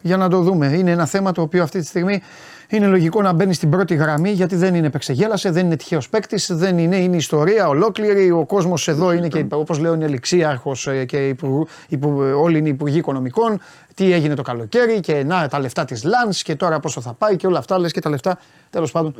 για 0.00 0.16
να 0.16 0.28
το 0.28 0.40
δούμε. 0.40 0.66
Είναι 0.66 0.90
ένα 0.90 1.06
θέμα 1.06 1.32
το 1.32 1.42
οποίο 1.42 1.62
αυτή 1.62 1.78
τη 1.80 1.86
στιγμή 1.86 2.22
είναι 2.68 2.86
λογικό 2.86 3.22
να 3.22 3.32
μπαίνει 3.32 3.54
στην 3.54 3.70
πρώτη 3.70 3.94
γραμμή 3.94 4.30
γιατί 4.30 4.56
δεν 4.56 4.74
είναι 4.74 4.86
επεξεγέλασε, 4.86 5.50
δεν 5.50 5.66
είναι 5.66 5.76
τυχαίος 5.76 6.08
παίκτης, 6.08 6.50
δεν 6.52 6.78
είναι, 6.78 6.96
είναι 6.96 7.16
ιστορία 7.16 7.68
ολόκληρη. 7.68 8.30
Ο 8.30 8.44
κόσμος 8.46 8.88
εδώ 8.88 9.12
είναι 9.12 9.28
και 9.28 9.46
όπως 9.50 9.78
λέω 9.78 9.94
είναι 9.94 10.06
ληξίαρχος 10.06 10.88
και 11.06 11.28
υπουργού, 11.28 11.66
υπου, 11.88 12.20
όλοι 12.36 12.58
είναι 12.58 12.68
υπουργοί 12.68 12.98
οικονομικών. 12.98 13.60
Τι 13.94 14.12
έγινε 14.12 14.34
το 14.34 14.42
καλοκαίρι 14.42 15.00
και 15.00 15.24
να 15.24 15.48
τα 15.48 15.58
λεφτά 15.60 15.84
της 15.84 16.04
Λανς 16.04 16.28
και 16.42 16.54
τώρα 16.54 16.80
πόσο 16.80 17.00
θα 17.00 17.12
πάει 17.12 17.36
και 17.36 17.46
όλα 17.46 17.58
αυτά 17.58 17.78
λες 17.78 17.92
και 17.92 18.00
τα 18.00 18.10
λεφτά. 18.10 18.38
Τέλος 18.70 18.90
πάντων. 18.92 19.14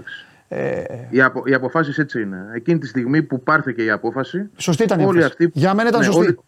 Ε, 0.49 0.83
Οι, 1.11 1.21
απο, 1.23 1.43
οι 1.47 1.55
αποφάσεις 1.55 1.99
έτσι 1.99 2.23
είναι. 2.23 2.37
Εκείνη 2.55 2.79
τη 2.79 2.87
στιγμή 2.87 3.23
που 3.23 3.43
πάρθηκε 3.43 3.83
η 3.85 3.91
απόφαση. 3.91 4.51
σωστή 4.57 4.83
ήταν 4.83 5.01
η 5.01 5.05
όλοι 5.05 5.19
απόφαση. 5.19 5.43
αυτοί- 5.45 5.59
Για 5.59 5.75
μένα 5.75 5.89
ήταν 5.89 6.01
Ναι, 6.01 6.07
σωστή. 6.07 6.21
όλοι- 6.21 6.39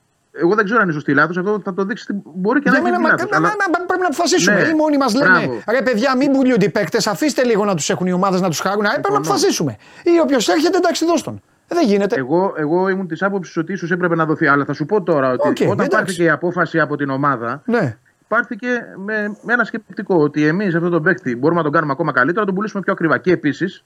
Εγώ 0.43 0.55
δεν 0.55 0.65
ξέρω 0.65 0.79
αν 0.79 0.85
είναι 0.85 0.93
σωστή 0.93 1.11
ή 1.11 1.15
λάθος. 1.15 1.37
Αυτό 1.37 1.61
θα 1.65 1.75
το 1.75 1.85
δείξει. 1.85 2.03
στην- 2.03 2.17
Μπορεί 2.25 2.61
και 2.61 2.69
Για 2.71 2.79
να 2.79 2.85
μένα, 2.85 2.97
είναι 2.97 3.05
μα, 3.05 3.11
λάθος, 3.13 3.31
μα- 3.31 3.37
αλλά- 3.37 3.47
μα- 3.49 3.79
μα- 3.79 3.85
πρέπει 3.87 4.01
να 4.01 4.07
αποφασίσουμε. 4.07 4.61
Ναι. 4.63 4.69
Ή 4.69 4.75
μόνοι 4.75 4.97
μας 4.97 5.15
λέμε 5.15 5.39
Μπράβο. 5.39 5.63
ρε 5.71 5.83
παιδιά, 5.83 6.17
μην 6.17 6.33
πουλούνται 6.33 6.65
οι 6.65 6.71
παίκτες, 6.71 7.07
αφήστε 7.07 7.45
λίγο 7.45 7.65
να 7.65 7.75
τους 7.75 7.91
έχουν 7.91 8.07
οι 8.07 8.13
ομάδες 8.13 8.41
να 8.41 8.49
τους 8.49 8.59
χαρούν. 8.61 8.85
Ε, 8.85 8.89
πρέπει 8.89 8.97
να 9.01 9.05
Συμφωνώ. 9.05 9.19
αποφασίσουμε. 9.27 9.77
Ή 10.03 10.21
όποιος 10.23 10.49
έρχεται, 10.49 10.77
εντάξει, 10.77 11.05
δώσ' 11.05 11.23
τον. 11.23 11.41
Ε, 11.69 11.75
δεν 11.75 11.87
γίνεται. 11.87 12.15
Εγώ, 12.19 12.55
εγώ 12.57 12.89
ήμουν 12.89 13.07
της 13.07 13.23
άποψης 13.23 13.57
ότι 13.57 13.73
ίσως 13.73 13.91
έπρεπε 13.91 14.15
να 14.15 14.25
δοθεί. 14.27 14.47
Αλλά 14.47 14.65
θα 14.65 14.73
σου 14.73 14.87
πω 14.87 15.03
τώρα 15.03 15.31
ότι 15.31 15.49
Οκ, 15.49 15.57
όταν 15.61 15.71
εντάξει. 15.71 15.89
πάρθηκε 15.91 16.23
η 16.23 16.29
απόφαση 16.31 16.81
από 16.81 16.97
την 16.97 17.11
ομάδα, 17.11 17.63
Ναι. 17.65 17.97
πάρθηκε 18.29 18.69
με, 19.05 19.37
με 19.43 19.53
ένα 19.53 19.65
σκεπτικό 19.65 20.15
ότι 20.23 20.47
εμείς 20.47 20.75
αυτόν 20.75 20.91
τον 20.91 21.03
παίκτη 21.03 21.37
μπορούμε 21.37 21.59
να 21.59 21.65
τον 21.65 21.73
κάνουμε 21.73 21.93
ακόμα 21.93 22.13
καλύτερα, 22.13 22.41
να 22.41 22.47
τον 22.47 22.55
πουλήσουμε 22.55 22.83
πιο 22.83 22.93
ακριβά. 22.93 23.19
Και 23.19 23.33
επίσης, 23.33 23.85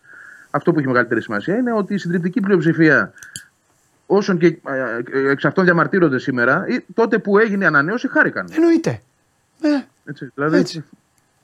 αυτό 0.50 0.72
που 0.72 0.78
έχει 0.78 0.88
μεγαλύτερη 0.88 1.22
σημασία 1.22 1.56
είναι 1.56 1.72
ότι 1.72 1.94
η 1.94 1.98
συντριπτική 1.98 2.40
πλειοψηφία 2.40 3.12
όσων 4.16 4.38
και 4.38 4.46
ε, 4.46 4.58
ε, 5.12 5.30
εξ 5.30 5.44
αυτών 5.44 5.64
διαμαρτύρονται 5.64 6.18
σήμερα, 6.18 6.64
ή 6.68 6.84
τότε 6.94 7.18
που 7.18 7.38
έγινε 7.38 7.64
η 7.64 7.66
ανανέωση, 7.66 8.08
χάρηκαν. 8.08 8.48
Εννοείται. 8.54 9.00
Ε, 9.62 9.68
Έτσι, 10.04 10.30
δηλαδή, 10.34 10.56
Έτσι. 10.58 10.84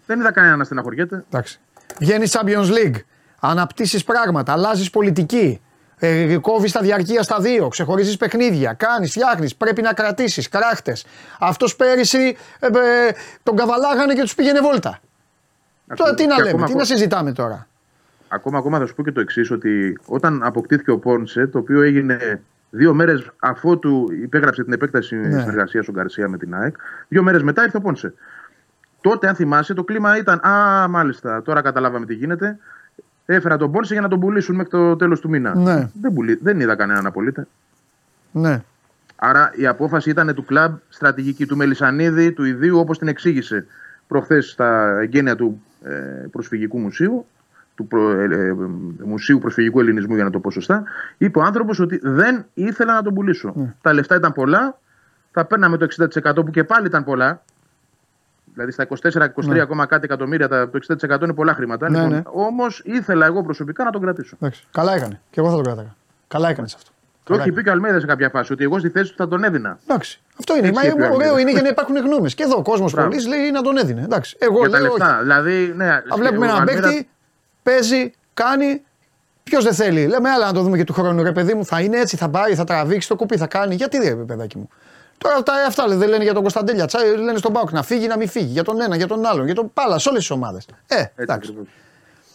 δεν 0.07 0.21
είδα 0.21 0.33
κανένα 0.33 0.57
να 0.57 0.65
στεναχωριέται. 0.65 1.25
εντάξει. 1.31 1.61
Βγαίνει 2.01 2.27
Champions 2.31 2.67
League. 2.71 2.95
Αναπτύσσεις 3.41 4.05
πράγματα, 4.05 4.53
αλλάζεις 4.53 4.91
πολιτική. 4.91 5.61
Ε, 5.99 6.37
Κόβεις 6.41 6.73
τα 6.73 6.81
διαρκεία 6.81 7.23
στα 7.23 7.41
δύο, 7.41 7.69
ξεχωρίζεις 7.69 8.17
παιχνίδια, 8.17 8.73
κάνεις, 8.73 9.11
φτιάχνεις. 9.11 9.57
Πρέπει 9.57 9.83
να 9.83 9.93
κρατήσεις 9.93 10.49
κράχτες. 10.49 11.05
Αυτός 11.41 11.77
πέρυσι 11.77 12.37
ε, 12.61 12.67
ε, 12.67 13.13
τον 13.43 13.57
καβαλάγανε 13.57 14.15
και 14.15 14.21
τους 14.21 14.35
πήγαινε 14.35 14.61
βόλτα. 14.61 14.99
Τώρα 15.97 16.15
τι 16.15 16.27
να 16.27 16.35
Και 16.35 16.43
λέμε, 16.43 16.51
ακόμα- 16.53 16.67
τι 16.67 16.75
να 16.75 16.85
συζητάμε 16.85 17.33
τώρα; 17.33 17.67
Ακόμα, 18.29 18.59
ακόμα 18.59 18.79
θα 18.79 18.87
σου 18.87 18.95
πω 18.95 19.03
και 19.03 19.13
το 19.13 19.21
εξής, 19.21 19.51
ότι 19.51 19.99
όταν 20.07 20.43
αποκτήθηκε 20.43 20.91
ο 20.91 20.99
Πόνσε, 20.99 21.47
το 21.47 21.59
οποίο 21.59 21.83
έγινε 21.83 22.43
δύο 22.77 22.95
μέρες 22.95 23.31
αφότου 23.39 24.07
υπέγραψε 24.23 24.65
την 24.65 24.73
επέκταση 24.73 25.17
Ναι. 25.17 25.41
συνεργασία 25.41 25.85
ο 25.89 25.93
Γκαρσία 25.93 26.29
με 26.29 26.37
την 26.39 26.55
ΑΕΚ, 26.55 26.77
δύο 27.09 27.23
μέρες 27.23 27.43
μετά 27.43 27.63
ήρθε 27.63 27.77
ο 27.77 27.81
Πόνσε. 27.81 28.15
τότε, 29.01 29.29
αν 29.29 29.35
θυμάσαι, 29.35 29.75
το 29.75 29.85
κλίμα 29.85 30.17
ήταν 30.19 30.47
Α, 30.47 30.89
μάλιστα, 30.89 31.43
τώρα 31.43 31.61
καταλάβαμε 31.63 32.07
τι 32.07 32.15
γίνεται. 32.15 32.59
Έφερα 33.27 33.57
τον 33.57 33.73
Πόνσε 33.73 33.93
για 33.93 34.03
να 34.03 34.09
τον 34.09 34.21
πουλήσουν 34.21 34.55
μέχρι 34.55 34.71
το 34.71 34.97
τέλος 34.97 35.21
του 35.21 35.29
μήνα. 35.29 35.55
Ναι. 35.55 35.89
Δεν, 36.01 36.13
πουλή, 36.13 36.39
δεν 36.43 36.61
είδα 36.61 36.75
κανέναν 36.77 37.03
να 37.05 37.11
πωλείται. 37.11 37.47
Ναι. 38.33 38.63
Άρα 39.17 39.53
η 39.55 39.67
απόφαση 39.67 40.11
ήταν 40.11 40.35
του 40.35 40.45
κλαμπ 40.45 40.75
στρατηγική 40.89 41.47
του 41.47 41.57
Μελισανίδη, 41.57 42.33
του 42.33 42.45
ιδίου, 42.45 42.79
όπως 42.79 42.99
την 42.99 43.09
εξήγησε 43.09 43.67
προχθές 44.07 44.51
στα 44.51 44.99
εγγένεια 45.01 45.37
του 45.37 45.63
ε, 45.85 45.93
Προσφυγικού 46.31 46.79
Μουσείου, 46.79 47.27
του 47.77 47.87
προ, 47.87 48.11
ε, 48.11 48.25
ε, 48.25 48.55
Μουσείου 49.05 49.39
Προσφυγικού 49.39 49.81
Ελληνισμού, 49.81 50.15
για 50.15 50.25
να 50.25 50.31
το 50.31 50.39
πω 50.41 50.51
σωστά. 50.51 50.83
Είπε 51.19 51.39
ο 51.39 51.43
άνθρωπος 51.43 51.81
ότι 51.81 52.01
δεν 52.03 52.47
ήθελα 52.55 52.95
να 52.95 53.03
τον 53.03 53.15
πουλήσω. 53.15 53.75
Τα 53.81 53.93
λεφτά 53.93 54.15
ήταν 54.15 54.33
πολλά, 54.33 54.79
θα 55.33 55.45
παίρναμε 55.45 55.77
το 55.77 55.85
60% 55.85 56.35
που 56.45 56.51
και 56.51 56.65
πάλι 56.65 56.87
ήταν 56.87 57.05
πολλά. 57.05 57.43
Δηλαδή 58.55 58.73
στα 58.73 58.83
24-23 58.83 59.59
ακόμα 59.59 59.87
κάτι 59.87 60.05
εκατομμύρια, 60.05 60.49
τα- 60.49 60.71
το 60.71 60.77
60% 60.77 61.23
είναι 61.25 61.33
πολλά 61.35 61.55
χρήματα. 61.55 61.91
Ναι, 61.91 61.97
λοιπόν, 61.99 62.13
ναι. 62.13 62.23
Όμως 62.25 62.83
ήθελα 62.85 63.27
εγώ 63.27 63.43
προσωπικά 63.43 63.85
να 63.85 63.91
τον 63.91 64.01
κρατήσω. 64.01 64.37
Εντάξει. 64.41 64.67
Καλά 64.73 64.95
έκανε. 64.95 65.21
Και 65.31 65.41
εγώ 65.41 65.49
θα 65.49 65.55
τον 65.55 65.65
κράταγα. 65.65 65.95
Καλά 66.29 66.49
έκανε 66.49 66.69
αυτό. 66.75 66.91
Το 67.25 67.33
Καλά 67.33 67.43
έχει 67.45 67.53
πει 67.53 67.63
και 67.63 67.69
ο 67.69 67.73
Αλμέδας 67.73 68.01
σε 68.01 68.07
κάποια 68.07 68.29
φάση 68.31 68.53
ότι 68.53 68.65
εγώ 68.65 68.79
στη 68.79 68.89
θέση 68.89 69.11
του 69.11 69.17
θα 69.17 69.29
τον 69.29 69.45
έδινα. 69.45 69.79
Εντάξει. 69.89 70.21
Αυτό 70.39 70.57
είναι. 70.57 70.69
Έτσι 70.69 70.81
Μα 70.81 70.87
είπε 70.93 71.03
ο 71.03 71.05
ωραίο 71.05 71.13
Αλμέιδας. 71.13 71.41
είναι 71.41 71.51
για 71.51 71.63
να 71.63 71.69
υπάρχουν 71.69 71.97
γνώμες. 71.97 72.35
Και 72.35 72.43
εδώ 72.43 72.57
ο 72.57 72.63
κόσμος 72.63 72.93
Μπράβο. 72.93 73.09
πολλή 73.09 73.29
λέει 73.29 73.51
να 73.51 73.63
τον 73.63 73.77
έδινε. 73.77 74.03
Εντάξει. 74.03 74.37
Εγώ 74.41 74.59
για 74.59 74.71
τα 74.71 74.81
λέω. 74.81 74.91
λεφτά. 74.93 75.15
όχι. 75.15 75.23
Δηλαδή, 75.23 75.73
ναι, 75.77 75.89
Α, 75.91 76.03
βλέπουμε 76.17 76.47
ο 76.47 76.49
έναν 76.49 76.59
Αλμέιδας- 76.61 76.93
παίκτη, 76.93 77.09
παίζει, 77.71 78.11
κάνει. 78.35 78.83
Ποιος 79.43 79.65
δεν 79.65 79.75
θέλει. 79.75 80.07
Λέμε, 80.07 80.31
άλλα 80.31 80.47
να 80.47 80.53
το 80.53 80.63
δούμε 80.63 80.77
και 80.77 80.85
του 80.85 80.93
χρόνου, 80.93 81.23
ρε 81.23 81.33
παιδί 81.33 81.55
μου. 81.55 81.65
Θα 81.65 81.81
είναι 81.81 81.99
έτσι, 81.99 82.17
θα 82.17 82.29
πάει, 82.29 82.55
θα 82.55 82.65
τραβήξει 82.65 83.09
το 83.09 83.17
κουπί, 83.17 83.37
θα 83.37 83.47
κάνει. 83.47 83.75
Γιατί 83.75 83.99
ρε 83.99 84.15
παιδάκι 84.15 84.59
μου. 84.59 84.69
Τώρα 85.19 85.43
τα, 85.43 85.53
αυτά 85.67 85.85
δεν 85.89 86.09
λένε 86.09 86.23
για 86.25 86.33
τον 86.33 86.43
Κωνσταντέλια. 86.43 86.87
Τσα, 86.87 86.99
λένε 87.05 87.39
στον 87.39 87.53
Πάοκ 87.53 87.71
να 87.73 87.83
φύγει, 87.83 88.07
να 88.07 88.17
μην 88.17 88.29
φύγει. 88.29 88.53
Για 88.53 88.63
τον 88.65 88.81
ένα, 88.81 88.97
για 88.97 89.07
τον 89.07 89.27
άλλον, 89.27 89.45
για 89.45 89.55
τον 89.55 89.71
Πάλας, 89.75 90.03
σε 90.03 90.09
όλες 90.09 90.21
τις 90.21 90.31
ομάδες. 90.31 90.67
Ε, 90.87 90.95
Έτσι 90.95 91.11
εντάξει. 91.17 91.51
ακριβώς. 91.51 91.67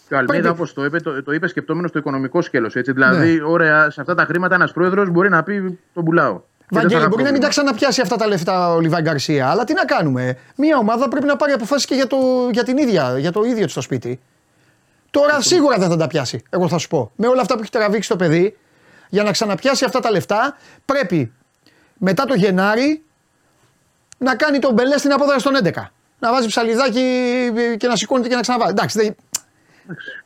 Και 0.08 0.14
ο 0.14 0.18
Αλμίδα, 0.18 0.38
Πρέπει- 0.40 0.54
όπως 0.54 0.74
το 0.74 0.86
είπε, 0.86 1.00
το, 1.00 1.24
το 1.24 1.32
είπε 1.32 1.48
σκεπτόμενο 1.48 1.88
στο 1.88 2.00
οικονομικό 2.00 2.42
σκέλος. 2.42 2.74
Δηλαδή, 2.74 3.34
Ναι. 3.36 3.44
ωραία, 3.44 3.90
σε 3.90 4.02
αυτά 4.02 4.16
τα 4.16 4.26
χρήματα 4.26 4.56
ένας 4.56 4.72
πρόεδρος 4.72 5.10
μπορεί 5.10 5.30
να 5.30 5.44
πει 5.44 5.80
τον 5.94 6.04
πουλάω. 6.04 6.34
Και 6.34 6.42
δεν 6.78 6.80
θα 6.80 6.82
Βαγγέλη, 6.82 7.00
είχα 7.00 7.10
μπορεί 7.10 7.24
να 7.24 7.32
μην 7.32 7.40
πρόβλημα. 7.40 7.40
τα 7.40 7.48
ξαναπιάσει 7.50 8.02
αυτά 8.02 8.16
τα 8.16 8.28
λεφτά 8.28 8.74
ο 8.74 8.80
Λιβάη 8.80 9.02
Γκαρσία, 9.02 9.50
αλλά 9.50 9.64
τι 9.64 9.74
να 9.74 9.86
κάνουμε. 9.86 10.38
Μια 10.56 10.78
ομάδα 10.78 11.08
πρέπει 11.08 11.26
να 11.26 11.36
πάρει 11.36 11.52
αποφάσεις 11.52 11.86
και 11.86 11.96
για, 11.96 12.08
το, 12.08 12.18
για 12.52 12.64
την 12.64 12.78
ίδια, 12.78 13.18
για 13.20 13.32
το 13.32 13.44
ίδιο 13.44 13.66
της 13.66 13.74
το 13.74 13.82
σπίτι. 13.82 14.20
Τώρα 15.12 15.42
σίγουρα 15.42 15.78
δεν 15.78 15.90
θα 15.90 15.98
τα 15.98 16.08
πιάσει, 16.08 16.44
εγώ 16.50 16.68
θα 16.68 16.78
σου 16.78 16.88
πω. 16.88 17.12
Με 17.16 17.28
όλα 17.28 17.42
αυτά 17.42 17.56
που 17.56 17.62
έχει 17.62 17.72
τραβήξει 17.72 18.10
το 18.10 18.16
παιδί, 18.16 18.58
για 19.10 19.24
να 19.24 19.32
ξαναπιάσει 19.32 19.86
αυτά 19.86 20.00
τα 20.00 20.12
λεφτά, 20.12 20.58
πρέπει 20.86 21.32
μετά 21.98 22.26
το 22.26 22.34
Γενάρη 22.34 23.04
να 24.18 24.36
κάνει 24.36 24.60
τον 24.60 24.74
μπελέ 24.74 24.98
στην 24.98 25.12
απόδοση 25.12 25.40
στον 25.40 25.54
11. 25.64 25.72
Να 26.20 26.32
βάζει 26.32 26.48
ψαλιδάκι 26.48 27.04
και 27.78 27.88
να 27.88 27.96
σηκώνεται 27.96 28.28
και 28.28 28.36
να 28.36 28.42
ξαναβάζει. 28.42 28.72
Εντάξει, 28.72 29.00
δεν... 29.00 29.16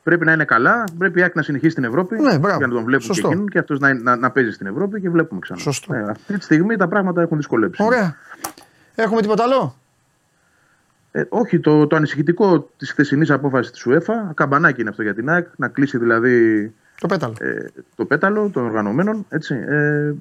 Πρέπει 0.04 0.26
να 0.26 0.32
είναι 0.32 0.46
καλά, 0.46 0.84
πρέπει 0.98 1.20
η 1.20 1.22
ΑΕΚ 1.22 1.36
να 1.36 1.42
συνεχίσει 1.42 1.72
στην 1.72 1.84
Ευρώπη. 1.84 2.16
Ναι, 2.16 2.38
μπράβο. 2.38 2.58
Για 2.58 2.68
να 2.68 2.74
τον 2.74 2.84
βλέπουν 2.84 3.06
Σωστό. 3.06 3.22
και 3.22 3.28
εκείνον 3.28 3.50
και 3.50 3.60
αυτός 3.60 3.80
να, 3.80 3.94
να, 3.94 4.16
να 4.16 4.32
παίζει 4.32 4.52
στην 4.52 4.68
Ευρώπη 4.68 5.02
και 5.02 5.10
βλέπουμε 5.10 5.40
ξανά. 5.40 5.60
Σωστό. 5.60 5.94
Ε, 5.94 6.06
αυτή 6.10 6.38
τη 6.38 6.44
στιγμή 6.44 6.76
τα 6.76 6.88
πράγματα 6.88 7.22
έχουν 7.22 7.38
δυσκολέψει. 7.38 7.84
Ωραία. 7.84 8.16
Έχουμε 8.96 9.22
τίποτα 9.22 9.44
άλλο; 9.44 9.76
Ε, 11.18 11.24
όχι, 11.30 11.60
το, 11.60 11.88
το 11.88 11.96
ανησυχητικό 11.96 12.70
της 12.78 12.92
χθεσινής 12.92 13.32
απόφασης 13.32 13.72
της 13.72 13.88
UEFA, 13.90 14.34
καμπανάκι 14.34 14.82
είναι 14.82 14.90
αυτό 14.90 15.02
για 15.02 15.14
την 15.14 15.30
ΑΕΚ, 15.30 15.48
να 15.56 15.68
κλείσει 15.68 15.98
δηλαδή 15.98 16.74
Το 17.00 17.08
πέταλο. 17.08 17.34
ε, 17.40 17.66
το 17.96 18.06
πέταλο 18.06 18.50
των 18.50 18.66
οργανωμένων. 18.66 19.26
Έτσι, 19.30 19.56
ε, 19.68 20.14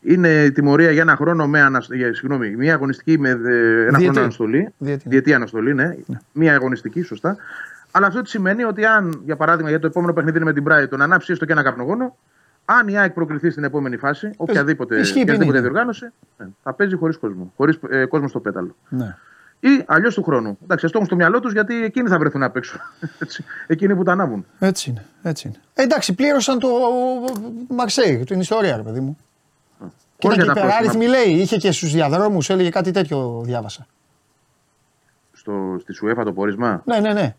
είναι 0.00 0.50
τιμωρία 0.50 0.90
για 0.90 1.02
ένα 1.02 1.16
χρόνο 1.16 1.48
με 1.48 1.60
ανασ... 1.60 1.88
για, 1.92 2.14
συγγνώμη, 2.14 2.56
μια 2.56 2.74
αγωνιστική 2.74 3.18
με 3.18 3.28
ε, 3.28 3.32
ένα 3.32 3.98
Διετή. 3.98 4.04
χρόνο 4.04 4.20
αναστολή. 4.20 4.72
Διετή, 4.78 5.02
ναι. 5.04 5.10
Διετή 5.10 5.34
αναστολή, 5.34 5.74
ναι. 5.74 5.96
Μια 6.32 6.54
αγωνιστική, 6.54 7.02
σωστά. 7.02 7.36
Αλλά 7.90 8.06
αυτό 8.06 8.22
τι 8.22 8.28
σημαίνει 8.28 8.64
ότι 8.64 8.84
αν, 8.84 9.20
για 9.24 9.36
παράδειγμα, 9.36 9.70
για 9.70 9.78
το 9.78 9.86
επόμενο 9.86 10.12
παιχνίδι 10.12 10.36
είναι 10.36 10.46
με 10.46 10.52
την 10.52 10.64
Brighton, 10.68 11.00
ανάψει 11.00 11.32
έστω 11.32 11.44
και 11.44 11.52
ένα 11.52 11.62
καπνογόνο, 11.62 12.16
αν 12.64 12.88
η 12.88 12.98
ΑΕΚ 12.98 13.12
προκριθεί 13.12 13.50
στην 13.50 13.64
επόμενη 13.64 13.96
φάση, 13.96 14.30
οποιαδήποτε, 14.36 14.98
ισχύει 14.98 15.20
η 15.20 15.24
ποινή, 15.24 15.36
οποιαδήποτε 15.36 15.58
ναι. 15.58 15.64
διοργάνωση, 15.64 16.08
ναι, 16.38 16.46
θα 16.62 16.72
παίζει 16.72 16.96
χωρίς 16.96 17.16
κόσμο. 17.16 17.52
Χωρίς 17.56 17.78
ε, 17.90 18.04
κόσμο 18.04 18.28
στο 18.28 18.40
πέταλο. 18.40 18.76
Ναι. 18.88 19.16
Ή 19.60 19.82
αλλιώς 19.86 20.14
του 20.14 20.22
χρόνου. 20.22 20.58
Εντάξει, 20.62 20.86
α 20.86 20.88
το 20.88 20.92
έχουν 20.94 21.06
στο 21.06 21.16
μυαλό 21.16 21.40
τους 21.40 21.52
γιατί 21.52 21.84
εκείνοι 21.84 22.08
θα 22.08 22.18
βρεθούν 22.18 22.42
απ' 22.42 22.56
έξω. 22.56 22.78
Έτσι, 23.18 23.44
εκείνοι 23.66 23.96
που 23.96 24.02
τα 24.02 24.12
ανάβουν. 24.12 24.46
Έτσι 24.58 24.90
είναι. 24.90 25.04
Έτσι 25.22 25.48
είναι. 25.48 25.56
Ε, 25.74 25.82
εντάξει, 25.82 26.14
πλήρωσαν 26.14 26.58
το 26.58 26.68
Μαρσέη, 27.68 28.24
την 28.24 28.40
ιστορία, 28.40 28.76
ρε 28.76 28.82
παιδί 28.82 29.00
μου. 29.00 29.16
Και 30.18 30.26
Πώς 30.28 30.34
ήταν 30.34 30.44
για 30.44 30.54
και 30.54 30.60
τα 30.60 30.66
υπεράριθμη, 30.66 31.04
πρόστιμα. 31.04 31.24
λέει. 31.32 31.40
Είχε 31.42 31.56
και 31.56 31.72
στους 31.72 31.92
διαδρόμους, 31.92 32.50
έλεγε 32.50 32.68
κάτι 32.70 32.90
τέτοιο, 32.90 33.40
διάβασα. 33.44 33.86
Στο, 35.32 35.76
στη 35.80 35.92
Σουέφα 35.92 36.24
το 36.24 36.32
πόρισμα; 36.32 36.82
Ναι, 36.84 36.98
ναι, 37.00 37.12
ναι. 37.12 37.34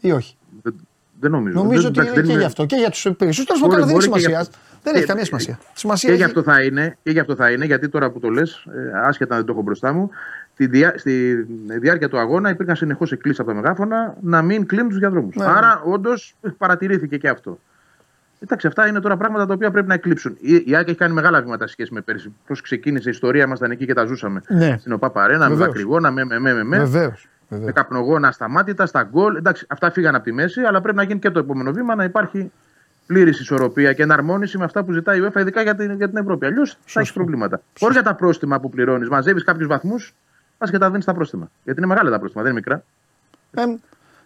Ή 0.00 0.12
όχι. 0.12 0.36
Δεν, 0.62 0.74
δεν 1.20 1.30
νομίζω. 1.30 1.62
Νομίζω 1.62 1.80
δεν, 1.80 1.90
ότι 1.90 1.98
εντάξει, 2.00 2.12
είναι 2.12 2.20
δεν 2.20 2.24
και 2.24 2.30
είναι- 2.30 2.40
γι' 2.40 2.46
αυτό. 2.46 2.66
Και 2.66 2.76
για 2.76 2.90
τους 2.90 3.00
περισσότερου. 3.18 3.44
Τέλος 3.58 3.60
Μπορεί- 3.60 3.72
πάντων, 3.72 3.86
δεν 3.88 3.96
έχει 3.98 4.08
μπορεί 4.08 4.20
και 4.22 4.28
γι' 4.28 4.34
σημασία. 4.34 4.40
αυτό. 4.40 4.58
Δεν 4.82 4.92
έχει 4.94 5.02
Και- 5.02 5.08
καμία 5.08 5.24
σημασία. 5.24 5.58
Σημασία 5.74 6.08
Και 6.08 6.14
έχει. 6.14 6.24
γι' 6.24 6.28
αυτό 6.28 6.42
θα 6.52 6.62
είναι, 6.62 6.96
και 7.02 7.10
γι' 7.10 7.18
αυτό 7.18 7.34
θα 7.34 7.50
είναι, 7.50 7.64
γιατί 7.64 7.88
τώρα 7.88 8.10
που 8.10 8.20
το 8.20 8.28
λες, 8.28 8.64
άσχετα 9.04 9.32
αν 9.34 9.38
δεν 9.38 9.46
το 9.46 9.52
έχω 9.52 9.62
μπροστά 9.62 9.92
μου, 9.92 10.10
στη, 10.60 10.68
διά, 10.68 10.94
στη 10.96 11.46
διάρκεια 11.80 12.08
του 12.08 12.18
αγώνα 12.18 12.50
υπήρχαν 12.50 12.76
συνεχώς 12.76 13.12
εκκλήσεις 13.12 13.40
από 13.40 13.48
τα 13.48 13.54
μεγάφωνα 13.54 14.16
να 14.20 14.42
μην 14.42 14.66
κλείνουν 14.66 14.88
τους 14.88 14.98
διαδρόμους. 14.98 15.36
Ναι. 15.36 15.44
Άρα, 15.44 15.82
όντως, 15.84 16.34
παρατηρήθηκε 16.58 17.16
και 17.16 17.28
αυτό. 17.28 17.58
Εντάξει, 18.40 18.66
αυτά 18.66 18.86
είναι 18.86 19.00
τώρα 19.00 19.16
πράγματα 19.16 19.46
τα 19.46 19.54
οποία 19.54 19.70
πρέπει 19.70 19.88
να 19.88 19.94
εκλείψουν. 19.94 20.36
Η, 20.40 20.62
η 20.66 20.76
ΑΕΚ 20.76 20.88
έχει 20.88 20.96
κάνει 20.96 21.14
μεγάλα 21.14 21.42
βήματα 21.42 21.66
σε 21.66 21.72
σχέση 21.72 21.94
με 21.94 22.00
πέρσι. 22.00 22.34
Πώς 22.46 22.60
ξεκίνησε 22.60 23.08
η 23.08 23.12
ιστορία, 23.12 23.44
ήμασταν 23.44 23.70
εκεί 23.70 23.86
και 23.86 23.94
τα 23.94 24.04
ζούσαμε. 24.04 24.42
Ναι. 24.48 24.76
Στην 24.78 24.92
ΟΠΑ 24.92 25.12
Αρένα, 25.14 25.38
με 25.38 25.48
Βεβαίως. 25.48 25.66
δακρυγόνα, 25.66 26.10
με, 26.10 26.24
με, 26.24 26.38
με, 26.38 26.52
με, 26.54 26.64
με, 26.64 26.78
Βεβαίως. 26.78 27.28
με 27.48 27.72
καπνογόνα 27.72 28.28
ασταμάτητα, 28.28 28.86
στα 28.86 29.02
γκολ. 29.02 29.36
Εντάξει, 29.36 29.66
αυτά 29.68 29.90
φύγαν 29.90 30.14
από 30.14 30.24
τη 30.24 30.32
μέση, 30.32 30.60
αλλά 30.60 30.80
πρέπει 30.80 30.96
να 30.96 31.02
γίνει 31.02 31.18
και 31.18 31.30
το 31.30 31.38
επόμενο 31.38 31.72
βήμα 31.72 31.94
να 31.94 32.04
υπάρχει 32.04 32.52
πλήρης 33.06 33.40
ισορροπία 33.40 33.92
και 33.92 34.02
εναρμόνιση 34.02 34.58
με 34.58 34.64
αυτά 34.64 34.84
που 34.84 34.92
ζητάει 34.92 35.18
η 35.18 35.22
UEFA, 35.26 35.40
ειδικά 35.40 35.62
για 35.62 35.74
την, 35.74 35.96
για 35.96 36.08
την 36.08 36.16
Ευρώπη. 36.16 36.46
Αλλιώς 36.46 36.78
θα 36.84 37.00
έχει 37.00 37.12
προβλήματα. 37.12 37.62
Χωρίς 37.78 37.94
για 37.94 38.04
τα 38.04 38.14
πρόστιμα 38.14 38.60
που 38.60 38.68
πληρώνεις, 38.70 39.08
μαζεύεις 39.08 39.44
κάποιους 39.44 39.66
βαθμούς, 39.66 40.14
πας 40.60 40.70
και 40.70 40.78
τα 40.78 40.90
δίνεις 40.90 41.04
τα 41.04 41.14
πρόστιμα. 41.14 41.50
Γιατί 41.64 41.78
είναι 41.80 41.88
μεγάλα 41.88 42.10
τα 42.10 42.18
πρόστιμα, 42.18 42.42
δεν 42.42 42.52
είναι 42.52 42.60
μικρά. 42.64 42.84
Ε, 43.64 43.76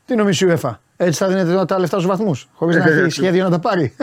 τι 0.06 0.14
νομίζει 0.14 0.46
η 0.46 0.54
UEFA; 0.62 0.70
Έτσι 0.96 1.18
θα 1.24 1.28
δίνετε 1.28 1.64
τα 1.64 1.78
λεφτά 1.78 1.96
στους 1.98 2.06
βαθμούς. 2.08 2.48
Χωρίς 2.54 2.76
να 2.76 2.82
Ε, 2.82 2.90
έχει 2.90 2.98
έτσι. 2.98 3.10
σχέδιο 3.20 3.44
να 3.44 3.50
τα 3.50 3.58
πάρει. 3.58 3.94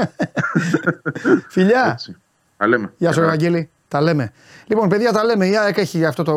Φιλιά. 1.49 1.89
Έτσι. 1.91 2.15
Τα 2.57 2.67
λέμε. 2.67 2.93
Γεια 2.97 3.09
σου, 3.11 3.15
Καλά. 3.19 3.27
Ευαγγέλη. 3.27 3.69
Τα 3.87 4.01
λέμε. 4.01 4.31
Λοιπόν, 4.65 4.89
παιδιά, 4.89 5.11
τα 5.11 5.23
λέμε. 5.23 5.45
Η 5.47 5.57
ΑΕΚ 5.57 5.77
έχει 5.77 6.05
αυτό 6.05 6.23
το, 6.23 6.35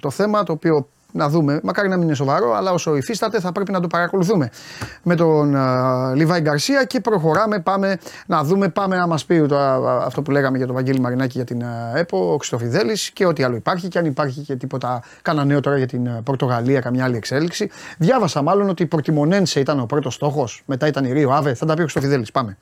το 0.00 0.10
θέμα 0.10 0.42
το 0.42 0.52
οποίο 0.52 0.88
να 1.14 1.28
δούμε. 1.28 1.60
Μακάρι 1.62 1.88
να 1.88 1.96
μην 1.96 2.04
είναι 2.06 2.14
σοβαρό, 2.14 2.54
αλλά 2.54 2.72
όσο 2.72 2.96
υφίσταται 2.96 3.40
θα 3.40 3.52
πρέπει 3.52 3.72
να 3.72 3.80
το 3.80 3.86
παρακολουθούμε 3.86 4.50
με 5.02 5.14
τον 5.14 5.54
uh, 5.56 6.14
Λιβάη 6.14 6.40
Γκαρσία 6.40 6.84
και 6.84 7.00
προχωράμε. 7.00 7.58
Πάμε 7.58 7.98
να 8.26 8.44
δούμε, 8.44 8.68
πάμε 8.68 8.96
να 8.96 9.06
μας 9.06 9.24
πει 9.24 9.46
το, 9.46 9.58
α, 9.58 10.04
αυτό 10.04 10.22
που 10.22 10.30
λέγαμε 10.30 10.56
για 10.56 10.66
τον 10.66 10.74
Βαγγέλη 10.74 11.00
Μαρινάκη 11.00 11.32
για 11.36 11.44
την 11.44 11.62
uh, 11.62 11.96
ΕΠΟ, 11.96 12.32
ο 12.32 12.36
Χριστοφιδέλης 12.36 13.10
και 13.10 13.26
ό,τι 13.26 13.42
άλλο 13.42 13.56
υπάρχει. 13.56 13.88
Και 13.88 13.98
αν 13.98 14.04
υπάρχει 14.04 14.40
και 14.40 14.56
τίποτα, 14.56 15.02
κάνα 15.22 15.44
νέο 15.44 15.60
τώρα 15.60 15.76
για 15.76 15.86
την 15.86 16.08
uh, 16.08 16.22
Πορτογαλία, 16.24 16.80
καμιά 16.80 17.04
άλλη 17.04 17.16
εξέλιξη. 17.16 17.70
Διάβασα 17.98 18.42
μάλλον 18.42 18.68
ότι 18.68 18.82
η 18.82 18.86
Πορτιμονένσε 18.86 19.60
ήταν 19.60 19.80
ο 19.80 19.86
πρώτος 19.86 20.14
στόχος, 20.14 20.62
μετά 20.66 20.86
ήταν 20.86 21.04
η 21.04 21.12
Ρίο 21.12 21.30
Άβε. 21.30 21.54
Θα 21.54 21.66
τα 21.66 21.74
πει 21.74 21.80
ο 21.80 21.82
Χριστοφιδέλης. 21.82 22.30
Πάμε. 22.30 22.56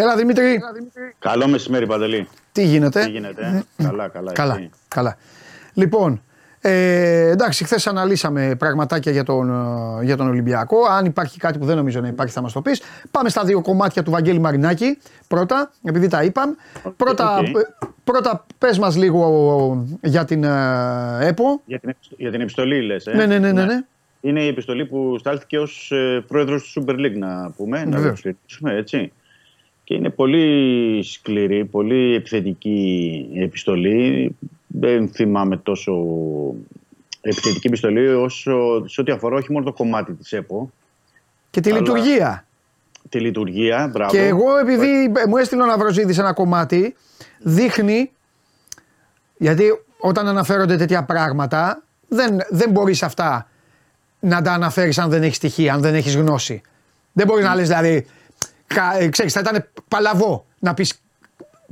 Έλα 0.00 0.16
Δημήτρη, 0.16 0.60
Καλό 1.18 1.48
μεσημέρι, 1.48 1.86
Παντελή. 1.86 2.28
τι 2.52 2.64
γίνεται; 2.64 3.04
Τι 3.04 3.10
γίνεται, 3.10 3.64
ε; 3.76 3.82
καλά, 3.84 4.08
καλά. 4.08 4.32
Καλά, 4.32 4.54
εσύ. 4.54 4.70
καλά. 4.88 5.16
Λοιπόν, 5.74 6.22
ε, 6.60 7.28
εντάξει, 7.30 7.64
χθες 7.64 7.86
αναλύσαμε 7.86 8.54
πραγματάκια 8.58 9.12
για 9.12 9.22
τον, 9.24 9.50
ε, 10.00 10.04
για 10.04 10.16
τον 10.16 10.28
Ολυμπιακό. 10.28 10.76
Αν 10.90 11.04
υπάρχει 11.04 11.38
κάτι 11.38 11.58
που 11.58 11.64
δεν 11.64 11.76
νομίζω 11.76 12.00
να 12.00 12.08
υπάρχει, 12.08 12.32
θα 12.34 12.40
μας 12.40 12.52
το 12.52 12.62
πεις. 12.62 12.82
Πάμε 13.10 13.28
στα 13.28 13.44
δύο 13.44 13.60
κομμάτια 13.62 14.02
του 14.02 14.10
Βαγγέλη 14.10 14.38
Μαρινάκη. 14.38 14.98
Πρώτα, 15.28 15.70
επειδή 15.84 16.08
τα 16.08 16.22
είπαμε. 16.22 16.54
Πρώτα, 16.96 17.38
οκ. 17.38 17.46
ε, 17.46 17.50
πρώτα 18.04 18.46
πες 18.58 18.78
μας 18.78 18.96
λίγο 18.96 19.86
για 20.02 20.24
την 20.24 20.44
ε, 20.44 21.18
ΕΠΟ. 21.20 21.60
Για, 21.64 21.78
την, 21.78 21.88
επιστο- 21.88 22.14
για 22.18 22.30
την 22.30 22.40
επιστολή, 22.40 22.82
λες. 22.82 23.06
Ε; 23.06 23.14
Ναι, 23.14 23.26
ναι, 23.26 23.38
ναι, 23.38 23.52
ναι, 23.52 23.64
ναι. 23.64 23.80
Είναι 24.20 24.42
η 24.42 24.46
επιστολή 24.48 24.84
που 24.86 25.16
στάλθηκε 25.18 25.58
ως 25.58 25.90
ε, 25.92 26.24
πρόεδρος 26.28 26.72
του 26.72 26.84
Super 26.86 26.92
League, 26.94 27.16
να 27.18 27.50
πούμε. 27.56 27.78
Να 27.78 27.84
το 27.84 27.96
Βεβαίως. 27.96 28.24
εξηγήσουμε, 28.24 28.74
έτσι. 28.78 29.12
Και 29.88 29.94
είναι 29.94 30.10
πολύ 30.10 31.02
σκληρή, 31.02 31.64
πολύ 31.64 32.14
επιθετική 32.14 33.28
η 33.32 33.42
επιστολή. 33.42 34.36
Δεν 34.66 35.08
θυμάμαι 35.08 35.56
τόσο 35.56 35.92
επιθετική 37.20 37.66
επιστολή 37.66 38.08
όσο 38.08 38.84
σε 38.88 39.00
ό,τι 39.00 39.12
αφορά 39.12 39.36
όχι 39.36 39.52
μόνο 39.52 39.64
το 39.64 39.72
κομμάτι 39.72 40.12
της 40.12 40.32
ΕΠΟ, 40.32 40.70
Και 41.50 41.60
τη 41.60 41.70
Αλλά- 41.70 41.78
λειτουργία. 41.80 42.46
τη 43.08 43.20
λειτουργία. 43.20 43.88
Μπράβο. 43.92 44.10
Και 44.10 44.26
εγώ 44.26 44.58
επειδή 44.58 45.12
μου 45.28 45.36
έστειλε 45.36 45.62
ο 45.62 45.66
Ναυροζίδης 45.66 46.18
ένα 46.18 46.32
κομμάτι, 46.32 46.94
δείχνει, 47.38 48.10
γιατί 49.36 49.64
όταν 49.98 50.28
αναφέρονται 50.28 50.76
τέτοια 50.76 51.04
πράγματα, 51.04 51.82
δεν, 52.08 52.38
δεν 52.48 52.70
μπορείς 52.70 53.02
αυτά 53.02 53.48
να 54.20 54.42
τα 54.42 54.52
αναφέρεις 54.52 54.98
αν 54.98 55.10
δεν 55.10 55.22
έχεις 55.22 55.36
στοιχεία, 55.36 55.74
αν 55.74 55.80
δεν 55.80 55.94
έχεις 55.94 56.16
γνώση. 56.16 56.60
Δεν 57.12 57.26
μπορείς 57.26 57.44
να 57.44 57.54
λες 57.54 57.68
δηλαδή. 57.68 58.06
Κα- 58.74 58.96
ε, 59.00 59.08
Ξέρεις, 59.08 59.32
θα 59.32 59.40
ήταν 59.40 59.64
παλαβό 59.88 60.46
να 60.58 60.74
πεις 60.74 61.02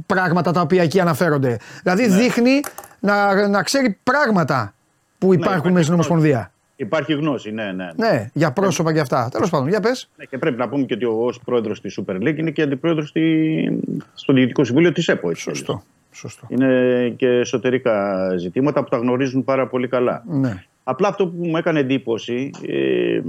πράγματα 0.06 0.52
τα 0.52 0.60
οποία 0.60 0.82
εκεί 0.82 1.00
αναφέρονται. 1.00 1.58
Δηλαδή 1.82 2.06
δείχνει 2.08 2.60
να, 3.00 3.48
να 3.48 3.62
ξέρει 3.62 3.98
πράγματα 4.02 4.74
που 5.18 5.34
υπάρχουν 5.34 5.52
υπάρχει 5.52 5.70
μέσα 5.70 5.82
στην 5.84 5.94
γνώση. 5.94 6.10
Ομοσπονδία. 6.10 6.50
Υπάρχει 6.76 7.12
γνώση, 7.12 7.50
ναι, 7.52 7.72
ναι. 7.72 7.90
Ναι, 7.96 8.30
για 8.32 8.52
πρόσωπα 8.52 8.92
και 8.92 9.00
αυτά. 9.00 9.28
Τέλος 9.32 9.50
πάντων, 9.50 9.68
για 9.68 9.80
πες. 9.80 10.08
Ναι, 10.16 10.24
και 10.24 10.38
πρέπει 10.38 10.56
να 10.58 10.68
πούμε 10.68 10.84
και 10.84 10.94
ότι 10.94 11.04
ως 11.04 11.40
πρόεδρος 11.44 11.80
της 11.80 11.98
Super 12.00 12.14
League 12.14 12.36
είναι 12.36 12.50
και 12.50 12.62
αντιπρόεδρος 12.62 13.08
στη... 13.08 13.78
στο 14.14 14.32
Διοικητικό 14.32 14.64
Συμβούλιο 14.64 14.92
της 14.92 15.08
ΕΠΟ. 15.08 15.30
έτσι. 15.30 15.42
Σωστό. 15.42 15.82
Σωστό. 16.12 16.46
Είναι 16.48 17.08
και 17.16 17.26
εσωτερικά 17.28 18.16
ζητήματα 18.36 18.82
που 18.82 18.88
τα 18.88 18.96
γνωρίζουν 18.96 19.44
πάρα 19.44 19.66
πολύ 19.66 19.88
καλά. 19.88 20.22
Ναι. 20.28 20.62
Απλά 20.84 21.08
αυτό 21.08 21.26
που 21.26 21.46
μου 21.46 21.56
έκανε 21.56 21.80
εντύπωση, 21.80 22.50
ε, 22.68 23.20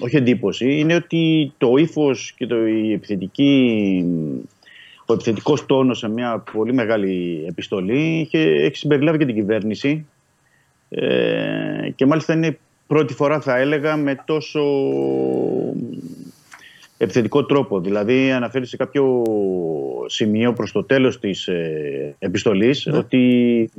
όχι 0.00 0.16
εντύπωση, 0.16 0.78
είναι 0.78 0.94
ότι 0.94 1.52
το 1.58 1.76
ύφος 1.76 2.34
και 2.36 2.46
το, 2.46 2.66
η 2.66 2.92
επιθετική, 2.92 4.04
ο 5.06 5.12
επιθετικός 5.12 5.66
τόνος 5.66 5.98
σε 5.98 6.08
μια 6.08 6.44
πολύ 6.52 6.72
μεγάλη 6.72 7.44
επιστολή 7.48 8.18
είχε, 8.20 8.38
έχει 8.38 8.76
συμπεριλάβει 8.76 9.18
και 9.18 9.24
την 9.24 9.34
κυβέρνηση. 9.34 10.06
Ε, 10.88 11.90
και 11.94 12.06
μάλιστα 12.06 12.32
είναι 12.32 12.58
πρώτη 12.86 13.14
φορά 13.14 13.40
θα 13.40 13.58
έλεγα 13.58 13.96
με 13.96 14.22
τόσο 14.24 14.62
επιθετικό 16.98 17.44
τρόπο. 17.44 17.80
Δηλαδή 17.80 18.32
αναφέρει 18.32 18.66
σε 18.66 18.76
κάποιο 18.76 19.24
σημείο 20.06 20.52
προς 20.52 20.72
το 20.72 20.84
τέλος 20.84 21.20
της 21.20 21.46
ε, 21.46 22.14
επιστολής 22.18 22.86
ότι 22.86 23.70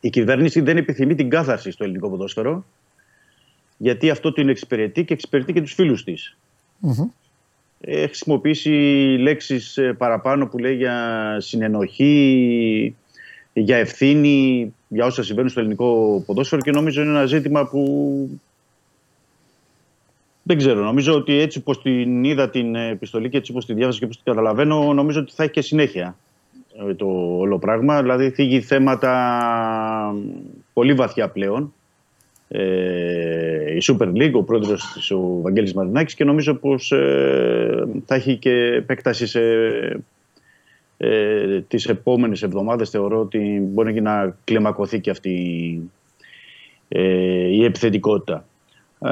η 0.00 0.10
κυβέρνηση 0.10 0.60
δεν 0.60 0.76
επιθυμεί 0.76 1.14
την 1.14 1.28
κάθαρση 1.28 1.70
στο 1.70 1.84
ελληνικό 1.84 2.10
ποδόσφαιρο 2.10 2.64
γιατί 3.84 4.10
αυτό 4.10 4.32
την 4.32 4.48
εξυπηρετεί 4.48 5.04
και 5.04 5.12
εξυπηρετεί 5.12 5.52
και 5.52 5.60
τους 5.60 5.74
φίλους 5.74 6.04
της. 6.04 6.36
Έχει 7.80 8.06
χρησιμοποιήσει 8.06 8.70
λέξεις 9.20 9.76
ε, 9.76 9.92
παραπάνω 9.92 10.46
που 10.46 10.58
λέει 10.58 10.74
για 10.74 10.96
συνενοχή, 11.40 12.94
για 13.52 13.76
ευθύνη, 13.76 14.74
για 14.88 15.06
όσα 15.06 15.22
συμβαίνουν 15.22 15.50
στο 15.50 15.60
ελληνικό 15.60 16.22
ποδόσφαιρο 16.26 16.60
και 16.62 16.70
νομίζω 16.70 17.02
είναι 17.02 17.10
ένα 17.10 17.26
ζήτημα 17.26 17.66
που 17.66 17.82
δεν 20.42 20.56
ξέρω. 20.56 20.84
Νομίζω 20.84 21.14
ότι 21.14 21.38
έτσι 21.38 21.58
όπως 21.58 21.82
την 21.82 22.24
είδα 22.24 22.50
την 22.50 22.74
επιστολή 22.74 23.28
και 23.28 23.36
έτσι 23.36 23.50
όπως 23.50 23.66
τη 23.66 23.74
διάβασα 23.74 23.98
και 23.98 24.04
όπως 24.04 24.16
την 24.16 24.32
καταλαβαίνω, 24.32 24.92
νομίζω 24.92 25.20
ότι 25.20 25.32
θα 25.34 25.42
έχει 25.42 25.52
και 25.52 25.60
συνέχεια 25.60 26.16
ε, 26.88 26.94
το 26.94 27.06
όλο 27.38 27.58
πράγμα. 27.58 28.02
Δηλαδή 28.02 28.30
θίγει 28.30 28.60
θέματα 28.60 30.14
πολύ 30.72 30.94
βαθιά 30.94 31.28
πλέον. 31.28 31.72
Ε, 32.56 33.74
η 33.74 33.78
Super 33.82 34.06
League, 34.06 34.32
ο 34.32 34.42
πρόεδρος 34.42 34.92
της 34.92 35.10
ο 35.10 35.40
Βαγγέλης 35.42 35.74
Μαρινάκης 35.74 36.14
και 36.14 36.24
νομίζω 36.24 36.54
πως 36.54 36.92
ε, 36.92 37.86
θα 38.06 38.14
έχει 38.14 38.36
και 38.36 38.50
επέκταση 38.50 39.26
σε 39.26 39.40
ε, 40.96 41.60
τις 41.68 41.86
επόμενες 41.86 42.42
εβδομάδες. 42.42 42.90
Θεωρώ 42.90 43.20
ότι 43.20 43.68
μπορεί 43.72 44.00
να 44.00 44.36
κλιμακωθεί 44.44 45.00
και 45.00 45.10
αυτή 45.10 45.80
ε, 46.88 47.02
η 47.46 47.64
επιθετικότητα. 47.64 48.46
Ε, 49.04 49.10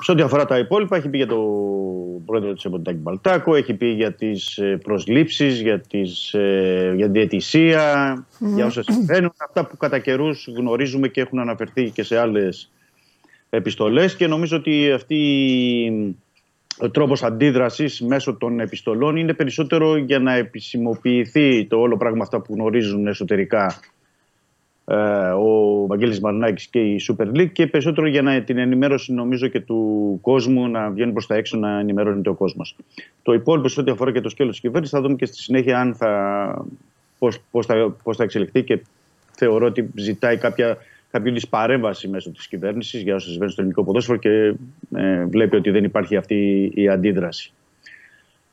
σε 0.00 0.12
ό,τι 0.12 0.22
αφορά 0.22 0.44
τα 0.44 0.58
υπόλοιπα, 0.58 0.96
έχει 0.96 1.08
πει 1.08 1.16
για 1.16 1.26
τον 1.26 2.24
πρόεδρο 2.24 2.52
της 2.52 2.64
Εμποντάκη 2.64 2.98
Μπαλτάκο, 2.98 3.54
έχει 3.54 3.74
πει 3.74 3.86
για 3.86 4.12
τις 4.12 4.58
ε, 4.58 4.78
προσλήψεις, 4.82 5.60
για, 5.60 5.80
τις, 5.80 6.34
ε, 6.34 6.92
για 6.96 7.04
την 7.04 7.12
διαιτησία, 7.12 8.14
για 8.38 8.66
όσα 8.66 8.82
συμβαίνουν. 8.82 9.32
Αυτά 9.36 9.66
που 9.66 9.76
κατά 9.76 9.98
καιρούς 9.98 10.48
γνωρίζουμε 10.56 11.08
και 11.08 11.20
έχουν 11.20 11.38
αναφερθεί 11.38 11.90
και 11.90 12.02
σε 12.02 12.18
άλλες 12.18 12.70
επιστολές 13.50 14.16
και 14.16 14.26
νομίζω 14.26 14.56
ότι 14.56 14.92
αυτή 14.92 16.16
ο 16.78 16.90
τρόπος 16.90 17.22
αντίδρασης 17.22 18.00
μέσω 18.00 18.34
των 18.34 18.60
επιστολών 18.60 19.16
είναι 19.16 19.32
περισσότερο 19.32 19.96
για 19.96 20.18
να 20.18 20.34
επισημοποιηθεί 20.34 21.66
το 21.66 21.76
όλο 21.76 21.96
πράγμα 21.96 22.22
αυτά 22.22 22.40
που 22.40 22.54
γνωρίζουν 22.54 23.06
εσωτερικά 23.06 23.66
ε, 23.66 23.99
ο 25.38 25.86
Βαγγέλης 25.86 26.20
Μαρινάκης 26.20 26.66
και 26.66 26.80
η 26.80 27.00
Super 27.08 27.26
League 27.26 27.52
και 27.52 27.66
περισσότερο 27.66 28.06
για 28.06 28.22
να, 28.22 28.42
την 28.42 28.58
ενημέρωση 28.58 29.12
νομίζω 29.12 29.46
και 29.46 29.60
του 29.60 30.18
κόσμου 30.22 30.68
να 30.68 30.90
βγαίνει 30.90 31.12
προς 31.12 31.26
τα 31.26 31.34
έξω 31.34 31.56
να 31.56 31.78
ενημερώνεται 31.78 32.28
ο 32.28 32.34
κόσμος. 32.34 32.76
Το 33.22 33.32
υπόλοιπο 33.32 33.68
σε 33.68 33.80
ό,τι 33.80 33.90
αφορά 33.90 34.12
και 34.12 34.20
το 34.20 34.28
σκέλος 34.28 34.52
της 34.52 34.60
κυβέρνησης 34.60 34.94
θα 34.94 35.02
δούμε 35.02 35.14
και 35.14 35.26
στη 35.26 35.36
συνέχεια 35.36 35.80
αν 35.80 35.94
θα, 35.94 36.64
πώς, 37.18 37.38
πώς, 37.50 37.66
θα, 37.66 37.94
πώς 38.02 38.16
θα 38.16 38.22
εξελιχθεί 38.22 38.62
και 38.62 38.80
θεωρώ 39.36 39.66
ότι 39.66 39.90
ζητάει 39.94 40.36
κάποια, 40.36 40.76
κάποια 41.10 41.30
είδους 41.30 41.48
παρέμβαση 41.48 42.08
μέσω 42.08 42.30
της 42.30 42.46
κυβέρνησης 42.48 43.02
για 43.02 43.14
όσα 43.14 43.26
συμβαίνουν 43.26 43.52
στο 43.52 43.60
ελληνικό 43.60 43.84
ποδόσφαιρο 43.84 44.18
και 44.18 44.54
ε, 44.94 45.24
βλέπει 45.24 45.56
ότι 45.56 45.70
δεν 45.70 45.84
υπάρχει 45.84 46.16
αυτή 46.16 46.70
η 46.74 46.88
αντίδραση. 46.88 47.52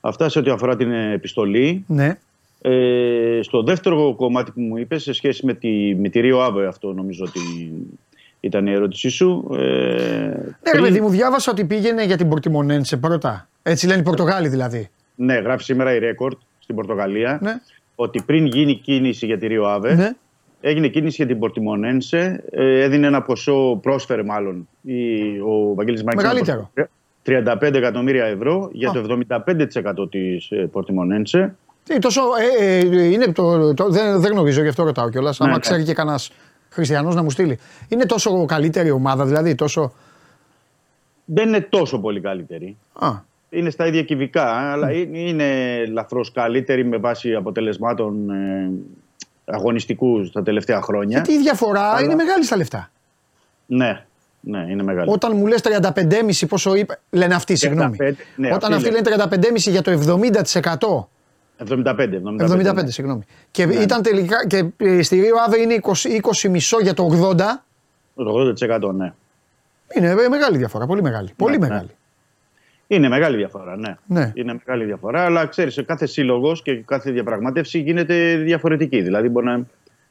Αυτά 0.02 0.30
σε 0.30 0.40
ό,τι 0.40 0.50
αφορά 0.50 0.76
την 0.76 0.92
επιστολή. 0.92 1.84
Ναι. 1.88 2.18
Ε, 2.62 3.40
στο 3.42 3.64
δεύτερο 3.64 4.16
κομμάτι 4.16 4.52
που 4.52 4.62
μου 4.62 4.78
είπες, 4.78 5.04
σε 5.04 5.14
σχέση 5.14 5.46
με 5.46 5.54
τη, 5.54 5.96
με 5.96 6.10
τη 6.10 6.20
Ρίο 6.20 6.40
Άβε, 6.42 6.68
αυτό 6.68 6.94
νομίζω 6.94 7.26
ότι 7.28 7.40
ήταν 8.40 8.68
η 8.68 8.72
ερώτησή 8.72 9.10
σου. 9.10 9.48
Ε, 9.54 9.58
Ναι, 9.58 10.72
ρε 10.76 10.82
παιδί 10.82 11.02
μου, 11.02 11.10
διάβασα 11.10 11.52
ότι 11.52 11.66
πήγαινε 11.66 12.04
για 12.04 12.18
την 12.18 12.30
Πορτιμονένσε 12.30 12.98
πρώτα. 12.98 13.50
Έτσι 13.64 13.88
λένε 13.88 14.00
οι 14.00 14.04
Πορτογάλοι 14.04 14.48
δηλαδή. 14.48 14.90
ναι, 15.16 15.34
γράφει 15.34 15.64
σήμερα 15.64 15.94
η 15.96 16.00
Ρέκορτ 16.00 16.38
στην 16.60 16.76
Πορτογαλία 16.76 17.40
Ναι. 17.42 17.54
ότι 17.96 18.22
πριν 18.26 18.46
γίνει 18.46 18.76
κίνηση 18.76 19.26
για 19.26 19.38
τη 19.38 19.48
Ρίο 19.48 19.66
Άβε, 19.66 19.94
Ναι. 19.96 20.12
έγινε 20.62 20.88
κίνηση 20.88 21.16
για 21.16 21.26
την 21.26 21.40
Πορτιμονένσε. 21.40 22.44
Ε, 22.52 22.82
έδινε 22.82 23.08
ένα 23.08 23.22
ποσό, 23.22 23.80
πρόσφερε 23.82 24.24
μάλλον 24.24 24.68
η, 24.82 25.22
ο 25.40 25.74
Βαγγέλης 25.76 26.04
Μάκης. 26.04 26.22
Μεγαλύτερο. 26.22 26.72
35 27.26 27.74
εκατομμύρια 27.74 28.26
ευρώ 28.26 28.70
για 28.74 28.92
το 28.92 29.18
75% 30.04 30.10
της 30.12 30.50
ε, 30.52 30.56
Πορτιμονένσε. 30.72 31.56
Τι, 31.88 32.00
τόσο, 32.00 32.22
ε, 32.62 32.78
ε, 32.78 33.04
είναι 33.06 33.32
το, 33.32 33.74
το, 33.74 33.90
δεν, 33.90 34.20
δεν 34.22 34.32
γνωρίζω, 34.32 34.62
γι' 34.62 34.68
αυτό 34.68 34.84
ρωτάω 34.84 35.10
κιόλας. 35.10 35.40
Ναι, 35.40 35.46
άμα 35.46 35.54
ναι. 35.56 35.60
ξέρει 35.62 35.84
και 35.84 35.94
κανένα 35.94 36.20
χριστιανός 36.70 37.16
να 37.16 37.24
μου 37.24 37.30
στείλει. 37.30 37.60
Είναι 37.88 38.06
τόσο 38.06 38.46
καλύτερη 38.46 38.92
ομάδα, 38.92 39.26
δηλαδή 39.26 39.56
τόσο. 39.56 39.94
Δεν 41.26 41.48
είναι 41.48 41.62
τόσο 41.62 42.00
πολύ 42.00 42.22
καλύτερη. 42.22 42.78
Α, 42.94 43.10
είναι 43.50 43.70
στα 43.70 43.86
ίδια 43.88 44.04
κυβικά, 44.04 44.46
αλλά 44.72 44.92
είναι- 44.92 45.20
είναι 45.20 45.76
ελαφρώς 45.76 46.32
καλύτερη 46.32 46.86
με 46.86 46.98
βάση 46.98 47.34
αποτελεσμάτων 47.34 48.30
ε, 48.30 48.72
αγωνιστικούς 49.46 50.32
τα 50.32 50.44
τελευταία 50.44 50.82
χρόνια. 50.82 51.18
γιατί 51.18 51.32
η 51.34 51.42
διαφορά 51.42 51.82
Αλλά- 51.82 52.02
είναι 52.04 52.16
μεγάλη 52.16 52.44
στα 52.44 52.58
λεφτά. 52.58 52.92
Ναι, 53.66 54.06
ναι, 54.40 54.66
είναι 54.70 54.84
μεγάλη. 54.84 55.10
Όταν 55.12 55.36
μου 55.36 55.48
λες 55.48 55.62
35,5 55.62 56.46
πόσο 56.48 56.76
είπε. 56.76 57.00
Λένε 57.10 57.36
αυτοί, 57.36 57.56
συγγνώμη. 57.56 57.98
35, 58.00 58.12
ναι, 58.36 58.54
Όταν 58.54 58.74
αυτοί 58.74 58.88
αυτοί 58.90 59.04
λένε 59.04 59.28
35,5 59.30 59.70
για 59.72 59.82
το 59.82 59.92
70%. 59.92 61.10
75, 61.66 61.96
75. 62.40 62.72
75, 62.72 62.74
ναι. 62.84 62.90
συγγνώμη. 62.90 63.24
Και 63.52 63.66
Ναι. 63.66 63.74
ήταν 63.74 64.02
τελικά. 64.02 64.48
Και 64.48 64.66
ε, 64.78 65.02
στη 65.02 65.20
Ρίο 65.20 65.36
Άβε 65.46 65.60
είναι 65.60 65.80
20, 65.82 65.92
20 66.46 66.50
μισό 66.50 66.78
για 66.82 66.94
το 66.94 67.34
80. 67.34 67.36
Το 68.16 68.54
80% 68.90 68.94
ναι. 68.96 69.14
Είναι 69.96 70.10
ε, 70.10 70.28
μεγάλη 70.30 70.58
διαφορά, 70.58 70.86
πολύ 70.86 71.02
μεγάλη. 71.02 71.30
Πολύ 71.36 71.58
ναι. 71.58 71.68
μεγάλη. 71.68 71.90
Είναι 72.88 73.10
μεγάλη 73.10 73.38
διαφορά, 73.38 73.78
ναι. 73.78 73.98
Ναι. 74.06 74.32
Είναι 74.36 74.60
μεγάλη 74.66 74.86
διαφορά, 74.86 75.22
αλλά 75.26 75.46
ξέρεις, 75.46 75.84
κάθε 75.86 76.06
σύλλογος 76.06 76.62
και 76.62 76.76
κάθε 76.76 77.12
διαπραγμάτευση 77.12 77.80
γίνεται 77.80 78.36
διαφορετική. 78.36 79.02
Δηλαδή, 79.02 79.30
μπορεί 79.30 79.46
να 79.46 79.62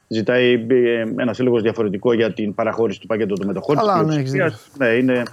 ζητάει 0.07 0.65
ένα 1.17 1.33
σύλλογος 1.33 1.61
διαφορετικό 1.61 2.13
για 2.13 2.33
την 2.33 2.53
παραχώρηση 2.55 2.99
του 2.99 3.07
πακέτου 3.07 3.35
του 3.35 3.47
μετοχών. 3.47 3.75
Καλά, 3.75 4.03
της 4.03 4.07
ναι, 4.15 4.19
έχεις 4.19 4.31
πλειοψηφίας. 4.31 4.69
ναι, 4.77 4.87
είναι 4.87 5.23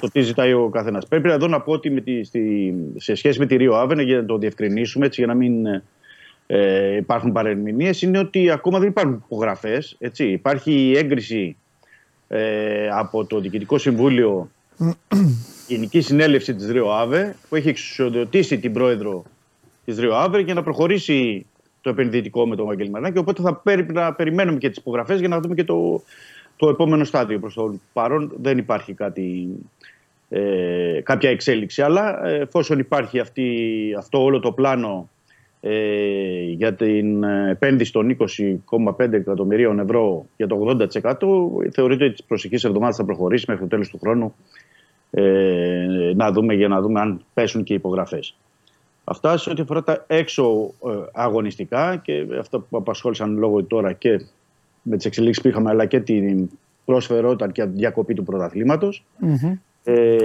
το 0.00 0.08
τι 0.08 0.20
ζητάει 0.20 0.52
ο 0.52 0.68
καθένας. 0.68 1.06
Πρέπει 1.06 1.30
εδώ 1.30 1.46
να 1.46 1.60
πω 1.60 1.72
ότι 1.72 1.90
με 1.90 2.00
τη, 2.00 2.24
στη, 2.24 2.74
σε 2.96 3.14
σχέση 3.14 3.38
με 3.38 3.46
τη 3.46 3.56
Ρίο 3.56 3.74
Άβενε, 3.76 4.02
για 4.02 4.16
να 4.16 4.24
το 4.24 4.38
διευκρινίσουμε, 4.38 5.06
έτσι, 5.06 5.20
για 5.20 5.32
να 5.32 5.38
μην 5.38 5.66
ε, 6.46 6.96
υπάρχουν 6.96 7.32
παρερμηνίες, 7.32 8.02
είναι 8.02 8.18
ότι 8.18 8.50
ακόμα 8.50 8.78
δεν 8.78 8.88
υπάρχουν 8.88 9.22
υπογραφές. 9.24 9.96
Υπάρχει 10.16 10.72
η 10.72 10.96
έγκριση 10.96 11.56
ε, 12.28 12.88
από 12.88 13.24
το 13.24 13.40
Διοικητικό 13.40 13.78
Συμβούλιο 13.78 14.50
Γενικής 15.68 16.06
Συνέλευσης 16.06 16.56
της 16.56 16.70
Ρίο 16.70 16.90
Άβε 16.90 17.36
που 17.48 17.56
έχει 17.56 17.68
εξουσιοδοτήσει 17.68 18.58
την 18.58 18.72
πρόεδρο 18.72 19.24
της 19.84 19.98
Ρίο 19.98 20.14
Άβε 20.14 20.40
για 20.40 20.54
να 20.54 20.62
προχωρήσει 20.62 21.46
το 21.80 21.90
επενδυτικό 21.90 22.46
με 22.46 22.56
τον 22.56 22.66
Βαγγέλη 22.66 22.90
Μαρινάκη. 22.90 23.18
Οπότε 23.18 23.42
θα 23.42 23.54
πρέπει 23.54 23.92
να 23.92 24.14
περιμένουμε 24.14 24.58
και 24.58 24.68
τις 24.68 24.78
υπογραφές 24.78 25.18
για 25.18 25.28
να 25.28 25.40
δούμε 25.40 25.54
και 25.54 25.64
το, 25.64 26.02
το 26.58 26.68
επόμενο 26.68 27.04
στάδιο. 27.04 27.38
Προς 27.38 27.54
το 27.54 27.74
παρόν 27.92 28.32
δεν 28.40 28.58
υπάρχει 28.58 28.92
κάτι, 28.92 29.48
ε, 30.28 31.00
κάποια 31.02 31.30
εξέλιξη. 31.30 31.82
Αλλά 31.82 32.26
ε, 32.26 32.40
εφόσον 32.40 32.78
υπάρχει 32.78 33.18
αυτή, 33.18 33.46
αυτό 33.98 34.22
όλο 34.22 34.40
το 34.40 34.52
πλάνο 34.52 35.08
ε, 35.60 36.42
για 36.42 36.74
την 36.74 37.24
ε, 37.24 37.50
επένδυση 37.50 37.92
των 37.92 38.16
20,5 38.98 39.12
εκατομμυρίων 39.12 39.78
ευρώ 39.78 40.26
για 40.36 40.46
το 40.46 40.76
80% 40.78 40.86
θεωρείται 41.72 42.04
ότι 42.04 42.10
τις 42.10 42.24
προσεχείς 42.24 42.64
εβδομάδες 42.64 42.96
θα 42.96 43.04
προχωρήσει 43.04 43.44
μέχρι 43.48 43.62
το 43.62 43.68
τέλος 43.68 43.88
του 43.88 43.98
χρόνου 43.98 44.34
ε, 45.10 46.12
να 46.14 46.32
δούμε 46.32 46.54
για 46.54 46.68
να 46.68 46.80
δούμε 46.80 47.00
αν 47.00 47.24
πέσουν 47.34 47.62
και 47.62 47.72
οι 47.72 47.76
υπογραφές. 47.76 48.36
Αυτά 49.04 49.36
σε 49.36 49.50
ό,τι 49.50 49.62
αφορά 49.62 49.82
τα 49.82 50.04
έξω 50.06 50.72
ε, 50.86 50.90
αγωνιστικά 51.12 51.96
και 51.96 52.26
αυτά 52.38 52.58
που 52.58 52.76
απασχόλησαν 52.76 53.38
λόγω 53.38 53.64
τώρα 53.64 53.92
και 53.92 54.20
με 54.88 54.96
τις 54.96 55.04
εξελίξεις 55.06 55.42
που 55.42 55.48
είχαμε 55.48 55.70
αλλά 55.70 55.86
και 55.86 56.00
την 56.00 56.50
πρόσφερόταν 56.84 57.52
και 57.52 57.64
διακοπή 57.64 58.14
του 58.14 58.22
πρωταθλήματος. 58.22 59.04
Ε, 59.84 60.16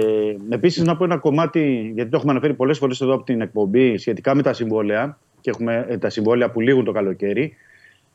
Επίσης, 0.48 0.82
να 0.84 0.96
πω 0.96 1.04
ένα 1.04 1.16
κομμάτι, 1.16 1.92
γιατί 1.94 2.10
το 2.10 2.16
έχουμε 2.16 2.32
αναφέρει 2.32 2.54
πολλές 2.54 2.78
φορές 2.78 3.00
εδώ 3.00 3.14
από 3.14 3.24
την 3.24 3.40
εκπομπή, 3.40 3.96
σχετικά 3.98 4.34
με 4.34 4.42
τα 4.42 4.52
συμβόλαια. 4.52 5.18
Και 5.40 5.50
έχουμε 5.50 5.86
ε, 5.88 5.98
τα 5.98 6.10
συμβόλαια 6.10 6.50
που 6.50 6.60
λήγουν 6.60 6.84
το 6.84 6.92
καλοκαίρι. 6.92 7.54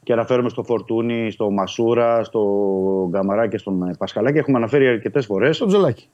Και 0.03 0.13
αναφέρομαι 0.13 0.49
στο 0.49 0.63
Φορτούνι, 0.63 1.31
στο 1.31 1.51
Μασούρα, 1.51 2.23
στο 2.23 3.07
Γκαμαρά 3.09 3.47
και 3.47 3.57
στον 3.57 3.87
ε, 3.87 3.93
Πασχαλάκη. 3.97 4.37
Έχουμε 4.37 4.57
αναφέρει 4.57 4.87
αρκετές 4.87 5.25
φορές. 5.25 5.57
Το 5.57 5.65
Τζολάκι. 5.65 6.07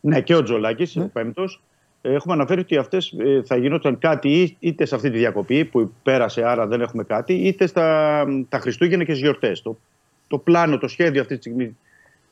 Ναι, 0.00 0.20
και 0.20 0.34
ο 0.34 0.42
Τζολάκης, 0.42 0.94
Ναι. 0.96 1.02
ο 1.04 1.10
πέμπτος. 1.12 1.62
Έχουμε 2.02 2.34
αναφέρει 2.34 2.60
ότι 2.60 2.76
αυτές 2.76 3.14
θα 3.44 3.56
γινόταν 3.56 3.98
κάτι 3.98 4.28
ή- 4.40 4.56
είτε 4.60 4.84
σε 4.84 4.94
αυτή 4.94 5.10
τη 5.10 5.18
διακοπή 5.18 5.64
που 5.64 5.92
πέρασε, 6.02 6.44
άρα 6.44 6.66
δεν 6.66 6.80
έχουμε 6.80 7.04
κάτι, 7.04 7.32
είτε 7.34 7.66
στα 7.66 8.24
τα 8.48 8.58
Χριστούγεννα 8.58 9.04
και 9.04 9.12
στι 9.12 9.20
γιορτές. 9.20 9.62
Το, 9.62 9.78
το 10.28 10.38
πλάνο, 10.38 10.78
το 10.78 10.88
σχέδιο 10.88 11.20
αυτή 11.20 11.34
τη 11.34 11.40
στιγμή 11.40 11.76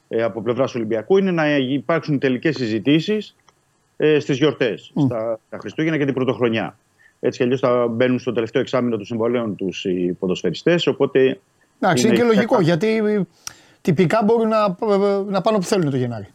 ε, 0.08 0.22
από 0.22 0.42
πλευράς 0.42 0.74
Ολυμπιακού 0.74 1.16
είναι 1.16 1.30
να 1.30 1.56
υπάρξουν 1.56 2.18
τελικές 2.18 2.56
συζητήσεις 2.56 3.36
ε, 3.96 4.18
στις 4.18 4.38
γιορτές, 4.38 4.92
στα 5.06 5.38
τα 5.50 5.58
Χριστούγεννα 5.58 5.98
και 5.98 6.04
την 6.04 6.14
Πρωτοχρονιά. 6.14 6.78
Έτσι 7.20 7.38
κι 7.38 7.44
αλλιώς 7.44 7.60
θα 7.60 7.86
μπαίνουν 7.86 8.18
στο 8.18 8.32
τελευταίο 8.32 8.60
εξάμεινο 8.62 8.96
του 8.96 9.04
συμβολέων 9.04 9.56
τους 9.56 9.84
οι 9.84 10.16
ποδοσφαιριστές. 10.18 10.86
Οπότε. 10.86 11.38
Εντάξει, 11.80 12.06
είναι 12.06 12.14
και 12.16 12.22
Είναι- 12.22 12.34
λογικό 12.34 12.60
γιατί 12.60 12.96
ε, 12.96 13.20
τυπικά 13.80 14.22
μπορούν 14.24 14.48
να, 14.48 14.64
ε, 14.64 15.22
να 15.30 15.40
πάνε 15.40 15.56
όπου 15.56 15.66
θέλουν 15.66 15.90
το 15.90 15.96
Γενάρη. 15.96 16.26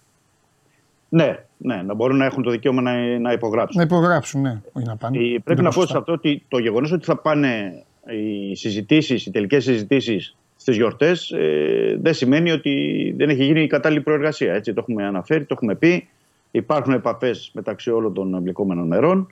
Ναι, 1.09 1.39
ναι, 1.57 1.81
να 1.81 1.93
μπορούν 1.93 2.17
να 2.17 2.25
έχουν 2.25 2.43
το 2.43 2.51
δικαίωμα 2.51 2.81
να, 2.81 3.19
να 3.19 3.31
υπογράψουν. 3.31 3.77
Να 3.77 3.83
υπογράψουν, 3.83 4.41
ναι, 4.41 4.61
όχι 4.73 4.85
να 4.85 4.95
πάνε. 4.95 5.17
Ε, 5.17 5.21
Είναι 5.23 5.39
Πρέπει 5.39 5.61
να 5.61 5.67
πω 5.69 5.73
σωστά. 5.73 5.91
σε 5.91 5.97
αυτό 5.97 6.11
ότι 6.11 6.43
το 6.47 6.57
γεγονός 6.57 6.91
ότι 6.91 7.05
θα 7.05 7.17
πάνε 7.17 7.83
οι 8.05 8.55
συζητήσεις, 8.55 9.25
οι 9.25 9.31
τελικές 9.31 9.63
συζητήσεις 9.63 10.35
στις 10.55 10.75
γιορτές, 10.75 11.31
ε, 11.31 11.97
δεν 12.01 12.13
σημαίνει 12.13 12.51
ότι 12.51 13.13
δεν 13.17 13.29
έχει 13.29 13.43
γίνει 13.43 13.61
η 13.61 13.67
κατάλληλη 13.67 14.01
προεργασία. 14.01 14.53
Έτσι, 14.53 14.73
το 14.73 14.79
έχουμε 14.79 15.05
αναφέρει, 15.05 15.45
το 15.45 15.53
έχουμε 15.57 15.75
πει. 15.75 16.07
Υπάρχουν 16.51 16.93
επαφές 16.93 17.51
μεταξύ 17.53 17.91
όλων 17.91 18.13
των 18.13 18.33
εμπλεκόμενων 18.33 18.87
μερών. 18.87 19.27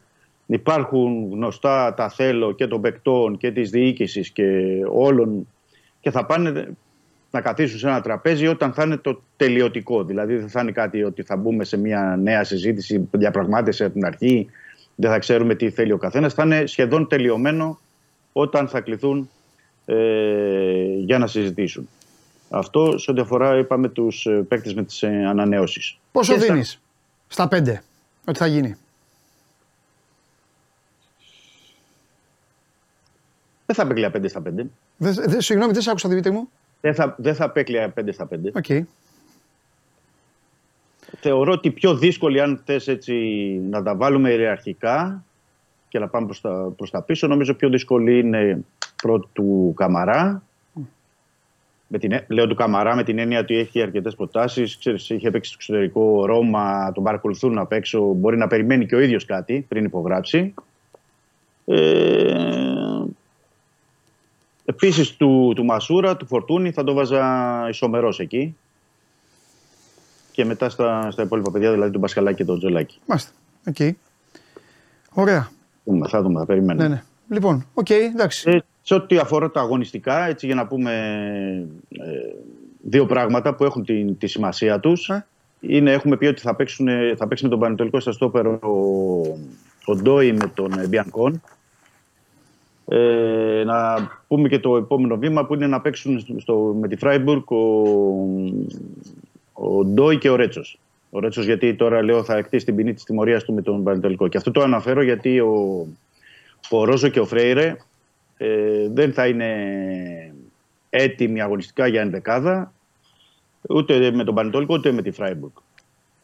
Υπάρχουν 0.46 1.30
γνωστά 1.32 1.94
τα 1.94 2.10
θέλω 2.10 2.52
και 2.52 2.68
των 2.68 2.82
παικτών 2.82 3.38
και 3.38 3.52
της 3.52 3.70
διοίκησης 3.70 4.30
και 4.30 4.46
όλων 4.92 5.48
και 6.00 6.12
θα 6.12 6.26
πάνε 6.26 6.76
να 7.34 7.42
καθίσουν 7.42 7.80
σε 7.80 7.88
ένα 7.88 8.02
τραπέζι 8.02 8.48
όταν 8.48 8.74
θα 8.74 8.84
είναι 8.84 8.98
το 8.98 9.22
τελειωτικό. 9.38 10.04
Δηλαδή 10.04 10.36
δεν 10.36 10.50
θα 10.50 10.62
είναι 10.62 10.72
κάτι 10.72 11.04
ότι 11.04 11.24
θα 11.24 11.36
μπούμε 11.36 11.64
σε 11.64 11.78
μια 11.78 12.18
νέα 12.22 12.44
συζήτηση, 12.44 13.08
διαπραγμάτευση 13.12 13.84
από 13.84 13.94
την 13.94 14.06
αρχή, 14.06 14.50
δεν 14.96 15.12
θα 15.12 15.20
ξέρουμε 15.20 15.56
τι 15.56 15.70
θέλει 15.70 15.92
ο 15.92 15.98
καθένας. 15.98 16.34
Θα 16.34 16.44
είναι 16.44 16.66
σχεδόν 16.66 17.08
τελειωμένο 17.08 17.80
όταν 18.34 18.68
θα 18.68 18.82
κληθούν 18.82 19.30
ε, 19.86 19.96
για 20.98 21.18
να 21.18 21.28
συζητήσουν. 21.28 21.90
Αυτό 22.50 22.98
σε 22.98 23.12
ό,τι 23.12 23.22
αφορά, 23.22 23.58
είπαμε, 23.58 23.90
τους 23.90 24.28
παίκτες 24.48 24.74
με 24.74 24.84
τις 24.84 25.04
ε, 25.04 25.26
ανανεώσεις. 25.28 25.98
Πόσο 26.12 26.38
δίνεις 26.38 26.82
στα 27.28 27.48
πέντε 27.48 27.84
ότι 28.26 28.38
θα 28.38 28.48
γίνει; 28.48 28.76
Δεν 33.66 33.76
θα 33.76 33.84
απέκλεια 33.84 34.12
5 34.16 34.30
στα 34.30 34.40
5. 34.40 34.44
Δεν, 34.98 35.14
δεν, 35.26 35.42
συγγνώμη, 35.42 35.74
δεν 35.74 35.82
σε 35.82 35.90
άκουσα 35.90 36.10
Δημήτρη 36.10 36.32
μου. 36.32 36.50
Δεν 36.84 36.96
θα, 36.96 37.16
δεν 37.18 37.36
θα 37.36 37.46
απέκλεια 37.46 37.94
5 38.00 38.08
στα 38.12 38.28
5. 38.32 38.38
Οκ. 38.54 38.86
Θεωρώ 41.20 41.52
ότι 41.52 41.72
πιο 41.72 41.96
δύσκολη, 41.96 42.42
αν 42.42 42.62
θες 42.66 42.88
έτσι 42.88 43.14
να 43.70 43.84
τα 43.84 43.96
βάλουμε 43.96 44.30
ιεραρχικά 44.30 45.24
και 45.88 46.00
να 46.00 46.08
πάμε 46.08 46.26
προς 46.26 46.42
τα, 46.42 46.74
προς 46.78 46.90
τα 46.90 47.02
πίσω, 47.02 47.28
νομίζω 47.28 47.54
πιο 47.54 47.70
δύσκολη 47.70 48.20
είναι 48.20 48.64
πρώτη 49.02 49.28
του 49.34 49.74
Καμαρά. 49.76 50.44
Με 51.88 51.98
την, 51.98 52.12
ε- 52.12 52.26
λέω 52.28 52.48
του 52.48 52.56
Καμαρά 52.56 52.96
με 52.96 53.04
την 53.04 53.20
έννοια 53.20 53.40
ότι 53.40 53.58
έχει 53.58 53.82
αρκετές 53.82 54.16
προτάσεις. 54.16 54.80
Είχε 55.08 55.32
παίξει 55.32 55.52
στο 55.52 55.58
εξωτερικό 55.60 56.26
Ρώμα, 56.26 56.92
τον 56.92 57.04
παρακολουθούν 57.04 57.58
απ' 57.58 57.72
έξω. 57.72 58.14
Μπορεί 58.14 58.38
να 58.38 58.48
περιμένει 58.48 58.86
και 58.86 58.96
ο 58.96 59.00
ίδιος 59.00 59.26
κάτι 59.26 59.66
πριν 59.68 59.86
υπογράψει. 59.86 60.54
Ε, 61.66 63.04
Επίσης 64.66 65.16
του, 65.16 65.54
του 65.56 65.66
Μασούρα, 65.66 66.18
του 66.18 66.26
Φορτούνη 66.26 66.72
θα 66.72 66.84
το 66.84 66.94
βάζα 66.94 67.66
ισομερώς 67.70 68.20
εκεί. 68.20 68.56
Και 70.32 70.46
μετά 70.46 70.70
στα, 70.70 71.12
στα 71.12 71.24
υπόλοιπα 71.24 71.52
παιδιά, 71.52 71.72
δηλαδή 71.72 71.92
τον 71.92 72.02
Πασχαλάκη 72.02 72.38
και 72.38 72.46
τον 72.46 72.58
Τζολάκη. 72.60 73.00
Μάλιστα. 73.06 73.32
Οκ. 73.68 73.96
Ωραία. 75.14 75.50
Δούμε, 75.84 76.08
θα 76.08 76.22
δούμε, 76.22 76.40
θα 76.40 76.46
περιμένουμε. 76.46 76.88
Ναι, 76.88 76.94
ναι. 76.94 77.04
Λοιπόν, 77.30 77.66
οκ, 77.74 77.90
εντάξει. 77.90 78.50
Ε, 78.50 78.60
σε 78.82 78.94
ό,τι 78.94 79.18
αφορά 79.18 79.52
τα 79.52 79.62
αγωνιστικά, 79.62 80.26
έτσι 80.26 80.46
για 80.46 80.56
να 80.56 80.68
πούμε 80.68 80.92
ε, 81.90 82.06
δύο 82.82 83.06
πράγματα 83.06 83.56
που 83.56 83.64
έχουν 83.64 83.86
τη, 83.86 84.14
τη 84.14 84.28
σημασία 84.28 84.80
τους. 84.80 85.10
Ε. 85.10 85.26
Είναι, 85.60 85.92
έχουμε 85.92 86.18
πει 86.18 86.26
ότι 86.26 86.42
θα, 86.42 86.56
παίξουν, 86.56 86.88
θα 87.18 87.28
παίξει 87.28 87.44
με 87.44 87.50
τον 87.50 87.60
Πανετολικό 87.60 88.00
στα 88.00 88.12
στόπερ 88.12 88.46
ο, 88.46 88.60
ο 89.86 89.96
Ντόι 89.96 90.32
με 90.32 90.52
τον 90.54 90.80
ε, 90.80 90.88
Μπιανκόν. 90.88 91.42
Ε, 92.96 93.64
να 93.66 93.96
πούμε 94.28 94.48
και 94.48 94.60
το 94.60 94.76
επόμενο 94.78 95.18
βήμα 95.18 95.46
που 95.46 95.54
είναι 95.54 95.68
να 95.68 95.82
παίξουν 95.82 96.20
στο, 96.20 96.40
στο- 96.40 96.76
με 96.80 96.88
τη 96.88 96.96
Φράιμπουργκ 96.96 97.52
ο, 97.52 97.58
ο 99.54 99.86
Ντόι 99.86 100.18
και 100.18 100.30
ο 100.30 100.36
Ρέτσος. 100.36 100.80
Ο 101.10 101.20
Ρέτσος 101.20 101.46
γιατί 101.46 101.76
τώρα 101.76 102.04
λέω 102.04 102.24
θα 102.24 102.38
εκτίσει 102.38 102.66
την 102.66 102.76
ποινή 102.76 102.94
της 102.94 103.04
τιμωρίας 103.04 103.44
του 103.44 103.54
με 103.54 103.62
τον 103.62 103.84
Πανετολικό. 103.84 104.28
Και 104.28 104.38
αυτό 104.38 104.52
το 104.52 104.62
αναφέρω 104.62 105.02
γιατί 105.04 105.40
ο, 105.40 105.88
ο 106.70 106.84
Ρόζο 106.84 107.08
και 107.08 107.20
ο 107.20 107.26
Φρέιρε 107.26 107.76
ε, 108.38 108.90
δεν 108.90 109.14
θα 109.14 109.28
είναι 109.28 109.56
έτοιμοι 110.90 111.42
αγωνιστικά 111.42 111.88
για 111.88 112.02
ενδεκάδα 112.02 112.74
ούτε 113.70 114.12
με 114.12 114.24
τον 114.24 114.36
Πανετολικό 114.36 114.74
ούτε 114.74 114.92
με 114.92 115.02
τη 115.02 115.12
Φράιμπουργκ. 115.12 115.52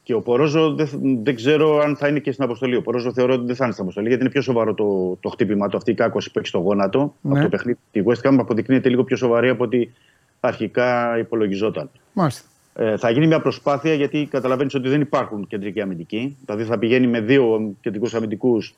Και 0.09 0.15
ο 0.15 0.21
Πορόζο 0.21 0.73
δεν, 0.75 0.89
δεν 1.23 1.35
ξέρω 1.35 1.79
αν 1.79 1.95
θα 1.95 2.07
είναι 2.07 2.19
και 2.19 2.31
στην 2.31 2.43
αποστολή. 2.43 2.75
Ο 2.75 2.81
Πορόζο 2.81 3.13
θεωρώ 3.13 3.33
ότι 3.33 3.45
δεν 3.45 3.55
θα 3.55 3.63
είναι 3.63 3.73
στην 3.73 3.83
αποστολή 3.83 4.07
γιατί 4.07 4.23
είναι 4.23 4.31
πιο 4.31 4.41
σοβαρό 4.41 4.73
το, 4.73 5.17
το 5.19 5.29
χτύπημα 5.29 5.67
του, 5.67 5.77
αυτή 5.77 5.91
η 5.91 5.93
κάκωση 5.93 6.31
που 6.31 6.39
έχει 6.39 6.47
στο 6.47 6.57
γόνατο. 6.57 7.15
Ναι. 7.21 7.31
Από 7.31 7.41
το 7.41 7.49
παιχνίδι 7.49 7.77
της 7.91 8.03
West 8.05 8.29
Ham 8.29 8.35
αποδεικνύεται 8.39 8.89
λίγο 8.89 9.03
πιο 9.03 9.17
σοβαρή 9.17 9.49
από 9.49 9.63
ότι 9.63 9.93
αρχικά 10.39 11.17
υπολογιζόταν. 11.17 11.89
Μάλιστα. 12.13 12.47
Ε, 12.73 12.97
θα 12.97 13.09
γίνει 13.09 13.27
μια 13.27 13.41
προσπάθεια 13.41 13.93
γιατί 13.93 14.27
καταλαβαίνεις 14.31 14.73
ότι 14.73 14.89
δεν 14.89 15.01
υπάρχουν 15.01 15.47
κεντρικοί 15.47 15.81
αμυντικοί. 15.81 16.37
Δηλαδή 16.45 16.63
θα 16.63 16.77
πηγαίνει 16.77 17.07
με 17.07 17.21
δύο 17.21 17.73
κεντρικούς 17.81 18.13
αμυντικούς 18.13 18.75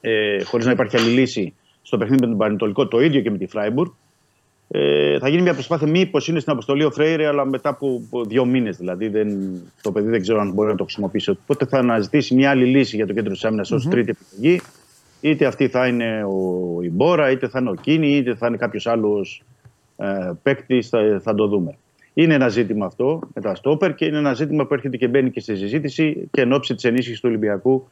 ε, 0.00 0.42
χωρίς 0.42 0.66
να 0.66 0.72
υπάρχει 0.72 0.96
άλλη 0.96 1.10
λύση 1.10 1.54
στο 1.82 1.98
παιχνίδι 1.98 2.20
με 2.20 2.28
τον 2.28 2.36
Πανετολικό, 2.36 2.88
το 2.88 3.00
ίδιο 3.00 3.20
και 3.20 3.30
με 3.30 3.38
τη 3.38 3.46
Φράιμπουργκ. 3.46 3.90
Ε, 4.72 5.18
θα 5.18 5.28
γίνει 5.28 5.42
μια 5.42 5.54
προσπάθεια 5.54 5.86
μήπως 5.86 6.28
είναι 6.28 6.40
στην 6.40 6.52
αποστολή 6.52 6.84
ο 6.84 6.90
Φρέιρε, 6.90 7.26
αλλά 7.26 7.44
μετά 7.44 7.68
από 7.68 8.02
από 8.06 8.24
δύο 8.24 8.44
μήνες. 8.44 8.76
Δηλαδή 8.76 9.08
δεν, 9.08 9.50
το 9.82 9.92
παιδί 9.92 10.10
δεν 10.10 10.20
ξέρω 10.20 10.40
αν 10.40 10.52
μπορεί 10.52 10.68
να 10.70 10.76
το 10.76 10.84
χρησιμοποιήσει. 10.84 11.30
Οπότε 11.30 11.66
θα 11.66 11.78
αναζητήσει 11.78 12.34
μια 12.34 12.50
άλλη 12.50 12.64
λύση 12.64 12.96
για 12.96 13.06
το 13.06 13.12
κέντρο 13.12 13.32
της 13.32 13.44
άμυνας 13.44 13.70
ως 13.70 13.88
τρίτη 13.88 14.10
επιλογή. 14.10 14.60
Είτε 15.20 15.46
αυτή 15.46 15.68
θα 15.68 15.86
είναι 15.86 16.24
ο 16.24 16.82
Ιμπόρα, 16.82 17.30
είτε 17.30 17.48
θα 17.48 17.58
είναι 17.58 17.70
ο 17.70 17.74
Κίνη, 17.74 18.16
είτε 18.16 18.34
θα 18.34 18.46
είναι 18.46 18.56
κάποιος 18.56 18.86
άλλος 18.86 19.42
ε, 19.96 20.32
παίκτη. 20.42 20.82
Θα, 20.82 21.20
θα 21.22 21.34
το 21.34 21.46
δούμε. 21.46 21.74
Είναι 22.14 22.34
ένα 22.34 22.48
ζήτημα 22.48 22.86
αυτό 22.86 23.20
με 23.34 23.40
τα 23.40 23.54
στόπερ 23.54 23.94
και 23.94 24.04
είναι 24.04 24.18
ένα 24.18 24.34
ζήτημα 24.34 24.66
που 24.66 24.74
έρχεται 24.74 24.96
και 24.96 25.08
μπαίνει 25.08 25.30
και 25.30 25.40
στη 25.40 25.56
συζήτηση 25.56 26.28
και 26.30 26.40
εν 26.40 26.52
ώψη 26.52 26.74
της 26.74 26.84
ενίσχυσης 26.84 27.20
του 27.20 27.28
Ολυμπιακού 27.28 27.88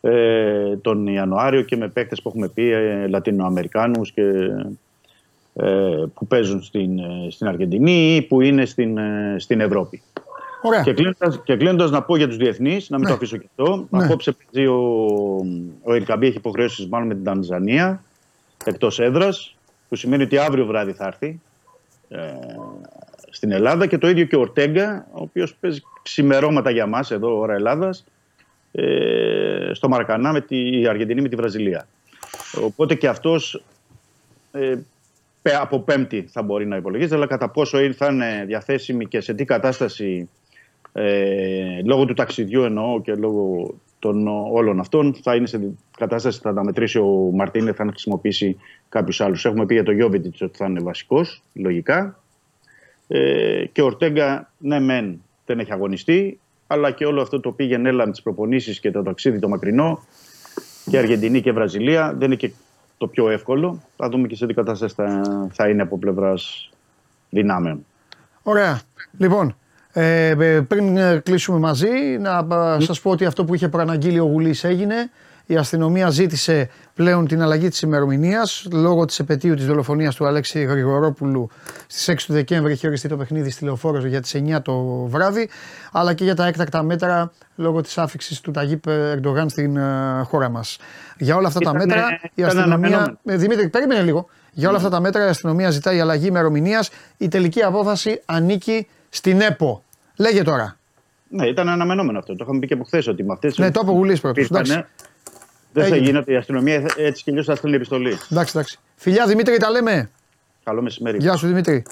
ε, 0.00 0.76
τον 0.76 1.06
Ιανουάριο 1.06 1.62
και 1.62 1.76
με 1.76 1.88
παίκτες 1.88 2.22
που 2.22 2.28
έχουμε 2.28 2.48
πει 2.48 2.70
ε, 2.70 3.06
Λατινοαμερικάνους 3.06 4.12
και 4.12 4.22
ε, 4.22 4.66
που 6.14 6.26
παίζουν 6.28 6.62
στην, 6.62 6.98
ε, 6.98 7.26
στην 7.30 7.46
Αργεντινή 7.46 8.14
ή 8.16 8.22
που 8.22 8.40
είναι 8.40 8.64
στην, 8.64 8.98
ε, 8.98 9.36
στην 9.38 9.60
Ευρώπη. 9.60 10.02
Ωραία. 10.62 10.82
Και 10.82 10.92
κλείνοντας, 10.92 11.40
και 11.44 11.56
κλείνοντας 11.56 11.90
να 11.90 12.02
πω 12.02 12.16
για 12.16 12.26
τους 12.26 12.36
διεθνείς, 12.36 12.90
να 12.90 12.96
μην 12.96 13.04
Ναι. 13.06 13.10
το 13.10 13.16
αφήσω 13.16 13.36
και 13.36 13.46
αυτό. 13.56 13.86
Ναι. 13.90 14.04
Απόψε 14.04 14.32
παίζει 14.52 14.68
ο, 14.68 14.76
ο 15.82 15.94
Ελκαμπή 15.94 16.26
έχει 16.26 16.36
υποχρεώσεις 16.36 16.86
μάλλον 16.86 17.06
με 17.08 17.14
την 17.14 17.24
Τανζανία 17.24 18.02
εκτός 18.64 18.98
έδρας 19.00 19.56
που 19.88 19.96
σημαίνει 19.96 20.22
ότι 20.22 20.38
αύριο 20.38 20.66
βράδυ 20.66 20.92
θα 20.92 21.06
έρθει 21.06 21.40
ε, 22.08 22.18
στην 23.30 23.52
Ελλάδα 23.52 23.86
και 23.86 23.98
το 23.98 24.08
ίδιο 24.08 24.24
και 24.24 24.36
ο 24.36 24.40
Ορτέγκα 24.40 25.06
ο 25.12 25.20
οποίος 25.20 25.54
παίζει 25.54 25.82
ξημερώματα 26.02 26.70
για 26.70 26.86
μας 26.86 27.10
εδώ 27.10 27.38
ώρα 27.38 27.54
Ελλάδας 27.54 28.04
ε, 28.72 29.70
στο 29.72 29.88
Μαρακανά 29.88 30.32
με 30.32 30.40
τη 30.40 30.86
Αργεντινή 30.88 31.20
με 31.20 31.28
τη 31.28 31.36
Βραζιλία. 31.36 31.86
Οπότε 32.64 32.94
και 32.94 33.08
αυτός 33.08 33.62
ε, 34.52 34.58
πε- 34.58 34.78
από 35.52 35.80
πέμπτη 35.80 36.26
θα 36.30 36.42
μπορεί 36.42 36.66
να 36.66 36.76
υπολογίζεται, 36.76 37.14
αλλά 37.14 37.26
κατά 37.26 37.48
πόσο 37.48 37.80
είναι- 37.80 37.94
θα 37.94 38.06
είναι 38.12 38.44
διαθέσιμη 38.46 39.06
και 39.06 39.20
σε 39.20 39.34
τι 39.34 39.44
κατάσταση 39.44 40.28
ε, 40.92 41.80
λόγω 41.84 42.04
του 42.04 42.14
ταξιδιού 42.14 42.62
εννοώ 42.62 43.00
και 43.00 43.14
λόγω 43.14 43.74
των 43.98 44.26
όλων 44.52 44.80
αυτών 44.80 45.14
θα 45.22 45.34
είναι 45.34 45.46
σε 45.46 45.60
κατάσταση 45.98 46.40
θα 46.42 46.54
τα 46.54 46.64
μετρήσει 46.64 46.98
ο 46.98 47.30
Μαρτίνε, 47.34 47.72
θα 47.72 47.84
χρησιμοποιήσει 47.88 48.56
κάποιους 48.88 49.20
άλλους. 49.20 49.44
Έχουμε 49.44 49.66
πει 49.66 49.74
για 49.74 49.82
τον 49.82 49.94
Γιώβιτιτς 49.94 50.40
ότι 50.42 50.56
θα 50.56 50.66
είναι 50.66 50.80
βασικός, 50.80 51.42
λογικά. 51.52 52.22
Ε, 53.08 53.64
και 53.72 53.82
ο 53.82 53.84
Ορτέγκα, 53.84 54.52
ναι, 54.58 54.80
μεν 54.80 55.22
δεν 55.46 55.58
έχει 55.58 55.72
αγωνιστεί, 55.72 56.40
αλλά 56.66 56.90
και 56.90 57.06
όλο 57.06 57.22
αυτό 57.22 57.40
το 57.40 57.52
πήγαινε 57.52 57.88
έλα 57.88 58.04
με 58.06 58.10
τις 58.10 58.22
προπονήσεις 58.22 58.80
και 58.80 58.90
το 58.90 59.02
ταξίδι 59.02 59.38
το 59.38 59.48
μακρινό 59.48 60.04
και 60.90 60.98
Αργεντινή 60.98 61.40
και 61.40 61.52
Βραζιλία 61.52 62.14
δεν 62.18 62.26
είναι 62.26 62.36
και 62.36 62.50
το 62.98 63.06
πιο 63.06 63.30
εύκολο. 63.30 63.82
Θα 63.96 64.08
δούμε 64.08 64.26
και 64.28 64.36
σε 64.36 64.46
τι 64.46 64.54
κατάσταση 64.54 64.94
θα, 64.94 65.22
θα 65.52 65.68
είναι 65.68 65.82
από 65.82 65.98
πλευράς 65.98 66.70
δυνάμεων. 67.30 67.86
Ωραία. 68.42 68.80
Λοιπόν, 69.18 69.56
Ε, 69.96 70.28
ε, 70.28 70.60
πριν 70.60 70.96
ε, 70.96 71.20
κλείσουμε 71.24 71.58
μαζί, 71.58 72.18
να 72.20 72.46
ε, 72.78 72.80
σας 72.80 73.00
πω 73.00 73.10
ότι 73.10 73.24
αυτό 73.24 73.44
που 73.44 73.54
είχε 73.54 73.68
προαναγγείλει 73.68 74.18
ο 74.18 74.24
Γουλής 74.24 74.64
έγινε. 74.64 75.10
Η 75.46 75.56
αστυνομία 75.56 76.10
ζήτησε 76.10 76.70
πλέον 76.94 77.26
την 77.26 77.42
αλλαγή 77.42 77.68
της 77.68 77.80
ημερομηνίας 77.80 78.66
λόγω 78.72 79.04
της 79.04 79.18
επαιτίου 79.18 79.54
της 79.54 79.66
δολοφονίας 79.66 80.14
του 80.14 80.26
Αλέξη 80.26 80.62
Γρηγορόπουλου 80.62 81.48
στις 81.86 82.08
6 82.08 82.14
του 82.26 82.32
Δεκέμβρη 82.32 82.72
έχει 82.72 82.86
οριστεί 82.86 83.08
το 83.08 83.16
παιχνίδι 83.16 83.50
στη 83.50 83.64
Λεωφόρο 83.64 84.06
για 84.06 84.20
τις 84.20 84.34
9 84.36 84.62
το 84.62 84.82
βράδυ 85.06 85.48
αλλά 85.92 86.14
και 86.14 86.24
για 86.24 86.34
τα 86.34 86.46
έκτακτα 86.46 86.82
μέτρα 86.82 87.32
λόγω 87.54 87.80
της 87.80 87.98
άφηξης 87.98 88.40
του 88.40 88.50
Ταγίπ 88.50 88.86
Ερντογάν 88.86 89.48
στην 89.48 89.76
ε, 89.76 90.22
χώρα 90.24 90.48
μας. 90.48 90.78
Για 91.18 91.36
όλα 91.36 91.46
αυτά 91.46 91.60
τα 91.60 91.70
Ήταν, 91.70 91.86
μέτρα 91.86 92.06
ε, 92.06 92.18
η 92.22 92.30
ήταν 92.34 92.46
αστυνομία... 92.46 92.74
αναμενόμενο. 92.74 93.18
Ε, 93.24 93.36
Δημήτρη, 93.36 93.68
περίμενε 93.68 94.02
λίγο. 94.02 94.28
Για 94.52 94.68
όλα 94.68 94.76
αυτά 94.76 94.88
τα 94.88 95.00
μέτρα 95.00 95.24
η 95.24 95.28
αστυνομία 95.28 95.70
ζητάει 95.70 96.00
αλλαγή 96.00 96.26
ημερομηνίας. 96.26 96.90
Η 97.16 97.28
τελική 97.28 97.62
απόφαση 97.62 98.22
ανήκει 98.24 98.86
στην 99.08 99.40
ΕΠΟ. 99.40 99.82
Λέγε 100.16 100.42
τώρα. 100.42 100.76
Ναι, 101.28 101.46
ήταν 101.46 101.68
αναμενόμενο 101.68 102.18
αυτό. 102.18 102.36
Το 102.36 102.44
είχαμε 102.44 102.58
πει 102.58 102.66
και 102.66 102.74
από 102.74 102.84
χθες 102.84 103.06
ότι 103.06 103.24
με 103.24 103.32
αυτές. 103.32 103.58
Ναι, 103.58 103.70
το 103.70 103.80
είπε 103.82 103.90
ο 103.90 103.94
Γουλής 103.94 104.20
πρώτος, 104.20 104.44
εντάξει. 104.44 104.84
Δεν 105.74 105.82
θα 105.88 105.94
Έγινε. 105.94 106.10
γίνεται 106.10 106.32
η 106.32 106.36
αστυνομία 106.36 106.86
έτσι 106.96 107.22
κι 107.22 107.30
αλλιώς 107.30 107.46
θα 107.46 107.54
στείλει 107.54 107.74
επιστολή. 107.74 108.18
Εντάξει, 108.30 108.52
εντάξει. 108.56 108.78
Φιλιά 108.96 109.26
Δημήτρη, 109.26 109.56
τα 109.56 109.70
λέμε. 109.70 110.10
Καλό 110.64 110.82
μεσημέρι. 110.82 111.18
Γεια 111.20 111.36
σου 111.36 111.46
Δημήτρη. 111.46 111.82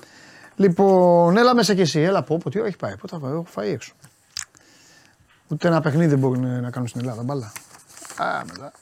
Λοιπόν, 0.57 1.37
έλα 1.37 1.55
μέσα 1.55 1.75
κι 1.75 1.81
εσύ. 1.81 2.01
Έλα 2.01 2.23
πω, 2.23 2.39
πω 2.39 2.51
τι 2.51 2.59
ώρα 2.59 2.67
έχει 2.67 2.77
πάει. 2.77 2.97
Πού 2.97 3.09
θα 3.09 3.19
πάω, 3.19 3.31
έχω 3.31 3.45
φάει 3.49 3.71
έξω. 3.71 3.93
Ούτε 5.49 5.69
ένα 5.69 5.81
παιχνίδι 5.81 6.09
δεν 6.09 6.19
μπορούν 6.19 6.61
να 6.61 6.71
κάνουν 6.71 6.89
στην 6.89 7.01
Ελλάδα. 7.01 7.23
Μπαλά. 7.23 7.53
Α, 8.17 8.43
μετά. 8.47 8.73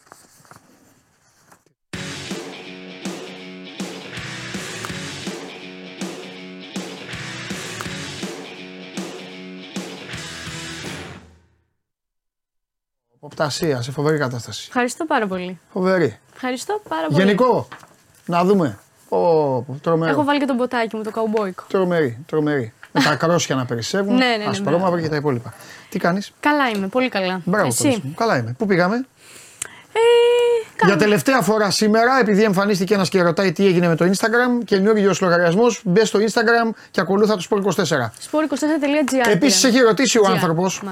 Οπτασία, 13.23 13.83
σε 13.83 13.91
φοβερή 13.91 14.19
κατάσταση. 14.19 14.65
Ευχαριστώ 14.69 15.05
πάρα 15.05 15.27
πολύ. 15.27 15.59
Φοβερή. 15.73 16.19
Ευχαριστώ 16.35 16.81
πάρα 16.89 17.07
πολύ. 17.07 17.23
Γενικό, 17.23 17.69
να 18.25 18.45
δούμε. 18.45 18.79
Ω, 19.09 19.19
πω, 19.63 19.79
τρομερό. 19.83 20.13
Έχω 20.13 20.25
βάλει 20.25 20.39
και 20.39 20.45
τον 20.47 20.57
ποτάκι 20.57 20.97
μου, 20.97 21.03
το 21.03 21.11
καουμπόικο. 21.11 21.65
Τρομερή, 21.69 22.19
τρομερή. 22.27 22.73
Με 22.93 23.03
τα 23.03 23.15
κρόσια 23.15 23.55
να 23.57 23.65
περισσεύουν. 23.65 24.15
Ναι, 24.17 24.27
ναι, 24.27 24.37
ναι, 24.37 24.45
ασπρόμαυρα 24.45 24.87
μπράβο. 24.89 25.03
και 25.03 25.09
τα 25.09 25.17
υπόλοιπα. 25.17 25.55
Τι 25.89 25.99
κάνεις; 25.99 26.33
Καλά 26.41 26.69
είμαι, 26.69 26.89
πολύ 26.89 27.09
καλά. 27.09 27.41
Μπράβο, 27.45 27.67
Εσύ; 27.67 27.83
παιδί 27.83 28.01
μου. 28.05 28.15
Καλά 28.17 28.37
είμαι. 28.37 28.55
Πού 28.59 28.67
πήγαμε; 28.67 28.97
Ε, 29.93 29.99
καλά. 30.77 30.93
Για 30.93 31.03
τελευταία 31.03 31.41
φορά 31.41 31.71
σήμερα, 31.71 32.19
επειδή 32.21 32.43
εμφανίστηκε 32.43 32.95
ένας 32.95 33.09
και 33.09 33.23
ρωτάει 33.23 33.53
τι 33.53 33.67
έγινε 33.67 33.89
με 33.89 33.97
το 33.97 34.05
Instagram, 34.05 34.65
καινούριο 34.65 35.15
λογαριασμός, 35.21 35.81
μπες 35.85 36.09
στο 36.09 36.19
Instagram 36.19 36.71
και 36.91 37.01
ακολούθα 37.01 37.37
το 37.37 37.47
Sport 37.51 37.63
24. 37.63 37.85
Sport24.gr. 38.31 39.31
Επίσης, 39.31 39.65
έχει 39.65 39.79
ρωτήσει 39.79 40.19
ο 40.19 40.23
GR, 40.27 40.31
άνθρωπος. 40.31 40.83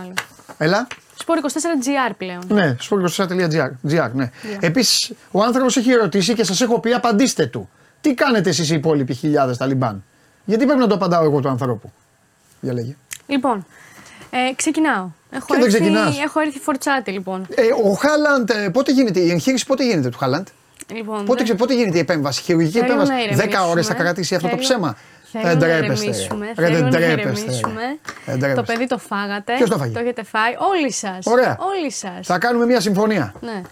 Μάλλον. 0.59 0.75
Έλα. 0.75 0.87
Sport24.gr 1.27 2.13
πλέον. 2.19 2.41
Ναι, 2.49 2.77
sport24.gr. 2.89 4.11
Ναι. 4.13 4.31
Επίσης, 4.61 5.13
ο 5.31 5.43
άνθρωπος 5.43 5.77
έχει 5.77 5.93
ρωτήσει 5.93 6.35
και 6.35 6.45
σας 6.45 6.61
έχω 6.61 6.81
πει 6.81 6.93
απαντήστε 6.93 7.47
του. 7.47 7.69
Τι 8.01 8.15
κάνετε 8.15 8.49
εσείς 8.49 8.71
οι 8.71 8.75
υπόλοιποι 8.75 9.15
χιλιάδες 9.15 9.57
Ταλιμπάν; 9.57 10.05
Γιατί 10.45 10.65
πρέπει 10.65 10.81
να 10.81 10.87
το 10.87 10.95
απαντάω 10.95 11.25
εγώ 11.25 11.41
του 11.41 11.49
ανθρώπου; 11.49 11.93
Για 12.61 12.73
λέγε. 12.73 12.97
Λοιπόν, 13.27 13.67
ε, 14.31 14.55
ξεκινάω. 14.57 15.09
Έχω 15.31 15.47
Και 15.47 15.55
δεν 15.55 15.63
έρθει, 15.63 15.79
ξεκινάς. 15.79 16.19
έχω 16.21 16.41
έρθει 16.41 16.59
φορτσάτη 16.59 17.11
λοιπόν. 17.11 17.47
Ε, 17.55 17.63
ο 17.85 17.93
Χάλαντ, 17.93 18.51
ε, 18.51 18.69
πότε 18.69 18.93
γίνεται, 18.93 19.21
η 19.21 19.31
εγχείρηση 19.31 19.67
πότε 19.67 19.85
γίνεται 19.85 20.09
του 20.09 20.19
Χάλαντ; 20.19 20.47
λοιπόν 20.93 21.17
Πότε, 21.25 21.35
δεν- 21.35 21.45
ξε- 21.45 21.57
πότε 21.59 21.75
γίνεται 21.75 21.97
η 21.97 22.01
επέμβαση, 22.01 22.41
η 22.41 22.45
χειρουργική 22.45 22.73
Θέλω 22.79 22.85
επέμβαση; 22.85 23.11
να 23.11 23.17
10 23.19 23.23
ηρεμήσουμε. 23.25 23.71
ώρες 23.71 23.87
θα 23.87 23.95
κρατήσει 23.95 24.35
αυτό 24.35 24.49
το 24.49 24.55
Θέλω- 24.57 24.67
ψέμα; 24.69 24.97
Θέλω 25.33 25.45
Δεν 25.45 25.59
να 25.59 25.59
τρέπεστε. 25.79 26.05
ηρεμήσουμε. 26.05 26.47
ρε. 26.47 26.53
Ρε, 26.57 26.67
Θέλω 26.67 26.75
Δεν 26.77 26.85
να 26.85 26.91
τρέπεστε. 26.91 27.41
ηρεμήσουμε. 27.41 27.81
ρε. 27.83 27.97
Δεν 28.25 28.35
Το 28.35 28.41
τρέπεστε. 28.47 28.73
παιδί 28.73 28.87
το 28.87 28.99
φάγατε. 28.99 29.55
Ποιος 29.57 29.69
το 29.71 29.79
φάγε; 29.79 29.93
Το 29.93 29.99
έχετε 29.99 30.25
φάει. 30.25 30.53
Όλοι 30.59 30.93
σας. 30.93 31.19
Ωραία. 31.27 31.57
Όλοι 31.61 31.91
σας. 31.93 32.27
Θα 32.27 32.39
κάνουμε 32.39 32.67
μια 32.67 32.81
συμφωνία. 32.81 33.35
Ναι. 33.41 33.63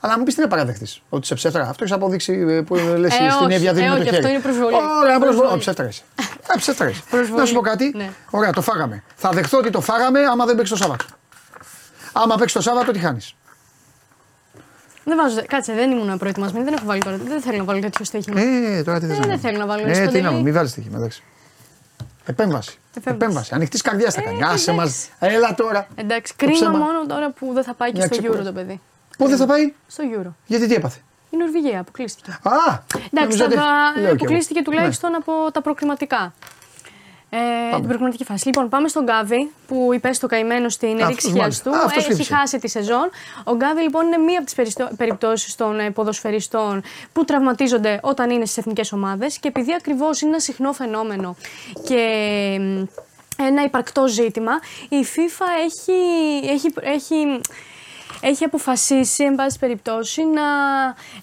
Αλλά 0.00 0.12
να 0.12 0.18
μου 0.18 0.24
πεις 0.24 0.34
τι 0.34 0.40
να 0.40 0.48
παραδεχτείς. 0.48 1.00
Ότι 1.08 1.26
σε 1.26 1.34
ψεύτρα. 1.34 1.62
Αυτό 1.62 1.84
έχεις 1.84 1.94
αποδείξει 1.96 2.32
ε, 2.48 2.60
που 2.60 2.74
λες 2.74 3.12
Ε, 3.12 3.14
στην 3.30 3.44
όχι. 3.46 3.54
Εύβοια 3.54 3.72
δίνει 3.72 3.86
Ε, 3.86 3.88
με 3.90 3.94
το 3.96 4.00
όχι, 4.00 4.04
χέρι. 4.10 4.16
αυτό 4.16 4.28
είναι 4.28 4.40
προσβολή. 4.42 4.74
Ωραία, 4.74 5.18
προσβολή. 5.18 5.18
Προσβολή. 5.20 5.52
Ο 5.54 5.58
ψεύτρα 5.58 5.86
είσαι. 5.86 6.02
Ε, 6.54 6.58
ψεύτρα 6.58 6.88
είσαι. 6.88 7.02
Προσβολή. 7.10 7.40
Να 7.40 7.46
σου 7.46 7.54
πω 7.54 7.60
κάτι. 7.60 7.92
Ναι. 7.96 8.10
Ωραία, 8.30 8.52
το 8.52 8.62
φάγαμε. 8.62 9.02
Θα 9.16 9.30
δεχθώ 9.30 9.58
ότι 9.58 9.70
το 9.70 9.80
φάγαμε 9.80 10.20
άμα 10.20 10.44
δεν 10.44 10.56
παίξει 10.56 10.72
το 10.72 10.78
Σάββατο. 10.78 11.04
Άμα 12.12 12.34
παίξει 12.36 12.54
το 12.54 12.60
Σάββατο, 12.60 12.92
τι 12.92 12.98
χάνεις. 12.98 13.35
Δεν 15.08 15.16
βάζω. 15.16 15.42
Κάτσε, 15.46 15.72
δεν 15.72 15.90
ήμουν 15.90 16.18
προετοιμασμένη. 16.18 16.64
Δεν 16.64 16.74
έχω 16.74 16.84
βάλει 16.86 17.02
τώρα. 17.02 17.16
Δεν 17.16 17.40
θέλω 17.40 17.56
να 17.58 17.64
βάλω 17.64 17.80
τέτοιο 17.80 18.04
στοίχημα. 18.04 18.40
Ε, 18.40 18.82
τώρα 18.82 18.98
τι 19.00 19.06
θες 19.06 19.16
Ε, 19.16 19.20
να 19.20 19.26
δεν 19.26 19.28
κάνεις. 19.28 19.40
θέλω 19.42 19.58
να 19.58 19.66
βάλω 19.66 19.82
Ε, 19.86 19.90
τι 19.90 19.94
σποντελή. 19.96 20.22
να 20.22 20.30
μην 20.30 20.52
βάλεις 20.52 20.70
στοίχημα, 20.70 20.98
εντάξει. 20.98 21.22
Επέμβαση. 22.26 22.78
Επέμβαση. 22.96 23.24
Επέμβαση. 23.24 23.54
Ανοιχτής 23.54 23.82
καρδιά 23.82 24.10
θα 24.10 24.20
Ε, 24.20 24.24
κάνει. 24.24 24.42
Άσε 24.44 24.72
μας. 24.72 25.08
εντάξει. 25.18 25.36
Έλα 25.36 25.54
τώρα. 25.54 25.86
Εντάξει, 25.94 26.32
Το 26.36 26.44
κρίμα 26.46 26.58
ψέμα. 26.58 26.78
μόνο 26.78 27.06
τώρα 27.06 27.30
που 27.30 27.52
δεν 27.52 27.62
θα 27.64 27.74
πάει 27.74 27.90
και 27.92 27.96
Μια 27.96 28.06
στο 28.06 28.16
Euro 28.16 28.20
ξεκούραση. 28.20 28.46
το 28.46 28.52
παιδί. 28.52 28.80
Πού 29.18 29.28
δεν 29.28 29.36
θα 29.36 29.46
πάει, 29.46 29.72
Στο 29.86 30.04
Euro. 30.16 30.30
γιατί 30.46 30.66
τι 30.66 30.74
έπαθε; 30.74 30.98
Η 31.30 31.36
Νορβηγία 31.36 31.80
αποκλείστηκε. 31.80 32.30
Α! 32.30 32.50
Εντάξει, 32.94 33.08
νομίζω 33.12 33.38
θα 33.38 33.44
ότι- 33.44 33.54
τα- 33.54 33.62
λέω 33.62 33.94
κι 33.94 34.00
εγώ. 34.04 34.12
αποκλείστηκε 34.12 34.58
Ναι. 34.58 34.64
τουλάχιστον 34.64 35.14
από 35.14 35.32
τα 35.52 35.60
προκριματικά. 35.62 36.32
Ε, 37.72 37.74
την 37.76 37.86
προκριματική 37.88 38.24
φάση. 38.24 38.46
Λοιπόν, 38.46 38.68
πάμε 38.68 38.88
στον 38.88 39.04
Γκάβι 39.04 39.50
που 39.66 39.90
υπέστη 39.94 40.20
το 40.20 40.26
καημένο 40.26 40.68
στην 40.68 40.90
Αυτός, 40.94 41.08
ρήξη 41.08 41.32
μάλιστα. 41.32 41.70
του. 41.70 41.76
Α, 41.76 41.78
αυτός 41.84 41.96
Έχει 41.96 42.04
χτύπησε. 42.12 42.34
χάσει 42.34 42.58
τη 42.58 42.68
σεζόν. 42.68 43.10
Ο 43.44 43.54
Γκάβι 43.54 43.82
λοιπόν 43.82 44.06
είναι 44.06 44.16
μία 44.16 44.38
από 44.40 44.46
τις 44.64 44.74
περιπτώσεις 44.96 45.54
των 45.54 45.78
ε, 45.80 45.90
ποδοσφαιριστών 45.90 46.82
που 47.12 47.24
τραυματίζονται 47.24 47.98
όταν 48.02 48.30
είναι 48.30 48.44
στις 48.44 48.56
εθνικές 48.58 48.92
ομάδες 48.92 49.38
και 49.38 49.48
επειδή 49.48 49.74
ακριβώς 49.74 50.20
είναι 50.20 50.30
ένα 50.30 50.40
συχνό 50.40 50.72
φαινόμενο 50.72 51.36
και 51.84 52.02
μ, 52.60 52.82
ένα 53.42 53.62
υπαρκτό 53.64 54.06
ζήτημα, 54.08 54.52
η 54.88 55.04
FIFA 55.14 55.44
έχει, 55.64 55.92
έχει, 56.52 56.72
έχει 56.80 57.40
έχει 58.28 58.44
αποφασίσει, 58.44 59.24
εν 59.24 59.34
πάση 59.34 59.58
περιπτώσει, 59.58 60.24
να 60.24 60.42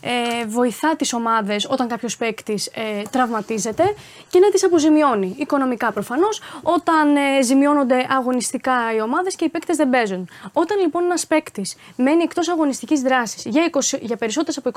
ε, 0.02 0.46
βοηθά 0.48 0.96
τις 0.96 1.14
ομάδες 1.14 1.68
όταν 1.70 1.88
κάποιος 1.88 2.18
παίκτης 2.18 2.66
ε, 2.68 3.02
τραυματίζεται 3.12 3.84
και 4.30 4.40
να 4.40 4.50
τις 4.50 4.64
αποζημιώνει. 4.64 5.36
Οικονομικά 5.38 5.92
προφανώς, 5.92 6.42
όταν 6.62 7.16
ε, 7.16 7.42
ζημιώνονται 7.44 8.06
αγωνιστικά 8.10 8.74
οι 8.96 9.02
ομάδες 9.02 9.36
και 9.36 9.46
οι 9.46 9.50
παίκτες 9.50 9.76
δεν 9.78 9.90
παίζουν. 9.90 10.30
Όταν 10.54 10.80
λοιπόν 10.80 11.04
ένας 11.04 11.28
παίκτης 11.28 11.76
μένει 11.96 12.24
εκτός 12.24 12.50
αγωνιστικής 12.50 13.02
δράσης 13.02 13.44
για, 13.46 13.70
20, 13.72 14.00
για 14.02 14.18
περισσότερες 14.18 14.58
από 14.58 14.70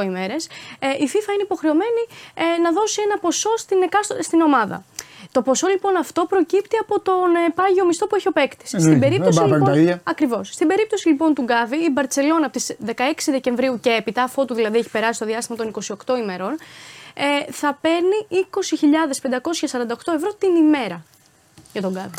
28 0.00 0.04
ημέρες, 0.04 0.46
ε, 0.78 0.86
η 0.88 1.08
FIFA 1.12 1.32
είναι 1.34 1.42
υποχρεωμένη 1.42 2.02
ε, 2.34 2.60
να 2.62 2.72
δώσει 2.72 3.00
ένα 3.04 3.18
ποσό 3.18 3.56
στην, 3.56 3.82
εκάστο- 3.82 4.22
στην 4.22 4.40
ομάδα. 4.40 4.84
Το 5.32 5.42
ποσό 5.42 5.66
λοιπόν 5.68 5.96
αυτό 5.96 6.24
προκύπτει 6.28 6.76
από 6.80 7.00
τον 7.00 7.34
ε, 7.46 7.52
πάγιο 7.54 7.84
μισθό 7.86 8.06
που 8.06 8.14
έχει 8.16 8.28
ο 8.28 8.32
παίκτης. 8.32 8.68
Στην 8.68 8.80
Εννοείται. 8.80 9.06
περίπτωση 9.06 9.38
Δεν 9.38 9.48
πάει 9.48 9.50
να 9.50 9.56
λοιπόν, 9.56 9.72
τα 9.74 9.80
ίδια. 9.80 10.00
Ακριβώς. 10.04 10.48
Στην 10.52 10.66
περίπτωση 10.66 11.08
λοιπόν 11.08 11.34
του 11.34 11.42
Γκάβι, 11.42 11.73
η 11.74 11.90
Μπαρσελόνα 11.92 12.46
από 12.46 12.52
τις 12.56 12.76
16 12.86 12.90
Δεκεμβρίου 13.26 13.80
και 13.80 13.90
έπειτα, 13.90 14.22
αφότου 14.22 14.54
δηλαδή 14.54 14.78
έχει 14.78 14.90
περάσει 14.90 15.18
το 15.18 15.26
διάστημα 15.26 15.56
των 15.58 15.72
28 16.06 16.18
ημερών, 16.22 16.56
ε, 17.14 17.52
θα 17.52 17.78
παίρνει 17.80 18.26
20.548 18.30 20.14
ευρώ 20.14 20.34
την 20.38 20.54
ημέρα 20.54 21.04
για 21.72 21.82
τον 21.82 21.92
Γκάβι. 21.92 22.16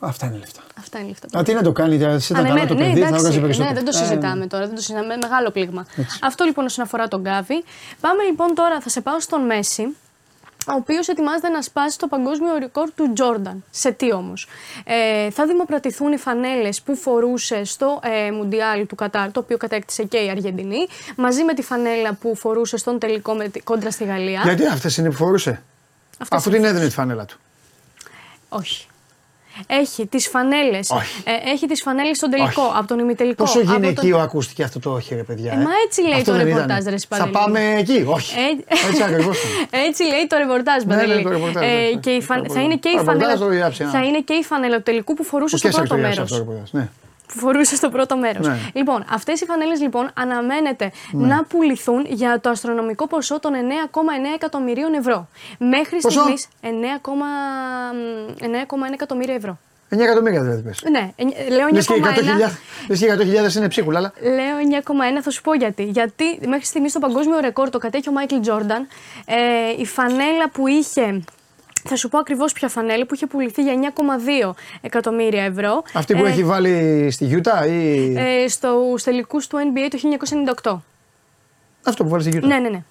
Αυτά 0.00 0.26
είναι 0.26 0.36
λεφτά. 0.38 0.60
Αυτά 0.78 0.98
είναι 0.98 1.08
λεφτά. 1.08 1.38
Α, 1.38 1.42
τι 1.42 1.52
να 1.54 1.62
το 1.62 1.72
κάνει, 1.72 2.02
εσύ 2.02 2.32
τα 2.32 2.38
Ανεμένα. 2.38 2.66
καλά 2.66 2.68
το 2.68 2.74
ναι, 2.74 2.88
παιδί, 2.88 3.00
θα 3.00 3.06
εντάξει, 3.06 3.22
βγάζει 3.22 3.40
περισσότερο. 3.40 3.68
ναι, 3.68 3.80
δεν 3.80 3.92
το 3.92 3.98
Ε, 3.98 4.00
συζητάμε 4.06 4.46
τώρα, 4.46 4.66
δεν 4.66 4.74
το 4.74 4.80
συζητάμε. 4.80 5.16
Μεγάλο 5.16 5.50
πλήγμα. 5.50 5.86
Αυτό 6.22 6.44
λοιπόν 6.44 6.64
όσον 6.64 6.84
αφορά 6.84 7.08
τον 7.08 7.20
Γκάβι. 7.20 7.64
Πάμε 8.00 8.22
λοιπόν 8.22 8.54
τώρα, 8.54 8.80
θα 8.80 8.88
σε 8.88 9.00
πάω 9.00 9.20
στον 9.20 9.40
Μέση, 9.40 9.96
ο 10.68 10.72
οποίος 10.74 11.08
ετοιμάζεται 11.08 11.48
να 11.48 11.62
σπάσει 11.62 11.98
το 11.98 12.06
παγκόσμιο 12.06 12.56
ρεκόρ 12.58 12.90
του 12.94 13.12
Τζόρνταν. 13.12 13.64
Σε 13.70 13.90
τι 13.92 14.12
όμως; 14.12 14.46
Ε, 14.84 15.30
θα 15.30 15.46
δημοπρατηθούν 15.46 16.12
οι 16.12 16.16
φανέλες 16.16 16.82
που 16.82 16.96
φορούσε 16.96 17.64
στο 17.64 18.00
ε, 18.02 18.30
Μουντιάλ 18.30 18.86
του 18.86 18.94
Κατάρ, 18.94 19.32
το 19.32 19.40
οποίο 19.40 19.56
κατέκτησε 19.56 20.04
και 20.04 20.16
η 20.18 20.28
Αργεντινή, 20.30 20.86
μαζί 21.16 21.44
με 21.44 21.54
τη 21.54 21.62
φανέλα 21.62 22.12
που 22.14 22.36
φορούσε 22.36 22.76
στον 22.76 22.98
τελικό 22.98 23.34
με, 23.34 23.48
τη- 23.48 23.60
κόντρα 23.60 23.90
στη 23.90 24.04
Γαλλία. 24.04 24.40
Γιατί 24.44 24.66
αυτές 24.66 24.96
είναι 24.96 25.08
που 25.10 25.16
φορούσε; 25.16 25.62
Αυτές 26.18 26.38
Αφού 26.38 26.48
είναι. 26.48 26.58
την 26.58 26.66
έδινε 26.66 26.86
τη 26.86 26.92
φανέλα 26.94 27.24
του. 27.24 27.38
Όχι. 28.48 28.86
Έχει 29.66 30.06
τις 30.06 30.28
φανέλες, 30.28 30.90
Όχι. 30.90 31.22
ε, 31.24 31.50
έχει 31.50 31.66
τις 31.66 31.82
φανέλες 31.82 32.16
στον 32.16 32.30
τελικό, 32.30 32.62
Όχι. 32.62 32.72
από 32.76 32.86
τον 32.86 32.98
ημιτελικό. 32.98 33.44
Πόσο 33.44 33.58
από 33.58 33.66
τον- 33.66 33.76
γυναικείο 33.82 34.18
ακούστηκε 34.18 34.62
αυτό 34.62 34.78
το 34.80 34.90
όχι, 34.90 35.14
ρε 35.14 35.22
παιδιά. 35.22 35.52
Ε, 35.52 35.56
μα 35.56 35.70
έτσι 35.86 36.00
λέει 36.02 36.12
Αυτό 36.12 36.30
το 36.30 36.36
δεν 36.36 36.46
ρεπορτάζ, 36.46 36.76
ήτανε. 36.80 36.90
ρε 36.90 36.96
Θα 36.96 36.98
Σπανέλη. 36.98 37.32
πάμε 37.32 37.74
εκεί, 37.78 38.04
όχι. 38.06 38.34
Ε, 38.38 38.88
Έτσι 38.88 39.02
ακριβώς. 39.02 39.38
Έτσι 39.88 40.02
λέει 40.02 40.26
το 40.28 40.36
ρεπορτάζ, 40.36 40.82
Ναι, 40.82 40.94
Παντελή. 40.94 41.14
ναι, 41.14 41.22
το 41.22 41.28
ρεπορτάζ, 41.28 41.62
Ε, 41.62 41.66
ναι. 41.66 42.00
και 42.00 42.10
η 42.10 42.18
Το 42.18 42.24
φαν- 42.24 42.40
ρεπορτάζ. 42.42 42.56
θα 42.56 42.62
είναι 42.62 42.76
και 42.76 42.88
η 42.88 42.92
Το 42.92 42.98
ρεπορτάζ 42.98 43.22
φανέλα, 43.22 43.38
το 43.38 43.48
διάψε, 43.48 43.84
ναι. 43.84 43.90
θα 43.90 44.04
είναι 44.04 44.20
και 44.20 44.34
η 44.34 44.42
φανέλα 44.42 44.76
του 44.76 44.82
τελικού 44.82 45.14
που 45.14 45.24
φορούσε 45.24 45.56
στο 45.56 45.68
Και 45.68 45.74
πρώτο 45.76 45.96
μέρος. 45.96 46.42
Αυτό 47.28 47.34
το 47.34 47.34
ρεπορτάζ, 47.34 47.34
ναι. 47.34 47.34
Που 47.34 47.38
φορούσε 47.38 47.76
στο 47.76 47.88
πρώτο 47.88 48.16
μέρος. 48.16 48.46
Ναι. 48.46 48.58
Λοιπόν, 48.72 49.04
αυτές 49.10 49.40
οι 49.40 49.44
φανέλες 49.44 49.80
λοιπόν 49.80 50.10
αναμένεται 50.14 50.92
να 51.12 51.44
πουληθούν 51.44 52.04
για 52.08 52.40
το 52.40 52.50
αστρονομικό 52.50 53.06
ποσό 53.06 53.40
των 53.40 53.52
9,9 53.52 53.58
εκατομμυρίων 54.34 54.94
ευρώ. 54.94 55.28
Μέχρι 55.58 55.98
Πόσο; 56.00 56.20
στιγμής 56.20 56.48
9,1 56.62 56.68
εκατομμύρια 58.92 59.34
ευρώ. 59.34 59.58
9 59.90 59.98
εκατομμύρια 59.98 60.42
δηλαδή 60.42 60.62
πες. 60.62 60.82
Ναι, 60.90 61.12
ε, 61.16 61.24
λέω 61.50 61.66
9,1. 61.66 61.72
Λες 61.72 61.86
και 61.86 61.94
100.000 61.94 62.58
λες 62.88 62.98
και 62.98 63.06
100.000 63.50 63.56
είναι 63.56 63.68
ψίχουλα, 63.68 63.98
αλλά 63.98 64.12
Λέω 64.20 64.56
9,1, 65.18 65.20
θα 65.22 65.30
σου 65.30 65.42
πω 65.42 65.54
γιατί. 65.54 65.84
Γιατί 65.84 66.38
μέχρι 66.46 66.64
στιγμής 66.64 66.92
το 66.92 66.98
παγκόσμιο 66.98 67.38
ρεκόρ 67.40 67.70
το 67.70 67.78
κατέχει 67.78 68.08
ο 68.08 68.12
Μάικλ 68.12 68.40
Τζόρνταν. 68.40 68.86
Ε, 69.24 69.34
η 69.78 69.86
φανέλα 69.86 70.50
που 70.52 70.66
είχε 70.66 71.22
Θα 71.86 71.96
σου 71.96 72.08
πω 72.08 72.18
ακριβώς 72.18 72.52
ποια 72.52 72.68
φανέλα 72.68 73.06
που 73.06 73.14
είχε 73.14 73.26
πουληθεί 73.26 73.62
για 73.62 73.92
9,2 74.44 74.50
εκατομμύρια 74.80 75.42
ευρώ. 75.44 75.82
Αυτή 75.94 76.14
που 76.14 76.24
Ε, 76.24 76.28
έχει 76.28 76.44
βάλει 76.44 77.08
στη 77.10 77.24
Γιούτα 77.24 77.66
ή. 77.66 78.14
ε, 78.16 78.48
στους 78.48 79.02
τελικούς 79.02 79.46
του 79.46 79.56
NBA 79.58 79.88
το 79.90 79.98
1998. 80.64 80.76
Αυτό 81.86 82.04
που 82.04 82.08
βάζει 82.10 82.22
στη 82.22 82.30
Γιούτα. 82.30 82.46
Ναι, 82.46 82.58
ναι, 82.58 82.68
ναι. 82.68 82.82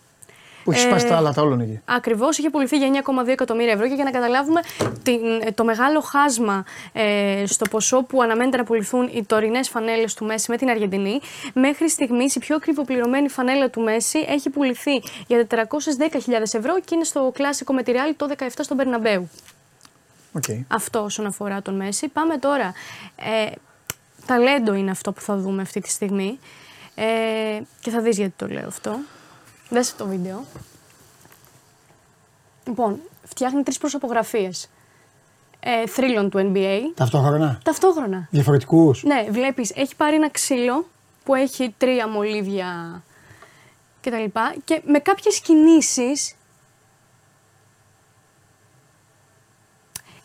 Που 0.66 0.72
έχεις 0.72 0.84
Ε, 0.84 0.88
σπάσει 0.88 1.08
τα 1.08 1.16
άλλα 1.16 1.34
τα 1.34 1.42
όλων 1.42 1.60
εκεί. 1.60 1.82
Ακριβώς 1.86 2.38
είχε 2.38 2.50
πουληθεί 2.50 2.78
για 2.78 3.04
9,2 3.06 3.28
εκατομμύρια 3.28 3.74
ευρώ 3.74 3.88
και 3.88 3.94
για 3.94 4.04
να 4.04 4.12
καταλάβουμε 4.12 4.62
την, 5.04 5.20
το 5.56 5.64
μεγάλο 5.64 6.02
χάσμα 6.02 6.66
ε, 6.94 7.44
στο 7.46 7.66
ποσό 7.70 8.04
που 8.04 8.22
αναμένεται 8.22 8.58
να 8.58 8.64
πουληθούν 8.64 9.10
οι 9.14 9.24
τωρινές 9.26 9.70
φανέλες 9.70 10.14
του 10.14 10.26
Μέσι 10.26 10.52
με 10.52 10.58
την 10.58 10.70
Αργεντινή, 10.70 11.20
μέχρι 11.54 11.90
στιγμής 11.90 12.36
η 12.36 12.40
πιο 12.40 12.56
ακριβοπληρωμένη 12.56 13.30
φανέλα 13.30 13.70
του 13.70 13.82
Μέσι 13.82 14.26
έχει 14.28 14.50
πουληθεί 14.50 15.02
για 15.28 15.48
410.000 15.50 15.60
ευρώ 16.52 16.80
και 16.80 16.96
είναι 16.96 17.04
στο 17.04 17.32
κλάσικο 17.34 17.74
με 17.74 17.84
τη 17.84 17.92
Real 17.96 18.14
το 18.18 18.28
17 18.38 18.48
στον 18.62 18.78
Μπερναμπέου. 18.78 19.30
Οκ. 20.32 20.44
Αυτό 20.68 21.04
όσον 21.04 21.26
αφορά 21.26 21.62
τον 21.62 21.76
Μέσι. 21.76 22.08
Πάμε 22.08 22.38
τώρα. 22.38 22.74
Ε, 23.16 23.52
ταλέντο 24.26 24.74
είναι 24.74 24.92
αυτό 24.92 25.12
που 25.12 25.22
θα 25.22 25.38
δούμε 25.38 25.62
αυτή 25.62 25.80
τη 25.80 25.90
στιγμή. 25.90 26.40
Ε, 26.96 27.04
και 27.80 27.90
θα 27.90 28.02
δεις 28.02 28.18
γιατί 28.18 28.34
το 28.38 28.48
λέω 28.48 28.68
αυτό. 28.68 29.00
Δες 29.70 29.96
το 29.96 30.06
βίντεο. 30.06 30.44
Λοιπόν, 32.68 33.00
φτιάχνει 33.24 33.64
τρεις 33.64 33.78
προσωπογραφίες. 33.78 34.70
Ε, 35.60 35.88
θρύλων 35.88 36.30
του 36.30 36.52
NBA. 36.54 36.80
Ταυτόχρονα; 36.96 37.60
Ταυτόχρονα. 37.64 38.28
Διαφορετικούς; 38.32 39.04
Ναι, 39.04 39.26
βλέπεις, 39.30 39.72
έχει 39.76 39.96
πάρει 39.96 40.16
ένα 40.16 40.30
ξύλο 40.30 40.88
που 41.24 41.36
έχει 41.36 41.74
τρία 41.78 42.08
μολύβια 42.08 43.04
και 44.02 44.12
τα 44.12 44.18
λοιπά 44.20 44.54
και 44.66 44.82
με 44.86 45.00
κάποιες 45.00 45.40
κινήσεις 45.40 46.36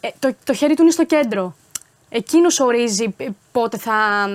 ε, 0.00 0.08
το, 0.18 0.34
το 0.44 0.52
χέρι 0.54 0.74
του 0.74 0.82
είναι 0.82 0.90
στο 0.90 1.04
κέντρο. 1.06 1.54
Εκείνος 2.08 2.60
ορίζει 2.60 3.14
ε, 3.16 3.28
πότε 3.52 3.78
θα, 3.78 4.26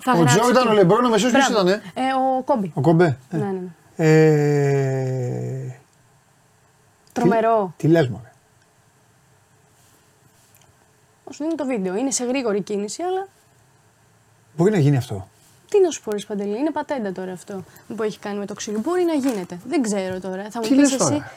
θα 0.00 0.12
Ο 0.12 0.16
γράψει 0.16 0.38
Τζόρνταν, 0.38 0.62
εκεί. 0.62 0.72
ο 0.72 0.74
Λεμπρόν, 0.74 1.04
ο 1.04 1.08
μεσός 1.08 1.30
ποιος 1.32 1.48
Μπράβο. 1.50 1.68
ήταν, 1.68 1.80
Ε, 1.94 2.00
ο 2.38 2.42
Κόμπι. 2.42 2.70
Ο 2.74 2.80
Κομπέ. 2.80 3.18
Ε. 3.30 3.36
Ναι, 3.36 3.44
ναι, 3.44 3.50
ναι. 3.50 3.68
Ε, 3.96 5.76
Τρομερό. 7.12 7.72
Τι 7.76 7.88
λες 7.88 8.08
μωρέ; 8.08 8.32
Όσο 11.24 11.44
είναι 11.44 11.54
το 11.54 11.64
βίντεο. 11.64 11.96
Είναι 11.96 12.10
σε 12.10 12.24
γρήγορη 12.24 12.60
κίνηση, 12.62 13.02
αλλά 13.02 13.26
Μπορεί 14.56 14.70
να 14.70 14.78
γίνει 14.78 14.96
αυτό. 14.96 15.28
τι 15.70 15.80
να 15.80 15.90
σου 15.90 16.02
πω, 16.02 16.10
ρε 16.12 16.18
Παντελή, 16.28 16.58
είναι 16.58 16.70
πατέντα 16.70 17.12
τώρα 17.12 17.32
αυτό 17.32 17.64
που 17.96 18.02
έχει 18.02 18.18
κάνει 18.18 18.38
με 18.38 18.46
το 18.46 18.54
ξύλο. 18.54 18.78
Μπορεί 18.80 19.02
να 19.04 19.12
γίνεται. 19.12 19.58
Δεν 19.66 19.82
ξέρω 19.82 20.20
τώρα. 20.20 20.46
Θα 20.50 20.58
μου 20.58 20.62
Τι 20.62 20.68
πεις 20.68 20.78
λες 20.78 20.92
εσύ. 20.92 20.98
τώρα; 20.98 21.30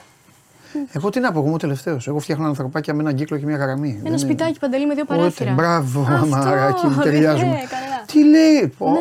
Εγώ 0.94 1.10
τι 1.10 1.20
να 1.20 1.32
πω, 1.32 1.38
εγώ 1.38 1.46
είμαι 1.46 1.56
ο 1.56 1.60
τελευταίος. 1.60 2.08
Εγώ 2.08 2.20
φτιάχνω 2.20 2.46
ανθρωπάκια 2.48 2.94
με 2.94 3.02
έναν 3.02 3.16
κύκλο 3.16 3.38
και 3.38 3.46
μια 3.46 3.58
γραμμή. 3.58 3.90
Δεν 3.92 4.00
Ένα 4.00 4.08
είναι- 4.10 4.18
σπιτάκι 4.18 4.60
παντελή 4.60 4.86
με 4.86 4.94
δύο 4.94 5.04
Ούτε, 5.10 5.16
παράθυρα. 5.16 5.52
Μπράβο, 5.52 6.02
Αυτό, 6.02 6.14
αμαράκι 6.36 6.86
μου, 6.86 6.96
ναι, 6.98 7.04
ταιριάζουμε. 7.04 7.46
καλά. 7.70 8.04
Τι 8.06 8.24
λέει, 8.30 8.68
πω. 8.78 8.90
Ναι, 8.92 8.98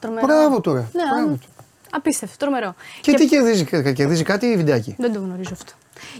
τρομερό. 0.00 0.26
Μπράβο 0.26 0.60
τώρα. 0.60 0.80
Ναι, 0.92 1.02
μπράβο 1.14 1.32
α, 1.32 1.36
του. 1.36 1.48
Απίστευτο, 1.90 2.36
τρομερό. 2.36 2.74
Και 3.00 3.12
τι 3.12 3.26
κερδίζει, 3.26 3.64
κα- 3.64 3.92
κερδίζει 3.92 4.22
κάτι 4.22 4.46
ή 4.46 4.56
βιντεάκι; 4.56 4.94
Δεν 4.98 5.12
το 5.12 5.18
γνωρίζω 5.18 5.50
αυτό. 5.52 5.72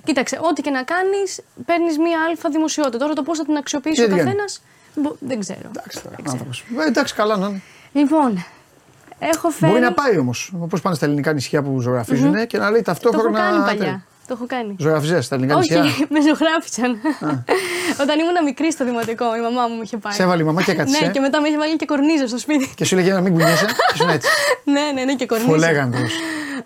Κοίταξε, 0.05 0.39
ό,τι 0.43 0.63
και 0.63 0.71
να 0.71 0.83
κάνεις, 0.83 1.41
παίρνεις 1.67 1.99
μία 1.99 2.19
αλφα 2.29 2.49
δημοσιότητα. 2.51 2.99
Τώρα 2.99 3.13
το 3.13 3.23
πώς 3.23 3.39
θα 3.39 3.45
την 3.45 3.57
αξιοποιήσει 3.57 3.97
Τι 4.07 4.13
ο 4.13 4.17
κάνει. 4.17 4.23
καθένας, 4.23 4.63
δεν 5.19 5.41
ξέρω. 5.41 5.59
Εντάξει 5.77 6.03
τώρα, 6.03 6.17
άνθρωπος. 6.29 6.65
Ε, 6.79 6.87
εντάξει, 6.87 7.15
καλά 7.15 7.37
να 7.37 7.47
είναι. 7.47 7.63
Λοιπόν, 7.93 8.45
έχω 9.19 9.49
φέρει. 9.51 9.73
Μπορεί 9.73 9.85
να 9.85 9.93
πάει 9.93 10.19
όμως. 10.19 10.53
Όπως 10.61 10.81
πάνε 10.81 10.95
στα 10.97 11.05
ελληνικά 11.07 11.33
νησιά 11.33 11.63
που 11.63 11.81
ζωγραφίζουν 11.81 12.47
και 12.47 12.59
να 12.59 12.71
λέει 12.71 12.83
Το 12.83 12.91
έχω 12.91 13.01
ταυτόχρονα. 13.01 13.39
κάνει 13.39 13.59
παλιά. 13.79 14.05
Το 14.31 14.37
έχω 14.39 14.47
κάνει. 14.47 14.77
Ζωγραφιζέ 14.79 15.21
στα 15.21 15.35
ελληνικά 15.35 15.57
Όχι, 15.57 15.81
νησιά; 15.81 16.07
με 16.15 16.21
ζωγράφισαν. 16.21 16.91
Όταν 18.03 18.19
ήμουν 18.19 18.45
μικρή 18.45 18.73
στο 18.73 18.85
δημοτικό, 18.85 19.37
η 19.37 19.41
μαμά 19.41 19.67
μου 19.67 19.77
με 19.77 19.83
είχε 19.85 19.97
πάει. 19.97 20.13
Σε 20.13 20.23
έβαλε 20.23 20.43
η 20.43 20.45
μαμά 20.45 20.63
και 20.63 20.71
έκατσε. 20.71 21.05
Ναι, 21.05 21.11
και 21.11 21.21
μετά 21.21 21.41
με 21.41 21.49
είχε 21.49 21.59
βάλει 21.59 21.77
και 21.77 21.87
κορνίζα 21.87 22.27
στο 22.27 22.39
σπίτι. 22.39 22.73
Και 22.75 22.85
σου 22.85 22.97
λέγε 22.97 23.13
να 23.13 23.21
μην 23.21 23.33
κουνιέσαι. 23.33 23.67
Και 23.67 23.97
σου 23.97 24.09
έτσι. 24.09 24.29
ναι, 24.75 24.81
ναι, 24.95 25.05
ναι, 25.05 25.15
και 25.15 25.27
κορνίζα. 25.27 25.51
Φολέγαν 25.51 25.91
τους. 25.91 26.15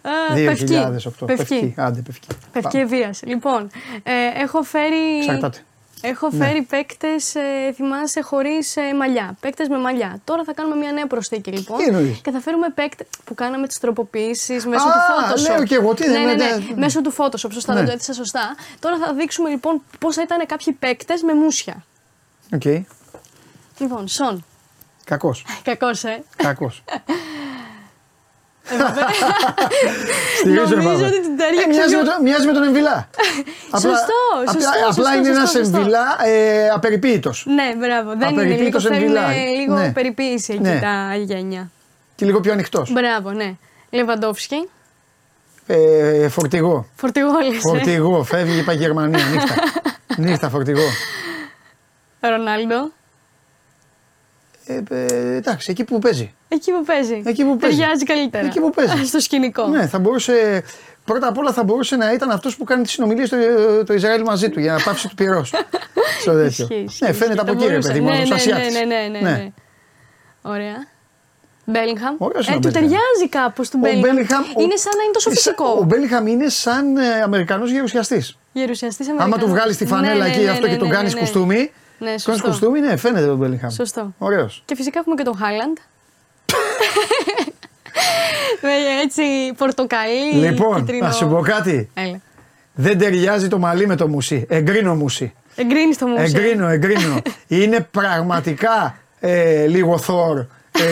Α, 0.03 0.35
πευκή. 0.35 0.87
2008. 1.23 1.27
Πευκή. 1.27 1.75
Άντε, 1.77 2.01
πευκή. 2.01 2.27
Πευκή 2.53 2.77
ευεία. 2.77 3.15
Λοιπόν, 3.25 3.71
ε, 4.03 4.43
έχω 4.43 4.63
φέρει. 4.63 5.19
Εξαρτάται. 5.19 5.59
Έχω 6.07 6.29
Ναι. 6.33 6.45
φέρει 6.47 6.63
παίκτες, 6.63 7.35
ε, 7.35 7.73
θυμάσαι, 7.75 8.21
χωρίς 8.21 8.77
ε, 8.77 8.95
μαλλιά. 8.95 9.37
Παίκτες 9.41 9.69
με 9.69 9.79
μαλλιά. 9.79 10.21
Τώρα 10.25 10.45
θα 10.45 10.53
κάνουμε 10.53 10.77
μια 10.77 10.93
νέα 10.93 11.07
προσθήκη 11.07 11.51
λοιπόν. 11.51 11.79
Τι 11.79 11.85
εννοείς; 11.85 12.19
Και 12.23 12.31
θα 12.31 12.41
φέρουμε 12.41 12.69
παίκτε 12.71 13.07
που 13.25 13.35
κάναμε 13.35 13.67
τις 13.67 13.79
τροποποιήσεις 13.79 14.67
μέσω 14.67 14.85
Α, 14.87 14.93
του 14.93 14.99
Photoshop. 15.43 15.49
λέω 15.57 15.65
κι 15.65 15.75
εγώ, 15.75 15.95
τι 15.95 16.07
ναι, 16.07 16.13
δεν 16.13 16.25
ναι, 16.25 16.31
είναι, 16.33 16.45
ναι, 16.45 16.57
ναι. 16.57 16.75
Μέσω 16.77 17.01
του 17.01 17.13
Photoshop. 17.19 17.51
Σωστά, 17.53 17.73
Ναι. 17.73 17.79
δεν 17.79 17.89
το 17.89 17.93
έθεσα 17.95 18.13
σωστά. 18.13 18.55
Τώρα 18.81 18.99
θα 18.99 19.13
δείξουμε 19.15 19.49
λοιπόν 19.49 19.83
πώς 19.99 20.15
θα 20.15 20.23
ήταν 20.23 20.47
κάποιοι 20.47 20.73
παίκτες 20.73 21.23
με 21.23 21.35
μούσια. 21.35 21.85
Οκ. 22.55 22.65
Λοιπόν, 23.79 24.09
Σον. 24.09 24.45
Κακός. 25.05 25.45
Κακός, 25.63 26.05
ε. 26.05 26.23
Κακός. 26.37 26.85
Νομίζω 30.45 31.05
ότι 31.07 31.21
την 31.23 31.37
ταίριαξε 31.37 31.69
μοιάζει, 31.69 31.89
λίγο. 31.95 32.03
με 32.03 32.09
τον, 32.09 32.23
μοιάζει 32.23 32.47
με 32.47 32.53
τον 32.53 32.63
Εμβιλά. 32.63 33.09
Σωστό, 33.85 34.19
απλά, 34.47 34.53
σωστό, 34.53 34.69
απλά 34.89 34.93
σωστό, 34.93 35.13
είναι 35.19 35.25
σωστό, 35.27 35.39
ένας 35.39 35.51
σωστό. 35.51 35.77
Εμβιλά 35.77 36.07
ε, 36.25 36.69
απεριποίητος. 36.69 37.45
Ναι, 37.49 37.75
μπράβο. 37.79 38.11
Δεν 38.17 38.29
είναι 38.31 38.43
λίγο. 38.43 38.53
Απεριποίητος 38.53 38.83
Θέλουν 38.83 38.99
Εμβιλά. 38.99 39.33
λίγο 39.33 39.75
Ναι. 39.75 39.93
περιποίηση 39.93 40.53
εκεί 40.53 40.63
Ναι. 40.63 40.79
τα 40.81 41.15
γένια. 41.17 41.71
Και 42.15 42.25
λίγο 42.27 42.41
πιο 42.41 42.53
ανοιχτός. 42.53 42.93
Μπράβο, 42.93 43.31
ναι. 43.31 43.55
Λεβαντόφσκι. 43.91 44.69
Ε, 45.67 46.29
φορτηγό. 46.29 46.87
Φορτηγό 46.97 47.29
λες, 47.39 47.57
ε. 47.57 47.61
Φορτηγό. 47.61 48.23
Φεύγει 48.25 48.57
και 48.57 48.63
πάει 48.63 48.77
Γερμανία. 48.77 49.25
Νύχτα. 49.25 49.55
Νύχτα 50.25 50.49
φορτηγό. 50.49 50.83
Ρονάλντο. 52.21 52.91
Ε, 54.67 54.83
ε, 54.91 55.37
εντάξει, 55.37 55.71
εκεί 55.71 55.85
που 55.85 55.99
παίζει. 55.99 56.35
Εκεί 56.55 56.71
που 56.73 56.85
παίζει. 56.85 57.23
Εκεί 57.25 57.45
που 57.45 57.57
παίζει. 57.57 57.77
Ταιριάζει 57.79 58.05
καλύτερα. 58.05 58.47
Εκεί 58.47 58.61
που 58.61 58.71
παίζει. 58.71 59.05
Στο 59.13 59.21
σκηνικό. 59.21 59.67
Ναι, 59.67 59.87
θα 59.87 59.99
μπορούσε. 59.99 60.63
Πρώτα 61.05 61.29
απ' 61.29 61.39
όλα 61.39 61.53
θα 61.53 61.65
μπορούσε 61.65 61.97
να 61.97 62.13
ήταν 62.13 62.31
αυτός 62.31 62.57
που 62.57 62.65
κάνει 62.65 62.83
τις 62.83 62.93
συνομιλίες 62.93 63.29
στο 63.29 63.37
το 63.87 63.95
Ισραήλ 63.95 64.23
μαζί 64.23 64.49
του 64.51 64.61
για 64.61 64.73
να 64.73 64.81
πάψει 64.83 65.09
του 65.09 65.15
πυρός. 65.15 65.53
Στο 66.21 66.33
τέτοιο. 66.33 66.45
Ισχύει, 66.47 66.85
ισχύει, 66.87 67.05
Ναι, 67.05 67.13
φαίνεται 67.13 67.25
ισχύει. 67.25 67.41
από 67.41 67.45
Θα 67.47 67.53
εκεί, 67.53 67.63
ρε 67.65 67.71
μπορούσε. 67.71 67.89
παιδί 67.89 68.01
μου, 68.01 68.09
Ναι, 68.11 68.17
από 68.19 68.29
ναι, 68.29 68.35
Ασιάτης. 68.35 68.73
ναι, 68.75 68.81
ναι, 68.85 69.09
ναι, 69.19 69.21
ναι. 69.31 69.53
Ωραία. 70.43 70.87
Μπέλιγχαμ. 71.65 72.15
Ωραίος 72.19 72.47
Ε, 72.47 72.51
είναι 72.53 72.57
ο 72.57 72.61
του 72.61 72.69
Μπέλιγχαμ. 72.69 72.99
ταιριάζει 72.99 73.29
κάπως 73.29 73.69
του 73.71 73.79
Ο 73.83 73.87
Μπέλιγχαμ. 73.87 74.15
Μπέλιγχαμ, 74.15 74.43
ο- 74.57 74.61
Είναι 74.63 74.77
σαν 74.77 74.93
να 74.97 75.03
είναι 75.03 75.13
τόσο 75.13 75.29
Σα- 75.31 75.35
φυσικό. 75.37 75.77
Ο 75.81 75.83
Μπέλιχαμ 75.83 76.27
είναι 76.27 76.49
σαν 76.49 76.97
ε, 76.97 77.21
Αμερικανός 77.23 77.71
γερουσιαστής. 77.71 78.39
Γερουσιαστής 78.53 79.07
Άμα 79.17 79.39
του 79.39 79.49
βγάλεις 79.49 79.77
τη 79.77 79.87
φανέλα 79.87 80.25
εκεί 80.27 80.49
αυτό 80.49 80.69
και 80.69 80.77
τον 80.77 80.89
κάνεις 80.89 81.15
κουστούμι. 81.17 81.71
Ναι, 81.99 82.07
Κάνεις 82.07 82.23
σωστό. 82.23 82.47
κουστούμι, 82.49 82.81
ναι, 82.81 82.97
φαίνεται 82.97 83.27
τον 83.27 83.37
Μπέλιχαμ. 83.37 83.71
Σωστό. 83.71 84.15
Ωραίος. 84.19 84.63
Και 84.65 84.75
φυσικά 84.75 84.99
έχουμε 84.99 85.15
και 85.15 85.23
τον 85.23 85.37
Χάλαντ. 85.37 85.77
Με 88.63 88.71
έτσι 89.03 89.23
πορτοκαλί. 89.57 90.33
Λοιπόν, 90.49 90.77
κίτρινο. 90.77 91.07
να 91.07 91.13
σου 91.13 91.29
πω 91.29 91.41
κάτι. 91.41 91.91
Έλα. 91.95 92.21
Δεν 92.75 92.99
ταιριάζει 92.99 93.49
το 93.49 93.59
μαλλί 93.59 93.87
με 93.87 93.97
το 93.97 94.09
μουσί. 94.09 94.47
Εγκρίνω 94.49 94.95
μουσί. 94.95 95.35
Εγκρίνεις 95.55 95.99
το 95.99 96.07
μουσείο. 96.07 96.25
Εγκρίνω, 96.25 96.69
εγκρίνω. 96.69 97.23
είναι 97.49 97.89
πραγματικά 97.91 98.99
ε, 99.21 99.67
λίγο 99.67 99.99
θόρ 99.99 100.39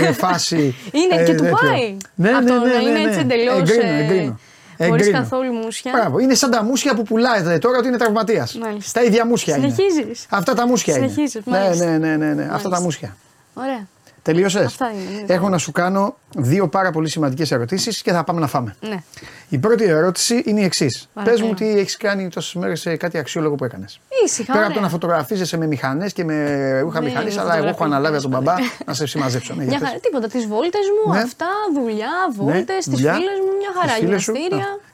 ε, 0.02 0.12
φάση. 0.12 0.74
Είναι 0.92 1.20
ε, 1.22 1.24
και 1.24 1.34
του 1.34 1.42
τέτοιο. 1.42 1.58
πάει. 1.70 1.96
Ναι, 2.14 2.28
Από 2.30 2.40
ναι, 2.40 2.46
το 2.48 2.54
ναι, 2.58 2.72
να 2.72 2.76
ναι, 2.82 2.88
είναι 2.88 2.98
ναι. 2.98 3.08
έτσι 3.08 3.18
εντελώς, 3.20 3.58
Εγκρίνω, 3.60 3.86
ε, 3.92 4.02
εγκρίνω. 4.04 4.38
χωρίς 4.78 5.06
Εγκρίνω. 5.06 5.18
καθόλου 5.18 5.52
μουσια. 5.52 5.92
Μπράβο. 5.94 6.18
Είναι 6.18 6.34
σαν 6.34 6.50
τα 6.50 6.62
μουσια 6.64 6.94
που 6.94 7.02
πουλάει 7.02 7.58
τώρα 7.58 7.78
ότι 7.78 7.88
είναι 7.88 7.96
τραυματίας. 7.96 8.54
Μάλιστα. 8.62 9.00
Τα 9.00 9.06
ίδια 9.06 9.26
μουσια 9.26 9.56
είναι. 9.56 9.74
Συνεχίζεις. 9.76 10.26
Αυτά 10.30 10.54
τα 10.54 10.66
μουσια 10.66 10.96
είναι. 10.96 11.08
Συνεχίζεις, 11.08 11.40
Ναι, 11.44 11.58
μάλιστα. 11.58 11.84
ναι, 11.84 11.98
ναι, 11.98 12.16
ναι, 12.16 12.32
ναι. 12.34 12.42
Αυτά 12.42 12.48
τα 12.52 12.58
Μάλιστα. 12.58 12.80
μουσια. 12.80 13.16
Ωραία. 13.54 13.86
Τελείωσες; 14.22 14.64
Αυτά 14.64 14.90
είναι, 14.90 15.20
ναι. 15.26 15.34
Έχω 15.34 15.48
να 15.48 15.58
σου 15.58 15.72
κάνω 15.72 16.16
δύο 16.36 16.68
πάρα 16.68 16.90
πολύ 16.90 17.08
σημαντικές 17.08 17.50
ερωτήσεις 17.50 18.02
και 18.02 18.12
θα 18.12 18.24
πάμε 18.24 18.40
να 18.40 18.46
φάμε. 18.46 18.76
Ναι. 18.88 19.02
Η 19.48 19.58
πρώτη 19.58 19.84
ερώτηση 19.84 20.42
είναι 20.46 20.60
η 20.60 20.64
εξής. 20.64 21.08
Πες 21.14 21.24
Παρακαλώ. 21.24 21.46
μου 21.46 21.54
τι 21.54 21.78
έχεις 21.78 21.96
κάνει 21.96 22.28
τόσες 22.28 22.54
μέρες 22.54 22.86
κάτι 22.98 23.18
αξιόλογο 23.18 23.54
που 23.54 23.64
έκανες. 23.64 24.00
Ήσυχα. 24.24 24.52
Πέρα 24.52 24.58
από 24.58 24.64
ωραία. 24.64 24.76
το 24.76 24.80
να 24.84 24.88
φωτογραφίζεσαι 24.88 25.56
με 25.56 25.66
μηχανές 25.66 26.12
και 26.12 26.24
με 26.24 26.34
ρούχα 26.80 27.00
Ναι, 27.00 27.06
μηχανής, 27.06 27.34
με 27.34 27.40
αλλά 27.40 27.56
εγώ 27.56 27.66
έχω 27.66 27.72
φωτογραφία, 27.76 27.96
αναλάβει 27.96 28.16
από 28.16 28.22
τον 28.22 28.44
τέλος 28.44 28.44
μπαμπά 28.44 28.58
πάντων. 28.58 28.86
να 28.86 28.94
σε 28.94 29.06
συμμαζέψω. 29.06 29.54
Ναι, 29.54 29.62
για 29.62 29.70
Μια 29.70 29.78
πες. 29.78 29.88
χαρά. 29.88 30.00
Τίποτα. 30.00 30.28
Τις 30.28 30.46
βόλτες 30.46 30.80
μου, 31.04 31.12
Ναι. 31.12 31.18
αυτά, 31.20 31.46
δουλειά, 31.74 32.12
βόλτες, 32.36 32.64
τις 32.76 32.86
δουλειά. 32.88 33.12
φίλες 33.14 33.38
μου, 33.44 33.50
μια 33.58 33.70
χαρά. 33.80 33.92
Τις 33.92 34.02
φίλες 34.04 34.22
σου. 34.22 34.32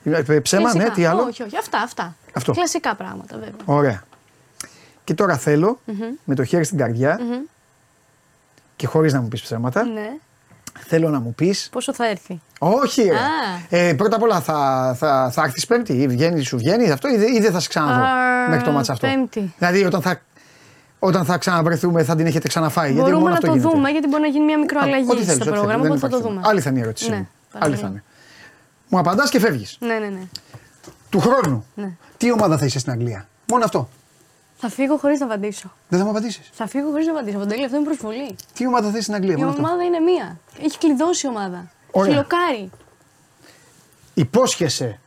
Γυμναστήρια. 0.03 0.33
Α, 0.33 0.33
ε, 0.35 0.39
Ψέμα, 0.39 0.63
ναι, 0.63 0.71
Κλασικά. 0.71 0.93
τι 0.95 1.05
άλλο; 1.05 1.21
Όχι, 1.21 1.43
όχι. 1.43 1.57
Αυτά, 1.57 1.77
αυτά. 1.81 2.15
Αυτό. 2.33 2.51
Κλασικά 2.51 2.95
πράγματα, 2.95 3.33
βέβαια. 3.37 3.53
Ωραία. 3.65 4.03
Και 5.03 5.13
τώρα 5.13 5.37
θέλω 5.37 5.79
με 6.23 6.35
το 6.35 6.43
χέρι 6.43 6.63
στην 6.63 6.77
καρδιά 6.77 7.19
και 8.79 8.87
χωρίς 8.87 9.13
να 9.13 9.21
μου 9.21 9.27
πεις 9.27 9.41
ψέματα, 9.41 9.83
Ναι. 9.83 10.09
θέλω 10.87 11.09
να 11.09 11.19
μου 11.19 11.33
πεις. 11.33 11.69
Πόσο 11.71 11.93
θα 11.93 12.07
έρθει; 12.09 12.41
Όχι, 12.59 13.01
ρε. 13.03 13.15
Α. 13.15 13.19
Ε, 13.69 13.93
πρώτα 13.93 14.15
απ' 14.15 14.21
όλα 14.21 14.39
θα, 14.41 14.93
θα, 14.97 15.29
θα 15.33 15.43
έρθεις 15.43 15.65
Πέμπτη 15.65 15.93
ή 15.93 16.07
βγαίνεις, 16.07 16.47
σου 16.47 16.57
βγαίνει 16.57 16.91
αυτό 16.91 17.07
ή, 17.09 17.17
δεν- 17.17 17.35
ή 17.35 17.39
δεν 17.39 17.51
θα 17.51 17.59
σε 17.59 17.67
ξαναδώ 17.67 18.01
Α, 18.03 18.49
μέχρι 18.49 18.65
το 18.65 18.71
μάτσα 18.71 18.91
αυτό. 18.91 19.07
Πέμπτη. 19.07 19.53
Δηλαδή 19.57 19.85
όταν 19.85 20.01
θα, 20.01 20.21
όταν 20.99 21.25
θα 21.25 21.37
ξαναβρεθούμε 21.37 22.03
θα 22.03 22.15
την 22.15 22.25
έχετε 22.25 22.47
ξαναφάει. 22.47 22.85
γιατί 22.91 22.99
Μπορούμε 23.01 23.17
μόνο 23.19 23.29
να 23.29 23.35
αυτό 23.35 23.47
το 23.47 23.53
γίνεται. 23.53 23.71
δούμε 23.75 23.89
γιατί 23.89 24.07
μπορεί 24.07 24.21
να 24.21 24.27
γίνει 24.27 24.45
μια 24.45 24.55
Α, 24.55 24.59
μικροαλλαγή 24.59 25.05
ό,τι 25.09 25.23
θέλεις, 25.23 25.23
στο 25.33 25.33
ό,τι 25.43 25.49
πρόγραμμα, 25.59 25.83
θέλεις, 25.83 25.87
δεν 25.87 25.91
οπότε 25.91 25.99
θα 26.01 26.09
το 26.09 26.17
υπάρχει 26.17 26.27
δούμε. 26.27 26.41
θέμα. 26.41 26.49
Άλλη 26.49 26.61
θα 26.61 26.69
είναι 26.69 26.79
η 26.79 26.81
ερώτησή 26.81 27.09
Ναι, 27.09 27.15
μου. 27.15 27.29
παρακαλώ. 27.51 27.73
Άλλη 27.73 27.81
θα 27.83 27.87
είναι. 27.87 28.03
Μου 28.89 28.99
απαντάς 28.99 29.29
και 29.29 29.39
φεύγεις. 29.39 29.77
Ναι, 29.79 29.93
ναι, 29.93 30.07
ναι. 30.07 30.21
Του 31.09 31.19
χρόνου. 31.19 31.65
Ναι. 31.75 31.89
Τι 32.17 32.31
ομάδα 32.31 32.57
θα 32.57 32.65
είσαι 32.65 32.79
στην 32.79 32.91
Αγγλία; 32.91 33.27
Μόνο 33.51 33.63
αυτό. 33.63 33.89
Θα 34.61 34.69
φύγω 34.69 34.97
χωρίς 34.97 35.19
να 35.19 35.25
απαντήσω. 35.25 35.71
Δεν 35.89 35.99
θα 35.99 36.05
μου 36.05 36.11
απαντήσεις. 36.11 36.49
Θα 36.53 36.67
φύγω 36.67 36.89
χωρίς 36.89 37.05
να 37.05 37.11
απαντήσω. 37.11 37.37
Παντελή, 37.37 37.63
αυτό 37.65 37.75
είναι 37.77 37.85
προσβολή. 37.85 38.35
Τι 38.53 38.67
ομάδα 38.67 38.89
θες 38.91 39.03
στην 39.03 39.15
Αγγλία, 39.15 39.33
Η 39.33 39.37
μόνο 39.37 39.49
αυτό; 39.49 39.61
ομάδα 39.61 39.83
είναι 39.83 39.99
μία. 39.99 40.39
Έχει 40.61 40.77
κλειδώσει 40.77 41.25
η 41.25 41.29
ομάδα. 41.29 41.71
Ωραία. 41.91 42.09
Έχει 42.11 42.17
λοκάρει. 42.21 42.69
Υπόσχεσαι 44.13 44.99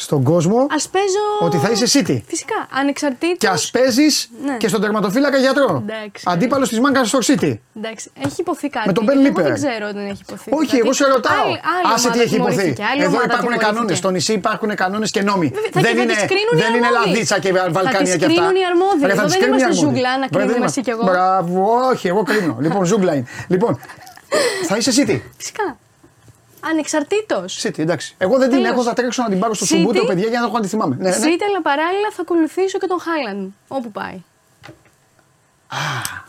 στον 0.00 0.22
κόσμο 0.22 0.58
Α 0.58 0.78
παίζω. 0.94 1.24
ότι 1.40 1.56
θα 1.56 1.70
είσαι 1.70 1.86
City. 1.98 2.22
Φυσικά. 2.26 2.58
Ανεξαρτήτως. 2.80 3.36
Και 3.38 3.48
ας 3.48 3.70
παίζεις 3.70 4.30
Ναι. 4.44 4.56
και 4.56 4.68
στον 4.68 4.80
τερματοφύλακα 4.80 5.38
γιατρό. 5.38 5.82
Εντάξει. 5.88 6.24
Αντίπαλος 6.28 6.68
της 6.68 6.80
Μάγκα 6.80 7.04
στο 7.04 7.18
City. 7.28 7.52
Εντάξει, 7.76 8.10
έχει 8.26 8.40
υποθεί 8.40 8.68
κάτι. 8.68 8.86
Με 8.86 8.92
τον 8.92 9.04
Ben 9.08 9.10
Εγώ 9.12 9.20
Lipper. 9.26 9.42
Δεν 9.42 9.54
ξέρω 9.54 9.86
αν 9.86 9.96
έχει 10.12 10.22
υποθεί. 10.28 10.50
Όχι, 10.52 10.66
κάτι. 10.66 10.78
εγώ 10.78 10.92
σε 10.92 11.04
ρωτάω. 11.06 11.44
Άλλη, 11.44 11.50
άλλη 11.74 11.92
Άσε 11.94 12.02
τι 12.02 12.06
ομάδα 12.08 12.22
έχει 12.22 12.34
υποθεί. 12.34 12.50
τιμωρήθηκε, 12.54 12.82
άλλη 12.90 13.00
Εδώ 13.02 13.08
ομάδα 13.10 13.24
υπάρχουν 13.24 13.44
τιμωρήθηκε. 13.48 13.72
κανόνες. 13.74 13.98
Στο 13.98 14.10
νησί 14.10 14.32
υπάρχουν 14.32 14.74
κανόνες 14.74 15.10
και 15.10 15.22
νόμοι. 15.22 15.46
Βέβαια, 15.54 15.70
θα- 15.72 15.80
δεν 15.80 15.96
θα 15.96 16.02
είναι, 16.02 16.12
τις 16.14 16.24
κρίνουν 16.32 16.54
οι 16.54 16.60
δεν 16.62 16.74
είναι 16.74 16.86
αρμόδιοι. 16.86 17.08
Λαδίτσα 17.12 17.36
και 17.44 17.50
Θα 17.52 17.70
Βαλκάνια 17.76 17.98
τις 17.98 18.16
και 18.20 18.24
αυτά. 18.30 18.40
κρίνουν 18.40 18.54
οι 18.62 18.64
αρμόδιοι. 18.72 19.02
Ρε, 19.08 19.08
θα 19.08 19.14
Εδώ 19.16 19.22
τις 19.24 19.32
δεν 19.32 19.40
κρίνουν 19.42 19.58
οι 19.58 19.62
είμαστε 19.62 19.80
αρμόδιοι. 19.80 19.84
ζούγκλα 19.84 20.10
να 20.22 20.26
Βρε, 20.26 20.28
κρίνουμε 20.34 20.52
δεν 20.52 20.62
εσύ 20.68 20.78
είμαστε. 20.78 20.80
κι 20.86 20.90
εγώ. 20.96 21.02
Μπράβο, 21.08 21.60
όχι, 21.92 22.06
εγώ 22.12 22.22
κρίνω. 22.30 22.54
λοιπόν, 22.64 22.82
ζούγκλα 22.90 23.12
είναι. 23.16 23.26
Λοιπόν, 23.54 23.72
θα 24.68 24.74
είσαι 24.78 24.92
City. 24.98 25.16
Φυσικά. 25.40 25.66
Ανεξαρτήτως. 26.60 27.60
City, 27.62 27.78
εντάξει. 27.78 28.14
Εγώ 28.18 28.38
δεν 28.38 28.48
την 28.48 28.56
Τέλος. 28.58 28.72
έχω, 28.72 28.82
θα 28.82 28.92
τρέξω 28.92 29.22
να 29.22 29.28
την 29.28 29.38
πάρω 29.38 29.54
στο 29.54 29.64
City. 29.64 29.68
σουμπούτο, 29.68 30.04
παιδιά, 30.04 30.28
για 30.28 30.38
να 30.40 30.46
έχω 30.46 30.54
να 30.56 30.62
τη 30.62 30.68
θυμάμαι. 30.68 30.96
Ναι, 30.98 31.08
ναι. 31.08 31.14
Σίτε, 31.14 31.44
αλλά 31.44 31.62
παράλληλα 31.62 32.08
θα 32.12 32.22
ακολουθήσω 32.22 32.78
και 32.78 32.86
τον 32.86 33.00
Χάιλαντ 33.00 33.50
όπου 33.68 33.90
πάει. 33.90 34.22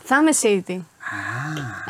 Θα 0.02 0.16
είμαι 0.16 0.30
City. 0.42 0.80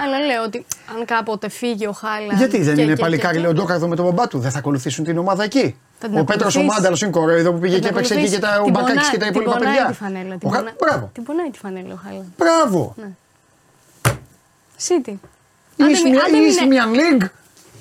Αλλά 0.05 0.19
λέω 0.27 0.43
ότι 0.43 0.67
αν 0.99 1.05
κάποτε 1.05 1.49
φύγει 1.49 1.87
ο 1.87 1.93
Χάιλαντ. 1.93 2.37
Γιατί 2.39 2.63
δεν 2.63 2.75
και- 2.75 2.83
είναι 2.83 2.95
και- 2.95 3.01
παλικάρι 3.01 3.37
και- 3.37 3.43
Λεοντόκαρδο 3.43 3.89
με 3.89 3.97
τον 3.97 4.05
μπαμπά 4.05 4.29
του, 4.29 4.39
δεν 4.39 4.51
θα 4.51 4.59
ακολουθήσουν 4.59 5.05
την 5.05 5.19
ομάδα 5.19 5.45
εκεί; 5.45 5.77
Θα 5.99 6.09
την 6.09 6.19
Ο 6.19 6.25
Πέτρος 6.25 6.55
ο 6.55 6.59
ακολουθήσει. 6.59 6.65
Μάνταλος 6.81 7.01
είναι 7.03 7.11
κοροϊδό 7.11 7.53
που 7.53 7.59
πήγε 7.59 7.73
Θα 7.75 7.81
και 7.81 7.87
την 7.87 7.97
έπαιξε 7.97 8.15
εκεί 8.15 8.31
και 8.31 8.39
τα, 8.39 8.49
ο 8.49 8.53
ακολουθήσει. 8.53 8.73
Την 8.73 8.83
Μπακάκης 8.85 9.09
και 9.11 9.17
τα 9.19 9.25
πονάει- 9.25 9.31
υπόλοιπα 9.31 9.51
την 9.53 9.59
πονάει 9.61 9.75
παιδιά. 9.77 9.91
τη 9.91 10.03
φανέλα. 10.03 10.35
Ο 10.35 10.39
Την 10.39 10.51
Χα- 10.51 10.57
πονάει- 10.59 10.75
Μπράβο. 10.81 11.11
Την 11.15 11.23
πονάει 11.23 11.51
τη 11.51 11.59
φανέλα 11.59 11.93
ο 11.95 11.99
Χάιλαντ. 12.05 12.25
Μπράβο. 12.39 12.95
City. 14.89 15.15
Άντε 15.83 15.93
East 15.93 16.03
μην- 16.05 16.15
Mia- 16.15 16.23
άντε 16.27 16.37
μην- 16.39 16.53
East 16.53 16.63
Mian 16.73 16.93
League. 17.01 17.27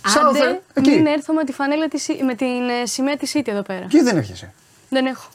Άντε, 0.02 0.40
Southern. 0.40 0.60
Εκεί. 0.74 0.90
μην 0.90 1.06
έρθω 1.06 1.34
με 1.34 1.44
τη 1.44 1.52
φανέλα 1.52 1.88
της, 1.88 2.08
με 2.26 2.36
την 2.36 2.70
ε, 2.82 2.86
σημαία 2.86 3.18
της 3.18 3.32
City 3.36 3.48
εδώ 3.48 3.62
πέρα. 3.62 3.86
Και 3.90 4.04
δεν 4.04 4.18
έρχεσαι. 4.18 4.54
Δεν 4.90 5.06
έχω. 5.06 5.30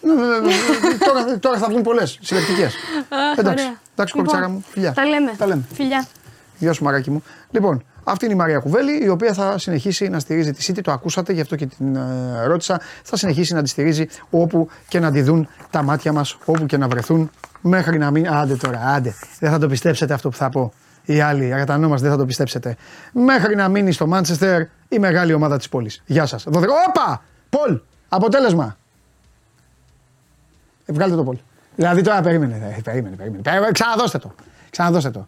Ναι, 0.00 0.12
ναι, 0.12 0.26
ναι, 0.26 0.38
ναι. 0.38 0.52
τώρα, 1.06 1.38
τώρα 1.38 1.58
θα 1.58 1.68
βγουν 1.68 1.82
πολλές 1.82 2.18
συλλεκτικές. 2.22 2.74
Αχ, 3.08 3.38
Εντάξει, 3.38 3.64
ωραία. 3.64 3.80
εντάξει, 3.92 4.16
Λοιπόν, 4.16 4.24
κοριτσάρα 4.24 4.48
μου. 4.48 4.64
Φιλιά. 4.68 4.92
Τα 4.92 5.04
λέμε. 5.04 5.34
Τα 5.38 5.46
λέμε. 5.46 5.62
Φιλιά. 5.74 6.06
Γεια 6.58 6.72
σου, 6.72 6.84
μαράκι 6.84 7.10
μου. 7.10 7.22
Λοιπόν, 7.50 7.84
αυτή 8.04 8.24
είναι 8.24 8.34
η 8.34 8.36
Μαρία 8.36 8.58
Κουβέλη, 8.58 9.04
η 9.04 9.08
οποία 9.08 9.32
θα 9.32 9.58
συνεχίσει 9.58 10.08
να 10.08 10.18
στηρίζει 10.18 10.52
τη 10.52 10.66
City. 10.68 10.80
Το 10.82 10.92
ακούσατε, 10.92 11.32
γι' 11.32 11.40
αυτό 11.40 11.56
και 11.56 11.66
την 11.66 11.96
ε, 11.96 12.44
ρώτησα. 12.46 12.80
Θα 13.02 13.16
συνεχίσει 13.16 13.54
να 13.54 13.62
τη 13.62 13.68
στηρίζει 13.68 14.06
όπου 14.30 14.68
και 14.88 15.00
να 15.00 15.10
τη 15.10 15.22
δουν 15.22 15.48
τα 15.70 15.82
μάτια 15.82 16.12
μας, 16.12 16.36
όπου 16.44 16.66
και 16.66 16.76
να 16.76 16.88
βρεθούν. 16.88 17.30
Μέχρι 17.60 17.98
να 17.98 18.10
μην. 18.10 18.28
Άντε 18.28 18.56
τώρα, 18.56 18.80
άντε. 18.86 19.14
Δεν 19.38 19.50
θα 19.50 19.58
το 19.58 19.68
πιστέψετε 19.68 20.14
αυτό 20.14 20.28
που 20.28 20.36
θα 20.36 20.48
πω. 20.48 20.72
Οι 21.08 21.20
άλλοι, 21.20 21.54
αγατανό 21.54 21.88
μας, 21.88 22.00
δεν 22.00 22.10
θα 22.10 22.16
το 22.16 22.26
πιστέψετε. 22.26 22.76
Μέχρι 23.12 23.56
να 23.56 23.68
μείνει 23.68 23.92
στο 23.92 24.06
Μάντσεστερ 24.06 24.62
η 24.88 24.98
μεγάλη 24.98 25.32
ομάδα 25.32 25.56
της 25.56 25.68
πόλης. 25.68 26.02
Γεια 26.06 26.26
σας. 26.26 26.46
Όπα! 26.46 27.22
Πολ! 27.48 27.80
Αποτέλεσμα. 28.08 28.76
Ε, 30.86 30.92
βγάλτε 30.92 31.16
το 31.16 31.24
Πολ. 31.24 31.36
Δηλαδή 31.74 32.02
τώρα 32.02 32.20
περίμενε, 32.20 32.74
ε, 32.76 32.80
περίμενε, 32.80 33.16
περίμενε. 33.16 33.42
Περίμενε, 33.42 33.72
Ξαναδώστε 33.72 34.18
το. 34.18 34.34
Ξαναδώστε 34.70 35.10
το. 35.10 35.26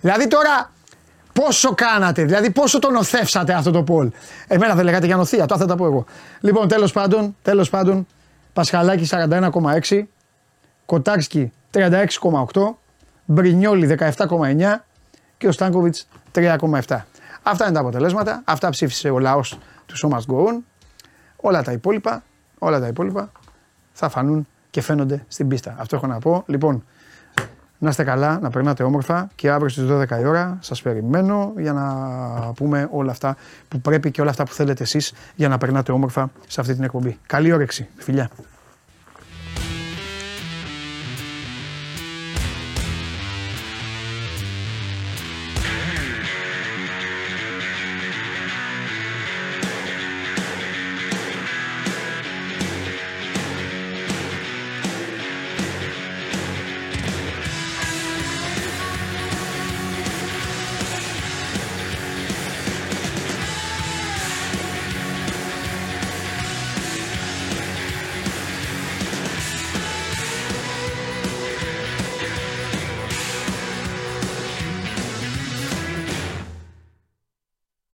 Δηλαδή 0.00 0.26
τώρα 0.26 0.70
πόσο 1.32 1.74
κάνατε, 1.74 2.24
δηλαδή 2.24 2.50
πόσο 2.50 2.78
τον 2.78 2.94
οθεύσατε 2.94 3.52
αυτό 3.52 3.70
το 3.70 3.82
Πολ. 3.82 4.10
Εμένα 4.46 4.74
δεν 4.74 4.84
λέγατε 4.84 5.06
για 5.06 5.16
νοθεία, 5.16 5.46
τώρα 5.46 5.60
θα 5.60 5.66
τα 5.66 5.76
πω 5.76 5.84
εγώ. 5.84 6.04
Λοιπόν, 6.40 6.68
τέλος 6.68 6.92
πάντων, 6.92 7.36
τέλος 7.42 7.70
πάντων, 7.70 8.06
Πασχαλάκη 8.52 9.08
41,6, 9.10 10.02
Κοτάρσκι 10.86 11.52
36,8, 11.72 12.78
Μπρινιόλι 13.24 13.96
17,9 13.98 14.87
και 15.38 15.48
ο 15.48 15.52
Στάνκοβιτς 15.52 16.08
3,7. 16.34 17.00
Αυτά 17.42 17.64
είναι 17.64 17.74
τα 17.74 17.80
αποτελέσματα, 17.80 18.42
αυτά 18.44 18.70
ψήφισε 18.70 19.10
ο 19.10 19.18
λαός 19.18 19.58
του 19.86 19.94
So 19.98 20.14
Must 20.14 20.34
Go 20.34 20.48
On. 20.48 20.58
Όλα 21.36 21.62
τα 21.62 21.72
υπόλοιπα, 21.72 22.22
όλα 22.58 22.80
τα 22.80 22.86
υπόλοιπα 22.86 23.32
θα 23.92 24.08
φανούν 24.08 24.46
και 24.70 24.80
φαίνονται 24.80 25.24
στην 25.28 25.48
πίστα. 25.48 25.74
Αυτό 25.78 25.96
έχω 25.96 26.06
να 26.06 26.18
πω. 26.18 26.42
Λοιπόν, 26.46 26.84
να 27.78 27.88
είστε 27.88 28.04
καλά, 28.04 28.38
να 28.38 28.50
περνάτε 28.50 28.82
όμορφα 28.82 29.28
και 29.34 29.50
αύριο 29.50 29.68
στις 29.68 29.84
12 29.88 30.20
η 30.20 30.24
ώρα 30.24 30.58
σας 30.60 30.82
περιμένω 30.82 31.52
για 31.56 31.72
να 31.72 31.86
πούμε 32.52 32.88
όλα 32.90 33.10
αυτά 33.10 33.36
που 33.68 33.80
πρέπει 33.80 34.10
και 34.10 34.20
όλα 34.20 34.30
αυτά 34.30 34.44
που 34.44 34.52
θέλετε 34.52 34.82
εσείς 34.82 35.12
για 35.34 35.48
να 35.48 35.58
περνάτε 35.58 35.92
όμορφα 35.92 36.30
σε 36.46 36.60
αυτή 36.60 36.74
την 36.74 36.84
εκπομπή. 36.84 37.18
Καλή 37.26 37.52
όρεξη. 37.52 37.88
Φιλιά. 37.96 38.30